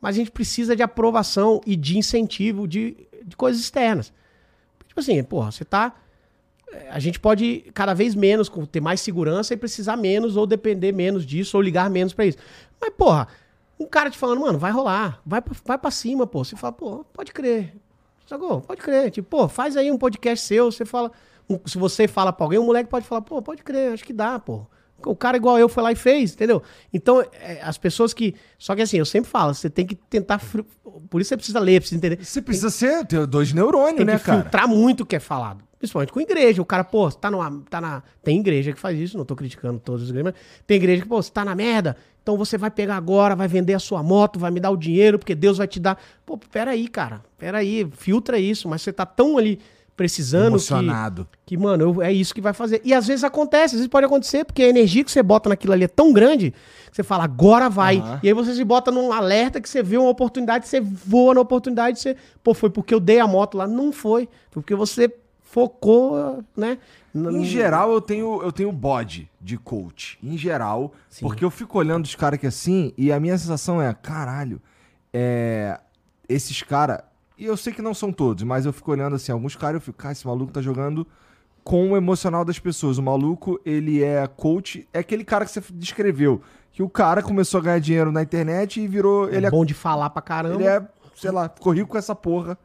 mas 0.00 0.14
a 0.14 0.18
gente 0.18 0.30
precisa 0.30 0.76
de 0.76 0.82
aprovação 0.84 1.60
e 1.66 1.74
de 1.74 1.98
incentivo 1.98 2.68
de, 2.68 2.96
de 3.24 3.36
coisas 3.36 3.60
externas. 3.60 4.12
Tipo 4.86 5.00
assim, 5.00 5.20
porra, 5.24 5.50
você 5.50 5.64
tá. 5.64 5.92
eh, 6.72 6.86
A 6.88 7.00
gente 7.00 7.18
pode 7.18 7.64
cada 7.74 7.94
vez 7.94 8.14
menos 8.14 8.48
ter 8.70 8.80
mais 8.80 9.00
segurança 9.00 9.52
e 9.52 9.56
precisar 9.56 9.96
menos, 9.96 10.36
ou 10.36 10.46
depender 10.46 10.92
menos 10.92 11.26
disso, 11.26 11.56
ou 11.56 11.60
ligar 11.60 11.90
menos 11.90 12.12
pra 12.12 12.24
isso. 12.24 12.38
Mas, 12.80 12.90
porra, 12.96 13.26
um 13.76 13.86
cara 13.86 14.08
te 14.08 14.16
falando, 14.16 14.40
mano, 14.40 14.56
vai 14.56 14.70
rolar, 14.70 15.20
vai 15.26 15.42
pra, 15.42 15.52
vai 15.64 15.78
pra 15.78 15.90
cima, 15.90 16.28
pô. 16.28 16.44
Você 16.44 16.54
fala, 16.54 16.72
pô, 16.72 17.04
pode 17.12 17.32
crer. 17.32 17.74
Sacou? 18.24 18.60
Pode 18.60 18.80
crer. 18.80 19.10
Tipo, 19.10 19.28
pô, 19.28 19.48
faz 19.48 19.76
aí 19.76 19.90
um 19.90 19.98
podcast 19.98 20.46
seu, 20.46 20.70
você 20.70 20.84
fala. 20.84 21.10
Um- 21.48 21.60
se 21.66 21.76
você 21.78 22.06
fala 22.08 22.32
pra 22.32 22.44
alguém, 22.46 22.58
um 22.58 22.64
moleque 22.66 22.88
pode 22.88 23.06
falar, 23.06 23.22
pô, 23.22 23.40
pode 23.42 23.62
crer, 23.62 23.92
acho 23.92 24.04
que 24.04 24.12
dá, 24.12 24.38
pô. 24.38 24.66
O 25.06 25.14
cara 25.14 25.36
igual 25.36 25.58
eu 25.58 25.68
foi 25.68 25.82
lá 25.82 25.92
e 25.92 25.96
fez, 25.96 26.32
entendeu? 26.32 26.62
Então, 26.92 27.20
é, 27.40 27.60
as 27.62 27.76
pessoas 27.76 28.14
que. 28.14 28.34
Só 28.58 28.74
que 28.74 28.80
assim, 28.80 28.96
eu 28.96 29.04
sempre 29.04 29.28
falo, 29.28 29.52
você 29.52 29.68
tem 29.68 29.84
que 29.84 29.94
tentar. 29.94 30.40
Por 31.10 31.20
isso 31.20 31.28
você 31.28 31.36
precisa 31.36 31.58
ler, 31.58 31.80
precisa 31.80 31.98
entender. 31.98 32.24
Você 32.24 32.40
precisa 32.40 32.70
ser, 32.70 33.04
ter 33.04 33.26
dois 33.26 33.52
neurônios, 33.52 33.96
Tem 33.96 34.06
né, 34.06 34.18
que 34.18 34.24
cara? 34.24 34.40
filtrar 34.42 34.66
muito 34.68 35.02
o 35.02 35.06
que 35.06 35.16
é 35.16 35.20
falado. 35.20 35.62
Principalmente 35.78 36.10
com 36.12 36.20
igreja. 36.20 36.62
O 36.62 36.64
cara, 36.64 36.82
pô, 36.84 37.10
você 37.10 37.18
tá, 37.18 37.30
numa, 37.30 37.62
tá 37.68 37.80
na. 37.82 38.02
Tem 38.22 38.38
igreja 38.40 38.72
que 38.72 38.80
faz 38.80 38.98
isso, 38.98 39.18
não 39.18 39.26
tô 39.26 39.36
criticando 39.36 39.78
todas 39.78 40.04
as 40.04 40.08
igrejas, 40.08 40.32
mas 40.32 40.62
tem 40.66 40.76
igreja 40.78 41.02
que, 41.02 41.08
pô, 41.08 41.20
você 41.22 41.30
tá 41.30 41.44
na 41.44 41.54
merda, 41.54 41.96
então 42.22 42.38
você 42.38 42.56
vai 42.56 42.70
pegar 42.70 42.96
agora, 42.96 43.36
vai 43.36 43.48
vender 43.48 43.74
a 43.74 43.78
sua 43.78 44.02
moto, 44.02 44.38
vai 44.38 44.50
me 44.50 44.60
dar 44.60 44.70
o 44.70 44.76
dinheiro, 44.76 45.18
porque 45.18 45.34
Deus 45.34 45.58
vai 45.58 45.66
te 45.66 45.78
dar. 45.78 46.00
Pô, 46.24 46.38
peraí, 46.38 46.88
cara. 46.88 47.20
Peraí, 47.36 47.86
filtra 47.92 48.38
isso, 48.38 48.68
mas 48.70 48.80
você 48.80 48.92
tá 48.92 49.04
tão 49.04 49.36
ali 49.36 49.60
precisando 49.96 50.44
que, 50.46 50.54
Emocionado. 50.54 51.28
que, 51.46 51.56
mano, 51.56 51.84
eu- 51.84 52.02
é 52.02 52.12
isso 52.12 52.34
que 52.34 52.40
vai 52.40 52.52
fazer. 52.52 52.80
E 52.84 52.92
às 52.92 53.06
vezes 53.06 53.22
acontece, 53.24 53.74
às 53.76 53.80
vezes 53.80 53.86
pode 53.88 54.06
acontecer, 54.06 54.44
porque 54.44 54.62
a 54.62 54.68
energia 54.68 55.04
que 55.04 55.10
você 55.10 55.22
bota 55.22 55.48
naquilo 55.48 55.72
ali 55.72 55.84
é 55.84 55.88
tão 55.88 56.12
grande 56.12 56.50
que 56.50 56.96
você 56.96 57.02
fala, 57.02 57.24
agora 57.24 57.68
vai. 57.70 57.98
Aham. 57.98 58.20
E 58.22 58.28
aí 58.28 58.34
você 58.34 58.54
se 58.54 58.64
bota 58.64 58.90
num 58.90 59.12
alerta 59.12 59.60
que 59.60 59.68
você 59.68 59.82
vê 59.82 59.96
uma 59.96 60.08
oportunidade, 60.10 60.66
você 60.68 60.80
voa 60.80 61.34
na 61.34 61.40
oportunidade, 61.40 61.98
você, 62.00 62.16
pô, 62.42 62.54
foi 62.54 62.70
porque 62.70 62.92
eu 62.94 63.00
dei 63.00 63.20
a 63.20 63.26
moto 63.26 63.56
lá. 63.56 63.66
Não 63.66 63.92
foi. 63.92 64.28
Foi 64.50 64.62
porque 64.62 64.74
você 64.74 65.12
focou, 65.42 66.42
né? 66.56 66.78
Em 67.14 67.44
geral, 67.44 67.92
eu 67.92 68.00
tenho, 68.00 68.42
eu 68.42 68.50
tenho 68.50 68.72
bode 68.72 69.30
de 69.40 69.56
coach. 69.56 70.18
Em 70.20 70.36
geral, 70.36 70.92
porque 71.20 71.44
eu 71.44 71.50
fico 71.50 71.78
olhando 71.78 72.04
os 72.04 72.16
caras 72.16 72.40
que 72.40 72.46
assim, 72.48 72.92
e 72.98 73.12
a 73.12 73.20
minha 73.20 73.38
sensação 73.38 73.80
é, 73.80 73.94
caralho, 73.94 74.60
é, 75.12 75.78
esses 76.28 76.60
caras. 76.62 77.00
E 77.36 77.44
eu 77.46 77.56
sei 77.56 77.72
que 77.72 77.82
não 77.82 77.94
são 77.94 78.12
todos, 78.12 78.44
mas 78.44 78.64
eu 78.64 78.72
fico 78.72 78.90
olhando 78.92 79.16
assim, 79.16 79.32
alguns 79.32 79.56
caras 79.56 79.74
eu 79.76 79.80
fico, 79.80 79.98
cara, 79.98 80.12
esse 80.12 80.26
maluco 80.26 80.52
tá 80.52 80.62
jogando 80.62 81.06
com 81.64 81.92
o 81.92 81.96
emocional 81.96 82.44
das 82.44 82.58
pessoas. 82.58 82.98
O 82.98 83.02
maluco, 83.02 83.60
ele 83.64 84.02
é 84.02 84.26
coach, 84.26 84.86
é 84.92 85.00
aquele 85.00 85.24
cara 85.24 85.44
que 85.44 85.50
você 85.50 85.62
descreveu. 85.72 86.40
Que 86.70 86.82
o 86.82 86.88
cara 86.88 87.22
começou 87.22 87.60
a 87.60 87.62
ganhar 87.62 87.78
dinheiro 87.78 88.10
na 88.12 88.22
internet 88.22 88.80
e 88.80 88.86
virou. 88.88 89.28
É 89.28 89.36
ele 89.36 89.46
é 89.46 89.50
bom 89.50 89.64
de 89.64 89.74
falar 89.74 90.10
pra 90.10 90.20
caramba. 90.20 90.56
Ele 90.56 90.64
é, 90.64 90.86
sei 91.14 91.30
lá, 91.30 91.48
ficou 91.48 91.72
rico 91.72 91.90
com 91.90 91.98
essa 91.98 92.14
porra. 92.14 92.58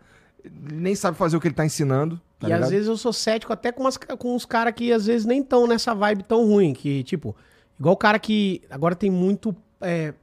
Ele 0.44 0.76
nem 0.82 0.96
sabe 0.96 1.16
fazer 1.18 1.38
o 1.38 1.40
que 1.42 1.48
ele 1.48 1.56
tá 1.56 1.66
ensinando. 1.66 2.20
Tá 2.40 2.48
e 2.48 2.52
às 2.54 2.58
ligado? 2.58 2.70
vezes 2.72 2.88
eu 2.88 2.98
sou 2.98 3.14
cético 3.14 3.54
até 3.54 3.72
com, 3.72 3.82
umas- 3.84 3.98
com 3.98 4.36
uns 4.36 4.46
caras 4.46 4.74
que 4.74 4.92
às 4.92 5.06
vezes 5.06 5.26
nem 5.26 5.42
estão 5.42 5.68
nessa 5.68 5.94
vibe 5.94 6.24
tão 6.24 6.46
ruim. 6.48 6.74
Que, 6.74 7.04
tipo, 7.04 7.36
igual 7.80 7.94
o 7.94 7.98
cara 7.98 8.18
que 8.18 8.62
agora 8.70 8.96
tem 8.96 9.12
muito, 9.12 9.56
é, 9.82 10.14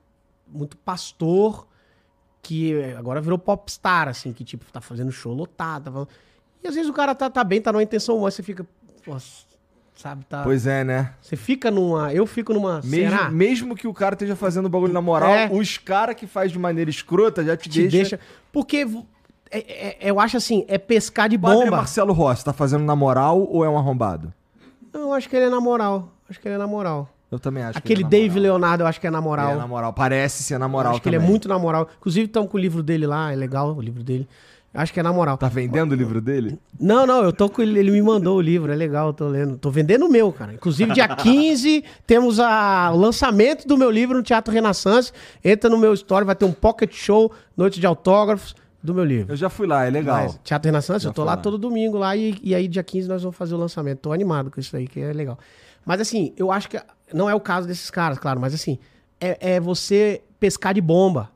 muito 0.49 0.77
pastor 0.79 1.66
que 2.47 2.75
é, 2.75 2.97
agora 2.97 3.21
virou 3.21 3.39
popstar, 3.39 4.07
assim, 4.09 4.33
que, 4.33 4.45
tipo, 4.45 4.65
tá 4.73 4.81
fazendo 4.81 5.11
show 5.11 5.33
lotado. 5.35 5.85
tá 5.85 5.91
falando- 5.91 6.09
E 6.63 6.69
às 6.69 6.75
vezes 6.75 6.89
o 6.89 6.93
cara 6.93 7.13
tá, 7.15 7.29
tá 7.29 7.43
bem, 7.43 7.61
tá 7.61 7.73
numa 7.73 7.83
intenção, 7.83 8.21
mas 8.21 8.35
você 8.35 8.43
fica, 8.43 8.65
pô, 9.05 9.17
sabe, 9.97 10.25
tá... 10.27 10.43
Pois 10.45 10.65
é, 10.67 10.85
né? 10.85 11.13
Você 11.21 11.35
fica 11.35 11.71
numa... 11.71 12.13
Eu 12.15 12.25
fico 12.27 12.53
numa... 12.55 12.81
Mesmo, 12.85 12.91
será? 13.17 13.31
mesmo 13.31 13.75
que 13.75 13.89
o 13.89 13.93
cara 13.95 14.15
esteja 14.15 14.37
fazendo 14.37 14.69
bagulho 14.69 14.93
na 14.93 15.01
moral, 15.01 15.31
É. 15.31 15.49
os 15.51 15.77
caras 15.77 16.15
que 16.15 16.27
faz 16.27 16.53
de 16.53 16.59
maneira 16.59 16.89
escrota 16.89 17.45
já 17.45 17.57
te, 17.57 17.69
Te 17.69 17.89
deixa. 17.89 17.97
deixa... 17.97 18.21
Porque 18.53 18.87
é- 19.51 19.59
é- 20.07 20.11
eu 20.11 20.21
acho 20.21 20.37
assim, 20.37 20.65
é 20.69 20.79
pescar 20.79 21.29
de 21.29 21.37
O 21.37 21.41
padre 21.41 21.65
bomba. 21.65 21.79
Marcelo 21.79 22.13
Rossi 22.13 22.45
tá 22.45 22.53
fazendo 22.53 22.85
na 22.85 22.95
moral 22.95 23.41
ou 23.51 23.65
é 23.65 23.69
um 23.69 23.77
arrombado? 23.77 24.33
Eu 24.93 25.13
acho 25.13 25.29
que 25.29 25.35
ele 25.37 25.47
é 25.47 25.51
na 25.51 25.61
moral. 25.61 26.13
Acho 26.29 26.39
que 26.41 26.47
ele 26.47 26.55
é 26.55 26.59
na 26.59 26.67
moral. 26.67 27.09
Eu 27.37 27.41
também 27.41 27.63
acho 27.63 27.79
Aquele 27.79 27.95
que 28.03 28.03
ele 28.03 28.07
é 28.07 28.09
Dave 28.09 28.29
moral. 28.41 28.43
Leonardo, 28.43 28.83
eu 28.83 28.87
acho 28.89 29.01
que 29.01 29.07
é 29.07 29.11
na 29.11 29.21
moral. 29.21 29.47
Ele 29.51 29.55
é 29.55 29.59
na 29.59 29.67
moral. 29.69 29.93
Parece 29.93 30.43
ser 30.43 30.59
na 30.59 30.67
Eu 30.67 30.71
moral 30.71 30.93
acho 30.93 31.01
que 31.01 31.05
também. 31.05 31.19
ele 31.19 31.27
é 31.27 31.29
muito 31.29 31.49
na 31.49 31.59
moral. 31.59 31.89
Inclusive, 31.99 32.27
estamos 32.27 32.51
com 32.51 32.57
o 32.57 32.61
livro 32.61 32.83
dele 32.83 33.07
lá, 33.07 33.33
é 33.33 33.37
legal 33.37 33.75
o 33.77 33.81
livro 33.81 34.03
dele. 34.03 34.29
Acho 34.75 34.93
que 34.93 35.01
é 35.01 35.03
na 35.03 35.11
moral. 35.13 35.39
Tá 35.39 35.49
vendendo 35.49 35.93
o 35.93 35.95
livro 35.95 36.21
dele? 36.21 36.59
Não, 36.79 37.07
não, 37.07 37.23
eu 37.25 37.33
tô 37.33 37.49
com 37.49 37.63
ele, 37.63 37.79
ele 37.79 37.91
me 37.91 38.03
mandou 38.03 38.37
o 38.37 38.41
livro, 38.43 38.71
é 38.71 38.77
legal, 38.77 39.07
eu 39.07 39.13
tô 39.15 39.27
lendo. 39.27 39.57
Tô 39.57 39.71
vendendo 39.71 40.05
o 40.05 40.09
meu, 40.11 40.31
cara. 40.31 40.53
Inclusive, 40.53 40.93
dia 40.93 41.09
15, 41.17 41.83
temos 42.07 42.39
a, 42.39 42.91
o 42.93 42.97
lançamento 42.99 43.67
do 43.67 43.79
meu 43.79 43.91
livro 43.91 44.19
no 44.19 44.23
Teatro 44.23 44.53
Renaissance. 44.53 45.13
Entra 45.43 45.71
no 45.71 45.79
meu 45.79 45.95
story, 45.95 46.27
vai 46.27 46.35
ter 46.35 46.45
um 46.45 46.53
pocket 46.53 46.93
show, 46.93 47.33
noite 47.57 47.81
de 47.81 47.87
autógrafos 47.87 48.55
do 48.83 48.93
meu 48.95 49.05
livro. 49.05 49.33
Eu 49.33 49.37
já 49.37 49.49
fui 49.49 49.67
lá, 49.67 49.87
é 49.87 49.91
legal. 49.91 50.25
Mas, 50.25 50.39
Teatro 50.45 50.69
Renaissance, 50.69 51.05
Já 51.05 51.09
eu 51.09 51.15
tô 51.15 51.25
lá 51.25 51.33
lá. 51.33 51.37
todo 51.39 51.57
domingo 51.57 51.97
lá 51.97 52.15
e, 52.15 52.39
e 52.43 52.55
aí 52.55 52.69
dia 52.69 52.83
15 52.83 53.09
nós 53.09 53.23
vamos 53.23 53.37
fazer 53.37 53.55
o 53.55 53.59
lançamento. 53.59 54.01
Tô 54.01 54.13
animado 54.13 54.51
com 54.51 54.61
isso 54.61 54.77
aí, 54.77 54.87
que 54.87 55.01
é 55.01 55.11
legal. 55.13 55.39
Mas 55.87 56.01
assim, 56.01 56.35
eu 56.37 56.51
acho 56.53 56.69
que 56.69 56.79
não 57.15 57.31
é 57.31 57.35
o 57.35 57.41
caso 57.41 57.67
desses 57.67 57.91
caras, 57.91 58.19
claro, 58.19 58.39
mas 58.41 58.53
assim, 58.53 58.79
é, 59.21 59.55
é 59.55 59.61
você 59.61 60.21
pescar 60.39 60.75
de 60.75 60.81
bomba. 60.83 61.31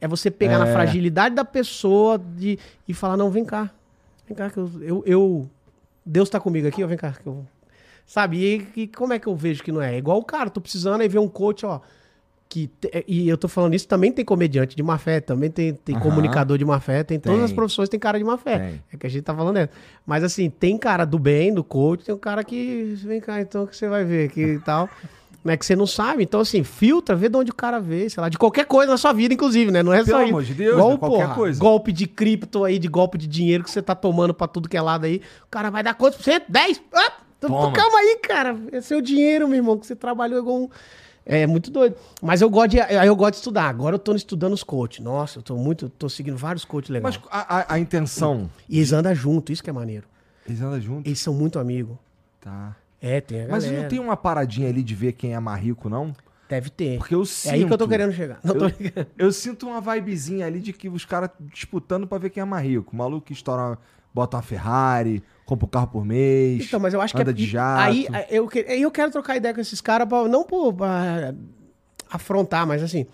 É 0.00 0.08
você 0.08 0.30
pegar 0.30 0.58
na 0.58 0.66
É. 0.66 0.72
fragilidade 0.72 1.34
da 1.34 1.44
pessoa 1.44 2.18
de, 2.18 2.58
e 2.88 2.92
falar, 2.94 3.16
não, 3.16 3.30
vem 3.30 3.44
cá. 3.44 3.70
Vem 4.26 4.36
cá 4.36 4.50
que 4.50 4.56
eu... 4.58 4.70
eu, 4.82 5.02
eu- 5.06 5.50
Deus 6.08 6.30
tá 6.30 6.38
comigo 6.40 6.66
aqui, 6.68 6.82
ó, 6.82 6.86
vem 6.86 6.96
cá. 6.96 7.12
Que 7.12 7.26
eu... 7.26 7.44
Sabe? 8.06 8.38
E, 8.76 8.80
e 8.82 8.86
como 8.86 9.12
é 9.12 9.18
que 9.18 9.26
eu 9.26 9.34
vejo 9.34 9.62
que 9.62 9.72
não 9.72 9.82
é? 9.82 9.94
É 9.94 9.98
igual 9.98 10.18
o 10.18 10.24
cara, 10.24 10.48
tô 10.50 10.60
precisando 10.60 11.00
aí 11.00 11.08
ver 11.08 11.18
um 11.18 11.28
coach, 11.28 11.66
ó. 11.66 11.80
Que 12.48 12.68
te- 12.68 13.04
e 13.08 13.28
eu 13.28 13.36
tô 13.36 13.48
falando 13.48 13.74
isso, 13.74 13.88
também 13.88 14.12
tem 14.12 14.24
comediante 14.24 14.76
de 14.76 14.82
má 14.82 14.96
fé, 14.98 15.20
também 15.20 15.50
tem, 15.50 15.74
tem 15.74 15.96
Aham. 15.96 16.02
comunicador 16.04 16.56
de 16.56 16.64
má 16.64 16.78
fé, 16.78 17.02
tem, 17.02 17.18
todas 17.18 17.38
Tem. 17.38 17.44
as 17.44 17.52
profissões 17.52 17.88
tem 17.88 17.98
cara 17.98 18.18
de 18.18 18.24
má 18.24 18.38
fé. 18.38 18.58
Tem. 18.58 18.82
É 18.92 18.96
que 18.96 19.06
a 19.06 19.10
gente 19.10 19.24
tá 19.24 19.34
falando 19.34 19.54
dessa. 19.56 19.72
Mas 20.06 20.22
assim, 20.22 20.48
tem 20.48 20.78
cara 20.78 21.04
do 21.04 21.18
bem, 21.18 21.52
do 21.52 21.64
coach, 21.64 22.04
tem 22.04 22.14
um 22.14 22.18
cara 22.18 22.44
que. 22.44 22.94
Vem 23.04 23.20
cá, 23.20 23.40
então, 23.40 23.66
que 23.66 23.76
você 23.76 23.88
vai 23.88 24.04
ver 24.04 24.28
aqui 24.28 24.42
e 24.42 24.58
tal. 24.60 24.88
Né, 25.44 25.56
que 25.56 25.64
você 25.64 25.76
não 25.76 25.86
sabe. 25.86 26.24
Então, 26.24 26.40
assim, 26.40 26.64
filtra, 26.64 27.14
vê 27.14 27.28
de 27.28 27.36
onde 27.36 27.52
o 27.52 27.54
cara 27.54 27.78
vê, 27.78 28.10
sei 28.10 28.20
lá, 28.20 28.28
de 28.28 28.36
qualquer 28.36 28.64
coisa 28.66 28.90
na 28.90 28.98
sua 28.98 29.12
vida, 29.12 29.32
inclusive, 29.32 29.70
né? 29.70 29.80
Não 29.80 29.92
é 29.92 29.98
Pelo 30.02 30.18
só 30.18 30.24
amor 30.24 30.42
de 30.42 30.52
Deus, 30.54 30.74
né? 30.76 30.82
Qualquer 30.98 31.06
porra, 31.22 31.34
coisa. 31.36 31.60
Golpe 31.60 31.92
de 31.92 32.04
cripto 32.08 32.64
aí, 32.64 32.80
de 32.80 32.88
golpe 32.88 33.16
de 33.16 33.28
dinheiro 33.28 33.62
que 33.62 33.70
você 33.70 33.80
tá 33.80 33.94
tomando 33.94 34.34
pra 34.34 34.48
tudo 34.48 34.68
que 34.68 34.76
é 34.76 34.82
lado 34.82 35.04
aí. 35.06 35.22
O 35.44 35.48
cara 35.48 35.70
vai 35.70 35.84
dar 35.84 35.94
quantos 35.94 36.16
por 36.18 36.24
cento? 36.24 36.46
10? 36.48 36.82
Ah, 36.92 37.12
então, 37.38 37.48
Toma. 37.48 37.72
calma 37.72 37.96
aí, 37.96 38.18
cara. 38.24 38.56
É 38.72 38.80
seu 38.80 39.00
dinheiro, 39.00 39.46
meu 39.46 39.58
irmão, 39.58 39.78
que 39.78 39.86
você 39.86 39.94
trabalhou 39.94 40.40
igual 40.40 40.62
um. 40.62 40.68
É 41.28 41.44
muito 41.46 41.72
doido. 41.72 41.96
Mas 42.22 42.40
eu 42.40 42.48
gosto 42.48 42.70
de, 42.70 42.80
aí 42.80 43.06
eu 43.06 43.16
gosto 43.16 43.32
de 43.32 43.36
estudar. 43.38 43.68
Agora 43.68 43.96
eu 43.96 43.98
tô 43.98 44.14
estudando 44.14 44.52
os 44.52 44.62
coaches. 44.62 45.00
Nossa, 45.04 45.40
eu 45.40 45.42
tô 45.42 45.56
muito. 45.56 45.88
tô 45.88 46.08
seguindo 46.08 46.36
vários 46.36 46.64
coaches 46.64 46.88
legais. 46.88 47.16
Mas 47.18 47.28
a, 47.30 47.58
a- 47.58 47.74
a 47.74 47.78
intenção. 47.80 48.48
E 48.68 48.78
eles 48.78 48.92
andam 48.92 49.12
junto, 49.14 49.50
isso 49.52 49.62
que 49.62 49.68
é 49.68 49.72
maneiro. 49.72 50.06
Eles 50.46 50.60
andam 50.62 50.80
juntos? 50.80 51.06
Eles 51.06 51.18
são 51.18 51.34
muito 51.34 51.58
amigos. 51.58 51.96
Tá. 52.40 52.76
É, 53.02 53.20
tem 53.20 53.42
a 53.42 53.48
Mas 53.48 53.64
galera. 53.64 53.82
não 53.82 53.88
tem 53.90 53.98
uma 53.98 54.16
paradinha 54.16 54.68
ali 54.68 54.82
de 54.84 54.94
ver 54.94 55.12
quem 55.14 55.34
é 55.34 55.40
mais 55.40 55.60
rico, 55.62 55.88
não? 55.88 56.14
Deve 56.48 56.70
ter. 56.70 56.96
Porque 56.98 57.12
eu 57.14 57.24
É 57.44 57.50
aí 57.50 57.64
que 57.66 57.72
eu 57.72 57.76
tô 57.76 57.84
sinto- 57.84 57.88
querendo 57.88 58.12
chegar. 58.12 58.38
Não 58.44 58.54
tô 58.54 58.66
Eu, 58.66 58.72
ligando. 58.78 59.06
eu 59.18 59.32
sinto 59.32 59.66
uma 59.66 59.80
vibezinha 59.80 60.46
ali 60.46 60.60
de 60.60 60.72
que 60.72 60.88
os 60.88 61.04
caras 61.04 61.30
disputando 61.52 62.06
pra 62.06 62.18
ver 62.18 62.30
quem 62.30 62.40
é 62.40 62.44
mais 62.44 62.64
rico. 62.64 62.92
O 62.92 62.96
maluco 62.96 63.26
que 63.26 63.32
estoura, 63.32 63.76
bota 64.14 64.36
uma 64.36 64.42
Ferrari, 64.44 65.24
compra 65.46 65.64
um 65.66 65.70
carro 65.70 65.86
por 65.86 66.04
mês. 66.04 66.66
Então, 66.66 66.78
mas 66.78 66.92
eu 66.92 67.00
acho 67.00 67.14
que 67.14 67.22
anda 67.22 67.30
é, 67.30 67.34
de 67.34 67.46
jato. 67.46 67.80
Aí 67.82 68.06
eu, 68.28 68.46
que- 68.48 68.58
eu 68.68 68.90
quero 68.90 69.10
trocar 69.12 69.36
ideia 69.36 69.54
com 69.54 69.60
esses 69.62 69.80
caras, 69.80 70.06
pra- 70.08 70.28
não 70.28 70.44
por 70.44 70.74
pra 70.74 71.32
afrontar, 72.10 72.66
mas 72.66 72.82
assim. 72.82 73.06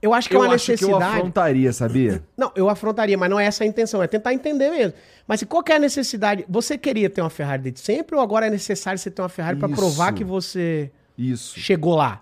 Eu 0.00 0.12
acho 0.12 0.28
que 0.28 0.34
eu 0.34 0.42
é 0.42 0.48
uma 0.48 0.54
acho 0.56 0.64
que 0.66 0.72
eu 0.72 0.74
necessidade. 0.88 1.16
afrontaria, 1.16 1.72
sabia? 1.72 2.24
Não, 2.36 2.50
eu 2.56 2.68
afrontaria, 2.68 3.16
mas 3.16 3.30
não 3.30 3.38
é 3.38 3.44
essa 3.44 3.62
a 3.62 3.66
intenção, 3.66 4.02
é 4.02 4.08
tentar 4.08 4.34
entender 4.34 4.68
mesmo. 4.68 4.94
Mas 5.28 5.38
se 5.38 5.46
qual 5.46 5.62
que 5.62 5.70
é 5.70 5.76
a 5.76 5.78
necessidade? 5.78 6.44
Você 6.48 6.76
queria 6.76 7.08
ter 7.08 7.20
uma 7.20 7.30
Ferrari 7.30 7.62
desde 7.62 7.80
sempre 7.80 8.16
ou 8.16 8.20
agora 8.22 8.48
é 8.48 8.50
necessário 8.50 8.98
você 8.98 9.12
ter 9.12 9.22
uma 9.22 9.28
Ferrari 9.28 9.56
Isso. 9.58 9.68
provar 9.76 10.12
que 10.12 10.24
você 10.24 10.90
Isso. 11.16 11.56
chegou 11.60 11.94
lá? 11.94 12.20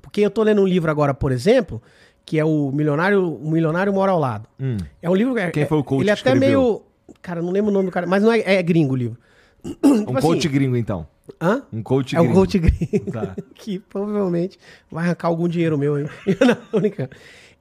Porque 0.00 0.22
eu 0.22 0.30
tô 0.30 0.42
lendo 0.42 0.62
um 0.62 0.66
livro 0.66 0.90
agora, 0.90 1.12
por 1.12 1.32
exemplo, 1.32 1.82
que 2.24 2.38
é 2.38 2.44
o 2.46 2.72
Milionário, 2.72 3.30
o 3.34 3.50
Milionário 3.50 3.92
Mora 3.92 4.12
ao 4.12 4.18
Lado. 4.18 4.48
Hum. 4.58 4.78
É 5.02 5.10
um 5.10 5.14
livro. 5.14 5.36
é- 5.36 5.50
Quem 5.50 5.66
foi 5.66 5.76
o 5.76 5.84
coach 5.84 6.00
Ele 6.00 6.10
é 6.10 6.14
que 6.14 6.20
até 6.22 6.30
escreveu? 6.32 6.60
meio. 6.62 6.82
Cara, 7.22 7.42
não 7.42 7.50
lembro 7.50 7.70
o 7.70 7.74
nome 7.74 7.86
do 7.86 7.92
cara, 7.92 8.06
mas 8.06 8.22
não 8.22 8.32
é, 8.32 8.40
é 8.40 8.62
gringo 8.62 8.94
o 8.94 8.96
livro. 8.96 9.18
Um 9.64 10.04
Tipo 10.04 10.20
coach 10.20 10.46
assim, 10.46 10.54
gringo, 10.54 10.76
então. 10.76 11.06
Hã? 11.40 11.62
Um 11.72 11.82
coach 11.82 12.14
É 12.14 12.20
gringo. 12.20 12.34
coach 12.34 12.58
gringo. 12.58 13.10
Tá. 13.12 13.36
que 13.54 13.78
provavelmente 13.78 14.58
vai 14.90 15.04
arrancar 15.04 15.28
algum 15.28 15.48
dinheiro 15.48 15.76
meu 15.76 15.96
aí. 15.96 16.06
não, 16.72 16.80
brincando. 16.80 17.10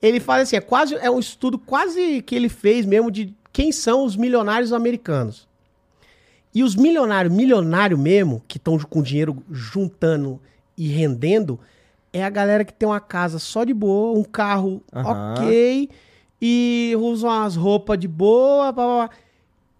Ele 0.01 0.19
fala 0.19 0.43
assim: 0.43 0.55
é 0.55 0.61
quase 0.61 0.95
é 0.95 1.09
um 1.09 1.19
estudo 1.19 1.57
quase 1.57 2.21
que 2.21 2.35
ele 2.35 2.49
fez 2.49 2.85
mesmo 2.85 3.09
de 3.09 3.33
quem 3.51 3.71
são 3.71 4.03
os 4.05 4.15
milionários 4.15 4.71
americanos. 4.73 5.47
E 6.53 6.63
os 6.63 6.75
milionários, 6.75 7.33
milionário 7.33 7.97
mesmo, 7.97 8.41
que 8.47 8.57
estão 8.57 8.77
com 8.79 9.01
dinheiro 9.01 9.43
juntando 9.51 10.39
e 10.77 10.87
rendendo, 10.87 11.59
é 12.13 12.23
a 12.23 12.29
galera 12.29 12.63
que 12.63 12.71
tem 12.71 12.87
uma 12.87 12.99
casa 12.99 13.39
só 13.39 13.65
de 13.65 13.73
boa, 13.73 14.17
um 14.17 14.23
carro 14.23 14.81
ok, 14.93 15.89
e 16.41 16.93
usa 16.97 17.27
umas 17.27 17.55
roupas 17.57 17.99
de 17.99 18.07
boa, 18.07 18.71
blá, 18.71 18.85
blá, 18.85 19.07
blá, 19.07 19.09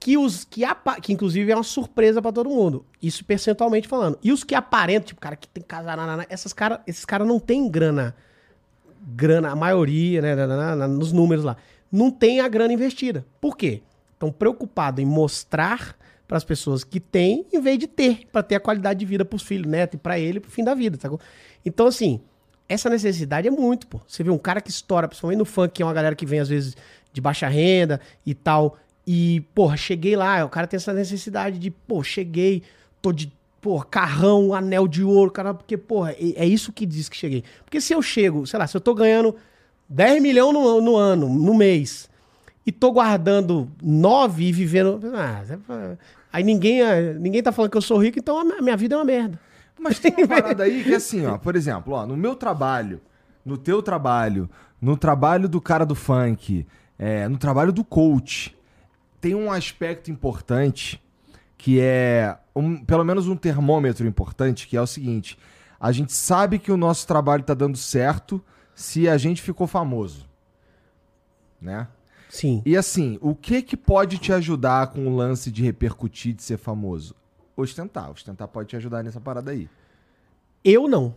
que 0.05 0.19
os 0.19 0.43
que, 0.43 0.61
que 1.01 1.13
inclusive 1.13 1.51
é 1.51 1.55
uma 1.55 1.63
surpresa 1.63 2.21
pra 2.21 2.31
todo 2.31 2.47
mundo. 2.47 2.85
Isso 3.01 3.25
percentualmente 3.25 3.87
falando. 3.87 4.19
E 4.21 4.31
os 4.31 4.43
que 4.43 4.53
aparentam, 4.53 5.07
tipo, 5.07 5.19
cara 5.19 5.35
que 5.35 5.47
tem 5.47 5.63
casa, 5.63 5.95
nanana, 5.95 6.27
essas 6.29 6.53
cara, 6.53 6.79
esses 6.85 7.03
caras 7.05 7.27
não 7.27 7.39
tem 7.39 7.67
grana, 7.67 8.15
grana, 9.01 9.49
a 9.49 9.55
maioria, 9.55 10.21
né, 10.21 10.35
nos 10.85 11.11
números 11.11 11.43
lá, 11.43 11.57
não 11.91 12.11
tem 12.11 12.39
a 12.39 12.47
grana 12.47 12.71
investida. 12.71 13.25
Por 13.41 13.57
quê? 13.57 13.81
Estão 14.13 14.31
preocupados 14.31 15.01
em 15.01 15.07
mostrar 15.07 15.97
para 16.27 16.37
as 16.37 16.43
pessoas 16.43 16.83
que 16.83 16.99
têm, 16.99 17.43
em 17.51 17.59
vez 17.59 17.79
de 17.79 17.87
ter, 17.87 18.27
para 18.31 18.43
ter 18.43 18.53
a 18.53 18.59
qualidade 18.59 18.99
de 18.99 19.07
vida 19.07 19.25
para 19.25 19.37
os 19.37 19.41
filhos, 19.41 19.65
neto 19.65 19.95
e 19.95 19.97
para 19.97 20.19
ele 20.19 20.39
pro 20.39 20.51
fim 20.51 20.63
da 20.63 20.75
vida, 20.75 20.99
sacou? 21.01 21.19
Então, 21.65 21.87
assim, 21.87 22.21
essa 22.69 22.91
necessidade 22.91 23.47
é 23.47 23.51
muito, 23.51 23.87
pô. 23.87 23.99
Você 24.07 24.23
vê 24.23 24.29
um 24.29 24.37
cara 24.37 24.61
que 24.61 24.69
estoura, 24.69 25.07
principalmente 25.07 25.39
no 25.39 25.45
funk, 25.45 25.73
que 25.73 25.81
é 25.81 25.85
uma 25.85 25.93
galera 25.93 26.15
que 26.15 26.27
vem 26.27 26.39
às 26.39 26.49
vezes 26.49 26.77
de 27.11 27.19
baixa 27.19 27.47
renda 27.47 27.99
e 28.23 28.35
tal. 28.35 28.77
E, 29.07 29.41
porra, 29.53 29.77
cheguei 29.77 30.15
lá, 30.15 30.43
o 30.43 30.49
cara 30.49 30.65
tem 30.65 30.77
essa 30.77 30.93
necessidade 30.93 31.59
de, 31.59 31.69
pô, 31.69 32.03
cheguei, 32.03 32.63
tô 33.01 33.11
de, 33.11 33.31
porra, 33.61 33.85
carrão, 33.85 34.53
anel 34.53 34.87
de 34.87 35.03
ouro, 35.03 35.29
cara, 35.31 35.53
porque, 35.53 35.77
porra, 35.77 36.13
é, 36.13 36.45
isso 36.45 36.73
que 36.73 36.85
diz 36.85 37.07
que 37.07 37.15
cheguei. 37.15 37.43
Porque 37.63 37.79
se 37.79 37.93
eu 37.93 38.01
chego, 38.01 38.47
sei 38.47 38.57
lá, 38.57 38.65
se 38.65 38.75
eu 38.75 38.81
tô 38.81 38.95
ganhando 38.95 39.35
10 39.87 40.21
milhões 40.21 40.53
no, 40.53 40.81
no 40.81 40.95
ano, 40.95 41.29
no 41.29 41.53
mês, 41.53 42.09
e 42.65 42.71
tô 42.71 42.91
guardando 42.91 43.69
9 43.81 44.43
e 44.43 44.51
vivendo. 44.51 44.99
Ah, 45.13 45.43
aí 46.33 46.43
ninguém, 46.43 46.81
ninguém 47.19 47.43
tá 47.43 47.51
falando 47.51 47.71
que 47.71 47.77
eu 47.77 47.81
sou 47.81 47.97
rico, 47.99 48.17
então 48.17 48.39
a 48.39 48.61
minha 48.61 48.75
vida 48.75 48.95
é 48.95 48.97
uma 48.97 49.05
merda. 49.05 49.39
Mas 49.79 49.99
tem 49.99 50.13
uma 50.17 50.27
parada 50.27 50.63
aí 50.63 50.83
que 50.83 50.93
é 50.93 50.95
assim, 50.95 51.25
ó, 51.25 51.37
por 51.37 51.55
exemplo, 51.55 51.93
ó, 51.93 52.07
no 52.07 52.17
meu 52.17 52.33
trabalho, 52.33 53.01
no 53.45 53.57
teu 53.57 53.83
trabalho, 53.83 54.49
no 54.81 54.97
trabalho 54.97 55.47
do 55.47 55.61
cara 55.61 55.85
do 55.85 55.93
funk, 55.93 56.65
é, 56.97 57.27
no 57.27 57.37
trabalho 57.37 57.71
do 57.71 57.83
coach, 57.83 58.54
tem 59.25 59.33
um 59.33 59.51
aspecto 59.51 60.11
importante 60.11 61.03
que 61.57 61.79
é 61.81 62.37
um, 62.55 62.85
pelo 62.85 63.03
menos 63.03 63.27
um 63.27 63.35
termômetro 63.35 64.05
importante, 64.05 64.67
que 64.67 64.77
é 64.77 64.81
o 64.81 64.85
seguinte: 64.85 65.35
a 65.79 65.91
gente 65.91 66.13
sabe 66.13 66.59
que 66.59 66.71
o 66.71 66.77
nosso 66.77 67.07
trabalho 67.07 67.41
está 67.41 67.55
dando 67.55 67.75
certo 67.75 68.39
se 68.75 69.09
a 69.09 69.17
gente 69.17 69.41
ficou 69.41 69.65
famoso, 69.65 70.29
né? 71.59 71.87
Sim. 72.29 72.61
E 72.63 72.77
assim, 72.77 73.17
o 73.19 73.33
que 73.33 73.63
que 73.63 73.75
pode 73.75 74.19
te 74.19 74.31
ajudar 74.31 74.91
com 74.91 75.07
o 75.07 75.15
lance 75.15 75.49
de 75.49 75.63
repercutir, 75.63 76.35
de 76.35 76.43
ser 76.43 76.57
famoso? 76.57 77.15
Ostentar. 77.57 78.11
Ostentar 78.11 78.47
pode 78.47 78.69
te 78.69 78.75
ajudar 78.75 79.01
nessa 79.01 79.19
parada 79.19 79.49
aí. 79.49 79.67
Eu 80.63 80.87
não. 80.87 81.15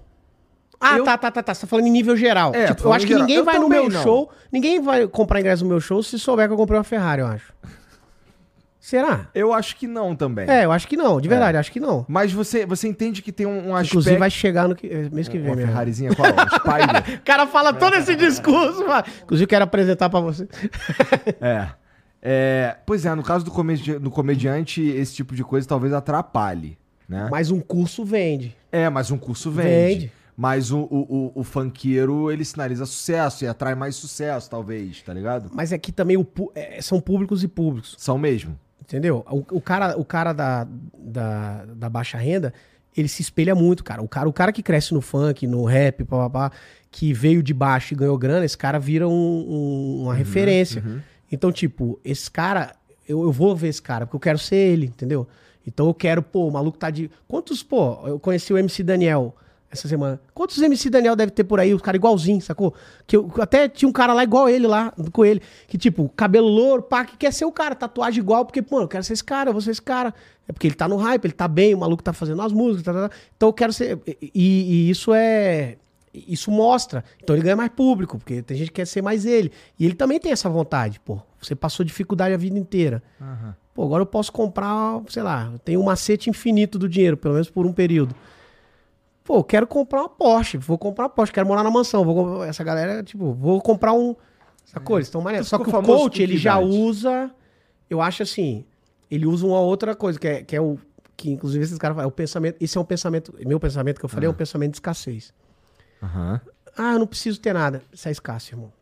Ah, 0.80 0.96
eu... 0.96 1.04
tá, 1.04 1.18
tá, 1.18 1.30
tá, 1.30 1.42
tá. 1.42 1.54
Você 1.54 1.62
tá 1.62 1.66
falando 1.66 1.88
em 1.88 1.90
nível 1.90 2.16
geral. 2.16 2.54
É, 2.54 2.68
tipo, 2.68 2.88
eu 2.88 2.92
acho 2.94 3.04
que 3.04 3.12
geral. 3.12 3.26
ninguém 3.26 3.36
eu 3.36 3.44
vai 3.44 3.58
no 3.58 3.68
meu 3.68 3.90
não. 3.90 4.02
show, 4.02 4.30
ninguém 4.50 4.80
vai 4.80 5.06
comprar 5.06 5.40
ingresso 5.40 5.62
no 5.62 5.68
meu 5.68 5.80
show 5.80 6.02
se 6.02 6.18
souber 6.18 6.46
que 6.46 6.54
eu 6.54 6.56
comprei 6.56 6.78
uma 6.78 6.84
Ferrari, 6.84 7.20
eu 7.20 7.26
acho. 7.26 7.52
Será? 8.88 9.28
Eu 9.34 9.52
acho 9.52 9.76
que 9.76 9.86
não 9.86 10.16
também. 10.16 10.48
É, 10.48 10.64
eu 10.64 10.72
acho 10.72 10.88
que 10.88 10.96
não, 10.96 11.20
de 11.20 11.28
verdade, 11.28 11.58
é. 11.58 11.60
acho 11.60 11.70
que 11.70 11.78
não. 11.78 12.06
Mas 12.08 12.32
você, 12.32 12.64
você 12.64 12.88
entende 12.88 13.20
que 13.20 13.30
tem 13.30 13.46
um, 13.46 13.68
um 13.68 13.74
aspecto... 13.74 13.88
Inclusive 13.88 14.16
vai 14.16 14.30
chegar 14.30 14.66
no 14.66 14.74
que, 14.74 14.86
eh, 14.86 15.10
mês 15.12 15.28
que 15.28 15.36
vem. 15.36 15.48
Uma 15.48 15.56
mesmo. 15.56 15.70
Ferrarizinha 15.70 16.14
qual? 16.14 16.26
Spider. 16.32 17.18
o 17.18 17.22
cara 17.22 17.46
fala 17.46 17.74
todo 17.74 17.94
esse 17.96 18.16
discurso, 18.16 18.86
mano. 18.86 19.04
Inclusive 19.24 19.46
quero 19.46 19.64
apresentar 19.64 20.08
pra 20.08 20.20
você. 20.20 20.48
é. 21.38 21.68
é. 22.22 22.76
Pois 22.86 23.04
é, 23.04 23.14
no 23.14 23.22
caso 23.22 23.44
do, 23.44 23.50
comedi 23.50 23.98
do 23.98 24.10
comediante, 24.10 24.80
esse 24.80 25.16
tipo 25.16 25.34
de 25.34 25.44
coisa 25.44 25.68
talvez 25.68 25.92
atrapalhe, 25.92 26.78
né? 27.06 27.28
Mas 27.30 27.50
um 27.50 27.60
curso 27.60 28.06
vende. 28.06 28.56
É, 28.72 28.88
mas 28.88 29.10
um 29.10 29.18
curso 29.18 29.50
vende. 29.50 29.68
Vende. 29.68 30.12
Mas 30.34 30.70
o, 30.70 30.78
o, 30.78 31.32
o, 31.34 31.40
o 31.40 31.44
funkeiro, 31.44 32.32
ele 32.32 32.42
sinaliza 32.42 32.86
sucesso 32.86 33.44
e 33.44 33.48
atrai 33.48 33.74
mais 33.74 33.96
sucesso, 33.96 34.48
talvez, 34.48 35.02
tá 35.02 35.12
ligado? 35.12 35.50
Mas 35.52 35.74
aqui 35.74 35.92
também 35.92 36.16
o, 36.16 36.26
é, 36.54 36.80
são 36.80 36.98
públicos 37.02 37.44
e 37.44 37.48
públicos. 37.48 37.94
São 37.98 38.16
mesmo. 38.16 38.58
Entendeu? 38.88 39.22
O, 39.30 39.58
o 39.58 39.60
cara, 39.60 39.98
o 39.98 40.04
cara 40.04 40.32
da, 40.32 40.66
da, 40.98 41.66
da, 41.66 41.90
baixa 41.90 42.16
renda, 42.16 42.54
ele 42.96 43.06
se 43.06 43.20
espelha 43.20 43.54
muito, 43.54 43.84
cara. 43.84 44.00
O 44.00 44.08
cara, 44.08 44.26
o 44.26 44.32
cara 44.32 44.50
que 44.50 44.62
cresce 44.62 44.94
no 44.94 45.02
funk, 45.02 45.46
no 45.46 45.62
rap, 45.66 46.04
papapá, 46.04 46.50
que 46.90 47.12
veio 47.12 47.42
de 47.42 47.52
baixo 47.52 47.92
e 47.92 47.96
ganhou 47.96 48.16
grana, 48.16 48.46
esse 48.46 48.56
cara 48.56 48.78
vira 48.78 49.06
um, 49.06 49.12
um, 49.12 50.02
uma 50.04 50.12
uhum, 50.12 50.16
referência. 50.16 50.82
Uhum. 50.82 51.00
Então, 51.30 51.52
tipo, 51.52 52.00
esse 52.02 52.30
cara, 52.30 52.74
eu, 53.06 53.22
eu 53.24 53.30
vou 53.30 53.54
ver 53.54 53.68
esse 53.68 53.82
cara, 53.82 54.06
porque 54.06 54.16
eu 54.16 54.20
quero 54.20 54.38
ser 54.38 54.56
ele, 54.56 54.86
entendeu? 54.86 55.28
Então 55.66 55.86
eu 55.86 55.92
quero, 55.92 56.22
pô, 56.22 56.48
o 56.48 56.50
maluco 56.50 56.78
tá 56.78 56.88
de. 56.88 57.10
Quantos, 57.28 57.62
pô, 57.62 58.06
eu 58.06 58.18
conheci 58.18 58.54
o 58.54 58.56
MC 58.56 58.82
Daniel 58.82 59.36
essa 59.70 59.86
semana. 59.86 60.20
Quantos 60.32 60.60
MC 60.60 60.88
Daniel 60.88 61.14
deve 61.14 61.30
ter 61.30 61.44
por 61.44 61.60
aí? 61.60 61.74
O 61.74 61.80
cara 61.80 61.96
igualzinho, 61.96 62.40
sacou? 62.40 62.74
Que 63.06 63.16
eu, 63.16 63.30
até 63.38 63.68
tinha 63.68 63.88
um 63.88 63.92
cara 63.92 64.12
lá 64.14 64.24
igual 64.24 64.48
ele 64.48 64.66
lá, 64.66 64.92
com 65.12 65.24
ele. 65.24 65.42
Que 65.66 65.76
tipo, 65.76 66.08
cabelo 66.10 66.48
louro, 66.48 66.82
pá, 66.82 67.04
que 67.04 67.16
quer 67.16 67.32
ser 67.32 67.44
o 67.44 67.52
cara, 67.52 67.74
tatuagem 67.74 68.20
igual, 68.20 68.44
porque, 68.44 68.64
mano, 68.70 68.84
eu 68.84 68.88
quero 68.88 69.04
ser 69.04 69.12
esse 69.12 69.24
cara, 69.24 69.50
eu 69.50 69.52
vou 69.52 69.60
ser 69.60 69.72
esse 69.72 69.82
cara. 69.82 70.14
É 70.46 70.52
porque 70.52 70.66
ele 70.66 70.74
tá 70.74 70.88
no 70.88 70.96
hype, 70.96 71.26
ele 71.26 71.34
tá 71.34 71.46
bem, 71.46 71.74
o 71.74 71.78
maluco 71.78 72.02
tá 72.02 72.12
fazendo 72.12 72.40
as 72.40 72.52
músicas, 72.52 72.82
tá, 72.82 72.92
tá, 72.94 73.08
tá. 73.08 73.16
então 73.36 73.50
eu 73.50 73.52
quero 73.52 73.72
ser. 73.72 73.98
E, 74.06 74.30
e, 74.34 74.90
isso 74.90 75.12
é. 75.12 75.76
Isso 76.14 76.50
mostra. 76.50 77.04
Então 77.22 77.36
ele 77.36 77.44
ganha 77.44 77.54
mais 77.54 77.70
público, 77.70 78.16
porque 78.16 78.42
tem 78.42 78.56
gente 78.56 78.68
que 78.68 78.74
quer 78.74 78.86
ser 78.86 79.02
mais 79.02 79.26
ele. 79.26 79.52
E 79.78 79.84
ele 79.84 79.94
também 79.94 80.18
tem 80.18 80.32
essa 80.32 80.48
vontade, 80.48 80.98
pô. 81.00 81.20
Você 81.40 81.54
passou 81.54 81.84
dificuldade 81.84 82.34
a 82.34 82.38
vida 82.38 82.58
inteira. 82.58 83.02
Uhum. 83.20 83.52
Pô, 83.74 83.84
agora 83.84 84.02
eu 84.02 84.06
posso 84.06 84.32
comprar, 84.32 85.00
sei 85.08 85.22
lá, 85.22 85.52
tem 85.64 85.76
um 85.76 85.84
macete 85.84 86.28
infinito 86.28 86.78
do 86.78 86.88
dinheiro, 86.88 87.16
pelo 87.16 87.34
menos 87.34 87.50
por 87.50 87.66
um 87.66 87.72
período. 87.72 88.14
Pô, 89.28 89.44
quero 89.44 89.66
comprar 89.66 90.00
uma 90.00 90.08
Porsche, 90.08 90.56
vou 90.56 90.78
comprar 90.78 91.04
uma 91.04 91.10
Porsche, 91.10 91.30
quero 91.30 91.46
morar 91.46 91.62
na 91.62 91.70
mansão. 91.70 92.02
Vou, 92.02 92.42
essa 92.42 92.64
galera, 92.64 93.02
tipo, 93.02 93.34
vou 93.34 93.60
comprar 93.60 93.92
um. 93.92 94.16
Sacou? 94.64 94.96
Eles 94.96 95.08
estão 95.08 95.20
maneiros. 95.20 95.48
Só 95.48 95.58
que 95.58 95.68
o 95.68 95.82
coach, 95.82 96.22
ele 96.22 96.38
já 96.38 96.58
usa. 96.58 97.30
Eu 97.90 98.00
acho 98.00 98.22
assim. 98.22 98.64
Ele 99.10 99.26
usa 99.26 99.46
uma 99.46 99.60
outra 99.60 99.94
coisa, 99.94 100.18
que 100.18 100.26
é, 100.26 100.42
que 100.42 100.56
é 100.56 100.60
o. 100.62 100.78
Que 101.14 101.30
inclusive 101.30 101.62
esses 101.62 101.76
caras 101.76 101.94
falam, 101.94 102.08
é 102.08 102.10
o 102.10 102.10
pensamento. 102.10 102.56
Esse 102.58 102.78
é 102.78 102.80
um 102.80 102.86
pensamento. 102.86 103.34
Meu 103.44 103.60
pensamento 103.60 103.98
que 103.98 104.04
eu 104.06 104.08
falei 104.08 104.26
é 104.26 104.30
um 104.30 104.32
ah. 104.32 104.34
pensamento 104.34 104.70
de 104.70 104.76
escassez. 104.76 105.34
Uhum. 106.00 106.40
Ah, 106.78 106.92
eu 106.94 106.98
não 106.98 107.06
preciso 107.06 107.38
ter 107.38 107.52
nada. 107.52 107.82
Isso 107.92 108.08
é 108.08 108.10
escasso, 108.10 108.54
irmão. 108.54 108.72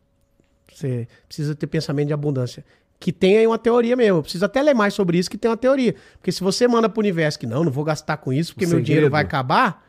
Você 0.73 1.09
precisa 1.27 1.55
ter 1.55 1.67
pensamento 1.67 2.07
de 2.07 2.13
abundância. 2.13 2.63
Que 3.01 3.11
tem 3.11 3.37
aí 3.37 3.47
uma 3.47 3.59
teoria 3.59 3.97
mesmo. 3.97 4.19
Eu 4.19 4.23
preciso 4.23 4.45
até 4.45 4.61
ler 4.61 4.73
mais 4.73 4.93
sobre 4.93 5.17
isso, 5.17 5.29
que 5.29 5.37
tem 5.37 5.51
uma 5.51 5.57
teoria. 5.57 5.93
Porque 6.13 6.31
se 6.31 6.39
você 6.41 6.69
manda 6.69 6.87
pro 6.87 7.01
universo 7.01 7.37
que 7.37 7.45
não, 7.45 7.65
não 7.65 7.71
vou 7.71 7.83
gastar 7.83 8.15
com 8.15 8.31
isso, 8.31 8.53
porque 8.53 8.65
o 8.65 8.69
meu 8.69 8.77
segredo. 8.77 8.85
dinheiro 8.85 9.09
vai 9.09 9.23
acabar 9.23 9.85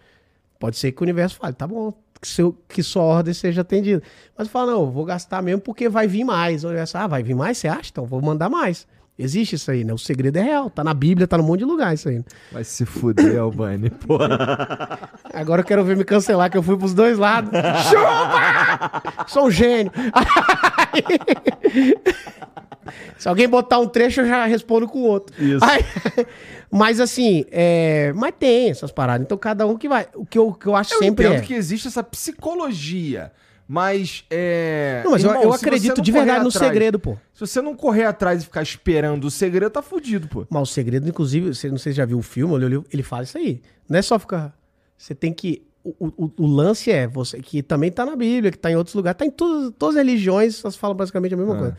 Pode 0.58 0.76
ser 0.76 0.92
que 0.92 1.00
o 1.00 1.04
universo 1.04 1.36
fale, 1.36 1.54
tá 1.54 1.66
bom, 1.66 1.92
que, 2.20 2.28
seu, 2.28 2.52
que 2.68 2.82
sua 2.82 3.02
ordem 3.02 3.32
seja 3.32 3.60
atendida. 3.60 4.02
Mas 4.36 4.48
fala, 4.48 4.72
não, 4.72 4.90
vou 4.90 5.04
gastar 5.04 5.42
mesmo 5.42 5.60
porque 5.60 5.88
vai 5.88 6.06
vir 6.06 6.24
mais. 6.24 6.64
O 6.64 6.68
universo, 6.68 6.98
ah, 6.98 7.06
vai 7.06 7.22
vir 7.22 7.34
mais? 7.34 7.58
Você 7.58 7.68
acha? 7.68 7.90
Então 7.90 8.04
vou 8.04 8.20
mandar 8.20 8.48
mais. 8.48 8.86
Existe 9.18 9.56
isso 9.56 9.68
aí, 9.70 9.82
né? 9.82 9.92
O 9.92 9.98
segredo 9.98 10.36
é 10.36 10.42
real. 10.42 10.70
Tá 10.70 10.84
na 10.84 10.94
Bíblia, 10.94 11.26
tá 11.26 11.36
num 11.36 11.42
monte 11.42 11.58
de 11.60 11.64
lugar 11.64 11.92
isso 11.92 12.08
aí. 12.08 12.22
Vai 12.52 12.62
se 12.62 12.86
fuder, 12.86 13.40
Albani, 13.40 13.90
porra. 13.90 15.10
Agora 15.34 15.62
eu 15.62 15.64
quero 15.64 15.84
ver 15.84 15.96
me 15.96 16.04
cancelar, 16.04 16.48
que 16.48 16.56
eu 16.56 16.62
fui 16.62 16.76
pros 16.76 16.94
dois 16.94 17.18
lados. 17.18 17.50
Chupa! 17.90 19.26
Sou 19.26 19.46
um 19.46 19.50
gênio. 19.50 19.90
Se 23.18 23.28
alguém 23.28 23.48
botar 23.48 23.80
um 23.80 23.88
trecho, 23.88 24.20
eu 24.20 24.28
já 24.28 24.46
respondo 24.46 24.86
com 24.86 25.00
o 25.00 25.06
outro. 25.06 25.34
Isso. 25.42 25.64
Aí, 25.64 25.84
mas 26.70 27.00
assim, 27.00 27.44
é, 27.50 28.12
mas 28.14 28.32
tem 28.38 28.70
essas 28.70 28.92
paradas. 28.92 29.24
Então 29.24 29.36
cada 29.36 29.66
um 29.66 29.76
que 29.76 29.88
vai. 29.88 30.06
O 30.14 30.24
que 30.24 30.38
eu, 30.38 30.52
que 30.52 30.66
eu 30.66 30.76
acho 30.76 30.94
eu 30.94 30.98
sempre. 31.00 31.26
Eu 31.26 31.30
entendo 31.30 31.42
é... 31.42 31.46
que 31.46 31.54
existe 31.54 31.88
essa 31.88 32.04
psicologia. 32.04 33.32
Mas 33.70 34.24
é. 34.30 35.02
Não, 35.04 35.10
mas 35.10 35.22
Irmão, 35.22 35.36
eu, 35.36 35.42
eu 35.42 35.52
acredito 35.52 36.00
de 36.00 36.10
verdade 36.10 36.42
no 36.42 36.50
segredo, 36.50 36.98
pô. 36.98 37.18
Se 37.34 37.40
você 37.40 37.60
não 37.60 37.76
correr 37.76 38.04
atrás 38.04 38.40
e 38.40 38.46
ficar 38.46 38.62
esperando 38.62 39.26
o 39.26 39.30
segredo, 39.30 39.70
tá 39.70 39.82
fudido, 39.82 40.26
pô. 40.26 40.46
Mas 40.48 40.62
o 40.62 40.72
segredo, 40.72 41.06
inclusive, 41.06 41.54
você, 41.54 41.70
não 41.70 41.76
sei 41.76 41.92
se 41.92 41.98
já 41.98 42.06
viu 42.06 42.16
o 42.16 42.22
filme, 42.22 42.54
ele, 42.54 42.82
ele 42.90 43.02
fala 43.02 43.24
isso 43.24 43.36
aí. 43.36 43.60
Não 43.86 43.98
é 43.98 44.02
só 44.02 44.18
ficar. 44.18 44.56
Você 44.96 45.14
tem 45.14 45.34
que. 45.34 45.66
O, 45.84 46.06
o, 46.06 46.32
o, 46.38 46.46
lance 46.46 46.90
é 46.90 47.06
você 47.06 47.40
que 47.40 47.62
também 47.62 47.90
tá 47.90 48.06
na 48.06 48.16
Bíblia, 48.16 48.50
que 48.50 48.58
tá 48.58 48.70
em 48.70 48.76
outros 48.76 48.94
lugares, 48.94 49.18
tá 49.18 49.26
em 49.26 49.30
todas, 49.30 49.72
todas 49.78 49.96
as 49.96 50.02
religiões, 50.02 50.64
elas 50.64 50.74
falam 50.74 50.96
basicamente 50.96 51.34
a 51.34 51.36
mesma 51.36 51.54
ah. 51.54 51.58
coisa. 51.58 51.76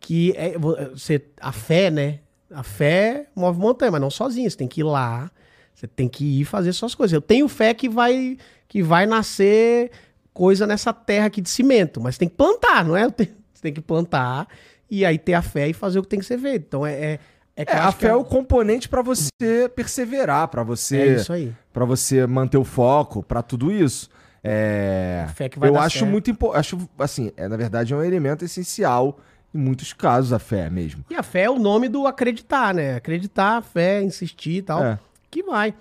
Que 0.00 0.32
é 0.34 0.56
você, 0.58 1.22
a 1.40 1.52
fé, 1.52 1.90
né? 1.90 2.20
A 2.50 2.62
fé 2.62 3.26
move 3.34 3.58
montanha, 3.58 3.92
mas 3.92 4.00
não 4.00 4.10
sozinho. 4.10 4.50
Você 4.50 4.56
tem 4.56 4.66
que 4.66 4.80
ir 4.80 4.84
lá, 4.84 5.30
você 5.74 5.86
tem 5.86 6.08
que 6.08 6.40
ir 6.40 6.46
fazer 6.46 6.72
suas 6.72 6.94
coisas. 6.94 7.12
Eu 7.12 7.20
tenho 7.20 7.46
fé 7.48 7.74
que 7.74 7.86
vai, 7.86 8.38
que 8.66 8.82
vai 8.82 9.04
nascer 9.04 9.90
coisa 10.38 10.68
nessa 10.68 10.92
terra 10.92 11.26
aqui 11.26 11.40
de 11.40 11.50
cimento, 11.50 12.00
mas 12.00 12.16
tem 12.16 12.28
que 12.28 12.36
plantar, 12.36 12.84
não 12.84 12.96
é? 12.96 13.08
Você 13.52 13.60
tem 13.60 13.74
que 13.74 13.80
plantar 13.80 14.46
e 14.88 15.04
aí 15.04 15.18
ter 15.18 15.34
a 15.34 15.42
fé 15.42 15.68
e 15.68 15.72
fazer 15.72 15.98
o 15.98 16.02
que 16.02 16.08
tem 16.08 16.20
que 16.20 16.24
ser 16.24 16.38
feito. 16.38 16.64
Então 16.68 16.86
é. 16.86 16.92
é, 16.92 17.20
é, 17.56 17.64
é 17.66 17.76
a 17.76 17.90
fé 17.90 18.06
é... 18.06 18.10
é 18.10 18.14
o 18.14 18.24
componente 18.24 18.88
para 18.88 19.02
você 19.02 19.68
perseverar, 19.74 20.46
para 20.46 20.62
você. 20.62 20.96
É 20.96 21.14
isso 21.16 21.32
aí. 21.32 21.52
Para 21.72 21.84
você 21.84 22.24
manter 22.24 22.56
o 22.56 22.62
foco, 22.62 23.20
para 23.20 23.42
tudo 23.42 23.72
isso. 23.72 24.08
É, 24.44 25.24
a 25.26 25.32
fé 25.32 25.48
que 25.48 25.58
vai 25.58 25.68
eu 25.68 25.76
acho 25.76 25.98
certo. 25.98 26.10
muito 26.10 26.30
importante. 26.30 26.60
Acho 26.60 26.88
assim, 27.00 27.32
é, 27.36 27.48
na 27.48 27.56
verdade 27.56 27.92
é 27.92 27.96
um 27.96 28.04
elemento 28.04 28.44
essencial 28.44 29.18
em 29.52 29.58
muitos 29.58 29.92
casos, 29.92 30.32
a 30.32 30.38
fé 30.38 30.70
mesmo. 30.70 31.04
E 31.10 31.16
a 31.16 31.22
fé 31.24 31.42
é 31.42 31.50
o 31.50 31.58
nome 31.58 31.88
do 31.88 32.06
acreditar, 32.06 32.72
né? 32.72 32.94
Acreditar, 32.94 33.60
fé, 33.60 34.00
insistir 34.00 34.58
e 34.58 34.62
tal. 34.62 34.84
É. 34.84 34.98
Que 35.28 35.42
vai. 35.42 35.74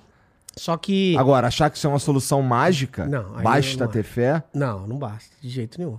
Só 0.58 0.76
que. 0.76 1.16
Agora, 1.18 1.48
achar 1.48 1.70
que 1.70 1.78
isso 1.78 1.88
é 1.88 1.90
uma 1.90 2.00
solução 2.00 2.42
mágica? 2.42 3.06
Não. 3.06 3.42
Basta 3.42 3.86
não 3.86 3.92
ter 3.92 4.04
fé? 4.04 4.44
Não, 4.54 4.88
não 4.88 4.98
basta, 4.98 5.36
de 5.42 5.50
jeito 5.50 5.78
nenhum. 5.78 5.98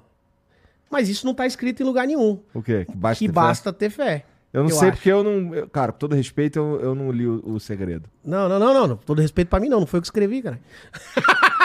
Mas 0.91 1.09
isso 1.09 1.27
não 1.27 1.35
tá 1.35 1.47
escrito 1.47 1.83
em 1.83 1.87
lugar 1.87 2.07
nenhum. 2.07 2.41
O 2.55 2.63
quê? 2.63 2.85
Que 2.85 2.97
basta, 2.97 3.19
que 3.19 3.27
ter, 3.29 3.33
basta 3.33 3.73
fé? 3.73 3.79
ter 3.79 3.91
fé. 3.91 4.25
Eu 4.53 4.63
não 4.63 4.71
eu 4.71 4.77
sei 4.77 4.89
acho. 4.89 4.97
porque 4.97 5.11
eu 5.11 5.23
não. 5.23 5.55
Eu, 5.55 5.69
cara, 5.69 5.93
com 5.93 5.99
todo 5.99 6.15
respeito, 6.15 6.59
eu, 6.59 6.81
eu 6.81 6.95
não 6.95 7.11
li 7.11 7.27
o, 7.27 7.43
o 7.45 7.61
segredo. 7.61 8.09
Não, 8.25 8.49
não, 8.49 8.59
não, 8.59 8.73
não, 8.73 8.87
não. 8.87 8.97
Todo 8.97 9.21
respeito 9.21 9.49
pra 9.49 9.61
mim, 9.61 9.69
não. 9.69 9.81
Não 9.81 9.87
foi 9.87 9.99
eu 9.99 10.03
que 10.03 10.07
escrevi, 10.07 10.43
cara. 10.43 10.59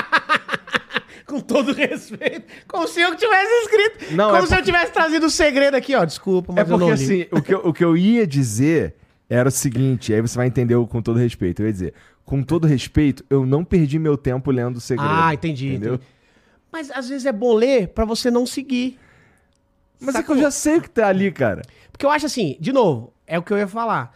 com 1.26 1.40
todo 1.40 1.74
respeito, 1.74 2.46
como 2.68 2.88
se 2.88 3.02
eu 3.02 3.16
tivesse 3.16 3.52
escrito. 3.64 4.16
Não, 4.16 4.30
como 4.30 4.44
é 4.44 4.48
se 4.48 4.56
eu 4.56 4.62
tivesse 4.62 4.92
trazido 4.92 5.26
o 5.26 5.30
segredo 5.30 5.76
aqui, 5.76 5.96
ó. 5.96 6.04
Desculpa, 6.06 6.54
mas 6.54 6.68
é 6.68 6.70
porque, 6.70 6.92
assim, 6.92 7.26
o 7.32 7.42
que, 7.42 7.54
eu, 7.54 7.60
o 7.60 7.74
que 7.74 7.84
eu 7.84 7.98
ia 7.98 8.28
dizer 8.28 8.96
era 9.30 9.50
o 9.50 9.52
seguinte, 9.52 10.14
aí 10.14 10.22
você 10.22 10.36
vai 10.36 10.48
entender 10.48 10.76
com 10.88 11.02
todo 11.02 11.18
respeito. 11.18 11.62
Eu 11.62 11.68
ia 11.68 11.72
dizer, 11.72 11.94
com 12.26 12.42
todo 12.44 12.66
respeito, 12.68 13.24
eu 13.30 13.46
não 13.46 13.64
perdi 13.64 14.00
meu 14.00 14.18
tempo 14.18 14.50
lendo 14.52 14.78
o 14.78 14.82
segredo. 14.82 15.12
Ah, 15.12 15.34
entendi. 15.34 15.70
Entendeu? 15.70 15.96
Entendi. 15.96 16.10
Mas 16.72 16.90
às 16.92 17.08
vezes 17.10 17.26
é 17.26 17.32
bom 17.32 17.54
ler 17.54 17.90
pra 17.90 18.06
você 18.06 18.32
não 18.32 18.46
seguir. 18.46 18.98
Mas 20.00 20.16
é 20.16 20.18
que 20.20 20.24
Sacou? 20.24 20.36
eu 20.36 20.42
já 20.42 20.52
sei 20.52 20.78
o 20.78 20.82
que 20.82 20.90
tá 20.90 21.08
ali, 21.08 21.32
cara. 21.32 21.62
Porque 21.92 22.06
eu 22.06 22.10
acho 22.10 22.26
assim, 22.26 22.58
de 22.60 22.72
novo, 22.74 23.14
é 23.28 23.38
o 23.38 23.44
que 23.44 23.54
eu 23.54 23.58
ia 23.58 23.68
falar. 23.68 24.14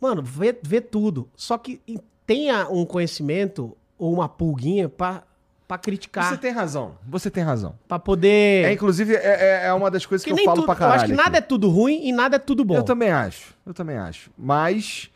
Mano, 0.00 0.22
vê, 0.22 0.56
vê 0.62 0.80
tudo. 0.80 1.28
Só 1.34 1.56
que 1.58 1.80
tenha 2.26 2.68
um 2.68 2.84
conhecimento 2.84 3.76
ou 3.98 4.12
uma 4.12 4.28
pulguinha 4.28 4.88
pra, 4.88 5.22
pra 5.66 5.78
criticar. 5.78 6.28
Você 6.30 6.36
tem 6.36 6.50
razão. 6.52 6.96
Você 7.08 7.30
tem 7.30 7.42
razão. 7.42 7.74
Pra 7.88 7.98
poder. 7.98 8.66
É, 8.66 8.72
inclusive, 8.72 9.14
é, 9.14 9.62
é- 9.62 9.66
é 9.66 9.72
uma 9.72 9.90
das 9.90 10.04
coisas 10.06 10.24
que 10.24 10.30
eu 10.32 10.36
falo 10.36 10.56
tudo, 10.56 10.64
pra 10.66 10.74
eu 10.74 10.78
caralho. 10.78 11.00
acho 11.02 11.06
que 11.06 11.12
nada 11.16 11.38
é 11.38 11.40
tudo 11.40 11.68
ruim 11.70 12.06
e 12.06 12.12
nada 12.12 12.36
é 12.36 12.38
tudo 12.38 12.64
bom. 12.64 12.76
Eu 12.76 12.82
também 12.82 13.10
acho. 13.10 13.54
Eu 13.66 13.72
também 13.74 13.96
acho. 13.96 14.30
Mas 14.38 15.10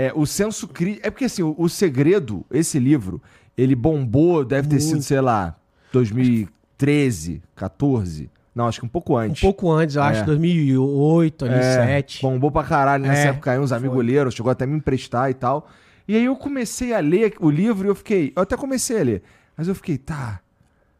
é, 0.00 0.12
o 0.14 0.24
senso 0.26 0.68
crítico. 0.68 1.06
É 1.06 1.10
porque 1.10 1.24
assim, 1.24 1.42
o, 1.42 1.54
o 1.58 1.68
segredo, 1.68 2.44
esse 2.50 2.78
livro, 2.78 3.20
ele 3.56 3.74
bombou, 3.74 4.44
deve 4.44 4.68
ter 4.68 4.80
sido, 4.80 4.92
Muito. 4.92 5.04
sei 5.04 5.20
lá, 5.20 5.56
2013, 5.92 7.42
14. 7.56 8.30
Não, 8.54 8.66
acho 8.66 8.80
que 8.80 8.86
um 8.86 8.88
pouco 8.88 9.14
Um 9.14 9.18
antes. 9.18 9.40
pouco 9.40 9.70
antes, 9.70 9.96
eu 9.96 10.02
acho, 10.02 10.22
É. 10.22 10.24
2008, 10.24 11.44
É, 11.46 11.48
2007. 11.48 12.22
bombou 12.22 12.50
pra 12.50 12.64
caralho 12.64 13.04
nessa 13.04 13.20
É, 13.22 13.26
época 13.28 13.52
aí, 13.52 13.58
uns 13.58 13.72
amigos 13.72 14.04
leram, 14.04 14.30
chegou 14.30 14.50
até 14.50 14.64
a 14.64 14.66
me 14.66 14.76
emprestar 14.76 15.30
e 15.30 15.34
tal. 15.34 15.68
E 16.06 16.16
aí 16.16 16.24
eu 16.24 16.34
comecei 16.36 16.92
a 16.94 17.00
ler 17.00 17.34
o 17.40 17.50
livro 17.50 17.86
e 17.86 17.90
eu 17.90 17.94
fiquei. 17.94 18.32
Eu 18.34 18.42
até 18.42 18.56
comecei 18.56 19.00
a 19.00 19.04
ler. 19.04 19.22
Mas 19.56 19.68
eu 19.68 19.74
fiquei, 19.74 19.98
tá. 19.98 20.40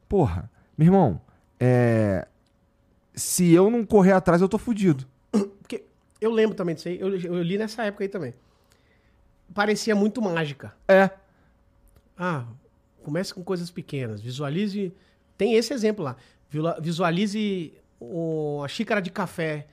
Porra, 0.08 0.50
meu 0.76 0.86
irmão, 0.86 1.20
é. 1.58 2.26
Se 3.14 3.52
eu 3.52 3.68
não 3.70 3.84
correr 3.84 4.12
atrás, 4.12 4.40
eu 4.40 4.48
tô 4.48 4.58
fudido. 4.58 5.04
Porque 5.32 5.82
eu 6.20 6.30
lembro 6.30 6.54
também 6.54 6.74
disso 6.74 6.88
aí, 6.88 7.00
eu, 7.00 7.08
eu 7.16 7.42
li 7.42 7.58
nessa 7.58 7.82
época 7.84 8.04
aí 8.04 8.08
também. 8.08 8.34
Parecia 9.54 9.94
muito 9.94 10.20
mágica. 10.22 10.74
É. 10.86 11.10
Ah, 12.16 12.44
comece 13.02 13.32
com 13.32 13.42
coisas 13.42 13.70
pequenas, 13.70 14.20
visualize. 14.20 14.92
Tem 15.36 15.54
esse 15.54 15.72
exemplo 15.72 16.04
lá. 16.04 16.16
Visualize 16.80 17.72
o- 18.00 18.62
a 18.64 18.68
xícara 18.68 19.00
de 19.00 19.10
café 19.10 19.66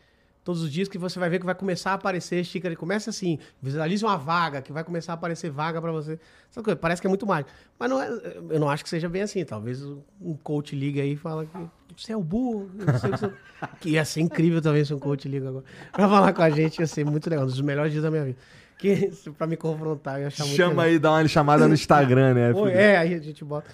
todos 0.44 0.62
os 0.62 0.72
dias 0.72 0.88
que 0.88 0.98
você 0.98 1.18
vai 1.18 1.28
ver 1.28 1.40
que 1.40 1.46
vai 1.46 1.56
começar 1.56 1.92
a 1.92 1.94
aparecer 1.96 2.44
xícara. 2.44 2.76
Começa 2.76 3.10
assim, 3.10 3.40
visualize 3.60 4.06
uma 4.06 4.16
vaga, 4.18 4.62
que 4.62 4.72
vai 4.72 4.84
começar 4.84 5.14
a 5.14 5.16
aparecer 5.16 5.50
vaga 5.50 5.82
pra 5.82 5.92
você. 5.92 6.20
Essa 6.52 6.62
coisa, 6.62 6.76
parece 6.78 7.02
que 7.02 7.08
é 7.08 7.10
muito 7.10 7.26
mágico. 7.26 7.50
Mas 7.80 7.90
não 7.90 8.00
é, 8.02 8.10
eu 8.50 8.60
não 8.60 8.70
acho 8.70 8.84
que 8.84 8.90
seja 8.90 9.10
bem 9.10 9.24
assim. 9.24 9.44
Talvez 9.44 9.82
um 10.22 10.36
coach 10.44 10.76
liga 10.76 11.02
aí 11.02 11.14
e 11.14 11.18
fala 11.18 11.46
que 11.48 12.02
você 12.04 12.14
é 12.14 12.18
o 12.18 12.22
burro. 12.24 12.70
não 12.76 13.00
sei 13.00 13.10
o 13.10 13.14
que, 13.14 13.20
você... 13.20 13.34
que 13.82 13.90
ia 13.92 14.06
ser 14.06 14.22
incrível 14.22 14.62
também 14.62 14.86
se 14.86 14.94
um 14.94 15.00
coach 15.00 15.28
liga 15.28 15.50
agora. 15.50 15.66
Pra 15.92 16.08
falar 16.08 16.32
com 16.34 16.44
a 16.44 16.50
gente 16.52 16.78
ia 16.80 16.86
ser 16.88 17.04
muito 17.06 17.28
legal. 17.28 17.46
Um 17.46 17.48
dos 17.48 17.62
melhores 17.62 17.92
dias 17.92 18.04
da 18.04 18.12
minha 18.12 18.26
vida. 18.26 18.38
Que, 18.78 19.12
pra 19.38 19.48
me 19.48 19.56
confrontar, 19.56 20.18
eu 20.20 20.24
muito 20.24 20.34
Chama 20.56 20.70
legal. 20.70 20.86
aí, 20.86 21.00
dá 21.00 21.12
uma 21.14 21.28
chamada 21.28 21.68
no 21.68 21.74
Instagram, 21.74 22.34
né? 22.34 22.54
Filho? 22.54 22.68
é, 22.70 22.98
aí 22.98 23.14
a 23.14 23.20
gente 23.20 23.44
bota. 23.44 23.68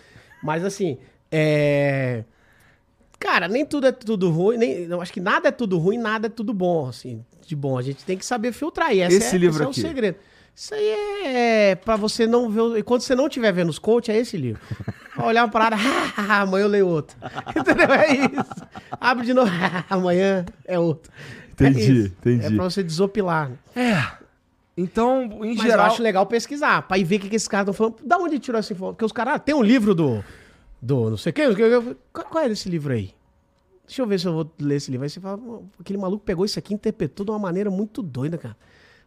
Mas 0.44 0.64
assim, 0.64 0.98
é. 1.32 2.23
Cara, 3.19 3.48
nem 3.48 3.65
tudo 3.65 3.88
é 3.88 3.91
tudo 3.91 4.32
ruim, 4.32 4.57
nem, 4.57 4.84
eu 4.84 4.99
acho 5.02 5.14
que 5.14 5.19
nada 5.19 5.48
é 5.49 5.52
tudo 5.52 5.78
ruim, 5.78 5.98
nada 5.98 6.26
é 6.28 6.30
tudo 6.30 6.53
bom, 6.53 6.88
assim, 6.88 7.23
de 7.45 7.56
bom. 7.56 7.78
A 7.78 7.82
gente 7.82 8.03
tem 8.03 8.18
que 8.18 8.26
saber 8.26 8.52
filtrar. 8.52 8.94
E 8.95 8.99
essa 9.02 9.15
Esse 9.15 9.36
é, 9.36 9.40
livro 9.40 9.56
esse 9.57 9.64
é 9.64 9.69
aqui. 9.69 9.80
o 9.80 9.82
segredo. 9.90 10.18
Isso 10.56 10.73
aí 10.73 10.90
é 11.26 11.76
pra 11.76 11.95
você 11.95 12.28
não 12.28 12.49
ver. 12.49 12.80
E 12.80 12.84
quando 12.84 13.02
você 13.02 13.15
não 13.15 13.28
estiver 13.28 13.52
vendo 13.53 13.69
os 13.69 13.80
coach, 13.80 14.11
é 14.11 14.18
esse 14.18 14.38
livro. 14.38 14.61
Pra 15.15 15.26
olhar 15.28 15.44
uma 15.44 15.49
parada, 15.52 15.76
amanhã 16.18 16.64
eu 16.64 16.69
leio 16.69 16.88
outro. 16.88 17.15
Entendeu? 17.56 17.91
É 17.91 18.14
isso. 18.14 18.65
Abre 18.91 19.26
de 19.26 19.34
novo, 19.34 19.52
amanhã 19.90 20.45
é 20.65 20.80
outro. 20.80 21.11
É 21.60 21.68
Entendi, 21.68 21.91
isso. 21.91 22.14
entendi. 22.19 22.45
É 22.45 22.49
pra 22.49 22.64
você 22.64 22.82
desopilar. 22.82 23.52
É. 23.76 24.02
Então, 24.76 25.23
em 25.43 25.56
Mas 25.56 25.61
geral. 25.61 25.85
eu 25.88 25.91
acho 25.91 26.02
legal 26.02 26.26
pesquisar, 26.26 26.81
pra 26.88 26.98
ir 26.98 27.03
ver 27.03 27.18
o 27.18 27.19
que, 27.19 27.30
que 27.30 27.35
esses 27.35 27.48
caras 27.48 27.65
estão 27.69 27.73
falando. 27.73 28.06
Da 28.07 28.18
onde 28.18 28.39
tirou 28.39 28.57
essa 28.57 28.72
informação? 28.72 28.93
Porque 28.95 29.06
os 29.06 29.11
caras, 29.11 29.35
ah, 29.35 29.39
tem 29.39 29.53
um 29.53 29.61
livro 29.64 29.93
do. 29.93 30.23
Do 30.81 31.10
não 31.11 31.18
sei 31.18 31.31
quê. 31.31 31.43
Qual, 32.11 32.43
é 32.43 32.48
esse 32.49 32.68
livro 32.69 32.93
aí? 32.93 33.14
Deixa 33.85 34.02
eu 34.02 34.07
ver 34.07 34.19
se 34.19 34.26
eu 34.26 34.34
vou 34.34 34.49
ler 34.60 34.76
esse 34.77 34.89
livro. 34.89 35.03
Aí 35.03 35.10
você 35.10 35.19
fala, 35.19 35.38
"Pô, 35.38 35.64
aquele 35.80 35.99
maluco 35.99 36.23
pegou 36.23 36.45
isso 36.45 36.57
aqui 36.57 36.73
e 36.73 36.76
interpretou 36.76 37.26
de 37.26 37.31
uma 37.31 37.38
maneira 37.38 37.69
muito 37.69 38.02
doida, 38.02 38.38
cara. 38.38 38.56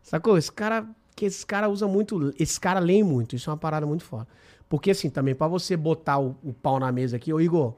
Sacou? 0.02 0.36
Esse 0.38 0.52
cara. 0.52 0.86
Que 1.16 1.24
esses 1.24 1.44
caras 1.44 1.70
usam 1.70 1.88
muito. 1.88 2.34
Esses 2.38 2.58
caras 2.58 2.84
leem 2.84 3.02
muito. 3.02 3.34
Isso 3.34 3.48
é 3.48 3.52
uma 3.52 3.56
parada 3.58 3.86
muito 3.86 4.04
foda. 4.04 4.28
Porque, 4.68 4.90
assim, 4.90 5.08
também, 5.08 5.34
pra 5.34 5.48
você 5.48 5.76
botar 5.76 6.18
o, 6.18 6.36
o 6.42 6.52
pau 6.52 6.78
na 6.78 6.90
mesa 6.92 7.16
aqui, 7.16 7.32
ô 7.32 7.40
Igor, 7.40 7.74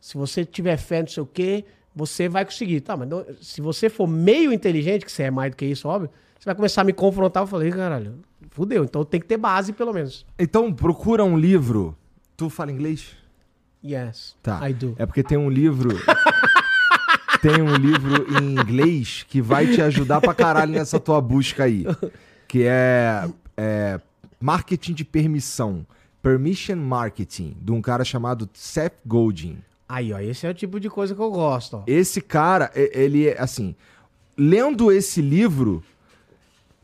se 0.00 0.16
você 0.16 0.44
tiver 0.44 0.76
fé, 0.76 1.00
não 1.00 1.08
sei 1.08 1.22
o 1.22 1.26
quê, 1.26 1.64
você 1.94 2.28
vai 2.28 2.44
conseguir. 2.44 2.80
Tá, 2.80 2.96
mas 2.96 3.08
não- 3.08 3.24
se 3.40 3.60
você 3.60 3.88
for 3.88 4.06
meio 4.06 4.52
inteligente, 4.52 5.04
que 5.04 5.12
você 5.12 5.24
é 5.24 5.30
mais 5.30 5.50
do 5.52 5.56
que 5.56 5.66
isso, 5.66 5.86
óbvio, 5.88 6.10
você 6.40 6.46
vai 6.46 6.54
começar 6.54 6.80
a 6.80 6.84
me 6.84 6.94
confrontar. 6.94 7.42
Eu 7.42 7.46
falei, 7.46 7.70
caralho, 7.70 8.14
fudeu. 8.50 8.82
Então 8.82 9.04
tem 9.04 9.20
que 9.20 9.26
ter 9.26 9.36
base, 9.36 9.74
pelo 9.74 9.92
menos. 9.92 10.24
Então, 10.38 10.72
procura 10.72 11.22
um 11.22 11.38
livro. 11.38 11.94
Tu 12.34 12.48
fala 12.48 12.72
inglês? 12.72 13.14
Yes, 13.84 14.34
Tá. 14.42 14.68
I 14.68 14.72
do. 14.72 14.94
É 14.98 15.04
porque 15.04 15.22
tem 15.22 15.36
um 15.36 15.50
livro. 15.50 15.90
tem 17.42 17.60
um 17.60 17.74
livro 17.76 18.26
em 18.38 18.52
inglês 18.52 19.22
que 19.28 19.42
vai 19.42 19.66
te 19.66 19.82
ajudar 19.82 20.22
pra 20.22 20.32
caralho 20.32 20.72
nessa 20.72 20.98
tua 20.98 21.20
busca 21.20 21.64
aí. 21.64 21.84
Que 22.48 22.64
é, 22.64 23.28
é 23.54 24.00
Marketing 24.40 24.94
de 24.94 25.04
Permissão. 25.04 25.84
Permission 26.22 26.76
Marketing, 26.76 27.54
de 27.60 27.72
um 27.72 27.82
cara 27.82 28.02
chamado 28.04 28.48
Seth 28.54 28.94
Godin. 29.06 29.58
Aí, 29.86 30.10
ó, 30.12 30.18
esse 30.20 30.46
é 30.46 30.50
o 30.50 30.54
tipo 30.54 30.80
de 30.80 30.88
coisa 30.88 31.14
que 31.14 31.20
eu 31.20 31.30
gosto, 31.30 31.78
ó. 31.78 31.82
Esse 31.86 32.20
cara, 32.22 32.70
ele 32.74 33.28
é 33.28 33.40
assim. 33.40 33.74
Lendo 34.36 34.90
esse 34.92 35.20
livro, 35.20 35.82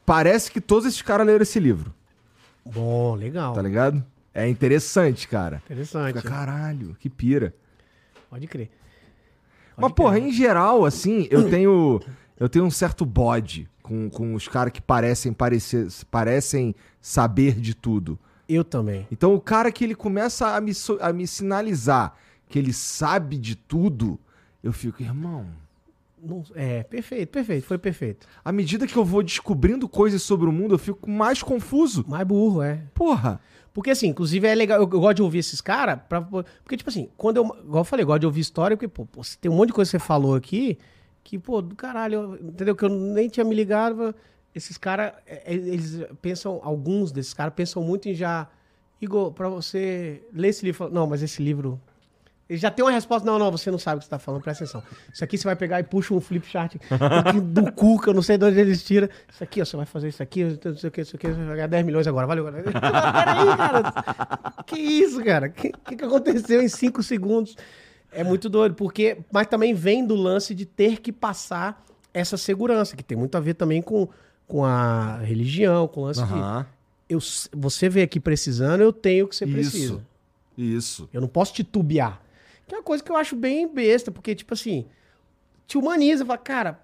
parece 0.07 0.51
que 0.51 0.61
todos 0.61 0.87
esses 0.87 1.03
caras 1.03 1.27
leram 1.27 1.43
esse 1.43 1.59
livro, 1.61 1.93
Bom, 2.65 3.15
legal. 3.17 3.53
tá 3.53 3.61
ligado? 3.61 4.03
É 4.33 4.49
interessante, 4.49 5.27
cara. 5.27 5.63
Interessante. 5.65 6.17
Fica, 6.17 6.29
caralho, 6.29 6.97
que 6.99 7.11
pira. 7.11 7.55
Pode 8.31 8.47
crer. 8.47 8.71
Mas, 9.77 9.93
porra, 9.93 10.19
em 10.19 10.33
geral, 10.33 10.85
assim, 10.85 11.27
eu 11.31 11.51
tenho. 11.51 12.01
Eu 12.39 12.51
tenho 12.51 12.67
um 12.67 12.71
certo 12.71 13.07
bode 13.07 13.67
com, 13.83 14.11
com 14.11 14.35
os 14.35 14.47
caras 14.47 14.71
que 14.71 14.81
parecem 14.81 15.33
parecer, 15.33 15.89
parecem 16.11 16.75
saber 17.01 17.59
de 17.59 17.75
tudo. 17.75 18.19
Eu 18.47 18.63
também. 18.63 19.07
Então, 19.11 19.35
o 19.35 19.41
cara 19.41 19.73
que 19.73 19.83
ele 19.85 19.95
começa 19.95 20.55
a 20.55 20.61
me, 20.61 20.73
a 21.01 21.13
me 21.15 21.27
sinalizar 21.27 22.15
que 22.49 22.59
ele 22.59 22.75
sabe 22.75 23.39
de 23.39 23.57
tudo, 23.57 24.21
eu 24.63 24.73
fico, 24.73 25.03
irmão. 25.03 25.47
Não- 26.23 26.43
é, 26.55 26.83
perfeito, 26.83 27.31
perfeito. 27.31 27.67
Foi 27.67 27.79
perfeito. 27.79 28.27
À 28.45 28.51
medida 28.51 28.87
que 28.87 28.97
eu 28.97 29.05
vou 29.05 29.23
descobrindo 29.23 29.89
coisas 29.89 30.23
sobre 30.23 30.49
o 30.49 30.53
mundo, 30.53 30.75
eu 30.75 30.79
fico 30.79 31.09
mais 31.11 31.43
confuso. 31.43 32.05
Mais 32.09 32.27
burro, 32.27 32.63
é. 32.63 32.83
Porra. 32.95 33.41
Porque, 33.73 33.91
assim, 33.91 34.09
inclusive 34.09 34.47
é 34.47 34.55
legal, 34.55 34.79
eu, 34.79 34.85
eu 34.85 35.01
gosto 35.01 35.17
de 35.17 35.23
ouvir 35.23 35.39
esses 35.41 35.61
caras, 35.61 36.01
porque, 36.65 36.79
tipo 36.79 36.89
assim, 36.89 37.11
quando 37.15 37.37
eu, 37.37 37.45
igual 37.45 37.81
eu 37.81 37.85
falei, 37.85 38.05
eu 38.05 38.07
gosto 38.07 38.21
de 38.21 38.27
ouvir 38.27 38.41
história, 38.41 38.75
porque, 38.75 38.89
pô, 38.89 39.07
tem 39.39 39.51
um 39.51 39.55
monte 39.55 39.69
de 39.69 39.75
coisa 39.75 39.91
que 39.91 39.99
você 39.99 40.03
falou 40.03 40.35
aqui, 40.35 40.79
que, 41.23 41.39
pô, 41.39 41.61
do 41.61 41.75
caralho, 41.77 42.15
eu- 42.41 42.49
entendeu? 42.49 42.75
Que 42.75 42.87
eu 42.87 42.89
nem 42.89 43.29
tinha 43.29 43.45
me 43.45 43.55
ligado, 43.55 44.15
esses 44.55 44.79
caras, 44.79 45.13
é, 45.27 45.43
é, 45.53 45.55
eles 45.55 46.01
pensam, 46.23 46.59
alguns 46.63 47.13
desses 47.13 47.35
caras 47.35 47.53
pensam 47.55 47.83
muito 47.83 48.09
em 48.09 48.15
já, 48.15 48.49
Igor, 48.99 49.31
pra 49.33 49.47
você 49.51 50.23
ler 50.33 50.49
esse 50.49 50.65
livro, 50.65 50.89
não, 50.89 51.07
mas 51.07 51.23
esse 51.23 51.43
livro, 51.43 51.79
ele 52.49 52.59
já 52.59 52.71
tem 52.71 52.85
uma 52.85 52.93
resposta, 52.93 53.27
não, 53.27 53.41
não, 53.41 53.51
você 53.51 53.73
não 53.73 53.79
sabe 53.79 53.97
o 53.97 53.99
que 53.99 54.05
você 54.05 54.11
tá 54.11 54.21
falando, 54.21 54.41
presta 54.41 54.63
atenção. 54.63 54.83
Isso 55.13 55.25
aqui 55.25 55.37
você 55.37 55.45
vai 55.45 55.57
pegar 55.57 55.81
e 55.81 55.83
puxa 55.83 56.15
um 56.15 56.21
flip 56.21 56.47
chart 56.47 56.77
do 57.43 57.73
cu, 57.73 58.01
que 58.01 58.09
eu 58.09 58.15
não 58.15 58.23
sei 58.23 58.39
de 58.39 58.45
onde 58.45 58.61
eles 58.61 58.85
tiram. 58.85 59.09
Isso 59.29 59.43
aqui, 59.43 59.61
ó, 59.61 59.65
você 59.65 59.77
vai 59.77 59.87
fazer 59.87 60.09
isso 60.09 60.23
aqui, 60.23 60.45
não 60.45 60.77
sei 60.77 60.89
o 60.89 60.93
que, 60.93 61.01
isso 61.01 61.17
aqui, 61.17 61.27
você 61.27 61.35
vai 61.35 61.57
ganhar 61.57 61.67
10 61.67 61.85
milhões 61.85 62.07
agora, 62.07 62.25
valeu. 62.25 62.45
Peraí, 62.53 63.57
cara. 63.57 64.63
Que 64.65 64.79
isso, 64.79 65.25
cara? 65.25 65.49
O 65.49 65.51
que, 65.51 65.73
que, 65.73 65.97
que 65.97 66.05
aconteceu 66.05 66.63
em 66.63 66.69
5 66.69 67.03
segundos? 67.03 67.57
É 68.13 68.23
muito 68.23 68.49
doido, 68.49 68.77
porque. 68.77 69.19
Mas 69.33 69.49
também 69.49 69.75
vem 69.75 70.07
do 70.07 70.15
lance 70.15 70.55
de 70.55 70.65
ter 70.65 71.01
que 71.01 71.13
passar 71.13 71.85
essa 72.15 72.37
segurança, 72.37 72.95
que 72.95 73.03
tem 73.03 73.19
muito 73.19 73.37
a 73.37 73.41
ver 73.41 73.55
também 73.55 73.83
com, 73.83 74.09
com 74.47 74.65
a 74.65 75.19
religião, 75.19 75.89
com 75.89 76.03
o 76.03 76.05
lance 76.05 76.23
de. 76.23 76.67
Eu, 77.09 77.19
você 77.53 77.89
veio 77.89 78.05
aqui 78.05 78.21
precisando, 78.21 78.81
eu 78.81 78.93
tenho 78.93 79.27
o 79.27 79.29
que 79.29 79.35
você 79.35 79.47
precisa. 79.47 79.95
Isso. 80.57 80.77
Isso. 80.77 81.09
Eu 81.13 81.21
não 81.21 81.29
posso 81.29 81.53
titubear. 81.53 82.21
Que 82.67 82.75
é 82.75 82.79
uma 82.79 82.85
coisa 82.85 83.03
que 83.03 83.11
eu 83.11 83.17
acho 83.17 83.37
bem 83.37 83.67
besta, 83.73 84.11
porque, 84.11 84.35
tipo 84.35 84.53
assim, 84.55 84.87
te 85.67 85.79
humaniza, 85.79 86.25
fala, 86.25 86.39
cara, 86.39 86.81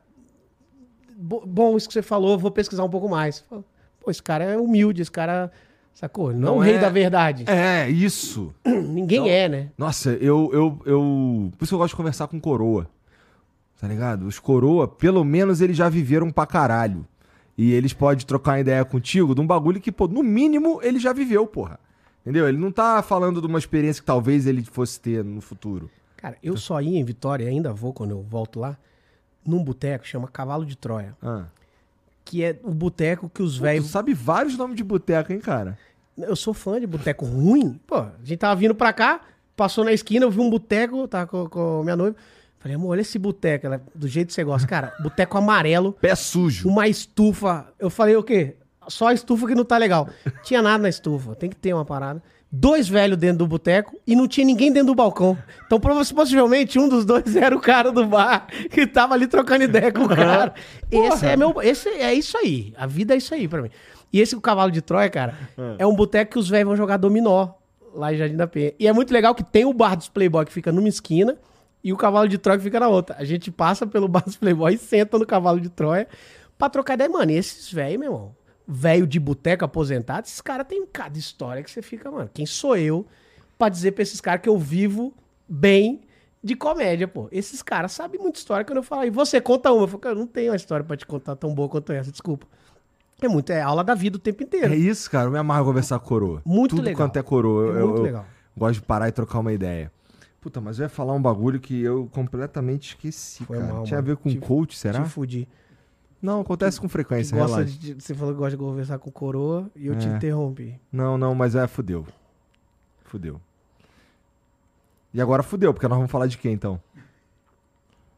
bo- 1.16 1.44
bom 1.46 1.76
isso 1.76 1.88
que 1.88 1.94
você 1.94 2.02
falou, 2.02 2.38
vou 2.38 2.50
pesquisar 2.50 2.84
um 2.84 2.90
pouco 2.90 3.08
mais. 3.08 3.40
Fala, 3.40 3.64
Pô, 4.00 4.10
esse 4.10 4.22
cara 4.22 4.44
é 4.44 4.56
humilde, 4.56 5.00
esse 5.02 5.10
cara, 5.10 5.50
sacou? 5.94 6.30
Ele 6.30 6.40
Não, 6.40 6.48
é 6.48 6.50
Não 6.52 6.58
o 6.58 6.60
rei 6.60 6.74
é- 6.74 6.78
da 6.78 6.88
verdade. 6.88 7.44
É, 7.48 7.88
isso. 7.88 8.52
Ninguém 8.66 9.20
Não. 9.20 9.28
é, 9.28 9.48
né? 9.48 9.68
Nossa, 9.78 10.10
eu, 10.14 10.50
eu, 10.52 10.78
eu. 10.84 11.52
Por 11.56 11.64
isso 11.64 11.70
que 11.70 11.74
eu 11.74 11.78
gosto 11.78 11.92
de 11.92 11.96
conversar 11.96 12.26
com 12.26 12.40
coroa. 12.40 12.88
Tá 13.80 13.86
ligado? 13.88 14.26
Os 14.26 14.38
coroa, 14.38 14.86
pelo 14.88 15.24
menos 15.24 15.60
eles 15.60 15.76
já 15.76 15.88
viveram 15.88 16.30
pra 16.30 16.46
caralho. 16.46 17.06
E 17.58 17.72
eles 17.72 17.92
podem 17.92 18.24
trocar 18.26 18.52
uma 18.52 18.60
ideia 18.60 18.84
contigo 18.84 19.34
de 19.34 19.40
um 19.40 19.46
bagulho 19.46 19.80
que, 19.80 19.92
pô, 19.92 20.08
no 20.08 20.22
mínimo 20.22 20.80
ele 20.82 20.98
já 20.98 21.12
viveu, 21.12 21.46
porra. 21.46 21.78
Entendeu? 22.22 22.48
Ele 22.48 22.58
não 22.58 22.70
tá 22.70 23.02
falando 23.02 23.40
de 23.40 23.46
uma 23.46 23.58
experiência 23.58 24.00
que 24.00 24.06
talvez 24.06 24.46
ele 24.46 24.64
fosse 24.64 24.98
ter 25.00 25.22
no 25.24 25.40
futuro. 25.40 25.90
Cara, 26.16 26.36
eu 26.42 26.56
só 26.56 26.80
ia 26.80 26.98
em 26.98 27.04
Vitória, 27.04 27.48
ainda 27.48 27.72
vou 27.72 27.92
quando 27.92 28.12
eu 28.12 28.22
volto 28.22 28.60
lá, 28.60 28.76
num 29.44 29.62
boteco 29.62 30.06
chama 30.06 30.28
Cavalo 30.28 30.64
de 30.64 30.76
Troia. 30.76 31.16
Ah. 31.20 31.46
Que 32.24 32.44
é 32.44 32.60
o 32.62 32.70
boteco 32.70 33.28
que 33.28 33.42
os 33.42 33.56
Tu 33.56 33.62
velhos. 33.62 33.86
sabe 33.90 34.14
vários 34.14 34.56
nomes 34.56 34.76
de 34.76 34.84
boteco, 34.84 35.32
hein, 35.32 35.40
cara? 35.40 35.76
Eu 36.16 36.36
sou 36.36 36.54
fã 36.54 36.78
de 36.80 36.86
boteco 36.86 37.24
ruim. 37.26 37.80
Pô, 37.86 37.96
a 37.96 38.12
gente 38.22 38.38
tava 38.38 38.54
vindo 38.54 38.74
pra 38.74 38.92
cá, 38.92 39.20
passou 39.56 39.84
na 39.84 39.92
esquina, 39.92 40.24
eu 40.24 40.30
vi 40.30 40.38
um 40.38 40.48
boteco, 40.48 41.08
tava 41.08 41.26
com, 41.26 41.48
com 41.48 41.82
minha 41.82 41.96
noiva. 41.96 42.14
Falei, 42.60 42.76
amor, 42.76 42.90
olha 42.90 43.00
esse 43.00 43.18
boteco, 43.18 43.66
do 43.92 44.06
jeito 44.06 44.28
que 44.28 44.34
você 44.34 44.44
gosta. 44.44 44.68
Cara, 44.68 44.94
boteco 45.02 45.36
amarelo, 45.36 45.94
Pé 45.94 46.14
sujo. 46.14 46.68
uma 46.68 46.86
estufa. 46.86 47.66
Eu 47.80 47.90
falei, 47.90 48.14
o 48.14 48.22
quê? 48.22 48.54
Só 48.88 49.08
a 49.08 49.12
estufa 49.12 49.46
que 49.46 49.54
não 49.54 49.64
tá 49.64 49.76
legal. 49.76 50.08
Tinha 50.42 50.62
nada 50.62 50.78
na 50.78 50.88
estufa, 50.88 51.34
tem 51.34 51.48
que 51.50 51.56
ter 51.56 51.72
uma 51.72 51.84
parada. 51.84 52.22
Dois 52.50 52.86
velhos 52.86 53.16
dentro 53.16 53.38
do 53.38 53.46
boteco 53.46 53.98
e 54.06 54.14
não 54.14 54.28
tinha 54.28 54.46
ninguém 54.46 54.70
dentro 54.70 54.88
do 54.88 54.94
balcão. 54.94 55.38
Então, 55.64 55.80
possivelmente, 55.80 56.78
um 56.78 56.86
dos 56.88 57.04
dois 57.04 57.34
era 57.36 57.56
o 57.56 57.60
cara 57.60 57.90
do 57.90 58.04
bar 58.06 58.46
que 58.70 58.86
tava 58.86 59.14
ali 59.14 59.26
trocando 59.26 59.64
ideia 59.64 59.90
com 59.90 60.04
o 60.04 60.08
cara. 60.08 60.52
Esse 60.90 61.26
é 61.26 61.36
meu. 61.36 61.54
Esse 61.62 61.88
é 61.88 62.12
isso 62.12 62.36
aí. 62.36 62.74
A 62.76 62.86
vida 62.86 63.14
é 63.14 63.16
isso 63.16 63.34
aí 63.34 63.48
pra 63.48 63.62
mim. 63.62 63.70
E 64.12 64.20
esse 64.20 64.36
o 64.36 64.40
cavalo 64.40 64.70
de 64.70 64.82
Troia, 64.82 65.08
cara, 65.08 65.34
é 65.78 65.86
um 65.86 65.94
boteco 65.94 66.32
que 66.32 66.38
os 66.38 66.48
velhos 66.48 66.66
vão 66.66 66.76
jogar 66.76 66.98
dominó 66.98 67.48
lá 67.94 68.12
em 68.12 68.16
Jardim 68.16 68.36
da 68.36 68.46
Penha. 68.46 68.74
E 68.78 68.86
é 68.86 68.92
muito 68.92 69.12
legal 69.12 69.34
que 69.34 69.42
tem 69.42 69.64
o 69.64 69.72
bar 69.72 69.96
dos 69.96 70.08
Playboy 70.08 70.44
que 70.44 70.52
fica 70.52 70.70
numa 70.70 70.88
esquina 70.88 71.36
e 71.82 71.92
o 71.92 71.96
cavalo 71.96 72.28
de 72.28 72.38
Troia 72.38 72.58
que 72.58 72.64
fica 72.64 72.78
na 72.78 72.88
outra. 72.88 73.16
A 73.18 73.24
gente 73.24 73.50
passa 73.50 73.86
pelo 73.86 74.08
bar 74.08 74.24
dos 74.24 74.36
Playboy 74.36 74.74
e 74.74 74.78
senta 74.78 75.18
no 75.18 75.26
cavalo 75.26 75.60
de 75.60 75.68
Troia 75.68 76.06
pra 76.58 76.68
trocar 76.68 76.94
ideia. 76.94 77.08
Mano, 77.08 77.30
e 77.30 77.36
esses 77.36 77.72
velhos, 77.72 77.98
meu 77.98 78.12
irmão, 78.12 78.36
velho 78.66 79.06
de 79.06 79.18
boteco 79.20 79.64
aposentado, 79.64 80.26
esses 80.26 80.40
caras 80.40 80.66
têm 80.66 80.86
cada 80.86 81.18
história 81.18 81.62
que 81.62 81.70
você 81.70 81.82
fica, 81.82 82.10
mano, 82.10 82.30
quem 82.32 82.46
sou 82.46 82.76
eu 82.76 83.06
pra 83.58 83.68
dizer 83.68 83.92
pra 83.92 84.02
esses 84.02 84.20
caras 84.20 84.40
que 84.42 84.48
eu 84.48 84.58
vivo 84.58 85.12
bem 85.48 86.00
de 86.42 86.56
comédia, 86.56 87.06
pô. 87.06 87.28
Esses 87.30 87.62
caras 87.62 87.92
sabem 87.92 88.20
muita 88.20 88.38
história 88.38 88.64
quando 88.64 88.78
eu 88.78 88.82
falo, 88.82 89.04
e 89.04 89.10
você 89.10 89.40
conta 89.40 89.70
uma. 89.72 89.84
Eu 89.84 89.88
falo, 89.88 89.98
cara, 90.00 90.14
eu 90.14 90.18
não 90.18 90.26
tenho 90.26 90.50
uma 90.50 90.56
história 90.56 90.84
pra 90.84 90.96
te 90.96 91.06
contar 91.06 91.36
tão 91.36 91.54
boa 91.54 91.68
quanto 91.68 91.92
essa, 91.92 92.10
desculpa. 92.10 92.46
É 93.20 93.28
muito, 93.28 93.50
é 93.50 93.60
aula 93.62 93.84
da 93.84 93.94
vida 93.94 94.16
o 94.16 94.18
tempo 94.18 94.42
inteiro. 94.42 94.72
É 94.72 94.76
isso, 94.76 95.08
cara. 95.08 95.26
Eu 95.26 95.30
me 95.30 95.38
amarro 95.38 95.64
conversar 95.66 95.98
com 96.00 96.06
coroa. 96.08 96.42
Muito 96.44 96.74
Tudo 96.74 96.84
legal. 96.86 96.96
quanto 97.06 97.16
é 97.16 97.22
coroa. 97.22 97.66
Eu, 97.66 97.76
É 97.78 97.82
muito 97.84 97.96
eu- 97.98 98.02
legal. 98.02 98.26
gosto 98.56 98.80
de 98.80 98.82
parar 98.86 99.08
e 99.08 99.12
trocar 99.12 99.38
uma 99.38 99.52
ideia. 99.52 99.92
Puta, 100.40 100.60
mas 100.60 100.80
eu 100.80 100.82
ia 100.84 100.88
falar 100.88 101.12
um 101.12 101.22
bagulho 101.22 101.60
que 101.60 101.80
eu 101.80 102.08
completamente 102.10 102.88
esqueci, 102.96 103.44
Foi 103.44 103.58
cara. 103.60 103.72
mal, 103.72 103.84
Tinha 103.84 104.00
a 104.00 104.02
mano. 104.02 104.16
ver 104.16 104.20
com 104.20 104.28
Te- 104.28 104.38
coach, 104.38 104.76
será? 104.76 105.04
Te 105.04 105.08
fudi. 105.08 105.46
Não, 106.22 106.40
acontece 106.40 106.80
com 106.80 106.88
frequência, 106.88 107.36
Gosta 107.36 107.56
relaxa. 107.56 107.78
de- 107.78 107.94
você 107.94 108.14
falou 108.14 108.32
que 108.32 108.38
gosta 108.38 108.56
de 108.56 108.62
conversar 108.62 108.98
com 108.98 109.10
coroa 109.10 109.68
e 109.74 109.88
eu 109.88 109.98
te 109.98 110.06
É. 110.08 110.12
interrompi. 110.12 110.78
Não, 110.92 111.18
não, 111.18 111.34
mas 111.34 111.56
é, 111.56 111.66
fudeu. 111.66 112.06
Fudeu. 113.04 113.40
E 115.12 115.20
agora 115.20 115.42
fudeu, 115.42 115.74
porque 115.74 115.88
nós 115.88 115.98
vamos 115.98 116.10
falar 116.12 116.26
de 116.28 116.38
quem, 116.38 116.52
então? 116.52 116.80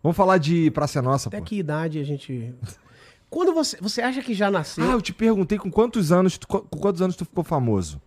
Vamos 0.03 0.17
falar 0.17 0.37
de 0.37 0.71
Praça 0.71 1.01
Nossa, 1.01 1.31
Até 1.31 1.39
pô. 1.39 1.45
que 1.45 1.57
idade 1.57 1.99
a 1.99 2.05
gente. 2.05 2.55
Quando 3.31 3.55
você. 3.55 3.79
Você 3.81 4.03
acha 4.03 4.23
que 4.23 4.35
já 4.35 4.51
nasceu. 4.51 4.85
Ah, 4.89 4.93
eu 4.93 5.01
te 5.03 5.13
perguntei 5.13 5.57
com 5.59 5.71
quantos 5.71 6.13
anos, 6.13 6.37
tu- 6.39 6.47
com 6.47 6.61
quantos 6.61 7.01
anos 7.01 7.17
tu 7.17 7.25
ficou 7.25 7.43
famoso? 7.43 8.01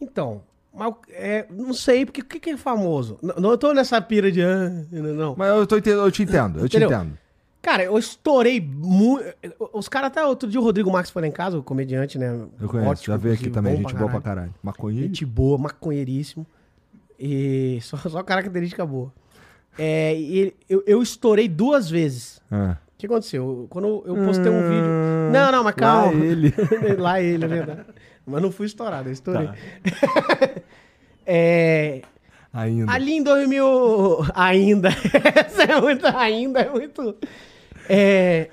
Então, 0.00 0.42
mas, 0.72 0.92
é, 1.10 1.46
não 1.50 1.72
sei, 1.72 2.04
porque 2.04 2.20
o 2.22 2.24
que, 2.24 2.40
que 2.40 2.50
é 2.50 2.56
famoso? 2.56 3.18
Não, 3.22 3.34
não 3.36 3.50
eu 3.50 3.58
tô 3.58 3.72
nessa 3.72 4.00
pira 4.00 4.32
de. 4.32 4.42
ah, 4.42 4.68
não. 4.90 5.34
Mas 5.36 5.48
eu, 5.50 5.66
tô 5.66 5.76
eu 5.76 6.10
te 6.10 6.22
entendo, 6.22 6.58
eu 6.60 6.68
te 6.68 6.76
entendo. 6.78 7.16
Cara, 7.64 7.82
eu 7.82 7.96
estourei 7.96 8.60
muito. 8.60 9.24
Os 9.72 9.88
caras 9.88 10.08
até 10.08 10.22
outro 10.22 10.46
dia 10.50 10.60
o 10.60 10.62
Rodrigo 10.62 10.92
Marques 10.92 11.10
foi 11.10 11.22
lá 11.22 11.28
em 11.28 11.32
casa, 11.32 11.56
o 11.56 11.62
comediante, 11.62 12.18
né? 12.18 12.46
Eu 12.60 12.68
conheço, 12.68 12.90
Ótimo, 12.90 13.06
já 13.06 13.16
veio 13.16 13.34
aqui 13.34 13.48
também, 13.48 13.78
gente 13.78 13.94
boa 13.94 14.10
pra 14.10 14.20
caralho. 14.20 14.54
Maconha? 14.62 15.00
Gente 15.00 15.24
boa, 15.24 15.56
maconheiríssimo. 15.56 16.46
E 17.18 17.78
só, 17.80 17.96
só 17.96 18.22
característica 18.22 18.84
boa. 18.84 19.10
É, 19.78 20.14
e 20.14 20.54
eu, 20.68 20.84
eu 20.86 21.02
estourei 21.02 21.48
duas 21.48 21.88
vezes. 21.88 22.38
Ah. 22.50 22.76
O 22.94 22.98
que 22.98 23.06
aconteceu? 23.06 23.66
Quando 23.70 24.02
eu 24.04 24.14
postei 24.16 24.52
um 24.52 24.60
vídeo. 24.60 25.32
Não, 25.32 25.50
não, 25.50 25.64
mas 25.64 25.74
calma. 25.74 26.12
Lá 26.12 26.24
ele. 26.26 26.54
Lá 26.98 27.22
ele, 27.22 27.44
é 27.46 27.48
verdade. 27.48 27.80
Mas 28.26 28.42
não 28.42 28.52
fui 28.52 28.66
estourado, 28.66 29.08
eu 29.08 29.12
estourei. 29.14 29.46
Tá. 29.46 29.54
É, 31.26 32.02
Ainda. 32.52 32.92
ali 32.92 33.14
em 33.14 33.22
2000. 33.22 34.26
Ainda. 34.34 34.90
Essa 35.34 35.62
é 35.62 35.80
muito. 35.80 36.06
Ainda 36.06 36.60
é 36.60 36.68
muito. 36.68 37.16
É, 37.88 38.50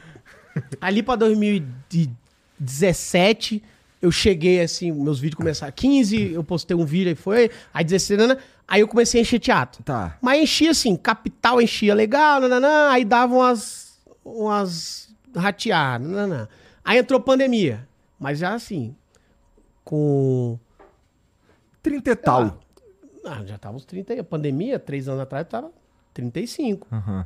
ali 0.79 1.03
pra 1.03 1.15
2017, 1.15 3.63
eu 4.01 4.11
cheguei 4.11 4.61
assim, 4.61 4.91
meus 4.91 5.19
vídeos 5.19 5.37
começaram. 5.37 5.73
15, 5.73 6.33
eu 6.33 6.43
postei 6.43 6.75
um 6.75 6.85
vídeo 6.85 7.11
e 7.11 7.15
foi. 7.15 7.51
Aí 7.73 7.83
16, 7.83 8.19
nanã, 8.19 8.37
aí 8.67 8.81
eu 8.81 8.87
comecei 8.87 9.19
a 9.19 9.21
encher 9.21 9.39
teatro. 9.39 9.83
Tá. 9.83 10.17
Mas 10.21 10.41
enchia 10.41 10.71
assim, 10.71 10.95
capital 10.95 11.61
enchia 11.61 11.93
legal, 11.93 12.41
nananã, 12.41 12.89
aí 12.89 13.05
dava 13.05 13.35
umas, 13.35 13.99
umas 14.25 15.13
rateadas, 15.35 16.07
nananã. 16.07 16.47
Aí 16.83 16.97
entrou 16.97 17.19
pandemia, 17.19 17.87
mas 18.19 18.39
já 18.39 18.53
assim, 18.53 18.95
com... 19.83 20.57
30 21.83 22.11
e 22.11 22.15
tal. 22.15 22.59
Ah, 23.25 23.43
já 23.45 23.57
tava 23.57 23.75
uns 23.75 23.85
30, 23.85 24.13
aí. 24.13 24.19
a 24.19 24.23
pandemia, 24.23 24.79
três 24.79 25.07
anos 25.07 25.21
atrás, 25.21 25.47
tava 25.47 25.71
35. 26.13 26.87
Aham. 26.91 27.25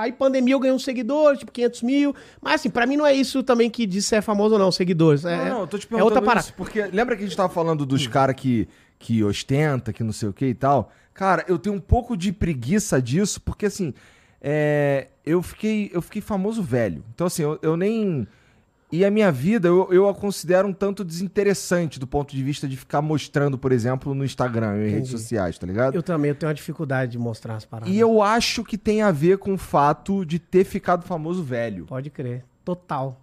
Aí 0.00 0.12
pandemia 0.12 0.54
eu 0.54 0.60
ganhei 0.60 0.74
uns 0.74 0.84
seguidores, 0.84 1.38
tipo 1.38 1.52
500 1.52 1.82
mil, 1.82 2.14
mas 2.40 2.54
assim, 2.54 2.70
pra 2.70 2.86
mim 2.86 2.96
não 2.96 3.06
é 3.06 3.12
isso 3.14 3.42
também 3.42 3.68
que 3.68 3.86
diz 3.86 4.06
se 4.06 4.16
é 4.16 4.22
famoso 4.22 4.54
ou 4.54 4.58
não, 4.58 4.72
seguidores. 4.72 5.24
É, 5.24 5.36
Não, 5.36 5.44
não, 5.44 5.60
eu 5.60 5.66
tô 5.66 5.78
te 5.78 5.86
é 5.86 5.88
perguntando 5.88 6.04
outra 6.04 6.22
parada. 6.22 6.46
isso, 6.46 6.54
porque 6.54 6.82
lembra 6.86 7.16
que 7.16 7.22
a 7.22 7.26
gente 7.26 7.36
tava 7.36 7.52
falando 7.52 7.84
dos 7.84 8.06
caras 8.06 8.34
que, 8.34 8.66
que 8.98 9.22
ostenta, 9.22 9.92
que 9.92 10.02
não 10.02 10.12
sei 10.12 10.28
o 10.28 10.32
que 10.32 10.46
e 10.46 10.54
tal? 10.54 10.90
Cara, 11.12 11.44
eu 11.46 11.58
tenho 11.58 11.76
um 11.76 11.80
pouco 11.80 12.16
de 12.16 12.32
preguiça 12.32 13.00
disso, 13.00 13.40
porque 13.42 13.66
assim, 13.66 13.92
é, 14.40 15.08
eu, 15.24 15.42
fiquei, 15.42 15.90
eu 15.92 16.00
fiquei 16.00 16.22
famoso 16.22 16.62
velho. 16.62 17.04
Então 17.14 17.26
assim, 17.26 17.42
eu, 17.42 17.58
eu 17.60 17.76
nem... 17.76 18.26
E 18.92 19.04
a 19.04 19.10
minha 19.10 19.30
vida, 19.30 19.68
eu, 19.68 19.88
eu 19.92 20.08
a 20.08 20.14
considero 20.14 20.66
um 20.66 20.72
tanto 20.72 21.04
desinteressante 21.04 21.98
do 22.00 22.06
ponto 22.08 22.34
de 22.34 22.42
vista 22.42 22.66
de 22.66 22.76
ficar 22.76 23.00
mostrando, 23.00 23.56
por 23.56 23.70
exemplo, 23.70 24.14
no 24.14 24.24
Instagram, 24.24 24.84
em 24.84 24.90
redes 24.90 25.10
sociais, 25.10 25.56
tá 25.58 25.66
ligado? 25.66 25.94
Eu 25.94 26.02
também, 26.02 26.30
eu 26.30 26.34
tenho 26.34 26.48
uma 26.48 26.54
dificuldade 26.54 27.12
de 27.12 27.18
mostrar 27.18 27.54
as 27.54 27.64
paradas. 27.64 27.92
E 27.94 27.98
eu 27.98 28.20
acho 28.20 28.64
que 28.64 28.76
tem 28.76 29.02
a 29.02 29.12
ver 29.12 29.38
com 29.38 29.54
o 29.54 29.58
fato 29.58 30.24
de 30.24 30.38
ter 30.40 30.64
ficado 30.64 31.04
famoso 31.04 31.42
velho. 31.44 31.84
Pode 31.86 32.10
crer, 32.10 32.44
total. 32.64 33.20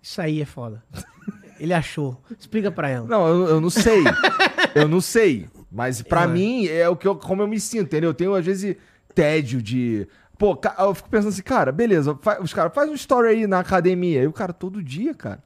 Isso 0.00 0.20
aí 0.20 0.40
é 0.40 0.44
foda. 0.46 0.82
Ele 1.58 1.72
achou. 1.74 2.20
Explica 2.38 2.70
pra 2.70 2.88
ela. 2.88 3.08
Não, 3.08 3.26
eu, 3.26 3.48
eu 3.48 3.60
não 3.60 3.70
sei. 3.70 4.04
eu 4.74 4.86
não 4.86 5.00
sei. 5.00 5.48
Mas 5.72 6.00
pra 6.00 6.22
É. 6.22 6.26
mim 6.28 6.66
é 6.66 6.88
o 6.88 6.94
que 6.94 7.08
eu, 7.08 7.16
como 7.16 7.42
eu 7.42 7.48
me 7.48 7.58
sinto, 7.58 7.86
entendeu? 7.86 8.10
Eu 8.10 8.14
tenho, 8.14 8.34
às 8.34 8.44
vezes, 8.46 8.76
tédio 9.14 9.60
de. 9.60 10.06
Pô, 10.38 10.58
eu 10.78 10.94
fico 10.94 11.08
pensando 11.08 11.28
assim, 11.30 11.42
cara, 11.42 11.72
beleza, 11.72 12.18
os 12.42 12.52
caras, 12.52 12.74
faz 12.74 12.90
um 12.90 12.94
story 12.94 13.28
aí 13.28 13.46
na 13.46 13.60
academia. 13.60 14.22
E 14.22 14.26
o 14.26 14.32
cara, 14.32 14.52
todo 14.52 14.82
dia, 14.82 15.14
cara. 15.14 15.42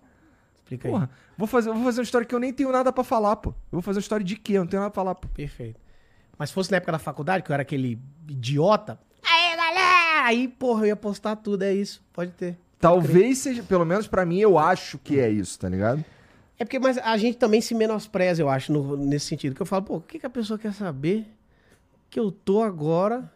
Explica 0.57 0.89
aí. 0.89 0.93
Porra, 0.93 1.11
vou 1.39 1.47
fazer, 1.47 1.73
vou 1.73 1.85
fazer 1.85 2.01
uma 2.01 2.05
história 2.05 2.27
que 2.27 2.35
eu 2.35 2.39
nem 2.41 2.53
tenho 2.53 2.73
nada 2.73 2.93
pra 2.93 3.05
falar, 3.05 3.37
pô. 3.37 3.51
Eu 3.51 3.55
vou 3.73 3.83
fazer 3.83 3.99
uma 3.99 4.03
história 4.03 4.25
de 4.25 4.37
quê? 4.37 4.55
Eu 4.55 4.62
não 4.62 4.67
tenho 4.69 4.81
nada 4.83 4.91
pra 4.91 5.01
falar, 5.03 5.15
pô. 5.15 5.29
Perfeito. 5.29 5.79
Mas 6.37 6.49
se 6.51 6.55
fosse 6.55 6.71
na 6.71 6.79
época 6.79 6.93
da 6.93 6.99
faculdade, 6.99 7.45
que 7.45 7.51
eu 7.51 7.55
era 7.55 7.62
aquele 7.62 8.01
idiota. 8.29 8.99
Aí, 9.23 9.57
galera! 9.57 10.27
Aí, 10.27 10.49
porra, 10.49 10.83
eu 10.83 10.87
ia 10.89 10.97
postar 10.97 11.37
tudo, 11.37 11.62
é 11.62 11.73
isso. 11.73 12.03
Pode 12.12 12.33
ter. 12.33 12.59
Talvez 12.79 13.39
seja, 13.39 13.62
pelo 13.62 13.85
menos 13.85 14.07
pra 14.09 14.25
mim, 14.25 14.39
eu 14.39 14.59
acho 14.59 14.99
que 14.99 15.21
é 15.21 15.29
isso, 15.29 15.59
tá 15.59 15.69
ligado? 15.69 16.03
É 16.59 16.65
porque 16.65 16.79
mas 16.79 16.99
a 16.99 17.17
gente 17.17 17.37
também 17.39 17.61
se 17.61 17.75
menospreza, 17.75 18.43
eu 18.43 18.49
acho, 18.49 18.73
no- 18.73 18.97
nesse 18.97 19.27
sentido. 19.27 19.55
Que 19.55 19.62
eu 19.62 19.67
falo, 19.67 19.85
pô, 19.85 19.97
o 19.97 20.01
que, 20.01 20.19
que 20.19 20.27
a 20.27 20.31
pessoa 20.31 20.59
quer 20.59 20.73
saber 20.73 21.27
que 22.09 22.19
eu 22.19 22.31
tô 22.33 22.62
agora 22.62 23.31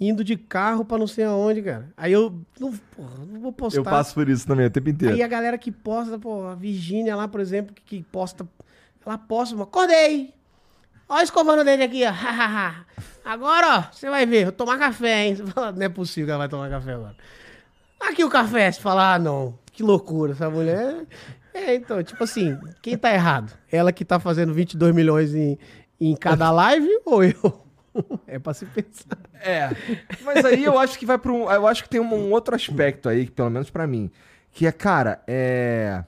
indo 0.00 0.24
de 0.24 0.36
carro 0.36 0.84
pra 0.84 0.96
não 0.96 1.06
sei 1.06 1.24
aonde, 1.24 1.60
cara? 1.60 1.92
Aí 1.96 2.12
eu 2.12 2.40
não, 2.58 2.72
porra, 2.72 3.26
não 3.30 3.40
vou 3.40 3.52
postar. 3.52 3.80
Eu 3.80 3.84
passo 3.84 4.14
por 4.14 4.28
isso 4.28 4.46
também 4.46 4.66
o 4.66 4.70
tempo 4.70 4.88
inteiro. 4.88 5.14
Aí 5.14 5.22
a 5.22 5.28
galera 5.28 5.58
que 5.58 5.70
posta, 5.70 6.18
pô, 6.18 6.46
a 6.46 6.54
Virgínia 6.54 7.14
lá, 7.14 7.28
por 7.28 7.40
exemplo, 7.40 7.74
que, 7.74 7.82
que 7.82 8.02
posta. 8.04 8.48
Ela 9.04 9.18
posta, 9.18 9.54
uma, 9.54 9.64
acordei! 9.64 10.32
Ó, 11.08 11.20
escovando 11.20 11.60
o 11.60 11.64
dente 11.64 11.82
aqui, 11.82 12.02
ó. 12.06 12.12
agora, 13.24 13.78
ó, 13.78 13.92
você 13.92 14.08
vai 14.08 14.24
ver, 14.24 14.44
vou 14.44 14.52
tomar 14.52 14.78
café, 14.78 15.26
hein? 15.26 15.36
Você 15.36 15.46
fala, 15.46 15.72
não 15.72 15.82
é 15.82 15.88
possível 15.88 16.26
que 16.26 16.30
ela 16.30 16.38
vai 16.38 16.48
tomar 16.48 16.70
café 16.70 16.92
agora. 16.94 17.16
Aqui 18.00 18.24
o 18.24 18.30
café, 18.30 18.72
você 18.72 18.80
fala, 18.80 19.14
ah, 19.14 19.18
não, 19.18 19.58
que 19.72 19.82
loucura, 19.82 20.32
essa 20.32 20.48
mulher. 20.48 21.04
É, 21.52 21.74
então, 21.74 22.02
tipo 22.02 22.22
assim, 22.24 22.56
quem 22.80 22.96
tá 22.96 23.12
errado? 23.12 23.52
Ela 23.70 23.92
que 23.92 24.04
tá 24.04 24.18
fazendo 24.20 24.54
22 24.54 24.94
milhões 24.94 25.34
em, 25.34 25.58
em 26.00 26.14
cada 26.14 26.50
live 26.50 26.88
ou 27.04 27.24
eu? 27.24 27.69
É 28.26 28.38
pra 28.38 28.54
se 28.54 28.64
pensar. 28.66 29.18
É. 29.40 29.70
Mas 30.24 30.44
aí 30.44 30.64
eu 30.64 30.78
acho 30.78 30.98
que 30.98 31.04
vai 31.06 31.18
para 31.18 31.32
um. 31.32 31.50
Eu 31.50 31.66
acho 31.66 31.82
que 31.82 31.88
tem 31.88 32.00
um, 32.00 32.14
um 32.14 32.30
outro 32.30 32.54
aspecto 32.54 33.08
aí, 33.08 33.26
que 33.26 33.32
pelo 33.32 33.50
menos 33.50 33.68
pra 33.70 33.86
mim. 33.86 34.10
Que 34.52 34.66
é, 34.66 34.72
cara, 34.72 35.22
é. 35.26 36.04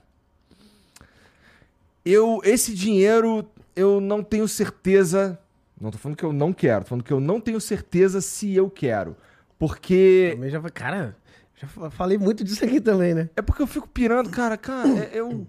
Eu. 2.05 2.41
Esse 2.45 2.75
dinheiro, 2.75 3.49
eu 3.75 4.01
não 4.01 4.23
tenho 4.23 4.47
certeza. 4.49 5.39
Não 5.81 5.91
tô 5.91 5.99
falando 5.99 6.17
que 6.17 6.25
eu 6.25 6.33
não 6.33 6.53
quero, 6.53 6.85
tô 6.85 6.91
falando 6.91 7.05
que 7.05 7.13
eu 7.13 7.21
não 7.21 7.41
tenho 7.41 7.61
certeza 7.61 8.21
se 8.21 8.55
eu 8.55 8.71
quero. 8.71 9.17
Porque. 9.59 10.31
Também 10.35 10.51
já, 10.51 10.61
cara, 10.71 11.17
já 11.57 11.67
fa- 11.67 11.91
falei 11.91 12.19
muito 12.19 12.45
disso 12.45 12.65
aqui 12.65 12.81
também, 12.81 13.15
né? 13.15 13.29
É 13.37 13.43
porque 13.43 13.63
eu 13.63 13.67
fico 13.67 13.89
pirando, 13.89 14.31
cara, 14.31 14.57
cara, 14.57 14.89
é- 14.89 15.11
eu. 15.13 15.47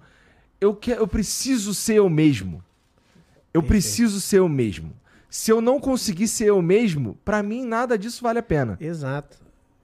Eu, 0.59 0.73
que, 0.73 0.91
eu 0.91 1.07
preciso 1.07 1.73
ser 1.73 1.95
eu 1.95 2.09
mesmo. 2.09 2.63
Eu 3.53 3.61
preciso 3.61 4.21
ser 4.21 4.39
eu 4.39 4.47
mesmo. 4.47 4.93
Se 5.35 5.51
eu 5.51 5.59
não 5.61 5.79
conseguir 5.79 6.27
ser 6.27 6.45
eu 6.49 6.61
mesmo, 6.61 7.17
pra 7.25 7.41
mim 7.41 7.65
nada 7.65 7.97
disso 7.97 8.21
vale 8.21 8.37
a 8.37 8.43
pena. 8.43 8.77
Exato. 8.79 9.37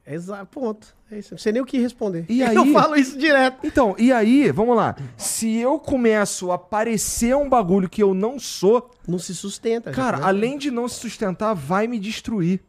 Exato. 0.06 0.46
Ponto. 0.46 0.96
É 1.12 1.18
isso. 1.18 1.34
Não 1.34 1.40
sei 1.40 1.52
nem 1.52 1.60
o 1.60 1.66
que 1.66 1.80
responder. 1.80 2.24
E 2.30 2.42
aí- 2.46 2.56
Eu 2.56 2.68
falo 2.72 2.96
isso 2.96 3.18
direto. 3.18 3.66
Então, 3.66 3.96
e 3.98 4.12
aí, 4.12 4.52
vamos 4.52 4.76
lá. 4.78 4.96
Se 5.18 5.56
eu 5.58 5.80
começo 5.80 6.52
a 6.52 6.58
parecer 6.60 7.36
um 7.36 7.50
bagulho 7.50 7.90
que 7.90 8.02
eu 8.04 8.14
não 8.14 8.38
sou, 8.38 8.92
Não 9.08 9.18
se 9.18 9.34
sustenta. 9.34 9.90
cara, 9.90 10.18
começa- 10.18 10.28
além 10.30 10.56
de 10.56 10.70
não 10.70 10.88
se 10.88 11.00
sustentar, 11.00 11.56
vai 11.56 11.88
me 11.88 12.00
destruir. 12.00 12.62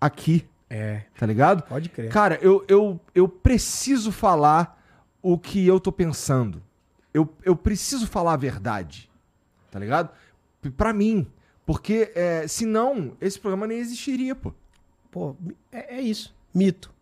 aqui, 0.00 0.46
É, 0.70 1.02
tá 1.18 1.26
ligado? 1.26 1.62
pode 1.64 1.90
crer. 1.90 2.08
Cara, 2.10 2.38
eu, 2.40 2.64
eu, 2.66 2.98
eu 3.14 3.28
preciso 3.28 4.10
falar 4.10 4.82
o 5.20 5.36
que 5.38 5.66
eu 5.66 5.78
tô 5.78 5.92
pensando. 5.92 6.62
Eu, 7.12 7.28
eu 7.44 7.54
preciso 7.54 8.06
falar 8.06 8.32
a 8.32 8.36
verdade. 8.38 9.10
Tá 9.70 9.78
ligado? 9.78 10.08
Pra 10.78 10.94
mim. 10.94 11.26
Porque, 11.64 12.10
é, 12.14 12.46
senão, 12.46 13.16
esse 13.20 13.38
programa 13.38 13.66
nem 13.66 13.78
existiria, 13.78 14.34
pô. 14.34 14.52
Pô, 15.10 15.36
é, 15.70 15.96
é 15.96 16.00
isso. 16.00 16.34
Mito. 16.54 16.92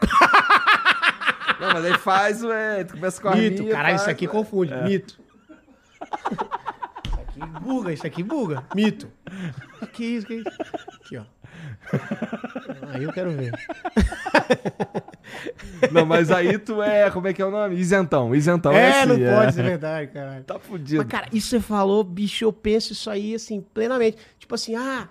Não, 1.60 1.72
mas 1.74 1.84
aí 1.84 1.98
faz, 1.98 2.42
ué, 2.42 2.84
tu 2.84 2.94
começa 2.94 3.20
com 3.20 3.28
a 3.28 3.36
Mito. 3.36 3.62
minha, 3.62 3.74
Caralho, 3.74 3.90
faz, 3.90 4.02
isso 4.02 4.10
aqui 4.10 4.26
ué. 4.26 4.32
confunde. 4.32 4.74
Mito. 4.82 5.20
isso 7.06 7.20
aqui 7.20 7.40
buga, 7.60 7.92
isso 7.92 8.06
aqui 8.06 8.22
buga. 8.22 8.64
Mito. 8.74 9.10
Que 9.92 10.04
isso, 10.04 10.26
que 10.26 10.34
isso? 10.34 10.50
Aqui, 11.04 11.16
ó. 11.18 11.24
Aí 12.92 13.04
eu 13.04 13.12
quero 13.12 13.30
ver. 13.32 13.52
Não, 15.90 16.04
mas 16.04 16.30
aí 16.30 16.58
tu 16.58 16.82
é, 16.82 17.10
como 17.10 17.28
é 17.28 17.32
que 17.32 17.40
é 17.40 17.44
o 17.44 17.50
nome? 17.50 17.76
Isentão, 17.76 18.34
isentão. 18.34 18.72
é, 18.72 19.06
não 19.06 19.14
assim, 19.14 19.24
pode 19.24 19.54
ser 19.54 19.62
verdade, 19.62 20.12
caralho. 20.12 20.44
Tá 20.44 20.58
fudido. 20.58 21.02
Mas, 21.02 21.10
cara, 21.10 21.26
isso 21.32 21.48
você 21.48 21.60
falou, 21.60 22.04
bicho, 22.04 22.44
eu 22.44 22.52
penso 22.52 22.92
isso 22.92 23.08
aí, 23.08 23.34
assim, 23.34 23.64
plenamente. 23.72 24.18
Tipo 24.38 24.54
assim, 24.54 24.74
ah, 24.74 25.08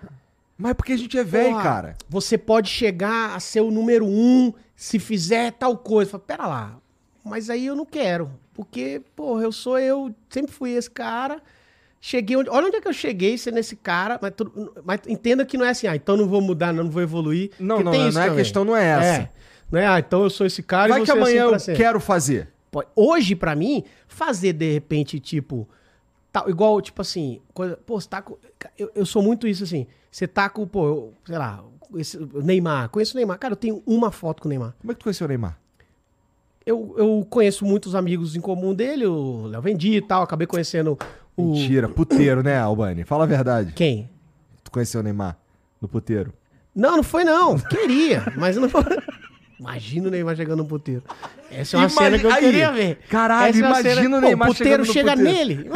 Mas 0.56 0.74
porque 0.74 0.92
a 0.92 0.96
gente 0.96 1.18
é 1.18 1.24
velho, 1.24 1.56
cara. 1.56 1.96
Você 2.08 2.38
pode 2.38 2.68
chegar 2.68 3.34
a 3.34 3.40
ser 3.40 3.60
o 3.60 3.70
número 3.70 4.06
um 4.06 4.52
se 4.76 4.98
fizer 4.98 5.52
tal 5.52 5.76
coisa. 5.76 6.10
Fala, 6.10 6.24
Pera 6.26 6.46
lá, 6.46 6.76
mas 7.24 7.50
aí 7.50 7.66
eu 7.66 7.74
não 7.74 7.86
quero. 7.86 8.30
Porque, 8.52 9.02
porra, 9.16 9.42
eu 9.42 9.52
sou 9.52 9.78
eu, 9.78 10.14
sempre 10.28 10.52
fui 10.52 10.72
esse 10.72 10.90
cara. 10.90 11.40
Cheguei 12.00 12.36
onde. 12.36 12.48
Olha 12.48 12.66
onde 12.68 12.76
é 12.76 12.80
que 12.80 12.88
eu 12.88 12.92
cheguei 12.92 13.36
sendo 13.36 13.58
esse 13.58 13.76
cara, 13.76 14.18
mas, 14.22 14.32
tu- 14.34 14.72
mas 14.84 15.00
entenda 15.06 15.44
que 15.44 15.58
não 15.58 15.66
é 15.66 15.70
assim, 15.70 15.86
ah, 15.86 15.94
então 15.94 16.16
não 16.16 16.26
vou 16.26 16.40
mudar, 16.40 16.72
não, 16.72 16.84
não 16.84 16.90
vou 16.90 17.02
evoluir. 17.02 17.50
Não, 17.58 17.80
não, 17.82 17.92
não, 17.92 18.08
isso 18.08 18.18
é 18.18 18.28
a 18.28 18.34
questão 18.34 18.64
não 18.64 18.74
é 18.76 18.84
essa. 18.86 19.22
É. 19.22 19.30
Não 19.70 19.78
é, 19.78 19.86
ah, 19.86 19.98
então 19.98 20.22
eu 20.22 20.30
sou 20.30 20.46
esse 20.46 20.62
cara 20.62 20.88
Vai 20.94 21.02
e 21.02 21.04
que 21.04 21.10
é 21.10 21.14
assim 21.14 21.20
amanhã 21.22 21.48
pra 21.48 21.58
eu 21.72 21.76
quero 21.76 22.00
fazer. 22.00 22.48
Hoje, 22.96 23.36
pra 23.36 23.54
mim, 23.54 23.84
fazer 24.08 24.52
de 24.54 24.72
repente, 24.72 25.20
tipo, 25.20 25.68
tal, 26.32 26.48
igual, 26.48 26.80
tipo 26.80 27.02
assim, 27.02 27.40
coisa, 27.52 27.76
pô, 27.84 28.00
você 28.00 28.08
tá 28.08 28.22
com. 28.22 28.36
Eu, 28.78 28.90
eu 28.94 29.04
sou 29.04 29.22
muito 29.22 29.46
isso 29.46 29.62
assim. 29.64 29.86
Você 30.10 30.26
tá 30.26 30.48
com, 30.48 30.66
pô, 30.66 30.86
eu, 30.86 31.14
sei 31.26 31.36
lá, 31.38 31.62
esse, 31.96 32.16
o 32.16 32.40
Neymar, 32.42 32.88
conheço 32.88 33.14
o 33.14 33.16
Neymar. 33.16 33.38
Cara, 33.38 33.52
eu 33.52 33.56
tenho 33.56 33.82
uma 33.86 34.10
foto 34.10 34.40
com 34.42 34.48
o 34.48 34.50
Neymar. 34.50 34.74
Como 34.80 34.90
é 34.90 34.94
que 34.94 35.00
tu 35.00 35.04
conheceu 35.04 35.26
o 35.26 35.28
Neymar? 35.28 35.58
Eu, 36.64 36.94
eu 36.98 37.26
conheço 37.28 37.64
muitos 37.64 37.94
amigos 37.94 38.36
em 38.36 38.40
comum 38.40 38.74
dele, 38.74 39.06
o 39.06 39.46
Léo 39.46 39.62
Vendi 39.62 39.96
e 39.96 40.00
tal, 40.02 40.22
acabei 40.22 40.46
conhecendo 40.46 40.96
o. 41.40 41.52
Mentira, 41.52 41.88
puteiro, 41.88 42.42
né, 42.42 42.58
Albani? 42.58 43.04
Fala 43.04 43.24
a 43.24 43.26
verdade. 43.26 43.72
Quem? 43.72 44.08
Tu 44.64 44.70
conheceu 44.70 45.00
o 45.00 45.04
Neymar 45.04 45.36
no 45.80 45.88
puteiro. 45.88 46.32
Não, 46.74 46.96
não 46.96 47.02
foi 47.02 47.24
não. 47.24 47.58
Queria, 47.58 48.24
mas 48.36 48.56
não 48.56 48.68
foi. 48.68 48.82
Imagina 49.58 50.08
o 50.08 50.10
Neymar 50.10 50.36
chegando 50.36 50.58
no 50.62 50.64
puteiro. 50.66 51.02
Essa 51.50 51.76
é 51.76 51.80
uma 51.80 51.88
cena 51.88 52.18
que 52.18 52.24
eu 52.24 52.30
aí, 52.32 52.40
queria 52.44 52.72
ver. 52.72 52.98
caralho, 53.10 53.50
Essa 53.50 53.58
é 53.58 53.92
imagina 53.92 54.16
o 54.16 54.20
Pô, 54.20 54.26
Neymar 54.26 54.48
puteiro 54.48 54.84
chegando 54.84 54.86
no 54.86 54.92
chega 54.92 55.16
puteiro. 55.16 55.64
nele. 55.64 55.70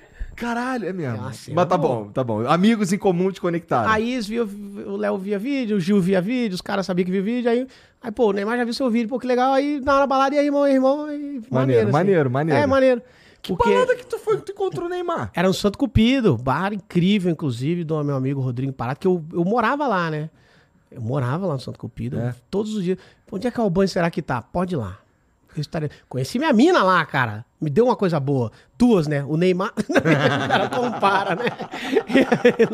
Caralho, 0.36 0.86
é 0.88 0.92
mesmo. 0.92 1.32
Cena 1.32 1.54
Mas 1.56 1.66
tá 1.68 1.76
bom, 1.78 2.08
tá 2.08 2.24
bom. 2.24 2.46
Amigos 2.48 2.92
em 2.92 2.98
comum 2.98 3.30
te 3.30 3.40
conectaram. 3.40 3.90
Aí 3.90 4.12
eles 4.12 4.26
via, 4.26 4.44
o 4.44 4.96
Léo 4.96 5.16
via 5.18 5.38
vídeo, 5.38 5.76
o 5.76 5.80
Gil 5.80 6.00
via 6.00 6.20
vídeo, 6.20 6.54
os 6.54 6.60
caras 6.60 6.86
sabiam 6.86 7.04
que 7.06 7.12
via 7.12 7.22
vídeo, 7.22 7.50
aí, 7.50 7.66
aí, 8.02 8.10
pô, 8.12 8.28
o 8.30 8.32
Neymar 8.32 8.56
já 8.58 8.64
viu 8.64 8.74
seu 8.74 8.90
vídeo, 8.90 9.08
pô, 9.08 9.18
que 9.18 9.26
legal, 9.26 9.52
aí 9.52 9.80
na 9.80 9.92
hora 9.92 10.00
da 10.02 10.06
balada, 10.06 10.34
e 10.34 10.38
aí, 10.38 10.46
irmão, 10.46 10.66
irmão, 10.66 11.12
e 11.12 11.40
Maneiro, 11.50 11.82
assim. 11.84 11.92
maneiro, 11.92 12.30
maneiro. 12.30 12.60
É, 12.60 12.66
maneiro. 12.66 13.02
que 13.42 13.52
Porque 13.54 13.68
balada 13.72 13.94
que 13.96 14.06
tu 14.06 14.18
foi 14.18 14.36
que 14.38 14.42
tu 14.46 14.52
encontrou 14.52 14.86
o 14.86 14.88
Neymar? 14.88 15.30
era 15.34 15.46
no 15.48 15.54
Santo 15.54 15.78
Cupido, 15.78 16.36
bar 16.36 16.72
incrível, 16.72 17.30
inclusive, 17.30 17.84
do 17.84 18.02
meu 18.02 18.16
amigo 18.16 18.40
Rodrigo 18.40 18.72
Parado, 18.72 18.98
que 19.00 19.06
eu, 19.06 19.24
eu 19.32 19.44
morava 19.44 19.86
lá, 19.86 20.10
né? 20.10 20.30
Eu 20.90 21.00
morava 21.00 21.46
lá 21.46 21.54
no 21.54 21.60
Santo 21.60 21.78
Cupido, 21.78 22.18
É. 22.18 22.34
todos 22.50 22.74
os 22.74 22.84
dias. 22.84 22.98
Onde 23.32 23.46
é 23.48 23.50
que 23.50 23.58
é 23.58 23.62
o 23.62 23.68
banho 23.70 23.88
será 23.88 24.08
que 24.10 24.22
tá? 24.22 24.40
Pode 24.40 24.74
ir 24.74 24.78
lá. 24.78 24.96
Eu 25.56 25.60
estarei- 25.60 25.90
Conheci 26.08 26.38
minha 26.38 26.52
mina 26.52 26.82
lá, 26.84 27.04
cara. 27.04 27.44
Me 27.64 27.70
deu 27.70 27.86
uma 27.86 27.96
coisa 27.96 28.20
boa. 28.20 28.52
Duas, 28.78 29.06
né? 29.06 29.24
O 29.24 29.36
Neymar. 29.36 29.72
cara 30.48 30.68
compara, 30.68 31.34
né? 31.34 31.44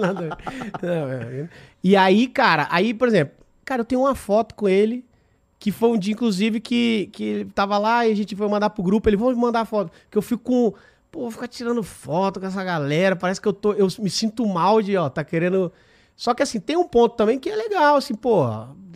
A. 0.02 0.86
Não, 0.86 1.08
é. 1.08 1.48
E 1.82 1.96
aí, 1.96 2.26
cara, 2.26 2.66
aí, 2.70 2.92
por 2.92 3.08
exemplo, 3.08 3.34
cara, 3.64 3.82
eu 3.82 3.84
tenho 3.84 4.02
uma 4.02 4.14
foto 4.14 4.54
com 4.54 4.68
ele. 4.68 5.04
Que 5.58 5.70
foi 5.70 5.90
um 5.90 5.98
dia, 5.98 6.14
inclusive, 6.14 6.58
que, 6.58 7.10
que 7.12 7.22
ele 7.22 7.44
tava 7.50 7.76
lá 7.76 8.06
e 8.06 8.12
a 8.12 8.16
gente 8.16 8.34
foi 8.34 8.48
mandar 8.48 8.70
pro 8.70 8.82
grupo. 8.82 9.08
Ele, 9.08 9.16
vamos 9.16 9.36
mandar 9.36 9.64
foto. 9.66 9.92
Que 10.10 10.16
eu 10.18 10.22
fico 10.22 10.42
com. 10.42 10.74
Pô, 11.10 11.20
vou 11.20 11.30
ficar 11.30 11.48
tirando 11.48 11.82
foto 11.82 12.40
com 12.40 12.46
essa 12.46 12.64
galera. 12.64 13.14
Parece 13.14 13.40
que 13.40 13.46
eu 13.46 13.52
tô. 13.52 13.74
Eu 13.74 13.86
me 13.98 14.08
sinto 14.08 14.46
mal 14.46 14.80
de, 14.80 14.96
ó, 14.96 15.08
tá 15.10 15.22
querendo. 15.22 15.70
Só 16.16 16.32
que 16.34 16.42
assim, 16.42 16.58
tem 16.58 16.76
um 16.76 16.88
ponto 16.88 17.14
também 17.14 17.38
que 17.38 17.50
é 17.50 17.54
legal, 17.54 17.96
assim, 17.96 18.14
pô. 18.14 18.46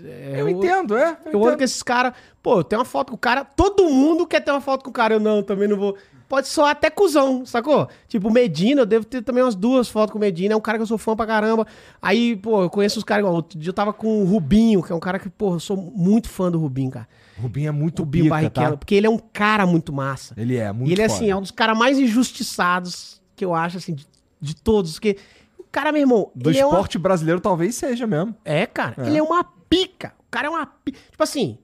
É, 0.05 0.41
eu 0.41 0.49
entendo, 0.49 0.97
é. 0.97 1.17
eu 1.33 1.45
ando 1.47 1.57
com 1.59 1.65
esses 1.65 1.83
caras. 1.83 2.13
Pô, 2.43 2.59
eu 2.59 2.65
tenho 2.65 2.81
uma 2.81 2.85
foto 2.85 3.11
com 3.11 3.17
o 3.17 3.19
cara. 3.19 3.45
Todo 3.45 3.89
mundo 3.89 4.27
quer 4.27 4.41
ter 4.41 4.51
uma 4.51 4.61
foto 4.61 4.85
com 4.85 4.91
o 4.91 4.93
cara. 4.93 5.15
Eu 5.15 5.21
não, 5.21 5.43
também 5.43 5.67
não 5.69 5.77
vou. 5.77 5.97
Pode 6.29 6.49
soar 6.49 6.71
até 6.71 6.89
cuzão, 6.91 7.45
sacou? 7.45 7.87
Tipo, 8.09 8.29
o 8.29 8.33
Medina, 8.33 8.81
eu 8.81 8.87
devo 8.87 9.05
ter 9.05 9.23
também 9.23 9.43
umas 9.45 9.55
duas 9.55 9.89
fotos 9.89 10.13
com 10.13 10.19
o 10.19 10.21
Medina. 10.21 10.55
É 10.55 10.57
um 10.57 10.61
cara 10.61 10.79
que 10.79 10.83
eu 10.83 10.87
sou 10.87 10.99
fã 10.99 11.15
pra 11.15 11.27
caramba. 11.27 11.67
Aí, 12.01 12.35
pô, 12.37 12.63
eu 12.63 12.71
conheço 12.71 12.99
os 12.99 13.05
caras. 13.05 13.23
igual, 13.23 13.35
Outro 13.35 13.59
dia 13.59 13.69
eu 13.69 13.75
tava 13.75 13.93
com 13.93 14.23
o 14.23 14.25
Rubinho, 14.25 14.83
que 14.83 14.91
é 14.91 14.95
um 14.95 15.01
cara 15.01 15.19
que, 15.19 15.29
pô, 15.29 15.55
eu 15.55 15.61
sou 15.61 15.77
muito 15.77 16.29
fã 16.29 16.51
do 16.51 16.59
Rubinho, 16.59 16.91
cara. 16.91 17.07
Rubinho 17.41 17.69
é 17.69 17.73
muito 17.73 18.01
Rubinho 18.03 18.25
pica, 18.25 18.35
Barrichello. 18.37 18.71
tá? 18.73 18.77
Porque 18.77 18.95
ele 18.95 19.07
é 19.07 19.11
um 19.11 19.19
cara 19.19 19.67
muito 19.67 19.93
massa. 19.93 20.35
Ele 20.37 20.57
é 20.57 20.73
muito 20.73 20.89
e 20.89 20.93
ele, 20.93 21.03
é 21.03 21.09
foda. 21.09 21.21
assim, 21.21 21.31
é 21.31 21.37
um 21.37 21.41
dos 21.43 21.51
caras 21.51 21.77
mais 21.79 21.99
injustiçados 21.99 23.21
que 23.37 23.45
eu 23.45 23.55
acho, 23.55 23.77
assim, 23.79 23.95
de, 23.95 24.07
de 24.41 24.57
todos. 24.57 24.95
Porque 24.95 25.19
o 25.59 25.65
cara, 25.71 25.93
meu 25.93 26.01
irmão. 26.01 26.31
Do 26.35 26.51
ele 26.51 26.59
é 26.59 26.65
uma- 26.67 26.73
esporte 26.75 26.99
brasileiro 26.99 27.41
talvez 27.41 27.75
seja 27.75 28.07
mesmo. 28.07 28.35
é, 28.45 28.67
cara. 28.67 29.07
Ele 29.07 29.19
é 29.19 29.23
uma 29.23 29.45
pica. 29.77 30.13
O 30.21 30.25
cara 30.31 30.47
é 30.47 30.51
uma 30.51 30.67
pica. 30.67 30.99
Tipo 31.11 31.23
assim, 31.23 31.59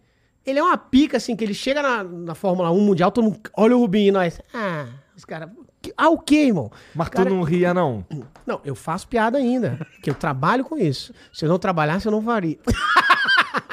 ele 0.45 0.59
é 0.59 0.63
uma 0.63 0.77
pica, 0.79 1.17
assim, 1.17 1.35
que 1.37 1.45
ele 1.45 1.55
chega 1.55 1.83
na, 1.83 2.05
na 2.05 2.35
Fórmula 2.35 2.71
1 2.71 2.81
Mundial, 2.81 3.11
todo 3.11 3.25
mundo. 3.25 3.41
Olha 3.57 3.77
o 3.77 3.81
Rubinho 3.81 4.09
e 4.09 4.13
nós. 4.13 4.41
Ah, 4.55 4.87
os 5.17 5.25
caras. 5.25 5.51
que- 5.83 5.93
Ah, 5.97 6.09
o 6.09 6.19
quê, 6.19 6.47
irmão? 6.47 6.71
Mas 6.95 7.09
Cara- 7.09 7.29
tu 7.31 7.35
não 7.35 7.43
ria, 7.43 7.73
não. 7.75 8.05
Não, 8.47 8.61
eu 8.65 8.75
faço 8.75 9.07
piada 9.07 9.39
ainda. 9.39 9.87
que 10.03 10.11
eu 10.11 10.15
trabalho 10.15 10.65
com 10.65 10.77
isso. 10.77 11.15
Se 11.33 11.45
eu 11.45 11.49
não 11.49 11.59
trabalhasse, 11.59 12.07
eu 12.07 12.11
não 12.13 12.21
faria. 12.21 12.59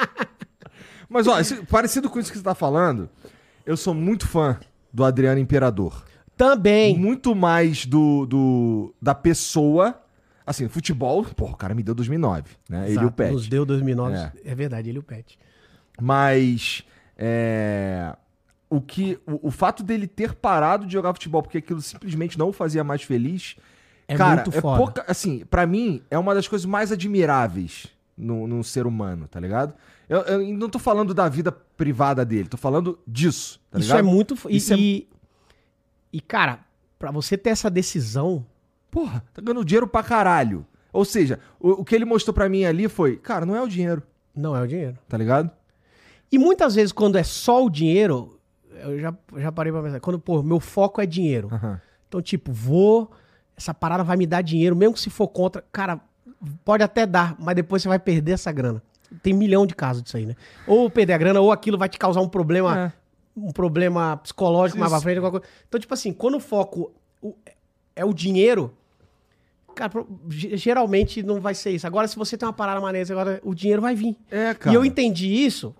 Mas, 1.08 1.26
ó, 1.26 1.38
esse- 1.40 1.62
parecido 1.66 2.10
com 2.10 2.18
isso 2.20 2.30
que 2.30 2.36
você 2.38 2.44
tá 2.44 2.54
falando, 2.54 3.08
eu 3.64 3.76
sou 3.76 3.94
muito 3.94 4.26
fã 4.28 4.58
do 4.92 5.04
Adriano 5.04 5.40
Imperador. 5.40 6.04
Também. 6.36 6.96
Muito 6.96 7.34
mais 7.34 7.86
do, 7.86 8.26
do 8.26 8.94
da 9.00 9.14
pessoa. 9.14 10.00
Assim, 10.48 10.68
futebol, 10.68 11.24
pô, 11.24 11.46
o 11.46 11.56
cara 11.56 11.74
me 11.74 11.82
deu 11.82 11.94
2009, 11.94 12.50
né? 12.68 12.84
Ele 12.86 12.94
e 12.94 12.96
o 12.96 13.00
Exato, 13.02 13.12
Pet. 13.12 13.32
Nos 13.32 13.48
deu 13.48 13.64
2009. 13.66 14.14
É. 14.16 14.32
É. 14.44 14.54
verdade, 14.54 14.88
ele 14.88 14.98
e 14.98 15.00
o 15.00 15.02
Pet. 15.02 15.38
Mas 16.00 16.84
é, 17.16 18.14
o 18.70 18.80
que 18.80 19.18
o, 19.26 19.48
o 19.48 19.50
fato 19.50 19.82
dele 19.82 20.06
ter 20.06 20.34
parado 20.34 20.86
de 20.86 20.92
jogar 20.92 21.12
futebol 21.12 21.42
porque 21.42 21.58
aquilo 21.58 21.80
simplesmente 21.82 22.38
não 22.38 22.48
o 22.48 22.52
fazia 22.52 22.82
mais 22.84 23.02
feliz, 23.02 23.56
É 24.06 24.16
cara, 24.16 24.42
muito 24.44 24.56
é 24.56 24.60
foda. 24.60 24.76
pouca, 24.78 25.04
assim, 25.08 25.44
para 25.46 25.66
mim 25.66 26.02
é 26.10 26.18
uma 26.18 26.34
das 26.34 26.46
coisas 26.48 26.64
mais 26.64 26.92
admiráveis 26.92 27.88
no, 28.16 28.46
num 28.46 28.62
ser 28.62 28.86
humano, 28.86 29.26
tá 29.28 29.38
ligado? 29.40 29.74
Eu, 30.08 30.20
eu 30.22 30.56
não 30.56 30.68
tô 30.70 30.78
falando 30.78 31.12
da 31.12 31.28
vida 31.28 31.52
privada 31.52 32.24
dele, 32.24 32.48
tô 32.48 32.56
falando 32.56 32.98
disso, 33.06 33.60
tá 33.70 33.78
Isso 33.78 33.88
ligado? 33.88 33.98
é 33.98 34.02
muito. 34.10 34.34
fo- 34.36 34.48
E, 34.48 34.56
Isso 34.56 34.72
é- 34.72 34.76
e, 34.78 35.08
e, 36.12 36.20
cara, 36.20 36.60
pra 36.98 37.10
você 37.10 37.36
ter 37.36 37.50
essa 37.50 37.68
decisão. 37.70 38.46
Porra, 39.00 39.22
tá 39.32 39.40
ganhando 39.42 39.64
dinheiro 39.64 39.86
pra 39.86 40.02
caralho. 40.02 40.66
Ou 40.92 41.04
seja, 41.04 41.38
o, 41.60 41.70
o 41.82 41.84
que 41.84 41.94
ele 41.94 42.04
mostrou 42.04 42.34
pra 42.34 42.48
mim 42.48 42.64
ali 42.64 42.88
foi, 42.88 43.16
cara, 43.16 43.44
não 43.46 43.54
é 43.54 43.62
o 43.62 43.68
dinheiro, 43.68 44.02
Não 44.34 44.56
é 44.56 44.62
o 44.62 44.66
dinheiro. 44.66 44.96
tá 45.08 45.16
ligado? 45.16 45.50
E 46.32 46.38
muitas 46.38 46.74
vezes, 46.74 46.92
quando 46.92 47.16
é 47.16 47.22
só 47.22 47.64
o 47.64 47.70
dinheiro, 47.70 48.38
eu 48.82 48.98
já, 48.98 49.14
já 49.36 49.52
parei 49.52 49.72
pra 49.72 49.82
pensar. 49.82 50.00
Quando, 50.00 50.18
pô, 50.18 50.42
meu 50.42 50.58
foco 50.60 51.00
é 51.00 51.06
dinheiro. 51.06 51.48
Aham. 51.52 51.80
Então, 52.08 52.20
tipo, 52.22 52.52
vou. 52.52 53.10
Essa 53.56 53.72
parada 53.74 54.02
vai 54.04 54.16
me 54.16 54.26
dar 54.26 54.42
dinheiro, 54.42 54.74
mesmo 54.76 54.94
que 54.94 55.00
se 55.00 55.10
for 55.10 55.28
contra. 55.28 55.64
Cara, 55.72 56.00
pode 56.64 56.82
até 56.82 57.06
dar, 57.06 57.34
mas 57.38 57.54
depois 57.56 57.82
você 57.82 57.88
vai 57.88 57.98
perder 57.98 58.32
essa 58.32 58.50
grana. 58.52 58.82
Tem 59.22 59.32
milhão 59.32 59.66
de 59.66 59.74
casos 59.74 60.02
disso 60.02 60.16
aí, 60.16 60.26
né? 60.26 60.34
Ou 60.66 60.90
perder 60.90 61.12
a 61.14 61.18
grana, 61.18 61.40
ou 61.40 61.50
aquilo 61.52 61.78
vai 61.78 61.88
te 61.88 61.98
causar 61.98 62.20
um 62.20 62.28
problema, 62.28 62.78
É. 62.78 62.92
um 63.36 63.50
problema 63.52 64.16
psicológico 64.18 64.78
mais 64.78 64.90
pra 64.90 64.96
Isso. 64.98 65.02
frente. 65.04 65.16
alguma 65.18 65.30
coisa. 65.40 65.46
Então, 65.68 65.80
tipo 65.80 65.92
assim, 65.94 66.12
quando 66.12 66.36
o 66.36 66.40
foco 66.40 66.92
é 67.96 68.04
o 68.04 68.12
dinheiro, 68.12 68.72
cara, 69.78 69.92
geralmente 70.28 71.22
não 71.22 71.40
vai 71.40 71.54
ser 71.54 71.70
isso. 71.70 71.86
Agora, 71.86 72.08
se 72.08 72.16
você 72.16 72.36
tem 72.36 72.46
uma 72.46 72.52
parada 72.52 72.80
maneira, 72.80 73.10
agora 73.12 73.40
o 73.44 73.54
dinheiro 73.54 73.80
vai 73.82 73.94
vir. 73.94 74.16
É, 74.30 74.52
cara. 74.54 74.72
E 74.72 74.74
eu 74.76 74.84
entendi 74.84 75.28
isso. 75.28 75.74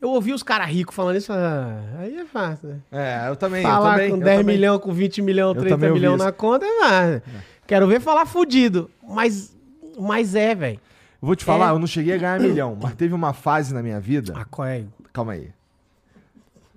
Eu 0.00 0.10
ouvi 0.10 0.32
os 0.32 0.42
caras 0.42 0.68
ricos 0.68 0.94
falando 0.94 1.16
isso. 1.16 1.32
ah, 1.32 1.80
aí 1.98 2.16
é 2.16 2.24
fácil, 2.26 2.68
né? 2.68 2.76
É, 2.92 3.28
eu 3.28 3.36
também, 3.36 3.62
eu 3.62 3.68
Falar 3.70 3.94
também. 3.94 4.10
com 4.10 4.16
eu 4.16 4.22
10 4.24 4.38
também. 4.40 4.54
milhões, 4.56 4.80
com 4.80 4.92
20 4.92 5.22
milhões, 5.22 5.56
Eu 5.56 5.60
30 5.62 5.74
também 5.76 5.88
ouvi 5.90 6.00
milhões 6.00 6.18
na 6.22 6.30
conta, 6.32 6.64
é 6.66 6.80
mais. 6.80 7.22
Quero 7.66 7.86
ver 7.86 8.00
falar 8.00 8.26
fudido. 8.26 8.90
Mas, 9.02 9.56
mas 9.98 10.34
é, 10.34 10.54
velho. 10.54 10.80
Vou 11.20 11.34
te 11.34 11.44
falar, 11.44 11.68
É. 11.68 11.70
eu 11.72 11.78
não 11.78 11.86
cheguei 11.86 12.14
a 12.14 12.18
ganhar 12.18 12.38
milhão, 12.38 12.76
mas 12.80 12.94
teve 12.94 13.14
uma 13.14 13.32
fase 13.32 13.72
na 13.72 13.82
minha 13.82 13.98
vida. 13.98 14.34
Ah, 14.36 14.44
qual 14.44 14.68
é? 14.68 14.84
Calma 15.12 15.32
aí. 15.32 15.48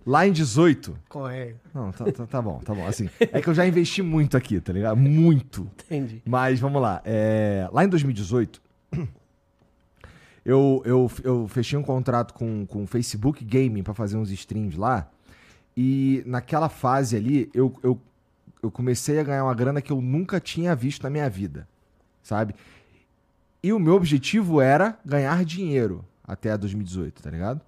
Lá 0.07 0.25
em 0.25 0.31
18. 0.31 0.97
Correio. 1.09 1.59
Não, 1.73 1.91
tá, 1.91 2.09
tá, 2.09 2.25
tá 2.25 2.41
bom, 2.41 2.59
tá 2.59 2.73
bom. 2.73 2.88
Assim, 2.88 3.09
é 3.19 3.41
que 3.41 3.49
eu 3.49 3.53
já 3.53 3.67
investi 3.67 4.01
muito 4.01 4.38
aqui, 4.38 4.57
tá 4.61 4.71
ligado? 4.71 4.95
Muito. 4.95 5.69
Entendi. 5.85 6.21
Mas 6.25 6.61
vamos 6.61 6.81
lá. 6.81 7.01
É, 7.03 7.67
lá 7.73 7.84
em 7.84 7.89
2018, 7.89 8.61
eu, 10.45 10.81
eu, 10.85 11.11
eu 11.25 11.47
fechei 11.49 11.77
um 11.77 11.84
contrato 11.84 12.34
com, 12.34 12.65
com 12.65 12.84
o 12.84 12.88
Facebook 12.88 13.43
Gaming 13.43 13.84
pra 13.84 13.93
fazer 13.93 14.15
uns 14.15 14.31
streams 14.31 14.79
lá. 14.79 15.11
E 15.75 16.23
naquela 16.25 16.69
fase 16.69 17.17
ali, 17.17 17.49
eu, 17.53 17.77
eu, 17.84 17.99
eu 18.63 18.71
comecei 18.71 19.19
a 19.19 19.23
ganhar 19.23 19.43
uma 19.43 19.53
grana 19.53 19.81
que 19.81 19.91
eu 19.91 19.99
nunca 19.99 20.39
tinha 20.39 20.73
visto 20.73 21.03
na 21.03 21.09
minha 21.09 21.29
vida, 21.29 21.67
sabe? 22.23 22.55
E 23.61 23.73
o 23.73 23.79
meu 23.79 23.95
objetivo 23.95 24.61
era 24.61 24.97
ganhar 25.05 25.43
dinheiro 25.43 26.05
até 26.23 26.57
2018, 26.57 27.21
tá 27.21 27.29
ligado? 27.29 27.59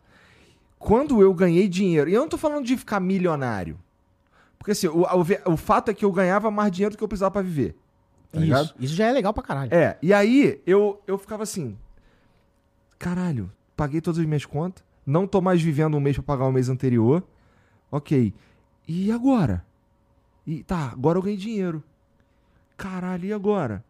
Quando 0.80 1.22
eu 1.22 1.32
ganhei 1.34 1.68
dinheiro, 1.68 2.10
e 2.10 2.14
eu 2.14 2.22
não 2.22 2.30
tô 2.30 2.38
falando 2.38 2.66
de 2.66 2.76
ficar 2.78 3.00
milionário. 3.00 3.78
Porque 4.58 4.72
assim, 4.72 4.88
o, 4.88 5.02
o, 5.04 5.52
o 5.54 5.58
fato 5.58 5.92
é 5.92 5.94
que 5.94 6.04
eu 6.06 6.12
ganhava 6.12 6.50
mais 6.50 6.72
dinheiro 6.72 6.96
do 6.96 6.98
que 6.98 7.04
eu 7.04 7.08
precisava 7.08 7.32
pra 7.32 7.42
viver. 7.42 7.76
Tá? 8.32 8.40
Isso, 8.64 8.76
isso 8.80 8.96
já 8.96 9.06
é 9.08 9.12
legal 9.12 9.34
pra 9.34 9.44
caralho. 9.44 9.74
É, 9.74 9.98
e 10.02 10.14
aí 10.14 10.62
eu, 10.66 11.02
eu 11.06 11.18
ficava 11.18 11.44
assim, 11.44 11.78
caralho, 12.98 13.52
paguei 13.76 14.02
todas 14.02 14.20
as 14.20 14.26
minhas 14.26 14.46
contas, 14.46 14.84
não 15.06 15.26
tô 15.28 15.42
mais 15.42 15.62
vivendo 15.62 15.96
um 15.98 16.00
mês 16.00 16.16
pra 16.18 16.24
pagar 16.24 16.46
o 16.46 16.52
mês 16.52 16.70
anterior, 16.70 17.24
ok, 17.92 18.34
e 18.88 19.12
agora? 19.12 19.66
E 20.46 20.64
tá, 20.64 20.90
agora 20.92 21.18
eu 21.18 21.22
ganhei 21.24 21.38
dinheiro. 21.38 21.84
Caralho, 22.78 23.26
e 23.26 23.34
agora? 23.34 23.84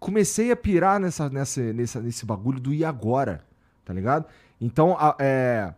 Comecei 0.00 0.50
a 0.50 0.56
pirar 0.56 0.98
nessa, 0.98 1.28
nessa, 1.28 1.60
nessa, 1.72 2.00
nesse 2.00 2.26
bagulho 2.26 2.58
do 2.58 2.72
e 2.74 2.84
agora, 2.84 3.44
tá 3.84 3.92
ligado? 3.92 4.26
Então, 4.60 4.96
a- 4.98 5.14
é, 5.20 5.72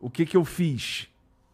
o 0.00 0.10
que 0.10 0.26
que 0.26 0.36
eu 0.36 0.44
fiz? 0.44 1.08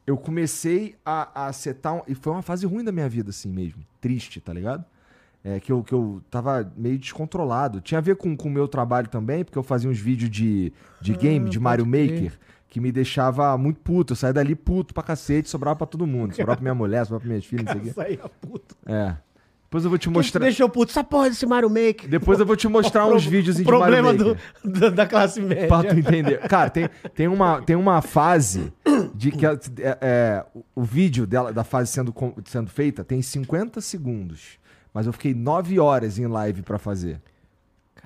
Eu 0.06 0.16
comecei 0.16 0.96
a, 1.04 1.46
a 1.46 1.52
setar, 1.52 1.94
um, 1.94 2.02
e 2.08 2.14
foi 2.14 2.32
uma 2.32 2.42
fase 2.42 2.66
ruim 2.66 2.82
da 2.82 2.90
minha 2.90 3.08
vida 3.08 3.30
assim 3.30 3.48
mesmo, 3.48 3.82
triste, 4.00 4.40
tá 4.40 4.52
ligado? 4.52 4.84
É, 5.44 5.58
que, 5.58 5.72
eu, 5.72 5.82
que 5.82 5.92
eu 5.92 6.22
tava 6.30 6.72
meio 6.76 6.96
descontrolado. 6.98 7.80
Tinha 7.80 7.98
a 7.98 8.00
ver 8.00 8.14
com 8.16 8.34
o 8.34 8.50
meu 8.50 8.68
trabalho 8.68 9.08
também, 9.08 9.44
porque 9.44 9.58
eu 9.58 9.62
fazia 9.62 9.90
uns 9.90 9.98
vídeos 9.98 10.30
de, 10.30 10.72
de 11.00 11.12
Ah, 11.12 11.16
game, 11.16 11.46
de 11.50 11.58
pode 11.58 11.82
Mario. 11.84 11.86
Maker, 11.86 12.38
que 12.68 12.80
me 12.80 12.92
deixava 12.92 13.56
muito 13.58 13.80
puto. 13.80 14.12
Eu 14.12 14.16
saía 14.16 14.32
dali 14.32 14.54
puto 14.54 14.94
pra 14.94 15.02
cacete, 15.02 15.48
sobrava 15.48 15.76
pra 15.76 15.86
todo 15.86 16.06
mundo. 16.06 16.32
Sobrava 16.36 16.56
pra 16.58 16.62
minha 16.62 16.74
mulher, 16.74 17.04
sobrava 17.04 17.20
pra 17.22 17.28
minhas 17.28 17.44
filhas, 17.44 17.64
não 17.66 17.72
sei 17.72 17.90
o 17.90 17.94
quê. 17.94 18.20
É 18.24 18.28
puto. 18.40 18.76
É. 18.86 19.16
Depois 19.72 19.84
eu 19.84 19.88
vou 19.90 19.98
te 19.98 20.10
mostrar. 20.10 20.38
te 20.40 20.42
deixou 20.44 20.68
puto? 20.68 20.90
Essa 20.92 21.02
porra 21.02 21.30
desse 21.30 21.46
Mario 21.46 21.70
Maker. 21.70 22.06
Depois 22.06 22.38
eu 22.38 22.44
vou 22.44 22.54
te 22.54 22.68
mostrar 22.68 23.06
uns 23.06 23.24
vídeos 23.24 23.56
de 23.56 23.64
Mario 23.64 23.78
problema 23.80 24.12
Maker. 24.12 24.36
do, 24.62 24.70
do- 24.80 24.90
da 24.90 25.06
classe 25.06 25.40
média. 25.40 25.66
Pra 25.66 25.82
tu 25.82 25.98
entender. 25.98 26.40
Cara, 26.46 26.68
tem, 26.68 26.90
tem, 27.14 27.26
uma, 27.26 27.62
tem 27.62 27.74
uma 27.74 28.02
fase 28.02 28.70
de 29.14 29.30
que 29.30 29.46
é, 29.46 29.58
é, 30.02 30.44
o- 30.74 30.82
vídeo 30.82 31.26
dela, 31.26 31.54
da 31.54 31.64
fase 31.64 31.90
sendo, 31.90 32.14
sendo 32.44 32.68
feita 32.68 33.02
tem 33.02 33.22
50 33.22 33.80
segundos. 33.80 34.58
Mas 34.92 35.06
eu 35.06 35.12
fiquei 35.14 35.32
9 35.32 35.80
horas 35.80 36.18
em 36.18 36.26
live 36.26 36.60
pra 36.60 36.76
fazer. 36.78 37.18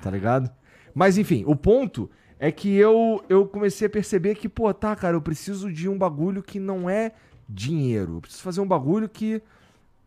Tá 0.00 0.08
ligado? 0.08 0.48
Mas 0.94 1.18
enfim, 1.18 1.42
o 1.48 1.56
ponto 1.56 2.08
é 2.38 2.52
que 2.52 2.76
eu, 2.76 3.24
eu 3.28 3.44
comecei 3.44 3.88
a 3.88 3.90
perceber 3.90 4.36
que, 4.36 4.48
pô, 4.48 4.72
tá, 4.72 4.94
cara, 4.94 5.16
eu 5.16 5.20
preciso 5.20 5.72
de 5.72 5.88
um 5.88 5.98
bagulho 5.98 6.44
que 6.44 6.60
não 6.60 6.88
é 6.88 7.10
dinheiro. 7.48 8.18
Eu 8.18 8.20
preciso 8.20 8.42
fazer 8.44 8.60
um 8.60 8.66
bagulho 8.68 9.08
que, 9.08 9.42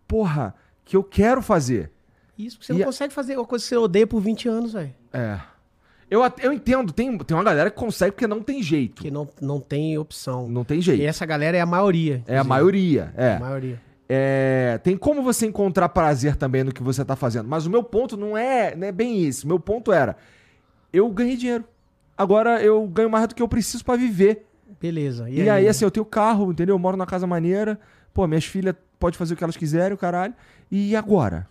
porra, 0.07 0.55
que 0.89 0.97
eu 0.97 1.03
quero 1.03 1.39
fazer. 1.41 1.91
Isso, 2.37 2.57
porque 2.57 2.65
você 2.67 2.73
E 2.73 2.75
não 2.77 2.81
a- 2.83 2.85
consegue 2.87 3.13
fazer 3.13 3.35
uma 3.37 3.45
coisa 3.45 3.63
que 3.63 3.69
você 3.69 3.75
odeia 3.77 4.07
por 4.07 4.19
20 4.19 4.47
anos, 4.49 4.73
velho. 4.73 4.91
É. 5.13 5.39
Eu, 6.09 6.21
eu 6.41 6.51
entendo, 6.51 6.91
tem, 6.91 7.15
tem 7.19 7.37
uma 7.37 7.43
galera 7.43 7.69
que 7.69 7.77
consegue 7.77 8.13
porque 8.13 8.25
não 8.25 8.41
tem 8.41 8.63
jeito. 8.63 8.99
Que 9.03 9.11
não, 9.11 9.29
não 9.39 9.59
tem 9.59 9.95
opção. 9.99 10.49
Não 10.49 10.63
tem 10.63 10.81
jeito. 10.81 10.99
E 10.99 11.05
essa 11.05 11.23
galera 11.27 11.55
é 11.55 11.61
a 11.61 11.65
maioria. 11.67 12.15
É 12.25 12.37
a 12.37 12.41
inclusive. 12.41 12.47
maioria, 12.49 13.13
é. 13.15 13.35
A 13.35 13.39
maioria. 13.39 13.81
É, 14.11 14.79
Tem 14.83 14.97
como 14.97 15.21
você 15.21 15.45
encontrar 15.45 15.87
prazer 15.89 16.35
também 16.35 16.63
no 16.63 16.71
que 16.73 16.81
você 16.81 17.05
tá 17.05 17.15
fazendo. 17.15 17.47
Mas 17.47 17.67
o 17.67 17.69
meu 17.69 17.83
ponto 17.83 18.17
não 18.17 18.35
é, 18.35 18.75
não 18.75 18.87
é 18.87 18.91
bem 18.91 19.21
isso. 19.21 19.47
Meu 19.47 19.59
ponto 19.59 19.91
era, 19.91 20.17
eu 20.91 21.07
ganhei 21.09 21.37
dinheiro. 21.37 21.63
Agora 22.17 22.59
eu 22.63 22.87
ganho 22.87 23.09
mais 23.11 23.27
do 23.27 23.35
que 23.35 23.43
eu 23.43 23.47
preciso 23.47 23.85
pra 23.85 23.95
viver. 23.95 24.47
Beleza. 24.81 25.29
E, 25.29 25.47
aí, 25.47 25.67
assim, 25.67 25.85
eu 25.85 25.91
tenho 25.91 26.05
carro, 26.05 26.51
entendeu? 26.51 26.73
Eu 26.73 26.79
moro 26.79 26.97
na 26.97 27.05
casa 27.05 27.27
maneira. 27.27 27.79
Pô, 28.11 28.25
minhas 28.25 28.45
filhas 28.45 28.73
podem 28.99 29.17
fazer 29.17 29.35
o 29.35 29.37
que 29.37 29.43
elas 29.43 29.55
quiserem, 29.55 29.93
o 29.93 29.97
caralho. 29.97 30.33
E 30.71 30.95
agora? 30.95 31.47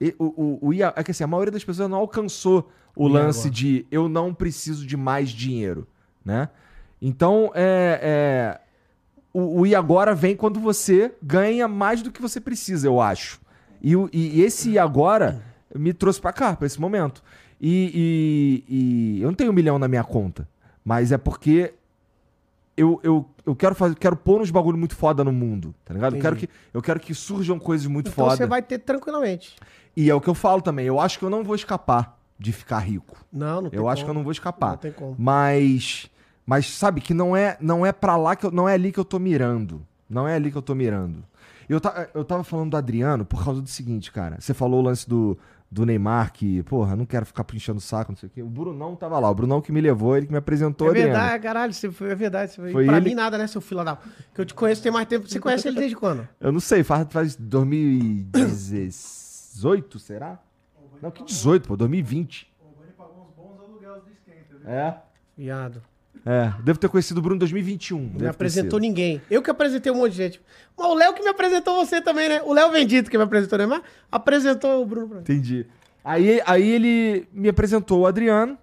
E, 0.00 0.14
o, 0.18 0.24
o, 0.26 0.68
o 0.68 0.72
é 0.74 1.02
que 1.02 1.10
assim, 1.10 1.24
a 1.24 1.26
maioria 1.26 1.50
das 1.52 1.64
pessoas 1.64 1.88
não 1.90 1.98
alcançou 1.98 2.70
o 2.94 3.08
E 3.08 3.12
lance 3.12 3.40
agora? 3.48 3.54
de 3.54 3.86
eu 3.90 4.08
não 4.08 4.32
preciso 4.34 4.86
de 4.86 4.96
mais 4.96 5.30
dinheiro, 5.30 5.86
né? 6.24 6.48
Então, 7.00 7.50
é, 7.54 8.00
é, 8.02 8.60
o, 9.32 9.60
o 9.60 9.66
e 9.66 9.74
agora 9.74 10.14
vem 10.14 10.36
quando 10.36 10.58
você 10.60 11.12
ganha 11.22 11.66
mais 11.68 12.02
do 12.02 12.10
que 12.10 12.20
você 12.20 12.40
precisa, 12.40 12.86
eu 12.86 13.00
acho. 13.00 13.40
E, 13.82 13.94
e 14.12 14.40
esse 14.42 14.70
e 14.70 14.78
agora 14.78 15.40
me 15.74 15.92
trouxe 15.92 16.20
pra 16.20 16.32
cá, 16.32 16.56
pra 16.56 16.66
esse 16.66 16.80
momento. 16.80 17.22
E, 17.60 18.64
e- 18.68 19.18
e 19.18 19.22
eu 19.22 19.26
não 19.28 19.34
tenho 19.34 19.50
um 19.50 19.54
milhão 19.54 19.78
na 19.78 19.88
minha 19.88 20.04
conta, 20.04 20.48
mas 20.84 21.10
é 21.12 21.18
porque 21.18 21.74
eu, 22.78 23.00
eu, 23.02 23.28
eu 23.44 23.56
quero 23.56 23.74
fazer, 23.74 23.96
quero 23.96 24.16
pôr 24.16 24.40
uns 24.40 24.50
bagulho 24.50 24.78
muito 24.78 24.94
foda 24.94 25.24
no 25.24 25.32
mundo, 25.32 25.74
tá 25.84 25.92
ligado? 25.92 26.16
Eu 26.16 26.22
quero, 26.22 26.36
que, 26.36 26.48
eu 26.72 26.80
quero 26.80 27.00
que 27.00 27.12
surjam 27.12 27.58
coisas 27.58 27.86
muito 27.86 28.08
Então 28.10 28.24
foda. 28.24 28.36
você 28.36 28.46
vai 28.46 28.62
ter 28.62 28.78
tranquilamente. 28.78 29.56
E 29.96 30.08
é 30.08 30.14
o 30.14 30.20
que 30.20 30.28
eu 30.28 30.34
falo 30.34 30.62
também. 30.62 30.86
Eu 30.86 31.00
acho 31.00 31.18
que 31.18 31.24
eu 31.24 31.30
não 31.30 31.42
vou 31.42 31.54
escapar 31.56 32.16
de 32.38 32.52
ficar 32.52 32.78
rico. 32.78 33.16
Não, 33.32 33.62
não 33.62 33.70
tem 33.70 33.78
Eu 33.78 33.88
acho 33.88 34.02
que 34.04 34.04
eu 34.04 34.14
como. 34.14 34.20
não 34.20 34.24
vou 34.24 34.32
escapar. 34.32 34.70
Não 34.70 34.76
tem 34.76 34.92
como. 34.92 35.16
Mas, 35.18 36.08
mas 36.46 36.70
sabe 36.70 37.00
que 37.00 37.12
não 37.12 37.36
é, 37.36 37.56
não 37.60 37.84
é 37.84 37.90
para 37.92 38.16
lá 38.16 38.36
que 38.36 38.46
eu, 38.46 38.50
não 38.52 38.68
é 38.68 38.74
ali 38.74 38.92
que 38.92 38.98
eu 39.00 39.04
tô 39.04 39.18
mirando. 39.18 39.84
Não 40.08 40.26
é 40.26 40.34
ali 40.36 40.50
que 40.52 40.56
eu 40.56 40.62
tô 40.62 40.74
mirando. 40.74 41.24
Eu, 41.68 41.80
ta, 41.80 42.08
eu 42.14 42.24
tava 42.24 42.44
falando 42.44 42.70
do 42.70 42.76
Adriano 42.76 43.24
por 43.24 43.44
causa 43.44 43.60
do 43.60 43.68
seguinte, 43.68 44.10
cara. 44.10 44.36
Você 44.40 44.54
falou 44.54 44.80
o 44.80 44.82
lance 44.84 45.06
do, 45.06 45.36
do 45.70 45.84
Neymar 45.84 46.32
que, 46.32 46.62
porra, 46.62 46.96
não 46.96 47.04
quero 47.04 47.26
ficar 47.26 47.44
enchendo 47.52 47.76
o 47.78 47.80
saco, 47.80 48.10
não 48.12 48.16
sei 48.16 48.28
o 48.28 48.30
quê. 48.30 48.42
O 48.42 48.48
Brunão 48.48 48.96
tava 48.96 49.18
lá. 49.18 49.30
O 49.30 49.34
Brunão 49.34 49.60
que 49.60 49.70
me 49.70 49.80
levou, 49.82 50.16
ele 50.16 50.24
que 50.26 50.32
me 50.32 50.38
apresentou 50.38 50.86
o 50.86 50.90
É 50.90 50.92
Adriano. 50.92 51.12
verdade, 51.12 51.42
caralho, 51.42 51.72
você 51.74 51.90
foi, 51.90 52.10
é 52.10 52.14
verdade. 52.14 52.52
Você 52.52 52.72
foi, 52.72 52.86
pra 52.86 52.96
ele- 52.96 53.10
mim 53.10 53.14
nada, 53.14 53.36
né, 53.36 53.46
seu 53.46 53.60
filho 53.60 53.84
da... 53.84 53.96
Que 54.34 54.40
eu 54.40 54.46
te 54.46 54.54
conheço 54.54 54.82
tem 54.82 54.90
mais 54.90 55.06
tempo. 55.06 55.28
Você 55.28 55.38
conhece 55.38 55.68
ele 55.68 55.78
desde 55.78 55.94
quando? 55.96 56.26
Eu 56.40 56.50
não 56.52 56.60
sei, 56.60 56.82
faz, 56.82 57.06
faz 57.10 57.36
2018, 57.36 58.30
será? 60.00 60.38
Não, 61.02 61.10
que 61.10 61.22
18, 61.22 61.68
pô, 61.68 61.76
2020. 61.76 62.50
É, 64.64 64.94
Viado. 65.36 65.82
É. 66.24 66.52
Devo 66.62 66.78
ter 66.78 66.88
conhecido 66.88 67.18
o 67.18 67.22
Bruno 67.22 67.36
em 67.36 67.38
2021. 67.38 67.98
Não 67.98 68.20
me 68.20 68.26
apresentou 68.26 68.78
ninguém. 68.78 69.20
Eu 69.30 69.42
que 69.42 69.50
apresentei 69.50 69.90
um 69.90 69.96
monte 69.96 70.12
de 70.12 70.16
gente. 70.18 70.40
Mas 70.76 70.86
o 70.86 70.94
Léo 70.94 71.14
que 71.14 71.22
me 71.22 71.28
apresentou 71.28 71.76
você 71.76 72.00
também, 72.00 72.28
né? 72.28 72.42
O 72.44 72.52
Léo 72.52 72.70
Bendito 72.70 73.10
que 73.10 73.16
me 73.16 73.24
apresentou 73.24 73.56
o 73.56 73.58
Neymar, 73.58 73.82
apresentou 74.10 74.82
o 74.82 74.86
Bruno 74.86 75.08
pra 75.08 75.16
mim. 75.16 75.22
Entendi. 75.22 75.66
Aí, 76.04 76.40
aí 76.46 76.68
ele 76.68 77.28
me 77.32 77.48
apresentou 77.48 78.00
o 78.00 78.06
Adriano. 78.06 78.56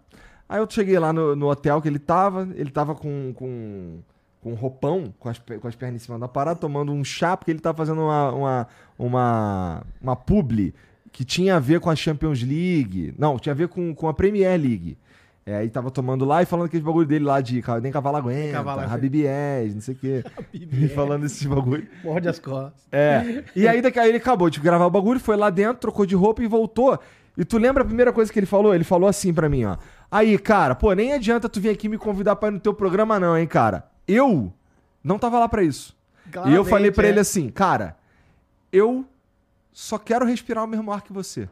Aí 0.47 0.59
eu 0.59 0.67
cheguei 0.69 0.97
lá 0.99 1.11
no, 1.11 1.35
no 1.35 1.49
hotel 1.49 1.81
que 1.81 1.87
ele 1.87 1.99
tava. 1.99 2.47
Ele 2.55 2.69
tava 2.69 2.95
com, 2.95 3.33
com, 3.33 3.99
com 4.41 4.51
um 4.51 4.55
roupão, 4.55 5.13
com 5.19 5.29
as, 5.29 5.39
com 5.39 5.67
as 5.67 5.75
pernas 5.75 6.01
em 6.01 6.05
cima 6.05 6.19
da 6.19 6.27
parada, 6.27 6.59
tomando 6.59 6.91
um 6.91 7.03
chá, 7.03 7.35
porque 7.35 7.51
ele 7.51 7.59
tava 7.59 7.77
fazendo 7.77 8.01
uma, 8.01 8.31
uma, 8.31 8.67
uma, 8.97 9.83
uma 10.01 10.15
publi 10.15 10.73
que 11.11 11.23
tinha 11.23 11.55
a 11.55 11.59
ver 11.59 11.79
com 11.79 11.89
a 11.89 11.95
Champions 11.95 12.41
League. 12.43 13.13
Não, 13.17 13.39
tinha 13.39 13.53
a 13.53 13.55
ver 13.55 13.69
com, 13.69 13.95
com 13.95 14.07
a 14.07 14.13
Premier 14.13 14.59
League. 14.59 14.97
É, 15.47 15.57
aí 15.57 15.69
tava 15.69 15.91
tomando 15.91 16.25
lá 16.25 16.41
e 16.41 16.45
falando 16.45 16.65
aquele 16.65 16.81
bagulho 16.81 17.05
dele 17.05 17.23
lá 17.23 17.39
de 17.39 17.63
nem 17.79 17.91
cavalo 17.91 18.17
aguenta, 18.17 18.53
cavalo. 18.53 18.81
Rabibiés, 18.81 19.75
não 19.75 19.81
sei 19.81 19.93
o 19.93 19.97
quê. 19.97 20.23
E 20.51 20.87
falando 20.89 21.23
esses 21.23 21.45
bagulho. 21.45 21.87
Morde 22.03 22.27
as 22.27 22.39
costas. 22.39 22.87
É. 22.91 23.43
E 23.55 23.67
aí, 23.67 23.79
daqui, 23.79 23.99
aí 23.99 24.09
ele 24.09 24.17
acabou 24.17 24.49
de 24.49 24.59
gravar 24.59 24.87
o 24.87 24.89
bagulho, 24.89 25.19
foi 25.19 25.37
lá 25.37 25.51
dentro, 25.51 25.81
trocou 25.81 26.03
de 26.03 26.15
roupa 26.15 26.41
e 26.41 26.47
voltou. 26.47 26.99
E 27.37 27.45
tu 27.45 27.59
lembra 27.59 27.83
a 27.83 27.85
primeira 27.85 28.11
coisa 28.11 28.33
que 28.33 28.39
ele 28.39 28.47
falou? 28.47 28.73
Ele 28.73 28.83
falou 28.83 29.07
assim 29.07 29.31
pra 29.31 29.47
mim, 29.47 29.65
ó. 29.65 29.77
Aí, 30.09 30.35
cara, 30.39 30.73
pô, 30.73 30.91
nem 30.93 31.13
adianta 31.13 31.47
tu 31.47 31.61
vir 31.61 31.69
aqui 31.69 31.87
me 31.87 31.97
convidar 31.99 32.37
pra 32.37 32.49
ir 32.49 32.53
no 32.53 32.59
teu 32.59 32.73
programa, 32.73 33.19
não, 33.19 33.37
hein, 33.37 33.45
cara. 33.45 33.85
Eu 34.07 34.51
não 35.03 35.19
tava 35.19 35.37
lá 35.37 35.47
pra 35.47 35.61
isso. 35.61 35.95
e 36.25 36.29
eu 36.29 36.31
Claramente, 36.41 36.69
falei 36.69 36.91
pra 36.91 37.05
é. 37.05 37.09
ele 37.09 37.19
assim, 37.19 37.49
cara, 37.49 37.95
eu 38.71 39.05
só 39.71 39.99
quero 39.99 40.25
respirar 40.25 40.63
o 40.63 40.67
mesmo 40.67 40.91
ar 40.91 41.03
que 41.03 41.13
você. 41.13 41.47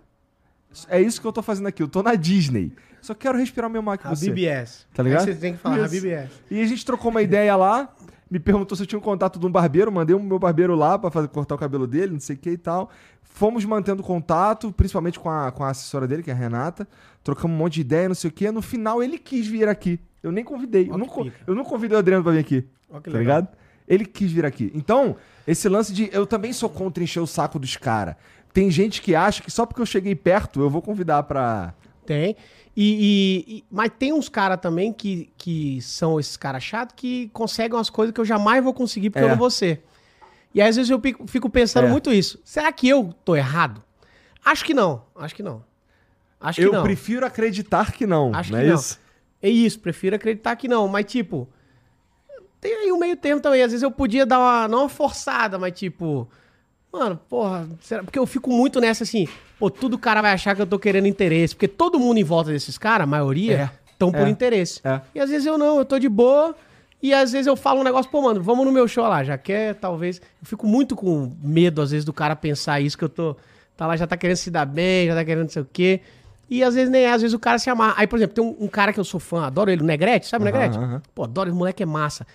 É 0.90 1.02
isso 1.02 1.20
que 1.22 1.28
eu 1.28 1.32
tô 1.32 1.42
fazendo 1.42 1.68
aqui. 1.68 1.82
Eu 1.84 1.88
tô 1.88 2.02
na 2.02 2.16
Disney. 2.16 2.72
Só 3.02 3.14
quero 3.14 3.38
respirar 3.38 3.70
ar 3.70 3.98
que 3.98 4.08
A 4.08 4.10
você. 4.12 4.30
BBS. 4.30 4.86
Tá 4.94 5.04
ligado? 5.04 5.28
Aí 5.28 5.34
você 5.34 5.40
tem 5.40 5.54
que 5.54 5.60
falar. 5.60 5.90
BBS. 5.90 6.32
E 6.50 6.62
a 6.62 6.66
gente 6.66 6.86
trocou 6.86 7.12
uma 7.12 7.22
ideia 7.22 7.56
lá. 7.56 7.94
Me 8.32 8.40
perguntou 8.40 8.76
se 8.76 8.84
eu 8.84 8.88
tinha 8.88 8.98
um 8.98 9.02
contato 9.02 9.38
de 9.38 9.46
um 9.46 9.52
barbeiro. 9.52 9.92
Mandei 9.92 10.16
o 10.16 10.20
meu 10.20 10.40
barbeiro 10.40 10.74
lá 10.76 10.98
pra 10.98 11.12
fazer, 11.12 11.28
cortar 11.28 11.56
o 11.56 11.58
cabelo 11.58 11.86
dele, 11.86 12.14
não 12.14 12.20
sei 12.20 12.36
o 12.36 12.40
que 12.40 12.52
e 12.52 12.58
tal. 12.58 12.90
Fomos 13.22 13.66
mantendo 13.66 14.02
contato, 14.02 14.72
principalmente 14.72 15.20
com 15.20 15.30
a, 15.30 15.52
com 15.52 15.64
a 15.64 15.70
assessora 15.70 16.08
dele, 16.08 16.24
que 16.24 16.32
é 16.32 16.34
a 16.34 16.38
Renata. 16.38 16.88
Trocamos 17.24 17.56
um 17.56 17.60
monte 17.60 17.76
de 17.76 17.82
ideia, 17.82 18.08
não 18.08 18.16
sei 18.16 18.30
o 18.30 18.34
que. 18.34 18.50
No 18.50 18.62
final, 18.62 19.04
ele 19.04 19.18
quis 19.18 19.46
vir 19.48 19.68
aqui. 19.68 20.00
Eu 20.22 20.32
nem 20.32 20.44
convidei. 20.44 20.90
Eu 20.90 20.98
não, 20.98 21.08
pica. 21.08 21.36
eu 21.46 21.54
não 21.54 21.64
convidei 21.64 21.96
o 21.96 22.00
Adriano 22.00 22.24
pra 22.24 22.32
vir 22.32 22.40
aqui. 22.40 22.66
Ó 22.90 23.00
que 23.00 23.12
tá 23.12 23.18
legal. 23.18 23.40
ligado? 23.40 23.58
Ele 23.88 24.06
quis 24.06 24.32
vir 24.32 24.46
aqui. 24.46 24.72
Então, 24.74 25.18
esse 25.46 25.68
lance 25.68 25.92
de. 25.92 26.10
Eu 26.14 26.26
também 26.26 26.54
sou 26.54 26.70
contra 26.70 27.04
encher 27.04 27.20
o 27.20 27.28
saco 27.28 27.60
dos 27.60 27.76
caras. 27.76 28.16
Tem 28.54 28.70
gente 28.70 29.02
que 29.02 29.16
acha 29.16 29.42
que 29.42 29.50
só 29.52 29.66
porque 29.66 29.82
eu 29.82 29.86
cheguei 29.86 30.14
perto 30.16 30.62
eu 30.62 30.70
vou 30.70 30.82
convidar 30.82 31.24
pra, 31.24 31.74
Tem. 32.06 32.36
E, 32.76 33.44
e- 33.48 33.58
e- 33.58 33.64
mas 33.72 33.92
tem 33.98 34.12
uns 34.14 34.28
caras 34.30 34.60
também 34.60 34.92
que, 34.94 35.32
que 35.38 35.82
são 35.82 36.20
esses 36.20 36.36
caras 36.38 36.64
chatos 36.64 36.96
que 36.98 37.30
conseguem 37.34 37.78
umas 37.78 37.90
coisas 37.90 38.14
que 38.14 38.20
eu 38.22 38.26
jamais 38.26 38.64
vou 38.64 38.74
conseguir 38.74 39.10
porque 39.10 39.24
É. 39.24 39.26
eu 39.26 39.30
não 39.30 39.38
vou 39.38 39.50
ser. 39.50 39.84
E 40.54 40.62
aí, 40.62 40.70
às 40.70 40.76
vezes 40.76 40.90
eu 40.90 41.00
fico, 41.00 41.26
fico 41.28 41.50
pensando 41.50 41.88
É. 41.88 41.90
muito 41.90 42.12
isso. 42.12 42.40
Será 42.44 42.72
que 42.72 42.88
eu 42.88 43.14
tô 43.26 43.36
errado? 43.36 43.82
Acho 44.46 44.66
que 44.66 44.74
não. 44.74 45.04
Acho 45.16 45.34
que 45.36 45.42
não. 45.44 45.64
Acho 46.40 46.62
que 46.62 46.68
Eu 46.68 46.74
não. 46.74 46.84
prefiro 46.84 47.26
acreditar 47.26 47.92
que 47.92 48.06
não. 48.06 48.32
Acho 48.36 48.52
não 48.52 48.60
que 48.60 48.66
é 48.66 48.70
não. 48.70 48.76
isso? 48.76 49.00
É 49.42 49.50
isso, 49.50 49.80
prefiro 49.80 50.16
acreditar 50.16 50.56
que 50.56 50.68
não. 50.68 50.88
Mas, 50.88 51.06
tipo, 51.06 51.48
tem 52.60 52.74
aí 52.74 52.92
um 52.92 52.98
meio 53.00 53.16
termo 53.18 53.42
também. 53.42 53.62
Às 53.62 53.72
vezes 53.72 53.84
eu 53.84 53.92
podia 53.92 54.26
dar 54.26 54.40
uma, 54.40 54.68
não 54.68 54.80
uma 54.82 54.90
forçada, 54.90 55.58
mas 55.60 55.74
tipo, 55.78 56.28
mano, 56.94 57.20
porra, 57.28 57.68
será? 57.82 58.04
porque 58.04 58.20
eu 58.20 58.26
fico 58.28 58.50
muito 58.52 58.80
nessa 58.80 59.04
assim, 59.04 59.28
pô, 59.60 59.70
tudo 59.70 59.96
o 59.96 59.98
cara 60.00 60.22
vai 60.22 60.32
achar 60.32 60.56
que 60.56 60.62
eu 60.62 60.68
tô 60.68 60.78
querendo 60.78 61.08
interesse. 61.08 61.56
Porque 61.56 61.68
todo 61.68 62.00
mundo 62.00 62.20
em 62.20 62.24
volta 62.24 62.52
desses 62.52 62.78
caras, 62.78 63.04
a 63.06 63.08
maioria, 63.08 63.72
É, 63.88 63.92
estão 63.92 64.12
por 64.12 64.28
é, 64.28 64.30
interesse. 64.30 64.80
é. 64.84 65.02
E 65.16 65.20
às 65.20 65.30
vezes 65.30 65.46
eu 65.48 65.58
não, 65.58 65.78
eu 65.80 65.86
tô 65.86 65.98
de 66.00 66.08
boa. 66.08 66.56
E 67.02 67.14
às 67.14 67.32
vezes 67.34 67.48
eu 67.48 67.56
falo 67.58 67.82
um 67.82 67.84
negócio, 67.84 68.10
pô, 68.10 68.22
mano, 68.22 68.42
vamos 68.42 68.66
no 68.66 68.72
meu 68.72 68.88
show 68.88 69.04
lá, 69.06 69.24
já 69.26 69.38
quer, 69.38 69.76
talvez. 69.76 70.20
Eu 70.42 70.46
fico 70.48 70.66
muito 70.66 70.96
com 70.96 71.34
medo, 71.44 71.82
às 71.82 71.92
vezes, 71.92 72.06
do 72.06 72.14
cara 72.14 72.34
pensar 72.36 72.80
isso, 72.80 72.98
que 72.98 73.04
eu 73.04 73.10
tô. 73.10 73.36
Tá 73.76 73.88
lá, 73.88 73.98
já 73.98 74.08
tá 74.08 74.16
querendo 74.16 74.38
se 74.38 74.50
dar 74.52 74.66
bem, 74.66 75.08
já 75.08 75.16
tá 75.16 75.26
querendo 75.26 75.44
não 75.44 75.50
sei 75.50 75.62
o 75.64 75.68
quê. 75.74 76.00
E 76.50 76.64
às 76.64 76.76
vezes 76.76 76.90
nem 76.90 77.04
é, 77.04 77.12
às 77.12 77.22
vezes 77.22 77.34
o 77.34 77.40
cara 77.40 77.58
se 77.58 77.70
amarra. 77.70 77.96
Aí, 77.98 78.06
por 78.08 78.18
exemplo, 78.18 78.36
tem 78.36 78.44
um, 78.44 78.56
um 78.66 78.68
cara 78.68 78.94
que 78.94 79.00
eu 79.00 79.04
sou 79.04 79.20
fã, 79.20 79.46
adoro 79.48 79.70
ele, 79.72 79.82
o 79.82 79.86
Negrete, 79.86 80.28
sabe 80.28 80.44
o 80.44 80.46
Negrete? 80.46 80.78
aham. 80.78 81.02
Pô, 81.14 81.24
adoro, 81.24 81.50
esse 81.50 81.58
moleque 81.58 81.82
é 81.84 81.86
massa. 81.86 82.26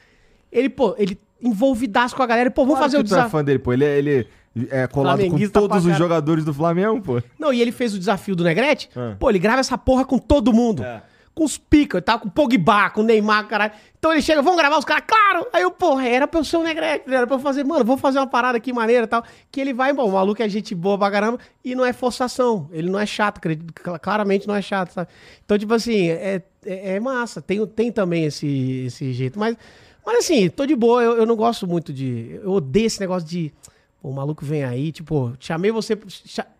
Ele, 0.52 0.68
pô, 0.68 0.94
ele 0.98 1.16
envolvidaço 1.40 2.16
com 2.16 2.22
a 2.22 2.26
galera, 2.26 2.50
pô, 2.50 2.62
vamos 2.62 2.78
Claro 2.78 2.84
fazer 2.90 2.96
o 2.98 3.04
que 3.04 3.08
tu 3.08 3.14
é 3.14 3.16
desafio. 3.16 3.30
fã 3.30 3.44
dele, 3.44 3.58
pô. 3.60 3.72
Ele, 3.72 3.84
é- 3.84 3.98
ele 3.98 4.26
é 4.70 4.86
colado 4.86 5.18
com 5.30 5.36
todos 5.52 5.84
os 5.86 5.98
jogadores 5.98 6.44
do 6.44 6.52
Flamengo, 6.54 7.00
pô. 7.00 7.22
Não, 7.38 7.52
e 7.52 7.60
ele 7.60 7.72
fez 7.72 7.94
o 7.94 7.98
desafio 7.98 8.34
do 8.36 8.44
Negrete. 8.44 8.88
Ah. 8.96 9.14
Pô, 9.18 9.30
ele 9.30 9.38
grava 9.38 9.60
essa 9.60 9.78
porra 9.78 10.04
com 10.04 10.18
todo 10.18 10.52
mundo. 10.52 10.82
É. 10.82 11.02
Com 11.34 11.44
os 11.44 11.56
pica, 11.56 12.02
tá? 12.02 12.18
Com 12.18 12.26
o 12.26 12.30
Pogba, 12.32 12.90
com 12.90 13.00
o 13.00 13.04
Neymar, 13.04 13.46
caralho. 13.46 13.70
Então 13.96 14.10
ele 14.12 14.20
chega, 14.20 14.42
vamos 14.42 14.58
gravar 14.58 14.76
os 14.76 14.84
caras, 14.84 15.04
claro! 15.06 15.46
Aí 15.52 15.62
eu, 15.62 15.70
porra, 15.70 16.04
era 16.08 16.26
pra 16.26 16.40
eu 16.40 16.44
ser 16.44 16.56
o 16.56 16.64
Negrete, 16.64 17.04
era 17.06 17.28
pra 17.28 17.36
eu 17.36 17.40
fazer, 17.40 17.62
mano, 17.62 17.84
vamos 17.84 18.00
fazer 18.00 18.18
uma 18.18 18.26
parada 18.26 18.58
aqui 18.58 18.72
maneira 18.72 19.04
e 19.04 19.06
tal. 19.06 19.22
Que 19.52 19.60
ele 19.60 19.72
vai, 19.72 19.92
bom, 19.92 20.08
o 20.08 20.12
maluco 20.14 20.42
é 20.42 20.48
gente 20.48 20.74
boa 20.74 20.98
pra 20.98 21.08
caramba 21.12 21.38
e 21.64 21.76
não 21.76 21.84
é 21.84 21.92
forçação. 21.92 22.68
Ele 22.72 22.90
não 22.90 22.98
é 22.98 23.06
chato, 23.06 23.38
acredito, 23.38 23.72
cl- 23.80 23.98
claramente 24.00 24.48
não 24.48 24.54
é 24.56 24.60
chato, 24.60 24.90
sabe? 24.92 25.08
Então, 25.44 25.56
tipo 25.56 25.72
assim, 25.72 26.08
é, 26.08 26.42
é, 26.66 26.96
é 26.96 27.00
massa. 27.00 27.40
Tem, 27.40 27.64
tem 27.68 27.92
também 27.92 28.24
esse, 28.24 28.84
esse 28.86 29.12
jeito. 29.12 29.38
Mas, 29.38 29.56
mas 30.04 30.18
assim, 30.18 30.48
tô 30.48 30.66
de 30.66 30.74
boa, 30.74 31.00
eu, 31.04 31.18
eu 31.18 31.26
não 31.26 31.36
gosto 31.36 31.68
muito 31.68 31.92
de. 31.92 32.40
Eu 32.42 32.50
odeio 32.50 32.86
esse 32.86 32.98
negócio 32.98 33.28
de. 33.28 33.52
Pô, 34.00 34.10
o 34.10 34.12
maluco 34.14 34.44
vem 34.44 34.64
aí, 34.64 34.92
tipo, 34.92 35.34
chamei 35.40 35.70
você. 35.70 35.98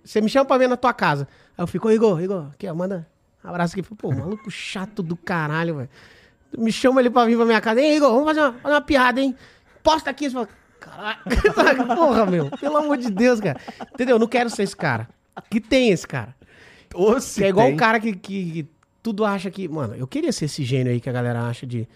Você 0.05 0.21
me 0.21 0.29
chama 0.29 0.45
pra 0.45 0.59
vir 0.59 0.69
na 0.69 0.77
tua 0.77 0.93
casa. 0.93 1.29
Aí 1.57 1.63
eu 1.63 1.67
fico, 1.67 1.89
ô 1.89 1.91
Igor, 1.93 2.21
Igor, 2.23 2.49
aqui, 2.53 2.67
ó, 2.69 2.75
manda 2.75 3.07
um 3.45 3.49
abraço 3.49 3.79
aqui. 3.79 3.95
Pô, 3.95 4.13
maluco 4.13 4.51
chato 4.51 5.03
do 5.03 5.17
caralho, 5.17 5.77
velho. 5.77 5.89
Me 6.57 6.73
chama 6.73 7.01
ele 7.01 7.11
pra 7.11 7.25
vir 7.27 7.37
pra 7.37 7.45
minha 7.47 7.61
casa. 7.61 7.81
Ei, 7.81 7.97
Igor, 7.97 8.11
vamos 8.11 8.25
fazer 8.27 8.41
uma, 8.41 8.53
fazer 8.55 8.75
uma 8.75 8.81
piada, 8.81 9.21
hein? 9.21 9.35
Posta 9.83 10.11
aqui. 10.11 10.29
Você 10.29 10.35
fala, 10.35 10.49
caralho. 10.81 11.19
Porra, 11.97 12.27
meu, 12.27 12.51
pelo 12.59 12.77
amor 12.79 12.97
de 12.97 13.11
Deus, 13.11 13.39
cara. 13.41 13.61
Entendeu? 13.95 14.17
Eu 14.17 14.21
não 14.21 14.27
quero 14.27 14.51
ser 14.51 14.63
esse 14.65 14.77
cara. 14.77 15.09
Que 15.51 15.61
tem 15.61 15.91
esse 15.91 16.07
cara. 16.07 16.35
Ou 16.95 17.21
se 17.21 17.41
Que 17.41 17.45
é 17.47 17.49
igual 17.51 17.67
tem. 17.67 17.75
um 17.75 17.77
cara 17.77 18.01
que, 18.01 18.13
que- 18.15 18.51
que 18.53 18.69
tudo 19.03 19.25
acha 19.25 19.51
que. 19.51 19.69
Mano, 19.69 19.95
eu 19.95 20.07
queria 20.07 20.33
ser 20.33 20.47
esse 20.47 20.65
gênio 20.65 20.91
aí 20.93 21.01
que 21.01 21.09
a 21.09 21.13
galera 21.13 21.43
acha 21.47 21.65
de 21.67 21.87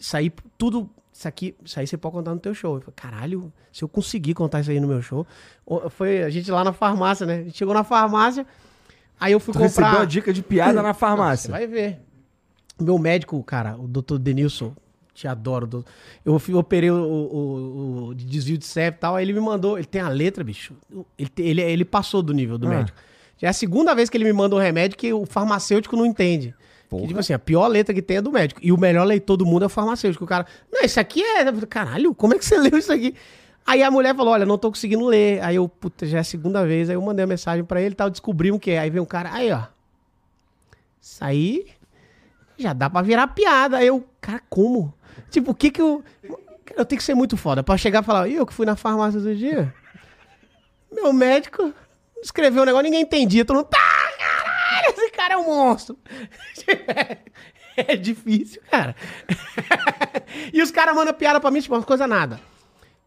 sair 0.00 0.32
tudo. 0.56 0.88
Isso 1.22 1.28
aqui, 1.28 1.54
isso 1.64 1.78
aí 1.78 1.86
você 1.86 1.96
pode 1.96 2.16
contar 2.16 2.34
no 2.34 2.40
teu 2.40 2.52
show. 2.52 2.74
Eu 2.74 2.80
falei, 2.80 2.94
caralho, 2.96 3.52
se 3.72 3.84
eu 3.84 3.88
conseguir 3.88 4.34
contar 4.34 4.58
isso 4.60 4.72
aí 4.72 4.80
no 4.80 4.88
meu 4.88 5.00
show. 5.00 5.24
Foi 5.90 6.24
a 6.24 6.28
gente 6.30 6.50
lá 6.50 6.64
na 6.64 6.72
farmácia, 6.72 7.24
né? 7.24 7.34
A 7.38 7.42
gente 7.44 7.56
chegou 7.56 7.72
na 7.72 7.84
farmácia, 7.84 8.44
aí 9.20 9.30
eu 9.32 9.38
fui 9.38 9.52
Tu 9.54 9.60
recebeu 9.60 9.88
comprar. 9.88 10.02
a 10.02 10.04
dica 10.04 10.32
de 10.32 10.42
piada 10.42 10.82
na 10.82 10.92
Você 10.92 10.98
farmácia. 10.98 11.48
vai 11.48 11.64
ver. 11.68 12.00
Meu 12.80 12.98
médico, 12.98 13.40
cara, 13.44 13.76
o 13.78 13.86
doutor 13.86 14.18
Denilson, 14.18 14.72
te 15.14 15.28
adoro. 15.28 15.64
doutor. 15.64 15.92
Eu 16.24 16.36
fui, 16.40 16.54
operei 16.54 16.90
o, 16.90 16.96
o- 16.96 18.06
o 18.08 18.14
de 18.16 18.24
desvio 18.24 18.58
de 18.58 18.64
septo 18.66 18.98
e 18.98 19.00
tal, 19.00 19.14
aí 19.14 19.24
ele 19.24 19.32
me 19.32 19.40
mandou. 19.40 19.78
Ele 19.78 19.86
tem 19.86 20.00
a 20.00 20.08
letra, 20.08 20.42
bicho. 20.42 20.74
Ele, 21.16 21.30
ele, 21.38 21.60
ele 21.62 21.84
passou 21.84 22.20
do 22.20 22.34
nível 22.34 22.58
do 22.58 22.66
Ah. 22.66 22.70
médico. 22.70 22.98
Já 23.38 23.46
é 23.46 23.50
a 23.50 23.52
segunda 23.52 23.94
vez 23.94 24.10
que 24.10 24.16
ele 24.16 24.24
me 24.24 24.32
manda 24.32 24.56
um 24.56 24.58
remédio 24.58 24.98
que 24.98 25.12
o 25.12 25.24
farmacêutico 25.24 25.96
não 25.96 26.04
entende. 26.04 26.52
Porra. 26.92 27.06
Tipo 27.06 27.20
assim, 27.20 27.32
a 27.32 27.38
pior 27.38 27.66
letra 27.68 27.94
que 27.94 28.02
tem 28.02 28.18
é 28.18 28.20
do 28.20 28.30
médico. 28.30 28.60
E 28.62 28.70
o 28.70 28.76
melhor 28.76 29.04
leitor 29.04 29.38
do 29.38 29.46
mundo 29.46 29.62
é 29.62 29.66
o 29.66 29.70
farmacêutico. 29.70 30.24
O 30.24 30.26
cara, 30.26 30.44
não, 30.70 30.82
isso 30.82 31.00
aqui 31.00 31.22
é. 31.22 31.50
Caralho, 31.66 32.14
como 32.14 32.34
é 32.34 32.38
que 32.38 32.44
você 32.44 32.58
leu 32.60 32.76
isso 32.76 32.92
aqui? 32.92 33.14
Aí 33.66 33.82
a 33.82 33.90
mulher 33.90 34.14
falou: 34.14 34.34
Olha, 34.34 34.44
não 34.44 34.58
tô 34.58 34.68
conseguindo 34.68 35.06
ler. 35.06 35.42
Aí 35.42 35.56
eu, 35.56 35.66
puta, 35.66 36.04
já 36.04 36.18
é 36.18 36.20
a 36.20 36.24
segunda 36.24 36.66
vez. 36.66 36.90
Aí 36.90 36.94
eu 36.94 37.00
mandei 37.00 37.24
a 37.24 37.26
mensagem 37.26 37.64
pra 37.64 37.80
ele 37.80 37.92
e 37.92 37.96
tal, 37.96 38.10
descobrimos 38.10 38.58
o 38.58 38.60
que 38.60 38.72
é. 38.72 38.78
Aí 38.78 38.90
vem 38.90 39.00
um 39.00 39.06
cara, 39.06 39.32
aí 39.32 39.50
ó. 39.50 39.62
Isso 41.00 41.24
aí 41.24 41.66
já 42.58 42.74
dá 42.74 42.90
pra 42.90 43.00
virar 43.00 43.26
piada. 43.28 43.78
Aí 43.78 43.86
eu, 43.86 44.06
cara, 44.20 44.42
como? 44.50 44.92
Tipo, 45.30 45.52
o 45.52 45.54
que 45.54 45.70
que 45.70 45.80
eu. 45.80 46.04
Eu 46.76 46.84
tenho 46.84 46.98
que 46.98 47.04
ser 47.04 47.14
muito 47.14 47.38
foda 47.38 47.62
pra 47.62 47.78
chegar 47.78 48.02
e 48.02 48.06
falar, 48.06 48.28
"Ih, 48.28 48.34
eu 48.34 48.46
que 48.46 48.52
fui 48.52 48.66
na 48.66 48.76
farmácia 48.76 49.18
do 49.18 49.34
dia. 49.34 49.74
Meu 50.92 51.10
médico 51.10 51.72
escreveu 52.22 52.62
um 52.62 52.66
negócio, 52.66 52.84
ninguém 52.84 53.00
entendia. 53.00 53.46
Todo 53.46 53.56
mundo, 53.56 53.66
tá, 53.66 53.78
cara 55.32 55.34
é 55.34 55.36
um 55.36 55.46
monstro. 55.46 55.98
É 57.74 57.96
difícil, 57.96 58.60
cara. 58.70 58.94
e 60.52 60.60
os 60.60 60.70
caras 60.70 60.94
mandam 60.94 61.14
piada 61.14 61.40
pra 61.40 61.50
mim, 61.50 61.58
tipo, 61.58 61.74
umas 61.74 61.86
coisas 61.86 62.06
nada. 62.06 62.38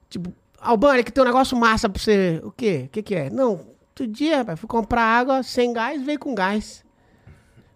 Tipo, 0.09 0.33
Albani, 0.59 1.03
que 1.03 1.11
tem 1.11 1.21
um 1.23 1.27
negócio 1.27 1.55
massa 1.55 1.87
pra 1.87 2.01
você. 2.01 2.41
O 2.43 2.51
quê? 2.51 2.85
O 2.87 2.89
que 2.89 3.03
que 3.03 3.13
é? 3.13 3.29
Não, 3.29 3.51
outro 3.89 4.07
dia, 4.07 4.37
rapaz, 4.37 4.59
fui 4.59 4.67
comprar 4.67 5.03
água 5.03 5.43
sem 5.43 5.71
gás, 5.71 6.01
veio 6.01 6.17
com 6.17 6.33
gás. 6.33 6.83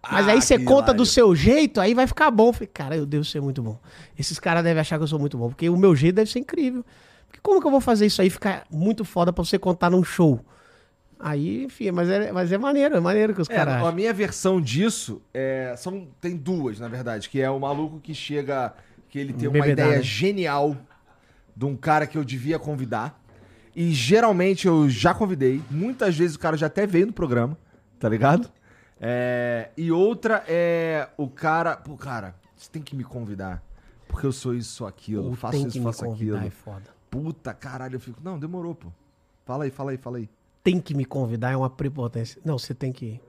Mas 0.02 0.26
Ah, 0.26 0.32
aí 0.32 0.42
você 0.42 0.58
conta 0.58 0.72
hilário. 0.86 0.94
do 0.94 1.06
seu 1.06 1.32
jeito, 1.36 1.80
aí 1.80 1.94
vai 1.94 2.08
ficar 2.08 2.28
bom. 2.32 2.48
Eu 2.48 2.52
Falei, 2.54 2.66
cara, 2.74 2.96
eu 2.96 3.06
devo 3.06 3.24
ser 3.24 3.40
muito 3.40 3.62
bom. 3.62 3.78
Esses 4.18 4.40
caras 4.40 4.64
devem 4.64 4.80
achar 4.80 4.96
que 4.98 5.04
eu 5.04 5.08
sou 5.08 5.20
muito 5.20 5.38
bom, 5.38 5.48
porque 5.48 5.68
o 5.70 5.76
meu 5.76 5.94
jeito 5.94 6.16
deve 6.16 6.28
ser 6.28 6.40
incrível. 6.40 6.84
Porque 7.28 7.38
como 7.40 7.60
que 7.60 7.66
eu 7.68 7.70
vou 7.70 7.80
fazer 7.80 8.06
isso 8.06 8.20
aí 8.20 8.28
ficar 8.28 8.64
muito 8.68 9.04
foda 9.04 9.32
pra 9.32 9.44
você 9.44 9.60
contar 9.60 9.90
num 9.90 10.02
show? 10.02 10.44
Aí, 11.22 11.64
enfim, 11.64 11.90
mas 11.90 12.08
é, 12.08 12.32
mas 12.32 12.50
é 12.50 12.56
maneiro, 12.56 12.96
é 12.96 13.00
maneiro 13.00 13.34
que 13.34 13.42
os 13.42 13.50
É, 13.50 13.54
caras 13.54 13.84
a 13.84 13.92
minha 13.92 14.12
versão 14.12 14.60
disso 14.60 15.20
é, 15.34 15.74
são, 15.76 16.08
tem 16.20 16.34
duas, 16.36 16.80
na 16.80 16.88
verdade, 16.88 17.28
que 17.28 17.40
é 17.40 17.50
o 17.50 17.60
maluco 17.60 18.00
que 18.00 18.14
chega, 18.14 18.72
que 19.08 19.18
ele 19.18 19.32
tem 19.34 19.48
uma 19.48 19.66
ideia 19.68 19.96
né? 19.98 20.02
genial 20.02 20.76
de 21.54 21.64
um 21.66 21.76
cara 21.76 22.06
que 22.06 22.16
eu 22.16 22.24
devia 22.24 22.58
convidar. 22.58 23.20
E 23.76 23.92
geralmente 23.92 24.66
eu 24.66 24.88
já 24.88 25.12
convidei. 25.14 25.62
Muitas 25.70 26.16
vezes 26.16 26.36
o 26.36 26.38
cara 26.38 26.56
já 26.56 26.66
até 26.66 26.86
veio 26.86 27.06
no 27.06 27.12
programa, 27.12 27.56
tá 27.98 28.08
ligado? 28.08 28.50
É, 28.98 29.70
e 29.76 29.92
outra 29.92 30.42
é 30.48 31.08
o 31.16 31.28
cara. 31.28 31.76
Pô, 31.76 31.96
cara, 31.96 32.34
você 32.56 32.70
tem 32.70 32.82
que 32.82 32.96
me 32.96 33.04
convidar. 33.04 33.62
Porque 34.08 34.26
eu 34.26 34.32
sou 34.32 34.54
isso, 34.54 34.72
sou 34.72 34.86
aquilo, 34.86 35.26
Ou 35.26 35.34
faço 35.34 35.66
isso, 35.68 35.82
faço 35.82 36.10
aquilo. 36.10 36.36
é 36.38 36.50
foda. 36.50 36.82
Puta 37.08 37.54
caralho, 37.54 37.96
eu 37.96 38.00
fico. 38.00 38.20
Não, 38.22 38.38
demorou, 38.38 38.74
pô. 38.74 38.88
Fala 39.44 39.64
aí, 39.64 39.70
fala 39.70 39.92
aí, 39.92 39.96
fala 39.96 40.18
aí. 40.18 40.28
Tem 40.62 40.80
que 40.80 40.94
me 40.94 41.04
convidar, 41.04 41.52
é 41.52 41.56
uma 41.56 41.70
prepotência. 41.70 42.40
Não, 42.44 42.58
você 42.58 42.74
tem 42.74 42.92
que 42.92 43.04
ir. 43.06 43.20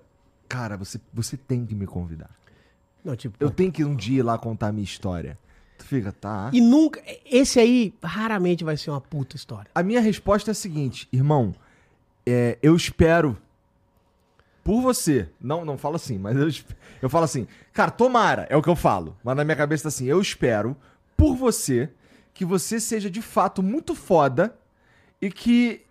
Cara, 0.49 0.75
você, 0.75 0.99
você 1.13 1.37
tem 1.37 1.65
que 1.65 1.73
me 1.73 1.87
convidar. 1.87 2.29
Não, 3.03 3.15
tipo. 3.15 3.37
Eu 3.39 3.49
tenho 3.49 3.71
que 3.71 3.83
um 3.85 3.95
dia 3.95 4.19
ir 4.19 4.23
lá 4.23 4.37
contar 4.37 4.67
a 4.67 4.71
minha 4.71 4.83
história. 4.83 5.37
Tu 5.77 5.85
fica, 5.85 6.11
tá. 6.11 6.49
E 6.53 6.59
nunca. 6.61 7.01
Esse 7.25 7.59
aí 7.59 7.93
raramente 8.03 8.63
vai 8.63 8.77
ser 8.77 8.91
uma 8.91 9.01
puta 9.01 9.35
história. 9.35 9.71
A 9.73 9.81
minha 9.81 10.01
resposta 10.01 10.51
é 10.51 10.53
a 10.53 10.55
seguinte, 10.55 11.07
irmão. 11.11 11.55
é, 12.25 12.57
eu 12.61 12.75
espero 12.75 13.37
por 14.63 14.81
você. 14.81 15.29
Não, 15.39 15.65
não 15.65 15.77
falo 15.77 15.95
assim, 15.95 16.17
mas 16.17 16.37
eu, 16.37 16.47
eu 17.01 17.09
falo 17.09 17.25
assim, 17.25 17.47
cara, 17.73 17.89
tomara, 17.91 18.45
é 18.49 18.55
o 18.55 18.61
que 18.61 18.69
eu 18.69 18.75
falo. 18.75 19.17
Mas 19.23 19.35
na 19.35 19.43
minha 19.43 19.55
cabeça 19.55 19.83
tá 19.83 19.89
assim, 19.89 20.05
eu 20.05 20.21
espero 20.21 20.75
por 21.17 21.35
você 21.35 21.89
que 22.33 22.45
você 22.45 22.79
seja 22.79 23.09
de 23.09 23.21
fato 23.21 23.61
muito 23.63 23.95
foda 23.95 24.55
e 25.21 25.31
que 25.31 25.81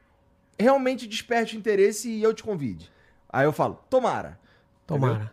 realmente 0.61 1.07
desperte 1.07 1.57
interesse 1.57 2.09
e 2.09 2.23
eu 2.23 2.33
te 2.35 2.43
convide. 2.43 2.91
Aí 3.29 3.45
eu 3.45 3.53
falo, 3.53 3.79
tomara. 3.89 4.39
Tomara. 4.87 5.33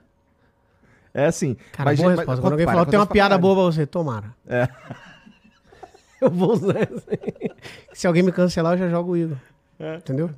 É 1.13 1.25
assim. 1.25 1.55
Cara, 1.71 1.89
mas, 1.89 1.99
boa 1.99 2.09
mas- 2.09 2.19
resposta. 2.19 2.41
quando 2.41 2.43
Quando 2.43 2.51
alguém 2.53 2.65
falou, 2.67 2.85
tem 2.85 2.99
uma 2.99 3.07
piada 3.07 3.37
boa 3.37 3.55
pra 3.55 3.63
você, 3.63 3.85
tomara. 3.85 4.35
É. 4.47 4.67
Eu 6.21 6.31
vou 6.31 6.53
usar 6.53 6.77
aí. 6.77 7.51
Se 7.93 8.07
alguém 8.07 8.23
me 8.23 8.31
cancelar, 8.31 8.73
eu 8.73 8.77
já 8.79 8.89
jogo 8.89 9.11
o 9.11 9.17
Igor. 9.17 9.37
Entendeu? 9.97 10.31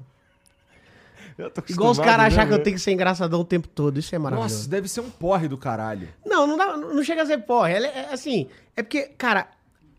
Eu 1.38 1.50
tô 1.50 1.64
Igual 1.70 1.92
os 1.92 2.00
caras 2.00 2.26
achar 2.26 2.40
mesmo, 2.40 2.48
que 2.50 2.54
eu 2.54 2.58
né? 2.58 2.64
tenho 2.66 2.76
que 2.76 2.82
ser 2.82 2.92
engraçadão 2.92 3.40
o 3.40 3.46
tempo 3.46 3.66
todo. 3.70 3.98
Isso 3.98 4.14
é 4.14 4.20
maravilhoso. 4.20 4.56
Nossa, 4.56 4.70
deve 4.70 4.90
ser 4.90 5.00
um 5.00 5.10
porre 5.10 5.48
do 5.48 5.58
caralho. 5.58 6.10
Não, 6.26 6.46
não, 6.46 6.58
dá, 6.58 6.76
não 6.76 7.02
chega 7.02 7.22
a 7.22 7.26
ser 7.26 7.38
porra. 7.38 7.70
Ela 7.70 7.88
é, 7.88 8.00
é 8.10 8.14
assim, 8.14 8.50
é 8.76 8.84
porque, 8.84 9.04
cara, 9.18 9.48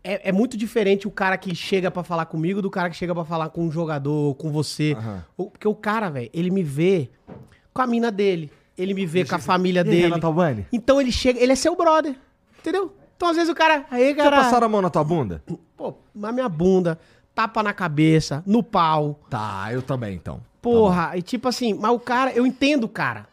é, 0.03 0.29
é 0.29 0.31
muito 0.31 0.57
diferente 0.57 1.07
o 1.07 1.11
cara 1.11 1.37
que 1.37 1.53
chega 1.55 1.91
pra 1.91 2.03
falar 2.03 2.25
comigo 2.25 2.61
do 2.61 2.69
cara 2.69 2.89
que 2.89 2.95
chega 2.95 3.13
pra 3.13 3.23
falar 3.25 3.49
com 3.49 3.63
um 3.65 3.71
jogador, 3.71 4.35
com 4.35 4.51
você. 4.51 4.95
O- 5.37 5.49
Porque 5.51 5.67
o 5.67 5.75
cara, 5.75 6.09
velho, 6.09 6.29
ele 6.33 6.49
me 6.49 6.63
vê 6.63 7.09
com 7.73 7.81
a 7.81 7.87
mina 7.87 8.11
dele. 8.11 8.51
Ele 8.77 8.93
me 8.93 9.05
vê 9.05 9.23
com 9.25 9.35
a 9.35 9.39
família 9.39 9.81
E 9.81 9.83
dele. 9.83 10.01
Renato 10.03 10.25
Albani? 10.25 10.65
Então 10.71 10.99
ele 10.99 11.11
chega, 11.11 11.39
ele 11.39 11.51
é 11.51 11.55
seu 11.55 11.75
brother. 11.75 12.15
Entendeu? 12.59 12.95
Então 13.15 13.29
às 13.29 13.35
vezes 13.35 13.51
o 13.51 13.55
cara. 13.55 13.85
Aí, 13.91 14.15
Já 14.15 14.23
cara. 14.23 14.37
passaram 14.37 14.65
a 14.65 14.69
mão 14.69 14.81
na 14.81 14.89
tua 14.89 15.03
bunda? 15.03 15.43
Pô, 15.77 15.93
na 16.15 16.31
minha 16.31 16.49
bunda, 16.49 16.97
tapa 17.35 17.61
na 17.61 17.73
cabeça, 17.73 18.43
no 18.47 18.63
pau. 18.63 19.19
Tá, 19.29 19.69
eu 19.71 19.81
também, 19.81 20.15
então. 20.15 20.41
Porra, 20.61 21.11
e 21.15 21.21
tipo 21.21 21.47
assim, 21.47 21.73
mas 21.73 21.91
o 21.91 21.99
cara, 21.99 22.31
eu 22.33 22.45
entendo 22.45 22.85
o 22.85 22.89
cara. 22.89 23.27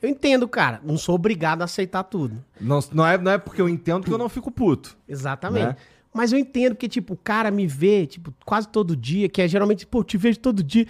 Eu 0.00 0.08
entendo, 0.08 0.48
cara. 0.48 0.80
Não 0.82 0.96
sou 0.98 1.14
obrigado 1.14 1.62
a 1.62 1.64
aceitar 1.66 2.02
tudo. 2.02 2.42
Não, 2.60 2.80
não, 2.92 3.06
é, 3.06 3.16
não 3.16 3.30
é 3.30 3.38
porque 3.38 3.60
eu 3.62 3.68
entendo 3.68 4.04
que 4.04 4.12
eu 4.12 4.18
não 4.18 4.28
fico 4.28 4.50
puto. 4.50 4.96
Exatamente. 5.08 5.66
Né? 5.66 5.76
Mas 6.12 6.32
eu 6.32 6.38
entendo 6.38 6.76
que, 6.76 6.88
tipo, 6.88 7.14
o 7.14 7.16
cara 7.16 7.50
me 7.50 7.66
vê, 7.66 8.06
tipo, 8.06 8.34
quase 8.44 8.68
todo 8.68 8.96
dia, 8.96 9.28
que 9.28 9.40
é 9.40 9.48
geralmente, 9.48 9.86
pô, 9.86 10.04
te 10.04 10.16
vejo 10.16 10.38
todo 10.38 10.62
dia 10.62 10.86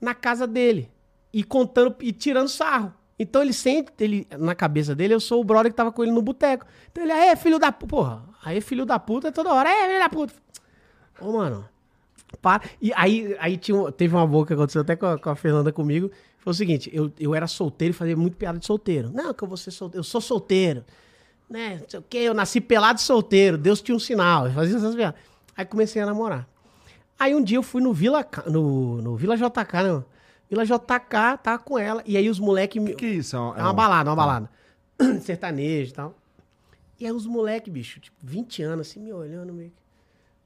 na 0.00 0.14
casa 0.14 0.46
dele. 0.46 0.90
E 1.32 1.42
contando 1.42 1.96
e 2.00 2.12
tirando 2.12 2.48
sarro. 2.48 2.92
Então 3.18 3.42
ele 3.42 3.52
sente, 3.52 3.90
ele, 3.98 4.26
na 4.38 4.54
cabeça 4.54 4.94
dele, 4.94 5.14
eu 5.14 5.20
sou 5.20 5.40
o 5.40 5.44
brother 5.44 5.72
que 5.72 5.76
tava 5.76 5.90
com 5.90 6.02
ele 6.02 6.12
no 6.12 6.20
boteco. 6.20 6.66
Então 6.90 7.02
ele, 7.02 7.12
é 7.12 7.34
filho 7.34 7.58
da 7.58 7.72
puta. 7.72 7.86
Porra, 7.86 8.24
aí 8.44 8.60
filho 8.60 8.84
da 8.84 8.98
puta 8.98 9.32
toda 9.32 9.52
hora, 9.52 9.70
é 9.70 9.86
filho 9.86 9.98
da 9.98 10.08
puta. 10.08 10.34
Ô, 11.20 11.32
mano. 11.32 11.66
Para. 12.42 12.64
E 12.82 12.92
aí, 12.94 13.34
aí 13.38 13.56
tinha, 13.56 13.90
teve 13.92 14.14
uma 14.14 14.26
boa 14.26 14.44
que 14.46 14.52
aconteceu 14.52 14.82
até 14.82 14.94
com 14.94 15.06
a, 15.06 15.18
com 15.18 15.30
a 15.30 15.36
Fernanda 15.36 15.72
comigo. 15.72 16.10
Foi 16.38 16.50
o 16.50 16.54
seguinte, 16.54 16.90
eu, 16.92 17.10
eu 17.18 17.34
era 17.34 17.46
solteiro 17.46 17.92
e 17.92 17.96
fazia 17.96 18.16
muito 18.16 18.36
piada 18.36 18.58
de 18.58 18.66
solteiro. 18.66 19.10
Não, 19.10 19.32
que 19.32 19.42
eu 19.42 19.48
vou 19.48 19.56
ser 19.56 19.70
solteiro. 19.70 20.00
Eu 20.00 20.04
sou 20.04 20.20
solteiro. 20.20 20.84
Né? 21.48 21.78
Não 21.80 21.88
sei 21.88 22.00
o 22.00 22.04
quê. 22.08 22.18
Eu 22.18 22.34
nasci 22.34 22.60
pelado 22.60 22.98
e 22.98 23.02
solteiro. 23.02 23.56
Deus 23.56 23.80
tinha 23.80 23.94
um 23.94 23.98
sinal. 24.00 24.46
Eu 24.46 24.52
fazia 24.52 24.76
essas 24.76 24.94
piadas. 24.94 25.18
Aí 25.56 25.64
comecei 25.64 26.02
a 26.02 26.06
namorar. 26.06 26.48
Aí 27.18 27.34
um 27.34 27.42
dia 27.42 27.56
eu 27.58 27.62
fui 27.62 27.80
no 27.82 27.92
Vila, 27.92 28.26
no, 28.46 29.00
no 29.00 29.16
Vila 29.16 29.36
JK, 29.36 29.82
não. 29.86 30.04
Vila 30.50 30.64
JK, 30.66 31.38
tava 31.42 31.58
com 31.58 31.78
ela. 31.78 32.02
E 32.04 32.16
aí 32.16 32.28
os 32.28 32.38
moleques. 32.38 32.82
O 32.82 32.94
que 32.96 33.06
é 33.06 33.08
isso? 33.10 33.36
É, 33.36 33.40
um- 33.40 33.56
É 33.56 33.62
uma 33.62 33.72
balada, 33.72 34.10
uma 34.10 34.16
balada. 34.16 34.50
Sertanejo 35.22 35.90
e 35.90 35.94
tal. 35.94 36.14
E 36.98 37.06
aí 37.06 37.12
os 37.12 37.26
moleques, 37.26 37.72
bicho, 37.72 38.00
tipo, 38.00 38.16
20 38.22 38.62
anos, 38.62 38.88
assim, 38.88 39.00
me 39.00 39.12
olhando 39.12 39.52
meio 39.52 39.70
que. 39.70 39.76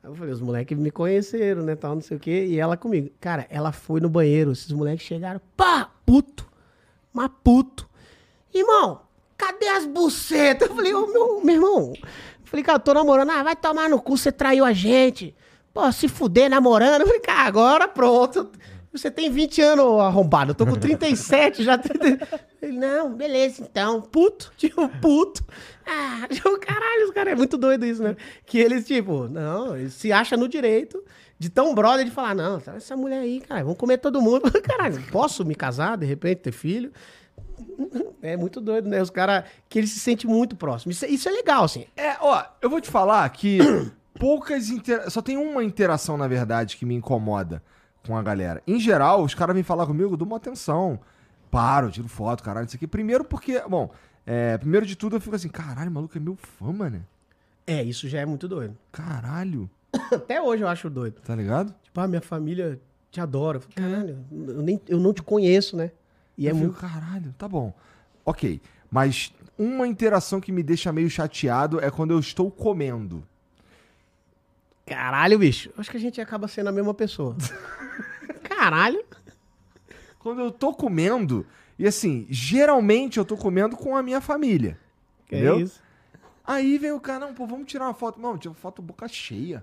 Aí 0.03 0.11
eu 0.11 0.15
falei, 0.15 0.33
os 0.33 0.41
moleques 0.41 0.77
me 0.79 0.91
conheceram, 0.91 1.63
né, 1.63 1.77
tal, 1.77 1.95
não 1.95 2.01
sei 2.03 2.17
o 2.17 2.21
quê. 2.21 2.47
E 2.47 2.59
ela 2.59 2.77
comigo. 2.77 3.11
Cara, 3.21 3.47
ela 3.51 3.71
foi 3.73 4.01
no 4.01 4.09
banheiro, 4.09 4.51
esses 4.53 4.71
moleques 4.73 5.07
chegaram, 5.07 5.41
pá, 5.57 5.91
puto. 6.07 6.47
Mas 7.13 7.31
puto. 7.45 7.89
Irmão, 8.55 9.03
cadê 9.41 9.69
as 9.69 9.87
bucetas? 9.87 10.69
Eu 10.69 10.75
falei, 10.75 10.95
ô, 10.95 11.07
meu, 11.07 11.41
meu 11.43 11.55
irmão. 11.55 11.93
Eu 11.95 12.07
falei, 12.45 12.65
cara, 12.65 12.77
eu 12.77 12.83
tô 12.83 12.93
namorando. 12.95 13.31
Ah, 13.31 13.43
vai 13.43 13.57
tomar 13.57 13.89
no 13.89 14.01
cu, 14.01 14.17
você 14.17 14.31
traiu 14.31 14.65
a 14.65 14.73
gente. 14.73 15.35
Pô, 15.73 15.91
se 15.93 16.09
fuder 16.09 16.51
namorando. 16.51 17.03
Eu 17.03 17.07
falei, 17.07 17.21
cara, 17.21 17.47
agora 17.47 17.89
pronto. 17.89 18.51
Você 18.93 19.09
tem 19.09 19.31
20 19.31 19.63
anos, 19.63 20.01
arrombado. 20.01 20.51
Eu 20.51 20.55
tô 20.55 20.67
com 20.67 20.75
37, 20.75 21.63
já. 21.63 21.81
Ele, 22.61 22.77
não, 22.77 23.15
beleza, 23.15 23.63
então. 23.63 24.03
Puto, 24.03 24.53
tipo, 24.59 24.89
puto. 25.01 25.45
Ah, 25.87 26.27
tipo, 26.31 26.59
caralho, 26.59 27.05
os 27.05 27.11
caras, 27.13 27.33
é 27.33 27.37
muito 27.37 27.57
doido 27.57 27.87
isso, 27.87 28.03
né? 28.03 28.17
Que 28.45 28.59
eles, 28.59 28.87
tipo, 28.87 29.29
não, 29.29 29.77
eles 29.77 29.95
se 29.95 30.13
acham 30.13 30.37
no 30.37 30.49
direito 30.49 31.03
de 31.39 31.49
tão 31.49 31.75
brother 31.75 32.05
de 32.05 32.11
falar, 32.11 32.35
não, 32.35 32.61
essa 32.77 32.95
mulher 32.95 33.21
aí, 33.21 33.41
cara, 33.41 33.63
vamos 33.63 33.79
comer 33.79 33.97
todo 33.99 34.21
mundo. 34.21 34.51
Caralho, 34.63 35.01
posso 35.11 35.45
me 35.45 35.55
casar, 35.55 35.97
de 35.97 36.05
repente, 36.05 36.43
ter 36.43 36.53
filho? 36.53 36.93
É 38.23 38.37
muito 38.37 38.61
doido, 38.61 38.89
né? 38.89 39.01
Os 39.01 39.11
caras 39.11 39.45
que 39.69 39.79
eles 39.79 39.91
se 39.91 40.01
sentem 40.01 40.29
muito 40.31 40.55
próximos. 40.57 40.97
Isso, 40.97 41.05
é- 41.05 41.09
isso 41.09 41.29
é 41.29 41.33
legal, 41.33 41.65
assim. 41.65 41.87
É, 41.97 42.17
ó, 42.21 42.45
eu 42.61 42.69
vou 42.71 42.81
te 42.81 42.91
falar 42.91 43.29
que 43.31 43.59
poucas 44.19 44.69
inter... 44.71 45.11
Só 45.11 45.23
tem 45.23 45.37
uma 45.37 45.65
interação, 45.65 46.17
na 46.17 46.29
verdade, 46.29 46.77
que 46.77 46.85
me 46.85 46.95
incomoda 46.95 47.63
com 48.07 48.17
a 48.17 48.23
galera. 48.23 48.63
Em 48.67 48.79
geral, 48.79 49.23
os 49.23 49.35
caras 49.35 49.55
vêm 49.55 49.63
falar 49.63 49.87
comigo, 49.87 50.17
dou 50.17 50.27
uma 50.27 50.37
atenção. 50.37 50.99
Paro, 51.51 51.91
tiro 51.91 52.09
foto, 52.09 52.43
caralho, 52.43 52.67
isso 52.67 52.77
aqui. 52.77 52.87
Primeiro 52.87 53.25
porque, 53.25 53.61
bom, 53.69 53.91
é, 54.27 54.57
primeiro 54.59 54.87
de 54.87 54.97
tudo 54.97 55.17
eu 55.17 55.21
fico 55.21 55.35
assim, 55.37 55.49
caralho, 55.49 55.91
maluco 55.91 56.17
é 56.17 56.21
meu 56.21 56.37
fã, 56.37 56.73
mano. 56.73 57.05
É, 57.67 57.83
isso 57.83 58.09
já 58.09 58.21
é 58.21 58.27
muito 58.27 58.47
doido. 58.49 58.77
Caralho, 58.93 59.69
Até 60.13 60.41
hoje 60.41 60.63
eu 60.63 60.69
acho 60.69 60.89
doido. 60.89 61.21
tá 61.21 61.35
ligado? 61.35 61.75
Tipo, 61.83 62.01
ah, 62.01 62.07
minha 62.07 62.21
família 62.21 62.81
te 63.11 63.21
adora. 63.21 63.59
Falo, 63.61 63.75
Caralho, 63.75 64.19
eu, 64.31 64.63
nem, 64.63 64.81
eu 64.89 64.99
não 65.01 65.13
te 65.13 65.23
conheço, 65.23 65.77
né? 65.77 65.91
E 66.41 66.49
é 66.49 66.53
eu 66.53 66.57
muito. 66.57 66.73
fico, 66.75 66.89
caralho, 66.89 67.35
tá 67.37 67.47
bom. 67.47 67.75
Ok, 68.25 68.63
mas 68.91 69.31
uma 69.59 69.87
interação 69.87 70.41
que 70.41 70.51
me 70.51 70.63
deixa 70.63 70.91
meio 70.91 71.11
chateado 71.11 71.79
é 71.79 71.91
quando 71.91 72.13
eu 72.13 72.19
estou 72.19 72.51
comendo. 72.51 73.23
Caralho, 74.87 75.39
bicho. 75.39 75.71
Acho 75.77 75.91
que 75.91 75.99
a 75.99 76.01
gente 76.01 76.19
acaba 76.19 76.49
sendo 76.49 76.71
a 76.71 76.73
mesma 76.73 76.95
pessoa. 76.95 77.37
Caralho. 78.43 79.05
Quando 80.19 80.41
eu 80.41 80.51
tô 80.51 80.73
comendo, 80.73 81.47
e 81.79 81.87
assim, 81.87 82.27
geralmente 82.31 83.19
eu 83.19 83.25
tô 83.25 83.37
comendo 83.37 83.77
com 83.77 83.95
a 83.95 84.03
minha 84.03 84.23
família. 84.23 84.79
Que 85.29 85.37
Entendeu? 85.37 85.57
é 85.57 85.61
isso? 85.61 85.83
Aí 86.43 86.79
vem 86.79 86.93
o 86.93 87.01
cara, 87.01 87.27
não, 87.27 87.35
pô, 87.35 87.47
vamos 87.47 87.67
tirar 87.67 87.85
uma 87.85 87.95
foto. 87.95 88.19
Não, 88.19 88.39
tira 88.39 88.51
uma 88.51 88.57
foto 88.57 88.81
boca 88.81 89.07
cheia. 89.07 89.63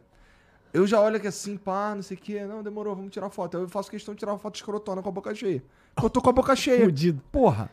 Eu 0.73 0.85
já 0.85 1.01
olho 1.01 1.17
aqui 1.17 1.27
assim, 1.27 1.57
pá, 1.57 1.93
não 1.95 2.01
sei 2.01 2.17
o 2.17 2.19
quê. 2.19 2.43
Não, 2.45 2.61
demorou, 2.61 2.95
vamos 2.95 3.11
tirar 3.11 3.29
foto. 3.29 3.57
Eu 3.57 3.69
faço 3.69 3.89
questão 3.89 4.13
de 4.13 4.19
tirar 4.19 4.33
uma 4.33 4.39
foto 4.39 4.55
escrotona 4.55 5.01
com 5.01 5.09
a 5.09 5.11
boca 5.11 5.33
cheia. 5.33 5.63
Porque 5.95 6.05
eu 6.05 6.09
tô 6.09 6.21
com 6.21 6.29
a 6.29 6.33
boca 6.33 6.55
cheia. 6.55 6.85
Fudido. 6.85 7.21
Porra. 7.31 7.69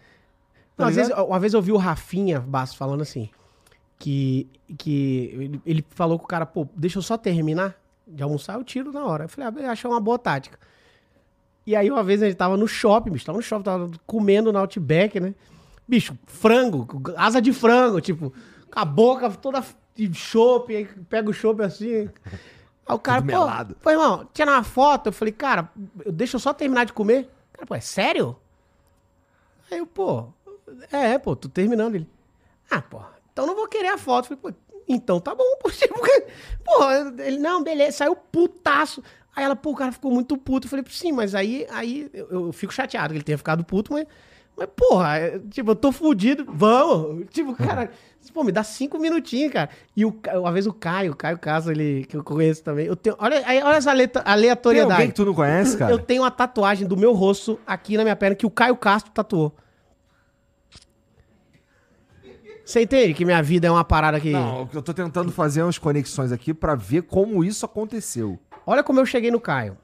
Não, 0.77 0.87
Tá 0.87 0.89
às 0.89 0.97
vezes, 0.97 1.13
uma 1.13 1.39
vez 1.39 1.55
eu 1.55 1.63
vi 1.63 1.73
o 1.73 1.77
Rafinha 1.77 2.41
Basso 2.41 2.77
falando 2.77 3.03
assim, 3.03 3.31
que, 3.99 4.49
que 4.77 5.31
ele, 5.33 5.61
ele 5.65 5.85
falou 5.91 6.19
com 6.19 6.25
o 6.25 6.29
cara, 6.29 6.45
pô, 6.45 6.67
deixa 6.75 6.99
eu 6.99 7.03
só 7.03 7.17
terminar 7.17 7.77
de 8.07 8.23
almoçar, 8.23 8.55
eu 8.55 8.65
tiro 8.65 8.93
na 8.93 9.05
hora. 9.05 9.25
Eu 9.25 9.29
falei, 9.29 9.65
ah, 9.65 9.71
achei 9.71 9.89
uma 9.89 10.01
boa 10.01 10.19
tática. 10.19 10.59
E 11.67 11.75
aí 11.75 11.91
uma 11.91 12.03
vez 12.03 12.23
a 12.23 12.27
gente 12.27 12.37
tava 12.37 12.57
no 12.57 12.67
shopping, 12.67 13.11
bicho, 13.11 13.25
tava 13.25 13.39
no 13.39 13.43
shopping, 13.43 13.65
tava 13.65 13.91
comendo 14.07 14.53
no 14.53 14.59
Outback, 14.59 15.19
né? 15.19 15.35
Bicho, 15.87 16.17
frango, 16.27 17.03
asa 17.17 17.41
de 17.41 17.53
frango, 17.53 18.01
tipo, 18.01 18.33
com 18.71 18.79
a 18.81 18.85
boca 18.85 19.31
toda 19.31 19.65
de 19.95 20.13
chopp, 20.13 20.75
aí 20.75 20.87
pega 21.09 21.31
o 21.31 21.33
chopp 21.33 21.63
assim. 21.63 22.09
Aí 22.87 22.95
o 22.95 22.99
cara, 22.99 23.21
Tudo 23.23 23.31
pô, 23.33 23.39
melado. 23.39 23.77
pô, 23.83 23.91
irmão, 23.91 24.29
tirar 24.33 24.53
uma 24.53 24.65
foto. 24.65 25.09
Eu 25.09 25.13
falei, 25.13 25.33
cara, 25.33 25.71
deixa 26.07 26.37
eu 26.37 26.41
só 26.41 26.53
terminar 26.53 26.85
de 26.85 26.93
comer. 26.93 27.29
Cara, 27.53 27.67
pô, 27.67 27.75
é 27.75 27.81
sério? 27.81 28.37
Aí 29.71 29.79
eu, 29.79 29.87
pô, 29.87 30.29
é, 30.93 31.19
pô, 31.19 31.35
tô 31.35 31.49
terminando 31.49 31.95
ele. 31.95 32.09
Ah, 32.71 32.83
pô, 32.83 33.01
então 33.33 33.47
não 33.47 33.55
vou 33.55 33.69
querer 33.69 33.89
a 33.89 33.99
foto. 33.99 34.33
Eu 34.33 34.37
Falei, 34.37 34.55
pô, 34.55 34.81
então 34.89 35.21
tá 35.21 35.35
bom, 35.35 35.45
pô. 35.61 35.71
Tipo, 35.71 35.99
pô, 36.65 36.91
ele, 37.19 37.39
não, 37.39 37.63
beleza, 37.63 37.99
saiu 37.99 38.15
putaço. 38.17 39.03
Aí 39.35 39.45
ela, 39.45 39.57
pô, 39.57 39.71
o 39.71 39.75
cara 39.77 39.91
ficou 39.91 40.13
muito 40.13 40.37
puto. 40.37 40.67
Eu 40.67 40.71
falei, 40.71 40.85
sim, 40.91 41.11
mas 41.11 41.35
aí, 41.35 41.67
aí 41.71 42.09
eu, 42.13 42.29
eu 42.31 42.53
fico 42.53 42.73
chateado 42.73 43.09
que 43.13 43.17
ele 43.17 43.25
tenha 43.25 43.39
ficado 43.39 43.65
puto, 43.65 43.93
mas, 43.93 44.07
mas 44.57 44.69
porra, 44.77 45.19
é, 45.19 45.39
tipo, 45.51 45.71
eu 45.73 45.75
tô 45.77 45.91
fudido, 45.91 46.45
vamos. 46.49 47.27
Tipo, 47.31 47.55
cara, 47.55 47.91
pô, 48.33 48.45
me 48.45 48.53
dá 48.53 48.63
cinco 48.63 48.99
minutinhos, 48.99 49.53
cara. 49.53 49.69
E 49.97 50.05
o, 50.05 50.15
uma 50.35 50.53
vez 50.53 50.67
o 50.67 50.73
Caio, 50.73 51.13
o 51.13 51.17
Caio 51.17 51.39
Caso, 51.39 51.71
ele, 51.71 52.05
que 52.07 52.17
eu 52.17 52.23
conheço 52.23 52.63
também, 52.63 52.87
eu 52.87 52.95
tenho, 52.97 53.17
olha, 53.19 53.43
olha 53.65 53.77
essa 53.77 53.91
aleta- 53.91 54.23
Tem 54.23 54.33
aleatoriedade. 54.33 54.93
alguém 54.93 55.09
que 55.09 55.15
tu 55.15 55.25
não 55.25 55.35
conhece, 55.35 55.77
cara? 55.77 55.91
Eu 55.93 55.99
tenho 55.99 56.23
uma 56.23 56.31
tatuagem 56.31 56.87
do 56.87 56.97
meu 56.97 57.13
rosto 57.13 57.59
aqui 57.67 57.97
na 57.97 58.03
minha 58.05 58.17
perna 58.17 58.37
que 58.37 58.47
o 58.47 58.51
Caio 58.51 58.77
Castro 58.77 59.11
tatuou. 59.13 59.55
Você 62.65 62.81
entende 62.83 63.13
que 63.13 63.25
minha 63.27 63.43
vida 63.43 63.67
é 63.67 63.71
uma 63.71 63.85
parada 63.85 64.19
que. 64.19 64.31
Não, 64.31 64.69
eu 64.73 64.81
tô 64.83 64.95
tentando 64.95 65.31
fazer 65.31 65.63
umas 65.63 65.77
conexões 65.77 66.33
aqui 66.33 66.55
pra 66.55 66.75
ver 66.75 67.03
como 67.03 67.45
isso 67.45 67.67
aconteceu. 67.67 68.39
Olha 68.67 68.83
como 68.83 68.99
eu 69.01 69.05
cheguei 69.05 69.31
no 69.31 69.39
Caio. 69.39 69.77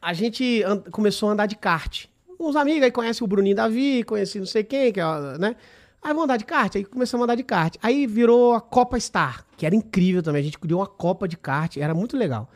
A 0.00 0.12
gente 0.12 0.62
começou 0.92 1.28
a 1.28 1.32
andar 1.32 1.46
de 1.46 1.56
kart. 1.56 2.04
Uns 2.38 2.54
amigos 2.56 2.82
aí 2.84 2.90
conhecem 2.90 3.24
o 3.24 3.28
Bruninho 3.28 3.56
Davi, 3.56 4.04
conheci 4.04 4.38
não 4.38 4.46
sei 4.46 4.62
quem, 4.62 4.92
que 4.92 5.00
é, 5.00 5.04
né? 5.38 5.56
Aí 6.00 6.10
vamos 6.10 6.24
andar 6.24 6.36
de 6.36 6.44
kart, 6.44 6.76
aí 6.76 6.84
começamos 6.84 7.22
a 7.22 7.24
andar 7.24 7.34
de 7.34 7.42
kart. 7.42 7.74
Aí 7.82 8.06
virou 8.06 8.54
a 8.54 8.60
Copa 8.60 8.98
Star, 9.00 9.44
que 9.56 9.66
era 9.66 9.74
incrível 9.74 10.22
também. 10.22 10.40
A 10.40 10.44
gente 10.44 10.58
criou 10.58 10.80
uma 10.80 10.86
Copa 10.86 11.26
de 11.26 11.36
kart, 11.36 11.76
era 11.76 11.92
muito 11.92 12.16
legal. 12.16 12.48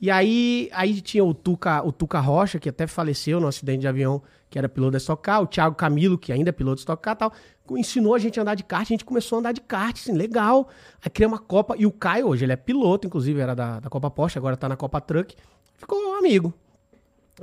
E 0.00 0.10
aí, 0.10 0.70
aí 0.72 0.98
tinha 1.02 1.22
o 1.22 1.34
Tuca, 1.34 1.82
o 1.86 1.92
Tuca 1.92 2.18
Rocha, 2.20 2.58
que 2.58 2.70
até 2.70 2.86
faleceu 2.86 3.38
no 3.38 3.46
acidente 3.46 3.80
de 3.80 3.88
avião, 3.88 4.22
que 4.48 4.58
era 4.58 4.66
piloto 4.66 4.92
da 4.92 4.98
Stock 4.98 5.22
Car, 5.22 5.42
o 5.42 5.46
Thiago 5.46 5.76
Camilo, 5.76 6.16
que 6.16 6.32
ainda 6.32 6.48
é 6.48 6.52
piloto 6.52 6.76
da 6.76 6.80
Stock 6.80 7.02
Car 7.02 7.14
tal, 7.16 7.32
ensinou 7.72 8.14
a 8.14 8.18
gente 8.18 8.38
a 8.38 8.42
andar 8.42 8.54
de 8.54 8.64
kart, 8.64 8.82
a 8.82 8.84
gente 8.94 9.04
começou 9.04 9.36
a 9.36 9.38
andar 9.40 9.52
de 9.52 9.60
kart, 9.60 9.94
assim, 9.94 10.12
legal. 10.12 10.70
Aí 11.04 11.10
criamos 11.10 11.38
uma 11.38 11.44
Copa, 11.44 11.74
e 11.78 11.84
o 11.84 11.92
Caio 11.92 12.28
hoje, 12.28 12.46
ele 12.46 12.52
é 12.54 12.56
piloto, 12.56 13.06
inclusive, 13.06 13.38
era 13.38 13.54
da, 13.54 13.78
da 13.78 13.90
Copa 13.90 14.10
Porsche, 14.10 14.38
agora 14.38 14.56
tá 14.56 14.70
na 14.70 14.76
Copa 14.76 15.02
Truck, 15.02 15.36
ficou 15.76 16.14
amigo. 16.16 16.54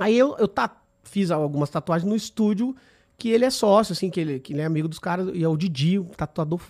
Aí 0.00 0.18
eu, 0.18 0.36
eu 0.36 0.48
ta- 0.48 0.76
fiz 1.08 1.30
algumas 1.30 1.70
tatuagens 1.70 2.08
no 2.08 2.16
estúdio, 2.16 2.74
que 3.16 3.30
ele 3.30 3.44
é 3.44 3.50
sócio, 3.50 3.92
assim, 3.92 4.10
que 4.10 4.20
ele, 4.20 4.38
que 4.38 4.52
ele 4.52 4.60
é 4.60 4.64
amigo 4.64 4.86
dos 4.86 4.98
caras, 4.98 5.28
e 5.34 5.42
é 5.42 5.48
o 5.48 5.56
Didi, 5.56 5.98
um 5.98 6.04
tatuador 6.04 6.60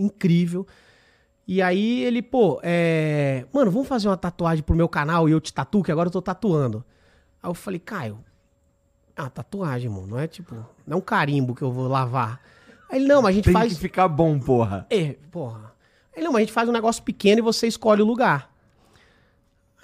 incrível. 0.00 0.66
E 1.46 1.62
aí 1.62 2.04
ele, 2.04 2.22
pô, 2.22 2.60
é... 2.62 3.46
Mano, 3.52 3.70
vamos 3.70 3.88
fazer 3.88 4.08
uma 4.08 4.16
tatuagem 4.16 4.62
pro 4.62 4.76
meu 4.76 4.88
canal 4.88 5.28
e 5.28 5.32
eu 5.32 5.40
te 5.40 5.52
tatuo, 5.52 5.82
que 5.82 5.90
agora 5.90 6.08
eu 6.08 6.12
tô 6.12 6.22
tatuando. 6.22 6.84
Aí 7.42 7.48
eu 7.50 7.54
falei, 7.54 7.80
Caio, 7.80 8.22
ah, 9.16 9.30
tatuagem, 9.30 9.90
mano, 9.90 10.06
não 10.06 10.18
é 10.18 10.26
tipo, 10.26 10.54
não 10.86 10.96
é 10.96 10.96
um 10.96 11.00
carimbo 11.00 11.54
que 11.54 11.62
eu 11.62 11.72
vou 11.72 11.88
lavar. 11.88 12.40
Aí 12.90 12.98
ele, 13.00 13.08
não, 13.08 13.22
mas 13.22 13.30
a 13.30 13.32
gente 13.32 13.44
Tem 13.44 13.52
faz... 13.52 13.72
que 13.72 13.80
ficar 13.80 14.08
bom, 14.08 14.38
porra. 14.38 14.86
É, 14.90 15.16
porra. 15.30 15.72
Aí, 16.16 16.22
não, 16.22 16.32
mas 16.32 16.40
a 16.40 16.44
gente 16.44 16.52
faz 16.52 16.68
um 16.68 16.72
negócio 16.72 17.02
pequeno 17.02 17.38
e 17.38 17.42
você 17.42 17.66
escolhe 17.66 18.02
o 18.02 18.06
lugar. 18.06 18.52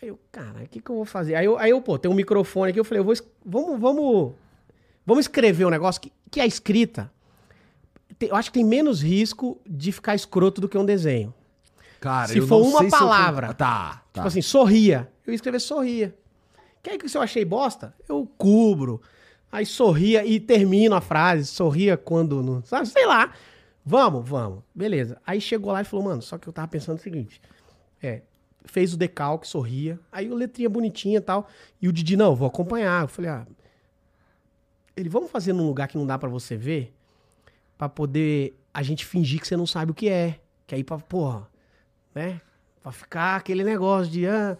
Aí 0.03 0.09
eu, 0.09 0.19
cara, 0.33 0.63
o 0.65 0.69
que, 0.69 0.81
que 0.81 0.91
eu 0.91 0.97
vou 0.97 1.05
fazer? 1.05 1.35
Aí 1.37 1.45
eu, 1.47 1.59
aí 1.59 1.71
eu, 1.71 1.81
pô, 1.81 1.99
tem 1.99 2.11
um 2.11 2.15
microfone 2.15 2.71
aqui, 2.71 2.81
eu 2.81 2.85
falei, 2.85 3.01
eu 3.01 3.05
vou, 3.05 3.15
vamos, 3.45 3.81
vamos, 3.81 4.33
vamos 5.07 5.25
escrever 5.25 5.65
um 5.65 5.71
negócio 5.71 6.01
que, 6.01 6.13
que 6.31 6.41
a 6.41 6.47
escrita, 6.47 7.11
tem- 8.19 8.29
eu 8.29 8.37
acho 8.37 8.51
que 8.51 8.59
tem 8.59 8.65
menos 8.65 9.03
risco 9.03 9.61
de 9.67 9.93
ficar 9.93 10.15
escroto 10.15 10.61
do 10.61 10.69
que 10.69 10.77
um 10.77 10.85
desenho. 10.85 11.33
Cara, 12.01 12.29
Se 12.29 12.39
eu 12.39 12.47
for 12.47 12.61
não 12.61 12.69
uma 12.71 12.79
se 12.81 12.85
eu- 12.87 12.91
palavra. 12.91 13.55
Tá, 13.55 14.03
tá. 14.13 14.21
Tipo 14.21 14.27
assim, 14.29 14.43
sorria. 14.43 15.11
Eu 15.27 15.33
ia 15.33 15.37
escrever 15.37 15.59
sorria. 15.61 16.15
Que 16.83 16.91
aí 16.91 16.99
que 16.99 17.09
se 17.09 17.17
eu 17.17 17.23
achei 17.23 17.45
bosta, 17.47 17.95
eu 18.07 18.29
cubro. 18.37 19.01
Aí 19.51 19.65
sorria 19.65 20.23
e 20.27 20.39
termino 20.39 20.95
a 20.95 21.01
frase, 21.01 21.47
sorria 21.47 21.97
quando. 21.97 22.43
Não, 22.43 22.63
sabe, 22.65 22.87
sei 22.89 23.07
lá. 23.07 23.33
Vamos, 23.87 24.29
vamos. 24.29 24.63
Beleza. 24.75 25.19
Aí 25.27 25.41
chegou 25.41 25.73
lá 25.73 25.81
e 25.81 25.85
falou, 25.85 26.05
mano, 26.05 26.21
só 26.21 26.37
que 26.37 26.47
eu 26.47 26.53
tava 26.53 26.69
pensando 26.69 26.99
o 26.99 27.01
seguinte. 27.03 27.41
É, 28.03 28.21
fez 28.65 28.95
o 28.95 28.97
decalque, 28.97 29.47
sorria. 29.47 29.99
Aí 30.11 30.31
o 30.31 30.35
letrinha 30.35 30.69
bonitinha 30.69 31.19
e 31.19 31.21
tal. 31.21 31.49
E 31.81 31.89
o 31.89 31.93
Didi, 31.93 32.17
não, 32.17 32.35
vou 32.35 32.49
acompanhar. 32.49 33.03
Eu 33.03 33.09
falei, 33.09 33.31
ah. 33.31 33.47
Ele, 34.97 35.09
vamos 35.09 35.31
fazer 35.31 35.53
num 35.53 35.67
lugar 35.67 35.89
que 35.89 35.99
não 35.99 36.07
dá 36.07 36.19
pra 36.19 36.29
você 36.29 36.57
ver? 36.57 36.95
Pra 37.77 37.89
poder 37.89 38.59
a 38.73 38.83
gente 38.83 39.05
fingir 39.05 39.41
que 39.41 39.47
você 39.47 39.57
não 39.57 39.67
sabe 39.67 39.91
o 39.91 39.95
que 39.95 40.09
é. 40.09 40.41
Que 40.67 40.75
aí 40.75 40.85
pra, 40.85 40.99
porra, 40.99 41.49
né? 42.15 42.41
Pra 42.83 42.93
ficar 42.93 43.37
aquele 43.37 43.65
negócio 43.65 44.13
de, 44.13 44.27
ah, 44.27 44.57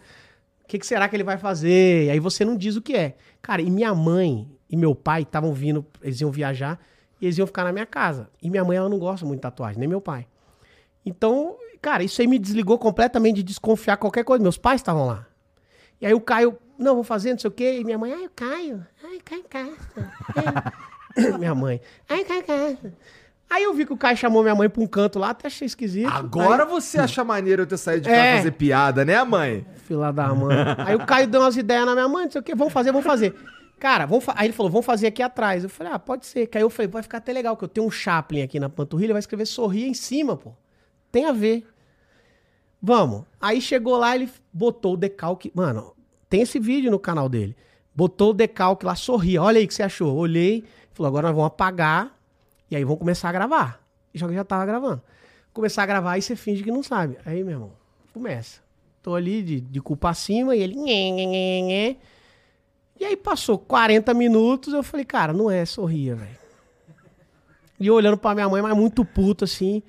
o 0.63 0.67
que, 0.67 0.79
que 0.79 0.85
será 0.85 1.07
que 1.07 1.15
ele 1.15 1.23
vai 1.23 1.37
fazer? 1.37 2.05
E 2.05 2.09
aí 2.09 2.19
você 2.19 2.43
não 2.43 2.57
diz 2.57 2.75
o 2.75 2.81
que 2.81 2.95
é. 2.95 3.17
Cara, 3.41 3.61
e 3.61 3.69
minha 3.69 3.93
mãe 3.93 4.49
e 4.69 4.75
meu 4.75 4.95
pai 4.95 5.21
estavam 5.21 5.53
vindo, 5.53 5.85
eles 6.01 6.19
iam 6.19 6.31
viajar 6.31 6.79
e 7.21 7.25
eles 7.25 7.37
iam 7.37 7.47
ficar 7.47 7.63
na 7.63 7.71
minha 7.71 7.85
casa. 7.85 8.29
E 8.41 8.49
minha 8.49 8.63
mãe, 8.63 8.77
ela 8.77 8.89
não 8.89 8.99
gosta 8.99 9.25
muito 9.25 9.37
de 9.37 9.43
tatuagem, 9.43 9.79
nem 9.79 9.87
meu 9.87 10.01
pai. 10.01 10.27
Então, 11.05 11.55
cara, 11.85 12.03
isso 12.03 12.19
aí 12.19 12.25
me 12.27 12.39
desligou 12.39 12.79
completamente 12.79 13.35
de 13.37 13.43
desconfiar 13.43 13.97
qualquer 13.97 14.23
coisa. 14.23 14.41
Meus 14.41 14.57
pais 14.57 14.81
estavam 14.81 15.05
lá. 15.05 15.27
E 16.01 16.05
aí 16.07 16.13
o 16.15 16.19
Caio, 16.19 16.57
não, 16.79 16.95
vou 16.95 17.03
fazer, 17.03 17.31
não 17.31 17.37
sei 17.39 17.47
o 17.47 17.51
quê. 17.51 17.77
E 17.79 17.83
minha 17.83 17.97
mãe, 17.97 18.11
ai, 18.11 18.25
o 18.25 18.29
Caio, 18.35 18.85
ai, 19.03 19.19
Caio. 19.47 19.75
É. 21.15 21.31
minha 21.37 21.53
mãe, 21.53 21.79
ai, 22.09 22.23
Caio 22.25 22.43
casa. 22.43 22.93
Aí 23.47 23.63
eu 23.63 23.73
vi 23.75 23.85
que 23.85 23.93
o 23.93 23.97
Caio 23.97 24.17
chamou 24.17 24.41
minha 24.41 24.55
mãe 24.55 24.67
pra 24.67 24.81
um 24.81 24.87
canto 24.87 25.19
lá, 25.19 25.29
até 25.29 25.45
achei 25.47 25.67
esquisito. 25.67 26.09
Agora 26.11 26.63
aí, 26.63 26.69
você 26.69 26.97
acha 26.99 27.23
maneiro 27.23 27.61
eu 27.61 27.67
ter 27.67 27.77
saído 27.77 28.01
de 28.01 28.09
casa 28.09 28.21
É. 28.21 28.37
fazer 28.37 28.51
piada, 28.51 29.05
né, 29.05 29.23
mãe? 29.23 29.63
Fila 29.85 30.11
da 30.11 30.33
mãe. 30.33 30.57
Aí 30.79 30.95
o 30.95 31.05
Caio 31.05 31.27
deu 31.27 31.41
umas 31.41 31.55
ideias 31.55 31.85
na 31.85 31.93
minha 31.93 32.07
mãe, 32.07 32.25
não 32.25 32.31
sei 32.31 32.41
o 32.41 32.43
quê, 32.43 32.55
vamos 32.55 32.73
fazer, 32.73 32.91
vamos 32.91 33.05
fazer. 33.05 33.35
Cara, 33.79 34.07
vamos 34.07 34.23
fa- 34.23 34.33
aí 34.35 34.47
ele 34.47 34.53
falou, 34.53 34.71
vamos 34.71 34.85
fazer 34.87 35.05
aqui 35.05 35.21
atrás. 35.21 35.63
Eu 35.63 35.69
falei, 35.69 35.93
ah, 35.93 35.99
pode 35.99 36.25
ser. 36.25 36.47
Que 36.47 36.57
aí 36.57 36.63
eu 36.63 36.69
falei, 36.71 36.87
vai 36.89 37.03
ficar 37.03 37.19
até 37.19 37.31
legal, 37.31 37.55
que 37.55 37.63
eu 37.63 37.67
tenho 37.67 37.85
um 37.85 37.91
Chaplin 37.91 38.41
aqui 38.41 38.59
na 38.59 38.69
panturrilha, 38.69 39.13
vai 39.13 39.19
escrever 39.19 39.45
sorria 39.45 39.87
em 39.87 39.93
cima, 39.93 40.35
pô. 40.35 40.51
Tem 41.11 41.25
a 41.25 41.31
ver. 41.31 41.67
Vamos. 42.85 43.23
Aí 43.41 43.59
chegou 43.59 43.97
lá, 43.97 44.15
ele 44.15 44.29
botou 44.53 44.93
o 44.93 44.97
decalque. 44.97 45.51
Mano, 45.55 45.95
tem 46.29 46.41
esse 46.41 46.59
vídeo 46.59 46.91
no 46.91 46.99
canal 46.99 47.27
dele. 47.27 47.57
Botou 47.95 48.29
o 48.29 48.33
decalque 48.33 48.85
lá, 48.85 48.93
sorria. 48.95 49.41
Olha 49.41 49.57
aí 49.57 49.65
o 49.65 49.67
que 49.67 49.73
você 49.73 49.81
achou. 49.81 50.15
Olhei, 50.15 50.63
falou, 50.93 51.07
agora 51.07 51.29
nós 51.29 51.35
vamos 51.35 51.47
apagar 51.47 52.15
e 52.69 52.75
aí 52.75 52.83
vamos 52.83 52.99
começar 52.99 53.29
a 53.29 53.31
gravar. 53.31 53.81
E 54.13 54.19
já 54.19 54.31
já 54.31 54.43
tava 54.43 54.67
gravando. 54.67 55.01
Começar 55.51 55.81
a 55.81 55.85
gravar, 55.87 56.11
aí 56.11 56.21
você 56.21 56.35
finge 56.35 56.61
que 56.61 56.69
não 56.69 56.83
sabe. 56.83 57.17
Aí, 57.25 57.43
meu 57.43 57.53
irmão, 57.53 57.71
começa. 58.13 58.61
Tô 59.01 59.15
ali 59.15 59.41
de, 59.41 59.61
de 59.61 59.81
culpa 59.81 60.11
acima 60.11 60.55
e 60.55 60.61
ele. 60.61 60.75
E 62.99 63.03
aí 63.03 63.17
passou 63.17 63.57
40 63.57 64.13
minutos, 64.13 64.75
eu 64.75 64.83
falei, 64.83 65.05
cara, 65.05 65.33
não 65.33 65.49
é, 65.49 65.65
sorria, 65.65 66.15
velho. 66.15 66.37
E 67.79 67.87
eu 67.87 67.95
olhando 67.95 68.17
pra 68.17 68.35
minha 68.35 68.47
mãe, 68.47 68.61
mas 68.61 68.77
muito 68.77 69.03
puto, 69.03 69.43
assim. 69.43 69.81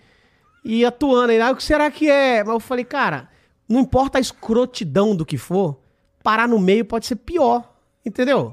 E 0.68 0.84
atuando 0.84 1.30
aí, 1.30 1.40
ah, 1.40 1.52
o 1.52 1.56
que 1.56 1.62
será 1.62 1.88
que 1.92 2.10
é? 2.10 2.42
Mas 2.42 2.54
eu 2.54 2.58
falei, 2.58 2.84
cara, 2.84 3.28
não 3.68 3.78
importa 3.78 4.18
a 4.18 4.20
escrotidão 4.20 5.14
do 5.14 5.24
que 5.24 5.38
for, 5.38 5.78
parar 6.24 6.48
no 6.48 6.58
meio 6.58 6.84
pode 6.84 7.06
ser 7.06 7.14
pior, 7.14 7.72
entendeu? 8.04 8.52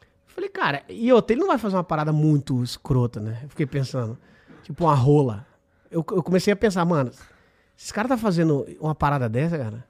Eu 0.00 0.34
falei, 0.34 0.48
cara, 0.48 0.84
e 0.88 1.12
outra, 1.12 1.34
ele 1.34 1.40
não 1.40 1.48
vai 1.48 1.58
fazer 1.58 1.74
uma 1.74 1.82
parada 1.82 2.12
muito 2.12 2.62
escrota, 2.62 3.18
né? 3.18 3.40
Eu 3.42 3.48
fiquei 3.48 3.66
pensando, 3.66 4.16
tipo 4.62 4.84
uma 4.84 4.94
rola. 4.94 5.44
Eu, 5.90 6.06
eu 6.12 6.22
comecei 6.22 6.52
a 6.52 6.56
pensar, 6.56 6.84
mano, 6.84 7.10
se 7.12 7.86
esse 7.86 7.92
cara 7.92 8.06
tá 8.06 8.16
fazendo 8.16 8.64
uma 8.80 8.94
parada 8.94 9.28
dessa, 9.28 9.58
cara, 9.58 9.84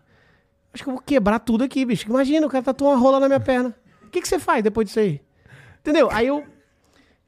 acho 0.72 0.82
que 0.82 0.88
eu 0.88 0.94
vou 0.94 1.02
quebrar 1.02 1.38
tudo 1.38 1.64
aqui, 1.64 1.84
bicho. 1.84 2.08
Imagina, 2.08 2.46
o 2.46 2.50
cara 2.50 2.64
tatuou 2.64 2.92
uma 2.92 2.98
rola 2.98 3.20
na 3.20 3.28
minha 3.28 3.40
perna. 3.40 3.76
O 4.04 4.08
que, 4.08 4.22
que 4.22 4.26
você 4.26 4.38
faz 4.38 4.62
depois 4.64 4.86
disso 4.86 5.00
aí? 5.00 5.20
Entendeu? 5.80 6.08
Aí 6.10 6.28
eu. 6.28 6.46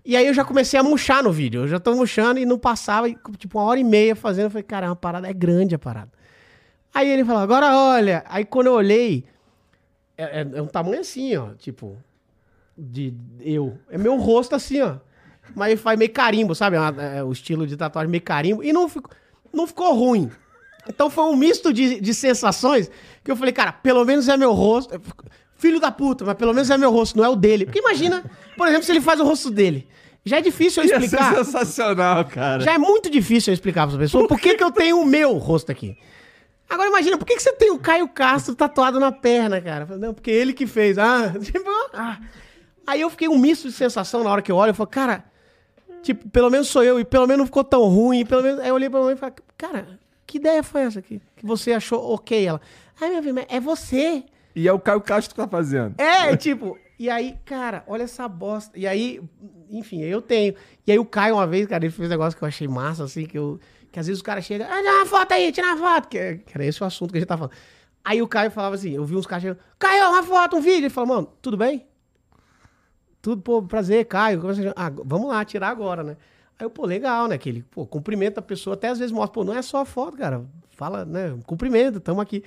E 0.05 0.16
aí 0.16 0.26
eu 0.26 0.35
já 0.35 0.44
comecei 0.44 0.78
a 0.78 0.82
murchar 0.82 1.22
no 1.22 1.32
vídeo. 1.32 1.62
Eu 1.62 1.68
já 1.68 1.81
tô 1.81 1.94
murchando 1.94 2.39
e 2.39 2.44
não 2.44 2.59
passava, 2.59 3.09
tipo, 3.39 3.59
uma 3.59 3.64
hora 3.64 3.81
e 3.81 3.85
meia 3.85 4.14
fazendo. 4.14 4.44
Eu 4.47 4.51
falei, 4.51 4.62
cara, 4.62 4.89
uma 4.89 4.97
parada, 4.97 5.28
é 5.28 5.32
grande 5.32 5.74
a 5.74 5.78
parada. 5.78 6.10
Aí 6.93 7.09
ele 7.09 7.24
falou, 7.24 7.40
agora 7.43 7.74
olha. 7.76 8.22
Aí 8.28 8.44
quando 8.44 8.66
eu 8.66 8.74
olhei, 8.74 9.24
é, 10.16 10.40
é- 10.43 10.59
é 10.59 10.62
um 10.62 10.66
tamanho 10.66 11.01
assim, 11.01 11.35
ó. 11.36 11.55
Tipo, 11.55 11.97
de 12.76 13.14
eu. 13.40 13.78
É 13.90 13.97
meu 13.97 14.16
rosto 14.18 14.55
assim, 14.55 14.81
ó. 14.82 14.97
Mas 15.55 15.81
faz 15.81 15.98
meio 15.98 16.12
carimbo, 16.12 16.55
sabe? 16.55 16.76
É 16.76 17.18
é 17.18 17.24
o 17.24 17.32
estilo 17.32 17.66
de 17.66 17.76
tatuagem 17.76 18.10
meio 18.10 18.22
carimbo. 18.22 18.62
E 18.62 18.72
não 18.72 18.89
ficou, 18.89 19.10
não 19.52 19.66
ficou 19.66 19.94
ruim. 19.94 20.31
Então 20.86 21.09
foi 21.09 21.24
um 21.24 21.36
misto 21.36 21.72
de, 21.72 21.98
de 21.98 22.12
sensações 22.12 22.90
que 23.22 23.31
eu 23.31 23.36
falei, 23.36 23.52
cara, 23.55 23.72
pelo 23.72 24.05
menos 24.05 24.28
é 24.28 24.36
meu 24.36 24.52
rosto. 24.52 24.94
Filho 25.56 25.78
da 25.81 25.90
puta, 25.90 26.24
mas 26.24 26.35
pelo 26.36 26.52
menos 26.52 26.68
é 26.70 26.76
meu 26.76 26.90
rosto, 26.90 27.16
não 27.16 27.24
é 27.24 27.28
o 27.28 27.36
dele. 27.36 27.64
Porque 27.64 27.78
imagina, 27.78 28.24
por 28.56 28.66
exemplo, 28.66 28.85
se 28.85 28.93
ele 28.93 29.01
faz 29.01 29.20
o 29.20 29.24
rosto 29.24 29.51
dele. 29.51 29.86
Já 30.24 30.39
é 30.39 30.40
difícil 30.40 30.82
eu 30.82 30.89
Ia 30.89 30.98
ser 31.01 31.05
explicar. 31.05 31.36
sensacional, 31.44 32.24
cara. 32.24 32.62
Já 32.62 32.72
é 32.74 32.78
muito 32.78 33.10
difícil 33.10 33.51
eu 33.51 33.55
explicar 33.55 33.86
pra 33.86 33.98
pessoa 33.98 34.26
por 34.26 34.40
que, 34.40 34.55
que 34.56 34.64
eu 34.64 34.70
tenho 34.70 35.01
o 35.01 35.05
meu 35.06 35.35
rosto 35.35 35.70
aqui. 35.70 35.97
Agora 36.68 36.89
imagina, 36.89 37.18
por 37.18 37.26
que, 37.26 37.36
que 37.36 37.43
você 37.43 37.52
tem 37.52 37.70
o 37.70 37.78
Caio 37.78 38.09
Castro 38.09 38.55
tatuado 38.55 38.98
na 38.98 39.12
perna, 39.12 39.60
cara? 39.60 39.85
Não, 39.98 40.14
porque 40.14 40.31
ele 40.31 40.52
que 40.55 40.66
fez. 40.66 40.97
Ah, 40.98 41.32
tipo, 41.40 41.68
ah. 41.93 42.18
Aí 42.86 43.02
eu 43.02 43.10
fiquei 43.10 43.28
um 43.28 43.39
misto 43.39 43.68
de 43.68 43.74
sensação 43.74 44.24
na 44.24 44.31
hora 44.31 44.43
que 44.43 44.51
eu 44.51 44.56
olho. 44.56 44.70
Eu 44.70 44.74
falei, 44.74 44.90
cara, 44.90 45.24
tipo, 46.02 46.28
pelo 46.31 46.51
menos 46.51 46.68
sou 46.68 46.82
eu, 46.82 46.98
e 46.98 47.05
pelo 47.05 47.26
menos 47.26 47.39
não 47.40 47.47
ficou 47.47 47.62
tão 47.62 47.82
ruim. 47.85 48.20
e 48.20 48.24
Pelo 48.24 48.43
menos... 48.43 48.60
Aí 48.60 48.68
eu 48.68 48.74
olhei 48.74 48.89
pra 48.89 49.01
mãe 49.01 49.12
e 49.14 49.16
falei, 49.16 49.35
cara, 49.59 49.98
que 50.26 50.39
ideia 50.39 50.62
foi 50.62 50.82
essa 50.82 50.98
aqui? 51.01 51.20
Que 51.36 51.44
você 51.47 51.72
achou 51.72 52.12
ok? 52.14 52.47
Ela, 52.47 52.60
ai, 53.01 53.20
filha, 53.20 53.35
mas 53.35 53.47
é 53.48 53.60
você. 53.60 54.24
E 54.55 54.68
é 54.68 54.72
o 54.72 54.78
Caio 54.78 55.01
Castro 55.01 55.35
que 55.35 55.40
tá 55.40 55.48
fazendo. 55.48 55.94
É, 55.98 56.36
tipo, 56.39 56.78
e 56.98 57.10
aí, 57.10 57.36
cara, 57.44 57.82
olha 57.86 58.05
essa 58.05 58.28
bosta. 58.28 58.78
E 58.78 58.86
aí, 58.86 59.20
enfim, 59.70 60.01
eu 60.02 60.22
tenho. 60.22 60.55
E 60.86 60.93
aí 60.93 60.98
o 60.98 61.05
Caio, 61.05 61.35
uma 61.35 61.47
vez, 61.47 61.66
cara, 61.66 61.85
ele 61.85 61.93
fez 61.93 62.06
um 62.09 62.10
negócio 62.10 62.39
que 62.39 62.44
eu 62.44 62.48
achei 62.48 62.68
massa, 62.68 63.05
assim, 63.05 63.26
que 63.26 63.36
eu. 63.39 63.59
Que 63.90 64.01
às 64.01 64.06
vezes 64.09 64.20
o 64.20 64.24
cara 64.24 64.40
chega, 64.40 64.66
ah, 64.66 64.76
tira 64.82 64.93
uma 64.94 65.06
foto 65.06 65.32
aí, 65.32 65.52
tira 65.52 65.66
uma 65.68 65.76
foto. 65.76 66.09
Que, 66.09 66.39
que 66.39 66.52
era 66.56 66.64
esse 66.64 66.82
o 66.82 66.86
assunto 66.86 67.10
que 67.12 67.18
a 67.18 67.20
gente 67.20 67.28
tava 67.28 67.48
falando. 67.48 67.56
Aí 68.05 68.20
o 68.20 68.28
Caio 68.28 68.51
falava 68.51 68.74
assim, 68.74 68.90
eu 68.90 69.05
vi 69.05 69.16
uns 69.16 69.26
caras 69.26 69.43
chegando, 69.43 69.59
Caio, 69.78 70.09
uma 70.10 70.22
foto, 70.22 70.56
um 70.56 70.60
vídeo. 70.60 70.78
Ele 70.81 70.90
falou, 70.90 71.14
mano, 71.14 71.28
tudo 71.40 71.56
bem? 71.56 71.86
Tudo, 73.22 73.40
pô, 73.40 73.62
prazer, 73.62 74.05
Caio. 74.06 74.40
Você- 74.40 74.72
Ah, 74.76 74.90
vamos 75.05 75.28
lá, 75.28 75.44
tirar 75.44 75.68
agora, 75.68 76.02
né? 76.02 76.16
Aí 76.59 76.66
eu, 76.66 76.70
pô, 76.70 76.85
legal, 76.86 77.26
né? 77.26 77.39
Que 77.39 77.48
ele, 77.48 77.62
pô, 77.70 77.86
cumprimenta 77.86 78.40
a 78.40 78.43
pessoa, 78.43 78.74
até 78.74 78.89
às 78.89 78.98
vezes 78.98 79.12
mostra, 79.12 79.32
pô, 79.32 79.44
não 79.44 79.55
é 79.55 79.62
só 79.62 79.85
foto, 79.85 80.16
cara. 80.16 80.44
Fala, 80.70 81.05
né? 81.05 81.36
Cumprimenta, 81.47 81.98
tamo 82.01 82.20
aqui. 82.20 82.43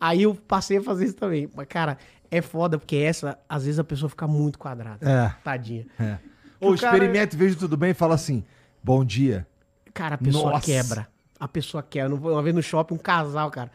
Aí 0.00 0.22
eu 0.22 0.34
passei 0.34 0.78
a 0.78 0.82
fazer 0.82 1.04
isso 1.04 1.14
também. 1.16 1.48
Mas, 1.54 1.66
cara, 1.68 1.98
é 2.30 2.40
foda, 2.40 2.78
porque 2.78 2.96
essa, 2.96 3.38
às 3.48 3.64
vezes 3.64 3.78
a 3.78 3.84
pessoa 3.84 4.08
fica 4.08 4.26
muito 4.26 4.58
quadrada. 4.58 4.98
É. 5.08 5.34
Tadinha. 5.44 5.86
É. 5.98 6.16
Ou 6.60 6.74
cara- 6.76 6.96
experimenta 6.96 7.36
veja 7.36 7.56
tudo 7.56 7.76
bem 7.76 7.90
e 7.90 7.94
fala 7.94 8.14
assim: 8.14 8.44
bom 8.82 9.04
dia. 9.04 9.46
Cara, 9.92 10.14
a 10.14 10.18
pessoa 10.18 10.52
Nossa. 10.52 10.64
quebra. 10.64 11.08
A 11.38 11.46
pessoa 11.48 11.82
quebra. 11.82 12.14
Uma 12.14 12.42
vez 12.42 12.54
no 12.54 12.62
shopping, 12.62 12.94
um 12.94 12.98
casal, 12.98 13.50
cara. 13.50 13.70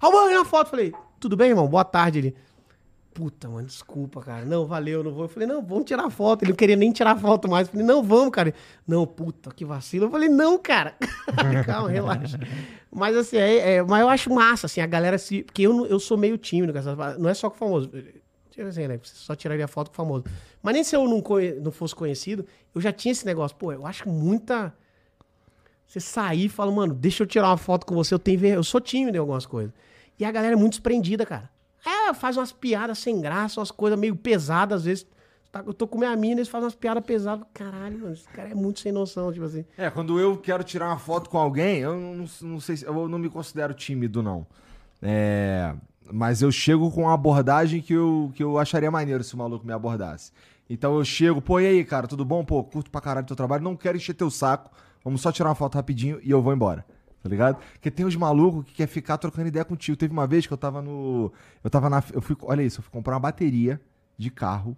Ah, 0.00 0.10
mano, 0.10 0.32
na 0.34 0.44
foto. 0.44 0.70
Falei, 0.70 0.92
tudo 1.18 1.36
bem, 1.36 1.50
irmão? 1.50 1.66
Boa 1.66 1.84
tarde. 1.84 2.18
Ele, 2.18 2.36
puta, 3.14 3.48
mano, 3.48 3.66
desculpa, 3.66 4.20
cara. 4.20 4.44
Não, 4.44 4.66
valeu, 4.66 5.02
não 5.04 5.12
vou. 5.12 5.24
Eu 5.24 5.28
falei, 5.28 5.46
não, 5.48 5.62
vamos 5.64 5.84
tirar 5.84 6.10
foto. 6.10 6.42
Ele 6.42 6.50
não 6.50 6.56
queria 6.56 6.74
nem 6.76 6.90
tirar 6.92 7.16
foto 7.16 7.48
mais. 7.48 7.68
Eu 7.68 7.72
falei, 7.72 7.86
não, 7.86 8.02
vamos, 8.02 8.30
cara. 8.32 8.52
Não, 8.86 9.06
puta, 9.06 9.50
que 9.54 9.64
vacilo. 9.64 10.06
Eu 10.06 10.10
falei, 10.10 10.28
não, 10.28 10.58
cara. 10.58 10.94
Calma, 11.64 11.88
relaxa. 11.90 12.38
Mas 12.90 13.16
assim, 13.16 13.36
é, 13.36 13.76
é- 13.76 13.82
mas 13.82 14.00
eu 14.00 14.08
acho 14.08 14.30
massa, 14.34 14.66
assim, 14.66 14.80
a 14.80 14.86
galera 14.86 15.16
se. 15.16 15.42
Porque 15.44 15.62
eu, 15.62 15.86
eu 15.86 15.98
sou 16.00 16.18
meio 16.18 16.36
tímido 16.36 16.72
com 16.72 16.78
essas. 16.78 16.96
Não 17.18 17.30
é 17.30 17.34
só 17.34 17.48
com 17.48 17.56
o 17.56 17.58
famoso. 17.58 17.90
Tipo 18.50 18.66
assim, 18.68 18.86
né? 18.86 18.98
Você 19.02 19.14
só 19.16 19.34
tiraria 19.34 19.66
foto 19.68 19.88
com 19.88 19.94
o 19.94 19.96
famoso. 19.96 20.24
Mas 20.62 20.74
nem 20.74 20.84
se 20.84 20.94
eu 20.96 21.08
não, 21.08 21.20
conhe- 21.22 21.54
não 21.54 21.70
fosse 21.72 21.94
conhecido, 21.94 22.44
eu 22.74 22.80
já 22.80 22.92
tinha 22.92 23.12
esse 23.12 23.24
negócio. 23.24 23.56
Pô, 23.56 23.72
eu 23.72 23.86
acho 23.86 24.08
muita. 24.08 24.74
Você 25.86 26.00
sair 26.00 26.46
e 26.46 26.48
fala, 26.48 26.72
mano, 26.72 26.92
deixa 26.94 27.22
eu 27.22 27.26
tirar 27.26 27.48
uma 27.48 27.56
foto 27.56 27.86
com 27.86 27.94
você, 27.94 28.12
eu 28.14 28.18
tenho 28.18 28.38
ver... 28.38 28.56
eu 28.56 28.64
sou 28.64 28.80
tímido 28.80 29.16
em 29.16 29.20
algumas 29.20 29.46
coisas. 29.46 29.72
E 30.18 30.24
a 30.24 30.32
galera 30.32 30.54
é 30.54 30.56
muito 30.56 30.72
desprendida, 30.72 31.24
cara. 31.26 31.48
É, 31.84 32.14
faz 32.14 32.36
umas 32.36 32.52
piadas 32.52 32.98
sem 32.98 33.20
graça, 33.20 33.60
umas 33.60 33.70
coisas 33.70 33.98
meio 33.98 34.16
pesadas, 34.16 34.78
às 34.80 34.84
vezes. 34.84 35.06
Tá- 35.52 35.62
Eu 35.66 35.72
tô 35.74 35.86
com 35.86 35.98
minha 35.98 36.14
mina, 36.16 36.40
eles 36.40 36.48
fazem 36.48 36.64
umas 36.64 36.74
piadas 36.74 37.04
pesadas. 37.04 37.46
Caralho, 37.54 37.98
mano, 37.98 38.12
esse 38.14 38.26
cara 38.28 38.48
é 38.50 38.54
muito 38.54 38.80
sem 38.80 38.90
noção, 38.90 39.32
tipo 39.32 39.44
assim. 39.44 39.64
É, 39.78 39.88
quando 39.90 40.18
eu 40.18 40.36
quero 40.36 40.64
tirar 40.64 40.86
uma 40.88 40.98
foto 40.98 41.28
com 41.30 41.38
alguém, 41.38 41.78
eu 41.78 41.94
não, 41.94 42.26
não 42.42 42.60
sei 42.60 42.76
se. 42.78 42.84
Eu 42.84 43.08
não 43.08 43.18
me 43.18 43.28
considero 43.28 43.72
tímido, 43.74 44.22
não. 44.22 44.46
É. 45.02 45.74
Mas 46.12 46.42
eu 46.42 46.52
chego 46.52 46.90
com 46.90 47.02
uma 47.02 47.14
abordagem 47.14 47.80
que 47.80 47.92
eu, 47.94 48.30
que 48.34 48.42
eu 48.42 48.58
acharia 48.58 48.90
maneiro 48.90 49.24
se 49.24 49.34
o 49.34 49.38
maluco 49.38 49.66
me 49.66 49.72
abordasse. 49.72 50.32
Então 50.68 50.96
eu 50.98 51.04
chego, 51.04 51.40
pô, 51.40 51.60
e 51.60 51.66
aí, 51.66 51.84
cara, 51.84 52.06
tudo 52.06 52.24
bom? 52.24 52.44
Pô, 52.44 52.62
curto 52.64 52.90
pra 52.90 53.00
caralho 53.00 53.26
teu 53.26 53.36
trabalho, 53.36 53.62
não 53.64 53.76
quero 53.76 53.96
encher 53.96 54.14
teu 54.14 54.30
saco. 54.30 54.70
Vamos 55.02 55.20
só 55.22 55.30
tirar 55.32 55.48
uma 55.50 55.54
foto 55.54 55.76
rapidinho 55.76 56.18
e 56.22 56.30
eu 56.30 56.42
vou 56.42 56.52
embora. 56.52 56.84
Tá 57.24 57.30
ligado? 57.30 57.56
Porque 57.72 57.90
tem 57.90 58.04
uns 58.04 58.14
malucos 58.14 58.66
que 58.66 58.74
quer 58.74 58.86
ficar 58.86 59.16
trocando 59.16 59.48
ideia 59.48 59.64
contigo. 59.64 59.96
Teve 59.96 60.12
uma 60.12 60.26
vez 60.26 60.46
que 60.46 60.52
eu 60.52 60.58
tava 60.58 60.82
no. 60.82 61.32
Eu 61.64 61.70
tava 61.70 61.88
na. 61.88 62.04
Eu 62.12 62.20
fui, 62.20 62.36
olha 62.42 62.62
isso, 62.62 62.80
eu 62.80 62.82
fui 62.82 62.92
comprar 62.92 63.14
uma 63.14 63.20
bateria 63.20 63.80
de 64.18 64.30
carro. 64.30 64.76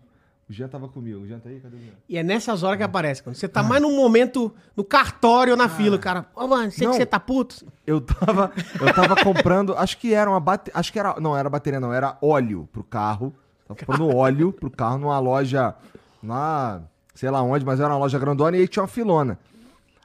O 0.49 0.53
Jean 0.53 0.69
tava 0.69 0.87
comigo. 0.87 1.23
O 1.23 1.27
Jean 1.27 1.41
tá 1.41 1.49
aí? 1.49 1.59
Cadê 1.59 1.77
o 1.77 1.81
Jean? 1.81 1.91
E 2.09 2.17
é 2.17 2.23
nessas 2.23 2.63
horas 2.63 2.77
que 2.77 2.85
aparece. 2.85 3.21
Quando 3.21 3.35
você 3.35 3.49
tá 3.49 3.65
mais 3.65 3.83
num 3.83 3.97
momento, 3.97 4.55
no 4.77 4.85
cartório 4.85 5.55
ou 5.55 5.57
na 5.57 5.69
fila, 5.69 5.97
o 5.97 5.99
cara. 5.99 6.25
Ô, 6.37 6.47
mano, 6.47 6.71
sei 6.71 6.87
Não. 6.87 6.93
que 6.93 6.99
você 7.01 7.05
tá 7.05 7.19
puto. 7.19 7.67
Eu 7.85 8.01
tava, 8.01 8.53
eu 8.81 8.95
tava 8.95 9.17
comprando, 9.25 9.75
acho 9.77 9.99
que 9.99 10.15
era 10.15 10.31
uma 10.31 10.39
bateria, 10.39 10.79
acho 10.79 10.93
que 10.93 11.01
era, 11.01 11.19
não 11.19 11.37
era 11.37 11.51
bateria 11.51 11.81
não, 11.81 11.93
era 11.93 12.17
óleo 12.23 12.69
pro 12.73 12.85
carro. 12.85 13.35
Tava 13.67 13.81
comprando 13.81 14.07
óleo 14.15 14.53
pro 14.53 14.71
carro 14.71 14.99
numa 14.99 15.19
loja 15.19 15.75
lá, 16.23 16.81
sei 17.13 17.29
lá 17.29 17.43
onde, 17.43 17.65
mas 17.65 17.81
era 17.81 17.89
uma 17.89 17.99
loja 17.99 18.21
grandona 18.21 18.57
e 18.57 18.61
aí 18.61 18.69
tinha 18.69 18.85
uma 18.85 18.89
filona. 18.89 19.37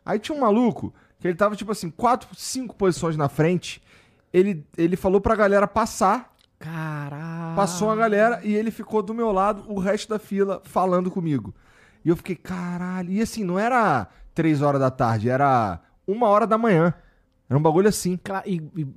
Aí 0.03 0.17
tinha 0.17 0.35
um 0.35 0.41
maluco 0.41 0.91
que 1.21 1.27
ele 1.27 1.37
tava, 1.37 1.55
tipo 1.55 1.71
assim, 1.71 1.91
quatro, 1.91 2.27
cinco 2.35 2.75
posições 2.75 3.15
na 3.15 3.29
frente. 3.29 3.81
Ele, 4.33 4.65
ele 4.75 4.95
falou 4.95 5.21
pra 5.21 5.35
galera 5.35 5.67
passar, 5.67 6.33
Caralho. 6.57 7.55
passou 7.55 7.91
a 7.91 7.95
galera 7.95 8.41
e 8.43 8.55
ele 8.55 8.71
ficou 8.71 9.03
do 9.03 9.13
meu 9.13 9.31
lado 9.31 9.63
o 9.71 9.77
resto 9.79 10.09
da 10.09 10.17
fila 10.17 10.61
falando 10.65 11.11
comigo. 11.11 11.53
E 12.03 12.09
eu 12.09 12.15
fiquei, 12.17 12.35
caralho. 12.35 13.11
E 13.11 13.21
assim, 13.21 13.43
não 13.43 13.59
era 13.59 14.07
três 14.33 14.63
horas 14.63 14.81
da 14.81 14.89
tarde, 14.89 15.29
era 15.29 15.79
uma 16.07 16.27
hora 16.27 16.47
da 16.47 16.57
manhã. 16.57 16.91
Era 17.47 17.59
um 17.59 17.61
bagulho 17.61 17.87
assim. 17.87 18.19
E, 18.45 18.55
e 18.75 18.87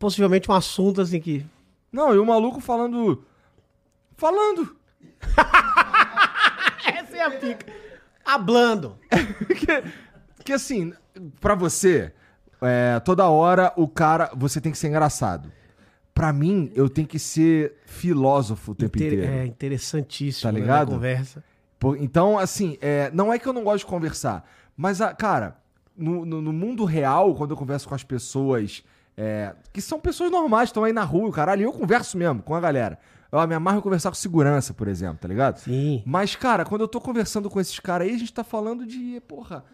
possivelmente 0.00 0.50
um 0.50 0.54
assunto 0.54 1.00
assim 1.00 1.20
que. 1.20 1.46
Não, 1.92 2.12
e 2.12 2.18
o 2.18 2.26
maluco 2.26 2.60
falando. 2.60 3.24
Falando. 4.16 4.76
Essa 6.92 7.16
é 7.16 7.24
a 7.24 7.30
pica. 7.30 7.66
Hablando. 8.24 8.98
que, 10.38 10.44
que 10.44 10.52
assim, 10.52 10.92
pra 11.40 11.54
você, 11.54 12.12
é, 12.62 13.00
toda 13.00 13.28
hora 13.28 13.72
o 13.76 13.86
cara. 13.88 14.30
Você 14.36 14.60
tem 14.60 14.72
que 14.72 14.78
ser 14.78 14.88
engraçado. 14.88 15.50
Pra 16.14 16.32
mim, 16.32 16.70
eu 16.74 16.88
tenho 16.88 17.06
que 17.06 17.18
ser 17.18 17.76
filósofo 17.86 18.72
o 18.72 18.74
tempo 18.74 18.96
Inter- 18.98 19.12
inteiro. 19.14 19.32
É 19.32 19.46
interessantíssimo. 19.46 20.48
Tá 20.48 20.52
né, 20.52 20.60
ligado? 20.60 20.90
conversa. 20.92 21.44
Por- 21.78 21.96
então, 22.02 22.36
assim, 22.38 22.76
é, 22.80 23.08
não 23.14 23.32
é 23.32 23.38
que 23.38 23.46
eu 23.46 23.52
não 23.52 23.62
gosto 23.62 23.78
de 23.84 23.86
conversar, 23.86 24.44
mas, 24.76 25.00
a, 25.00 25.14
cara, 25.14 25.56
no, 25.96 26.24
no- 26.24 26.42
no 26.42 26.52
mundo 26.52 26.84
real, 26.84 27.34
quando 27.36 27.52
eu 27.52 27.56
converso 27.56 27.88
com 27.88 27.94
as 27.94 28.02
pessoas 28.02 28.82
é, 29.16 29.52
que 29.72 29.80
são 29.80 29.98
pessoas 30.00 30.30
normais, 30.30 30.68
estão 30.68 30.84
aí 30.84 30.92
na 30.92 31.02
rua, 31.04 31.30
caralho, 31.32 31.60
e 31.62 31.64
eu 31.64 31.72
converso 31.72 32.16
mesmo 32.18 32.40
com 32.42 32.54
a 32.54 32.60
galera. 32.60 32.98
Eu 33.30 33.46
me 33.46 33.54
amarro 33.54 33.78
em 33.78 33.82
conversar 33.82 34.10
com 34.10 34.14
segurança, 34.16 34.72
por 34.72 34.88
exemplo, 34.88 35.18
tá 35.20 35.28
ligado? 35.28 35.58
Sim. 35.58 36.02
Mas, 36.06 36.34
cara, 36.34 36.64
quando 36.64 36.80
eu 36.82 36.88
tô 36.88 37.00
conversando 37.00 37.50
com 37.50 37.60
esses 37.60 37.78
caras 37.78 38.08
aí, 38.08 38.14
a 38.14 38.18
gente 38.18 38.32
tá 38.32 38.42
falando 38.42 38.86
de, 38.86 39.20
porra. 39.28 39.64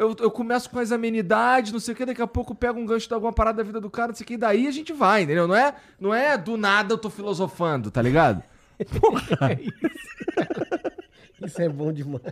Eu, 0.00 0.16
eu 0.18 0.30
começo 0.30 0.70
com 0.70 0.78
as 0.78 0.92
amenidades, 0.92 1.72
não 1.72 1.78
sei 1.78 1.92
o 1.92 1.96
que, 1.96 2.06
daqui 2.06 2.22
a 2.22 2.26
pouco 2.26 2.54
pego 2.54 2.80
um 2.80 2.86
gancho 2.86 3.06
de 3.06 3.12
alguma 3.12 3.34
parada 3.34 3.58
da 3.58 3.62
vida 3.62 3.78
do 3.78 3.90
cara, 3.90 4.08
não 4.08 4.14
sei 4.14 4.24
o 4.24 4.26
que, 4.26 4.32
e 4.32 4.38
daí 4.38 4.66
a 4.66 4.70
gente 4.70 4.94
vai, 4.94 5.24
entendeu? 5.24 5.46
Não 5.46 5.54
é, 5.54 5.74
não 6.00 6.14
é 6.14 6.38
do 6.38 6.56
nada 6.56 6.94
eu 6.94 6.98
tô 6.98 7.10
filosofando, 7.10 7.90
tá 7.90 8.00
ligado? 8.00 8.42
Isso 11.44 11.60
é 11.60 11.68
bom 11.68 11.92
demais. 11.92 12.22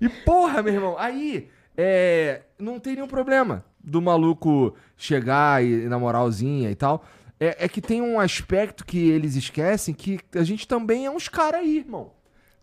E 0.00 0.08
porra, 0.08 0.60
meu 0.60 0.74
irmão, 0.74 0.96
aí 0.98 1.48
é, 1.76 2.42
não 2.58 2.80
tem 2.80 2.96
nenhum 2.96 3.06
problema 3.06 3.64
do 3.78 4.02
maluco 4.02 4.74
chegar 4.96 5.64
e, 5.64 5.84
e 5.84 5.88
na 5.88 6.00
moralzinha 6.00 6.68
e 6.68 6.74
tal. 6.74 7.04
É, 7.38 7.66
é 7.66 7.68
que 7.68 7.80
tem 7.80 8.02
um 8.02 8.18
aspecto 8.18 8.84
que 8.84 9.08
eles 9.08 9.36
esquecem 9.36 9.94
que 9.94 10.18
a 10.34 10.42
gente 10.42 10.66
também 10.66 11.06
é 11.06 11.10
uns 11.12 11.28
caras 11.28 11.60
aí, 11.60 11.78
irmão. 11.78 12.17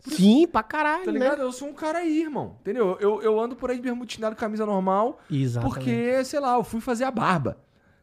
Sim, 0.08 0.46
pra 0.46 0.62
caralho, 0.62 1.04
Tá 1.04 1.12
né? 1.12 1.18
ligado? 1.18 1.42
Eu 1.42 1.52
sou 1.52 1.68
um 1.68 1.72
cara 1.72 1.98
aí, 1.98 2.20
irmão. 2.22 2.56
Entendeu? 2.60 2.96
Eu, 3.00 3.20
eu 3.22 3.40
ando 3.40 3.56
por 3.56 3.70
aí 3.70 3.76
de 3.76 3.82
bermudinado, 3.82 4.36
camisa 4.36 4.64
normal, 4.66 5.18
Exatamente. 5.30 5.74
porque, 5.74 6.24
sei 6.24 6.40
lá, 6.40 6.54
eu 6.54 6.64
fui 6.64 6.80
fazer 6.80 7.04
a 7.04 7.10
barba. 7.10 7.56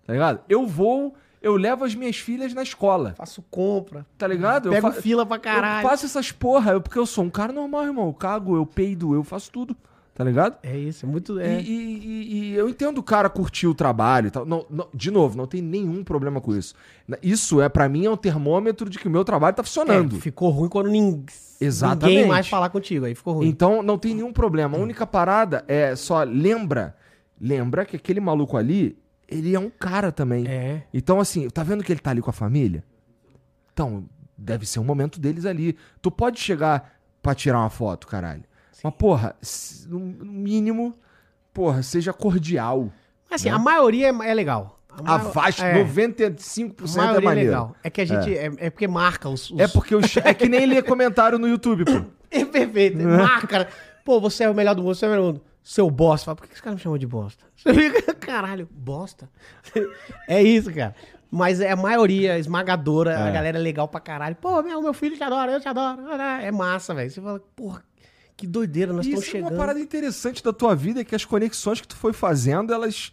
Tá 0.06 0.14
ligado? 0.14 0.42
Eu 0.50 0.68
vou, 0.68 1.14
eu 1.42 1.56
levo 1.56 1.86
as 1.86 1.96
minhas 1.96 2.18
filhas 2.18 2.54
na 2.54 2.62
escola. 2.64 3.14
Faço 3.18 3.42
compra. 3.50 4.06
Tá 4.18 4.28
ligado? 4.28 4.70
Pego 4.70 4.88
eu 4.88 4.94
fa- 4.94 5.02
fila 5.02 5.26
pra 5.26 5.40
caralho. 5.40 5.86
Eu 5.86 5.90
faço 5.90 6.06
essas 6.06 6.32
porra, 6.32 6.80
porque 6.82 7.00
eu 7.00 7.06
sou 7.06 7.24
um 7.24 7.30
cara 7.30 7.54
normal, 7.54 7.84
irmão. 7.86 8.08
Eu 8.08 8.14
cago, 8.14 8.56
eu 8.58 8.66
peido, 8.66 9.14
eu 9.16 9.24
faço 9.24 9.50
tudo. 9.52 9.76
Tá 10.16 10.24
ligado? 10.24 10.58
É 10.62 10.78
isso, 10.78 11.08
é 11.08 11.10
muito. 11.10 11.40
E, 11.42 11.44
É. 11.44 11.60
e- 11.60 11.66
e- 11.66 12.34
e 12.34 12.54
eu 12.54 12.70
entendo 12.70 13.00
o 13.00 13.04
cara 13.04 13.28
curtir 13.30 13.66
o 13.66 13.74
trabalho 13.74 14.28
e 14.28 14.32
tal. 14.32 14.46
Não, 14.46 14.64
não- 14.70 14.88
de 14.94 15.10
novo, 15.10 15.36
não 15.36 15.48
tem 15.48 15.60
nenhum 15.60 16.04
problema 16.04 16.40
com 16.40 16.56
isso. 16.56 16.76
Isso 17.24 17.60
é, 17.60 17.68
para 17.68 17.90
mim, 17.90 18.06
é 18.06 18.12
um 18.12 18.16
termômetro 18.18 18.88
de 18.92 19.00
que 19.00 19.08
o 19.08 19.12
meu 19.12 19.26
trabalho 19.26 19.56
tá 19.56 19.64
funcionando. 19.64 20.16
É, 20.16 20.20
ficou 20.20 20.52
ruim 20.52 20.70
quando 20.70 20.90
nin... 20.90 21.26
Exatamente. 21.60 22.16
ninguém 22.16 22.28
mais 22.30 22.48
falar 22.48 22.70
contigo. 22.70 23.06
Aí 23.06 23.16
ficou 23.16 23.34
ruim. 23.36 23.48
Então 23.48 23.82
não 23.82 23.98
tem 23.98 24.14
nenhum 24.14 24.32
problema. 24.32 24.78
A 24.78 24.82
única 24.82 25.08
parada 25.08 25.64
é 25.68 25.96
só 25.96 26.22
lembra, 26.24 26.96
lembra 27.42 27.84
que 27.84 27.96
aquele 27.96 28.20
maluco 28.20 28.56
ali, 28.56 28.96
ele 29.28 29.56
é 29.56 29.60
um 29.60 29.70
cara 29.72 30.12
também. 30.12 30.46
É. 30.48 30.84
Então 30.94 31.20
assim, 31.20 31.50
tá 31.50 31.64
vendo 31.64 31.84
que 31.84 31.92
ele 31.92 32.00
tá 32.02 32.12
ali 32.12 32.22
com 32.22 32.30
a 32.30 32.34
família? 32.34 32.84
Então, 33.74 34.06
deve 34.38 34.66
ser 34.68 34.80
um 34.80 34.84
momento 34.84 35.20
deles 35.20 35.44
ali. 35.46 35.76
Tu 36.04 36.12
pode 36.12 36.40
chegar 36.40 36.94
pra 37.22 37.34
tirar 37.34 37.60
uma 37.62 37.70
foto, 37.72 38.06
caralho. 38.06 38.44
Mas 38.84 38.94
porra, 38.96 39.36
no 39.88 40.00
mínimo, 40.00 40.94
porra, 41.54 41.82
seja 41.82 42.12
cordial. 42.12 42.92
Mas 43.30 43.42
assim, 43.42 43.50
a 43.50 43.58
maioria 43.58 44.10
é, 44.10 44.30
é 44.30 44.34
legal. 44.34 44.80
A 45.06 45.18
vasta, 45.18 45.66
é, 45.66 45.84
95% 45.84 46.82
a 46.82 46.94
é 46.94 46.98
maioria 46.98 47.18
é 47.18 47.22
maneiro. 47.26 47.50
legal. 47.50 47.76
É 47.84 47.90
que 47.90 48.02
a 48.02 48.06
gente. 48.06 48.38
É, 48.38 48.52
é 48.58 48.70
porque 48.70 48.88
marca 48.88 49.28
os. 49.30 49.50
os... 49.50 49.60
É 49.60 49.68
porque 49.68 49.96
o 49.96 50.08
cha- 50.08 50.22
é 50.24 50.34
que 50.36 50.48
nem 50.48 50.66
ler 50.68 50.84
comentário 50.84 51.40
no 51.40 51.48
YouTube, 51.48 51.86
pô. 51.86 52.04
É 52.30 52.44
perfeito. 52.46 52.98
Marca. 52.98 53.60
né? 53.60 53.68
Pô, 54.04 54.20
você 54.20 54.44
é 54.44 54.50
o 54.50 54.56
melhor 54.56 54.74
do 54.74 54.82
mundo, 54.82 54.96
você 54.96 55.06
é 55.06 55.08
o 55.08 55.12
melhor 55.12 55.24
do 55.24 55.28
mundo. 55.34 55.42
Seu 55.64 55.90
bosta. 55.90 56.26
Fala, 56.26 56.36
por 56.36 56.48
que 56.48 56.54
esse 56.54 56.62
cara 56.62 56.76
me 56.76 56.82
chamou 56.82 56.98
de 56.98 57.06
bosta? 57.08 57.46
Caralho, 58.20 58.68
bosta. 58.72 59.30
É 60.28 60.42
isso, 60.42 60.74
cara. 60.74 60.96
Mas 61.32 61.60
é 61.62 61.72
a 61.72 61.76
maioria 61.76 62.38
esmagadora, 62.38 63.28
a 63.28 63.32
galera 63.32 63.58
é 63.58 63.62
legal 63.62 63.88
pra 63.88 64.00
caralho. 64.00 64.36
Pô, 64.36 64.62
meu, 64.62 64.82
meu 64.82 64.94
filho 64.94 65.16
te 65.16 65.24
adora, 65.24 65.52
eu 65.52 65.60
te 65.60 65.68
adoro. 65.68 66.02
É 66.42 66.52
massa, 66.52 66.94
velho. 66.94 67.10
Você 67.10 67.22
fala, 67.22 67.40
porra, 67.56 67.84
que 68.36 68.48
doideira, 68.48 68.92
nós 68.92 69.06
estamos 69.06 69.26
Isso 69.26 69.36
é 69.36 69.40
chegando. 69.40 69.52
uma 69.52 69.58
parada 69.58 69.80
interessante 69.80 70.44
da 70.44 70.52
tua 70.52 70.76
vida, 70.76 71.02
é 71.02 71.04
que 71.04 71.16
as 71.16 71.26
conexões 71.26 71.80
que 71.80 71.88
tu 71.88 71.96
foi 71.96 72.14
fazendo, 72.14 72.74
elas, 72.74 73.12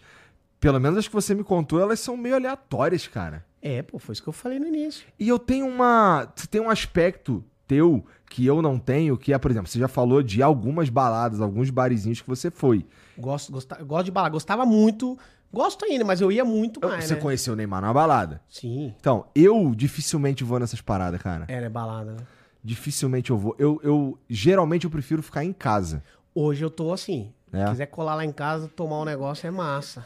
pelo 0.59 0.81
menos 0.81 0.99
as 0.99 1.09
que 1.09 1.15
você 1.15 1.35
me 1.35 1.45
contou, 1.45 1.81
elas 1.81 2.01
são 2.01 2.17
meio 2.17 2.35
aleatórias, 2.35 3.07
cara. 3.07 3.45
É, 3.63 3.83
pô, 3.83 3.99
foi 3.99 4.15
isso 4.15 4.23
que 4.23 4.29
eu 4.29 4.33
falei 4.33 4.59
no 4.59 4.67
início. 4.67 5.07
E 5.19 5.29
eu 5.29 5.39
tenho 5.39 5.67
uma. 5.67 6.27
Tu 6.35 6.49
tem 6.49 6.61
um 6.61 6.71
aspecto 6.71 7.45
teu 7.67 8.05
que 8.29 8.47
eu 8.47 8.63
não 8.63 8.79
tenho, 8.79 9.17
que 9.17 9.33
é, 9.33 9.39
por 9.39 9.51
exemplo, 9.51 9.69
você 9.69 9.79
já 9.79 9.89
falou 9.89 10.23
de 10.23 10.43
algumas 10.43 10.89
baladas, 10.89 11.41
alguns 11.41 11.69
barizinhos 11.69 12.21
que 12.21 12.29
você 12.29 12.51
foi. 12.51 12.87
Gosto, 13.19 13.53
gosta, 13.53 13.83
gosto 13.85 14.05
de 14.07 14.11
bala. 14.11 14.29
Gostava 14.29 14.65
muito. 14.65 15.19
Gosto 15.53 15.85
ainda, 15.85 16.05
mas 16.05 16.21
eu 16.21 16.31
ia 16.31 16.45
muito 16.45 16.81
mais, 16.81 17.05
você 17.05 17.15
né? 17.17 17.21
conheceu 17.21 17.55
o 17.55 17.57
Neymar 17.57 17.83
na 17.83 17.93
balada. 17.93 18.41
Sim. 18.49 18.95
Então, 19.01 19.27
eu 19.35 19.75
dificilmente 19.75 20.45
vou 20.45 20.61
nessas 20.61 20.81
paradas, 20.81 21.21
cara. 21.21 21.45
Era 21.49 21.69
balada, 21.69 22.13
né? 22.13 22.19
Dificilmente 22.63 23.31
eu 23.31 23.39
vou. 23.39 23.55
Eu, 23.59 23.81
eu 23.83 24.19
geralmente 24.29 24.85
eu 24.85 24.91
prefiro 24.91 25.23
ficar 25.23 25.45
em 25.45 25.53
casa. 25.53 26.03
Hoje 26.35 26.65
eu 26.65 26.71
tô 26.71 26.93
assim. 26.93 27.33
É? 27.53 27.65
Se 27.65 27.71
quiser 27.73 27.87
colar 27.87 28.15
lá 28.15 28.25
em 28.25 28.33
casa, 28.33 28.69
tomar 28.69 29.01
um 29.01 29.05
negócio 29.05 29.47
é 29.47 29.51
massa. 29.51 30.05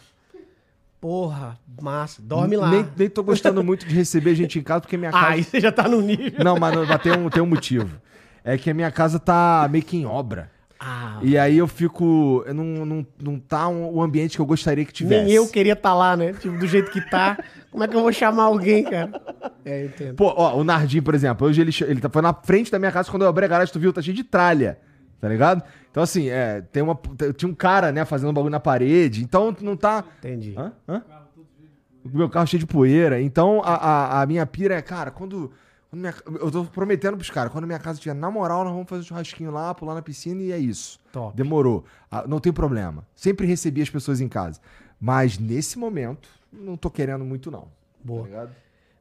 Porra, 1.00 1.58
massa. 1.82 2.22
Dorme 2.22 2.56
lá. 2.56 2.70
Nem, 2.70 2.86
nem 2.96 3.10
tô 3.10 3.22
gostando 3.22 3.62
muito 3.62 3.86
de 3.86 3.94
receber 3.94 4.34
gente 4.34 4.58
em 4.58 4.62
casa, 4.62 4.80
porque 4.80 4.96
minha 4.96 5.10
casa. 5.12 5.26
Aí 5.28 5.44
você 5.44 5.60
já 5.60 5.70
tá 5.70 5.86
no 5.88 6.00
nível. 6.00 6.42
Não, 6.42 6.56
mas, 6.58 6.74
não- 6.74 6.86
mas 6.86 7.02
tem, 7.02 7.12
um, 7.12 7.28
tem 7.28 7.42
um 7.42 7.46
motivo. 7.46 8.00
É 8.42 8.56
que 8.56 8.70
a 8.70 8.74
minha 8.74 8.90
casa 8.90 9.18
tá 9.18 9.68
meio 9.70 9.84
que 9.84 9.96
em 9.96 10.06
obra. 10.06 10.50
Ah, 10.78 11.20
E 11.22 11.38
aí 11.38 11.56
eu 11.56 11.66
fico. 11.68 12.42
eu 12.46 12.52
Não, 12.54 12.64
não, 12.84 13.06
não 13.22 13.38
tá 13.38 13.68
um- 13.68 13.90
o 13.94 14.02
ambiente 14.02 14.36
que 14.36 14.40
eu 14.40 14.46
gostaria 14.46 14.84
que 14.84 14.92
tivesse. 14.92 15.24
nem 15.24 15.34
eu 15.34 15.48
queria 15.48 15.72
estar 15.74 15.94
lá, 15.94 16.16
né? 16.16 16.32
Tipo, 16.34 16.58
do 16.58 16.66
jeito 16.66 16.90
que 16.90 17.00
tá. 17.00 17.38
Como 17.70 17.82
é 17.84 17.88
que 17.88 17.96
eu 17.96 18.00
vou 18.02 18.12
chamar 18.12 18.44
alguém, 18.44 18.84
cara? 18.84 19.10
É, 19.64 19.82
eu 19.82 19.86
entendo. 19.86 20.14
Pô, 20.16 20.32
ó, 20.36 20.56
o 20.56 20.64
Nardim, 20.64 21.00
por 21.00 21.14
exemplo, 21.14 21.46
hoje 21.46 21.60
ele, 21.60 21.70
ele 21.86 22.00
tá- 22.00 22.10
foi 22.10 22.22
na 22.22 22.34
frente 22.34 22.70
da 22.70 22.78
minha 22.78 22.92
casa 22.92 23.10
quando 23.10 23.22
eu 23.22 23.28
abri 23.28 23.44
a 23.44 23.48
garagem, 23.48 23.72
tu 23.72 23.78
viu, 23.80 23.92
tá 23.92 24.02
cheio 24.02 24.16
de 24.16 24.24
tralha. 24.24 24.78
Tá 25.20 25.28
ligado? 25.28 25.62
Então, 25.90 26.02
assim, 26.02 26.28
é, 26.28 26.60
tem 26.60 26.82
uma, 26.82 26.98
tinha 27.36 27.50
um 27.50 27.54
cara, 27.54 27.90
né, 27.90 28.04
fazendo 28.04 28.28
um 28.30 28.34
bagulho 28.34 28.50
na 28.52 28.60
parede. 28.60 29.22
Então, 29.22 29.56
não 29.62 29.76
tá. 29.76 30.04
Entendi. 30.18 30.54
Hã? 30.56 30.72
Hã? 30.86 31.02
O 32.04 32.16
meu 32.18 32.28
carro 32.28 32.46
cheio 32.46 32.60
de 32.60 32.66
poeira. 32.66 33.20
Então, 33.22 33.62
a, 33.64 33.74
a, 33.74 34.22
a 34.22 34.26
minha 34.26 34.44
pira 34.44 34.74
é, 34.74 34.82
cara, 34.82 35.10
quando. 35.10 35.50
Minha- 35.94 36.14
eu 36.40 36.50
tô 36.50 36.64
prometendo 36.64 37.16
pros 37.16 37.30
caras, 37.30 37.52
quando 37.52 37.66
minha 37.66 37.78
casa 37.78 37.98
estiver 37.98 38.14
na 38.14 38.30
moral, 38.30 38.64
nós 38.64 38.72
vamos 38.72 38.88
fazer 38.88 39.02
um 39.02 39.04
churrasquinho 39.04 39.50
lá, 39.50 39.74
pular 39.74 39.94
na 39.94 40.02
piscina 40.02 40.40
e 40.42 40.52
é 40.52 40.58
isso. 40.58 40.98
Top. 41.12 41.36
Demorou. 41.36 41.84
Ah, 42.10 42.24
não 42.26 42.38
tem 42.40 42.52
problema. 42.52 43.06
Sempre 43.14 43.46
recebi 43.46 43.82
as 43.82 43.90
pessoas 43.90 44.20
em 44.20 44.28
casa. 44.28 44.60
Mas 45.00 45.38
nesse 45.38 45.78
momento, 45.78 46.28
não 46.52 46.76
tô 46.76 46.90
querendo 46.90 47.24
muito, 47.24 47.50
não. 47.50 47.68
Boa. 48.02 48.26
Tá? 48.28 48.48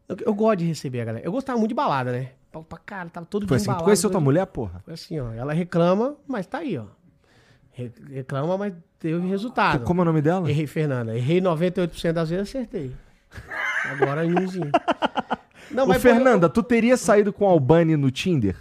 Eu, 0.10 0.18
eu 0.26 0.34
gosto 0.34 0.60
de 0.60 0.66
receber 0.66 1.02
a 1.02 1.06
galera. 1.06 1.26
Eu 1.26 1.32
gostava 1.32 1.58
muito 1.58 1.70
de 1.70 1.76
balada, 1.76 2.12
né? 2.12 2.32
Pra, 2.52 2.62
pra 2.62 2.78
cara, 2.78 3.10
tava 3.10 3.26
todo 3.26 3.48
Foi 3.48 3.58
assim, 3.58 3.66
tu 3.66 3.68
embalado, 3.70 3.84
conheceu 3.86 4.10
tua 4.10 4.20
todo- 4.20 4.24
mulher, 4.24 4.46
porra? 4.48 4.82
Foi 4.84 4.94
assim, 4.94 5.20
ó. 5.20 5.32
Ela 5.34 5.54
reclama, 5.54 6.16
mas 6.28 6.46
tá 6.46 6.60
aí, 6.60 6.78
ó. 6.78 6.86
Re- 7.72 7.92
Reclama, 8.12 8.58
mas 8.58 8.74
teve 9.00 9.26
resultado. 9.28 9.84
Como 9.84 10.02
é 10.02 10.04
o 10.04 10.06
nome 10.06 10.22
dela? 10.22 10.48
Errei, 10.50 10.68
Fernanda. 10.68 11.16
Errei 11.18 11.42
98% 11.42 12.14
das 12.14 12.30
vezes, 12.30 12.50
acertei. 12.50 12.94
Agora 13.92 14.26
em 14.26 14.38
umzinho. 14.38 14.72
Não, 15.72 15.86
Ô, 15.86 15.88
mas 15.88 16.02
Fernanda, 16.02 16.50
tu 16.50 16.62
teria 16.62 16.96
saído 16.98 17.34
com 17.34 17.46
o 17.46 17.50
Albani 17.50 17.96
no 17.98 18.12
Tinder? 18.12 18.56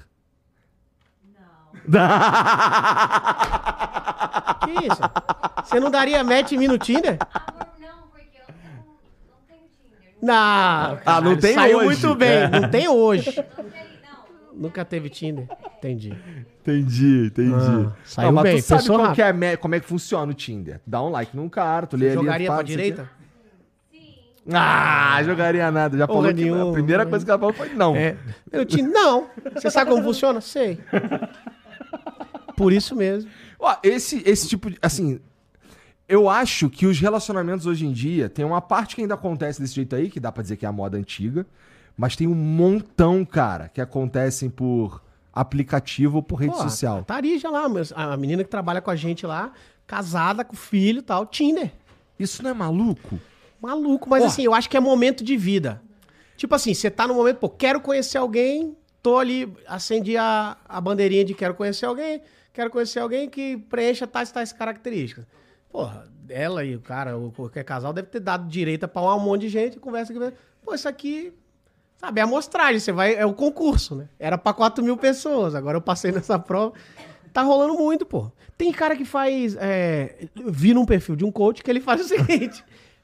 Que 4.64 4.70
isso? 4.86 5.00
Você 5.64 5.80
não 5.80 5.90
daria 5.90 6.22
match 6.22 6.52
em 6.52 6.58
mim 6.58 6.68
no 6.68 6.78
Tinder? 6.78 7.18
Amor, 7.34 7.66
não, 7.80 8.02
porque 8.10 8.38
eu 8.38 8.54
não, 8.54 8.84
não 9.28 9.40
tenho 9.48 9.60
Tinder. 9.68 10.16
Não. 10.22 10.98
Ah, 11.04 11.20
não 11.20 11.36
tem 11.36 11.54
Saiu 11.54 11.78
hoje. 11.78 11.86
muito 11.86 12.14
bem. 12.14 12.30
É. 12.30 12.48
Não 12.48 12.68
tem 12.70 12.88
hoje. 12.88 13.34
Não 13.36 13.64
tem, 13.64 13.82
não. 14.02 14.60
Nunca 14.62 14.84
teve 14.84 15.08
Tinder. 15.08 15.48
Entendi. 15.78 16.16
Entendi, 16.60 17.26
entendi. 17.26 17.54
Ah, 17.54 17.92
saiu 18.04 18.32
mas 18.32 18.42
bem, 18.44 18.62
tu 18.62 18.64
sabe 18.66 18.86
qual 18.86 18.98
rápido. 19.00 19.14
que 19.16 19.22
é 19.44 19.56
como 19.56 19.74
é 19.74 19.80
que 19.80 19.86
funciona 19.86 20.30
o 20.30 20.34
Tinder. 20.34 20.80
Dá 20.86 21.02
um 21.02 21.08
like 21.08 21.36
num 21.36 21.48
cara, 21.48 21.86
tu 21.86 21.96
lê 21.96 22.06
ali... 22.06 22.14
Jogaria 22.14 22.46
pra 22.46 22.56
não 22.56 22.62
direita? 22.62 23.10
Ah, 24.50 25.22
jogaria 25.24 25.70
nada. 25.70 25.96
Já 25.96 26.06
falou 26.06 26.24
que 26.24 26.34
nenhuma, 26.34 26.70
a 26.70 26.72
primeira 26.72 27.06
coisa 27.06 27.24
que 27.24 27.30
ela 27.30 27.38
falou 27.38 27.54
foi 27.54 27.68
não. 27.70 27.94
É. 27.94 28.16
Eu 28.50 28.64
tinha, 28.64 28.86
não. 28.86 29.28
Você 29.54 29.70
sabe 29.70 29.90
como 29.90 30.02
funciona? 30.02 30.40
Sei. 30.40 30.80
Por 32.56 32.72
isso 32.72 32.96
mesmo. 32.96 33.30
Ó, 33.58 33.76
esse, 33.82 34.22
esse 34.26 34.48
tipo 34.48 34.70
de. 34.70 34.78
Assim. 34.82 35.20
Eu 36.08 36.28
acho 36.28 36.68
que 36.68 36.84
os 36.84 36.98
relacionamentos 36.98 37.64
hoje 37.64 37.86
em 37.86 37.92
dia 37.92 38.28
tem 38.28 38.44
uma 38.44 38.60
parte 38.60 38.96
que 38.96 39.00
ainda 39.00 39.14
acontece 39.14 39.60
desse 39.60 39.74
jeito 39.74 39.96
aí, 39.96 40.10
que 40.10 40.20
dá 40.20 40.30
pra 40.30 40.42
dizer 40.42 40.56
que 40.56 40.66
é 40.66 40.68
a 40.68 40.72
moda 40.72 40.98
antiga, 40.98 41.46
mas 41.96 42.16
tem 42.16 42.26
um 42.26 42.34
montão, 42.34 43.24
cara, 43.24 43.68
que 43.68 43.80
acontecem 43.80 44.50
por 44.50 45.00
aplicativo 45.32 46.16
ou 46.16 46.22
por 46.22 46.36
rede 46.36 46.52
Pô, 46.52 46.62
social. 46.62 46.98
A 46.98 47.02
Tarija 47.02 47.48
lá, 47.48 47.66
mas 47.66 47.92
a 47.96 48.14
menina 48.16 48.44
que 48.44 48.50
trabalha 48.50 48.82
com 48.82 48.90
a 48.90 48.96
gente 48.96 49.24
lá, 49.24 49.52
casada 49.86 50.44
com 50.44 50.54
filho 50.54 50.98
e 50.98 51.02
tal, 51.02 51.24
Tinder. 51.24 51.72
Isso 52.18 52.42
não 52.42 52.50
é 52.50 52.54
maluco? 52.54 53.18
Maluco, 53.62 54.10
mas 54.10 54.24
Ó. 54.24 54.26
assim, 54.26 54.42
eu 54.42 54.52
acho 54.52 54.68
que 54.68 54.76
é 54.76 54.80
momento 54.80 55.22
de 55.22 55.36
vida. 55.36 55.80
Tipo 56.36 56.54
assim, 56.56 56.74
você 56.74 56.90
tá 56.90 57.06
no 57.06 57.14
momento, 57.14 57.36
pô, 57.38 57.48
quero 57.48 57.80
conhecer 57.80 58.18
alguém, 58.18 58.76
tô 59.00 59.18
ali, 59.18 59.52
acendi 59.68 60.16
a, 60.16 60.56
a 60.68 60.80
bandeirinha 60.80 61.24
de 61.24 61.32
quero 61.32 61.54
conhecer 61.54 61.86
alguém, 61.86 62.20
quero 62.52 62.68
conhecer 62.70 62.98
alguém 62.98 63.30
que 63.30 63.56
preencha 63.56 64.04
tais 64.06 64.32
tais 64.32 64.52
características. 64.52 65.24
Porra, 65.70 66.10
ela 66.28 66.64
e 66.64 66.74
o 66.74 66.80
cara, 66.80 67.16
ou 67.16 67.30
qualquer 67.30 67.64
casal, 67.64 67.92
deve 67.92 68.08
ter 68.08 68.18
dado 68.18 68.48
direito 68.48 68.88
pra 68.88 69.14
um 69.14 69.20
monte 69.20 69.42
de 69.42 69.48
gente, 69.48 69.78
conversa 69.78 70.12
que. 70.12 70.18
Pô, 70.64 70.74
isso 70.74 70.88
aqui, 70.88 71.32
sabe, 71.96 72.20
é 72.20 72.24
amostragem, 72.24 72.80
você 72.80 72.90
vai, 72.90 73.14
é 73.14 73.24
o 73.24 73.32
concurso, 73.32 73.94
né? 73.94 74.08
Era 74.18 74.36
pra 74.36 74.52
4 74.52 74.82
mil 74.82 74.96
pessoas, 74.96 75.54
agora 75.54 75.76
eu 75.76 75.82
passei 75.82 76.10
nessa 76.10 76.38
prova. 76.38 76.72
Tá 77.32 77.42
rolando 77.42 77.74
muito, 77.74 78.04
pô. 78.04 78.30
Tem 78.58 78.72
cara 78.72 78.94
que 78.94 79.04
faz. 79.04 79.56
É, 79.58 80.28
eu 80.36 80.52
vi 80.52 80.74
num 80.74 80.84
perfil 80.84 81.16
de 81.16 81.24
um 81.24 81.32
coach 81.32 81.62
que 81.62 81.70
ele 81.70 81.80
faz 81.80 82.00
o 82.00 82.04
seguinte. 82.08 82.62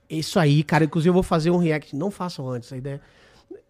Isso 0.08 0.38
aí, 0.38 0.62
cara, 0.62 0.84
inclusive 0.84 1.08
eu 1.10 1.14
vou 1.14 1.22
fazer 1.22 1.50
um 1.50 1.58
react. 1.58 1.94
Não 1.94 2.10
façam 2.10 2.48
antes 2.48 2.72
a 2.72 2.76
ideia. 2.76 3.00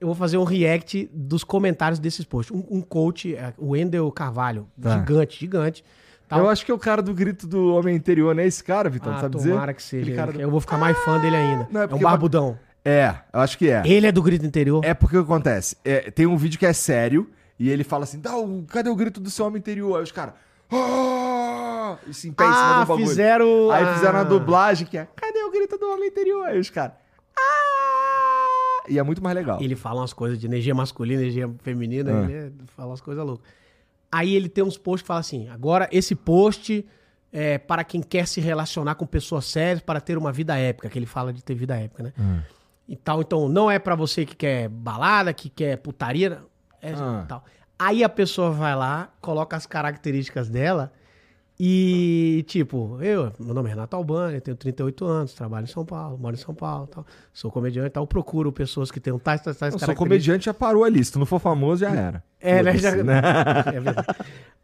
Eu 0.00 0.06
vou 0.06 0.14
fazer 0.14 0.38
um 0.38 0.44
react 0.44 1.08
dos 1.12 1.42
comentários 1.44 1.98
desses 1.98 2.24
posts. 2.24 2.54
Um, 2.54 2.64
um 2.78 2.80
coach, 2.80 3.34
é, 3.34 3.52
o 3.58 3.70
Wendel 3.70 4.10
Carvalho, 4.12 4.68
Tá. 4.80 4.98
gigante, 4.98 5.38
gigante. 5.38 5.84
Tal. 6.28 6.40
Eu 6.40 6.48
acho 6.48 6.64
que 6.64 6.70
é 6.70 6.74
o 6.74 6.78
cara 6.78 7.00
do 7.00 7.14
grito 7.14 7.46
do 7.46 7.74
homem 7.74 7.96
interior, 7.96 8.34
não 8.34 8.42
é 8.42 8.46
esse 8.46 8.62
cara, 8.62 8.90
Vitão? 8.90 9.12
ah, 9.12 9.20
sabe 9.20 9.38
tomara 9.38 9.72
dizer? 9.72 9.74
que 9.74 9.82
seja. 9.82 10.26
Do- 10.26 10.40
Eu 10.40 10.50
vou 10.50 10.60
ficar 10.60 10.76
mais 10.76 10.96
fã 10.98 11.18
dele 11.20 11.36
ainda. 11.36 11.66
Não, 11.70 11.80
é 11.82 11.84
é, 11.90 11.94
um 11.94 11.98
barbudão. 11.98 12.58
É, 12.84 13.14
eu 13.32 13.40
acho 13.40 13.56
que 13.56 13.70
é. 13.70 13.82
Ele 13.86 14.06
é 14.06 14.12
do 14.12 14.22
grito 14.22 14.44
interior. 14.44 14.84
É 14.84 14.92
porque 14.94 15.16
o 15.16 15.24
que 15.24 15.32
acontece? 15.32 15.76
É, 15.84 16.10
tem 16.10 16.26
um 16.26 16.36
vídeo 16.36 16.58
que 16.58 16.66
é 16.66 16.72
sério 16.72 17.30
e 17.58 17.68
ele 17.70 17.82
fala 17.82 18.04
assim: 18.04 18.20
Dá, 18.20 18.36
o- 18.36 18.64
cadê 18.68 18.90
o 18.90 18.94
grito 18.96 19.20
do 19.20 19.30
seu 19.30 19.46
homem 19.46 19.58
interior? 19.58 19.96
Aí 19.96 20.02
os 20.02 20.12
caras. 20.12 20.34
"Ah!" 20.70 21.96
E 22.06 22.12
se 22.14 22.28
em 22.28 22.32
pé 22.32 22.44
em 22.44 22.52
cima 22.52 22.76
ah, 22.76 22.80
do 22.84 22.86
bagulho. 22.88 23.06
fizeram. 23.08 23.70
Aí 23.70 23.84
ah, 23.84 23.94
fizeram 23.94 24.18
a 24.20 24.24
dublagem 24.24 24.86
que 24.86 24.98
é: 24.98 25.06
Cadê 25.16 25.42
o 25.42 25.50
grito 25.50 25.78
do 25.78 25.86
homem 25.90 26.08
interior? 26.08 26.44
Aí 26.46 26.58
os 26.58 26.70
caras. 26.70 26.92
"Ah!" 27.36 28.84
E 28.88 28.98
é 28.98 29.02
muito 29.02 29.22
mais 29.22 29.34
legal. 29.36 29.60
Ele 29.60 29.76
fala 29.76 30.00
umas 30.00 30.12
coisas 30.12 30.38
de 30.38 30.46
energia 30.46 30.74
masculina, 30.74 31.20
energia 31.22 31.50
feminina, 31.62 32.10
Ah. 32.26 32.30
ele 32.30 32.54
fala 32.76 32.90
umas 32.90 33.00
coisas 33.00 33.24
loucas. 33.24 33.46
Aí 34.10 34.34
ele 34.34 34.48
tem 34.48 34.64
uns 34.64 34.78
posts 34.78 35.02
que 35.02 35.06
fala 35.08 35.20
assim: 35.20 35.48
agora 35.48 35.88
esse 35.92 36.14
post 36.14 36.84
é 37.30 37.58
para 37.58 37.84
quem 37.84 38.00
quer 38.00 38.26
se 38.26 38.40
relacionar 38.40 38.94
com 38.94 39.04
pessoas 39.06 39.44
sérias 39.44 39.80
para 39.82 40.00
ter 40.00 40.16
uma 40.16 40.32
vida 40.32 40.56
épica, 40.56 40.88
que 40.88 40.98
ele 40.98 41.04
fala 41.06 41.32
de 41.32 41.42
ter 41.44 41.54
vida 41.54 41.76
épica, 41.76 42.02
né? 42.02 42.12
Hum. 42.18 42.40
E 42.88 42.96
tal, 42.96 43.20
então 43.20 43.48
não 43.50 43.70
é 43.70 43.78
pra 43.78 43.94
você 43.94 44.24
que 44.24 44.34
quer 44.34 44.66
balada, 44.70 45.34
que 45.34 45.50
quer 45.50 45.76
putaria, 45.76 46.42
é 46.80 46.92
Ah. 46.94 47.26
tal. 47.28 47.44
Aí 47.78 48.02
a 48.02 48.08
pessoa 48.08 48.50
vai 48.50 48.74
lá, 48.74 49.10
coloca 49.20 49.56
as 49.56 49.64
características 49.66 50.48
dela 50.48 50.92
e, 51.60 52.44
tipo, 52.46 52.98
eu, 53.02 53.32
meu 53.38 53.52
nome 53.52 53.68
é 53.68 53.72
Renato 53.72 53.96
Albani, 53.96 54.40
tenho 54.40 54.56
38 54.56 55.04
anos, 55.04 55.34
trabalho 55.34 55.64
em 55.64 55.68
São 55.68 55.84
Paulo, 55.84 56.16
moro 56.16 56.36
em 56.36 56.38
São 56.38 56.54
Paulo, 56.54 56.86
tal, 56.86 57.04
sou 57.32 57.50
comediante 57.50 57.88
e 57.88 57.90
tal, 57.90 58.06
procuro 58.06 58.52
pessoas 58.52 58.90
que 58.92 59.00
tenham 59.00 59.18
tais, 59.18 59.40
tais, 59.40 59.56
tais 59.56 59.74
Eu 59.74 59.80
sou 59.80 59.94
comediante, 59.96 60.44
já 60.46 60.54
parou 60.54 60.84
ali. 60.84 61.04
Se 61.04 61.10
tu 61.12 61.18
não 61.18 61.26
for 61.26 61.40
famoso, 61.40 61.80
já 61.80 61.90
era. 61.90 62.22
É, 62.40 62.62
né? 62.62 62.76
Já- 62.78 62.90
É 63.74 63.80
verdade. 63.80 64.06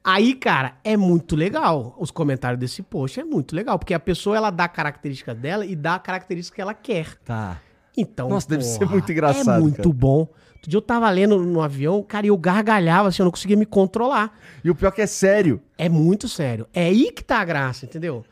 Aí, 0.05 0.35
cara, 0.35 0.75
é 0.85 0.97
muito 0.97 1.35
legal. 1.35 1.97
Os 1.99 2.13
comentários 2.13 2.61
desse 2.61 2.81
post 2.83 3.19
é 3.19 3.25
muito 3.25 3.57
legal, 3.57 3.77
porque 3.79 3.95
a 3.95 3.99
pessoa 3.99 4.37
ela 4.37 4.51
dá 4.51 4.65
a 4.65 4.69
característica 4.69 5.35
dela 5.35 5.67
e 5.67 5.75
dá 5.75 5.97
a 5.97 5.99
característica 5.99 6.55
que 6.55 6.63
ela 6.63 6.75
quer. 6.75 7.17
Tá. 7.25 7.59
Então, 7.97 8.29
Nossa, 8.29 8.49
deve 8.49 8.63
ser 8.65 8.87
muito 8.89 9.09
É 9.11 9.13
engraçado, 9.13 9.61
muito 9.61 9.77
cara. 9.77 9.89
bom. 9.95 10.29
Outro 10.65 10.71
dia 10.71 10.79
eu 10.79 10.83
tava 10.83 11.11
lendo 11.11 11.39
no 11.39 11.61
avião, 11.61 12.03
cara, 12.03 12.25
e 12.25 12.31
eu 12.31 12.39
gargalhava, 12.39 13.09
assim, 13.09 13.21
eu 13.21 13.25
não 13.25 13.31
conseguia 13.31 13.57
me 13.57 13.67
controlar. 13.67 14.39
E 14.65 14.71
o 14.71 14.75
pior 14.75 14.91
que 14.93 15.03
é 15.03 15.07
sério. 15.07 15.61
É 15.77 15.91
muito 15.91 16.27
sério. 16.27 16.67
É 16.73 16.85
aí 16.85 17.13
que 17.13 17.23
tá 17.23 17.39
a 17.39 17.45
graça, 17.45 17.85
entendeu? 17.85 18.25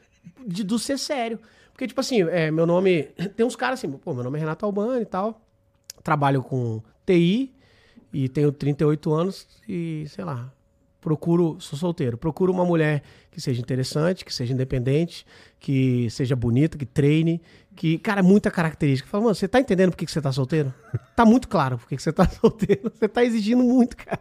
De, 0.46 0.64
do 0.64 0.78
ser 0.78 0.98
sério. 0.98 1.38
Porque, 1.72 1.86
tipo 1.86 2.00
assim, 2.00 2.22
é, 2.22 2.50
meu 2.50 2.64
nome. 2.64 3.10
Tem 3.36 3.44
uns 3.44 3.54
caras 3.54 3.78
assim, 3.78 3.90
pô, 3.90 4.14
meu 4.14 4.24
nome 4.24 4.38
é 4.38 4.40
Renato 4.40 4.64
Albani 4.64 5.02
e 5.02 5.04
tal. 5.04 5.42
Trabalho 6.02 6.42
com 6.42 6.82
TI 7.04 7.52
e 8.12 8.28
tenho 8.30 8.50
38 8.50 9.12
anos 9.12 9.46
e, 9.68 10.06
sei 10.09 10.24
lá, 10.24 10.50
procuro. 11.02 11.60
Sou 11.60 11.78
solteiro. 11.78 12.16
Procuro 12.16 12.50
uma 12.50 12.64
mulher 12.64 13.02
que 13.30 13.42
seja 13.42 13.60
interessante, 13.60 14.24
que 14.24 14.32
seja 14.32 14.54
independente, 14.54 15.26
que 15.60 16.09
seja 16.09 16.34
bonita, 16.34 16.78
que 16.78 16.86
treine. 16.86 17.42
Que, 17.74 17.99
cara, 17.99 18.23
muita 18.23 18.51
característica. 18.51 19.09
Fala, 19.09 19.24
mano, 19.24 19.35
você 19.35 19.49
tá 19.49 19.59
entendendo 19.59 19.90
por 19.90 19.97
que, 19.97 20.05
que 20.05 20.12
você 20.12 20.20
tá 20.20 20.31
solteiro? 20.31 20.73
Tá 21.16 21.24
muito 21.27 21.47
claro 21.47 21.78
por 21.78 21.89
que, 21.89 21.97
que 21.97 22.03
você 22.03 22.12
tá 22.12 22.27
solteiro. 22.40 22.90
Você 22.94 23.09
tá 23.09 23.23
exigindo 23.24 23.62
muito, 23.62 23.97
cara. 23.97 24.20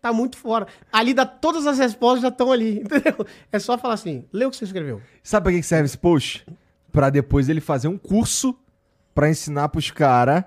Tá 0.00 0.12
muito 0.12 0.36
fora. 0.36 0.66
Ali 0.92 1.14
dá 1.14 1.24
todas 1.24 1.66
as 1.66 1.78
respostas 1.78 2.22
já 2.22 2.28
estão 2.28 2.50
ali, 2.50 2.80
entendeu? 2.82 3.26
É 3.50 3.58
só 3.58 3.78
falar 3.78 3.94
assim, 3.94 4.24
lê 4.32 4.44
o 4.44 4.50
que 4.50 4.56
você 4.56 4.64
escreveu. 4.64 5.00
Sabe 5.22 5.44
pra 5.44 5.52
que 5.52 5.62
serve 5.62 5.86
esse 5.86 5.98
post? 5.98 6.44
Pra 6.90 7.10
depois 7.10 7.48
ele 7.48 7.60
fazer 7.60 7.88
um 7.88 7.96
curso 7.96 8.56
pra 9.14 9.30
ensinar 9.30 9.68
pros 9.68 9.90
caras 9.90 10.44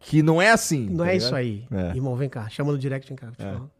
que 0.00 0.22
não 0.22 0.40
é 0.40 0.50
assim. 0.50 0.88
Não 0.88 1.04
tá 1.04 1.10
é 1.10 1.12
ligado? 1.14 1.26
isso 1.26 1.34
aí. 1.34 1.64
É. 1.70 1.96
Irmão, 1.96 2.16
vem 2.16 2.28
cá. 2.28 2.48
Chama 2.48 2.72
no 2.72 2.78
direct, 2.78 3.08
vem 3.08 3.16
cá. 3.16 3.32
falo. 3.36 3.70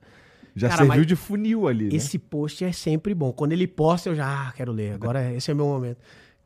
Já 0.54 0.68
Cara, 0.68 0.84
serviu 0.84 1.04
de 1.04 1.16
funil 1.16 1.68
ali. 1.68 1.84
né? 1.84 1.94
Esse 1.94 2.18
post 2.18 2.64
é 2.64 2.72
sempre 2.72 3.14
bom. 3.14 3.32
Quando 3.32 3.52
ele 3.52 3.66
posta, 3.66 4.08
eu 4.08 4.14
já 4.14 4.48
ah, 4.48 4.52
quero 4.52 4.72
ler. 4.72 4.94
Agora 4.94 5.32
esse 5.32 5.50
é 5.50 5.54
meu 5.54 5.66
momento. 5.66 5.98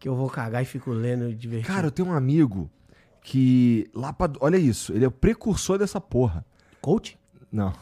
Que 0.05 0.09
eu 0.10 0.14
vou 0.14 0.28
cagar 0.28 0.60
e 0.60 0.66
fico 0.66 0.90
lendo 0.90 1.31
e 1.31 1.35
divertindo. 1.35 1.74
Cara, 1.74 1.86
eu 1.86 1.90
tenho 1.90 2.09
um 2.09 2.12
amigo 2.12 2.70
que 3.22 3.89
lá 3.94 4.12
pra... 4.12 4.31
Olha 4.39 4.59
isso, 4.59 4.93
ele 4.93 5.02
é 5.02 5.09
o 5.09 5.10
precursor 5.10 5.78
dessa 5.78 5.98
porra. 5.98 6.44
Coach? 6.78 7.18
Não, 7.51 7.72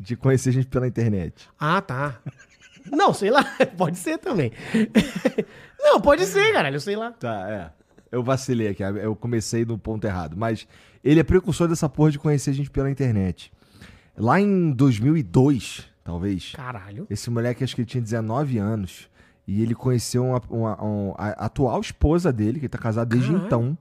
de 0.00 0.16
conhecer 0.16 0.52
gente 0.52 0.68
pela 0.68 0.88
internet. 0.88 1.46
Ah, 1.60 1.82
tá. 1.82 2.18
Não, 2.90 3.12
sei 3.12 3.30
lá. 3.30 3.44
Pode 3.76 3.98
ser 3.98 4.16
também. 4.16 4.52
Não, 5.78 6.00
pode 6.00 6.24
ser, 6.24 6.50
caralho. 6.50 6.76
Eu 6.76 6.80
sei 6.80 6.96
lá. 6.96 7.12
Tá, 7.12 7.46
é. 7.50 7.70
Eu 8.10 8.22
vacilei 8.22 8.68
aqui, 8.68 8.82
eu 8.82 9.14
comecei 9.14 9.66
no 9.66 9.76
ponto 9.76 10.02
errado. 10.06 10.34
Mas 10.34 10.66
ele 11.04 11.20
é 11.20 11.22
precursor 11.22 11.68
dessa 11.68 11.90
porra 11.90 12.10
de 12.10 12.18
conhecer 12.18 12.54
gente 12.54 12.70
pela 12.70 12.90
internet. 12.90 13.52
Lá 14.16 14.40
em 14.40 14.72
2002, 14.72 15.84
talvez, 16.02 16.52
Caralho. 16.56 17.06
esse 17.10 17.28
moleque 17.28 17.62
acho 17.62 17.74
que 17.74 17.82
ele 17.82 17.86
tinha 17.86 18.02
19 18.02 18.56
anos. 18.56 19.10
E 19.46 19.62
ele 19.62 19.74
conheceu 19.74 20.24
uma, 20.24 20.42
uma- 20.50 20.84
um- 20.84 21.14
a 21.16 21.28
atual 21.46 21.80
esposa 21.80 22.32
dele, 22.32 22.58
que 22.58 22.66
ele 22.66 22.68
tá 22.68 22.78
casado 22.78 23.08
desde 23.08 23.28
Caralho. 23.28 23.46
então, 23.46 23.78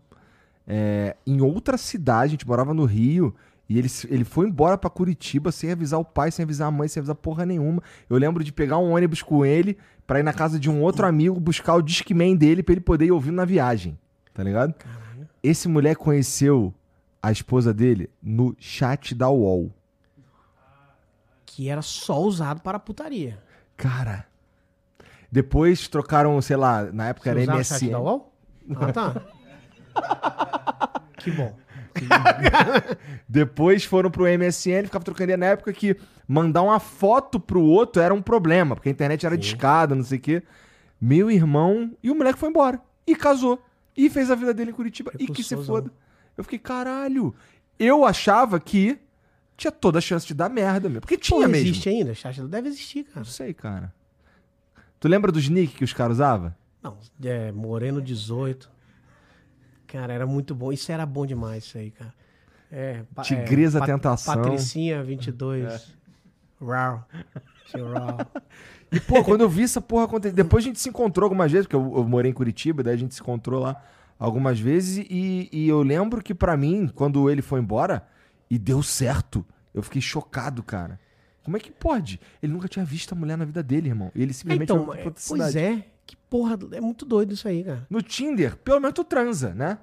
é, 0.67 1.15
em 1.25 1.41
outra 1.41 1.77
cidade. 1.77 2.25
A 2.25 2.31
gente 2.31 2.47
morava 2.47 2.73
no 2.73 2.85
Rio. 2.85 3.33
E 3.67 3.79
ele, 3.79 3.87
ele 4.09 4.23
foi 4.23 4.47
embora 4.47 4.77
pra 4.77 4.91
Curitiba 4.91 5.51
sem 5.51 5.71
avisar 5.71 5.99
o 5.99 6.05
pai, 6.05 6.29
sem 6.29 6.43
avisar 6.43 6.67
a 6.67 6.71
mãe, 6.71 6.87
sem 6.87 7.01
avisar 7.01 7.15
porra 7.15 7.47
nenhuma. 7.47 7.81
Eu 8.07 8.15
lembro 8.17 8.43
de 8.43 8.53
pegar 8.53 8.77
um 8.77 8.91
ônibus 8.93 9.23
com 9.23 9.43
ele 9.43 9.75
pra 10.05 10.19
ir 10.19 10.23
na 10.23 10.31
casa 10.33 10.59
de 10.59 10.69
um 10.69 10.83
outro 10.83 11.03
amigo 11.07 11.39
buscar 11.39 11.73
o 11.73 11.81
Discman 11.81 12.35
dele 12.35 12.61
pra 12.61 12.73
ele 12.73 12.81
poder 12.81 13.05
ir 13.05 13.11
ouvindo 13.11 13.33
na 13.37 13.45
viagem. 13.45 13.97
Tá 14.35 14.43
ligado? 14.43 14.75
Esse 15.41 15.67
moleque 15.67 15.99
conheceu 15.99 16.71
a 17.23 17.31
esposa 17.31 17.73
dele 17.73 18.07
no 18.21 18.55
chat 18.59 19.15
da 19.15 19.29
UOL. 19.31 19.71
Que 21.45 21.69
era 21.69 21.81
só 21.81 22.21
usado 22.21 22.61
para 22.61 22.77
putaria. 22.77 23.39
Cara. 23.77 24.27
Depois 25.31 25.87
trocaram, 25.87 26.41
sei 26.41 26.55
lá, 26.55 26.83
na 26.91 27.09
época 27.09 27.29
era 27.29 27.41
usava 27.41 27.57
o 27.57 27.59
MSN. 27.59 27.89
da 27.91 27.99
UOL? 27.99 28.33
Ah, 28.75 28.93
tá. 28.93 29.21
que 31.17 31.31
bom. 31.31 31.55
Depois 33.27 33.85
foram 33.85 34.11
pro 34.11 34.25
MSN, 34.25 34.83
ficava 34.83 35.03
trocando 35.03 35.23
ideia 35.23 35.37
na 35.37 35.45
época 35.47 35.71
que 35.73 35.95
mandar 36.27 36.61
uma 36.61 36.79
foto 36.79 37.39
pro 37.39 37.61
outro 37.61 38.01
era 38.01 38.13
um 38.13 38.21
problema, 38.21 38.75
porque 38.75 38.89
a 38.89 38.91
internet 38.91 39.25
era 39.25 39.37
discada, 39.37 39.95
não 39.95 40.03
sei 40.03 40.17
o 40.17 40.21
quê. 40.21 40.43
Meu 40.99 41.29
irmão. 41.29 41.95
E 42.01 42.09
o 42.09 42.15
moleque 42.15 42.39
foi 42.39 42.49
embora. 42.49 42.81
E 43.05 43.15
casou. 43.15 43.63
E 43.95 44.09
fez 44.09 44.29
a 44.31 44.35
vida 44.35 44.53
dele 44.53 44.71
em 44.71 44.73
Curitiba. 44.73 45.11
E 45.19 45.27
que 45.27 45.43
se 45.43 45.55
foda. 45.57 45.91
Eu 46.37 46.43
fiquei, 46.43 46.59
caralho. 46.59 47.33
Eu 47.77 48.05
achava 48.05 48.59
que 48.59 48.97
tinha 49.55 49.71
toda 49.71 49.99
a 49.99 50.01
chance 50.01 50.25
de 50.25 50.33
dar 50.33 50.49
merda 50.49 50.89
mesmo. 50.89 51.01
Porque 51.01 51.17
tinha 51.17 51.39
Pô, 51.39 51.47
mesmo. 51.47 51.67
existe 51.67 51.89
ainda? 51.89 52.13
Chat 52.13 52.41
deve 52.41 52.67
existir, 52.67 53.05
cara. 53.05 53.19
Não 53.19 53.25
sei, 53.25 53.53
cara. 53.53 53.93
Tu 54.99 55.07
lembra 55.07 55.31
dos 55.31 55.47
nick 55.49 55.75
que 55.75 55.83
os 55.83 55.93
caras 55.93 56.17
usavam? 56.17 56.53
Não, 56.81 56.97
é, 57.23 57.51
Moreno 57.51 58.01
18. 58.01 58.69
Cara, 59.87 60.13
era 60.13 60.25
muito 60.25 60.53
bom. 60.55 60.71
Isso 60.71 60.91
era 60.91 61.05
bom 61.05 61.25
demais, 61.25 61.63
isso 61.65 61.77
aí, 61.77 61.91
cara. 61.91 62.13
É, 62.71 63.03
Tigresa 63.23 63.77
é, 63.77 63.81
Pat- 63.81 63.89
Tentação. 63.89 64.35
Patricinha 64.35 65.03
22. 65.03 65.95
Rau. 66.61 67.07
Tio 67.67 67.91
Rau. 67.91 68.17
E, 68.91 68.99
pô, 68.99 69.23
quando 69.23 69.41
eu 69.41 69.49
vi 69.49 69.63
essa 69.63 69.79
porra 69.81 70.05
acontecer. 70.05 70.33
Depois 70.35 70.63
a 70.63 70.67
gente 70.67 70.79
se 70.79 70.89
encontrou 70.89 71.25
algumas 71.25 71.51
vezes, 71.51 71.65
porque 71.67 71.75
eu, 71.75 71.97
eu 71.97 72.03
morei 72.07 72.31
em 72.31 72.33
Curitiba, 72.33 72.83
daí 72.83 72.93
a 72.93 72.97
gente 72.97 73.13
se 73.15 73.21
encontrou 73.21 73.59
lá. 73.61 73.81
algumas 74.17 74.59
vezes 74.59 75.05
e, 75.09 75.49
e 75.51 75.67
eu 75.67 75.81
lembro 75.81 76.21
que 76.21 76.33
pra 76.33 76.55
mim, 76.57 76.87
quando 76.93 77.29
ele 77.29 77.41
foi 77.41 77.59
embora 77.59 78.05
e 78.49 78.57
deu 78.57 78.81
certo, 78.83 79.45
eu 79.73 79.81
fiquei 79.83 80.01
chocado, 80.01 80.63
cara. 80.63 80.99
Como 81.45 81.55
é 81.55 81.59
que 81.59 81.71
pode? 81.71 82.19
Ele 82.41 82.51
nunca 82.51 82.67
tinha 82.67 82.83
visto 82.83 83.13
a 83.13 83.15
mulher 83.15 83.37
na 83.37 83.45
vida 83.45 83.61
dele, 83.61 83.89
irmão. 83.89 84.11
E 84.15 84.21
ele 84.21 84.33
simplesmente 84.33 84.63
então, 84.63 84.83
foi 84.83 84.97
pra 84.97 85.05
outra 85.05 85.23
pois 85.27 85.43
cidade. 85.43 85.59
é. 85.59 85.85
Que 86.05 86.15
porra, 86.15 86.57
é 86.71 86.81
muito 86.81 87.05
doido 87.05 87.33
isso 87.33 87.47
aí, 87.47 87.63
cara. 87.63 87.85
No 87.87 88.01
Tinder, 88.01 88.57
pelo 88.57 88.79
menos 88.79 88.95
tu 88.95 89.03
transa, 89.03 89.53
né? 89.53 89.77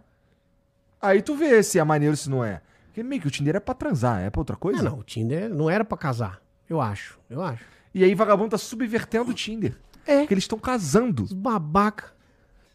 Aí 1.00 1.22
tu 1.22 1.36
vê 1.36 1.62
se 1.62 1.78
é 1.78 1.84
maneiro 1.84 2.16
se 2.16 2.28
não 2.28 2.44
é. 2.44 2.60
Porque 2.86 3.02
meio 3.02 3.22
que 3.22 3.28
o 3.28 3.30
Tinder 3.30 3.56
é 3.56 3.60
pra 3.60 3.74
transar, 3.74 4.20
é 4.20 4.28
pra 4.28 4.40
outra 4.40 4.56
coisa? 4.56 4.82
Não, 4.82 4.90
não, 4.92 4.98
o 4.98 5.02
Tinder 5.04 5.48
não 5.48 5.70
era 5.70 5.84
pra 5.84 5.96
casar. 5.96 6.42
Eu 6.68 6.80
acho, 6.80 7.18
eu 7.30 7.40
acho. 7.42 7.64
E 7.94 8.02
aí 8.02 8.14
vagabundo 8.14 8.50
tá 8.50 8.58
subvertendo 8.58 9.30
o 9.30 9.34
Tinder. 9.34 9.76
É. 10.04 10.20
Porque 10.20 10.34
eles 10.34 10.44
estão 10.44 10.58
casando. 10.58 11.22
Os 11.22 11.32
babaca. 11.32 12.12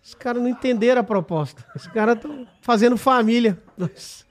Os 0.04 0.14
caras 0.14 0.42
não 0.42 0.50
entenderam 0.50 1.02
a 1.02 1.04
proposta. 1.04 1.66
Os 1.76 1.88
caras 1.88 2.16
estão 2.16 2.48
fazendo 2.62 2.98
família. 2.98 3.62
Nossa. 3.78 4.26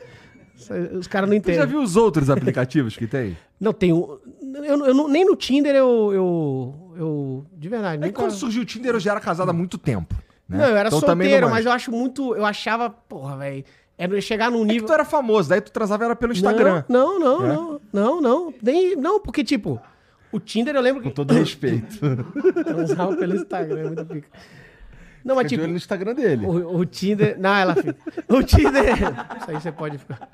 Os 0.99 1.07
caras 1.07 1.29
não 1.29 1.37
entendem. 1.37 1.61
já 1.61 1.67
viu 1.67 1.81
os 1.83 1.97
outros 1.97 2.31
aplicativos 2.31 2.97
que 2.97 3.07
tem? 3.07 3.37
Não, 3.61 3.73
tem 3.73 3.93
um. 3.93 4.19
Eu, 4.57 4.85
eu 4.87 4.95
não- 4.95 5.09
nem 5.09 5.25
no 5.25 5.35
Tinder 5.35 5.75
eu. 5.75 6.13
eu, 6.13 6.95
eu 6.97 7.47
de 7.57 7.69
verdade. 7.71 8.03
É 8.03 8.07
nunca- 8.07 8.21
quando 8.23 8.33
surgiu 8.33 8.63
o 8.63 8.65
Tinder 8.67 8.95
eu 8.95 9.01
já 9.01 9.13
era 9.13 9.21
casado 9.21 9.49
há 9.51 9.53
muito 9.53 9.79
tempo. 9.79 10.15
Né? 10.49 10.59
Não, 10.59 10.65
eu 10.67 10.77
era 10.77 10.89
Então 10.89 11.01
solteiro, 11.01 11.47
não 11.47 11.55
mas 11.55 11.65
eu 11.65 11.73
acho 11.73 11.91
muito. 11.91 12.35
Eu 12.37 12.45
achava, 12.45 12.91
porra, 12.91 13.37
velho. 13.39 13.65
Era 13.99 14.21
chegar 14.21 14.51
num 14.51 14.63
É 14.65 14.67
que 14.67 14.73
nível. 14.75 14.87
tu 14.89 14.93
era 14.93 15.07
famoso, 15.07 15.49
daí 15.49 15.61
tu 15.63 15.73
transava 15.73 16.05
era 16.05 16.15
pelo 16.15 16.33
Instagram. 16.35 16.85
Não, 16.87 17.19
não, 17.19 17.45
É? 17.45 17.49
não, 17.49 17.81
não, 17.93 18.21
não. 18.21 18.55
Nem, 18.63 18.95
não, 18.95 19.19
porque, 19.21 19.43
tipo, 19.43 19.81
o 20.31 20.39
Tinder 20.39 20.75
eu 20.77 20.83
lembro 20.83 21.01
que. 21.03 21.09
Com 21.09 21.15
todo 21.15 21.33
respeito. 21.33 21.99
Transava 22.63 23.17
pelo 23.17 23.37
Instagram, 23.37 23.81
é 23.81 23.85
muita 23.85 24.05
pica. 24.05 24.29
Não, 25.27 25.35
mas 25.35 25.49
tipo. 25.49 25.67
no 25.67 25.75
Instagram 25.77 26.15
dele. 26.15 26.47
O, 26.47 26.79
o 26.79 26.87
Tinder. 26.87 27.37
Não, 27.37 27.53
ela 27.53 27.75
fica. 27.75 27.97
O 28.29 28.45
Tinder. 28.45 28.95
Isso 29.41 29.51
aí 29.51 29.61
você 29.61 29.73
pode 29.73 29.99
ficar. 29.99 30.31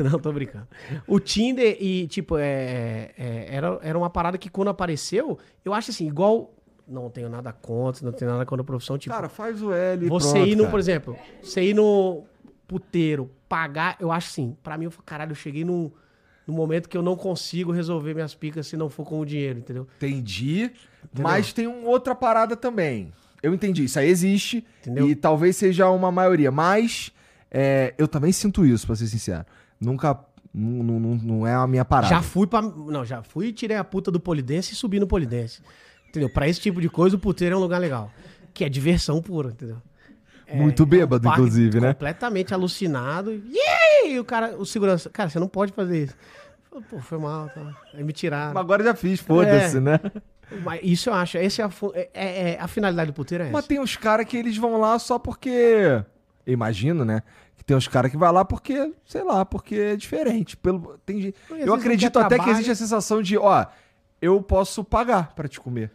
Não, 0.00 0.18
tô 0.18 0.32
brincando. 0.32 0.66
O 1.06 1.20
Tinder 1.20 1.76
e, 1.80 2.08
tipo, 2.08 2.36
é, 2.36 3.12
é, 3.16 3.46
era, 3.48 3.78
era 3.80 3.96
uma 3.96 4.10
parada 4.10 4.36
que 4.36 4.50
quando 4.50 4.68
apareceu, 4.68 5.38
eu 5.64 5.72
acho 5.72 5.92
assim, 5.92 6.08
igual. 6.08 6.52
Não 6.88 7.08
tenho 7.08 7.28
nada 7.28 7.52
contra, 7.52 8.04
não 8.04 8.12
tenho 8.12 8.30
nada 8.30 8.44
contra 8.44 8.62
a 8.62 8.64
profissão. 8.64 8.98
Tipo, 8.98 9.14
Cara, 9.14 9.28
faz 9.28 9.62
o 9.62 9.72
L 9.72 10.08
você 10.08 10.32
pronto, 10.32 10.48
ir 10.48 10.54
no, 10.54 10.62
cara. 10.64 10.70
por 10.70 10.80
exemplo, 10.80 11.16
você 11.42 11.62
ir 11.62 11.74
no 11.74 12.24
puteiro, 12.66 13.30
pagar, 13.48 13.96
eu 13.98 14.12
acho 14.12 14.28
assim, 14.28 14.56
pra 14.62 14.76
mim, 14.78 14.84
eu 14.84 14.90
falo, 14.90 15.02
caralho, 15.04 15.32
eu 15.32 15.36
cheguei 15.36 15.64
num, 15.64 15.90
num 16.46 16.54
momento 16.54 16.88
que 16.88 16.96
eu 16.96 17.02
não 17.02 17.16
consigo 17.16 17.72
resolver 17.72 18.14
minhas 18.14 18.34
picas 18.36 18.68
se 18.68 18.76
não 18.76 18.88
for 18.88 19.04
com 19.04 19.18
o 19.18 19.26
dinheiro, 19.26 19.58
entendeu? 19.58 19.88
Entendi. 19.96 20.70
Mas 21.18 21.52
tem 21.52 21.66
uma 21.66 21.88
outra 21.88 22.14
parada 22.14 22.56
também. 22.56 23.12
Eu 23.42 23.54
entendi. 23.54 23.84
Isso 23.84 23.98
aí 23.98 24.08
existe. 24.08 24.64
Entendeu? 24.80 25.08
E 25.08 25.14
talvez 25.14 25.56
seja 25.56 25.88
uma 25.90 26.10
maioria. 26.10 26.50
Mas 26.50 27.12
é, 27.50 27.94
eu 27.98 28.08
também 28.08 28.32
sinto 28.32 28.64
isso, 28.64 28.86
pra 28.86 28.96
ser 28.96 29.06
sincero. 29.06 29.44
Nunca. 29.80 30.18
Não, 30.54 30.82
não, 30.82 31.00
não- 31.00 31.14
não 31.16 31.46
é 31.46 31.54
a 31.54 31.66
minha 31.66 31.84
parada. 31.84 32.08
Já 32.14 32.22
fui 32.22 32.46
pra. 32.46 32.62
Não, 32.62 33.04
já 33.04 33.22
fui, 33.22 33.52
tirei 33.52 33.76
a 33.76 33.84
puta 33.84 34.10
do 34.10 34.18
polidense 34.18 34.72
e 34.72 34.76
subi 34.76 34.98
no 34.98 35.06
polidense. 35.06 35.60
Entendeu? 36.08 36.30
Pra 36.30 36.48
esse 36.48 36.60
tipo 36.60 36.80
de 36.80 36.88
coisa, 36.88 37.14
o 37.16 37.18
puteiro 37.18 37.54
é 37.54 37.58
um 37.58 37.60
lugar 37.60 37.78
legal. 37.78 38.10
Que 38.54 38.64
é 38.64 38.68
diversão 38.70 39.20
pura, 39.20 39.50
entendeu? 39.50 39.76
É, 40.46 40.56
Muito 40.56 40.86
bêbado, 40.86 41.24
parque 41.24 41.40
inclusive, 41.40 41.78
né? 41.80 41.92
Completamente 41.92 42.54
alucinado. 42.54 43.32
E 43.34 44.08
e 44.12 44.18
o 44.20 44.24
cara, 44.24 44.56
o 44.56 44.64
segurança, 44.64 45.10
cara, 45.10 45.28
você 45.28 45.38
não 45.40 45.48
pode 45.48 45.72
fazer 45.72 46.04
isso. 46.04 46.14
Pô, 46.88 47.00
foi 47.00 47.18
mal, 47.18 47.48
tá. 47.48 47.74
Aí 47.92 48.02
me 48.04 48.12
tiraram. 48.12 48.54
Mas 48.54 48.60
agora 48.62 48.84
já 48.84 48.94
fiz, 48.94 49.18
foda-se, 49.20 49.76
É. 49.78 49.80
né? 49.80 50.00
Mas 50.62 50.80
isso 50.82 51.10
eu 51.10 51.14
acho, 51.14 51.38
esse 51.38 51.60
é 51.60 51.64
a, 51.64 51.70
é- 51.94 52.08
é- 52.14 52.50
é 52.54 52.60
a 52.60 52.68
finalidade 52.68 53.10
do 53.10 53.14
puteiro 53.14 53.44
é 53.44 53.50
Mas 53.50 53.60
essa. 53.60 53.68
tem 53.68 53.80
uns 53.80 53.96
caras 53.96 54.26
que 54.26 54.36
eles 54.36 54.56
vão 54.56 54.78
lá 54.78 54.98
só 54.98 55.18
porque. 55.18 56.02
Eu 56.46 56.52
imagino, 56.52 57.04
né? 57.04 57.22
Que 57.56 57.64
tem 57.64 57.76
uns 57.76 57.88
caras 57.88 58.10
que 58.10 58.16
vai 58.16 58.30
lá 58.30 58.44
porque, 58.44 58.92
sei 59.04 59.24
lá, 59.24 59.44
porque 59.44 59.74
é 59.74 59.96
diferente. 59.96 60.56
Pelo... 60.56 60.96
Tem... 61.04 61.34
Eu 61.50 61.66
não 61.66 61.74
acredito 61.74 62.18
até 62.18 62.38
que 62.38 62.48
existe 62.50 62.70
a 62.70 62.74
sensação 62.76 63.20
de, 63.20 63.36
ó, 63.36 63.66
eu 64.22 64.40
posso 64.40 64.84
pagar 64.84 65.34
pra 65.34 65.48
te 65.48 65.58
comer. 65.58 65.90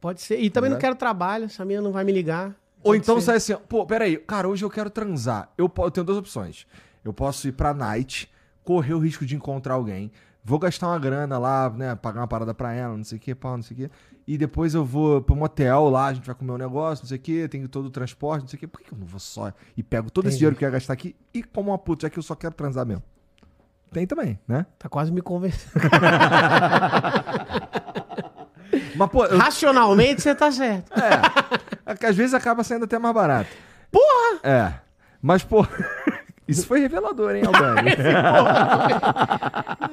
Pode 0.00 0.20
ser. 0.20 0.38
E 0.40 0.50
também 0.50 0.70
não 0.70 0.76
Né? 0.76 0.80
quero 0.80 0.96
trabalho, 0.96 1.44
essa 1.44 1.64
menina 1.64 1.82
não 1.82 1.92
vai 1.92 2.02
me 2.04 2.10
ligar. 2.12 2.48
Ou 2.82 2.90
Pode 2.92 2.98
então 3.02 3.20
ser. 3.20 3.26
sai 3.26 3.36
assim, 3.36 3.56
pô, 3.68 3.86
peraí, 3.86 4.16
cara, 4.18 4.48
hoje 4.48 4.64
eu 4.64 4.68
quero 4.70 4.90
transar. 4.90 5.48
Eu, 5.56 5.72
eu 5.78 5.90
tenho 5.90 6.04
duas 6.04 6.18
opções. 6.18 6.66
Eu 7.04 7.12
posso 7.12 7.46
ir 7.48 7.52
pra 7.52 7.72
night, 7.72 8.28
correr 8.64 8.94
o 8.94 8.98
risco 8.98 9.24
de 9.24 9.36
encontrar 9.36 9.74
alguém, 9.74 10.10
vou 10.44 10.58
gastar 10.58 10.88
uma 10.88 10.98
grana 10.98 11.38
lá, 11.38 11.70
né, 11.70 11.94
pagar 11.94 12.20
uma 12.20 12.28
parada 12.28 12.52
pra 12.52 12.72
ela, 12.72 12.94
não 12.96 13.02
sei 13.04 13.16
o 13.16 13.20
que, 13.20 13.34
pau, 13.34 13.56
não 13.56 13.62
sei 13.62 13.74
o 13.74 13.80
que. 13.80 13.90
E 14.26 14.36
depois 14.38 14.74
eu 14.74 14.84
vou 14.84 15.20
pra 15.22 15.34
um 15.34 15.42
hotel 15.42 15.88
lá, 15.88 16.06
a 16.06 16.12
gente 16.12 16.24
vai 16.26 16.34
comer 16.34 16.52
um 16.52 16.58
negócio, 16.58 17.02
não 17.02 17.08
sei 17.08 17.16
o 17.18 17.20
que, 17.20 17.48
tem 17.48 17.66
todo 17.66 17.86
o 17.86 17.90
transporte, 17.90 18.42
não 18.42 18.48
sei 18.48 18.56
o 18.56 18.60
que. 18.60 18.66
Por 18.66 18.80
que 18.82 18.92
eu 18.92 18.98
não 18.98 19.06
vou 19.06 19.18
só 19.20 19.52
e 19.76 19.82
pego 19.82 20.10
todo 20.10 20.24
esse 20.26 20.36
Entendi. 20.36 20.38
dinheiro 20.40 20.56
que 20.56 20.64
eu 20.64 20.68
ia 20.68 20.72
gastar 20.72 20.92
aqui 20.92 21.16
e 21.32 21.42
como 21.42 21.70
uma 21.70 21.78
puta, 21.78 22.02
já 22.06 22.10
que 22.10 22.18
eu 22.18 22.22
só 22.22 22.34
quero 22.34 22.54
transar 22.54 22.84
mesmo? 22.86 23.02
Tem 23.92 24.06
também, 24.06 24.38
né? 24.46 24.66
Tá 24.78 24.88
quase 24.88 25.12
me 25.12 25.22
convencendo. 25.22 25.72
Mas, 28.96 29.10
pô, 29.10 29.24
eu, 29.24 29.38
Racionalmente 29.38 30.22
você 30.22 30.34
tá 30.34 30.50
certo. 30.50 30.92
é 31.86 31.94
que 31.94 32.06
às 32.06 32.16
vezes 32.16 32.34
acaba 32.34 32.62
saindo 32.64 32.84
até 32.84 32.98
mais 32.98 33.14
barato. 33.14 33.50
Porra! 33.90 34.40
É. 34.42 34.74
Mas, 35.22 35.42
pô, 35.44 35.66
isso 36.46 36.66
foi 36.66 36.80
revelador, 36.80 37.34
hein, 37.34 37.44
Albani? 37.46 37.90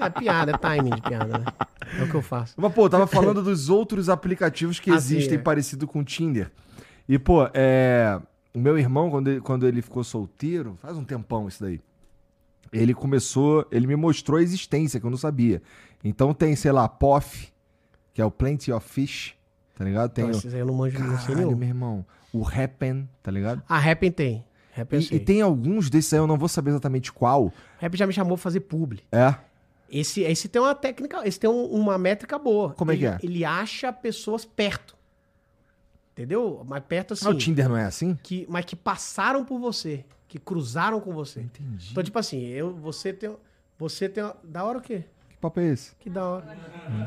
É 0.01 0.09
piada, 0.09 0.51
é 0.51 0.57
timing 0.57 0.95
de 0.95 1.01
piada, 1.01 1.37
né? 1.37 1.45
É 1.99 2.03
o 2.03 2.09
que 2.09 2.15
eu 2.15 2.21
faço. 2.21 2.53
Mas, 2.57 2.73
pô, 2.73 2.85
eu 2.85 2.89
tava 2.89 3.05
falando 3.05 3.43
dos 3.43 3.69
outros 3.69 4.09
aplicativos 4.09 4.79
que 4.79 4.89
Assim, 4.89 5.17
existem 5.17 5.37
é. 5.37 5.41
parecido 5.41 5.87
com 5.87 5.99
o 5.99 6.03
Tinder. 6.03 6.51
E, 7.07 7.19
pô, 7.19 7.47
é. 7.53 8.19
O 8.53 8.59
meu 8.59 8.77
irmão, 8.77 9.09
quando 9.09 9.27
ele, 9.29 9.41
quando 9.41 9.67
ele 9.67 9.81
ficou 9.81 10.03
solteiro, 10.03 10.75
faz 10.81 10.97
um 10.97 11.03
tempão 11.03 11.47
isso 11.47 11.63
daí. 11.63 11.79
Ele 12.73 12.93
começou. 12.93 13.65
Ele 13.71 13.85
me 13.85 13.95
mostrou 13.95 14.39
a 14.39 14.41
existência, 14.41 14.99
que 14.99 15.05
eu 15.05 15.11
não 15.11 15.17
sabia. 15.17 15.61
Então 16.03 16.33
tem, 16.33 16.55
sei 16.55 16.71
lá, 16.71 16.89
POF, 16.89 17.51
que 18.13 18.21
é 18.21 18.25
o 18.25 18.31
Plenty 18.31 18.71
of 18.71 18.87
Fish, 18.89 19.35
tá 19.75 19.85
ligado? 19.85 20.09
Tem 20.11 20.25
Então, 20.25 20.35
o. 20.35 20.39
esses 20.39 20.53
aí 20.53 20.61
eu 20.61 20.65
não 20.65 20.73
manjo, 20.73 20.97
não 20.99 21.17
sei 21.19 21.35
Caralho, 21.35 21.55
meu 21.55 21.67
irmão. 21.67 22.05
O 22.33 22.43
Happen, 22.47 23.07
tá 23.21 23.29
ligado? 23.29 23.61
Ah, 23.69 23.77
Rappen 23.77 24.11
tem. 24.11 24.43
Eu 24.89 24.99
E, 24.99 25.15
e 25.15 25.19
tem 25.19 25.41
alguns 25.41 25.89
desses 25.89 26.13
aí, 26.13 26.19
eu 26.19 26.27
não 26.27 26.37
vou 26.37 26.47
saber 26.49 26.71
exatamente 26.71 27.11
qual. 27.11 27.51
Rappen 27.79 27.97
já 27.97 28.07
me 28.07 28.13
chamou 28.13 28.37
pra 28.37 28.43
fazer 28.43 28.61
publi. 28.61 29.01
É. 29.11 29.35
Esse, 29.89 30.21
esse 30.21 30.47
tem 30.47 30.61
uma 30.61 30.73
técnica, 30.73 31.27
esse 31.27 31.39
tem 31.39 31.49
um- 31.49 31.65
uma 31.65 31.97
métrica 31.97 32.39
boa. 32.39 32.71
Como 32.73 32.91
é 32.91 32.95
que 32.97 33.03
Ele- 33.05 33.13
é? 33.13 33.19
Ele 33.21 33.45
acha 33.45 33.91
pessoas 33.91 34.45
perto. 34.45 34.95
Entendeu? 36.13 36.63
Mas 36.67 36.83
perto 36.87 37.13
assim. 37.13 37.25
Mas 37.25 37.35
o 37.35 37.37
Tinder 37.37 37.69
não 37.69 37.77
é 37.77 37.85
assim? 37.85 38.17
que, 38.21 38.45
mas 38.49 38.65
que 38.65 38.75
passaram 38.75 39.45
por 39.45 39.59
você, 39.59 40.05
que 40.27 40.37
cruzaram 40.37 40.99
com 40.99 41.13
você. 41.13 41.41
Entendi. 41.41 41.89
Então, 41.91 42.03
tipo 42.03 42.19
assim, 42.19 42.45
eu, 42.47 42.73
você 42.75 43.13
tem, 43.13 43.35
você 43.77 44.09
tem, 44.09 44.23
da 44.43 44.63
hora 44.63 44.77
o 44.77 44.81
quê? 44.81 45.03
Que 45.29 45.37
papo 45.37 45.59
é 45.59 45.65
esse? 45.67 45.95
Que 45.95 46.09
da 46.09 46.25
hora. 46.25 46.57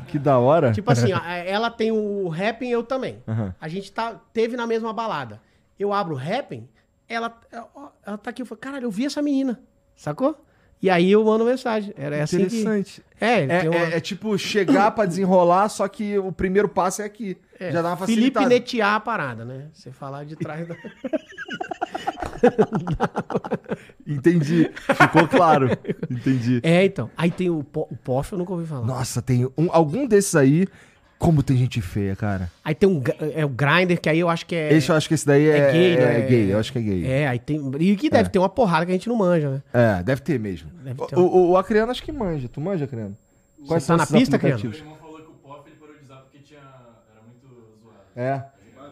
Que 0.07 0.19
da 0.19 0.37
hora. 0.39 0.71
Tipo 0.71 0.91
assim, 0.91 1.13
ó, 1.13 1.19
ela 1.23 1.69
tem 1.69 1.91
o 1.91 2.31
Happn, 2.33 2.67
eu 2.69 2.83
também. 2.83 3.21
Aham. 3.27 3.53
A 3.61 3.67
gente 3.67 3.91
tá, 3.91 4.19
teve 4.33 4.57
na 4.57 4.65
mesma 4.67 4.91
balada. 4.91 5.39
Eu 5.79 5.93
abro 5.93 6.15
o 6.15 6.19
Happn, 6.19 6.63
ela, 7.07 7.37
ela, 7.51 7.67
ela 8.05 8.17
tá 8.17 8.29
aqui, 8.29 8.41
eu 8.41 8.45
falo, 8.45 8.59
caralho, 8.59 8.85
eu 8.85 8.91
vi 8.91 9.05
essa 9.05 9.21
menina, 9.21 9.59
sacou? 9.95 10.37
E 10.81 10.89
aí 10.89 11.11
eu 11.11 11.23
mando 11.23 11.45
mensagem. 11.45 11.93
Era 11.97 12.21
assim 12.23 12.45
que... 12.45 12.57
Interessante. 12.57 13.01
É, 13.19 13.43
É, 13.43 13.59
tem 13.61 13.69
uma... 13.69 13.79
é- 13.79 13.97
é 13.97 13.99
tipo 13.99 14.37
chegar 14.37 14.91
pra 14.91 15.05
desenrolar, 15.05 15.69
só 15.69 15.87
que 15.87 16.17
o 16.19 16.31
primeiro 16.31 16.67
passo 16.67 17.01
é 17.01 17.05
aqui. 17.05 17.37
é, 17.59 17.71
Já 17.71 17.81
dá 17.81 17.89
uma 17.89 17.97
Felipe 17.97 18.13
facilitada. 18.33 18.49
netear 18.49 18.95
a 18.95 18.99
parada, 18.99 19.45
né? 19.45 19.67
Você 19.73 19.91
falar 19.91 20.25
de 20.25 20.35
trás 20.35 20.67
da... 20.67 20.75
Entendi. 24.05 24.69
Ficou 24.95 25.27
claro. 25.27 25.69
Entendi. 26.09 26.59
É, 26.63 26.85
então. 26.85 27.09
Aí 27.17 27.31
tem 27.31 27.49
o, 27.49 27.63
Po- 27.63 27.87
o 27.89 27.95
POF, 27.95 28.33
eu 28.33 28.37
nunca 28.37 28.53
ouvi 28.53 28.65
falar. 28.65 28.85
Nossa, 28.85 29.21
tem 29.21 29.45
um, 29.57 29.69
algum 29.71 30.05
desses 30.05 30.35
aí. 30.35 30.67
Como 31.17 31.41
tem 31.41 31.55
gente 31.57 31.81
feia, 31.81 32.15
cara. 32.15 32.51
Aí 32.63 32.75
tem 32.75 32.87
um, 32.89 32.99
Gr- 32.99 33.13
é 33.33 33.45
o 33.45 33.49
Grindr, 33.49 33.99
que 33.99 34.09
aí 34.09 34.19
eu 34.19 34.29
acho 34.29 34.45
que 34.45 34.53
é... 34.55 34.73
Esse 34.73 34.89
eu 34.89 34.95
acho 34.95 35.07
que 35.07 35.13
esse 35.13 35.25
daí 35.25 35.47
é, 35.47 35.57
é 35.57 35.71
gay, 35.71 35.93
é, 35.93 35.97
né? 35.97 36.19
é 36.19 36.21
gay. 36.21 36.53
Eu 36.53 36.59
acho 36.59 36.71
que 36.71 36.77
é 36.77 36.81
gay. 36.81 37.05
É, 37.05 37.21
É, 37.21 37.27
aí 37.29 37.39
tem... 37.39 37.59
E 37.79 37.95
que 37.95 38.09
deve 38.09 38.29
ter 38.29 38.37
uma 38.37 38.49
porrada 38.49 38.85
que 38.85 38.91
a 38.91 38.95
gente 38.95 39.07
não 39.09 39.15
manja, 39.15 39.49
né? 39.49 40.03
deve 40.03 40.21
ter 40.21 40.39
mesmo. 40.39 40.69
Deve 40.83 41.05
ter 41.07 41.15
o, 41.17 41.21
o, 41.21 41.49
o 41.51 41.57
Acreano 41.57 41.91
acho 41.91 42.03
que 42.03 42.11
manja. 42.11 42.47
Tu 42.49 42.59
manja, 42.61 42.85
Acreano? 42.85 43.17
Quais 43.65 43.85
tá 43.87 43.95
na 43.97 44.05
pista, 44.05 44.35
aplicativos? 44.35 44.77
Meu 44.81 44.85
irmão 44.91 44.97
falou 45.01 45.17
que 45.21 45.27
o 45.31 45.33
POF 45.49 45.69
ele 45.69 45.75
parou 45.79 45.95
de 45.95 46.03
usar 46.03 46.15
porque 46.17 46.37
tinha, 46.39 46.59
era 46.59 47.21
muito 47.25 47.47
zoado. 47.81 47.99
É. 48.15 48.45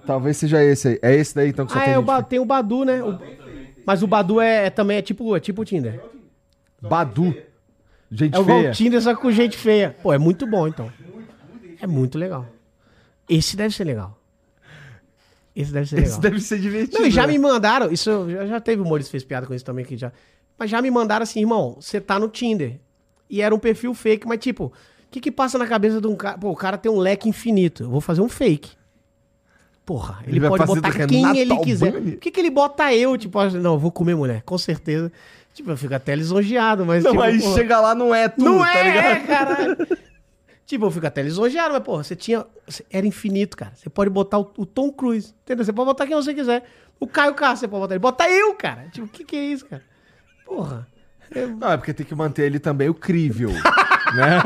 Talvez 0.05 0.37
seja 0.37 0.63
esse 0.63 0.87
aí. 0.87 0.99
É 1.01 1.15
esse 1.15 1.35
daí, 1.35 1.49
então, 1.49 1.65
que 1.65 1.73
só 1.73 1.79
Ah, 1.79 1.83
tem 1.83 1.93
é, 1.93 1.97
o 1.97 2.01
gente 2.01 2.07
Ba- 2.07 2.23
tem 2.23 2.39
o 2.39 2.45
Badu, 2.45 2.83
né? 2.85 3.03
O- 3.03 3.19
Mas 3.85 4.01
o 4.01 4.07
Badu 4.07 4.39
é, 4.41 4.65
é 4.67 4.69
também 4.69 4.97
é 4.97 5.01
tipo, 5.01 5.35
é 5.35 5.39
tipo 5.39 5.61
o 5.61 5.65
Tinder. 5.65 5.99
Badu. 6.81 7.35
Gente 8.11 8.37
É 8.37 8.43
feia. 8.43 8.69
o 8.69 8.73
Tinder, 8.73 9.01
só 9.01 9.15
com 9.15 9.31
gente 9.31 9.57
feia. 9.57 9.95
Pô, 10.01 10.13
é 10.13 10.17
muito 10.17 10.45
bom, 10.47 10.67
então. 10.67 10.89
É 11.84 11.88
muito 11.88 12.18
legal. 12.18 12.45
Esse 13.27 13.57
deve 13.57 13.76
ser 13.76 13.84
legal. 13.84 14.18
Esse 15.53 15.73
deve 15.73 15.85
ser 15.89 15.95
legal. 15.97 16.11
Esse 16.11 16.22
deve 16.22 16.39
ser 16.39 16.60
divertido. 16.61 16.99
Não, 16.99 17.07
e 17.07 17.11
já 17.11 17.27
né? 17.27 17.34
me 17.34 17.39
mandaram, 17.39 17.91
isso 17.91 18.30
já, 18.30 18.45
já 18.45 18.61
teve 18.61 18.81
o 18.81 18.85
Maurício 18.85 19.11
fez 19.11 19.26
piada 19.26 19.45
com 19.45 19.53
isso 19.53 19.65
também 19.65 19.84
aqui 19.84 19.97
já. 19.97 20.10
Mas 20.57 20.69
já 20.69 20.81
me 20.81 20.89
mandaram 20.89 21.23
assim, 21.23 21.41
irmão, 21.41 21.76
você 21.77 21.99
tá 21.99 22.18
no 22.18 22.30
Tinder. 22.30 22.80
E 23.30 23.41
era 23.41 23.53
um 23.53 23.60
perfil 23.60 23.93
fake, 23.93 24.26
mas 24.26 24.39
tipo, 24.39 24.68
o 24.68 24.72
que 25.11 25.19
que 25.19 25.30
passa 25.30 25.57
na 25.57 25.68
cabeça 25.68 25.99
de 25.99 26.07
um 26.07 26.15
cara? 26.15 26.38
Pô, 26.38 26.51
o 26.51 26.55
cara 26.55 26.77
tem 26.77 26.89
um 26.89 26.99
leque 26.99 27.27
infinito. 27.27 27.84
Eu 27.84 27.89
vou 27.89 27.99
fazer 27.99 28.22
um 28.22 28.30
fake. 28.30 28.72
Porra, 29.85 30.23
ele, 30.26 30.38
Ele 30.38 30.47
pode 30.47 30.65
botar 30.65 30.89
do 30.89 30.93
Renato 30.93 31.14
quem 31.14 31.38
ele 31.38 31.57
quiser. 31.57 31.88
Albani? 31.88 32.11
Por 32.11 32.19
que, 32.22 32.31
que 32.31 32.39
ele 32.39 32.49
bota 32.49 32.93
eu? 32.95 33.18
Tipo, 33.18 33.39
assim, 33.39 33.60
não, 33.60 33.73
eu 33.73 33.80
vou 33.80 33.91
comer 33.91 34.15
mulher, 34.15 34.41
com 34.43 34.57
certeza. 34.57 35.11
Tipo, 35.53 35.72
eu 35.72 35.77
fico 35.77 35.93
até 35.93 36.15
lisonjeado, 36.15 36.85
mas. 36.85 37.03
Não, 37.03 37.11
tipo, 37.11 37.23
aí 37.23 37.41
porra, 37.41 37.53
chega 37.55 37.81
lá, 37.81 37.93
não 37.93 38.15
é 38.15 38.30
tu, 38.30 38.41
Não 38.41 38.60
tá 38.60 38.73
é, 38.73 38.84
ligado? 38.84 39.27
caralho. 39.27 39.77
tipo, 40.65 40.85
eu 40.85 40.91
fico 40.91 41.06
até 41.06 41.22
lisonjeado, 41.22 41.73
mas, 41.73 41.84
porra, 41.84 42.03
você 42.03 42.15
tinha. 42.15 42.45
Era 42.90 43.06
infinito, 43.06 43.57
cara. 43.57 43.73
Você 43.76 43.90
pode 43.90 44.10
botar 44.10 44.40
o, 44.40 44.52
o 44.57 44.65
Tom 44.65 44.91
Cruise, 44.91 45.34
entendeu? 45.44 45.64
Você 45.65 45.73
pode 45.73 45.85
botar 45.88 46.06
quem 46.07 46.15
você 46.15 46.34
quiser. 46.34 46.64
O 46.99 47.07
Caio 47.07 47.34
Castro, 47.34 47.60
você 47.61 47.68
pode 47.68 47.81
botar 47.81 47.94
ele. 47.95 47.99
Bota 47.99 48.30
eu, 48.30 48.53
cara. 48.56 48.85
Tipo, 48.91 49.07
o 49.07 49.10
que, 49.10 49.23
que 49.23 49.35
é 49.35 49.44
isso, 49.45 49.65
cara? 49.65 49.81
Porra. 50.45 50.88
Eu- 51.34 51.49
Não, 51.56 51.72
é 51.72 51.77
porque 51.77 51.94
tem 51.94 52.06
que 52.06 52.14
manter 52.15 52.44
ele 52.44 52.60
também 52.60 52.90
o 52.90 52.94
crível, 52.94 53.49
né? 54.15 54.40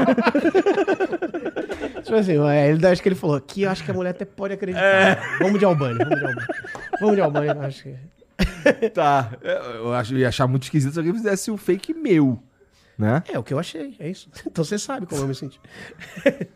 Tipo 2.03 2.15
assim, 2.15 2.38
é, 2.48 2.69
ele, 2.69 2.88
acho 2.88 3.02
que 3.02 3.10
ele 3.10 3.15
falou, 3.15 3.35
aqui 3.35 3.64
eu 3.64 3.69
acho 3.69 3.84
que 3.84 3.91
a 3.91 3.94
mulher 3.94 4.11
até 4.11 4.23
pode 4.26 4.53
acreditar. 4.53 5.38
Vamos 5.39 5.60
de 5.60 5.65
Albani, 5.65 5.98
vamos 5.98 6.18
de 6.18 6.26
Albani. 6.26 6.48
Vamos 6.99 7.15
de 7.15 7.22
Albani, 7.22 7.48
eu 7.48 7.61
acho 7.61 7.84
que. 7.84 8.89
Tá. 8.89 9.31
Eu 9.41 9.94
acho, 9.94 10.14
eu 10.14 10.19
ia 10.19 10.27
achar 10.30 10.48
muito 10.48 10.64
esquisito 10.64 10.94
se 10.94 10.99
alguém 10.99 11.14
fizesse 11.14 11.52
um 11.52 11.57
fake 11.57 11.94
meu, 11.94 12.39
né? 12.98 13.24
É 13.28 13.38
o 13.38 13.44
que 13.44 13.53
eu 13.53 13.60
achei, 13.60 13.95
é 13.99 14.10
isso. 14.10 14.30
Então 14.45 14.64
você 14.64 14.80
sabe 14.80 15.06
como 15.06 15.22
eu 15.22 15.28
me 15.28 15.36
senti. 15.36 15.60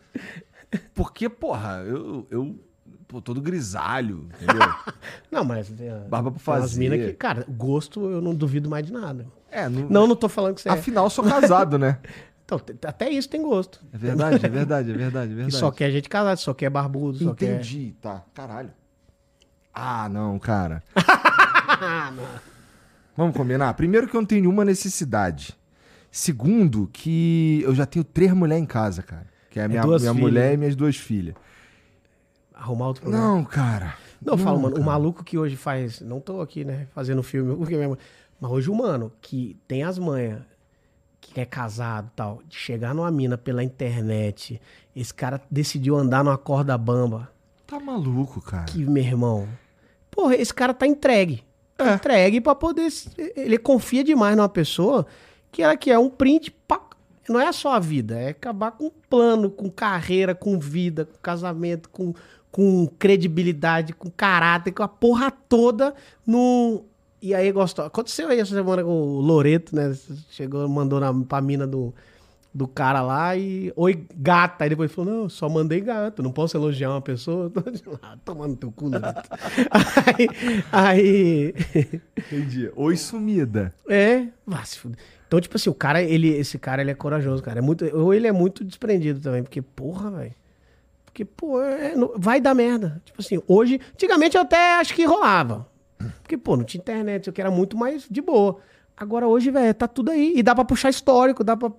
Porque, 0.94 1.28
porra, 1.30 1.84
eu, 1.86 2.26
eu 2.32 2.60
pô, 3.08 3.22
todo 3.22 3.42
grisalho, 3.42 4.30
entendeu? 4.42 4.68
Não, 5.30 5.44
mas. 5.44 5.72
é, 5.80 6.08
Barba 6.08 6.32
pra 6.32 6.40
fazer. 6.40 6.80
mina 6.80 6.98
que, 6.98 7.14
cara, 7.14 7.46
gosto 7.48 8.10
eu 8.10 8.22
não 8.22 8.34
duvido 8.34 8.70
mais 8.70 8.86
de 8.86 8.94
nada. 8.94 9.28
É, 9.50 9.68
não, 9.68 9.90
Não, 9.90 10.08
não 10.08 10.16
tô 10.16 10.30
falando 10.30 10.56
que 10.56 10.62
você 10.62 10.70
é. 10.70 10.72
Afinal, 10.72 11.06
eu 11.06 11.10
sou 11.10 11.26
casado, 11.26 11.78
né? 11.78 12.00
Então, 12.46 12.60
até 12.86 13.10
isso 13.10 13.30
tem 13.30 13.42
gosto. 13.42 13.82
É 13.94 13.98
verdade, 13.98 14.46
é 14.46 14.50
verdade, 14.50 14.92
é 14.92 14.94
verdade, 14.94 15.32
é 15.32 15.36
verdade. 15.36 15.56
só 15.56 15.72
quer 15.72 15.92
gente 15.92 16.08
casada, 16.10 16.38
só 16.38 16.54
quer 16.54 16.70
barbudo, 16.70 17.18
só 17.18 17.34
quer. 17.34 17.56
Entendi, 17.56 17.96
tá. 18.02 18.24
Caralho. 18.34 18.72
Ah, 19.74 20.10
não, 20.10 20.38
cara. 20.40 20.84
Vamos 23.16 23.36
combinar? 23.36 23.74
Primeiro 23.74 24.08
que 24.08 24.16
eu 24.16 24.22
não 24.22 24.26
tenho 24.26 24.42
nenhuma 24.42 24.66
necessidade. 24.66 25.58
Segundo, 26.12 26.90
que 26.92 27.62
eu 27.64 27.74
já 27.74 27.86
tenho 27.86 28.04
três 28.04 28.34
mulheres 28.34 28.62
em 28.62 28.68
casa, 28.68 29.02
cara. 29.02 29.28
Que 29.50 29.60
é 29.60 29.64
a 29.64 29.68
minha, 29.68 29.82
duas 29.82 30.02
minha 30.02 30.14
filhas. 30.14 30.30
mulher 30.30 30.54
e 30.54 30.58
minhas 30.58 30.76
duas 30.76 30.98
filhas. 30.98 31.36
Arrumar 32.54 32.88
outro 32.88 33.04
problema. 33.04 33.26
Não, 33.26 33.46
cara. 33.46 33.96
Não, 34.22 34.34
eu 34.34 34.38
falo, 34.38 34.58
mano, 34.60 34.76
o 34.76 34.80
cara. 34.80 34.86
maluco 34.86 35.24
que 35.24 35.38
hoje 35.38 35.56
faz. 35.56 36.02
Não 36.02 36.20
tô 36.20 36.42
aqui, 36.42 36.66
né, 36.66 36.88
fazendo 36.94 37.24
filme, 37.24 37.56
porque 37.56 37.78
mesmo. 37.78 37.98
Mas 38.40 38.52
hoje 38.52 38.70
o 38.70 38.76
mano 38.76 39.12
que 39.22 39.58
tem 39.68 39.84
as 39.84 39.98
manhas, 39.98 40.42
que 41.22 41.40
é 41.40 41.46
casado 41.46 42.10
e 42.12 42.16
tal, 42.16 42.42
de 42.48 42.56
chegar 42.56 42.94
numa 42.94 43.10
mina 43.10 43.38
pela 43.38 43.64
internet, 43.64 44.62
esse 44.96 45.14
cara 45.14 45.42
decidiu 45.50 45.96
andar 45.96 46.24
numa 46.24 46.38
corda 46.38 46.78
bamba. 46.78 47.32
Tá 47.66 47.80
maluco, 47.80 48.42
cara. 48.42 48.66
Que, 48.66 48.84
meu 48.84 49.02
irmão. 49.04 49.48
Porra, 50.10 50.36
esse 50.36 50.54
cara 50.54 50.74
tá 50.74 50.86
entregue. 50.86 51.44
Tá 51.78 51.94
entregue 51.96 52.42
pra 52.42 52.54
poder. 52.54 52.90
Ele 53.36 53.58
confia 53.58 54.04
demais 54.04 54.36
numa 54.36 54.50
pessoa 54.50 55.08
que 55.52 55.62
ela 55.62 55.76
quer 55.76 55.98
um 56.00 56.10
print 56.10 56.52
pra. 56.68 56.80
Não 57.30 57.40
é 57.40 57.52
só 57.52 57.74
a 57.74 57.80
vida, 57.80 58.20
é 58.20 58.30
acabar 58.30 58.72
com 58.72 58.90
plano, 59.10 59.50
com 59.50 59.70
carreira, 59.70 60.34
com 60.34 60.60
vida, 60.60 61.06
com 61.06 61.18
casamento, 61.22 61.88
com, 61.90 62.14
com 62.52 62.88
credibilidade, 62.98 63.94
com 63.94 64.10
caráter, 64.10 64.72
com 64.72 64.84
a 64.84 64.88
porra 64.88 65.32
toda 65.32 65.94
no. 66.26 66.84
E 67.22 67.36
aí 67.36 67.52
gostou. 67.52 67.86
Aconteceu 67.86 68.28
aí 68.30 68.40
essa 68.40 68.56
semana 68.56 68.84
com 68.84 68.90
o 68.90 69.22
Loreto, 69.22 69.76
né? 69.76 69.96
Chegou, 70.32 70.68
mandou 70.68 71.00
na, 71.00 71.14
pra 71.14 71.40
mina 71.40 71.68
do, 71.68 71.94
do 72.52 72.68
cara 72.68 73.02
lá 73.04 73.38
e. 73.38 73.72
Oi, 73.76 74.06
gata. 74.16 74.64
Aí 74.64 74.72
depois 74.72 74.92
falou: 74.92 75.14
Não, 75.14 75.30
só 75.30 75.48
mandei 75.48 75.80
gato, 75.80 76.24
não 76.24 76.32
posso 76.32 76.58
elogiar 76.58 76.90
uma 76.90 77.02
pessoa. 77.02 77.52
Ah, 78.02 78.18
Tomando 78.26 78.56
teu 78.56 78.72
cu, 78.72 78.90
Loreto. 78.90 79.30
aí. 80.18 80.28
aí 80.72 81.54
Entendi. 82.18 82.72
Oi, 82.76 82.98
sumida. 82.98 83.74
é, 83.88 84.26
vá 84.46 84.66
se 84.66 84.80
fuder. 84.80 84.98
Então, 85.32 85.40
tipo 85.40 85.56
assim, 85.56 85.70
o 85.70 85.74
cara, 85.74 86.02
ele, 86.04 86.28
esse 86.28 86.60
cara, 86.60 86.82
ele 86.82 86.92
é 86.92 86.94
corajoso, 86.94 87.42
cara. 87.42 87.60
É 87.60 87.62
muito, 87.62 87.86
ou 87.98 88.14
ele 88.14 88.28
é 88.28 88.34
muito 88.34 88.66
desprendido 88.66 89.22
também, 89.22 89.42
porque, 89.42 89.62
porra, 89.62 90.12
velho. 90.12 90.36
Porque, 91.06 91.24
pô, 91.24 91.62
é- 91.62 91.96
não- 91.96 92.12
vai 92.18 92.42
dar 92.42 92.54
merda. 92.54 93.02
Tipo 93.06 93.22
assim, 93.22 93.42
hoje, 93.48 93.80
antigamente 93.94 94.36
eu 94.36 94.42
até 94.42 94.78
acho 94.82 94.94
que 94.94 95.06
rolava. 95.06 95.66
Porque, 96.22 96.38
pô, 96.38 96.58
não 96.58 96.66
tinha 96.66 96.82
internet, 96.82 97.28
eu 97.28 97.32
que 97.34 97.40
era 97.40 97.50
muito 97.50 97.78
mais 97.78 98.06
de 98.12 98.20
boa. 98.22 98.58
Agora 98.98 99.26
hoje, 99.26 99.50
velho, 99.52 99.74
tá 99.74 99.88
tudo 99.88 100.12
aí. 100.12 100.34
E 100.36 100.44
dá 100.44 100.54
pra 100.54 100.66
puxar 100.66 100.90
histórico, 100.90 101.46
dá 101.46 101.56
pra. 101.56 101.72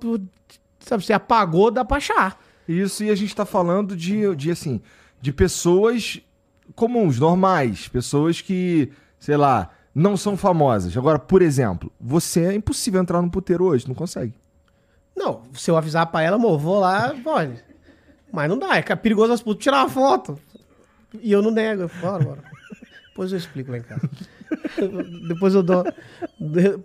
Sabe, 0.80 1.04
você 1.04 1.12
apagou, 1.12 1.70
dá 1.70 1.84
pra 1.84 1.98
achar. 1.98 2.42
Isso, 2.66 3.04
e 3.04 3.10
a 3.10 3.14
gente 3.14 3.36
tá 3.36 3.44
falando 3.44 3.94
de, 3.94 4.34
de 4.34 4.50
assim, 4.50 4.80
de 5.20 5.30
pessoas 5.30 6.22
comuns, 6.74 7.18
normais, 7.18 7.86
pessoas 7.86 8.40
que, 8.40 8.90
sei 9.20 9.36
lá, 9.36 9.68
não 9.94 10.16
são 10.16 10.36
famosas. 10.36 10.96
Agora, 10.96 11.18
por 11.18 11.42
exemplo, 11.42 11.90
você 12.00 12.46
é 12.46 12.54
impossível 12.54 13.00
entrar 13.00 13.20
no 13.20 13.30
puteiro 13.30 13.64
hoje, 13.64 13.86
não 13.86 13.94
consegue. 13.94 14.34
Não, 15.16 15.42
se 15.52 15.70
eu 15.70 15.76
avisar 15.76 16.06
pra 16.06 16.22
ela, 16.22 16.36
amor, 16.36 16.58
vou 16.58 16.80
lá, 16.80 17.14
pode. 17.22 17.62
Mas 18.32 18.48
não 18.48 18.58
dá, 18.58 18.76
é 18.76 18.82
perigoso 18.96 19.32
as 19.32 19.42
putas 19.42 19.62
tirar 19.62 19.82
uma 19.82 19.90
foto. 19.90 20.38
E 21.20 21.30
eu 21.30 21.42
não 21.42 21.50
nego. 21.50 21.90
Bora, 22.00 22.24
bora. 22.24 22.42
Depois 23.08 23.30
eu 23.30 23.36
explico 23.36 23.70
lá 23.70 23.78
em 23.78 23.82
casa. 23.82 24.08
Depois 25.28 25.54
eu 25.54 25.62
dou. 25.62 25.84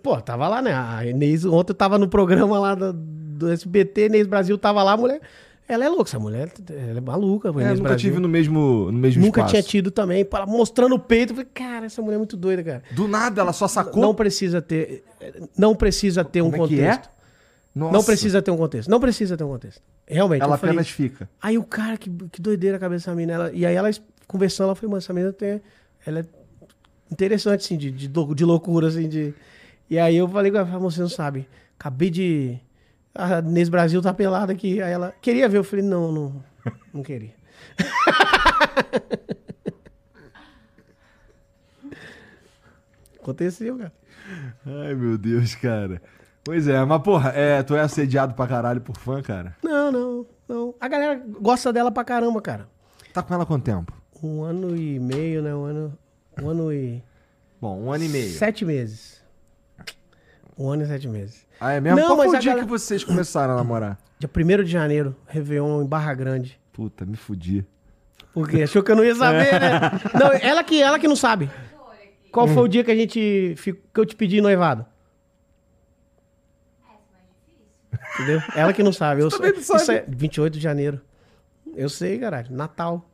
Pô, 0.02 0.20
tava 0.20 0.46
lá, 0.46 0.60
né? 0.60 0.74
A 0.74 1.06
Inês, 1.06 1.46
ontem 1.46 1.72
eu 1.72 1.74
tava 1.74 1.96
no 1.96 2.06
programa 2.06 2.58
lá 2.58 2.74
do, 2.74 2.92
do 2.92 3.50
SBT, 3.50 4.06
Inês 4.06 4.26
Brasil 4.26 4.58
tava 4.58 4.82
lá, 4.82 4.94
mulher. 4.94 5.22
Ela 5.68 5.84
é 5.84 5.88
louca, 5.88 6.04
essa 6.08 6.18
mulher 6.18 6.50
ela 6.70 6.98
é 6.98 7.00
maluca. 7.00 7.48
É, 7.50 7.52
nunca 7.52 7.74
Brasil. 7.82 7.98
tive 7.98 8.18
no 8.18 8.28
mesmo, 8.28 8.90
no 8.90 8.98
mesmo 8.98 9.22
Nunca 9.22 9.40
espaço. 9.40 9.52
tinha 9.52 9.62
tido 9.62 9.90
também. 9.90 10.26
Mostrando 10.46 10.94
o 10.94 10.98
peito. 10.98 11.32
Eu 11.32 11.36
falei, 11.36 11.50
cara, 11.52 11.86
essa 11.86 12.00
mulher 12.00 12.14
é 12.14 12.18
muito 12.18 12.36
doida, 12.38 12.64
cara. 12.64 12.82
Do 12.92 13.06
nada, 13.06 13.42
ela 13.42 13.52
só 13.52 13.68
sacou. 13.68 14.00
Não 14.00 14.14
precisa 14.14 14.62
ter. 14.62 15.04
Não 15.58 15.74
precisa 15.76 16.24
ter 16.24 16.40
um 16.40 16.50
Como 16.50 16.64
é 16.64 16.68
que 16.68 16.80
é? 16.80 16.88
contexto. 16.92 17.10
Nossa, 17.74 17.92
Não 17.92 18.02
precisa 18.02 18.40
ter 18.42 18.50
um 18.50 18.56
contexto. 18.56 18.88
Não 18.88 18.98
precisa 18.98 19.36
ter 19.36 19.44
um 19.44 19.48
contexto. 19.48 19.82
Realmente. 20.06 20.42
Ela 20.42 20.56
falei- 20.56 20.70
apenas 20.74 20.88
fica. 20.88 21.28
Aí 21.40 21.58
o 21.58 21.62
cara, 21.64 21.98
que, 21.98 22.10
que 22.32 22.40
doideira 22.40 22.76
a 22.78 22.80
cabeça 22.80 23.10
dessa 23.10 23.14
mina. 23.14 23.34
Ela, 23.34 23.52
e 23.52 23.66
aí 23.66 23.74
ela 23.74 23.90
conversando, 24.26 24.68
ela 24.68 24.74
falou, 24.74 24.92
mano, 24.92 24.98
essa 24.98 25.12
menina 25.12 25.32
tem. 25.34 25.60
Ela 26.06 26.20
é 26.20 26.24
interessante, 27.12 27.60
assim, 27.64 27.76
de, 27.76 27.90
de, 27.90 28.08
de 28.08 28.44
loucura, 28.44 28.88
assim, 28.88 29.06
de. 29.08 29.34
E 29.90 29.98
aí 29.98 30.16
eu 30.16 30.26
falei 30.28 30.50
com 30.50 30.58
ela, 30.58 30.64
você 30.78 31.00
não 31.00 31.08
sabe. 31.10 31.46
Acabei 31.78 32.10
de. 32.10 32.58
A 33.18 33.40
Inês 33.40 33.68
Brasil 33.68 34.00
tá 34.00 34.14
pelada 34.14 34.52
aqui. 34.52 34.80
Aí 34.80 34.92
ela 34.92 35.12
queria 35.20 35.48
ver. 35.48 35.58
Eu 35.58 35.64
falei, 35.64 35.84
não, 35.84 36.12
não, 36.12 36.44
não 36.94 37.02
queria. 37.02 37.34
Aconteceu, 43.20 43.76
cara. 43.76 43.92
Ai, 44.64 44.94
meu 44.94 45.18
Deus, 45.18 45.56
cara. 45.56 46.00
Pois 46.44 46.68
é, 46.68 46.82
mas 46.84 47.02
porra, 47.02 47.30
é, 47.30 47.62
tu 47.62 47.74
é 47.74 47.80
assediado 47.80 48.34
pra 48.34 48.46
caralho 48.46 48.80
por 48.80 48.96
fã, 48.96 49.20
cara? 49.20 49.56
Não, 49.62 49.90
não, 49.90 50.26
não. 50.48 50.74
A 50.80 50.86
galera 50.86 51.20
gosta 51.40 51.72
dela 51.72 51.90
pra 51.90 52.04
caramba, 52.04 52.40
cara. 52.40 52.68
Tá 53.12 53.20
com 53.20 53.34
ela 53.34 53.42
há 53.42 53.46
quanto 53.46 53.64
tempo? 53.64 53.92
Um 54.22 54.42
ano 54.42 54.76
e 54.76 55.00
meio, 55.00 55.42
né? 55.42 55.54
Um 55.54 55.64
ano, 55.64 55.98
um 56.40 56.48
ano 56.48 56.72
e. 56.72 57.02
Bom, 57.60 57.82
um 57.82 57.92
ano 57.92 58.04
e 58.04 58.08
meio. 58.08 58.30
Sete 58.30 58.64
meses. 58.64 59.20
Um 60.56 60.70
ano 60.70 60.84
e 60.84 60.86
sete 60.86 61.08
meses. 61.08 61.47
Ah, 61.60 61.72
é 61.72 61.80
mesmo? 61.80 61.98
Não, 61.98 62.06
Qual 62.08 62.16
foi 62.18 62.26
mas 62.26 62.34
o 62.34 62.36
a 62.36 62.40
dia 62.40 62.50
galera- 62.52 62.64
que 62.66 62.70
vocês 62.70 63.02
começaram 63.04 63.54
a 63.54 63.56
namorar? 63.56 63.98
Dia 64.18 64.28
1 64.32 64.62
de 64.64 64.70
janeiro, 64.70 65.14
Réveillon 65.26 65.82
em 65.82 65.86
Barra 65.86 66.14
Grande. 66.14 66.58
Puta, 66.72 67.04
me 67.04 67.16
fudi. 67.16 67.64
Por 68.32 68.48
quê? 68.48 68.62
Achou 68.62 68.82
que 68.82 68.92
eu 68.92 68.96
não 68.96 69.04
ia 69.04 69.14
saber, 69.14 69.58
né? 69.60 69.80
Não, 70.18 70.32
ela 70.40 70.62
que, 70.62 70.80
ela 70.80 70.98
que 70.98 71.08
não 71.08 71.16
sabe. 71.16 71.50
Qual 72.30 72.46
foi 72.46 72.62
o 72.62 72.68
dia 72.68 72.84
que 72.84 72.90
a 72.90 72.94
gente. 72.96 73.54
fi- 73.56 73.72
que 73.72 73.98
eu 74.00 74.06
te 74.06 74.14
pedi 74.14 74.40
noivado? 74.40 74.84
Entendeu? 78.14 78.40
Ela 78.54 78.72
que 78.72 78.82
não 78.82 78.92
sabe. 78.92 79.22
Eu 79.22 79.30
sei. 79.30 79.60
sabe. 79.62 79.80
Isso 79.82 79.92
é 79.92 80.04
28 80.06 80.54
de 80.54 80.60
janeiro. 80.60 81.00
Eu 81.74 81.88
sei, 81.88 82.18
caralho. 82.18 82.50
Natal. 82.54 83.08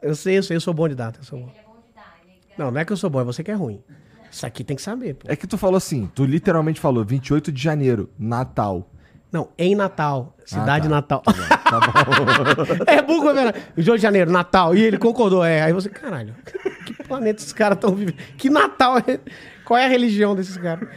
Eu 0.00 0.14
sei, 0.14 0.38
eu 0.38 0.42
sei, 0.42 0.56
eu 0.56 0.60
sou 0.60 0.72
bom 0.72 0.88
de 0.88 0.94
data. 0.94 1.20
Eu 1.20 1.24
sou 1.24 1.38
bom. 1.40 1.52
Não, 2.56 2.70
não 2.70 2.80
é 2.80 2.84
que 2.84 2.92
eu 2.92 2.96
sou 2.96 3.10
bom, 3.10 3.20
é 3.20 3.24
você 3.24 3.42
que 3.44 3.50
é 3.50 3.54
ruim. 3.54 3.82
Isso 4.30 4.46
aqui 4.46 4.62
tem 4.62 4.76
que 4.76 4.82
saber, 4.82 5.14
pô. 5.14 5.26
É 5.30 5.34
que 5.36 5.46
tu 5.46 5.58
falou 5.58 5.76
assim, 5.76 6.10
tu 6.14 6.24
literalmente 6.24 6.80
falou 6.80 7.04
28 7.04 7.50
de 7.50 7.62
janeiro, 7.62 8.08
Natal. 8.18 8.88
Não, 9.32 9.48
em 9.56 9.74
Natal. 9.74 10.34
Cidade 10.44 10.88
tá. 10.88 10.94
Natal. 10.94 11.22
Tá 11.22 11.80
bom. 11.80 12.84
é 12.86 13.00
burro, 13.02 13.30
é 13.30 13.34
verdade. 13.34 13.64
Rio 13.76 13.96
de 13.96 14.02
Janeiro, 14.02 14.30
Natal. 14.30 14.74
E 14.74 14.82
ele 14.82 14.98
concordou. 14.98 15.44
É. 15.44 15.62
Aí 15.62 15.72
você, 15.72 15.88
caralho, 15.88 16.34
que 16.84 16.94
planeta 17.04 17.40
esses 17.40 17.52
caras 17.52 17.76
estão 17.76 17.94
vivendo? 17.94 18.16
Que 18.36 18.50
Natal 18.50 18.98
é? 18.98 19.20
Qual 19.64 19.78
é 19.78 19.84
a 19.84 19.88
religião 19.88 20.34
desses 20.34 20.56
caras? 20.56 20.88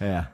é. 0.00 0.24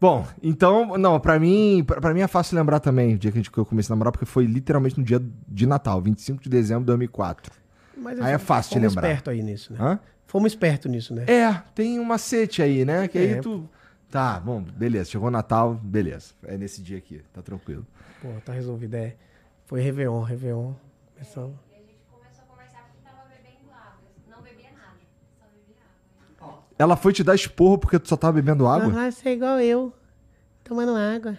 Bom, 0.00 0.24
então, 0.40 0.96
não, 0.96 1.18
pra 1.18 1.40
mim, 1.40 1.84
pra 1.84 2.14
mim 2.14 2.20
é 2.20 2.28
fácil 2.28 2.56
lembrar 2.56 2.78
também 2.78 3.14
o 3.16 3.18
dia 3.18 3.32
que, 3.32 3.38
a 3.38 3.40
gente, 3.40 3.50
que 3.50 3.58
eu 3.58 3.66
comecei 3.66 3.92
a 3.92 3.96
namorar, 3.96 4.12
porque 4.12 4.24
foi 4.24 4.44
literalmente 4.44 4.96
no 4.96 5.04
dia 5.04 5.20
de 5.48 5.66
Natal, 5.66 6.00
25 6.00 6.40
de 6.40 6.48
dezembro 6.48 6.82
de 6.82 6.86
2004. 6.86 7.52
Mas 7.96 8.20
Aí 8.20 8.32
é 8.32 8.38
fácil 8.38 8.70
de 8.70 8.74
fomos 8.76 8.94
lembrar. 8.94 9.08
esperto 9.08 9.30
aí 9.30 9.42
nisso, 9.42 9.72
né? 9.72 9.78
Hã? 9.80 9.98
Fomos 10.28 10.52
espertos 10.52 10.90
nisso, 10.90 11.14
né? 11.14 11.24
É, 11.26 11.50
tem 11.74 11.98
um 11.98 12.04
macete 12.04 12.62
aí, 12.62 12.84
né? 12.84 13.08
Que 13.08 13.18
é. 13.18 13.20
aí 13.22 13.40
tu. 13.40 13.66
Tá, 14.10 14.38
bom, 14.38 14.60
beleza. 14.62 15.10
Chegou 15.10 15.28
o 15.28 15.30
Natal, 15.30 15.74
beleza. 15.74 16.34
É 16.44 16.56
nesse 16.58 16.82
dia 16.82 16.98
aqui, 16.98 17.22
tá 17.32 17.40
tranquilo. 17.40 17.86
Pô, 18.20 18.28
tá 18.44 18.52
resolvido, 18.52 18.94
é. 18.94 19.16
Foi 19.64 19.80
Réveillon, 19.80 20.20
Réveillon. 20.22 20.74
E 21.16 21.20
a 21.20 21.24
gente 21.24 21.96
começou 22.10 22.44
a 22.44 22.46
conversar 22.46 22.90
porque 22.90 23.02
tava 23.02 23.22
bebendo 23.26 23.72
água. 23.72 24.00
Não 24.28 24.42
bebia 24.42 24.70
nada, 24.72 24.98
só 25.38 25.46
bebia 25.46 25.82
água. 26.42 26.64
Ela 26.78 26.96
foi 26.96 27.12
te 27.14 27.24
dar 27.24 27.34
esporro 27.34 27.78
porque 27.78 27.98
tu 27.98 28.06
só 28.06 28.16
tava 28.16 28.34
bebendo 28.34 28.66
água? 28.66 29.06
Ah, 29.06 29.10
você 29.10 29.30
é 29.30 29.32
igual 29.32 29.58
eu, 29.60 29.94
tomando 30.62 30.94
água. 30.94 31.38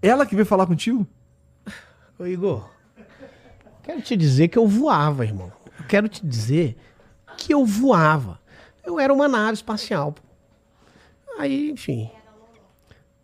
Ela 0.00 0.24
que 0.24 0.34
veio 0.34 0.46
falar 0.46 0.66
contigo? 0.66 1.06
Ô, 2.18 2.26
Igor, 2.26 2.66
quero 3.82 4.00
te 4.00 4.16
dizer 4.16 4.48
que 4.48 4.58
eu 4.58 4.66
voava, 4.66 5.22
irmão. 5.22 5.52
Quero 5.86 6.08
te 6.08 6.26
dizer 6.26 6.78
que 7.42 7.52
eu 7.52 7.66
voava. 7.66 8.38
Eu 8.84 9.00
era 9.00 9.12
uma 9.12 9.28
nave 9.28 9.54
espacial. 9.54 10.14
Aí, 11.38 11.70
enfim. 11.70 12.10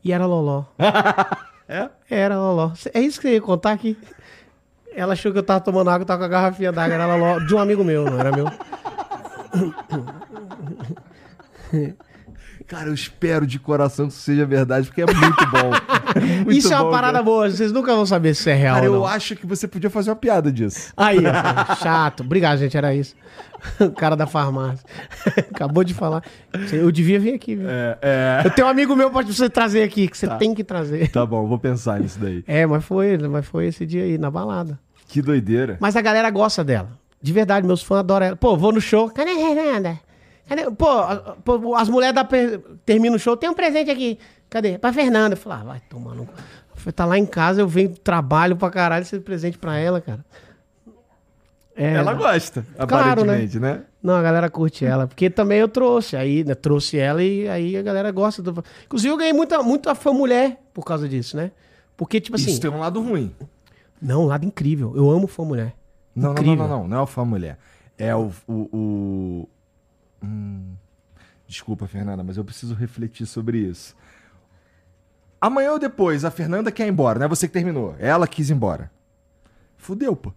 E 0.02 0.12
era 0.12 0.26
Loló. 0.26 0.64
É? 1.70 1.90
Era 2.08 2.38
Loló. 2.38 2.72
É 2.94 3.00
isso 3.00 3.20
que 3.20 3.28
você 3.28 3.34
ia 3.34 3.42
contar 3.42 3.72
aqui? 3.72 3.94
Ela 4.94 5.12
achou 5.12 5.30
que 5.30 5.36
eu 5.36 5.42
tava 5.42 5.60
tomando 5.60 5.90
água, 5.90 6.00
eu 6.00 6.06
tava 6.06 6.20
com 6.20 6.24
a 6.24 6.28
garrafinha 6.28 6.72
d'água, 6.72 6.94
era 6.94 7.04
Loló. 7.04 7.40
De 7.40 7.54
um 7.54 7.58
amigo 7.58 7.84
meu, 7.84 8.06
não 8.06 8.18
era 8.18 8.32
meu. 8.32 8.46
Cara, 12.68 12.88
eu 12.88 12.94
espero 12.94 13.46
de 13.46 13.58
coração 13.58 14.08
que 14.08 14.12
isso 14.12 14.20
seja 14.20 14.44
verdade, 14.44 14.88
porque 14.88 15.00
é 15.00 15.06
muito 15.06 15.46
bom. 15.46 15.70
Muito 16.44 16.52
isso 16.52 16.72
é 16.72 16.80
uma 16.80 16.90
parada 16.90 17.14
cara. 17.14 17.24
boa, 17.24 17.50
vocês 17.50 17.70
nunca 17.70 17.94
vão 17.94 18.04
saber 18.04 18.34
se 18.34 18.50
é 18.50 18.54
real 18.54 18.76
Cara, 18.76 18.86
eu 18.86 19.06
acho 19.06 19.36
que 19.36 19.46
você 19.46 19.68
podia 19.68 19.90
fazer 19.90 20.10
uma 20.10 20.16
piada 20.16 20.50
disso. 20.50 20.92
Aí, 20.96 21.18
chato. 21.80 22.22
Obrigado, 22.22 22.58
gente, 22.58 22.76
era 22.76 22.94
isso. 22.94 23.14
O 23.80 23.90
cara 23.92 24.16
da 24.16 24.26
farmácia. 24.26 24.84
Acabou 25.50 25.84
de 25.84 25.94
falar. 25.94 26.22
Eu 26.72 26.90
devia 26.90 27.20
vir 27.20 27.34
aqui, 27.34 27.56
viu? 27.56 27.68
É, 27.68 27.98
é. 28.02 28.42
Eu 28.44 28.50
tenho 28.50 28.66
um 28.66 28.70
amigo 28.70 28.96
meu 28.96 29.10
pra 29.10 29.22
você 29.22 29.48
trazer 29.48 29.82
aqui, 29.82 30.08
que 30.08 30.16
você 30.16 30.26
tem 30.36 30.54
que 30.54 30.64
trazer. 30.64 31.10
Tá 31.10 31.24
bom, 31.24 31.46
vou 31.46 31.58
pensar 31.58 32.00
nisso 32.00 32.18
daí. 32.18 32.42
É, 32.46 32.66
mas 32.66 32.84
foi, 32.84 33.16
mas 33.18 33.46
foi 33.46 33.66
esse 33.66 33.86
dia 33.86 34.04
aí, 34.04 34.18
na 34.18 34.30
balada. 34.30 34.78
Que 35.06 35.22
doideira. 35.22 35.76
Mas 35.80 35.94
a 35.94 36.00
galera 36.00 36.30
gosta 36.30 36.64
dela. 36.64 36.90
De 37.20 37.32
verdade, 37.32 37.66
meus 37.66 37.82
fãs 37.82 38.00
adoram 38.00 38.26
ela. 38.26 38.36
Pô, 38.36 38.56
vou 38.56 38.72
no 38.72 38.80
show. 38.80 39.10
Cadê 39.10 39.30
a 39.30 39.36
Fernanda? 39.36 40.07
Pô, 40.76 41.58
pô, 41.58 41.74
as 41.74 41.88
mulheres 41.88 42.20
per- 42.24 42.60
terminam 42.86 43.16
o 43.16 43.18
show, 43.18 43.36
tem 43.36 43.48
um 43.50 43.54
presente 43.54 43.90
aqui. 43.90 44.18
Cadê? 44.48 44.78
Pra 44.78 44.92
Fernanda. 44.92 45.34
Eu 45.34 45.38
falei, 45.38 45.58
ah, 45.60 45.64
vai 45.64 45.80
tomar 45.90 46.14
no. 46.14 46.28
tá 46.94 47.04
lá 47.04 47.18
em 47.18 47.26
casa, 47.26 47.60
eu 47.60 47.68
venho, 47.68 47.90
trabalho 47.90 48.56
pra 48.56 48.70
caralho, 48.70 49.02
esse 49.02 49.18
presente 49.20 49.58
pra 49.58 49.76
ela, 49.76 50.00
cara. 50.00 50.24
É, 51.76 51.92
Ela 51.94 52.12
gosta, 52.12 52.66
Claro, 52.88 53.20
aparentemente, 53.22 53.60
né? 53.60 53.82
Não, 54.02 54.14
a 54.14 54.22
galera 54.22 54.50
curte 54.50 54.84
ela. 54.84 55.06
Porque 55.06 55.30
também 55.30 55.60
eu 55.60 55.68
trouxe. 55.68 56.16
Aí, 56.16 56.42
né, 56.42 56.54
trouxe 56.54 56.98
ela 56.98 57.22
e 57.22 57.48
aí 57.48 57.76
a 57.76 57.82
galera 57.82 58.10
gosta. 58.10 58.42
Do... 58.42 58.64
Inclusive, 58.84 59.12
eu 59.12 59.16
ganhei 59.16 59.32
muita, 59.32 59.62
muita 59.62 59.94
fã 59.94 60.12
mulher 60.12 60.60
por 60.74 60.84
causa 60.84 61.08
disso, 61.08 61.36
né? 61.36 61.52
Porque, 61.96 62.20
tipo 62.20 62.34
assim. 62.36 62.50
Isso 62.50 62.60
tem 62.60 62.70
um 62.70 62.80
lado 62.80 63.00
ruim. 63.00 63.32
Não, 64.02 64.22
um 64.24 64.26
lado 64.26 64.44
incrível. 64.44 64.92
Eu 64.96 65.08
amo 65.08 65.28
fã 65.28 65.44
mulher. 65.44 65.74
Não, 66.16 66.34
não, 66.34 66.42
não, 66.42 66.56
não, 66.56 66.68
não. 66.68 66.88
Não 66.88 66.96
é 66.98 67.00
o 67.02 67.06
fã 67.06 67.24
mulher. 67.24 67.58
É 67.96 68.14
o. 68.14 68.30
o, 68.48 68.52
o- 68.72 69.48
Hum. 70.22 70.74
Desculpa, 71.46 71.86
Fernanda, 71.86 72.22
mas 72.22 72.36
eu 72.36 72.44
preciso 72.44 72.74
refletir 72.74 73.26
sobre 73.26 73.58
isso. 73.58 73.96
Amanhã 75.40 75.72
ou 75.72 75.78
depois, 75.78 76.24
a 76.24 76.30
Fernanda 76.30 76.70
quer 76.70 76.86
ir 76.86 76.90
embora, 76.90 77.18
não 77.18 77.26
é 77.26 77.28
você 77.28 77.46
que 77.46 77.52
terminou. 77.52 77.94
Ela 77.98 78.26
quis 78.26 78.50
ir 78.50 78.54
embora. 78.54 78.90
Fudeu, 79.76 80.14
pô. 80.14 80.32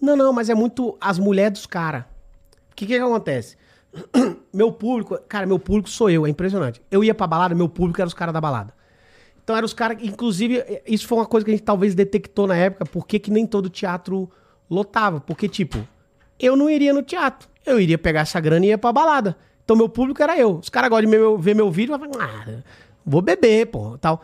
Não, 0.00 0.16
não, 0.16 0.32
mas 0.32 0.50
é 0.50 0.54
muito 0.54 0.98
as 1.00 1.18
mulheres 1.18 1.58
dos 1.58 1.66
caras. 1.66 2.02
O 2.70 2.74
que, 2.74 2.86
que 2.86 2.96
acontece? 2.96 3.56
meu 4.52 4.72
público, 4.72 5.16
cara, 5.28 5.46
meu 5.46 5.58
público 5.58 5.88
sou 5.88 6.10
eu, 6.10 6.26
é 6.26 6.28
impressionante. 6.28 6.82
Eu 6.90 7.02
ia 7.04 7.14
pra 7.14 7.26
balada, 7.26 7.54
meu 7.54 7.68
público 7.68 8.00
era 8.00 8.08
os 8.08 8.14
caras 8.14 8.34
da 8.34 8.40
balada. 8.40 8.74
Então 9.42 9.56
eram 9.56 9.66
os 9.66 9.74
caras, 9.74 9.98
inclusive, 10.02 10.64
isso 10.86 11.06
foi 11.06 11.18
uma 11.18 11.26
coisa 11.26 11.44
que 11.44 11.50
a 11.50 11.54
gente 11.54 11.64
talvez 11.64 11.94
detectou 11.94 12.46
na 12.46 12.56
época, 12.56 12.86
por 12.86 13.06
que 13.06 13.18
que 13.18 13.30
nem 13.30 13.46
todo 13.46 13.70
teatro 13.70 14.28
lotava. 14.68 15.20
Porque, 15.20 15.48
tipo, 15.48 15.86
eu 16.44 16.56
não 16.56 16.68
iria 16.68 16.92
no 16.92 17.02
teatro. 17.02 17.48
Eu 17.64 17.80
iria 17.80 17.96
pegar 17.98 18.20
essa 18.20 18.38
grana 18.40 18.64
e 18.66 18.68
ia 18.70 18.78
pra 18.78 18.92
balada. 18.92 19.36
Então 19.64 19.76
meu 19.76 19.88
público 19.88 20.22
era 20.22 20.36
eu. 20.38 20.56
Os 20.58 20.68
caras 20.68 20.90
gostam 20.90 21.10
de 21.10 21.16
meu- 21.16 21.38
ver 21.38 21.54
meu 21.54 21.70
vídeo 21.70 21.98
falam, 21.98 22.10
ah, 22.20 22.62
vou 23.04 23.22
beber, 23.22 23.66
pô, 23.66 23.96
tal. 23.98 24.22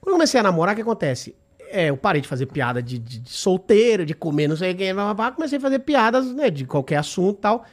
Quando 0.00 0.12
eu 0.12 0.14
comecei 0.14 0.40
a 0.40 0.42
namorar, 0.42 0.72
o 0.72 0.76
que 0.76 0.82
acontece? 0.82 1.34
É, 1.68 1.90
eu 1.90 1.96
parei 1.96 2.22
de 2.22 2.28
fazer 2.28 2.46
piada 2.46 2.80
de, 2.82 2.98
de, 2.98 3.18
de 3.18 3.30
solteiro, 3.30 4.06
de 4.06 4.14
comer 4.14 4.46
não 4.48 4.56
sei 4.56 4.72
blá, 4.94 5.12
blá, 5.12 5.32
comecei 5.32 5.58
a 5.58 5.60
fazer 5.60 5.80
piadas 5.80 6.32
né, 6.32 6.48
de 6.48 6.64
qualquer 6.64 6.96
assunto 6.96 7.38
tal. 7.40 7.64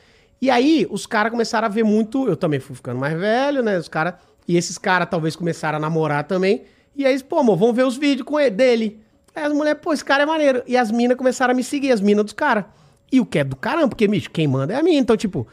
E 0.42 0.50
aí, 0.50 0.86
os 0.90 1.06
caras 1.06 1.32
começaram 1.32 1.68
a 1.68 1.70
ver 1.70 1.84
muito. 1.84 2.28
Eu 2.28 2.36
também 2.36 2.60
fui 2.60 2.76
ficando 2.76 3.00
mais 3.00 3.18
velho, 3.18 3.64
né? 3.64 3.78
Os 3.78 3.88
caras. 3.88 4.16
E 4.46 4.58
esses 4.58 4.78
caras 4.78 5.08
talvez 5.10 5.38
começaram 5.38 5.78
a 5.78 5.80
namorar 5.80 6.26
também. 6.26 6.64
E 6.96 7.06
aí, 7.06 7.24
pô, 7.24 7.40
amor, 7.40 7.56
vamos 7.56 7.76
ver 7.76 7.86
os 7.86 7.96
vídeos 7.96 8.28
com 8.28 8.38
ele, 8.38 8.50
dele. 8.50 9.00
Aí 9.34 9.44
as 9.46 9.54
mulheres, 9.54 9.80
pô, 9.82 9.94
esse 9.94 10.04
cara 10.04 10.24
é 10.24 10.26
maneiro. 10.26 10.62
E 10.68 10.76
as 10.76 10.92
minas 10.92 11.16
começaram 11.16 11.54
a 11.54 11.56
me 11.56 11.64
seguir, 11.64 11.92
as 11.94 12.02
minas 12.02 12.26
dos 12.26 12.34
caras. 12.34 12.66
E 13.14 13.20
o 13.20 13.26
que 13.28 13.38
é 13.38 13.44
do 13.44 13.56
caramba, 13.56 13.90
porque, 13.90 14.08
bicho, 14.08 14.32
quem 14.32 14.48
manda 14.48 14.74
é 14.74 14.78
a 14.78 14.82
minha. 14.82 15.00
Então, 15.00 15.16
tipo, 15.16 15.48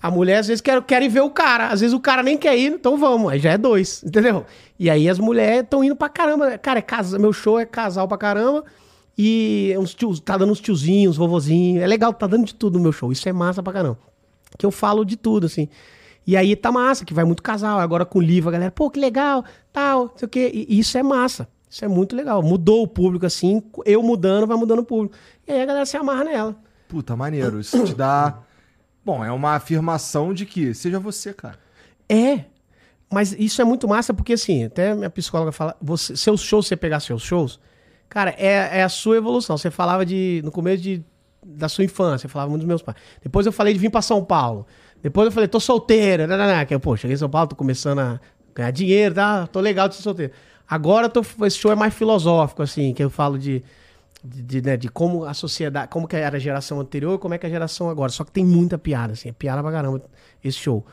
a 0.00 0.08
mulher 0.12 0.38
às 0.38 0.46
vezes 0.46 0.60
quer, 0.60 0.80
querem 0.84 1.08
ver 1.08 1.22
o 1.22 1.28
cara. 1.28 1.66
Às 1.66 1.80
vezes 1.80 1.92
o 1.92 1.98
cara 1.98 2.22
nem 2.22 2.38
quer 2.38 2.56
ir, 2.56 2.70
então 2.70 2.96
vamos. 2.96 3.32
Aí 3.32 3.40
já 3.40 3.50
é 3.50 3.58
dois, 3.58 4.00
entendeu? 4.06 4.46
E 4.78 4.88
aí 4.88 5.08
as 5.08 5.18
mulheres 5.18 5.64
estão 5.64 5.82
indo 5.82 5.96
pra 5.96 6.08
caramba. 6.08 6.56
Cara, 6.56 6.78
é 6.78 6.82
casa, 6.82 7.18
meu 7.18 7.32
show 7.32 7.58
é 7.58 7.66
casal 7.66 8.06
pra 8.06 8.16
caramba. 8.16 8.64
E 9.18 9.74
uns 9.76 9.92
tios, 9.92 10.20
tá 10.20 10.38
dando 10.38 10.52
uns 10.52 10.60
tiozinhos, 10.60 11.16
vovozinhos. 11.16 11.82
É 11.82 11.86
legal, 11.88 12.14
tá 12.14 12.28
dando 12.28 12.44
de 12.44 12.54
tudo 12.54 12.78
no 12.78 12.84
meu 12.84 12.92
show. 12.92 13.10
Isso 13.10 13.28
é 13.28 13.32
massa 13.32 13.60
pra 13.60 13.72
caramba. 13.72 13.98
Que 14.56 14.64
eu 14.64 14.70
falo 14.70 15.04
de 15.04 15.16
tudo, 15.16 15.46
assim. 15.46 15.68
E 16.24 16.36
aí 16.36 16.54
tá 16.54 16.70
massa, 16.70 17.04
que 17.04 17.12
vai 17.12 17.24
muito 17.24 17.42
casal. 17.42 17.80
Agora 17.80 18.04
com 18.04 18.20
o 18.20 18.22
livro, 18.22 18.50
a 18.50 18.52
galera, 18.52 18.70
pô, 18.70 18.88
que 18.88 19.00
legal, 19.00 19.44
tal, 19.72 20.04
não 20.04 20.12
sei 20.14 20.26
o 20.26 20.28
quê. 20.28 20.50
E 20.54 20.78
isso 20.78 20.96
é 20.96 21.02
massa. 21.02 21.48
Isso 21.68 21.84
é 21.84 21.88
muito 21.88 22.14
legal. 22.14 22.40
Mudou 22.40 22.84
o 22.84 22.86
público, 22.86 23.26
assim. 23.26 23.60
Eu 23.84 24.00
mudando, 24.00 24.46
vai 24.46 24.56
mudando 24.56 24.78
o 24.78 24.84
público. 24.84 25.16
E 25.46 25.52
aí 25.52 25.60
a 25.60 25.66
galera 25.66 25.84
se 25.84 25.96
amarra 25.96 26.22
nela. 26.22 26.69
Puta, 26.90 27.14
maneiro. 27.14 27.60
Isso 27.60 27.84
te 27.84 27.94
dá. 27.94 28.40
Bom, 29.06 29.24
é 29.24 29.30
uma 29.30 29.54
afirmação 29.54 30.34
de 30.34 30.44
que 30.44 30.74
seja 30.74 30.98
você, 30.98 31.32
cara. 31.32 31.56
É. 32.08 32.44
Mas 33.12 33.32
isso 33.38 33.62
é 33.62 33.64
muito 33.64 33.88
massa 33.88 34.12
porque, 34.12 34.32
assim, 34.32 34.64
até 34.64 34.94
minha 34.94 35.08
psicóloga 35.08 35.52
fala, 35.52 35.76
você, 35.80 36.16
seus 36.16 36.40
shows, 36.40 36.66
você 36.66 36.76
pegar 36.76 37.00
seus 37.00 37.22
shows, 37.22 37.60
cara, 38.08 38.34
é, 38.36 38.80
é 38.80 38.82
a 38.82 38.88
sua 38.88 39.16
evolução. 39.16 39.56
Você 39.56 39.70
falava 39.70 40.04
de, 40.04 40.40
no 40.44 40.50
começo 40.50 40.82
de, 40.82 41.04
da 41.44 41.68
sua 41.68 41.84
infância, 41.84 42.26
eu 42.26 42.30
falava 42.30 42.50
muito 42.50 42.62
dos 42.62 42.68
meus 42.68 42.82
pais. 42.82 42.98
Depois 43.22 43.46
eu 43.46 43.52
falei 43.52 43.72
de 43.72 43.78
vir 43.78 43.90
pra 43.90 44.02
São 44.02 44.24
Paulo. 44.24 44.66
Depois 45.00 45.26
eu 45.26 45.32
falei, 45.32 45.48
tô 45.48 45.60
solteira, 45.60 46.26
né, 46.26 46.36
né, 46.36 46.46
né, 46.46 46.64
que 46.64 46.74
eu, 46.74 46.80
pô, 46.80 46.96
cheguei 46.96 47.14
em 47.14 47.18
São 47.18 47.30
Paulo, 47.30 47.48
tô 47.48 47.56
começando 47.56 48.00
a 48.00 48.20
ganhar 48.54 48.70
dinheiro, 48.70 49.14
tá? 49.14 49.46
Tô 49.46 49.60
legal 49.60 49.88
de 49.88 49.94
ser 49.94 50.02
solteiro. 50.02 50.32
Agora 50.68 51.08
tô, 51.08 51.24
esse 51.44 51.56
show 51.56 51.72
é 51.72 51.74
mais 51.74 51.94
filosófico, 51.94 52.62
assim, 52.62 52.92
que 52.92 53.02
eu 53.02 53.10
falo 53.10 53.38
de, 53.38 53.62
de, 54.24 54.42
de, 54.42 54.62
né, 54.62 54.76
de 54.76 54.88
como 54.88 55.24
a 55.24 55.34
sociedade, 55.34 55.88
como 55.88 56.06
que 56.06 56.16
era 56.16 56.36
a 56.36 56.40
geração 56.40 56.80
anterior 56.80 57.18
como 57.18 57.34
é 57.34 57.38
que 57.38 57.46
é 57.46 57.48
a 57.48 57.52
geração 57.52 57.88
agora. 57.88 58.10
Só 58.12 58.24
que 58.24 58.32
tem 58.32 58.44
muita 58.44 58.78
piada, 58.78 59.12
assim, 59.12 59.28
é 59.28 59.32
piada 59.32 59.62
pra 59.62 59.72
caramba 59.72 60.02
esse 60.42 60.58
show. 60.58 60.84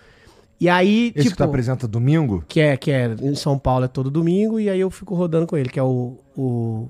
E 0.60 0.68
aí, 0.68 1.12
Esse 1.16 1.26
tipo... 1.26 1.32
que 1.32 1.38
tu 1.38 1.44
apresenta 1.44 1.88
domingo? 1.88 2.44
Que 2.48 2.60
é, 2.60 2.78
que 2.78 2.92
é 2.92 3.16
em 3.22 3.36
São 3.36 3.60
Paulo 3.60 3.86
é 3.86 3.88
todo 3.88 4.10
domingo, 4.10 4.60
e 4.60 4.70
aí 4.70 4.80
eu 4.80 4.90
fico 4.90 5.14
rodando 5.14 5.46
com 5.46 5.56
ele, 5.56 5.70
que 5.70 5.80
é 5.80 5.84
o. 5.84 6.18
o 6.36 6.90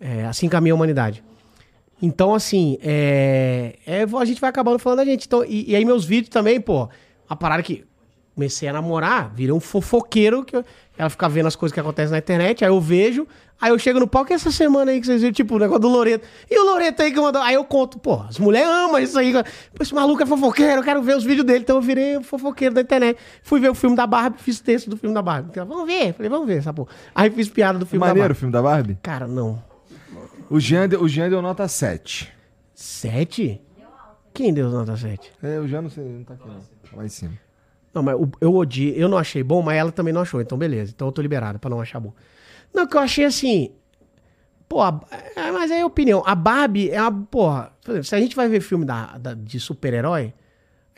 é, 0.00 0.24
assim 0.24 0.48
caminha 0.48 0.72
a 0.72 0.76
humanidade. 0.76 1.22
Então, 2.00 2.34
assim, 2.34 2.78
é, 2.82 3.76
é, 3.86 4.02
a 4.02 4.24
gente 4.24 4.40
vai 4.40 4.50
acabando 4.50 4.78
falando 4.78 4.98
da 4.98 5.04
gente. 5.04 5.26
Então, 5.26 5.44
e, 5.44 5.70
e 5.70 5.76
aí 5.76 5.84
meus 5.84 6.04
vídeos 6.04 6.30
também, 6.30 6.60
pô, 6.60 6.88
a 7.28 7.36
parada 7.36 7.62
que 7.62 7.84
comecei 8.34 8.68
a 8.68 8.72
namorar, 8.72 9.30
virei 9.34 9.52
um 9.52 9.60
fofoqueiro, 9.60 10.44
que 10.44 10.56
eu- 10.56 10.64
ela 10.96 11.10
fica 11.10 11.28
vendo 11.28 11.46
as 11.46 11.56
coisas 11.56 11.72
que 11.74 11.80
acontecem 11.80 12.12
na 12.12 12.18
internet, 12.18 12.64
aí 12.64 12.70
eu 12.70 12.80
vejo, 12.80 13.26
aí 13.60 13.70
eu 13.70 13.78
chego 13.78 13.98
no 14.00 14.06
palco, 14.06 14.32
e 14.32 14.34
essa 14.34 14.50
semana 14.50 14.90
aí 14.90 15.00
que 15.00 15.06
vocês 15.06 15.20
viram, 15.20 15.32
tipo, 15.34 15.56
o 15.56 15.58
negócio 15.58 15.80
do 15.80 15.88
Loreto. 15.88 16.26
E 16.50 16.58
o 16.58 16.64
Loreto 16.64 17.02
aí 17.02 17.12
que 17.12 17.20
mandou, 17.20 17.42
aí 17.42 17.54
eu 17.54 17.64
conto, 17.64 17.98
pô, 17.98 18.22
as 18.22 18.38
mulheres 18.38 18.68
amam 18.68 18.98
isso 18.98 19.18
aí, 19.18 19.32
pô, 19.32 19.82
esse 19.82 19.94
maluco 19.94 20.22
é 20.22 20.26
fofoqueiro, 20.26 20.80
eu 20.80 20.82
quero 20.82 21.02
ver 21.02 21.16
os 21.16 21.24
vídeos 21.24 21.46
dele, 21.46 21.60
então 21.60 21.76
eu 21.76 21.82
virei 21.82 22.16
um 22.16 22.22
fofoqueiro 22.22 22.74
da 22.74 22.80
internet. 22.80 23.18
Fui 23.42 23.60
ver 23.60 23.70
o 23.70 23.74
filme 23.74 23.94
da 23.96 24.06
Barbie, 24.06 24.38
fiz 24.40 24.60
texto 24.60 24.88
do 24.88 24.96
filme 24.96 25.14
da 25.14 25.20
Barbie. 25.22 25.50
Então, 25.50 25.66
vamos 25.66 25.86
ver, 25.86 26.12
falei, 26.14 26.30
vamos 26.30 26.46
ver 26.46 26.58
essa 26.58 26.72
porra. 26.72 26.88
Aí 27.14 27.30
fiz 27.30 27.48
piada 27.48 27.78
do 27.78 27.84
filme 27.86 28.00
da 28.00 28.06
Maneiro 28.08 28.26
o 28.26 28.28
Barbie. 28.28 28.38
filme 28.38 28.52
da 28.52 28.62
Barbie? 28.62 28.98
Cara, 29.02 29.26
não. 29.26 29.62
O 30.48 30.58
Jean, 30.60 30.88
deu- 30.88 31.02
o 31.02 31.08
Jean 31.08 31.28
deu 31.30 31.40
nota 31.42 31.66
7. 31.68 32.32
Sete? 32.74 33.60
Quem 34.34 34.52
deu 34.52 34.70
nota 34.70 34.96
sete? 34.96 35.30
É, 35.42 35.58
o 35.60 35.68
Jean 35.68 35.82
não 35.82 35.90
sei, 35.90 36.04
não 36.04 36.24
tá 36.24 36.32
aqui 36.34 36.48
não. 36.48 36.54
Tá 36.56 36.96
Lá 36.96 37.04
em 37.04 37.08
cima. 37.08 37.32
Não, 37.94 38.02
mas 38.02 38.16
eu 38.40 38.54
odiei, 38.54 38.94
eu 38.96 39.08
não 39.08 39.18
achei 39.18 39.42
bom, 39.42 39.60
mas 39.62 39.76
ela 39.76 39.92
também 39.92 40.12
não 40.14 40.22
achou, 40.22 40.40
então 40.40 40.56
beleza. 40.56 40.92
Então 40.94 41.08
eu 41.08 41.12
tô 41.12 41.20
liberado 41.20 41.58
pra 41.58 41.68
não 41.70 41.80
achar 41.80 42.00
bom. 42.00 42.12
Não, 42.72 42.86
que 42.86 42.96
eu 42.96 43.00
achei 43.00 43.24
assim. 43.24 43.70
Pô, 44.68 44.80
a- 44.80 45.00
é, 45.36 45.50
mas 45.52 45.70
é 45.70 45.82
a 45.82 45.86
opinião. 45.86 46.22
A 46.24 46.34
Barbie 46.34 46.90
é 46.90 47.00
uma. 47.02 47.12
Porra, 47.12 47.72
se 48.02 48.14
a 48.14 48.18
gente 48.18 48.34
vai 48.34 48.48
ver 48.48 48.60
filme 48.60 48.84
da, 48.86 49.18
da- 49.18 49.34
de 49.34 49.60
super-herói, 49.60 50.32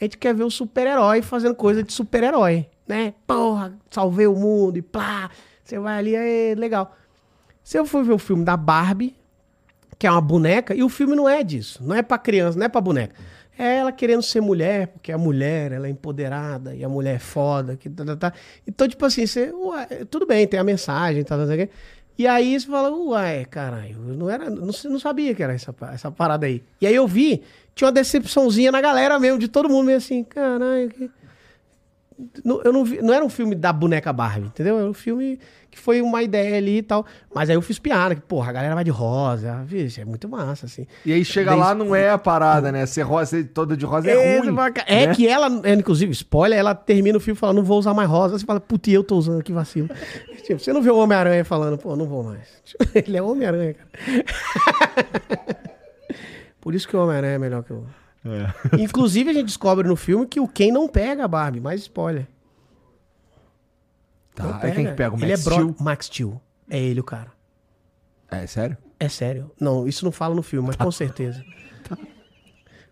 a 0.01 0.05
gente 0.05 0.17
quer 0.19 0.33
ver 0.35 0.45
o 0.45 0.51
super-herói 0.51 1.21
fazendo 1.23 1.55
coisa 1.57 1.83
de 1.83 1.93
super-herói, 1.93 2.67
né? 2.87 3.15
Porra, 3.27 3.77
salvei 3.91 4.27
o 4.29 4.35
mundo 4.37 4.77
e 4.79 4.83
plá. 4.83 5.31
Você 5.65 5.79
vai 5.79 5.99
ali, 5.99 6.15
é 6.15 6.55
legal. 6.57 6.95
Se 7.65 7.77
eu 7.79 7.85
for 7.87 8.05
ver 8.05 8.13
o 8.13 8.19
filme 8.19 8.45
da 8.45 8.57
Barbie, 8.57 9.17
que 9.99 10.07
é 10.07 10.11
uma 10.11 10.21
boneca, 10.21 10.75
e 10.75 10.83
o 10.85 10.89
filme 10.89 11.17
não 11.17 11.29
é 11.29 11.43
disso. 11.43 11.83
Não 11.83 11.97
é 11.97 12.03
pra 12.03 12.19
criança, 12.19 12.57
não 12.59 12.67
é 12.67 12.69
pra 12.69 12.81
boneca. 12.81 13.15
É 13.57 13.77
ela 13.77 13.93
querendo 13.93 14.23
ser 14.23 14.41
mulher, 14.41 14.89
porque 14.89 15.13
a 15.13 15.19
mulher, 15.19 15.73
ela 15.73 15.87
é 15.87 15.91
empoderada, 15.91 16.75
e 16.75 16.85
a 16.85 16.89
mulher 16.89 17.17
é 17.17 17.19
foda. 17.21 17.77
Que 17.77 17.89
tá, 17.89 18.05
tá, 18.05 18.17
tá. 18.17 18.33
Então, 18.67 18.89
tipo 18.89 19.05
assim, 19.07 19.27
você, 19.27 19.53
tudo 20.11 20.27
bem, 20.27 20.47
tem 20.47 20.59
a 20.59 20.65
mensagem, 20.65 21.23
tá, 21.23 21.37
tá, 21.37 21.47
tá, 21.47 21.57
tá. 21.57 21.69
E 22.17 22.27
aí 22.29 22.59
você 22.59 22.67
fala, 22.67 22.91
uai, 22.91 23.45
caralho, 23.45 23.97
eu 24.09 24.15
não, 24.15 24.31
era, 24.31 24.49
não, 24.49 24.67
não 24.67 24.99
sabia 25.01 25.35
que 25.35 25.43
era 25.43 25.53
essa, 25.53 25.75
essa 25.93 26.11
parada 26.11 26.47
aí. 26.47 26.63
E 26.81 26.87
aí 26.87 26.95
eu 26.95 27.07
vi, 27.09 27.43
tinha 27.75 27.87
uma 27.87 27.93
decepçãozinha 27.93 28.71
na 28.71 28.81
galera 28.81 29.19
mesmo, 29.19 29.39
de 29.39 29.49
todo 29.49 29.69
mundo 29.69 29.87
meio 29.87 29.99
assim, 29.99 30.23
caralho. 30.23 30.89
Que... 30.91 31.11
não, 32.45 32.63
eu 32.63 32.73
não, 32.73 32.85
vi- 32.85 33.03
não 33.03 33.13
era 33.13 33.25
um 33.25 33.29
filme 33.29 33.57
da 33.57 33.73
boneca 33.73 34.13
Barbie, 34.13 34.47
entendeu? 34.47 34.79
Era 34.79 34.89
um 34.89 34.95
filme 34.95 35.41
que 35.75 35.81
foi 35.81 36.01
uma 36.01 36.23
ideia 36.23 36.57
ali 36.57 36.79
e 36.79 36.83
tal. 36.83 37.05
Mas 37.35 37.51
aí 37.51 37.57
eu 37.57 37.63
fiz 37.63 37.79
piada, 37.79 38.15
que, 38.15 38.21
porra, 38.21 38.51
a 38.51 38.53
galera 38.53 38.75
vai 38.75 38.85
de 38.85 38.91
rosa. 38.91 39.63
Vixe, 39.65 40.01
é 40.01 40.05
muito 40.05 40.29
massa, 40.29 40.67
assim. 40.67 40.87
E 41.05 41.13
aí 41.13 41.25
chega 41.25 41.51
Daí- 41.51 41.59
lá, 41.61 41.75
não 41.75 41.95
é 41.95 42.11
a 42.11 42.17
parada, 42.19 42.71
né? 42.73 42.87
Ser 42.87 43.03
rosa, 43.03 43.27
ser 43.31 43.45
toda 43.49 43.77
de 43.77 43.85
rosa 43.85 44.09
é, 44.11 44.37
É, 44.37 44.39
ruim. 44.39 44.57
é 44.87 45.07
né? 45.09 45.15
que 45.15 45.27
ela, 45.29 45.49
é, 45.65 45.73
inclusive, 45.75 46.13
spoiler, 46.13 46.59
ela 46.59 46.75
termina 46.75 47.19
o 47.19 47.21
filme 47.21 47.39
falando, 47.39 47.57
não 47.57 47.65
vou 47.65 47.79
usar 47.79 47.93
mais 47.95 48.09
rosa. 48.09 48.39
Você 48.39 48.45
fala, 48.47 48.61
puta, 48.61 48.91
eu 48.91 49.03
tô 49.05 49.17
usando, 49.17 49.43
que 49.43 49.53
vacilo. 49.53 49.89
tipo, 50.47 50.59
você 50.61 50.73
não 50.73 50.81
vê 50.83 50.91
o 50.91 50.97
Homem-Aranha 50.97 51.45
falando, 51.45 51.77
pô, 51.77 51.95
não 51.97 52.07
vou 52.07 52.23
mais. 52.25 52.47
Ele 52.95 53.17
é 53.17 53.23
o 53.23 53.31
Homem-Aranha, 53.31 53.75
cara. 53.75 54.25
Por 56.61 56.75
isso 56.75 56.89
que 56.89 56.97
o 56.97 57.03
Homem-Aranha 57.03 57.35
é 57.35 57.39
melhor 57.39 57.63
que 57.63 57.73
o. 57.73 57.85
É. 58.27 58.81
Inclusive, 58.81 59.29
a 59.29 59.33
gente 59.35 59.47
descobre 59.47 59.87
no 59.87 59.97
filme 59.97 60.27
que 60.27 60.41
o 60.41 60.49
Ken 60.49 60.73
não 60.73 60.89
pega 60.89 61.25
a 61.25 61.29
Barbie, 61.29 61.61
mais 61.61 61.83
spoiler. 61.83 62.27
Não 64.39 64.53
Tá, 64.53 64.61
aí 64.63 64.73
quem 64.73 64.87
que 64.87 64.93
pega? 64.93 65.15
O 65.15 65.19
Ele 65.19 65.29
Max 65.29 65.41
é 65.41 65.45
bro... 65.45 65.55
Steel? 65.55 65.77
Max 65.81 66.07
Steel. 66.07 66.41
É 66.69 66.79
ele 66.79 67.01
o 67.01 67.05
cara. 67.05 67.33
É, 68.31 68.47
sério? 68.47 68.77
É 68.99 69.09
sério. 69.09 69.51
Não, 69.61 69.87
isso 69.87 70.05
não 70.05 70.13
fala 70.13 70.35
no 70.35 70.43
filme, 70.43 70.67
mas 70.67 70.77
com 70.77 70.91
certeza. 70.91 71.45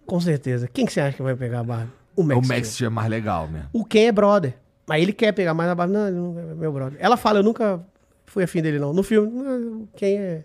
Com 0.05 0.20
certeza. 0.20 0.69
Quem 0.69 0.85
que 0.85 0.93
você 0.93 1.01
acha 1.01 1.16
que 1.16 1.23
vai 1.23 1.35
pegar 1.35 1.60
a 1.60 1.64
Barbie? 1.64 1.93
O 2.16 2.23
Max 2.24 2.44
o. 2.44 2.48
Max 2.48 2.69
Steel 2.69 2.89
é 2.89 2.90
mais 2.90 3.09
legal 3.09 3.48
mesmo. 3.48 3.69
O 3.73 3.85
Ken 3.85 4.09
é 4.09 4.12
brother. 4.12 4.59
Mas 4.86 5.01
ele 5.01 5.12
quer 5.12 5.32
pegar 5.32 5.55
mais 5.55 5.70
a 5.70 5.74
Barbie. 5.77 5.93
Não, 5.93 6.06
ele 6.09 6.16
não 6.16 6.39
é 6.39 6.55
meu 6.55 6.73
brother. 6.73 6.98
Ela 7.01 7.16
fala, 7.16 7.39
eu 7.39 7.43
nunca 7.43 7.81
fui 8.27 8.43
afim 8.43 8.60
dele, 8.60 8.81
não. 8.81 8.93
No 8.93 9.02
filme, 9.02 9.89
Ken 9.97 10.19
é. 10.19 10.44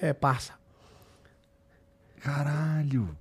É 0.00 0.12
parça. 0.12 0.52
Caralho. 2.20 3.16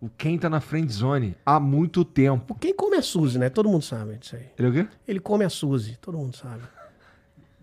O 0.00 0.08
Ken 0.08 0.38
tá 0.38 0.48
na 0.48 0.60
friend 0.60 0.92
zone 0.92 1.36
há 1.44 1.58
muito 1.58 2.04
tempo. 2.04 2.54
O 2.54 2.56
Ken 2.56 2.72
come 2.72 2.96
a 2.96 3.02
Suzy, 3.02 3.38
né? 3.38 3.48
Todo 3.50 3.68
mundo 3.68 3.82
sabe 3.82 4.16
disso 4.16 4.36
aí. 4.36 4.46
Ele 4.56 4.68
é 4.68 4.70
o 4.70 4.74
quê? 4.74 4.88
Ele 5.08 5.18
come 5.20 5.44
a 5.44 5.50
Suzy, 5.50 5.96
todo 6.00 6.16
mundo 6.16 6.36
sabe. 6.36 6.62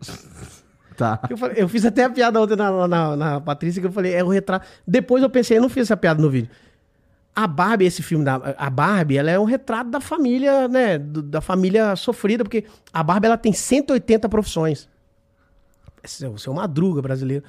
Tá. 0.98 1.20
Eu, 1.30 1.36
falei- 1.36 1.62
eu 1.62 1.68
fiz 1.68 1.84
até 1.86 2.06
a 2.06 2.10
piada 2.10 2.40
ontem 2.42 2.56
na, 2.56 2.88
na, 2.88 3.16
na 3.18 3.42
Patrícia, 3.42 3.82
que 3.82 3.88
eu 3.88 3.92
falei, 3.92 4.14
é 4.14 4.24
o 4.24 4.30
retrato. 4.30 4.66
Depois 4.88 5.22
eu 5.22 5.30
pensei, 5.30 5.58
eu 5.58 5.62
não 5.62 5.68
fiz 5.68 5.82
essa 5.88 5.98
piada 5.98 6.22
no 6.22 6.30
vídeo. 6.30 6.50
A 7.36 7.46
Barbie, 7.48 7.84
esse 7.84 8.02
filme 8.02 8.24
da 8.24 8.36
a 8.58 8.70
Barbie, 8.70 9.18
ela 9.18 9.30
é 9.30 9.38
um 9.38 9.44
retrato 9.44 9.90
da 9.90 10.00
família, 10.00 10.70
né? 10.70 10.98
do- 10.98 11.22
da 11.22 11.42
família 11.42 11.98
sofrida, 11.98 12.46
porque 12.46 12.64
a 12.94 13.04
Barbie 13.04 13.26
ela 13.28 13.38
tem 13.38 13.52
180 13.52 14.30
profissões. 14.30 14.88
Esse 16.02 16.26
é 16.26 16.38
seu 16.38 16.54
madruga 16.54 17.02
brasileiro. 17.02 17.44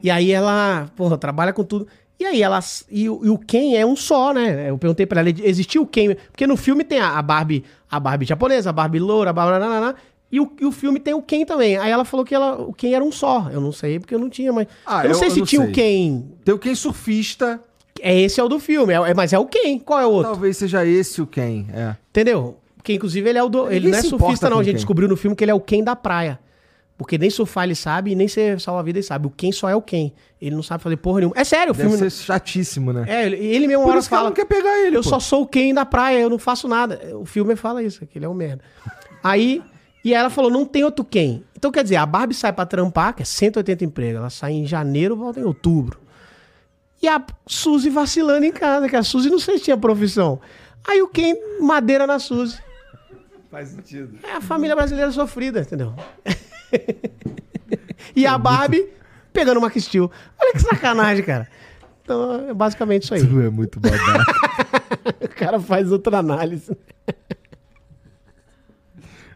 E 0.00 0.08
aí 0.08 0.30
ela, 0.30 0.86
porra, 0.94 1.18
trabalha 1.18 1.52
com 1.52 1.64
tudo. 1.64 1.88
E 2.18 2.24
aí 2.24 2.42
ela. 2.42 2.60
E, 2.90 3.08
o- 3.08 3.20
e 3.24 3.30
o 3.30 3.38
Ken 3.38 3.74
é 3.76 3.84
um 3.84 3.96
só, 3.96 4.32
né? 4.32 4.70
Eu 4.70 4.78
perguntei 4.78 5.04
pra 5.06 5.20
ela, 5.20 5.30
existiu 5.30 5.82
o 5.82 5.86
Ken? 5.86 6.14
Porque 6.30 6.46
no 6.46 6.56
filme 6.56 6.84
tem 6.84 7.00
a, 7.00 7.18
a 7.18 7.22
Barbie, 7.22 7.64
a 7.90 7.98
Barbie 7.98 8.26
japonesa, 8.26 8.70
a 8.70 8.72
Barbie 8.72 8.98
loura, 9.00 9.30
a 9.30 9.32
Barbie. 9.32 9.58
Nanana, 9.58 9.94
e, 10.30 10.40
o, 10.40 10.50
e 10.60 10.64
o 10.64 10.72
filme 10.72 10.98
tem 11.00 11.12
o 11.14 11.20
Ken 11.20 11.44
também. 11.44 11.76
Aí 11.76 11.90
ela 11.90 12.04
falou 12.04 12.24
que 12.24 12.34
ela, 12.34 12.60
o 12.62 12.72
Ken 12.72 12.94
era 12.94 13.04
um 13.04 13.10
só. 13.12 13.48
Eu 13.52 13.60
não 13.60 13.72
sei, 13.72 13.98
porque 13.98 14.14
eu 14.14 14.18
não 14.18 14.30
tinha, 14.30 14.52
mas. 14.52 14.66
Ah, 14.86 15.00
eu 15.04 15.10
não 15.10 15.10
eu- 15.10 15.14
sei 15.16 15.28
eu 15.28 15.32
se 15.32 15.38
não 15.40 15.46
tinha 15.46 15.62
sei. 15.62 15.70
o 15.70 15.74
Ken. 15.74 16.24
Tem 16.44 16.54
o 16.54 16.58
Ken 16.58 16.74
surfista. 16.74 17.60
É 18.00 18.18
esse 18.20 18.40
é 18.40 18.44
o 18.44 18.48
do 18.48 18.58
filme, 18.58 18.92
é, 18.92 18.96
é- 18.96 19.14
mas 19.14 19.32
é 19.32 19.38
o 19.38 19.44
Ken. 19.46 19.78
Qual 19.78 20.00
é 20.00 20.06
o 20.06 20.10
outro? 20.10 20.32
Talvez 20.32 20.56
seja 20.56 20.84
esse 20.86 21.20
o 21.20 21.26
Ken. 21.26 21.66
É. 21.74 21.94
Entendeu? 22.10 22.56
Porque, 22.76 22.94
inclusive, 22.94 23.28
ele 23.28 23.38
é 23.38 23.42
o 23.42 23.48
do. 23.48 23.66
Ele 23.68 23.86
Ninguém 23.86 23.90
não 23.92 23.98
é 23.98 24.02
surfista, 24.02 24.48
não. 24.50 24.58
A 24.58 24.62
gente 24.62 24.72
Ken. 24.74 24.76
descobriu 24.76 25.08
no 25.08 25.16
filme 25.16 25.36
que 25.36 25.44
ele 25.44 25.50
é 25.50 25.54
o 25.54 25.60
Ken 25.60 25.84
da 25.84 25.94
praia. 25.94 26.38
Porque 26.96 27.18
nem 27.18 27.30
surfar 27.30 27.64
ele 27.64 27.74
sabe 27.74 28.12
e 28.12 28.14
nem 28.14 28.28
ser 28.28 28.60
salva-vida 28.60 28.98
ele 28.98 29.02
sabe. 29.06 29.26
O 29.26 29.30
Ken 29.30 29.50
só 29.50 29.68
é 29.68 29.74
o 29.74 29.82
Ken. 29.82 30.12
Ele 30.40 30.54
não 30.54 30.62
sabe 30.62 30.82
fazer 30.82 30.96
porra 30.98 31.20
nenhuma. 31.20 31.34
É 31.38 31.42
sério, 31.42 31.72
o 31.72 31.76
Deve 31.76 31.88
filme. 31.90 32.10
ser 32.10 32.24
chatíssimo, 32.24 32.92
né? 32.92 33.04
É, 33.08 33.26
ele, 33.26 33.36
ele 33.36 33.66
mesmo 33.66 33.82
Por 33.84 33.90
hora 33.90 33.98
isso 33.98 34.08
que 34.08 34.14
fala. 34.14 34.28
não 34.28 34.34
quer 34.34 34.44
pegar 34.44 34.78
ele, 34.86 34.96
Eu 34.96 35.02
pô. 35.02 35.08
só 35.08 35.18
sou 35.18 35.42
o 35.42 35.46
Ken 35.46 35.72
da 35.74 35.84
praia, 35.84 36.20
eu 36.20 36.30
não 36.30 36.38
faço 36.38 36.68
nada. 36.68 37.00
O 37.16 37.24
filme 37.24 37.56
fala 37.56 37.82
isso, 37.82 38.06
que 38.06 38.18
ele 38.18 38.24
é 38.24 38.28
um 38.28 38.34
merda. 38.34 38.62
Aí, 39.22 39.62
e 40.04 40.14
aí 40.14 40.20
ela 40.20 40.30
falou, 40.30 40.50
não 40.50 40.64
tem 40.64 40.84
outro 40.84 41.04
Ken. 41.04 41.42
Então, 41.56 41.70
quer 41.72 41.82
dizer, 41.82 41.96
a 41.96 42.06
Barbie 42.06 42.34
sai 42.34 42.52
pra 42.52 42.66
trampar, 42.66 43.14
que 43.14 43.22
é 43.22 43.24
180 43.24 43.84
empregos. 43.84 44.18
Ela 44.20 44.30
sai 44.30 44.52
em 44.52 44.66
janeiro, 44.66 45.16
volta 45.16 45.40
em 45.40 45.44
outubro. 45.44 45.98
E 47.02 47.08
a 47.08 47.20
Suzy 47.46 47.88
vacilando 47.90 48.44
em 48.44 48.52
casa, 48.52 48.88
que 48.88 48.94
a 48.94 49.02
Suzy 49.02 49.28
não 49.30 49.38
sei 49.40 49.58
se 49.58 49.64
tinha 49.64 49.76
profissão. 49.76 50.40
Aí 50.86 51.02
o 51.02 51.08
Ken 51.08 51.34
madeira 51.60 52.06
na 52.06 52.18
Suzy. 52.20 52.58
Faz 53.50 53.68
sentido. 53.70 54.18
É 54.22 54.32
a 54.34 54.40
família 54.40 54.74
brasileira 54.76 55.10
sofrida, 55.12 55.60
entendeu? 55.60 55.94
e 58.14 58.26
a 58.26 58.36
Barbie 58.38 58.88
pegando 59.32 59.58
uma 59.58 59.70
Steel. 59.70 60.10
Olha 60.40 60.52
que 60.52 60.60
sacanagem, 60.60 61.24
cara. 61.24 61.48
Então, 62.02 62.48
é 62.48 62.54
basicamente 62.54 63.04
isso 63.04 63.14
aí. 63.14 63.26
Tu 63.26 63.40
é 63.40 63.50
muito 63.50 63.80
babaca. 63.80 64.42
O 65.22 65.28
cara 65.44 65.58
faz 65.58 65.90
outra 65.90 66.18
análise. 66.18 66.76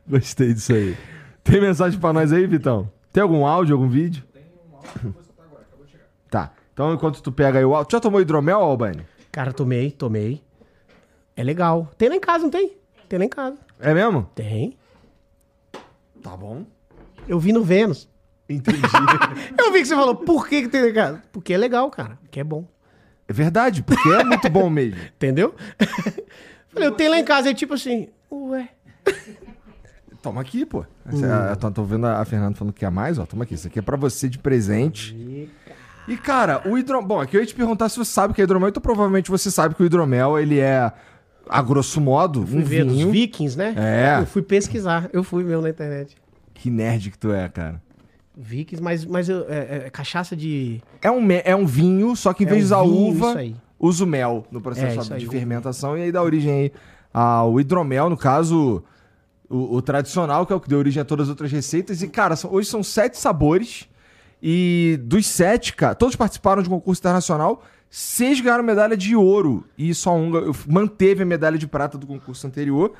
Gostei 0.06 0.54
disso 0.54 0.72
aí. 0.72 0.96
Tem 1.42 1.60
mensagem 1.60 1.98
pra 1.98 2.12
nós 2.12 2.32
aí, 2.32 2.46
Vitão? 2.46 2.88
Tem 3.12 3.22
algum 3.22 3.44
áudio, 3.44 3.74
algum 3.74 3.88
vídeo? 3.88 4.22
Tem 4.32 4.42
um 4.42 4.76
áudio 4.76 4.92
que 4.92 5.06
eu 5.06 5.10
vou 5.10 5.22
escutar 5.22 5.42
agora, 5.42 5.62
acabou 5.62 5.86
de 5.86 5.90
chegar. 5.90 6.04
Tá. 6.30 6.52
Então, 6.72 6.94
enquanto 6.94 7.20
tu 7.20 7.32
pega 7.32 7.58
aí 7.58 7.64
o 7.64 7.74
áudio. 7.74 7.88
Tu 7.88 7.92
já 7.92 8.00
tomou 8.00 8.20
hidromel, 8.20 8.60
Albani? 8.60 9.04
Cara, 9.32 9.52
tomei, 9.52 9.90
tomei. 9.90 10.42
É 11.34 11.42
legal. 11.42 11.90
Tem 11.98 12.08
lá 12.08 12.14
em 12.14 12.20
casa, 12.20 12.44
não 12.44 12.50
tem? 12.50 12.76
Tem 13.08 13.18
lá 13.18 13.24
em 13.24 13.28
casa. 13.28 13.58
É 13.80 13.92
mesmo? 13.92 14.30
Tem. 14.34 14.76
Tá 16.22 16.36
bom. 16.36 16.64
Eu 17.28 17.38
vi 17.38 17.52
no 17.52 17.62
Vênus. 17.62 18.08
Entendi. 18.48 18.80
Eu 19.58 19.72
vi 19.72 19.80
que 19.80 19.86
você 19.86 19.94
falou, 19.94 20.14
por 20.14 20.48
que, 20.48 20.62
que 20.62 20.68
tem 20.68 20.92
casa? 20.92 21.22
Porque 21.32 21.52
é 21.52 21.58
legal, 21.58 21.90
cara. 21.90 22.18
Porque 22.22 22.40
é 22.40 22.44
bom. 22.44 22.64
é 23.28 23.32
verdade, 23.32 23.82
porque 23.82 24.08
é 24.08 24.24
muito 24.24 24.48
bom 24.48 24.70
mesmo. 24.70 25.00
Entendeu? 25.16 25.54
Falei, 26.72 26.88
eu 26.88 26.92
tenho 26.92 27.10
lá 27.10 27.18
em 27.18 27.24
casa. 27.24 27.50
É 27.50 27.54
tipo 27.54 27.74
assim, 27.74 28.08
ué. 28.30 28.68
Toma 30.22 30.40
aqui, 30.40 30.64
pô. 30.64 30.84
Eu 31.50 31.56
tô, 31.56 31.70
tô 31.70 31.84
vendo 31.84 32.06
a 32.06 32.24
Fernanda 32.24 32.54
falando 32.56 32.72
que 32.72 32.80
quer 32.80 32.90
mais, 32.90 33.18
ó. 33.18 33.26
Toma 33.26 33.44
aqui. 33.44 33.54
Isso 33.54 33.66
aqui 33.66 33.78
é 33.78 33.82
pra 33.82 33.96
você 33.96 34.28
de 34.28 34.38
presente. 34.38 35.50
E, 36.08 36.16
cara, 36.16 36.62
o 36.68 36.78
hidromel... 36.78 37.06
Bom, 37.06 37.20
aqui 37.20 37.36
eu 37.36 37.40
ia 37.40 37.46
te 37.46 37.54
perguntar 37.54 37.88
se 37.88 37.96
você 37.96 38.10
sabe 38.10 38.32
o 38.32 38.34
que 38.34 38.40
é 38.40 38.44
hidromel. 38.44 38.68
Então, 38.68 38.82
provavelmente 38.82 39.30
você 39.30 39.50
sabe 39.50 39.74
que 39.74 39.82
o 39.82 39.86
hidromel, 39.86 40.38
ele 40.38 40.60
é, 40.60 40.92
a 41.48 41.62
grosso 41.62 42.00
modo, 42.00 42.46
Fui 42.46 42.60
um 42.60 42.62
ver 42.62 42.84
dos. 42.84 43.02
Vikings, 43.04 43.56
né? 43.56 43.74
É. 43.76 44.20
Eu 44.22 44.26
fui 44.26 44.42
pesquisar. 44.42 45.08
Eu 45.12 45.24
fui 45.24 45.42
mesmo 45.42 45.62
na 45.62 45.70
internet. 45.70 46.16
Que 46.58 46.70
nerd 46.70 47.10
que 47.10 47.18
tu 47.18 47.32
é, 47.32 47.48
cara. 47.48 47.80
Vikings, 48.36 48.82
mas, 48.82 49.04
mas 49.04 49.28
eu- 49.28 49.46
é, 49.48 49.84
é 49.86 49.90
cachaça 49.90 50.36
de. 50.36 50.82
É 51.00 51.10
um, 51.10 51.22
me- 51.22 51.42
é 51.44 51.54
um 51.56 51.64
vinho, 51.66 52.14
só 52.16 52.32
que 52.34 52.44
em 52.44 52.46
É 52.46 52.50
vez 52.50 52.60
de 52.62 52.66
usar 52.66 52.82
vinho, 52.82 53.08
uva, 53.08 53.34
usa 53.78 54.04
o 54.04 54.06
mel 54.06 54.46
no 54.50 54.58
É, 54.58 54.62
processo 54.62 55.14
aí, 55.14 55.20
de 55.20 55.26
fermentação. 55.28 55.96
E 55.96 56.02
aí 56.02 56.12
dá 56.12 56.22
origem 56.22 56.52
aí 56.52 56.72
ao 57.14 57.58
hidromel, 57.60 58.10
no 58.10 58.16
caso, 58.16 58.82
o, 59.48 59.76
o 59.76 59.82
tradicional, 59.82 60.44
que 60.46 60.52
é 60.52 60.56
o 60.56 60.60
que 60.60 60.68
deu 60.68 60.78
origem 60.78 61.00
a 61.00 61.04
todas 61.04 61.24
as 61.26 61.30
outras 61.30 61.50
receitas. 61.50 62.02
E, 62.02 62.08
cara, 62.08 62.36
são- 62.36 62.52
hoje 62.52 62.68
são 62.68 62.82
sete 62.82 63.16
sabores. 63.18 63.88
E 64.42 64.98
dos 65.02 65.26
sete, 65.26 65.74
cara, 65.74 65.94
todos 65.94 66.14
participaram 66.14 66.62
de 66.62 66.68
um 66.68 66.72
concurso 66.72 67.00
internacional. 67.00 67.62
Seis 67.88 68.38
ganharam 68.40 68.62
medalha 68.62 68.96
de 68.96 69.16
ouro. 69.16 69.64
E 69.78 69.94
só 69.94 70.14
um 70.14 70.30
manteve 70.68 71.22
a 71.22 71.26
medalha 71.26 71.56
de 71.56 71.66
prata 71.66 71.96
do 71.96 72.06
concurso 72.06 72.46
anterior. 72.46 72.92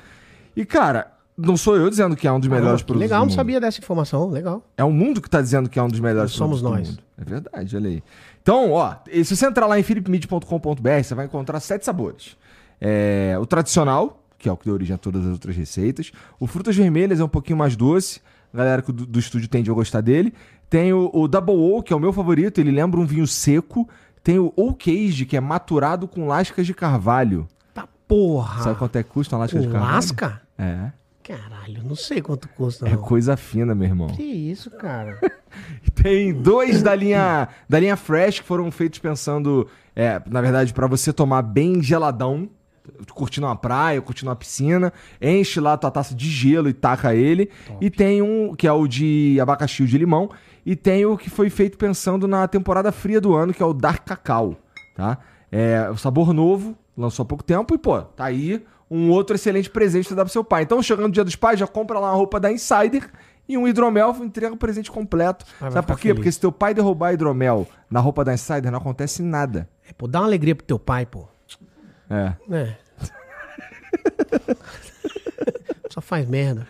E, 0.55 0.65
cara, 0.65 1.11
não 1.37 1.55
sou 1.55 1.75
eu 1.77 1.89
dizendo 1.89 2.15
que 2.15 2.27
é 2.27 2.31
um 2.31 2.39
dos 2.39 2.49
melhores 2.49 2.75
Ah, 2.81 2.83
que 2.83 2.85
produtos 2.85 3.01
legal, 3.09 3.25
não 3.25 3.31
sabia 3.31 3.59
dessa 3.59 3.79
informação. 3.79 4.29
Legal. 4.29 4.63
É 4.75 4.83
o 4.83 4.91
mundo 4.91 5.21
que 5.21 5.29
tá 5.29 5.41
dizendo 5.41 5.69
que 5.69 5.77
é 5.77 5.83
um 5.83 5.87
dos 5.87 5.99
melhores 5.99 6.31
Somos 6.31 6.61
produtos 6.61 6.85
do 6.87 6.91
nós. 6.91 6.97
mundo. 6.97 7.03
É 7.19 7.23
verdade, 7.23 7.75
olha 7.75 7.89
aí. 7.89 8.03
Então, 8.41 8.71
ó, 8.71 8.95
se 9.23 9.35
você 9.35 9.45
entrar 9.45 9.67
lá 9.67 9.79
em 9.79 9.83
philipmid.com.br, 9.83 11.03
você 11.03 11.13
vai 11.15 11.25
encontrar 11.25 11.59
sete 11.59 11.85
sabores. 11.85 12.35
É, 12.79 13.35
o 13.39 13.45
tradicional, 13.45 14.23
que 14.37 14.47
é 14.47 14.51
o 14.51 14.57
que 14.57 14.65
deu 14.65 14.73
origem 14.73 14.95
a 14.95 14.97
todas 14.97 15.25
as 15.25 15.31
outras 15.33 15.55
receitas. 15.55 16.11
O 16.39 16.47
frutas 16.47 16.75
vermelhas 16.75 17.19
é 17.19 17.23
um 17.23 17.27
pouquinho 17.29 17.57
mais 17.57 17.75
doce. 17.75 18.21
A 18.53 18.57
galera 18.57 18.81
do, 18.81 19.05
do 19.05 19.19
estúdio 19.19 19.47
tende 19.47 19.69
a 19.69 19.73
gostar 19.73 20.01
dele. 20.01 20.33
Tem 20.69 20.93
o, 20.93 21.09
o 21.13 21.27
Double 21.27 21.55
O, 21.55 21.81
que 21.83 21.91
é 21.91 21.95
o 21.95 21.99
meu 21.99 22.13
favorito. 22.13 22.59
Ele 22.59 22.71
lembra 22.71 22.99
um 22.99 23.05
vinho 23.05 23.27
seco. 23.27 23.87
Tem 24.23 24.39
o 24.39 24.51
Oak 24.55 24.89
Age, 25.07 25.25
que 25.25 25.35
é 25.37 25.39
maturado 25.41 26.07
com 26.07 26.27
lascas 26.27 26.65
de 26.65 26.73
carvalho. 26.73 27.47
Tá 27.73 27.87
porra. 28.07 28.63
Sabe 28.63 28.77
quanto 28.77 28.95
é 28.97 29.03
que 29.03 29.09
custa 29.09 29.35
uma 29.35 29.41
lasca 29.43 29.59
de 29.59 29.67
Com 29.67 29.73
carvalho? 29.73 29.93
lasca? 29.95 30.41
É. 30.57 30.91
Caralho, 31.27 31.83
não 31.83 31.95
sei 31.95 32.21
quanto 32.21 32.47
custa. 32.47 32.87
É 32.87 32.91
não. 32.91 33.01
coisa 33.01 33.35
fina, 33.35 33.75
meu 33.75 33.89
irmão. 33.89 34.07
Que 34.07 34.23
isso, 34.23 34.71
cara? 34.71 35.19
Tem 36.01 36.33
dois 36.33 36.81
da 36.81 36.95
linha 36.95 37.49
da 37.67 37.77
linha 37.77 37.97
Fresh 37.97 38.39
que 38.39 38.45
foram 38.45 38.71
feitos 38.71 38.99
pensando, 38.99 39.67
é, 39.93 40.21
na 40.25 40.39
verdade, 40.39 40.73
pra 40.73 40.87
você 40.87 41.11
tomar 41.11 41.41
bem 41.41 41.83
geladão, 41.83 42.49
curtindo 43.13 43.45
uma 43.45 43.57
praia, 43.57 44.01
curtindo 44.01 44.29
uma 44.29 44.37
piscina, 44.37 44.93
enche 45.21 45.59
lá 45.59 45.75
tua 45.75 45.91
taça 45.91 46.15
de 46.15 46.29
gelo 46.29 46.69
e 46.69 46.73
taca 46.73 47.13
ele. 47.13 47.49
E 47.81 47.89
tem 47.89 48.21
um 48.21 48.55
que 48.55 48.65
é 48.65 48.71
o 48.71 48.87
de 48.87 49.37
abacaxi 49.41 49.85
de 49.85 49.97
limão, 49.97 50.29
e 50.65 50.77
tem 50.77 51.05
o 51.05 51.17
que 51.17 51.29
foi 51.29 51.49
feito 51.49 51.77
pensando 51.77 52.25
na 52.25 52.47
temporada 52.47 52.89
fria 52.89 53.19
do 53.19 53.35
ano, 53.35 53.53
que 53.53 53.61
é 53.61 53.65
o 53.65 53.73
Dark 53.73 54.05
Cacau, 54.05 54.55
tá? 54.95 55.17
É 55.51 55.89
o 55.89 55.97
sabor 55.97 56.33
novo, 56.33 56.73
lançou 56.95 57.23
há 57.23 57.25
pouco 57.25 57.43
tempo 57.43 57.75
e 57.75 57.77
pô, 57.77 58.01
tá 58.01 58.25
aí 58.25 58.63
um 58.89 59.09
outro 59.09 59.35
excelente 59.35 59.69
presente 59.69 60.07
pra 60.07 60.17
dar 60.17 60.25
pro 60.25 60.31
seu 60.31 60.43
pai. 60.43 60.63
Então, 60.63 60.81
chegando 60.81 61.07
o 61.07 61.11
Dia 61.11 61.23
dos 61.23 61.35
Pais, 61.35 61.59
já 61.59 61.67
compra 61.67 61.99
lá 61.99 62.09
uma 62.09 62.15
roupa 62.15 62.39
da 62.39 62.51
Insider 62.51 63.09
e 63.47 63.57
um 63.57 63.67
hidromel, 63.67 64.15
entrega 64.21 64.53
o 64.53 64.57
presente 64.57 64.91
completo. 64.91 65.45
vai 65.59 65.71
Sabe 65.71 65.87
por 65.87 65.97
quê? 65.97 66.09
feliz. 66.09 66.15
Porque 66.15 66.31
se 66.31 66.39
teu 66.39 66.51
pai 66.51 66.73
derrubar 66.73 67.13
hidromel 67.13 67.67
na 67.89 67.99
roupa 67.99 68.25
da 68.25 68.33
Insider, 68.33 68.71
não 68.71 68.79
acontece 68.79 69.21
nada. 69.21 69.69
É, 69.87 69.93
pô, 69.93 70.07
dá 70.07 70.19
uma 70.19 70.25
alegria 70.25 70.55
pro 70.55 70.65
teu 70.65 70.77
pai, 70.77 71.05
pô. 71.05 71.27
É. 72.09 72.33
É. 72.51 72.75
faz 76.01 76.27
merda. 76.27 76.67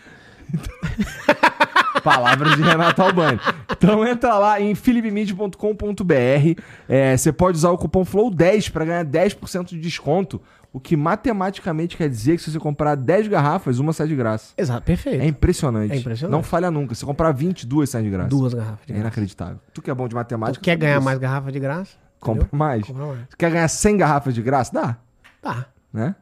Palavras 2.04 2.56
de 2.56 2.62
Renato 2.62 3.02
Albani. 3.02 3.40
Então 3.70 4.08
entra 4.08 4.38
lá 4.38 4.62
em 4.62 4.74
philipmid.com.br. 4.74 6.62
É, 6.88 7.18
você 7.18 7.34
pode 7.34 7.58
usar 7.58 7.72
o 7.72 7.78
cupom 7.78 8.06
FLOW10 8.06 8.72
para 8.72 8.86
ganhar 8.86 9.06
10% 9.06 9.66
de 9.66 9.80
desconto. 9.80 10.42
O 10.78 10.80
que 10.80 10.96
matematicamente 10.96 11.98
quer 11.98 12.08
dizer 12.08 12.38
que 12.38 12.44
se 12.44 12.52
você 12.52 12.60
comprar 12.60 12.94
10 12.94 13.28
garrafas, 13.30 13.80
uma 13.80 13.92
sai 13.94 14.08
de 14.08 14.16
graça. 14.16 14.54
Exato, 14.56 14.84
perfeito. 14.84 15.24
É 15.24 15.26
impressionante. 15.26 15.92
É 15.92 15.98
impressionante. 15.98 16.32
Não 16.32 16.44
falha 16.44 16.70
nunca. 16.70 16.94
Se 16.94 17.04
comprar 17.04 17.32
20, 17.32 17.66
duas 17.66 17.90
saem 17.90 18.06
de 18.06 18.12
graça. 18.12 18.30
Duas 18.30 18.54
garrafas 18.54 18.86
de 18.86 18.92
É 18.92 18.94
graça. 18.94 19.02
inacreditável. 19.08 19.60
Tu 19.74 19.82
que 19.82 19.90
é 19.90 19.96
bom 19.96 20.08
de 20.08 20.14
matemática. 20.14 20.64
quer 20.64 20.72
sabe 20.74 20.82
ganhar 20.82 20.98
disso. 20.98 21.06
mais 21.06 21.18
garrafa 21.18 21.52
de 21.52 21.60
graça? 21.60 21.98
Compra 22.20 22.44
entendeu? 22.44 22.60
mais. 22.60 22.86
Compra 22.86 23.06
mais. 23.08 23.20
Quer 23.36 23.50
ganhar 23.52 23.68
100 23.68 23.98
garrafas 23.98 24.36
de 24.36 24.42
graça? 24.44 24.72
Dá, 24.72 24.98
Tá. 25.42 25.66
né? 25.92 26.16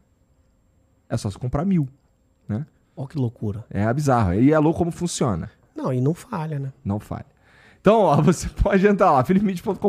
É 1.09 1.17
só 1.17 1.29
você 1.29 1.37
comprar 1.37 1.65
mil, 1.65 1.89
né? 2.47 2.65
Ó 2.95 3.05
que 3.05 3.17
loucura. 3.17 3.65
É 3.69 3.91
bizarro. 3.93 4.35
E 4.35 4.53
é 4.53 4.57
louco 4.59 4.79
como 4.79 4.91
funciona. 4.91 5.51
Não, 5.75 5.91
e 5.91 5.99
não 5.99 6.13
falha, 6.13 6.57
né? 6.59 6.71
Não 6.83 6.97
falha. 6.99 7.25
Então, 7.81 7.99
ó, 8.01 8.15
você 8.23 8.47
pode 8.47 8.87
entrar 8.87 9.11
lá, 9.11 9.23
philipmid.com.br, 9.23 9.79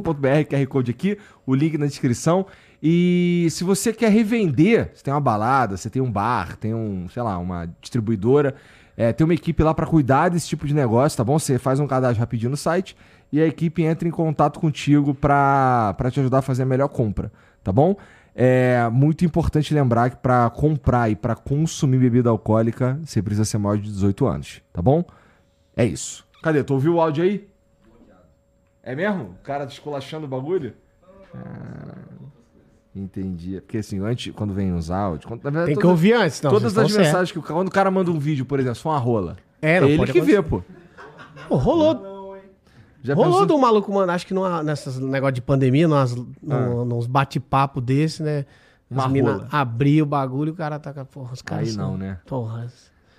QR 0.50 0.66
Code 0.68 0.90
aqui, 0.90 1.16
o 1.46 1.54
link 1.54 1.78
na 1.78 1.86
descrição. 1.86 2.46
E 2.88 3.48
se 3.50 3.64
você 3.64 3.92
quer 3.92 4.12
revender, 4.12 4.92
você 4.94 5.02
tem 5.02 5.12
uma 5.12 5.20
balada, 5.20 5.76
você 5.76 5.90
tem 5.90 6.00
um 6.00 6.08
bar, 6.08 6.56
tem 6.56 6.72
um, 6.72 7.08
sei 7.08 7.20
lá, 7.20 7.36
uma 7.36 7.68
distribuidora, 7.80 8.54
é, 8.96 9.12
tem 9.12 9.24
uma 9.24 9.34
equipe 9.34 9.60
lá 9.60 9.74
para 9.74 9.88
cuidar 9.88 10.28
desse 10.28 10.46
tipo 10.46 10.68
de 10.68 10.72
negócio, 10.72 11.16
tá 11.16 11.24
bom? 11.24 11.36
Você 11.36 11.58
faz 11.58 11.80
um 11.80 11.86
cadastro 11.88 12.20
rapidinho 12.20 12.50
no 12.50 12.56
site 12.56 12.96
e 13.32 13.40
a 13.40 13.46
equipe 13.48 13.82
entra 13.82 14.06
em 14.06 14.12
contato 14.12 14.60
contigo 14.60 15.12
para 15.12 15.96
te 16.12 16.20
ajudar 16.20 16.38
a 16.38 16.42
fazer 16.42 16.62
a 16.62 16.66
melhor 16.66 16.86
compra, 16.86 17.32
tá 17.64 17.72
bom? 17.72 17.96
É 18.32 18.88
muito 18.88 19.24
importante 19.24 19.74
lembrar 19.74 20.10
que 20.10 20.16
para 20.18 20.48
comprar 20.50 21.10
e 21.10 21.16
para 21.16 21.34
consumir 21.34 21.98
bebida 21.98 22.30
alcoólica, 22.30 23.00
você 23.04 23.20
precisa 23.20 23.44
ser 23.44 23.58
maior 23.58 23.78
de 23.78 23.82
18 23.82 24.26
anos, 24.28 24.62
tá 24.72 24.80
bom? 24.80 25.04
É 25.76 25.84
isso. 25.84 26.24
Cadê? 26.40 26.62
Tu 26.62 26.72
ouviu 26.72 26.94
o 26.94 27.00
áudio 27.00 27.24
aí? 27.24 27.48
É 28.80 28.94
mesmo? 28.94 29.24
O 29.24 29.42
cara 29.42 29.64
descolachando 29.64 30.26
o 30.26 30.28
bagulho? 30.28 30.72
Ah, 31.34 31.96
entendi. 33.00 33.60
Porque 33.60 33.78
assim, 33.78 33.98
antes, 34.00 34.32
quando 34.34 34.52
vem 34.54 34.72
os 34.74 34.90
áudios. 34.90 35.24
Quando, 35.26 35.40
verdade, 35.42 35.66
Tem 35.66 35.74
que 35.74 35.80
todas- 35.82 35.90
ouvir 35.90 36.12
antes, 36.14 36.40
não. 36.42 36.50
Todas 36.50 36.76
as 36.78 36.92
mensagens 36.96 37.30
que 37.32 37.38
o 37.38 37.42
cara. 37.42 37.54
Quando 37.54 37.68
o 37.68 37.70
cara 37.72 37.90
manda 37.90 38.10
um 38.10 38.18
vídeo, 38.18 38.44
por 38.44 38.58
exemplo, 38.60 38.78
for 38.80 38.90
uma 38.90 38.98
rola. 38.98 39.36
É, 39.62 39.80
não 39.80 39.88
ele 39.88 39.98
pode 39.98 40.12
que 40.12 40.20
vê, 40.20 40.36
acontecer. 40.36 40.48
pô. 40.50 40.62
certos. 40.62 41.46
Pô, 41.48 41.56
rolou, 41.56 42.36
Já 43.02 43.14
rolou 43.14 43.32
pensou? 43.32 43.46
do 43.46 43.58
maluco, 43.58 43.92
mano. 43.92 44.10
Acho 44.12 44.26
que 44.26 44.34
numa, 44.34 44.62
nessas 44.62 44.98
negócio 44.98 45.34
de 45.34 45.42
pandemia, 45.42 45.86
numas, 45.86 46.14
no- 46.42 46.84
nos 46.84 47.06
bate-papo 47.06 47.80
desse, 47.80 48.22
né? 48.22 48.44
Ah. 48.90 48.94
Uma 48.94 49.08
mina 49.08 49.48
abriu 49.50 50.04
o 50.04 50.06
bagulho 50.06 50.50
e 50.50 50.52
o 50.52 50.54
cara 50.54 50.78
tá 50.78 50.92
com. 50.92 51.04
Porra, 51.04 51.32
os 51.32 51.42
caras. 51.42 51.68
Aí 51.68 51.74
são- 51.74 51.90
não, 51.92 51.98
né? 51.98 52.18
Porra. 52.26 52.66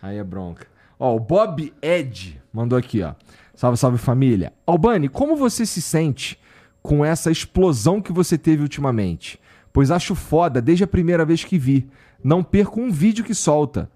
Aí 0.01 0.17
é 0.17 0.23
bronca. 0.23 0.65
Ó, 0.99 1.15
o 1.15 1.19
Bob 1.19 1.73
Ed 1.81 2.41
mandou 2.51 2.77
aqui, 2.77 3.03
ó. 3.03 3.13
Salve, 3.53 3.77
salve 3.77 3.97
família. 3.97 4.53
Albani, 4.65 5.09
como 5.09 5.35
você 5.35 5.65
se 5.65 5.81
sente 5.81 6.39
com 6.81 7.03
essa 7.03 7.29
explosão 7.31 8.01
que 8.01 8.11
você 8.13 8.37
teve 8.37 8.61
ultimamente? 8.63 9.39
Pois 9.71 9.91
acho 9.91 10.15
foda 10.15 10.61
desde 10.61 10.83
a 10.83 10.87
primeira 10.87 11.23
vez 11.25 11.43
que 11.43 11.57
vi. 11.57 11.87
Não 12.23 12.43
perco 12.43 12.81
um 12.81 12.91
vídeo 12.91 13.23
que 13.23 13.33
solta. 13.35 13.89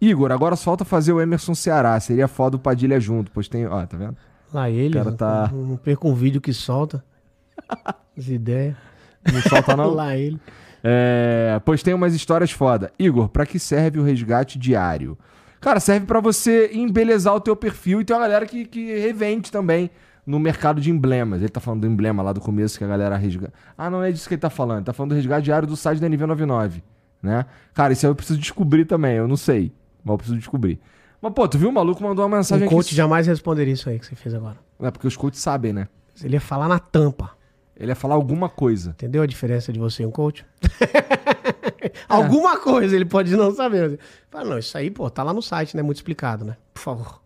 Igor, 0.00 0.30
agora 0.32 0.56
só 0.56 0.64
falta 0.64 0.84
fazer 0.84 1.12
o 1.12 1.20
Emerson 1.20 1.54
Ceará. 1.54 1.98
Seria 2.00 2.28
foda 2.28 2.56
o 2.56 2.58
Padilha 2.58 2.98
junto, 3.00 3.30
pois 3.32 3.48
tem. 3.48 3.66
Ó, 3.66 3.84
tá 3.86 3.96
vendo? 3.96 4.16
Lá 4.52 4.70
ele. 4.70 4.98
O 4.98 5.04
cara 5.04 5.16
tá- 5.16 5.50
Não, 5.52 5.62
não 5.64 5.76
perca 5.76 6.06
um 6.06 6.14
vídeo 6.14 6.40
que 6.40 6.52
solta. 6.52 7.04
As 8.16 8.28
ideias. 8.28 8.76
Não 9.32 9.40
solta, 9.42 9.76
não? 9.76 9.90
Lá 9.94 10.16
ele. 10.16 10.40
É, 10.82 11.60
pois 11.64 11.82
tem 11.82 11.92
umas 11.94 12.14
histórias 12.14 12.50
foda. 12.50 12.92
Igor, 12.98 13.28
pra 13.28 13.44
que 13.44 13.58
serve 13.58 13.98
o 13.98 14.04
resgate 14.04 14.58
diário? 14.58 15.18
Cara, 15.60 15.80
serve 15.80 16.06
pra 16.06 16.20
você 16.20 16.70
embelezar 16.72 17.34
o 17.34 17.40
teu 17.40 17.56
perfil 17.56 18.00
e 18.00 18.04
tem 18.04 18.14
uma 18.14 18.22
galera 18.22 18.46
que, 18.46 18.64
que 18.64 18.96
revende 18.98 19.50
também 19.50 19.90
no 20.28 20.38
mercado 20.38 20.78
de 20.78 20.90
emblemas. 20.90 21.40
Ele 21.40 21.48
tá 21.48 21.58
falando 21.58 21.80
do 21.80 21.86
emblema 21.86 22.22
lá 22.22 22.34
do 22.34 22.40
começo 22.40 22.76
que 22.76 22.84
a 22.84 22.86
galera 22.86 23.16
resgata. 23.16 23.52
Ah, 23.76 23.88
não 23.88 24.02
é 24.02 24.12
disso 24.12 24.28
que 24.28 24.34
ele 24.34 24.40
tá 24.40 24.50
falando. 24.50 24.78
Ele 24.78 24.84
tá 24.84 24.92
falando 24.92 25.10
do 25.10 25.14
resgate 25.14 25.44
diário 25.44 25.66
do 25.66 25.74
site 25.74 25.98
da 25.98 26.06
NV99, 26.06 26.82
né? 27.22 27.46
Cara, 27.72 27.94
isso 27.94 28.04
aí 28.04 28.10
eu 28.10 28.14
preciso 28.14 28.38
descobrir 28.38 28.84
também. 28.84 29.16
Eu 29.16 29.26
não 29.26 29.38
sei, 29.38 29.72
mas 30.04 30.12
eu 30.12 30.18
preciso 30.18 30.38
descobrir. 30.38 30.78
Mas, 31.20 31.32
pô, 31.32 31.48
tu 31.48 31.56
viu 31.56 31.70
o 31.70 31.72
maluco 31.72 32.02
mandou 32.02 32.26
uma 32.26 32.36
mensagem 32.36 32.66
aqui. 32.66 32.74
coach 32.74 32.94
jamais 32.94 33.26
responderia 33.26 33.72
isso 33.72 33.88
aí 33.88 33.98
que 33.98 34.04
você 34.04 34.14
fez 34.14 34.34
agora. 34.34 34.58
É 34.80 34.90
porque 34.90 35.06
os 35.06 35.16
coaches 35.16 35.40
sabem, 35.40 35.72
né? 35.72 35.88
Ele 36.22 36.34
ia 36.34 36.40
falar 36.40 36.68
na 36.68 36.78
tampa. 36.78 37.30
Ele 37.74 37.90
ia 37.90 37.96
falar 37.96 38.14
alguma 38.14 38.50
coisa. 38.50 38.90
Entendeu 38.90 39.22
a 39.22 39.26
diferença 39.26 39.72
de 39.72 39.78
você 39.78 40.02
e 40.02 40.06
um 40.06 40.10
coach? 40.10 40.44
É. 41.80 41.92
Alguma 42.08 42.58
coisa 42.58 42.94
ele 42.96 43.04
pode 43.04 43.34
não 43.36 43.54
saber. 43.54 44.00
Fala, 44.28 44.44
não, 44.50 44.58
isso 44.58 44.76
aí, 44.76 44.90
pô, 44.90 45.08
tá 45.08 45.22
lá 45.22 45.32
no 45.32 45.40
site, 45.40 45.76
né? 45.76 45.82
Muito 45.82 45.98
explicado, 45.98 46.44
né? 46.44 46.56
Por 46.74 46.80
favor. 46.80 47.20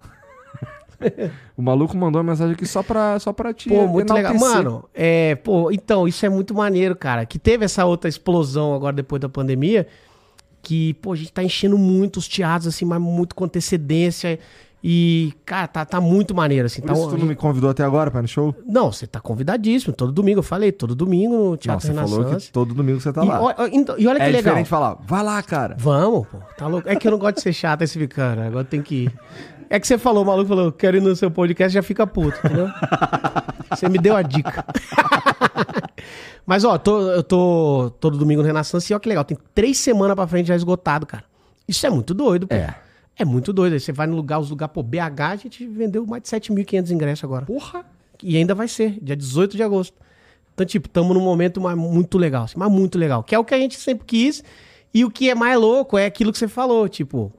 O 1.56 1.62
maluco 1.62 1.96
mandou 1.96 2.20
uma 2.22 2.30
mensagem 2.32 2.54
aqui 2.54 2.66
só 2.66 2.82
pra, 2.82 3.18
só 3.20 3.32
pra 3.32 3.52
te 3.52 3.68
Pô, 3.68 3.86
muito 3.86 4.12
legal. 4.12 4.34
Mano, 4.34 4.84
é, 4.94 5.34
pô, 5.36 5.70
então, 5.70 6.08
isso 6.08 6.24
é 6.24 6.28
muito 6.28 6.54
maneiro, 6.54 6.96
cara. 6.96 7.24
Que 7.26 7.38
teve 7.38 7.64
essa 7.64 7.84
outra 7.84 8.08
explosão 8.08 8.74
agora 8.74 8.94
depois 8.94 9.20
da 9.20 9.28
pandemia. 9.28 9.86
Que, 10.62 10.94
pô, 10.94 11.12
a 11.12 11.16
gente 11.16 11.32
tá 11.32 11.42
enchendo 11.42 11.76
muito 11.76 12.16
os 12.18 12.28
teatros, 12.28 12.68
assim, 12.74 12.84
mas 12.84 13.00
muito 13.00 13.34
com 13.34 13.44
antecedência. 13.44 14.38
E, 14.84 15.32
cara, 15.44 15.68
tá, 15.68 15.84
tá 15.84 16.00
muito 16.00 16.34
maneiro, 16.34 16.66
assim. 16.66 16.80
Por 16.80 16.88
Tá, 16.88 16.92
isso 16.94 17.08
tu 17.10 17.16
não 17.18 17.26
me 17.26 17.36
convidou 17.36 17.70
até 17.70 17.84
agora 17.84 18.10
pra 18.10 18.18
ir 18.18 18.22
no 18.22 18.28
show? 18.28 18.52
Não, 18.66 18.90
você 18.90 19.06
tá 19.06 19.20
convidadíssimo. 19.20 19.92
Todo 19.94 20.10
domingo, 20.10 20.40
eu 20.40 20.42
falei, 20.42 20.72
todo 20.72 20.92
domingo 20.94 21.36
no 21.50 21.56
Teatro 21.56 21.86
você 21.86 21.94
falou 21.94 22.18
Renaissance. 22.18 22.46
que 22.46 22.52
todo 22.52 22.74
domingo 22.74 23.00
você 23.00 23.12
tá 23.12 23.24
E, 23.24 23.28
lá. 23.28 23.40
ó, 23.40 23.54
então, 23.72 23.96
e 23.96 24.06
olha 24.08 24.16
que 24.18 24.22
é 24.24 24.26
legal. 24.26 24.42
diferente 24.42 24.68
falar, 24.68 24.96
vai 25.06 25.22
lá, 25.22 25.40
cara. 25.40 25.76
Vamos, 25.78 26.26
pô. 26.26 26.38
Tá 26.58 26.66
louco. 26.66 26.88
É 26.88 26.96
que 26.96 27.06
eu 27.06 27.12
não 27.12 27.18
gosto 27.18 27.36
de 27.36 27.42
ser 27.42 27.52
chato 27.52 27.82
esse 27.82 28.08
cara. 28.08 28.46
Agora 28.48 28.64
tem 28.64 28.82
que 28.82 29.04
ir. 29.04 29.12
É 29.72 29.80
que 29.80 29.86
você 29.86 29.96
falou, 29.96 30.22
o 30.22 30.26
maluco 30.26 30.48
falou, 30.48 30.70
quero 30.70 30.98
ir 30.98 31.00
no 31.00 31.16
seu 31.16 31.30
podcast, 31.30 31.72
já 31.72 31.82
fica 31.82 32.06
puto, 32.06 32.38
entendeu? 32.44 32.68
Você 33.74 33.88
me 33.88 33.96
deu 33.96 34.14
a 34.14 34.20
dica. 34.20 34.66
Mas, 36.44 36.62
ó, 36.64 36.76
tô- 36.76 37.10
eu 37.10 37.22
tô 37.22 37.90
todo 37.98 38.18
domingo 38.18 38.42
no 38.42 38.46
Renaissance 38.46 38.92
e 38.92 38.94
ó 38.96 38.98
que 38.98 39.08
legal, 39.08 39.24
tem 39.24 39.38
três 39.54 39.78
semanas 39.78 40.14
pra 40.14 40.26
frente 40.26 40.48
já 40.48 40.56
esgotado, 40.56 41.06
cara. 41.06 41.24
Isso 41.66 41.86
é 41.86 41.90
muito 41.90 42.12
doido, 42.12 42.46
pô. 42.46 42.54
É. 42.54 42.74
É 43.18 43.24
muito 43.24 43.52
doido. 43.52 43.72
Aí 43.74 43.80
você 43.80 43.92
vai 43.92 44.06
no 44.06 44.14
lugar, 44.16 44.38
os 44.40 44.50
lugares, 44.50 44.74
pô, 44.74 44.82
BH, 44.82 45.20
a 45.20 45.36
gente 45.36 45.66
vendeu 45.66 46.04
mais 46.06 46.22
de 46.22 46.28
7.500 46.28 46.90
ingressos 46.90 47.24
agora. 47.24 47.46
Porra. 47.46 47.84
E 48.22 48.36
ainda 48.36 48.54
vai 48.54 48.68
ser, 48.68 48.98
dia 49.02 49.16
18 49.16 49.56
de 49.56 49.62
agosto. 49.62 49.96
Então, 50.54 50.66
tipo, 50.66 50.86
estamos 50.86 51.14
num 51.16 51.22
momento 51.22 51.60
muito 51.76 52.18
legal, 52.18 52.44
assim, 52.44 52.58
mas 52.58 52.70
muito 52.70 52.98
legal. 52.98 53.22
Que 53.22 53.34
é 53.34 53.38
o 53.38 53.44
que 53.44 53.54
a 53.54 53.58
gente 53.58 53.78
sempre 53.78 54.04
quis. 54.06 54.44
E 54.92 55.04
o 55.04 55.10
que 55.10 55.30
é 55.30 55.34
mais 55.34 55.58
louco 55.58 55.96
é 55.96 56.04
aquilo 56.06 56.30
que 56.30 56.38
você 56.38 56.46
falou, 56.48 56.88
tipo, 56.88 57.32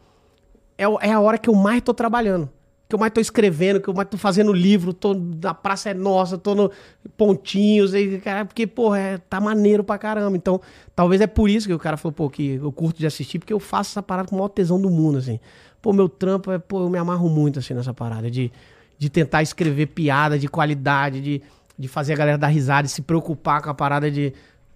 é, 0.84 1.10
é 1.10 1.12
a 1.12 1.20
hora 1.20 1.38
que 1.38 1.50
eu 1.50 1.56
mais 1.56 1.82
tô 1.82 1.94
trabalhando. 1.94 2.50
Que 2.88 2.96
eu 2.96 3.00
mais 3.00 3.12
tô 3.12 3.22
escrevendo, 3.22 3.82
que 3.82 3.88
eu 3.88 3.94
mais 3.94 4.08
tô 4.08 4.18
fazendo 4.18 4.54
livro, 4.54 4.94
tô 4.94 5.14
na 5.14 5.54
Praça 5.54 5.90
é 5.90 5.94
Nossa, 5.94 6.38
tô 6.38 6.54
no 6.54 6.72
Pontinhos, 7.18 7.94
e, 7.94 8.20
cara, 8.20 8.46
porque, 8.46 8.68
porra, 8.68 9.00
é, 9.00 9.18
tá 9.18 9.40
maneiro 9.40 9.84
pra 9.84 9.98
caramba. 9.98 10.36
Então, 10.36 10.62
talvez 10.96 11.22
é 11.22 11.28
por 11.28 11.50
isso 11.50 11.68
que 11.68 11.74
o 11.74 11.80
cara 11.80 11.98
falou, 11.98 12.14
pô, 12.14 12.30
que 12.30 12.56
eu 12.56 12.72
curto 12.72 13.00
de 13.00 13.08
assistir, 13.08 13.40
porque 13.40 13.54
eu 13.54 13.60
faço 13.60 13.92
essa 13.92 14.04
parada 14.04 14.28
com 14.28 14.36
o 14.36 14.40
maior 14.40 14.50
tesão 14.50 14.80
do 14.80 14.90
mundo, 14.90 15.18
assim. 15.18 15.40
Pô, 15.82 15.92
meu 15.92 16.08
trampo 16.08 16.52
é, 16.52 16.60
pô, 16.60 16.82
eu 16.84 16.90
me 16.90 16.98
amarro 16.98 17.28
muito, 17.30 17.60
assim, 17.60 17.74
nessa 17.74 17.94
parada, 17.94 18.30
de, 18.30 18.52
de 18.98 19.10
tentar 19.10 19.42
escrever 19.42 19.88
piada 19.88 20.38
de 20.38 20.48
qualidade, 20.48 21.20
de, 21.20 21.42
de 21.78 21.88
fazer 21.88 22.14
a 22.14 22.16
galera 22.16 22.38
dar 22.38 22.48
risada 22.48 22.86
e 22.86 22.90
se 22.90 23.02
preocupar 23.02 23.62
com 23.62 23.70
a 23.70 23.74
parada 23.74 24.10
de. 24.12 24.34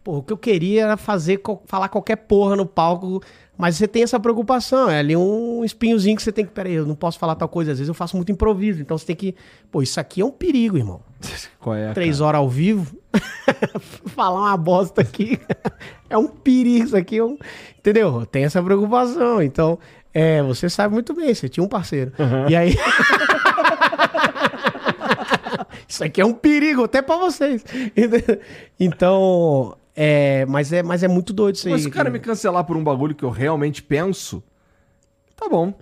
Pô, 0.07 0.19
o 0.19 0.23
que 0.23 0.31
eu 0.31 0.37
queria 0.37 0.83
era 0.83 0.95
fazer, 0.95 1.41
falar 1.65 1.89
qualquer 1.89 2.15
porra 2.15 2.55
no 2.55 2.65
palco, 2.65 3.21
mas 3.57 3.75
você 3.75 3.85
tem 3.85 4.03
essa 4.03 4.17
preocupação, 4.17 4.89
é 4.89 4.99
ali 4.99 5.17
um 5.17 5.65
espinhozinho 5.65 6.15
que 6.15 6.23
você 6.23 6.31
tem 6.31 6.45
que, 6.45 6.51
peraí, 6.53 6.75
eu 6.75 6.85
não 6.85 6.95
posso 6.95 7.19
falar 7.19 7.35
tal 7.35 7.49
coisa, 7.49 7.73
às 7.73 7.77
vezes 7.77 7.89
eu 7.89 7.93
faço 7.93 8.15
muito 8.15 8.31
improviso, 8.31 8.81
então 8.81 8.97
você 8.97 9.05
tem 9.05 9.15
que, 9.17 9.35
pô, 9.69 9.81
isso 9.81 9.99
aqui 9.99 10.21
é 10.21 10.25
um 10.25 10.31
perigo, 10.31 10.77
irmão. 10.77 11.01
Qual 11.59 11.75
é? 11.75 11.91
Três 11.91 12.21
horas 12.21 12.39
ao 12.39 12.47
vivo, 12.47 12.95
falar 14.15 14.39
uma 14.39 14.55
bosta 14.55 15.01
aqui, 15.01 15.37
é 16.09 16.17
um 16.17 16.29
perigo, 16.29 16.85
isso 16.85 16.95
aqui 16.95 17.17
é 17.17 17.25
um, 17.25 17.37
entendeu? 17.77 18.25
Tem 18.25 18.45
essa 18.45 18.63
preocupação, 18.63 19.41
então, 19.41 19.77
é, 20.13 20.41
você 20.41 20.69
sabe 20.69 20.93
muito 20.93 21.13
bem, 21.13 21.35
você 21.35 21.49
tinha 21.49 21.65
um 21.65 21.67
parceiro, 21.67 22.13
e 22.47 22.55
aí... 22.55 22.77
Isso 25.87 26.03
aqui 26.03 26.19
é 26.19 26.25
um 26.25 26.33
perigo 26.33 26.83
até 26.83 27.01
pra 27.01 27.15
vocês. 27.15 27.63
Então, 28.77 29.75
é, 29.99 30.45
mas 30.45 30.71
é, 30.71 30.83
mas 30.83 31.01
é 31.01 31.07
muito 31.07 31.33
doido 31.33 31.55
isso 31.55 31.67
aí. 31.67 31.73
Mas 31.73 31.81
se 31.81 31.87
o 31.87 31.91
cara 31.91 32.09
me 32.11 32.19
cancelar 32.19 32.63
por 32.63 32.77
um 32.77 32.83
bagulho 32.83 33.15
que 33.15 33.25
eu 33.25 33.31
realmente 33.31 33.81
penso, 33.81 34.43
tá 35.35 35.49
bom. 35.49 35.73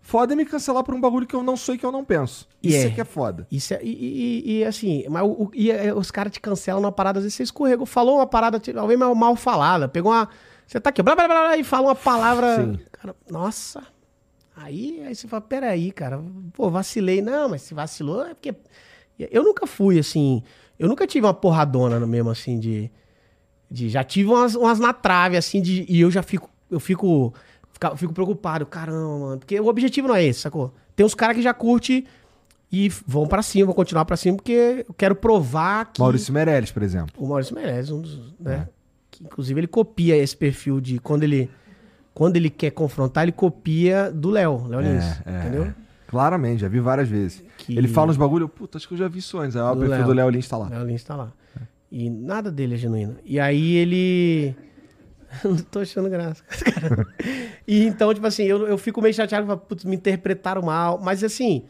Foda 0.00 0.34
é 0.34 0.36
me 0.36 0.44
cancelar 0.44 0.84
por 0.84 0.94
um 0.94 1.00
bagulho 1.00 1.26
que 1.26 1.34
eu 1.34 1.42
não 1.42 1.56
sou 1.56 1.74
e 1.74 1.78
que 1.78 1.84
eu 1.84 1.90
não 1.90 2.04
penso. 2.04 2.46
Isso 2.62 2.76
é. 2.76 2.88
é 2.88 2.90
que 2.90 3.00
é 3.00 3.04
foda. 3.04 3.46
Isso 3.50 3.72
é, 3.74 3.80
e, 3.82 3.88
e- 3.88 4.58
e, 4.58 4.64
assim, 4.64 5.04
mas 5.08 5.22
o- 5.24 5.50
e, 5.54 5.70
é, 5.72 5.92
os 5.94 6.10
caras 6.10 6.30
te 6.32 6.40
cancelam 6.40 6.80
numa 6.82 6.92
parada, 6.92 7.18
às 7.18 7.24
vezes 7.24 7.34
você 7.36 7.42
escorregou, 7.42 7.84
falou 7.86 8.16
uma 8.18 8.26
parada, 8.26 8.60
alguém 8.76 8.96
mal, 8.98 9.14
mal 9.14 9.34
falada, 9.34 9.88
pegou 9.88 10.12
uma. 10.12 10.28
Você 10.66 10.78
tá 10.78 10.90
aqui, 10.90 11.02
blá, 11.02 11.14
blá, 11.16 11.26
blá, 11.26 11.40
blá, 11.48 11.56
e 11.56 11.64
fala 11.64 11.88
uma 11.88 11.94
palavra. 11.94 12.56
Sim. 12.64 12.78
Cara, 12.92 13.16
nossa. 13.30 13.82
Aí, 14.56 15.02
aí 15.06 15.14
você 15.14 15.26
fala, 15.26 15.40
peraí, 15.40 15.90
cara, 15.90 16.22
pô, 16.52 16.70
vacilei. 16.70 17.20
Não, 17.20 17.48
mas 17.48 17.62
se 17.62 17.74
vacilou 17.74 18.24
é 18.26 18.34
porque. 18.34 18.54
Eu 19.18 19.42
nunca 19.42 19.66
fui 19.66 19.98
assim. 19.98 20.42
Eu 20.78 20.86
nunca 20.88 21.06
tive 21.06 21.26
uma 21.26 21.34
porradona 21.34 21.98
no 21.98 22.06
mesmo, 22.06 22.30
assim, 22.30 22.58
de. 22.60 22.90
De 23.74 23.88
já 23.88 24.04
tive 24.04 24.30
umas, 24.30 24.54
umas 24.54 24.78
na 24.78 24.92
trave, 24.92 25.36
assim, 25.36 25.60
de, 25.60 25.84
e 25.88 26.00
eu 26.00 26.10
já 26.10 26.22
fico. 26.22 26.48
Eu 26.70 26.78
fico. 26.80 27.34
fica- 27.72 27.96
fico 27.96 28.12
preocupado. 28.12 28.64
Caramba, 28.64 29.18
mano. 29.18 29.38
Porque 29.38 29.58
o 29.60 29.66
objetivo 29.66 30.08
não 30.08 30.14
é 30.14 30.24
esse, 30.24 30.40
sacou? 30.40 30.72
Tem 30.96 31.04
uns 31.04 31.14
caras 31.14 31.36
que 31.36 31.42
já 31.42 31.52
curte 31.52 32.06
e 32.72 32.88
vão 33.06 33.26
pra 33.26 33.42
cima, 33.42 33.66
vão 33.66 33.74
continuar 33.74 34.04
pra 34.04 34.16
cima, 34.16 34.36
porque 34.36 34.84
eu 34.88 34.94
quero 34.94 35.14
provar 35.14 35.92
que. 35.92 36.00
Maurício 36.00 36.32
Meirelles, 36.32 36.70
por 36.70 36.82
exemplo. 36.82 37.14
O 37.18 37.26
Maurício 37.28 37.54
merece, 37.54 37.92
um 37.92 38.00
dos. 38.00 38.34
É. 38.44 38.48
Né? 38.48 38.68
Que, 39.10 39.24
inclusive, 39.24 39.60
ele 39.60 39.66
copia 39.66 40.16
esse 40.16 40.36
perfil 40.36 40.80
de. 40.80 40.98
Quando 41.00 41.22
ele, 41.24 41.50
quando 42.14 42.36
ele 42.36 42.50
quer 42.50 42.70
confrontar, 42.70 43.24
ele 43.24 43.32
copia 43.32 44.10
do 44.12 44.30
Léo, 44.30 44.66
Léo 44.68 44.80
Lins. 44.80 45.04
é, 45.26 45.38
entendeu? 45.40 45.64
é. 45.64 45.74
Claramente, 46.06 46.60
já 46.60 46.68
vi 46.68 46.78
várias 46.80 47.08
vezes. 47.08 47.42
Que- 47.58 47.76
Ele 47.76 47.88
fala 47.88 48.10
uns 48.10 48.16
bagulho, 48.16 48.48
puta, 48.48 48.78
acho 48.78 48.86
que 48.86 48.94
eu 48.94 48.98
já 48.98 49.08
vi 49.08 49.18
isso 49.18 49.36
antes. 49.38 49.56
Aí 49.56 49.62
ó, 49.62 49.72
o 49.72 49.76
perfil 49.76 49.96
Léo. 49.96 50.06
do 50.06 50.12
Léo 50.12 50.30
Lins 50.30 50.46
tá 50.48 50.56
lá. 50.56 50.68
Léo 50.68 50.84
Lins 50.84 51.02
tá 51.02 51.16
lá. 51.16 51.32
E 51.96 52.10
nada 52.10 52.50
dele 52.50 52.74
é 52.74 52.76
genuíno. 52.76 53.16
E 53.24 53.38
aí 53.38 53.76
ele. 53.76 54.56
Não 55.44 55.56
tô 55.58 55.78
achando 55.78 56.10
graça. 56.10 56.42
e 57.68 57.84
então, 57.86 58.12
tipo 58.12 58.26
assim, 58.26 58.42
eu, 58.42 58.66
eu 58.66 58.76
fico 58.76 59.00
meio 59.00 59.14
chateado, 59.14 59.46
falo, 59.46 59.60
putz, 59.60 59.84
me 59.84 59.94
interpretaram 59.94 60.60
mal. 60.62 60.98
Mas 61.00 61.22
assim, 61.22 61.62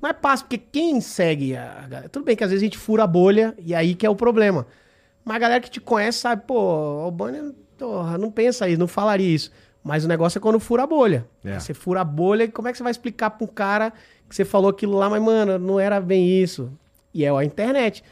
não 0.00 0.08
é 0.10 0.14
fácil, 0.14 0.46
porque 0.46 0.58
quem 0.70 1.00
segue 1.00 1.56
a. 1.56 1.84
galera- 1.88 2.08
Tudo 2.08 2.24
bem 2.24 2.36
que 2.36 2.44
às 2.44 2.50
vezes 2.50 2.62
a 2.62 2.66
gente 2.66 2.78
fura 2.78 3.02
a 3.02 3.06
bolha, 3.08 3.54
e 3.58 3.74
aí 3.74 3.96
que 3.96 4.06
é 4.06 4.10
o 4.10 4.14
problema. 4.14 4.68
Mas 5.24 5.34
a 5.36 5.40
galera 5.40 5.60
que 5.60 5.70
te 5.70 5.80
conhece 5.80 6.18
sabe, 6.20 6.44
pô, 6.46 7.04
o 7.08 7.10
Bonner, 7.10 7.52
porra, 7.76 8.16
não 8.16 8.30
pensa 8.30 8.68
isso, 8.68 8.78
não 8.78 8.86
falaria 8.86 9.34
isso. 9.34 9.50
Mas 9.82 10.04
o 10.04 10.08
negócio 10.08 10.38
é 10.38 10.40
quando 10.40 10.60
fura 10.60 10.84
a 10.84 10.86
bolha. 10.86 11.26
É. 11.44 11.58
Você 11.58 11.74
fura 11.74 12.02
a 12.02 12.04
bolha, 12.04 12.44
e 12.44 12.48
como 12.48 12.68
é 12.68 12.70
que 12.72 12.78
você 12.78 12.84
vai 12.84 12.92
explicar 12.92 13.30
pra 13.30 13.44
um 13.44 13.48
cara 13.48 13.92
que 14.28 14.34
você 14.36 14.44
falou 14.44 14.70
aquilo 14.70 14.96
lá, 14.96 15.10
mas, 15.10 15.20
mano, 15.20 15.58
não 15.58 15.80
era 15.80 16.00
bem 16.00 16.40
isso? 16.40 16.70
E 17.12 17.24
é 17.24 17.30
a 17.30 17.44
internet. 17.44 18.04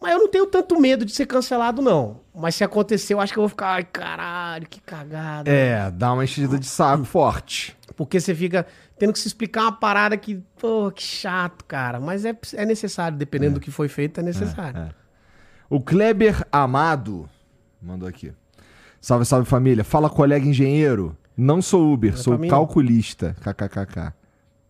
Mas 0.00 0.12
eu 0.12 0.18
não 0.18 0.28
tenho 0.28 0.46
tanto 0.46 0.80
medo 0.80 1.04
de 1.04 1.12
ser 1.12 1.26
cancelado, 1.26 1.82
não. 1.82 2.20
Mas 2.34 2.54
se 2.54 2.64
acontecer, 2.64 3.12
eu 3.12 3.20
acho 3.20 3.32
que 3.32 3.38
eu 3.38 3.42
vou 3.42 3.48
ficar, 3.50 3.74
ai, 3.74 3.84
caralho, 3.84 4.66
que 4.66 4.80
cagada. 4.80 5.50
É, 5.50 5.90
dá 5.90 6.12
uma 6.14 6.24
enchida 6.24 6.58
de 6.58 6.66
saco 6.66 7.04
forte. 7.04 7.76
Porque 7.94 8.18
você 8.18 8.34
fica 8.34 8.66
tendo 8.98 9.12
que 9.12 9.18
se 9.18 9.28
explicar 9.28 9.62
uma 9.62 9.72
parada 9.72 10.16
que, 10.16 10.42
pô, 10.58 10.90
que 10.90 11.02
chato, 11.02 11.64
cara. 11.66 12.00
Mas 12.00 12.24
é, 12.24 12.34
é 12.54 12.64
necessário, 12.64 13.18
dependendo 13.18 13.54
do 13.54 13.60
que 13.60 13.70
foi 13.70 13.88
feito, 13.88 14.20
é 14.20 14.22
necessário. 14.22 14.80
É. 14.80 14.88
O 15.68 15.80
Kleber 15.80 16.46
Amado 16.50 17.28
mandou 17.80 18.08
aqui. 18.08 18.32
Salve, 19.00 19.24
salve 19.26 19.46
família. 19.46 19.84
Fala, 19.84 20.08
colega 20.08 20.46
engenheiro. 20.46 21.16
Não 21.36 21.60
sou 21.60 21.92
Uber, 21.92 22.14
é 22.14 22.16
sou 22.16 22.38
calculista. 22.48 23.36
KKKK. 23.40 24.12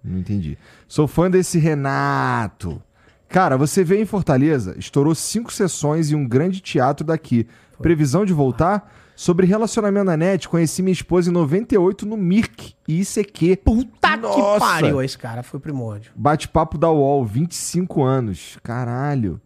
Não 0.02 0.18
entendi. 0.18 0.58
Sou 0.88 1.06
fã 1.06 1.30
desse 1.30 1.58
Renato. 1.58 2.82
Cara, 3.30 3.56
você 3.56 3.84
veio 3.84 4.02
em 4.02 4.06
Fortaleza, 4.06 4.74
estourou 4.76 5.14
cinco 5.14 5.52
sessões 5.52 6.10
e 6.10 6.16
um 6.16 6.26
grande 6.26 6.60
teatro 6.60 7.06
daqui. 7.06 7.46
Previsão 7.80 8.24
de 8.26 8.32
voltar? 8.32 8.92
Sobre 9.14 9.46
relacionamento 9.46 10.06
na 10.06 10.16
net, 10.16 10.48
conheci 10.48 10.82
minha 10.82 10.92
esposa 10.92 11.30
em 11.30 11.32
98 11.32 12.06
no 12.06 12.16
Mirk 12.16 12.74
e 12.88 13.00
ICQ. 13.02 13.56
Puta 13.58 14.16
Nossa! 14.16 14.34
que 14.34 14.58
pariu, 14.58 15.00
esse 15.02 15.16
cara 15.16 15.44
foi 15.44 15.60
primórdio. 15.60 16.10
Bate-papo 16.16 16.76
da 16.76 16.90
UOL, 16.90 17.24
25 17.24 18.02
anos. 18.02 18.58
Caralho. 18.64 19.40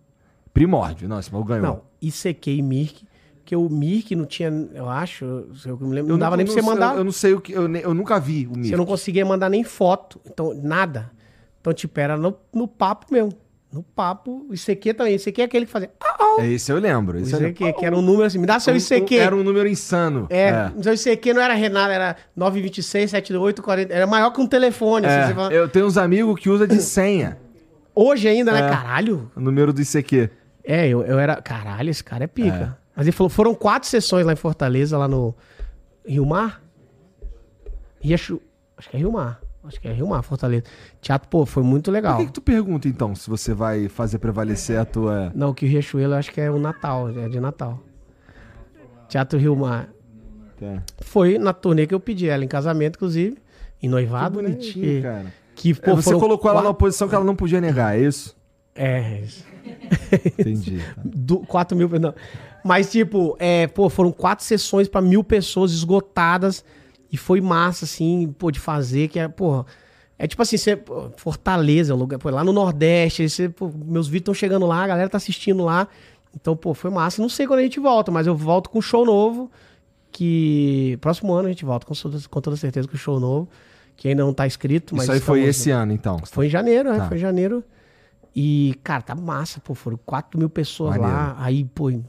Primórdio. 0.54 1.06
Não, 1.06 1.18
esse 1.18 1.30
maluco 1.30 1.48
ganhou. 1.50 1.66
Não, 1.66 1.82
ICQ 2.00 2.52
e 2.52 2.62
Mirk, 2.62 3.04
que 3.44 3.54
o 3.54 3.68
Mirk 3.68 4.14
não 4.16 4.24
tinha, 4.24 4.48
eu 4.72 4.88
acho, 4.88 5.24
eu 5.66 5.76
me 5.78 5.94
lembro, 5.94 6.08
não 6.08 6.14
Eu 6.14 6.20
dava 6.20 6.36
nem 6.38 6.46
pra 6.46 6.54
você 6.54 6.62
sei- 6.62 6.70
mandar. 6.70 6.96
Eu, 6.96 7.04
não 7.04 7.12
sei 7.12 7.34
o 7.34 7.40
que. 7.40 7.52
Eu, 7.52 7.70
eu 7.76 7.92
nunca 7.92 8.18
vi 8.18 8.46
o 8.46 8.52
Mirk. 8.52 8.68
Você 8.68 8.76
não 8.76 8.86
conseguia 8.86 9.26
mandar 9.26 9.50
nem 9.50 9.62
foto, 9.62 10.18
então 10.24 10.54
nada. 10.54 11.10
Então, 11.60 11.72
tipo, 11.74 11.98
era 11.98 12.16
no, 12.16 12.34
no 12.54 12.66
papo 12.68 13.12
mesmo. 13.12 13.32
No 13.74 13.82
papo, 13.82 14.46
o 14.48 14.54
ICQ 14.54 14.94
também. 14.94 15.16
ICQ 15.16 15.42
é 15.42 15.44
aquele 15.46 15.66
que 15.66 15.72
fazia. 15.72 15.90
Ah, 16.00 16.36
É, 16.38 16.46
esse 16.46 16.70
eu 16.70 16.78
lembro. 16.78 17.18
o 17.18 17.20
Esse 17.20 17.32
lembro. 17.32 17.48
ICQ, 17.48 17.72
que 17.72 17.84
era 17.84 17.96
um 17.96 18.00
número 18.02 18.22
assim, 18.24 18.38
me 18.38 18.46
dá 18.46 18.60
seu 18.60 18.72
Um- 18.72 18.76
um- 18.76 18.78
ICQ. 18.78 19.16
Era 19.18 19.34
um 19.34 19.42
número 19.42 19.68
insano. 19.68 20.28
É, 20.30 20.70
o 20.76 20.82
seu 20.82 20.94
ICQ 20.94 21.34
não 21.34 21.42
era 21.42 21.54
Renato, 21.54 21.90
era 21.90 22.16
926, 22.36 23.10
78, 23.10 23.60
40. 23.62 23.92
Era 23.92 24.06
maior 24.06 24.30
que 24.30 24.40
um 24.40 24.46
telefone. 24.46 25.06
assim, 25.06 25.16
É, 25.16 25.26
você 25.26 25.34
fala- 25.34 25.52
Eu 25.52 25.68
tenho 25.68 25.86
uns 25.86 25.96
amigos 25.98 26.38
que 26.38 26.48
usam 26.48 26.66
de 26.68 26.76
senha 26.82 27.36
Hoje 27.92 28.28
ainda, 28.28 28.52
né? 28.52 28.60
É. 28.60 28.68
Caralho. 28.70 29.30
o 29.36 29.40
número 29.40 29.72
do 29.72 29.80
ICQ. 29.82 30.30
É, 30.62 30.86
eu, 30.88 31.02
eu 31.02 31.18
era. 31.18 31.42
Caralho, 31.42 31.90
esse 31.90 32.02
cara 32.04 32.24
é 32.24 32.28
pica. 32.28 32.78
Mas 32.94 33.06
ele 33.06 33.12
falou: 33.12 33.28
foram 33.28 33.54
quatro 33.56 33.88
sessões 33.88 34.24
lá 34.24 34.32
em 34.32 34.36
Fortaleza, 34.36 34.96
lá 34.96 35.08
no 35.08 35.34
Rio 36.06 36.24
Mar. 36.24 36.62
Riachu... 38.00 38.40
Acho 38.76 38.88
que 38.90 38.96
é 38.96 39.00
Rio 39.00 39.12
Mar. 39.12 39.40
Acho 39.66 39.80
que 39.80 39.88
é 39.88 39.92
Rio 39.92 40.06
Mar, 40.08 40.22
Fortaleza. 40.22 40.64
Teatro, 41.00 41.28
pô, 41.28 41.46
foi 41.46 41.62
muito 41.62 41.86
Por 41.86 41.92
legal. 41.92 42.18
que, 42.18 42.26
que 42.26 42.32
tu 42.32 42.40
pergunta, 42.42 42.86
então, 42.86 43.14
se 43.14 43.28
você 43.30 43.54
vai 43.54 43.88
fazer 43.88 44.18
prevalecer 44.18 44.78
a 44.78 44.84
tua. 44.84 45.32
Não, 45.34 45.54
que 45.54 45.64
o 45.64 45.68
Riachuelo 45.68 46.12
eu 46.12 46.18
acho 46.18 46.30
que 46.32 46.40
é 46.40 46.50
o 46.50 46.58
Natal, 46.58 47.08
é 47.08 47.28
de 47.28 47.40
Natal. 47.40 47.80
Teatro 49.08 49.38
Rio 49.38 49.56
Mar. 49.56 49.88
Tá. 50.58 50.82
Foi 51.00 51.38
na 51.38 51.52
turnê 51.52 51.86
que 51.86 51.94
eu 51.94 52.00
pedi 52.00 52.28
ela 52.28 52.44
em 52.44 52.48
casamento, 52.48 52.96
inclusive. 52.96 53.36
Em 53.78 53.80
Que 53.82 53.88
noivado, 53.88 54.40
né? 54.40 54.48
bonitinho, 54.50 54.84
Que- 54.84 55.02
cara. 55.02 55.26
Que, 55.54 55.70
É, 55.70 55.74
pô, 55.74 55.94
você 55.96 56.04
foram 56.04 56.18
colocou 56.20 56.50
ela 56.50 56.56
quatro- 56.58 56.68
numa 56.68 56.74
posição 56.74 57.08
que 57.08 57.14
ela 57.14 57.24
não 57.24 57.36
podia 57.36 57.60
negar, 57.60 57.96
é 57.96 58.00
isso? 58.02 58.36
É, 58.74 59.20
isso. 59.20 59.44
Entendi. 60.38 60.78
tá. 60.94 61.02
do, 61.04 61.38
4 61.40 61.76
mil. 61.76 61.88
Não. 62.00 62.14
Mas, 62.64 62.90
tipo, 62.90 63.36
é, 63.38 63.66
pô, 63.68 63.88
foram 63.88 64.10
quatro 64.10 64.44
sessões 64.44 64.88
pra 64.88 65.00
mil 65.00 65.22
pessoas 65.22 65.70
esgotadas. 65.72 66.64
E 67.14 67.16
foi 67.16 67.40
massa, 67.40 67.84
assim, 67.84 68.34
pô, 68.36 68.50
de 68.50 68.58
fazer, 68.58 69.06
que 69.06 69.20
é, 69.20 69.28
pô. 69.28 69.64
É 70.18 70.26
tipo 70.26 70.42
assim, 70.42 70.56
você, 70.56 70.74
pô, 70.74 71.10
Fortaleza, 71.16 71.94
um 71.94 71.98
lugar, 71.98 72.18
pô, 72.18 72.28
lá 72.28 72.42
no 72.42 72.52
Nordeste, 72.52 73.28
você, 73.28 73.48
pô, 73.48 73.70
meus 73.72 74.08
vídeos 74.08 74.22
estão 74.22 74.34
chegando 74.34 74.66
lá, 74.66 74.82
a 74.82 74.86
galera 74.88 75.08
tá 75.08 75.16
assistindo 75.16 75.64
lá. 75.64 75.86
Então, 76.34 76.56
pô, 76.56 76.74
foi 76.74 76.90
massa. 76.90 77.22
Não 77.22 77.28
sei 77.28 77.46
quando 77.46 77.60
a 77.60 77.62
gente 77.62 77.78
volta, 77.78 78.10
mas 78.10 78.26
eu 78.26 78.34
volto 78.36 78.68
com 78.68 78.80
um 78.80 78.82
show 78.82 79.04
novo. 79.06 79.48
Que. 80.10 80.98
Próximo 81.00 81.32
ano 81.32 81.46
a 81.46 81.50
gente 81.50 81.64
volta, 81.64 81.86
com, 81.86 81.94
toda- 81.94 82.18
com 82.28 82.40
toda 82.40 82.56
certeza, 82.56 82.88
com 82.88 82.96
show 82.96 83.18
novo. 83.20 83.48
Que 83.96 84.08
ainda 84.08 84.24
não 84.24 84.32
tá 84.34 84.46
escrito, 84.46 84.94
mas. 84.94 85.04
Isso 85.04 85.12
aí 85.12 85.20
foi 85.20 85.38
estamos- 85.40 85.56
esse 85.56 85.70
ano, 85.70 85.92
então. 85.92 86.18
foi 86.26 86.46
em 86.46 86.50
janeiro, 86.50 86.90
né? 86.92 86.98
Tá. 86.98 87.08
Foi 87.08 87.16
em 87.16 87.20
janeiro. 87.20 87.62
E, 88.34 88.74
cara, 88.82 89.02
tá 89.02 89.14
massa, 89.14 89.60
pô. 89.60 89.74
Foram 89.74 89.98
4 90.04 90.36
mil 90.38 90.50
pessoas 90.50 90.96
Maneiro. 90.96 91.12
lá. 91.12 91.36
Aí, 91.38 91.64
pô, 91.64 91.90
em 91.90 92.04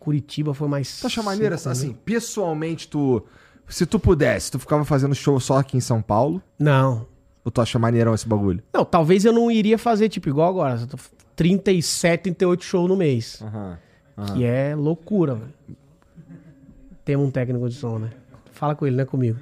Curitiba 0.00 0.52
foi 0.52 0.66
mais. 0.66 1.00
Maneiro, 1.24 1.56
cinco 1.56 1.70
assim, 1.70 1.92
pessoalmente, 1.92 2.88
tu. 2.88 3.24
Se 3.68 3.86
tu 3.86 3.98
pudesse, 3.98 4.50
tu 4.50 4.58
ficava 4.58 4.84
fazendo 4.84 5.14
show 5.14 5.38
só 5.38 5.58
aqui 5.58 5.76
em 5.76 5.80
São 5.80 6.00
Paulo? 6.00 6.42
Não. 6.58 7.06
Ou 7.44 7.50
tu 7.50 7.60
acha 7.60 7.78
maneirão 7.78 8.14
esse 8.14 8.26
bagulho? 8.26 8.62
Não, 8.72 8.84
talvez 8.84 9.24
eu 9.24 9.32
não 9.32 9.50
iria 9.50 9.78
fazer, 9.78 10.08
tipo, 10.08 10.28
igual 10.28 10.48
agora. 10.48 10.80
eu 10.80 10.86
tô 10.86 10.98
37, 11.36 12.22
38 12.22 12.64
shows 12.64 12.88
no 12.88 12.96
mês. 12.96 13.42
Aham. 13.42 13.78
Que 14.34 14.44
é 14.44 14.74
loucura, 14.74 15.34
velho. 15.34 15.54
Temos 17.04 17.28
um 17.28 17.30
técnico 17.30 17.68
de 17.68 17.74
som, 17.74 17.98
né? 17.98 18.10
Fala 18.52 18.74
com 18.74 18.86
ele, 18.86 18.96
não 18.96 19.02
é 19.02 19.06
comigo. 19.06 19.38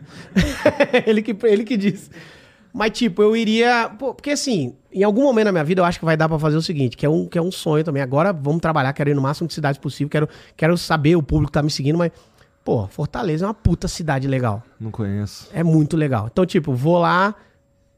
ele, 1.07 1.23
que, 1.23 1.35
ele 1.47 1.65
que 1.65 1.77
diz. 1.77 2.11
Mas, 2.73 2.91
tipo, 2.91 3.23
eu 3.23 3.35
iria. 3.35 3.91
pô, 3.99 4.13
porque 4.13 4.31
assim, 4.31 4.75
em 4.93 5.03
algum 5.03 5.23
momento 5.23 5.47
na 5.47 5.53
minha 5.53 5.65
vida 5.65 5.81
eu 5.81 5.85
acho 5.87 5.99
que 5.99 6.05
vai 6.05 6.17
dar 6.17 6.29
pra 6.29 6.39
fazer 6.39 6.57
o 6.57 6.63
seguinte, 6.63 6.95
que 6.95 7.07
é 7.07 7.09
um, 7.09 7.27
que 7.27 7.39
é 7.39 7.43
um 7.43 7.51
sonho 7.51 7.83
também. 7.83 8.03
Agora 8.03 8.35
vamos 8.35 8.61
trabalhar, 8.61 8.93
quero 8.93 9.09
ir 9.09 9.15
no 9.15 9.23
máximo 9.23 9.49
de 9.49 9.55
cidades 9.55 9.81
possível, 9.81 10.11
quero, 10.11 10.29
quero 10.55 10.77
saber, 10.77 11.17
o 11.17 11.23
público 11.23 11.51
tá 11.51 11.63
me 11.63 11.71
seguindo, 11.71 11.97
mas, 11.97 12.13
pô, 12.67 12.87
Fortaleza 12.89 13.45
é 13.45 13.49
uma 13.49 13.55
puta 13.55 13.87
cidade 13.87 14.27
legal. 14.27 14.61
Não 14.81 14.91
conheço. 14.91 15.49
É 15.55 15.63
muito 15.63 15.97
legal. 15.97 16.29
Então, 16.31 16.45
tipo, 16.45 16.73
vou 16.75 16.99
lá, 16.99 17.33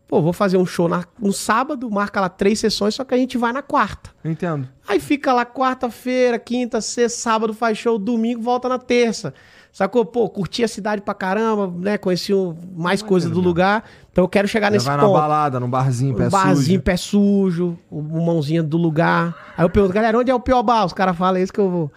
pô, 0.06 0.20
vou 0.20 0.32
fazer 0.34 0.58
um 0.58 0.66
show 0.66 0.86
na- 0.88 1.04
no 1.18 1.32
sábado, 1.32 1.90
marca 1.90 2.20
lá 2.20 2.28
três 2.28 2.60
sessões, 2.60 2.94
só 2.94 3.02
que 3.02 3.14
a 3.14 3.16
gente 3.16 3.38
vai 3.38 3.50
na 3.50 3.62
quarta. 3.62 4.10
Entendo. 4.22 4.68
Aí 4.86 5.00
fica 5.00 5.32
lá 5.32 5.46
quarta-feira, 5.46 6.38
quinta, 6.38 6.82
sexta, 6.82 7.18
sábado 7.18 7.54
faz 7.54 7.78
show, 7.78 7.98
domingo 7.98 8.42
volta 8.42 8.68
na 8.68 8.78
terça. 8.78 9.32
Sacou? 9.72 10.04
Pô, 10.04 10.28
curti 10.28 10.62
a 10.64 10.68
cidade 10.68 11.00
pra 11.00 11.14
caramba, 11.14 11.72
né? 11.78 11.96
Conheci 11.96 12.32
mais 12.76 13.00
coisas 13.02 13.30
do 13.30 13.40
lugar. 13.40 13.84
Então 14.12 14.24
eu 14.24 14.28
quero 14.28 14.46
chegar 14.48 14.66
Já 14.66 14.70
nesse 14.72 14.86
vai 14.86 14.98
ponto. 14.98 15.12
na 15.12 15.18
balada, 15.18 15.60
num 15.60 15.70
barzinho, 15.70 16.14
pé 16.14 16.26
Um 16.26 16.30
barzinho, 16.30 16.78
sujo. 16.78 16.82
pé 16.82 16.96
sujo, 16.96 17.78
o 17.90 18.02
mãozinha 18.02 18.62
do 18.62 18.76
lugar. 18.76 19.34
Aí 19.56 19.64
eu 19.64 19.70
pergunto, 19.70 19.94
galera, 19.94 20.18
onde 20.18 20.30
é 20.30 20.34
o 20.34 20.40
pior 20.40 20.62
bar? 20.62 20.84
Os 20.84 20.92
caras 20.92 21.16
falam, 21.16 21.38
é 21.38 21.42
esse 21.42 21.52
que 21.52 21.60
eu 21.60 21.70
vou. 21.70 21.92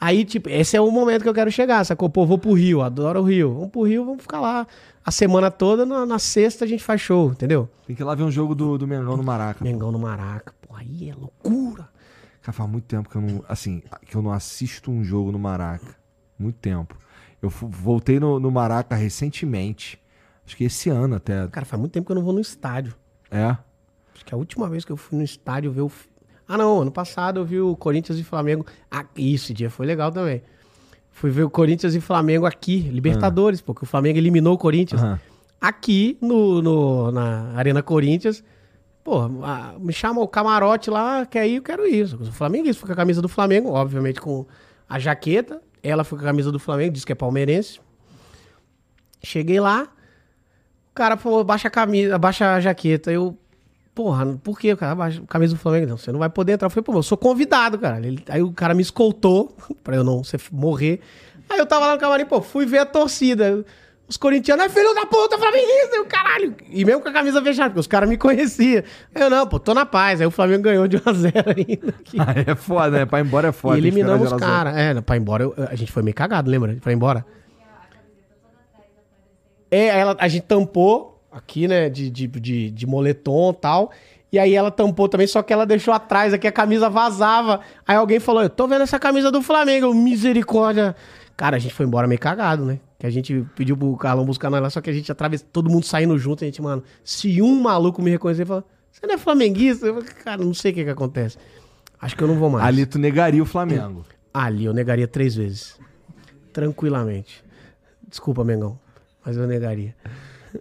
Aí, 0.00 0.24
tipo, 0.24 0.48
esse 0.48 0.76
é 0.76 0.80
o 0.80 0.90
momento 0.90 1.22
que 1.22 1.28
eu 1.28 1.34
quero 1.34 1.50
chegar, 1.50 1.84
sacou? 1.84 2.08
Pô, 2.08 2.24
vou 2.24 2.38
pro 2.38 2.52
Rio, 2.52 2.82
adoro 2.82 3.20
o 3.20 3.24
Rio. 3.24 3.52
Vamos 3.52 3.70
pro 3.70 3.82
Rio, 3.82 4.04
vamos 4.04 4.22
ficar 4.22 4.40
lá 4.40 4.66
a 5.04 5.10
semana 5.10 5.50
toda, 5.50 5.86
na, 5.86 6.04
na 6.04 6.18
sexta 6.18 6.66
a 6.66 6.68
gente 6.68 6.84
faz 6.84 7.00
show, 7.00 7.30
entendeu? 7.30 7.68
Tem 7.86 7.96
que 7.96 8.02
ir 8.02 8.04
lá 8.04 8.14
ver 8.14 8.24
um 8.24 8.30
jogo 8.30 8.54
do, 8.54 8.76
do 8.76 8.86
Mengão 8.86 9.16
no 9.16 9.24
Maraca. 9.24 9.64
Mengão 9.64 9.90
no 9.90 9.98
Maraca, 9.98 10.54
pô, 10.60 10.76
aí 10.76 11.08
é 11.08 11.14
loucura. 11.14 11.88
Cara, 12.42 12.52
faz 12.52 12.70
muito 12.70 12.84
tempo 12.84 13.08
que 13.08 13.16
eu 13.16 13.22
não. 13.22 13.44
Assim, 13.48 13.82
que 14.06 14.14
eu 14.14 14.20
não 14.20 14.32
assisto 14.32 14.90
um 14.90 15.02
jogo 15.02 15.32
no 15.32 15.38
Maraca. 15.38 15.96
Muito 16.38 16.56
tempo. 16.56 16.94
Eu 17.40 17.48
voltei 17.48 18.20
no, 18.20 18.38
no 18.38 18.50
Maraca 18.50 18.94
recentemente. 18.94 19.98
Acho 20.46 20.56
que 20.56 20.64
esse 20.64 20.90
ano 20.90 21.16
até. 21.16 21.48
Cara, 21.48 21.64
faz 21.64 21.80
muito 21.80 21.92
tempo 21.92 22.06
que 22.06 22.12
eu 22.12 22.16
não 22.16 22.22
vou 22.22 22.34
no 22.34 22.40
estádio. 22.40 22.94
É. 23.30 23.56
Acho 24.14 24.24
que 24.24 24.34
a 24.34 24.36
última 24.36 24.68
vez 24.68 24.84
que 24.84 24.92
eu 24.92 24.96
fui 24.96 25.16
no 25.16 25.24
estádio 25.24 25.72
ver 25.72 25.82
o. 25.82 25.92
Ah, 26.48 26.56
não, 26.56 26.80
ano 26.80 26.90
passado 26.90 27.40
eu 27.40 27.44
vi 27.44 27.60
o 27.60 27.76
Corinthians 27.76 28.18
e 28.18 28.24
Flamengo. 28.24 28.64
Ah, 28.90 29.04
isso, 29.16 29.44
esse 29.46 29.54
dia 29.54 29.68
foi 29.70 29.84
legal 29.86 30.10
também. 30.10 30.42
Fui 31.10 31.30
ver 31.30 31.42
o 31.42 31.50
Corinthians 31.50 31.94
e 31.94 32.00
Flamengo 32.00 32.46
aqui, 32.46 32.78
Libertadores, 32.78 33.60
porque 33.60 33.84
o 33.84 33.86
Flamengo 33.86 34.18
eliminou 34.18 34.54
o 34.54 34.58
Corinthians. 34.58 35.02
Aham. 35.02 35.20
Aqui 35.60 36.16
no, 36.20 36.62
no- 36.62 37.10
na 37.12 37.52
Arena 37.56 37.82
Corinthians. 37.82 38.42
Pô, 39.04 39.28
me 39.78 39.92
chama 39.92 40.20
o 40.20 40.28
camarote 40.28 40.88
lá, 40.90 41.26
quer 41.26 41.46
ir, 41.48 41.56
eu 41.56 41.62
quero 41.62 41.86
ir. 41.86 42.04
O 42.14 42.32
Flamengo 42.32 42.72
foi 42.74 42.86
com 42.86 42.92
a 42.92 42.96
camisa 42.96 43.20
do 43.20 43.28
Flamengo, 43.28 43.70
obviamente 43.70 44.20
com 44.20 44.46
a 44.88 44.98
jaqueta. 44.98 45.60
Ela 45.82 46.04
foi 46.04 46.18
com 46.18 46.24
a 46.24 46.28
camisa 46.28 46.52
do 46.52 46.58
Flamengo, 46.58 46.92
disse 46.92 47.04
que 47.06 47.12
é 47.12 47.14
palmeirense. 47.14 47.80
Cheguei 49.22 49.58
lá, 49.60 49.88
cara 50.94 51.16
falou, 51.16 51.42
baixa 51.44 51.68
a 51.68 51.70
camisa, 51.70 52.18
baixa 52.18 52.54
a 52.54 52.60
jaqueta. 52.60 53.10
Eu, 53.10 53.36
porra, 53.98 54.38
por 54.44 54.60
que, 54.60 54.76
cara? 54.76 54.94
Baixa 54.94 55.20
a 55.20 55.26
camisa 55.26 55.54
do 55.54 55.58
Flamengo. 55.58 55.88
Não, 55.88 55.96
você 55.96 56.12
não 56.12 56.20
vai 56.20 56.28
poder 56.30 56.52
entrar. 56.52 56.66
Eu 56.66 56.70
falei, 56.70 56.84
pô, 56.84 56.94
eu 56.94 57.02
sou 57.02 57.18
convidado, 57.18 57.76
cara. 57.80 57.98
Ele- 58.06 58.22
aí 58.28 58.40
o 58.40 58.52
cara 58.52 58.72
me 58.72 58.80
escoltou, 58.80 59.56
pra 59.82 59.96
eu 59.96 60.04
não 60.04 60.22
ser- 60.22 60.40
morrer. 60.52 61.00
Aí 61.50 61.58
eu 61.58 61.66
tava 61.66 61.86
lá 61.88 61.94
no 61.94 61.98
camarim, 61.98 62.24
pô, 62.24 62.40
fui 62.40 62.64
ver 62.64 62.78
a 62.78 62.86
torcida. 62.86 63.64
Os 64.06 64.16
corintianos, 64.16 64.64
é 64.66 64.68
filho 64.68 64.94
da 64.94 65.04
puta, 65.04 65.36
flamenguista, 65.36 66.00
o 66.00 66.04
caralho. 66.06 66.54
E 66.70 66.84
mesmo 66.84 67.02
com 67.02 67.08
a 67.08 67.12
camisa 67.12 67.42
fechada, 67.42 67.70
porque 67.70 67.80
os 67.80 67.86
caras 67.88 68.08
me 68.08 68.16
conheciam. 68.16 68.84
Aí 69.12 69.20
eu, 69.22 69.28
não, 69.28 69.44
pô, 69.48 69.58
tô 69.58 69.74
na 69.74 69.84
paz. 69.84 70.20
Aí 70.20 70.26
o 70.28 70.30
Flamengo 70.30 70.62
ganhou 70.62 70.86
de 70.86 70.96
1x0 70.98 71.32
ainda. 71.56 71.88
aqui. 71.98 72.16
Ah, 72.20 72.52
é 72.52 72.54
foda, 72.54 72.98
né? 73.00 73.04
Pra 73.04 73.18
ir 73.18 73.24
embora 73.26 73.48
é 73.48 73.52
foda. 73.52 73.76
e 73.76 73.80
eliminamos 73.80 74.30
os 74.32 74.38
caras. 74.38 74.76
É, 74.76 75.00
pra 75.00 75.16
ir 75.16 75.20
embora, 75.20 75.42
eu- 75.42 75.54
a 75.68 75.74
gente 75.74 75.90
foi 75.90 76.04
meio 76.04 76.14
cagado, 76.14 76.48
lembra? 76.48 76.76
Pra 76.80 76.92
ir 76.92 76.94
embora. 76.94 77.26
É, 79.70 79.88
ela, 79.98 80.16
a 80.20 80.28
gente 80.28 80.44
tampou 80.44 81.17
aqui, 81.30 81.68
né, 81.68 81.88
de, 81.88 82.10
de, 82.10 82.26
de, 82.26 82.70
de 82.70 82.86
moletom 82.86 83.50
e 83.50 83.54
tal. 83.54 83.92
E 84.30 84.38
aí 84.38 84.54
ela 84.54 84.70
tampou 84.70 85.08
também, 85.08 85.26
só 85.26 85.42
que 85.42 85.52
ela 85.52 85.64
deixou 85.64 85.92
atrás, 85.94 86.34
aqui 86.34 86.46
a 86.46 86.52
camisa 86.52 86.90
vazava. 86.90 87.60
Aí 87.86 87.96
alguém 87.96 88.20
falou, 88.20 88.42
eu 88.42 88.50
tô 88.50 88.68
vendo 88.68 88.82
essa 88.82 88.98
camisa 88.98 89.30
do 89.30 89.40
Flamengo, 89.40 89.92
misericórdia. 89.94 90.94
Cara, 91.36 91.56
a 91.56 91.58
gente 91.58 91.72
foi 91.72 91.86
embora 91.86 92.06
meio 92.06 92.20
cagado, 92.20 92.64
né? 92.64 92.78
Que 92.98 93.06
a 93.06 93.10
gente 93.10 93.46
pediu 93.54 93.76
pro 93.76 93.96
Carlão 93.96 94.24
buscar 94.26 94.50
nós 94.50 94.60
lá, 94.60 94.70
só 94.70 94.80
que 94.80 94.90
a 94.90 94.92
gente 94.92 95.10
atravessou, 95.10 95.46
todo 95.52 95.70
mundo 95.70 95.84
saindo 95.86 96.18
junto, 96.18 96.44
a 96.44 96.46
gente, 96.46 96.60
mano, 96.60 96.82
se 97.04 97.40
um 97.40 97.60
maluco 97.60 98.02
me 98.02 98.10
reconhecer 98.10 98.42
e 98.42 98.46
falar, 98.46 98.64
você 98.90 99.06
não 99.06 99.14
é 99.14 99.18
flamenguista? 99.18 99.86
Eu 99.86 99.94
falei, 99.94 100.10
cara, 100.10 100.44
não 100.44 100.52
sei 100.52 100.72
o 100.72 100.74
que 100.74 100.84
que 100.84 100.90
acontece. 100.90 101.38
Acho 102.00 102.16
que 102.16 102.22
eu 102.22 102.28
não 102.28 102.36
vou 102.36 102.50
mais. 102.50 102.64
Ali 102.64 102.84
tu 102.84 102.98
negaria 102.98 103.42
o 103.42 103.46
Flamengo. 103.46 104.04
Ali 104.34 104.64
eu 104.64 104.74
negaria 104.74 105.08
três 105.08 105.34
vezes. 105.34 105.78
Tranquilamente. 106.52 107.42
Desculpa, 108.06 108.44
Mengão. 108.44 108.78
Mas 109.24 109.36
eu 109.36 109.46
negaria. 109.46 109.94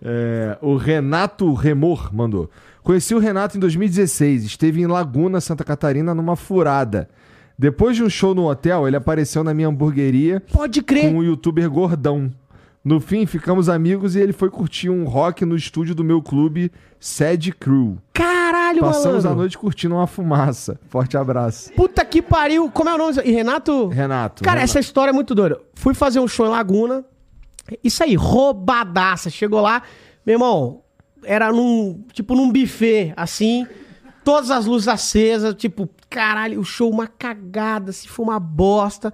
É, 0.02 0.58
o 0.62 0.76
Renato 0.76 1.54
Remor 1.54 2.14
mandou. 2.14 2.50
Conheci 2.84 3.14
o 3.14 3.20
Renato 3.20 3.58
em 3.58 3.60
2016. 3.60 4.46
Esteve 4.46 4.82
em 4.82 4.88
Laguna, 4.88 5.42
Santa 5.42 5.64
Catarina, 5.64 6.14
numa 6.16 6.36
furada. 6.36 7.10
Depois 7.60 7.96
de 7.96 8.04
um 8.04 8.10
show 8.10 8.36
no 8.36 8.48
hotel, 8.48 8.88
ele 8.88 8.96
apareceu 8.96 9.44
na 9.44 9.54
minha 9.54 9.68
hamburgueria 9.68 10.42
Pode 10.54 10.82
crer. 10.82 11.12
com 11.12 11.18
o 11.18 11.24
youtuber 11.24 11.70
Gordão. 11.70 12.32
No 12.86 13.02
fim, 13.02 13.26
ficamos 13.26 13.68
amigos 13.68 14.16
e 14.16 14.20
ele 14.20 14.32
foi 14.32 14.50
curtir 14.50 14.90
um 14.90 15.04
rock 15.04 15.44
no 15.44 15.56
estúdio 15.58 15.94
do 15.94 16.04
meu 16.04 16.22
clube, 16.22 16.72
Sad 17.00 17.52
Crew. 17.54 17.98
Caralho, 18.14 18.80
Passamos 18.80 19.08
malandro. 19.24 19.30
a 19.32 19.36
noite 19.36 19.58
curtindo 19.58 19.96
uma 19.96 20.08
fumaça. 20.08 20.80
Forte 20.88 21.18
abraço. 21.18 21.74
Puta 21.74 22.06
que 22.06 22.22
pariu. 22.22 22.70
Como 22.72 22.90
é 22.90 22.94
o 22.96 22.98
nome? 22.98 23.18
E 23.26 23.32
Renato? 23.32 23.88
Renato. 23.90 24.44
Cara, 24.44 24.60
Renato. 24.60 24.72
essa 24.72 24.80
história 24.80 25.10
é 25.10 25.14
muito 25.14 25.36
doida. 25.36 25.60
Fui 25.74 25.94
fazer 25.94 26.20
um 26.22 26.28
show 26.28 26.46
em 26.46 26.50
Laguna. 26.50 27.04
Isso 27.84 28.04
aí, 28.04 28.16
roubadaça. 28.16 29.30
Chegou 29.30 29.62
lá, 29.62 29.82
meu 30.26 30.36
irmão, 30.36 30.82
era 31.24 31.52
num, 31.52 32.04
tipo, 32.14 32.36
num 32.36 32.52
buffet, 32.52 33.14
assim, 33.16 33.66
todas 34.24 34.52
as 34.52 34.66
luzes 34.66 34.88
acesas, 34.88 35.56
tipo, 35.56 35.90
caralho, 36.10 36.60
o 36.60 36.64
show 36.64 36.90
uma 36.90 37.08
cagada, 37.08 37.92
se 37.92 38.08
foi 38.08 38.26
uma 38.26 38.40
bosta. 38.40 39.14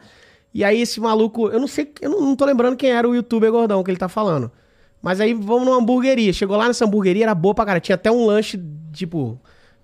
E 0.53 0.64
aí 0.64 0.82
esse 0.82 0.99
maluco, 0.99 1.49
eu 1.49 1.59
não 1.59 1.67
sei, 1.67 1.91
eu 2.01 2.09
não, 2.09 2.22
não 2.22 2.35
tô 2.35 2.45
lembrando 2.45 2.75
quem 2.75 2.91
era 2.91 3.07
o 3.07 3.15
youtuber 3.15 3.51
gordão 3.51 3.83
que 3.83 3.90
ele 3.90 3.98
tá 3.98 4.07
falando. 4.07 4.51
Mas 5.01 5.19
aí 5.19 5.33
vamos 5.33 5.65
numa 5.65 5.77
hamburgueria. 5.77 6.32
Chegou 6.32 6.56
lá 6.56 6.67
nessa 6.67 6.85
hamburgueria, 6.85 7.25
era 7.25 7.35
boa 7.35 7.53
pra 7.53 7.65
cara. 7.65 7.80
Tinha 7.82 7.95
até 7.95 8.09
um 8.09 8.25
lanche, 8.25 8.57
tipo, 8.93 9.38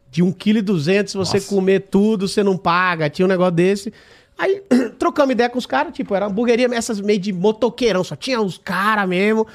de 0.09 0.23
1,2 0.23 0.33
kg. 0.33 1.07
Se 1.07 1.17
você 1.17 1.37
Nossa. 1.37 1.49
comer 1.49 1.81
tudo, 1.91 2.25
você 2.25 2.41
não 2.41 2.57
paga. 2.57 3.09
Tinha 3.09 3.25
um 3.25 3.29
negócio 3.29 3.51
desse. 3.51 3.93
Aí 4.39 4.63
trocamos 4.97 5.33
ideia 5.33 5.49
com 5.49 5.59
os 5.59 5.65
caras, 5.65 5.93
tipo, 5.93 6.15
era 6.15 6.25
hamburgueria 6.27 6.67
essas 6.73 7.01
meio 7.01 7.19
de 7.19 7.33
motoqueirão, 7.33 8.03
só 8.03 8.15
tinha 8.15 8.39
os 8.41 8.57
caras 8.57 9.07
mesmo. 9.07 9.45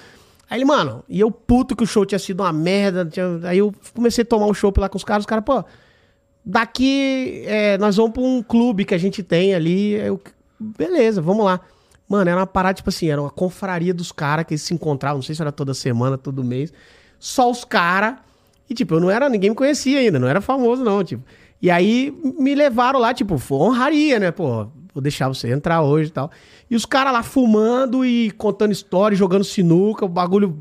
Aí 0.49 0.59
ele, 0.59 0.67
mano, 0.67 1.03
e 1.09 1.19
eu 1.19 1.31
puto 1.31 1.75
que 1.75 1.83
o 1.83 1.87
show 1.87 2.05
tinha 2.05 2.19
sido 2.19 2.41
uma 2.43 2.53
merda. 2.53 3.05
tinha- 3.07 3.41
Aí 3.45 3.59
eu 3.59 3.73
comecei 3.95 4.23
a 4.23 4.27
tomar 4.27 4.47
um 4.47 4.53
show 4.55 4.73
lá 4.77 4.89
com 4.91 4.99
os 4.99 5.03
caras, 5.05 5.23
os 5.23 5.27
caras, 5.27 5.43
pô, 5.43 5.65
daqui 6.45 7.45
é, 7.47 7.79
nós 7.79 7.97
vamos 7.97 8.13
pra 8.13 8.23
um 8.23 8.43
clube 8.43 8.85
que 8.85 8.95
a 8.95 8.99
gente 8.99 9.23
tem 9.23 9.55
ali. 9.55 9.93
Eu, 9.95 10.21
beleza, 10.61 11.21
vamos 11.23 11.45
lá. 11.45 11.61
Mano, 12.09 12.29
era 12.31 12.39
uma 12.39 12.47
parada, 12.47 12.75
tipo 12.75 12.91
assim, 12.91 13.09
era 13.09 13.21
uma 13.21 13.31
confraria 13.31 13.95
dos 13.95 14.13
caras 14.13 14.45
que 14.45 14.53
eles 14.53 14.63
se 14.63 14.75
encontravam, 14.75 15.17
não 15.19 15.23
sei 15.23 15.35
se 15.35 15.41
era 15.41 15.51
toda 15.51 15.73
semana, 15.73 16.19
todo 16.19 16.45
mês. 16.45 16.73
Só 17.19 17.51
os 17.51 17.65
caras. 17.65 18.17
E, 18.69 18.75
tipo, 18.75 18.95
eu 18.95 19.01
não 19.01 19.11
era, 19.11 19.29
ninguém 19.29 19.51
me 19.51 19.57
conhecia 19.57 19.99
ainda, 19.99 20.19
não 20.19 20.29
era 20.29 20.41
famoso, 20.41 20.85
não, 20.85 21.03
tipo. 21.03 21.23
E 21.65 21.71
aí 21.71 22.15
me 22.39 22.55
levaram 22.55 23.01
lá, 23.01 23.15
tipo, 23.15 23.39
foi 23.39 23.57
honraria, 23.57 24.21
né? 24.21 24.31
Pô, 24.31 24.67
vou 24.93 25.03
deixar 25.03 25.29
você 25.29 25.51
entrar 25.51 25.81
hoje 25.81 26.11
e 26.11 26.13
tal. 26.13 26.31
E 26.71 26.77
os 26.77 26.85
caras 26.85 27.11
lá 27.11 27.23
fumando 27.23 28.05
e 28.05 28.31
contando 28.33 28.71
história, 28.71 29.17
jogando 29.17 29.45
sinuca, 29.45 30.05
o 30.05 30.09
bagulho, 30.09 30.59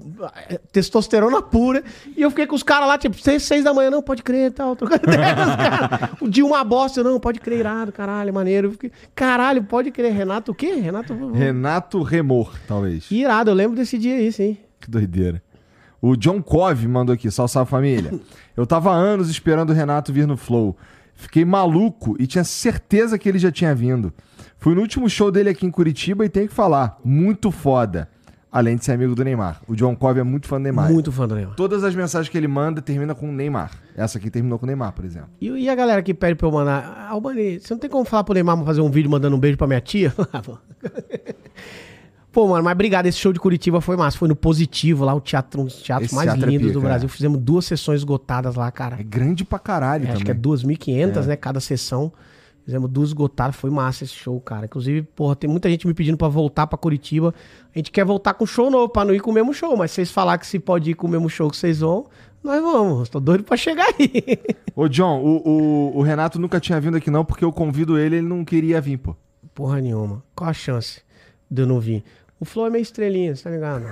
eh, 0.48 0.62
testosterona 0.72 1.42
pura. 1.42 1.84
E 2.16 2.22
eu 2.22 2.30
fiquei 2.30 2.48
com 2.48 2.56
os 2.56 2.64
caras 2.64 2.88
lá, 2.88 2.98
tipo, 2.98 3.20
seis, 3.20 3.44
seis 3.44 3.66
da 3.66 3.74
manhã, 3.74 3.90
não, 3.90 4.02
pode 4.02 4.24
crer 4.24 4.48
e 4.48 4.52
tal, 4.52 4.78
trocando 4.78 5.04
ideia 5.12 5.36
com 5.36 5.42
os 5.42 5.56
caras. 5.58 6.10
O 6.22 6.30
dia 6.30 6.46
uma 6.46 6.64
bosta, 6.64 7.02
eu, 7.02 7.04
não, 7.04 7.20
pode 7.20 7.42
crer, 7.42 7.60
irado, 7.60 7.92
caralho, 7.92 8.34
maneiro. 8.34 8.72
Fiquei, 8.72 8.90
caralho, 9.14 9.62
pode 9.62 9.92
crer, 9.92 10.14
Renato 10.14 10.54
o 10.54 10.56
quê? 10.56 10.76
Renato... 10.76 11.34
Renato 11.34 12.02
Remor, 12.02 12.54
talvez. 12.66 13.12
Irado, 13.12 13.52
eu 13.52 13.56
lembro 13.56 13.76
desse 13.76 13.98
dia 13.98 14.16
aí, 14.16 14.32
sim. 14.32 14.58
Que 14.80 14.90
doideira. 14.90 15.44
O 16.02 16.16
John 16.16 16.42
Cove 16.42 16.88
mandou 16.88 17.14
aqui, 17.14 17.30
salve, 17.30 17.52
salve 17.52 17.70
família. 17.70 18.18
Eu 18.56 18.66
tava 18.66 18.92
há 18.92 18.96
anos 18.96 19.30
esperando 19.30 19.72
o 19.72 19.74
Renato 19.74 20.14
vir 20.14 20.26
no 20.26 20.38
Flow. 20.38 20.78
Fiquei 21.16 21.46
maluco 21.46 22.16
e 22.20 22.28
tinha 22.28 22.44
certeza 22.44 23.18
que 23.18 23.28
ele 23.30 23.40
já 23.40 23.52
tinha 23.52 23.74
vindo. 23.74 24.14
Fui 24.58 24.74
no 24.74 24.82
último 24.82 25.10
show 25.10 25.32
dele 25.32 25.50
aqui 25.50 25.66
em 25.66 25.72
Curitiba 25.72 26.26
e 26.26 26.30
tenho 26.30 26.48
que 26.48 26.54
falar, 26.54 26.98
muito 27.04 27.52
foda. 27.52 28.10
Além 28.52 28.76
de 28.76 28.86
ser 28.86 28.92
amigo 28.92 29.16
do 29.16 29.24
Neymar. 29.24 29.62
O 29.68 29.76
John 29.76 29.96
Cove 29.96 30.20
é 30.20 30.24
muito 30.24 30.48
fã 30.48 30.58
do 30.58 30.64
Neymar. 30.64 30.92
Muito 30.92 31.12
fã 31.12 31.28
do 31.28 31.34
Neymar. 31.34 31.56
Todas 31.56 31.84
as 31.84 31.96
mensagens 31.96 32.30
que 32.30 32.38
ele 32.38 32.48
manda 32.48 32.84
termina 32.84 33.16
com 33.16 33.32
Neymar. 33.32 33.72
Essa 33.98 34.20
aqui 34.20 34.30
terminou 34.30 34.60
com 34.60 34.68
Neymar, 34.68 34.94
por 34.94 35.04
exemplo. 35.04 35.30
E, 35.42 35.50
e 35.50 35.68
a 35.68 35.74
galera 35.74 36.04
que 36.04 36.14
pede 36.14 36.36
pra 36.36 36.48
eu 36.48 36.52
mandar, 36.52 37.08
Albani, 37.10 37.60
você 37.60 37.74
não 37.74 37.80
tem 37.80 37.90
como 37.90 38.06
falar 38.06 38.24
pro 38.24 38.36
Neymar 38.36 38.64
fazer 38.64 38.82
um 38.82 38.92
vídeo 38.92 39.10
mandando 39.10 39.36
um 39.36 39.40
beijo 39.40 39.58
pra 39.58 39.66
minha 39.66 39.82
tia? 39.82 40.14
Pô, 42.34 42.48
mano, 42.48 42.64
mas 42.64 42.74
obrigado. 42.74 43.06
Esse 43.06 43.20
show 43.20 43.32
de 43.32 43.40
Curitiba 43.40 43.80
foi 43.80 43.96
massa. 43.96 44.18
Foi 44.18 44.28
no 44.28 44.36
Positivo, 44.36 45.06
lá 45.06 45.14
o 45.14 45.22
teatro, 45.22 45.62
um 45.62 45.66
dos 45.66 45.82
teatros 45.82 46.08
Esse 46.08 46.16
mais 46.16 46.28
teatro 46.28 46.46
é 46.46 46.50
lindos 46.50 46.68
pica, 46.68 46.80
do 46.80 46.82
Brasil. 46.82 47.06
é. 47.06 47.10
Fizemos 47.10 47.40
duas 47.40 47.64
sessões 47.66 48.00
esgotadas 48.02 48.56
lá, 48.56 48.70
cara. 48.72 48.98
É 49.00 49.04
grande 49.04 49.46
pra 49.46 49.60
caralho 49.60 50.04
É, 50.04 50.08
também. 50.08 50.16
acho 50.16 50.26
que 50.26 50.32
é 50.32 50.34
2.500, 50.34 51.26
né? 51.28 51.36
Cada 51.36 51.60
sessão. 51.60 52.12
Fizemos 52.66 52.90
duas 52.90 53.10
esgotadas. 53.10 53.56
Foi 53.56 53.70
massa 53.70 54.04
esse 54.04 54.14
show, 54.16 54.40
cara. 54.42 54.66
Inclusive, 54.66 55.04
porra, 55.04 55.36
tem 55.36 55.48
muita 55.50 55.70
gente 55.70 55.86
me 55.86 55.94
pedindo 55.94 56.18
pra 56.18 56.28
voltar 56.28 56.66
pra 56.66 56.76
Curitiba. 56.78 57.36
A 57.74 57.78
gente 57.78 57.92
quer 57.92 58.04
voltar 58.04 58.34
com 58.34 58.46
show 58.48 58.72
novo, 58.72 58.90
pra 58.90 59.06
não 59.06 59.14
ir 59.14 59.20
com 59.20 59.30
o 59.30 59.34
mesmo 59.34 59.54
show. 59.54 59.78
Mas 59.78 59.92
vocês 59.92 60.10
falar 60.10 60.38
que 60.40 60.48
se 60.48 60.58
pode 60.58 60.90
ir 60.90 60.94
com 60.96 61.06
o 61.06 61.10
mesmo 61.10 61.30
show 61.30 61.48
que 61.52 61.58
vocês 61.58 61.82
vão, 61.82 62.08
nós 62.44 62.60
vamos. 62.64 63.10
Tô 63.10 63.20
doido 63.20 63.44
pra 63.44 63.56
chegar 63.56 63.86
aí. 64.00 64.40
Ô, 64.76 64.88
John, 64.88 65.22
o, 65.22 65.48
o, 65.48 65.98
o 66.00 66.02
Renato 66.02 66.40
nunca 66.40 66.60
tinha 66.60 66.80
vindo 66.82 66.98
aqui 66.98 67.12
não, 67.12 67.24
porque 67.24 67.46
eu 67.46 67.52
convido 67.52 67.96
ele 67.96 68.16
ele 68.16 68.28
não 68.28 68.44
queria 68.44 68.82
vir, 68.82 68.98
pô. 68.98 69.16
Porra 69.54 69.80
nenhuma. 69.80 70.24
Qual 70.34 70.50
a 70.50 70.54
chance 70.54 71.02
de 71.52 71.62
eu 71.62 71.68
não 71.68 71.80
vir? 71.80 72.04
O 72.44 72.46
Flow 72.46 72.68
é 72.68 72.70
meio 72.70 72.82
estrelinha, 72.82 73.34
tá 73.42 73.50
ligado? 73.50 73.86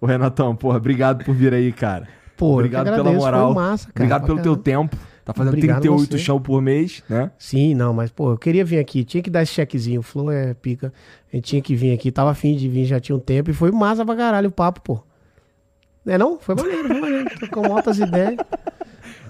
Ô, 0.00 0.06
Renatão, 0.06 0.54
porra, 0.54 0.76
obrigado 0.76 1.24
por 1.24 1.34
vir 1.34 1.52
aí, 1.52 1.72
cara. 1.72 2.06
Pô, 2.36 2.54
obrigado 2.54 2.86
eu 2.86 2.92
que 2.92 2.96
pela 2.96 3.10
agradeço, 3.10 3.24
moral. 3.24 3.54
massa, 3.54 3.86
cara, 3.86 3.92
obrigado 3.96 4.24
pelo 4.24 4.40
teu 4.40 4.56
caramba. 4.56 4.62
tempo. 4.62 4.96
Tá 5.24 5.32
fazendo 5.32 5.54
Obrigado 5.54 5.80
38 5.80 6.12
você. 6.12 6.18
show 6.18 6.40
por 6.40 6.62
mês, 6.62 7.02
né? 7.08 7.32
Sim, 7.36 7.74
não, 7.74 7.92
mas, 7.92 8.12
pô, 8.12 8.30
eu 8.30 8.38
queria 8.38 8.64
vir 8.64 8.78
aqui. 8.78 9.02
Tinha 9.02 9.20
que 9.20 9.30
dar 9.30 9.42
esse 9.42 9.52
chequezinho. 9.52 9.98
O 9.98 10.02
Flow 10.04 10.30
é 10.30 10.54
pica. 10.54 10.92
A 11.32 11.36
gente 11.36 11.46
tinha 11.46 11.62
que 11.62 11.74
vir 11.74 11.92
aqui. 11.92 12.12
Tava 12.12 12.30
afim 12.30 12.56
de 12.56 12.68
vir 12.68 12.84
já 12.84 13.00
tinha 13.00 13.16
um 13.16 13.20
tempo. 13.20 13.50
E 13.50 13.52
foi 13.52 13.72
massa 13.72 14.06
pra 14.06 14.14
caralho 14.14 14.48
o 14.48 14.52
papo, 14.52 14.80
pô. 14.80 15.00
Não 16.04 16.14
é 16.14 16.18
não? 16.18 16.38
Foi 16.38 16.54
maneiro, 16.54 16.86
foi 16.88 17.00
maneiro. 17.00 17.30
Com 17.50 17.72
altas 17.72 17.98
ideias. 17.98 18.36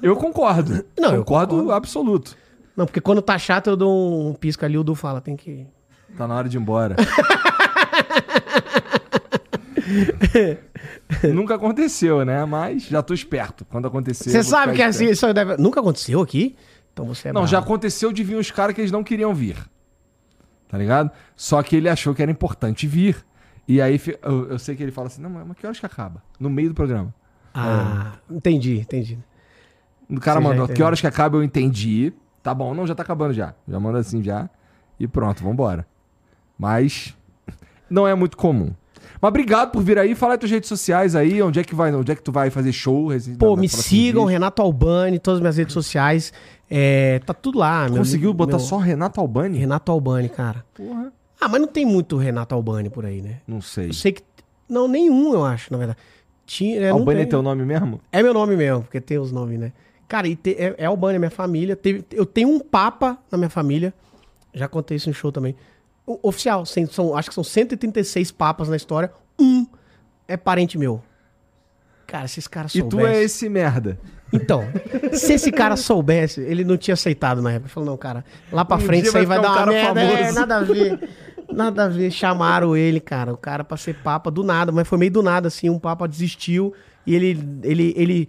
Eu 0.03 0.15
concordo. 0.17 0.85
Não, 0.99 1.15
eu 1.15 1.25
concordo, 1.25 1.55
concordo. 1.57 1.73
absoluto. 1.73 2.37
Não, 2.77 2.87
porque 2.87 3.01
quando 3.01 3.21
tá 3.21 3.39
chato 3.39 3.69
eu 3.69 3.77
dou 3.77 4.31
um 4.31 4.35
pisca 4.35 4.67
ali, 4.67 4.79
o 4.79 4.85
Du 4.85 4.95
fala, 4.95 5.21
tem 5.21 5.37
que... 5.37 5.67
Tá 6.17 6.27
na 6.27 6.35
hora 6.35 6.49
de 6.49 6.57
ir 6.57 6.61
embora. 6.61 6.97
Nunca 11.35 11.55
aconteceu, 11.55 12.25
né? 12.25 12.45
Mas 12.45 12.85
já 12.85 13.03
tô 13.03 13.13
esperto. 13.15 13.65
Quando 13.65 13.87
acontecer. 13.87 14.31
Você 14.31 14.43
sabe 14.43 14.75
que 14.75 14.83
é 14.83 14.87
assim, 14.87 15.07
isso 15.07 15.33
deve... 15.33 15.57
Nunca 15.57 15.81
aconteceu 15.81 16.21
aqui? 16.21 16.57
Então 16.93 17.07
você 17.07 17.29
é 17.29 17.33
Não, 17.33 17.43
bravo. 17.43 17.51
já 17.51 17.59
aconteceu 17.59 18.13
de 18.13 18.23
vir 18.23 18.37
uns 18.37 18.51
caras 18.51 18.75
que 18.75 18.81
eles 18.81 18.93
não 18.93 19.03
queriam 19.05 19.35
vir. 19.35 19.57
Tá 20.69 20.79
ligado? 20.79 21.11
Só 21.37 21.63
que 21.63 21.77
ele 21.77 21.89
achou 21.89 22.15
que 22.15 22.23
era 22.23 22.31
importante 22.31 22.87
vir. 22.87 23.17
E 23.69 23.81
aí 23.81 24.01
eu, 24.23 24.51
eu 24.51 24.59
sei 24.59 24.75
que 24.75 24.83
ele 24.83 24.93
fala 24.93 25.07
assim: 25.07 25.23
não, 25.23 25.31
mas 25.31 25.57
que 25.57 25.67
horas 25.67 25.79
que 25.79 25.87
acaba? 25.87 26.23
No 26.39 26.51
meio 26.51 26.71
do 26.71 26.75
programa. 26.75 27.15
Ah, 27.55 28.13
entendi, 28.31 28.81
entendi. 28.81 29.19
O 30.09 30.19
cara 30.19 30.41
Você 30.41 30.49
mandou, 30.49 30.69
que 30.69 30.83
horas 30.83 31.01
que 31.01 31.07
acaba 31.07 31.37
eu 31.37 31.43
entendi. 31.43 32.13
Tá 32.43 32.53
bom, 32.55 32.75
não, 32.75 32.87
já 32.87 32.95
tá 32.95 33.03
acabando 33.03 33.33
já. 33.33 33.55
Já 33.69 33.79
manda 33.79 33.99
assim 33.99 34.23
já. 34.23 34.49
E 34.99 35.07
pronto, 35.07 35.43
vambora. 35.45 35.87
Mas 36.59 37.15
não 37.89 38.07
é 38.07 38.15
muito 38.15 38.37
comum. 38.37 38.71
Mas 39.21 39.29
obrigado 39.29 39.71
por 39.71 39.83
vir 39.83 39.99
aí. 39.99 40.15
Fala 40.15 40.35
aí 40.35 40.39
tuas 40.39 40.51
redes 40.51 40.69
sociais 40.69 41.15
aí, 41.15 41.41
onde 41.43 41.61
é 41.61 41.65
que 41.65 41.75
vai, 41.75 41.95
onde 41.95 42.11
é 42.11 42.15
que 42.15 42.23
tu 42.23 42.33
vai 42.33 42.51
fazer 42.51 42.73
show? 42.73 43.09
Pô, 43.39 43.57
me 43.57 43.69
sigam, 43.69 44.23
vez? 44.23 44.33
Renato 44.33 44.61
Albani, 44.63 45.19
todas 45.19 45.39
as 45.39 45.41
minhas 45.41 45.57
redes 45.57 45.73
sociais. 45.73 46.33
É, 46.69 47.21
tá 47.21 47.35
tudo 47.35 47.59
lá. 47.59 47.87
meu- 47.89 47.99
Conseguiu 47.99 48.33
botar 48.33 48.57
meu- 48.57 48.61
só 48.61 48.79
Renato 48.79 49.21
Albani? 49.21 49.59
Renato 49.59 49.93
Albani, 49.93 50.29
cara. 50.29 50.65
Porra. 50.75 51.13
Ah, 51.41 51.49
mas 51.49 51.61
não 51.61 51.69
tem 51.69 51.85
muito 51.85 52.17
Renato 52.17 52.55
Albani 52.55 52.89
por 52.89 53.05
aí, 53.05 53.21
né? 53.21 53.41
Não 53.47 53.61
sei. 53.61 53.89
Eu 53.89 53.93
sei 53.95 54.13
que. 54.13 54.23
Não, 54.69 54.89
nenhum, 54.89 55.35
eu 55.35 55.45
acho, 55.45 55.71
na 55.73 55.79
verdade. 55.79 55.99
Tinha, 56.47 56.81
é, 56.81 56.91
Albani 56.91 57.23
é 57.23 57.27
teu 57.27 57.43
nome 57.43 57.65
mesmo? 57.65 58.01
É 58.11 58.23
meu 58.23 58.33
nome 58.33 58.57
mesmo, 58.57 58.83
porque 58.83 59.01
tem 59.01 59.19
os 59.19 59.31
nomes, 59.33 59.59
né? 59.59 59.73
Cara, 60.09 60.29
e 60.29 60.37
te- 60.37 60.55
é, 60.59 60.75
é 60.79 60.85
Albânia, 60.87 61.19
minha 61.19 61.31
família. 61.31 61.75
Teve- 61.77 62.05
eu 62.13 62.27
tenho 62.27 62.49
um 62.49 62.61
papa 62.61 63.19
na 63.31 63.39
minha 63.39 63.51
família. 63.51 63.95
Já 64.53 64.69
contei 64.69 64.97
isso 64.97 65.09
em 65.09 65.13
show 65.13 65.33
também. 65.33 65.57
O- 66.07 66.19
oficial, 66.29 66.67
sem- 66.67 66.87
são, 66.87 67.17
acho 67.17 67.29
que 67.29 67.35
são 67.35 67.45
136 67.45 68.31
papas 68.31 68.69
na 68.69 68.77
história. 68.77 69.11
Um 69.41 69.67
é 70.29 70.37
parente 70.37 70.77
meu. 70.77 71.03
Cara, 72.07 72.29
se 72.29 72.41
esse 72.41 72.51
cara 72.51 72.67
E 72.67 72.71
soubesse... 72.81 72.91
tu 72.91 73.07
é 73.07 73.23
esse 73.23 73.49
merda. 73.49 73.99
Então, 74.35 74.65
se 75.13 75.35
esse 75.35 75.51
cara 75.53 75.77
soubesse, 75.77 76.41
ele 76.43 76.65
não 76.65 76.77
tinha 76.77 76.95
aceitado 76.95 77.41
na 77.41 77.51
época. 77.53 77.67
Ele 77.67 77.73
falou, 77.75 77.89
não, 77.91 77.97
cara, 77.97 78.25
lá 78.51 78.65
pra 78.65 78.77
Um 78.77 78.81
frente 78.81 79.07
isso 79.09 79.17
aí 79.17 79.25
vai 79.27 79.41
dar 79.41 79.51
um 79.51 79.55
uma 79.57 79.67
merda. 79.67 80.01
É, 80.03 80.17
famoso. 80.19 80.35
nada 80.41 80.57
a 80.57 80.63
ver. 80.63 81.09
Nada 81.53 81.85
a 81.85 81.89
ver. 81.89 82.11
Chamaram 82.11 82.77
ele, 82.77 82.99
cara, 83.01 83.33
o 83.33 83.37
cara 83.37 83.63
pra 83.65 83.77
ser 83.77 83.95
papa 83.97 84.31
do 84.31 84.43
nada, 84.43 84.71
mas 84.73 84.87
foi 84.89 84.99
meio 84.99 85.11
do 85.13 85.23
nada, 85.23 85.49
assim. 85.49 85.69
Um 85.71 85.79
papa 85.79 86.07
desistiu 86.07 86.75
e 87.07 87.15
ele, 87.15 87.39
ele, 87.63 87.95
ele 87.97 88.29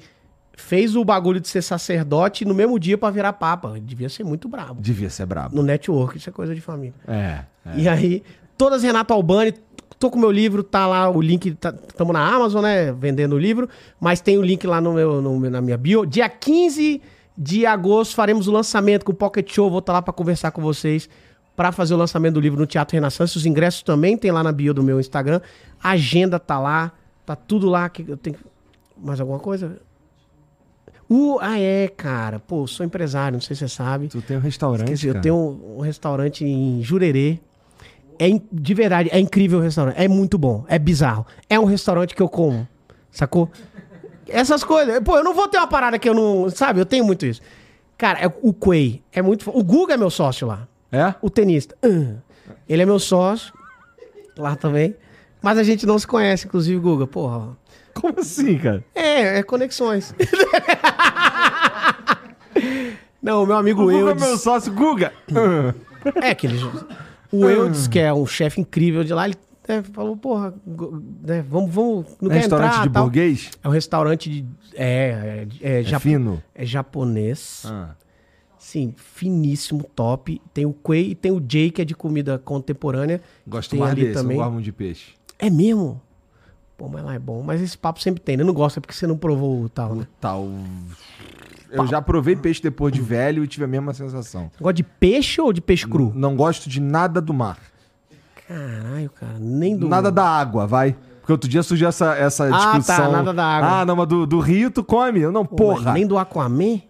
fez 0.64 0.96
o 0.96 1.04
bagulho 1.04 1.42
de 1.42 1.48
ser 1.50 1.62
sacerdote 1.62 2.46
no 2.46 2.54
mesmo 2.54 2.80
dia 2.80 2.98
pra 2.98 3.10
virar 3.10 3.34
papa. 3.34 3.78
Devia 3.82 4.08
ser 4.08 4.24
muito 4.24 4.48
brabo. 4.48 4.82
Devia 4.82 5.10
ser 5.10 5.26
brabo. 5.26 5.54
No 5.54 5.62
network, 5.62 6.18
isso 6.18 6.30
é 6.30 6.32
coisa 6.32 6.56
de 6.56 6.62
família. 6.62 6.96
É. 7.06 7.42
é. 7.66 7.78
E 7.78 7.90
aí, 7.90 8.24
todas 8.58 8.82
Renato 8.82 9.14
Albani, 9.14 9.54
tô 10.00 10.10
com 10.10 10.18
meu 10.18 10.32
livro, 10.32 10.64
tá 10.64 10.88
lá 10.88 11.10
o 11.10 11.22
link, 11.22 11.50
estamos 11.50 12.14
na 12.14 12.26
Amazon, 12.26 12.64
né, 12.64 12.94
vendendo 12.94 13.36
o 13.36 13.38
livro, 13.38 13.68
mas 14.00 14.22
tem 14.22 14.38
o 14.38 14.42
link 14.42 14.66
lá 14.66 14.80
no 14.80 14.94
meu, 14.94 15.22
no 15.22 15.38
na 15.50 15.62
minha 15.62 15.78
bio. 15.78 16.06
Dia 16.06 16.30
15 16.30 17.02
de 17.38 17.66
agosto 17.66 18.16
faremos 18.16 18.48
o 18.48 18.52
lançamento 18.52 19.04
com 19.04 19.12
o 19.12 19.16
Pocket 19.16 19.52
Show, 19.54 19.70
vou 19.70 19.80
estar 19.80 19.92
lá 19.92 20.02
pra 20.02 20.14
conversar 20.14 20.52
com 20.52 20.62
vocês 20.62 21.10
pra 21.58 21.74
fazer 21.74 21.94
o 21.94 21.98
lançamento 21.98 22.36
do 22.36 22.40
livro 22.40 22.60
no 22.60 22.66
Teatro 22.66 22.96
Renaissance. 22.96 23.36
Os 23.38 23.46
ingressos 23.46 23.84
também 23.84 24.18
tem 24.18 24.32
lá 24.32 24.42
na 24.42 24.52
bio 24.52 24.74
do 24.74 24.82
meu 24.82 25.00
Instagram. 25.00 25.42
A 25.82 25.92
agenda 25.92 26.40
tá 26.40 26.58
lá, 26.58 26.94
tá 27.26 27.36
tudo 27.36 27.70
lá 27.70 27.90
que 27.90 28.06
eu 28.08 28.18
tenho 28.18 28.38
mais 28.98 29.20
alguma 29.20 29.40
coisa? 29.40 29.78
Uh, 31.10 31.38
ah 31.42 31.60
é, 31.60 31.88
cara. 31.88 32.40
Pô, 32.40 32.66
sou 32.66 32.86
empresário, 32.86 33.34
não 33.34 33.42
sei 33.42 33.56
se 33.56 33.68
você 33.68 33.76
sabe. 33.76 34.08
Tu 34.08 34.22
tem 34.22 34.38
um 34.38 34.42
restaurante, 34.42 34.94
Esqueci, 34.94 35.08
eu 35.08 35.22
tenho 35.22 35.36
um, 35.36 35.78
um 35.78 35.82
restaurante 35.82 36.46
em 36.46 36.82
Jurerê. 36.82 37.40
É 38.20 38.28
de 38.52 38.74
verdade, 38.74 39.10
é 39.12 39.20
incrível 39.20 39.60
o 39.60 39.62
restaurante. 39.62 39.96
É 39.98 40.08
muito 40.08 40.38
bom. 40.38 40.66
É 40.68 40.80
bizarro. 40.80 41.26
É 41.50 41.60
um 41.60 41.66
restaurante 41.66 42.16
que 42.16 42.22
eu 42.22 42.30
como. 42.30 42.68
Sacou? 43.12 43.50
Essas 44.28 44.64
coisas. 44.64 45.00
Pô, 45.02 45.18
eu 45.18 45.24
não 45.24 45.34
vou 45.34 45.48
ter 45.48 45.58
uma 45.58 45.68
parada 45.68 46.00
que 46.00 46.08
eu 46.08 46.14
não. 46.14 46.50
Sabe? 46.50 46.80
Eu 46.80 46.86
tenho 46.86 47.04
muito 47.06 47.26
isso. 47.26 47.42
Cara, 47.98 48.20
é, 48.20 48.32
o 48.42 48.54
Quay 48.54 49.04
é 49.12 49.22
muito. 49.22 49.50
O 49.50 49.64
Guga 49.64 49.94
é 49.94 49.98
meu 49.98 50.10
sócio 50.10 50.48
lá. 50.48 50.68
É? 50.92 51.14
O 51.22 51.30
tenista. 51.30 51.76
Ah, 51.84 52.16
Ele 52.68 52.82
é 52.82 52.86
meu 52.86 53.00
sócio. 53.00 53.54
Lá 54.38 54.56
também. 54.56 54.96
Mas 55.42 55.58
a 55.58 55.64
gente 55.64 55.86
não 55.86 56.00
se 56.00 56.08
conhece, 56.08 56.48
inclusive, 56.48 56.80
Guga. 56.80 57.06
Porra. 57.06 57.58
Como 57.94 58.20
assim, 58.20 58.58
cara? 58.58 58.84
É, 58.96 59.40
é 59.40 59.44
conexões. 59.44 60.14
não, 63.22 63.44
o 63.44 63.46
meu 63.46 63.56
amigo 63.56 63.84
O 63.84 63.86
Guga 63.86 64.12
é 64.12 64.16
meu 64.16 64.38
sócio, 64.38 64.74
Guga. 64.74 65.14
É, 66.22 66.36
que 66.36 66.48
ele. 66.48 66.60
O 67.32 67.48
Eudes, 67.50 67.88
que 67.88 68.00
é 68.00 68.14
um 68.14 68.26
chefe 68.26 68.62
incrível 68.62 69.04
de 69.04 69.14
lá, 69.14 69.26
ele 69.26 69.36
né, 69.68 69.82
falou, 69.94 70.16
porra, 70.18 70.54
né, 71.24 71.44
vamos, 71.48 71.74
vamos. 71.74 72.06
Não 72.22 72.30
quer 72.30 72.36
restaurante 72.38 72.72
entrar, 72.72 72.88
de 72.88 72.94
tal. 72.94 73.04
burguês? 73.04 73.52
É 73.64 73.68
um 73.68 73.72
restaurante 73.72 74.30
de. 74.30 74.46
É, 74.76 75.48
é, 75.62 75.62
é, 75.62 75.80
É 75.80 75.84
japo- 75.84 76.04
fino. 76.04 76.44
é 76.54 76.66
japonês. 76.66 77.64
Ah. 77.66 77.92
Sim, 78.58 78.94
finíssimo, 78.96 79.84
top. 79.96 80.42
Tem 80.54 80.66
o 80.66 80.74
Quay 80.74 81.12
e 81.12 81.16
tem 81.16 81.32
o 81.32 81.44
Jay, 81.46 81.70
que 81.70 81.82
é 81.82 81.86
de 81.86 81.94
comida 81.94 82.38
contemporânea. 82.38 83.22
Gosto 83.46 83.76
mais 83.76 83.94
desse, 83.94 84.14
também. 84.14 84.38
eu 84.38 84.44
gosto 84.44 84.54
muito 84.54 84.66
de 84.66 84.72
peixe. 84.72 85.12
É 85.38 85.50
mesmo? 85.50 86.02
Pô, 86.84 86.90
mas 86.90 87.02
lá 87.02 87.14
é 87.14 87.20
bom. 87.20 87.42
Mas 87.42 87.62
esse 87.62 87.78
papo 87.78 88.02
sempre 88.02 88.20
tem, 88.22 88.36
né? 88.36 88.44
Eu 88.44 88.48
não 88.48 88.54
gosto, 88.54 88.78
é 88.78 88.82
porque 88.82 88.94
você 88.94 89.08
não 89.08 89.16
provou 89.16 89.62
o 89.64 89.70
tal, 89.70 89.96
né? 89.96 90.06
Tal. 90.20 90.50
Eu 91.72 91.88
já 91.88 92.02
provei 92.02 92.36
peixe 92.36 92.62
depois 92.62 92.92
de 92.94 93.00
velho 93.00 93.42
e 93.42 93.48
tive 93.48 93.64
a 93.64 93.68
mesma 93.70 93.94
sensação. 93.94 94.52
Você 94.52 94.62
gosta 94.62 94.74
de 94.74 94.84
peixe 94.84 95.40
ou 95.40 95.54
de 95.54 95.62
peixe 95.62 95.88
cru? 95.88 96.12
Não 96.14 96.36
gosto 96.36 96.68
de 96.70 96.82
nada 96.82 97.22
do 97.22 97.34
mar. 97.34 97.58
Caralho, 98.46 99.10
cara. 99.12 99.38
Nem 99.40 99.78
do. 99.78 99.88
Nada 99.88 100.12
da 100.12 100.26
água, 100.28 100.68
vai. 100.68 100.94
Porque 101.22 101.32
outro 101.32 101.50
dia 101.50 101.64
surgiu 101.64 101.88
essa, 101.88 102.16
essa 102.18 102.48
Ah, 102.48 102.50
tá, 102.50 102.78
discussão. 102.78 103.12
nada 103.14 103.34
da 103.34 103.46
água. 103.46 103.70
Ah, 103.80 103.86
não, 103.86 103.96
mas 103.96 104.08
do, 104.10 104.28
do 104.28 104.40
rio 104.42 104.70
tu 104.70 104.84
come? 104.84 105.22
Eu 105.22 105.32
não, 105.32 105.46
Pô, 105.46 105.56
porra. 105.56 105.94
Nem 105.94 106.06
do 106.06 106.18
Aquaman? 106.18 106.82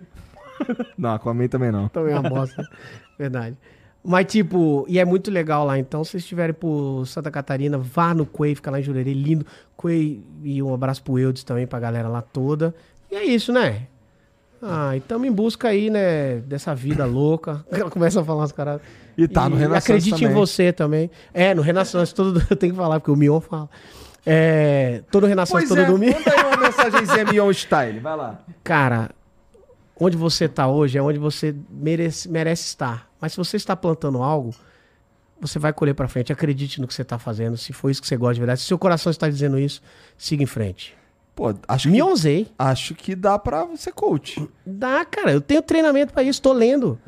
Não, 0.98 1.12
Aquaman 1.14 1.48
também 1.48 1.72
não. 1.72 1.88
Também 1.90 2.14
é 2.16 2.20
uma 2.20 2.30
bosta. 2.30 2.68
Verdade. 3.20 3.56
Mas, 4.04 4.26
tipo, 4.26 4.86
e 4.90 5.00
é 5.00 5.06
muito 5.06 5.32
legal 5.32 5.66
lá. 5.66 5.80
Então, 5.80 6.04
se 6.04 6.12
vocês 6.12 6.24
estiverem 6.24 6.54
por 6.54 7.06
Santa 7.06 7.32
Catarina, 7.32 7.78
vá 7.78 8.14
no 8.14 8.26
Quay, 8.26 8.54
fica 8.56 8.70
lá 8.70 8.80
em 8.80 8.84
Jurerê, 8.84 9.14
lindo. 9.14 9.46
Quay, 9.78 10.22
e 10.44 10.62
um 10.62 10.74
abraço 10.74 11.02
pro 11.02 11.18
Eudes 11.18 11.44
também, 11.44 11.66
pra 11.66 11.80
galera 11.80 12.10
lá 12.10 12.22
toda. 12.22 12.76
E 13.10 13.16
é 13.16 13.24
isso, 13.24 13.54
né? 13.54 13.88
Ah, 14.62 14.96
e 14.96 15.02
tamo 15.02 15.26
em 15.26 15.32
busca 15.32 15.68
aí, 15.70 15.90
né, 15.90 16.38
dessa 16.38 16.74
vida 16.74 17.06
louca. 17.06 17.66
Ela 17.72 17.90
começa 17.90 18.20
a 18.22 18.24
falar 18.24 18.42
umas 18.42 18.52
caras. 18.52 18.82
E 19.18 19.28
tá 19.28 19.48
no 19.50 19.56
Renaissance 19.56 19.92
Acredite 19.92 20.16
em 20.16 20.28
também. 20.28 20.34
você 20.36 20.74
também. 20.74 21.12
É, 21.34 21.54
no 21.54 21.62
Renaissance, 21.62 22.14
todo, 22.14 22.42
eu 22.50 22.56
tenho 22.58 22.74
que 22.74 22.78
falar, 22.80 23.00
porque 23.00 23.12
o 23.12 23.16
Mion 23.16 23.40
fala. 23.40 23.70
É, 24.26 25.02
todo 25.12 25.28
Renaissance, 25.28 25.66
Pois 25.66 25.70
todo 25.70 25.82
é, 25.82 25.86
domingo. 25.86 26.18
manda 26.18 26.32
aí 26.32 26.46
uma 26.46 26.58
mensagenzinha 26.58 27.26
Mion 27.26 27.52
Style, 27.52 28.00
vai 28.00 28.16
lá. 28.16 28.40
Cara, 28.64 29.12
onde 30.00 30.16
você 30.16 30.46
está 30.46 30.68
hoje 30.68 30.98
é 30.98 31.02
onde 31.02 31.20
você 31.20 31.54
merece, 31.70 32.30
merece 32.30 32.64
estar. 32.68 33.10
Mas 33.24 33.32
se 33.32 33.38
você 33.38 33.56
está 33.56 33.74
plantando 33.74 34.22
algo, 34.22 34.54
você 35.40 35.58
vai 35.58 35.72
colher 35.72 35.96
para 35.96 36.10
frente. 36.10 36.34
Acredite 36.34 36.82
no 36.82 36.86
que 36.88 36.94
você 36.94 37.04
está 37.04 37.18
fazendo. 37.18 37.56
Se 37.56 37.72
for 37.72 37.90
isso 37.90 38.02
que 38.02 38.08
você 38.10 38.18
gosta 38.18 38.34
de 38.34 38.42
verdade, 38.42 38.60
se 38.60 38.66
seu 38.68 38.78
coração 38.78 39.10
está 39.10 39.30
dizendo 39.30 39.58
isso, 39.58 39.82
siga 40.18 40.44
em 40.44 40.46
frente. 40.46 40.94
Pô, 41.34 41.56
acho 41.70 41.88
que, 41.88 41.94
Mionzei. 41.94 42.48
acho 42.60 42.94
que 42.94 43.16
dá 43.16 43.40
pra 43.40 43.66
ser 43.78 43.94
coach. 43.94 44.46
Dá, 44.66 45.06
cara. 45.06 45.32
Eu 45.32 45.40
tenho 45.40 45.62
treinamento 45.62 46.12
para 46.12 46.22
isso. 46.22 46.42
Tô 46.42 46.52
lendo. 46.52 47.00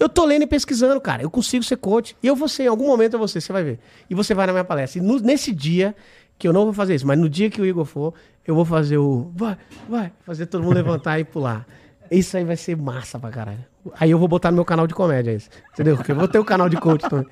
Eu 0.00 0.08
tô 0.08 0.24
lendo 0.24 0.44
e 0.44 0.46
pesquisando, 0.46 0.98
cara. 1.02 1.22
Eu 1.22 1.30
consigo 1.30 1.62
ser 1.62 1.76
coach. 1.76 2.16
E 2.22 2.26
eu 2.26 2.34
vou 2.34 2.48
ser, 2.48 2.62
em 2.62 2.68
algum 2.68 2.86
momento 2.86 3.12
eu 3.12 3.18
vou 3.18 3.28
ser, 3.28 3.42
você 3.42 3.52
vai 3.52 3.62
ver. 3.62 3.78
E 4.08 4.14
você 4.14 4.32
vai 4.32 4.46
na 4.46 4.52
minha 4.54 4.64
palestra. 4.64 4.98
E 4.98 5.02
no- 5.04 5.20
nesse 5.20 5.52
dia, 5.52 5.94
que 6.38 6.48
eu 6.48 6.52
não 6.54 6.64
vou 6.64 6.72
fazer 6.72 6.94
isso, 6.94 7.06
mas 7.06 7.18
no 7.18 7.28
dia 7.28 7.50
que 7.50 7.60
o 7.60 7.66
Igor 7.66 7.84
for, 7.84 8.14
eu 8.46 8.54
vou 8.54 8.64
fazer 8.64 8.96
o. 8.96 9.30
Vai, 9.36 9.58
vai. 9.86 10.12
Fazer 10.24 10.46
todo 10.46 10.64
mundo 10.64 10.74
levantar 10.74 11.18
e 11.20 11.24
pular. 11.24 11.66
Isso 12.10 12.38
aí 12.38 12.42
vai 12.44 12.56
ser 12.56 12.74
massa 12.74 13.18
pra 13.18 13.28
caralho. 13.30 13.64
Aí 13.98 14.10
eu 14.10 14.18
vou 14.18 14.28
botar 14.28 14.50
no 14.50 14.56
meu 14.56 14.64
canal 14.64 14.86
de 14.86 14.94
comédia 14.94 15.32
isso. 15.32 15.48
Entendeu? 15.72 15.96
Porque 15.96 16.12
eu 16.12 16.16
vou 16.16 16.28
ter 16.28 16.38
o 16.38 16.44
canal 16.44 16.68
de 16.68 16.76
coach 16.76 17.08
também. 17.08 17.26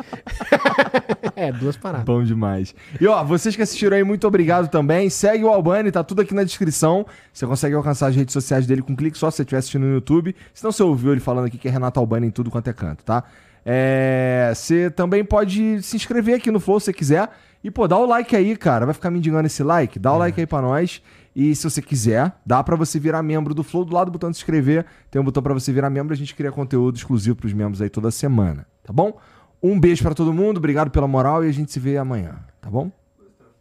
é, 1.34 1.52
duas 1.52 1.76
paradas. 1.76 2.04
Bom 2.04 2.22
demais. 2.22 2.74
E 3.00 3.06
ó, 3.06 3.22
vocês 3.24 3.56
que 3.56 3.62
assistiram 3.62 3.96
aí, 3.96 4.04
muito 4.04 4.26
obrigado 4.26 4.68
também. 4.68 5.10
Segue 5.10 5.44
o 5.44 5.48
Albani, 5.48 5.90
tá 5.90 6.02
tudo 6.04 6.22
aqui 6.22 6.34
na 6.34 6.44
descrição. 6.44 7.06
Você 7.32 7.46
consegue 7.46 7.74
alcançar 7.74 8.08
as 8.08 8.16
redes 8.16 8.32
sociais 8.32 8.66
dele 8.66 8.82
com 8.82 8.92
um 8.92 8.96
clique 8.96 9.18
só 9.18 9.30
se 9.30 9.36
você 9.36 9.42
estiver 9.42 9.58
assistindo 9.58 9.82
no 9.86 9.94
YouTube. 9.94 10.34
Se 10.54 10.64
não, 10.64 10.72
você 10.72 10.82
ouviu 10.82 11.12
ele 11.12 11.20
falando 11.20 11.46
aqui 11.46 11.58
que 11.58 11.68
é 11.68 11.70
Renato 11.70 11.98
Albani 12.00 12.28
em 12.28 12.30
tudo 12.30 12.50
quanto 12.50 12.68
é 12.68 12.72
canto, 12.72 13.04
tá? 13.04 13.24
É, 13.68 14.52
Você 14.54 14.88
também 14.90 15.24
pode 15.24 15.82
se 15.82 15.96
inscrever 15.96 16.36
aqui 16.36 16.52
no 16.52 16.60
Flow 16.60 16.78
se 16.78 16.86
você 16.86 16.92
quiser. 16.92 17.28
E, 17.64 17.70
pô, 17.70 17.88
dá 17.88 17.98
o 17.98 18.06
like 18.06 18.36
aí, 18.36 18.56
cara. 18.56 18.84
Vai 18.84 18.94
ficar 18.94 19.10
me 19.10 19.18
indicando 19.18 19.44
esse 19.44 19.62
like? 19.64 19.98
Dá 19.98 20.12
o 20.12 20.18
like 20.18 20.38
aí 20.40 20.46
pra 20.46 20.62
nós. 20.62 21.02
E 21.38 21.54
se 21.54 21.68
você 21.68 21.82
quiser, 21.82 22.34
dá 22.46 22.64
pra 22.64 22.76
você 22.76 22.98
virar 22.98 23.22
membro 23.22 23.52
do 23.52 23.62
Flow. 23.62 23.84
Do 23.84 23.94
lado 23.94 24.06
do 24.06 24.12
botão 24.12 24.30
de 24.30 24.38
se 24.38 24.40
inscrever, 24.42 24.86
tem 25.10 25.20
um 25.20 25.24
botão 25.24 25.42
pra 25.42 25.52
você 25.52 25.70
virar 25.70 25.90
membro. 25.90 26.14
A 26.14 26.16
gente 26.16 26.34
cria 26.34 26.50
conteúdo 26.50 26.96
exclusivo 26.96 27.36
pros 27.36 27.52
membros 27.52 27.82
aí 27.82 27.90
toda 27.90 28.10
semana, 28.10 28.66
tá 28.82 28.90
bom? 28.90 29.20
Um 29.62 29.78
beijo 29.78 30.02
pra 30.02 30.14
todo 30.14 30.32
mundo, 30.32 30.56
obrigado 30.56 30.90
pela 30.90 31.06
moral 31.06 31.44
e 31.44 31.48
a 31.50 31.52
gente 31.52 31.70
se 31.70 31.78
vê 31.78 31.98
amanhã, 31.98 32.38
tá 32.58 32.70
bom? 32.70 32.90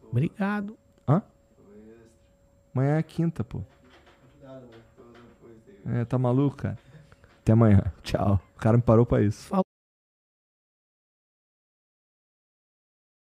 Obrigado. 0.09 0.77
Hã? 1.05 1.21
Amanhã 2.73 2.97
é 2.97 3.03
quinta, 3.03 3.43
pô. 3.43 3.61
É, 5.85 6.05
tá 6.05 6.17
maluco, 6.17 6.55
cara? 6.55 6.77
Até 7.41 7.51
amanhã. 7.51 7.81
Tchau. 8.01 8.39
O 8.55 8.59
cara 8.59 8.77
me 8.77 8.83
parou 8.83 9.05
pra 9.05 9.21
isso. 9.21 9.53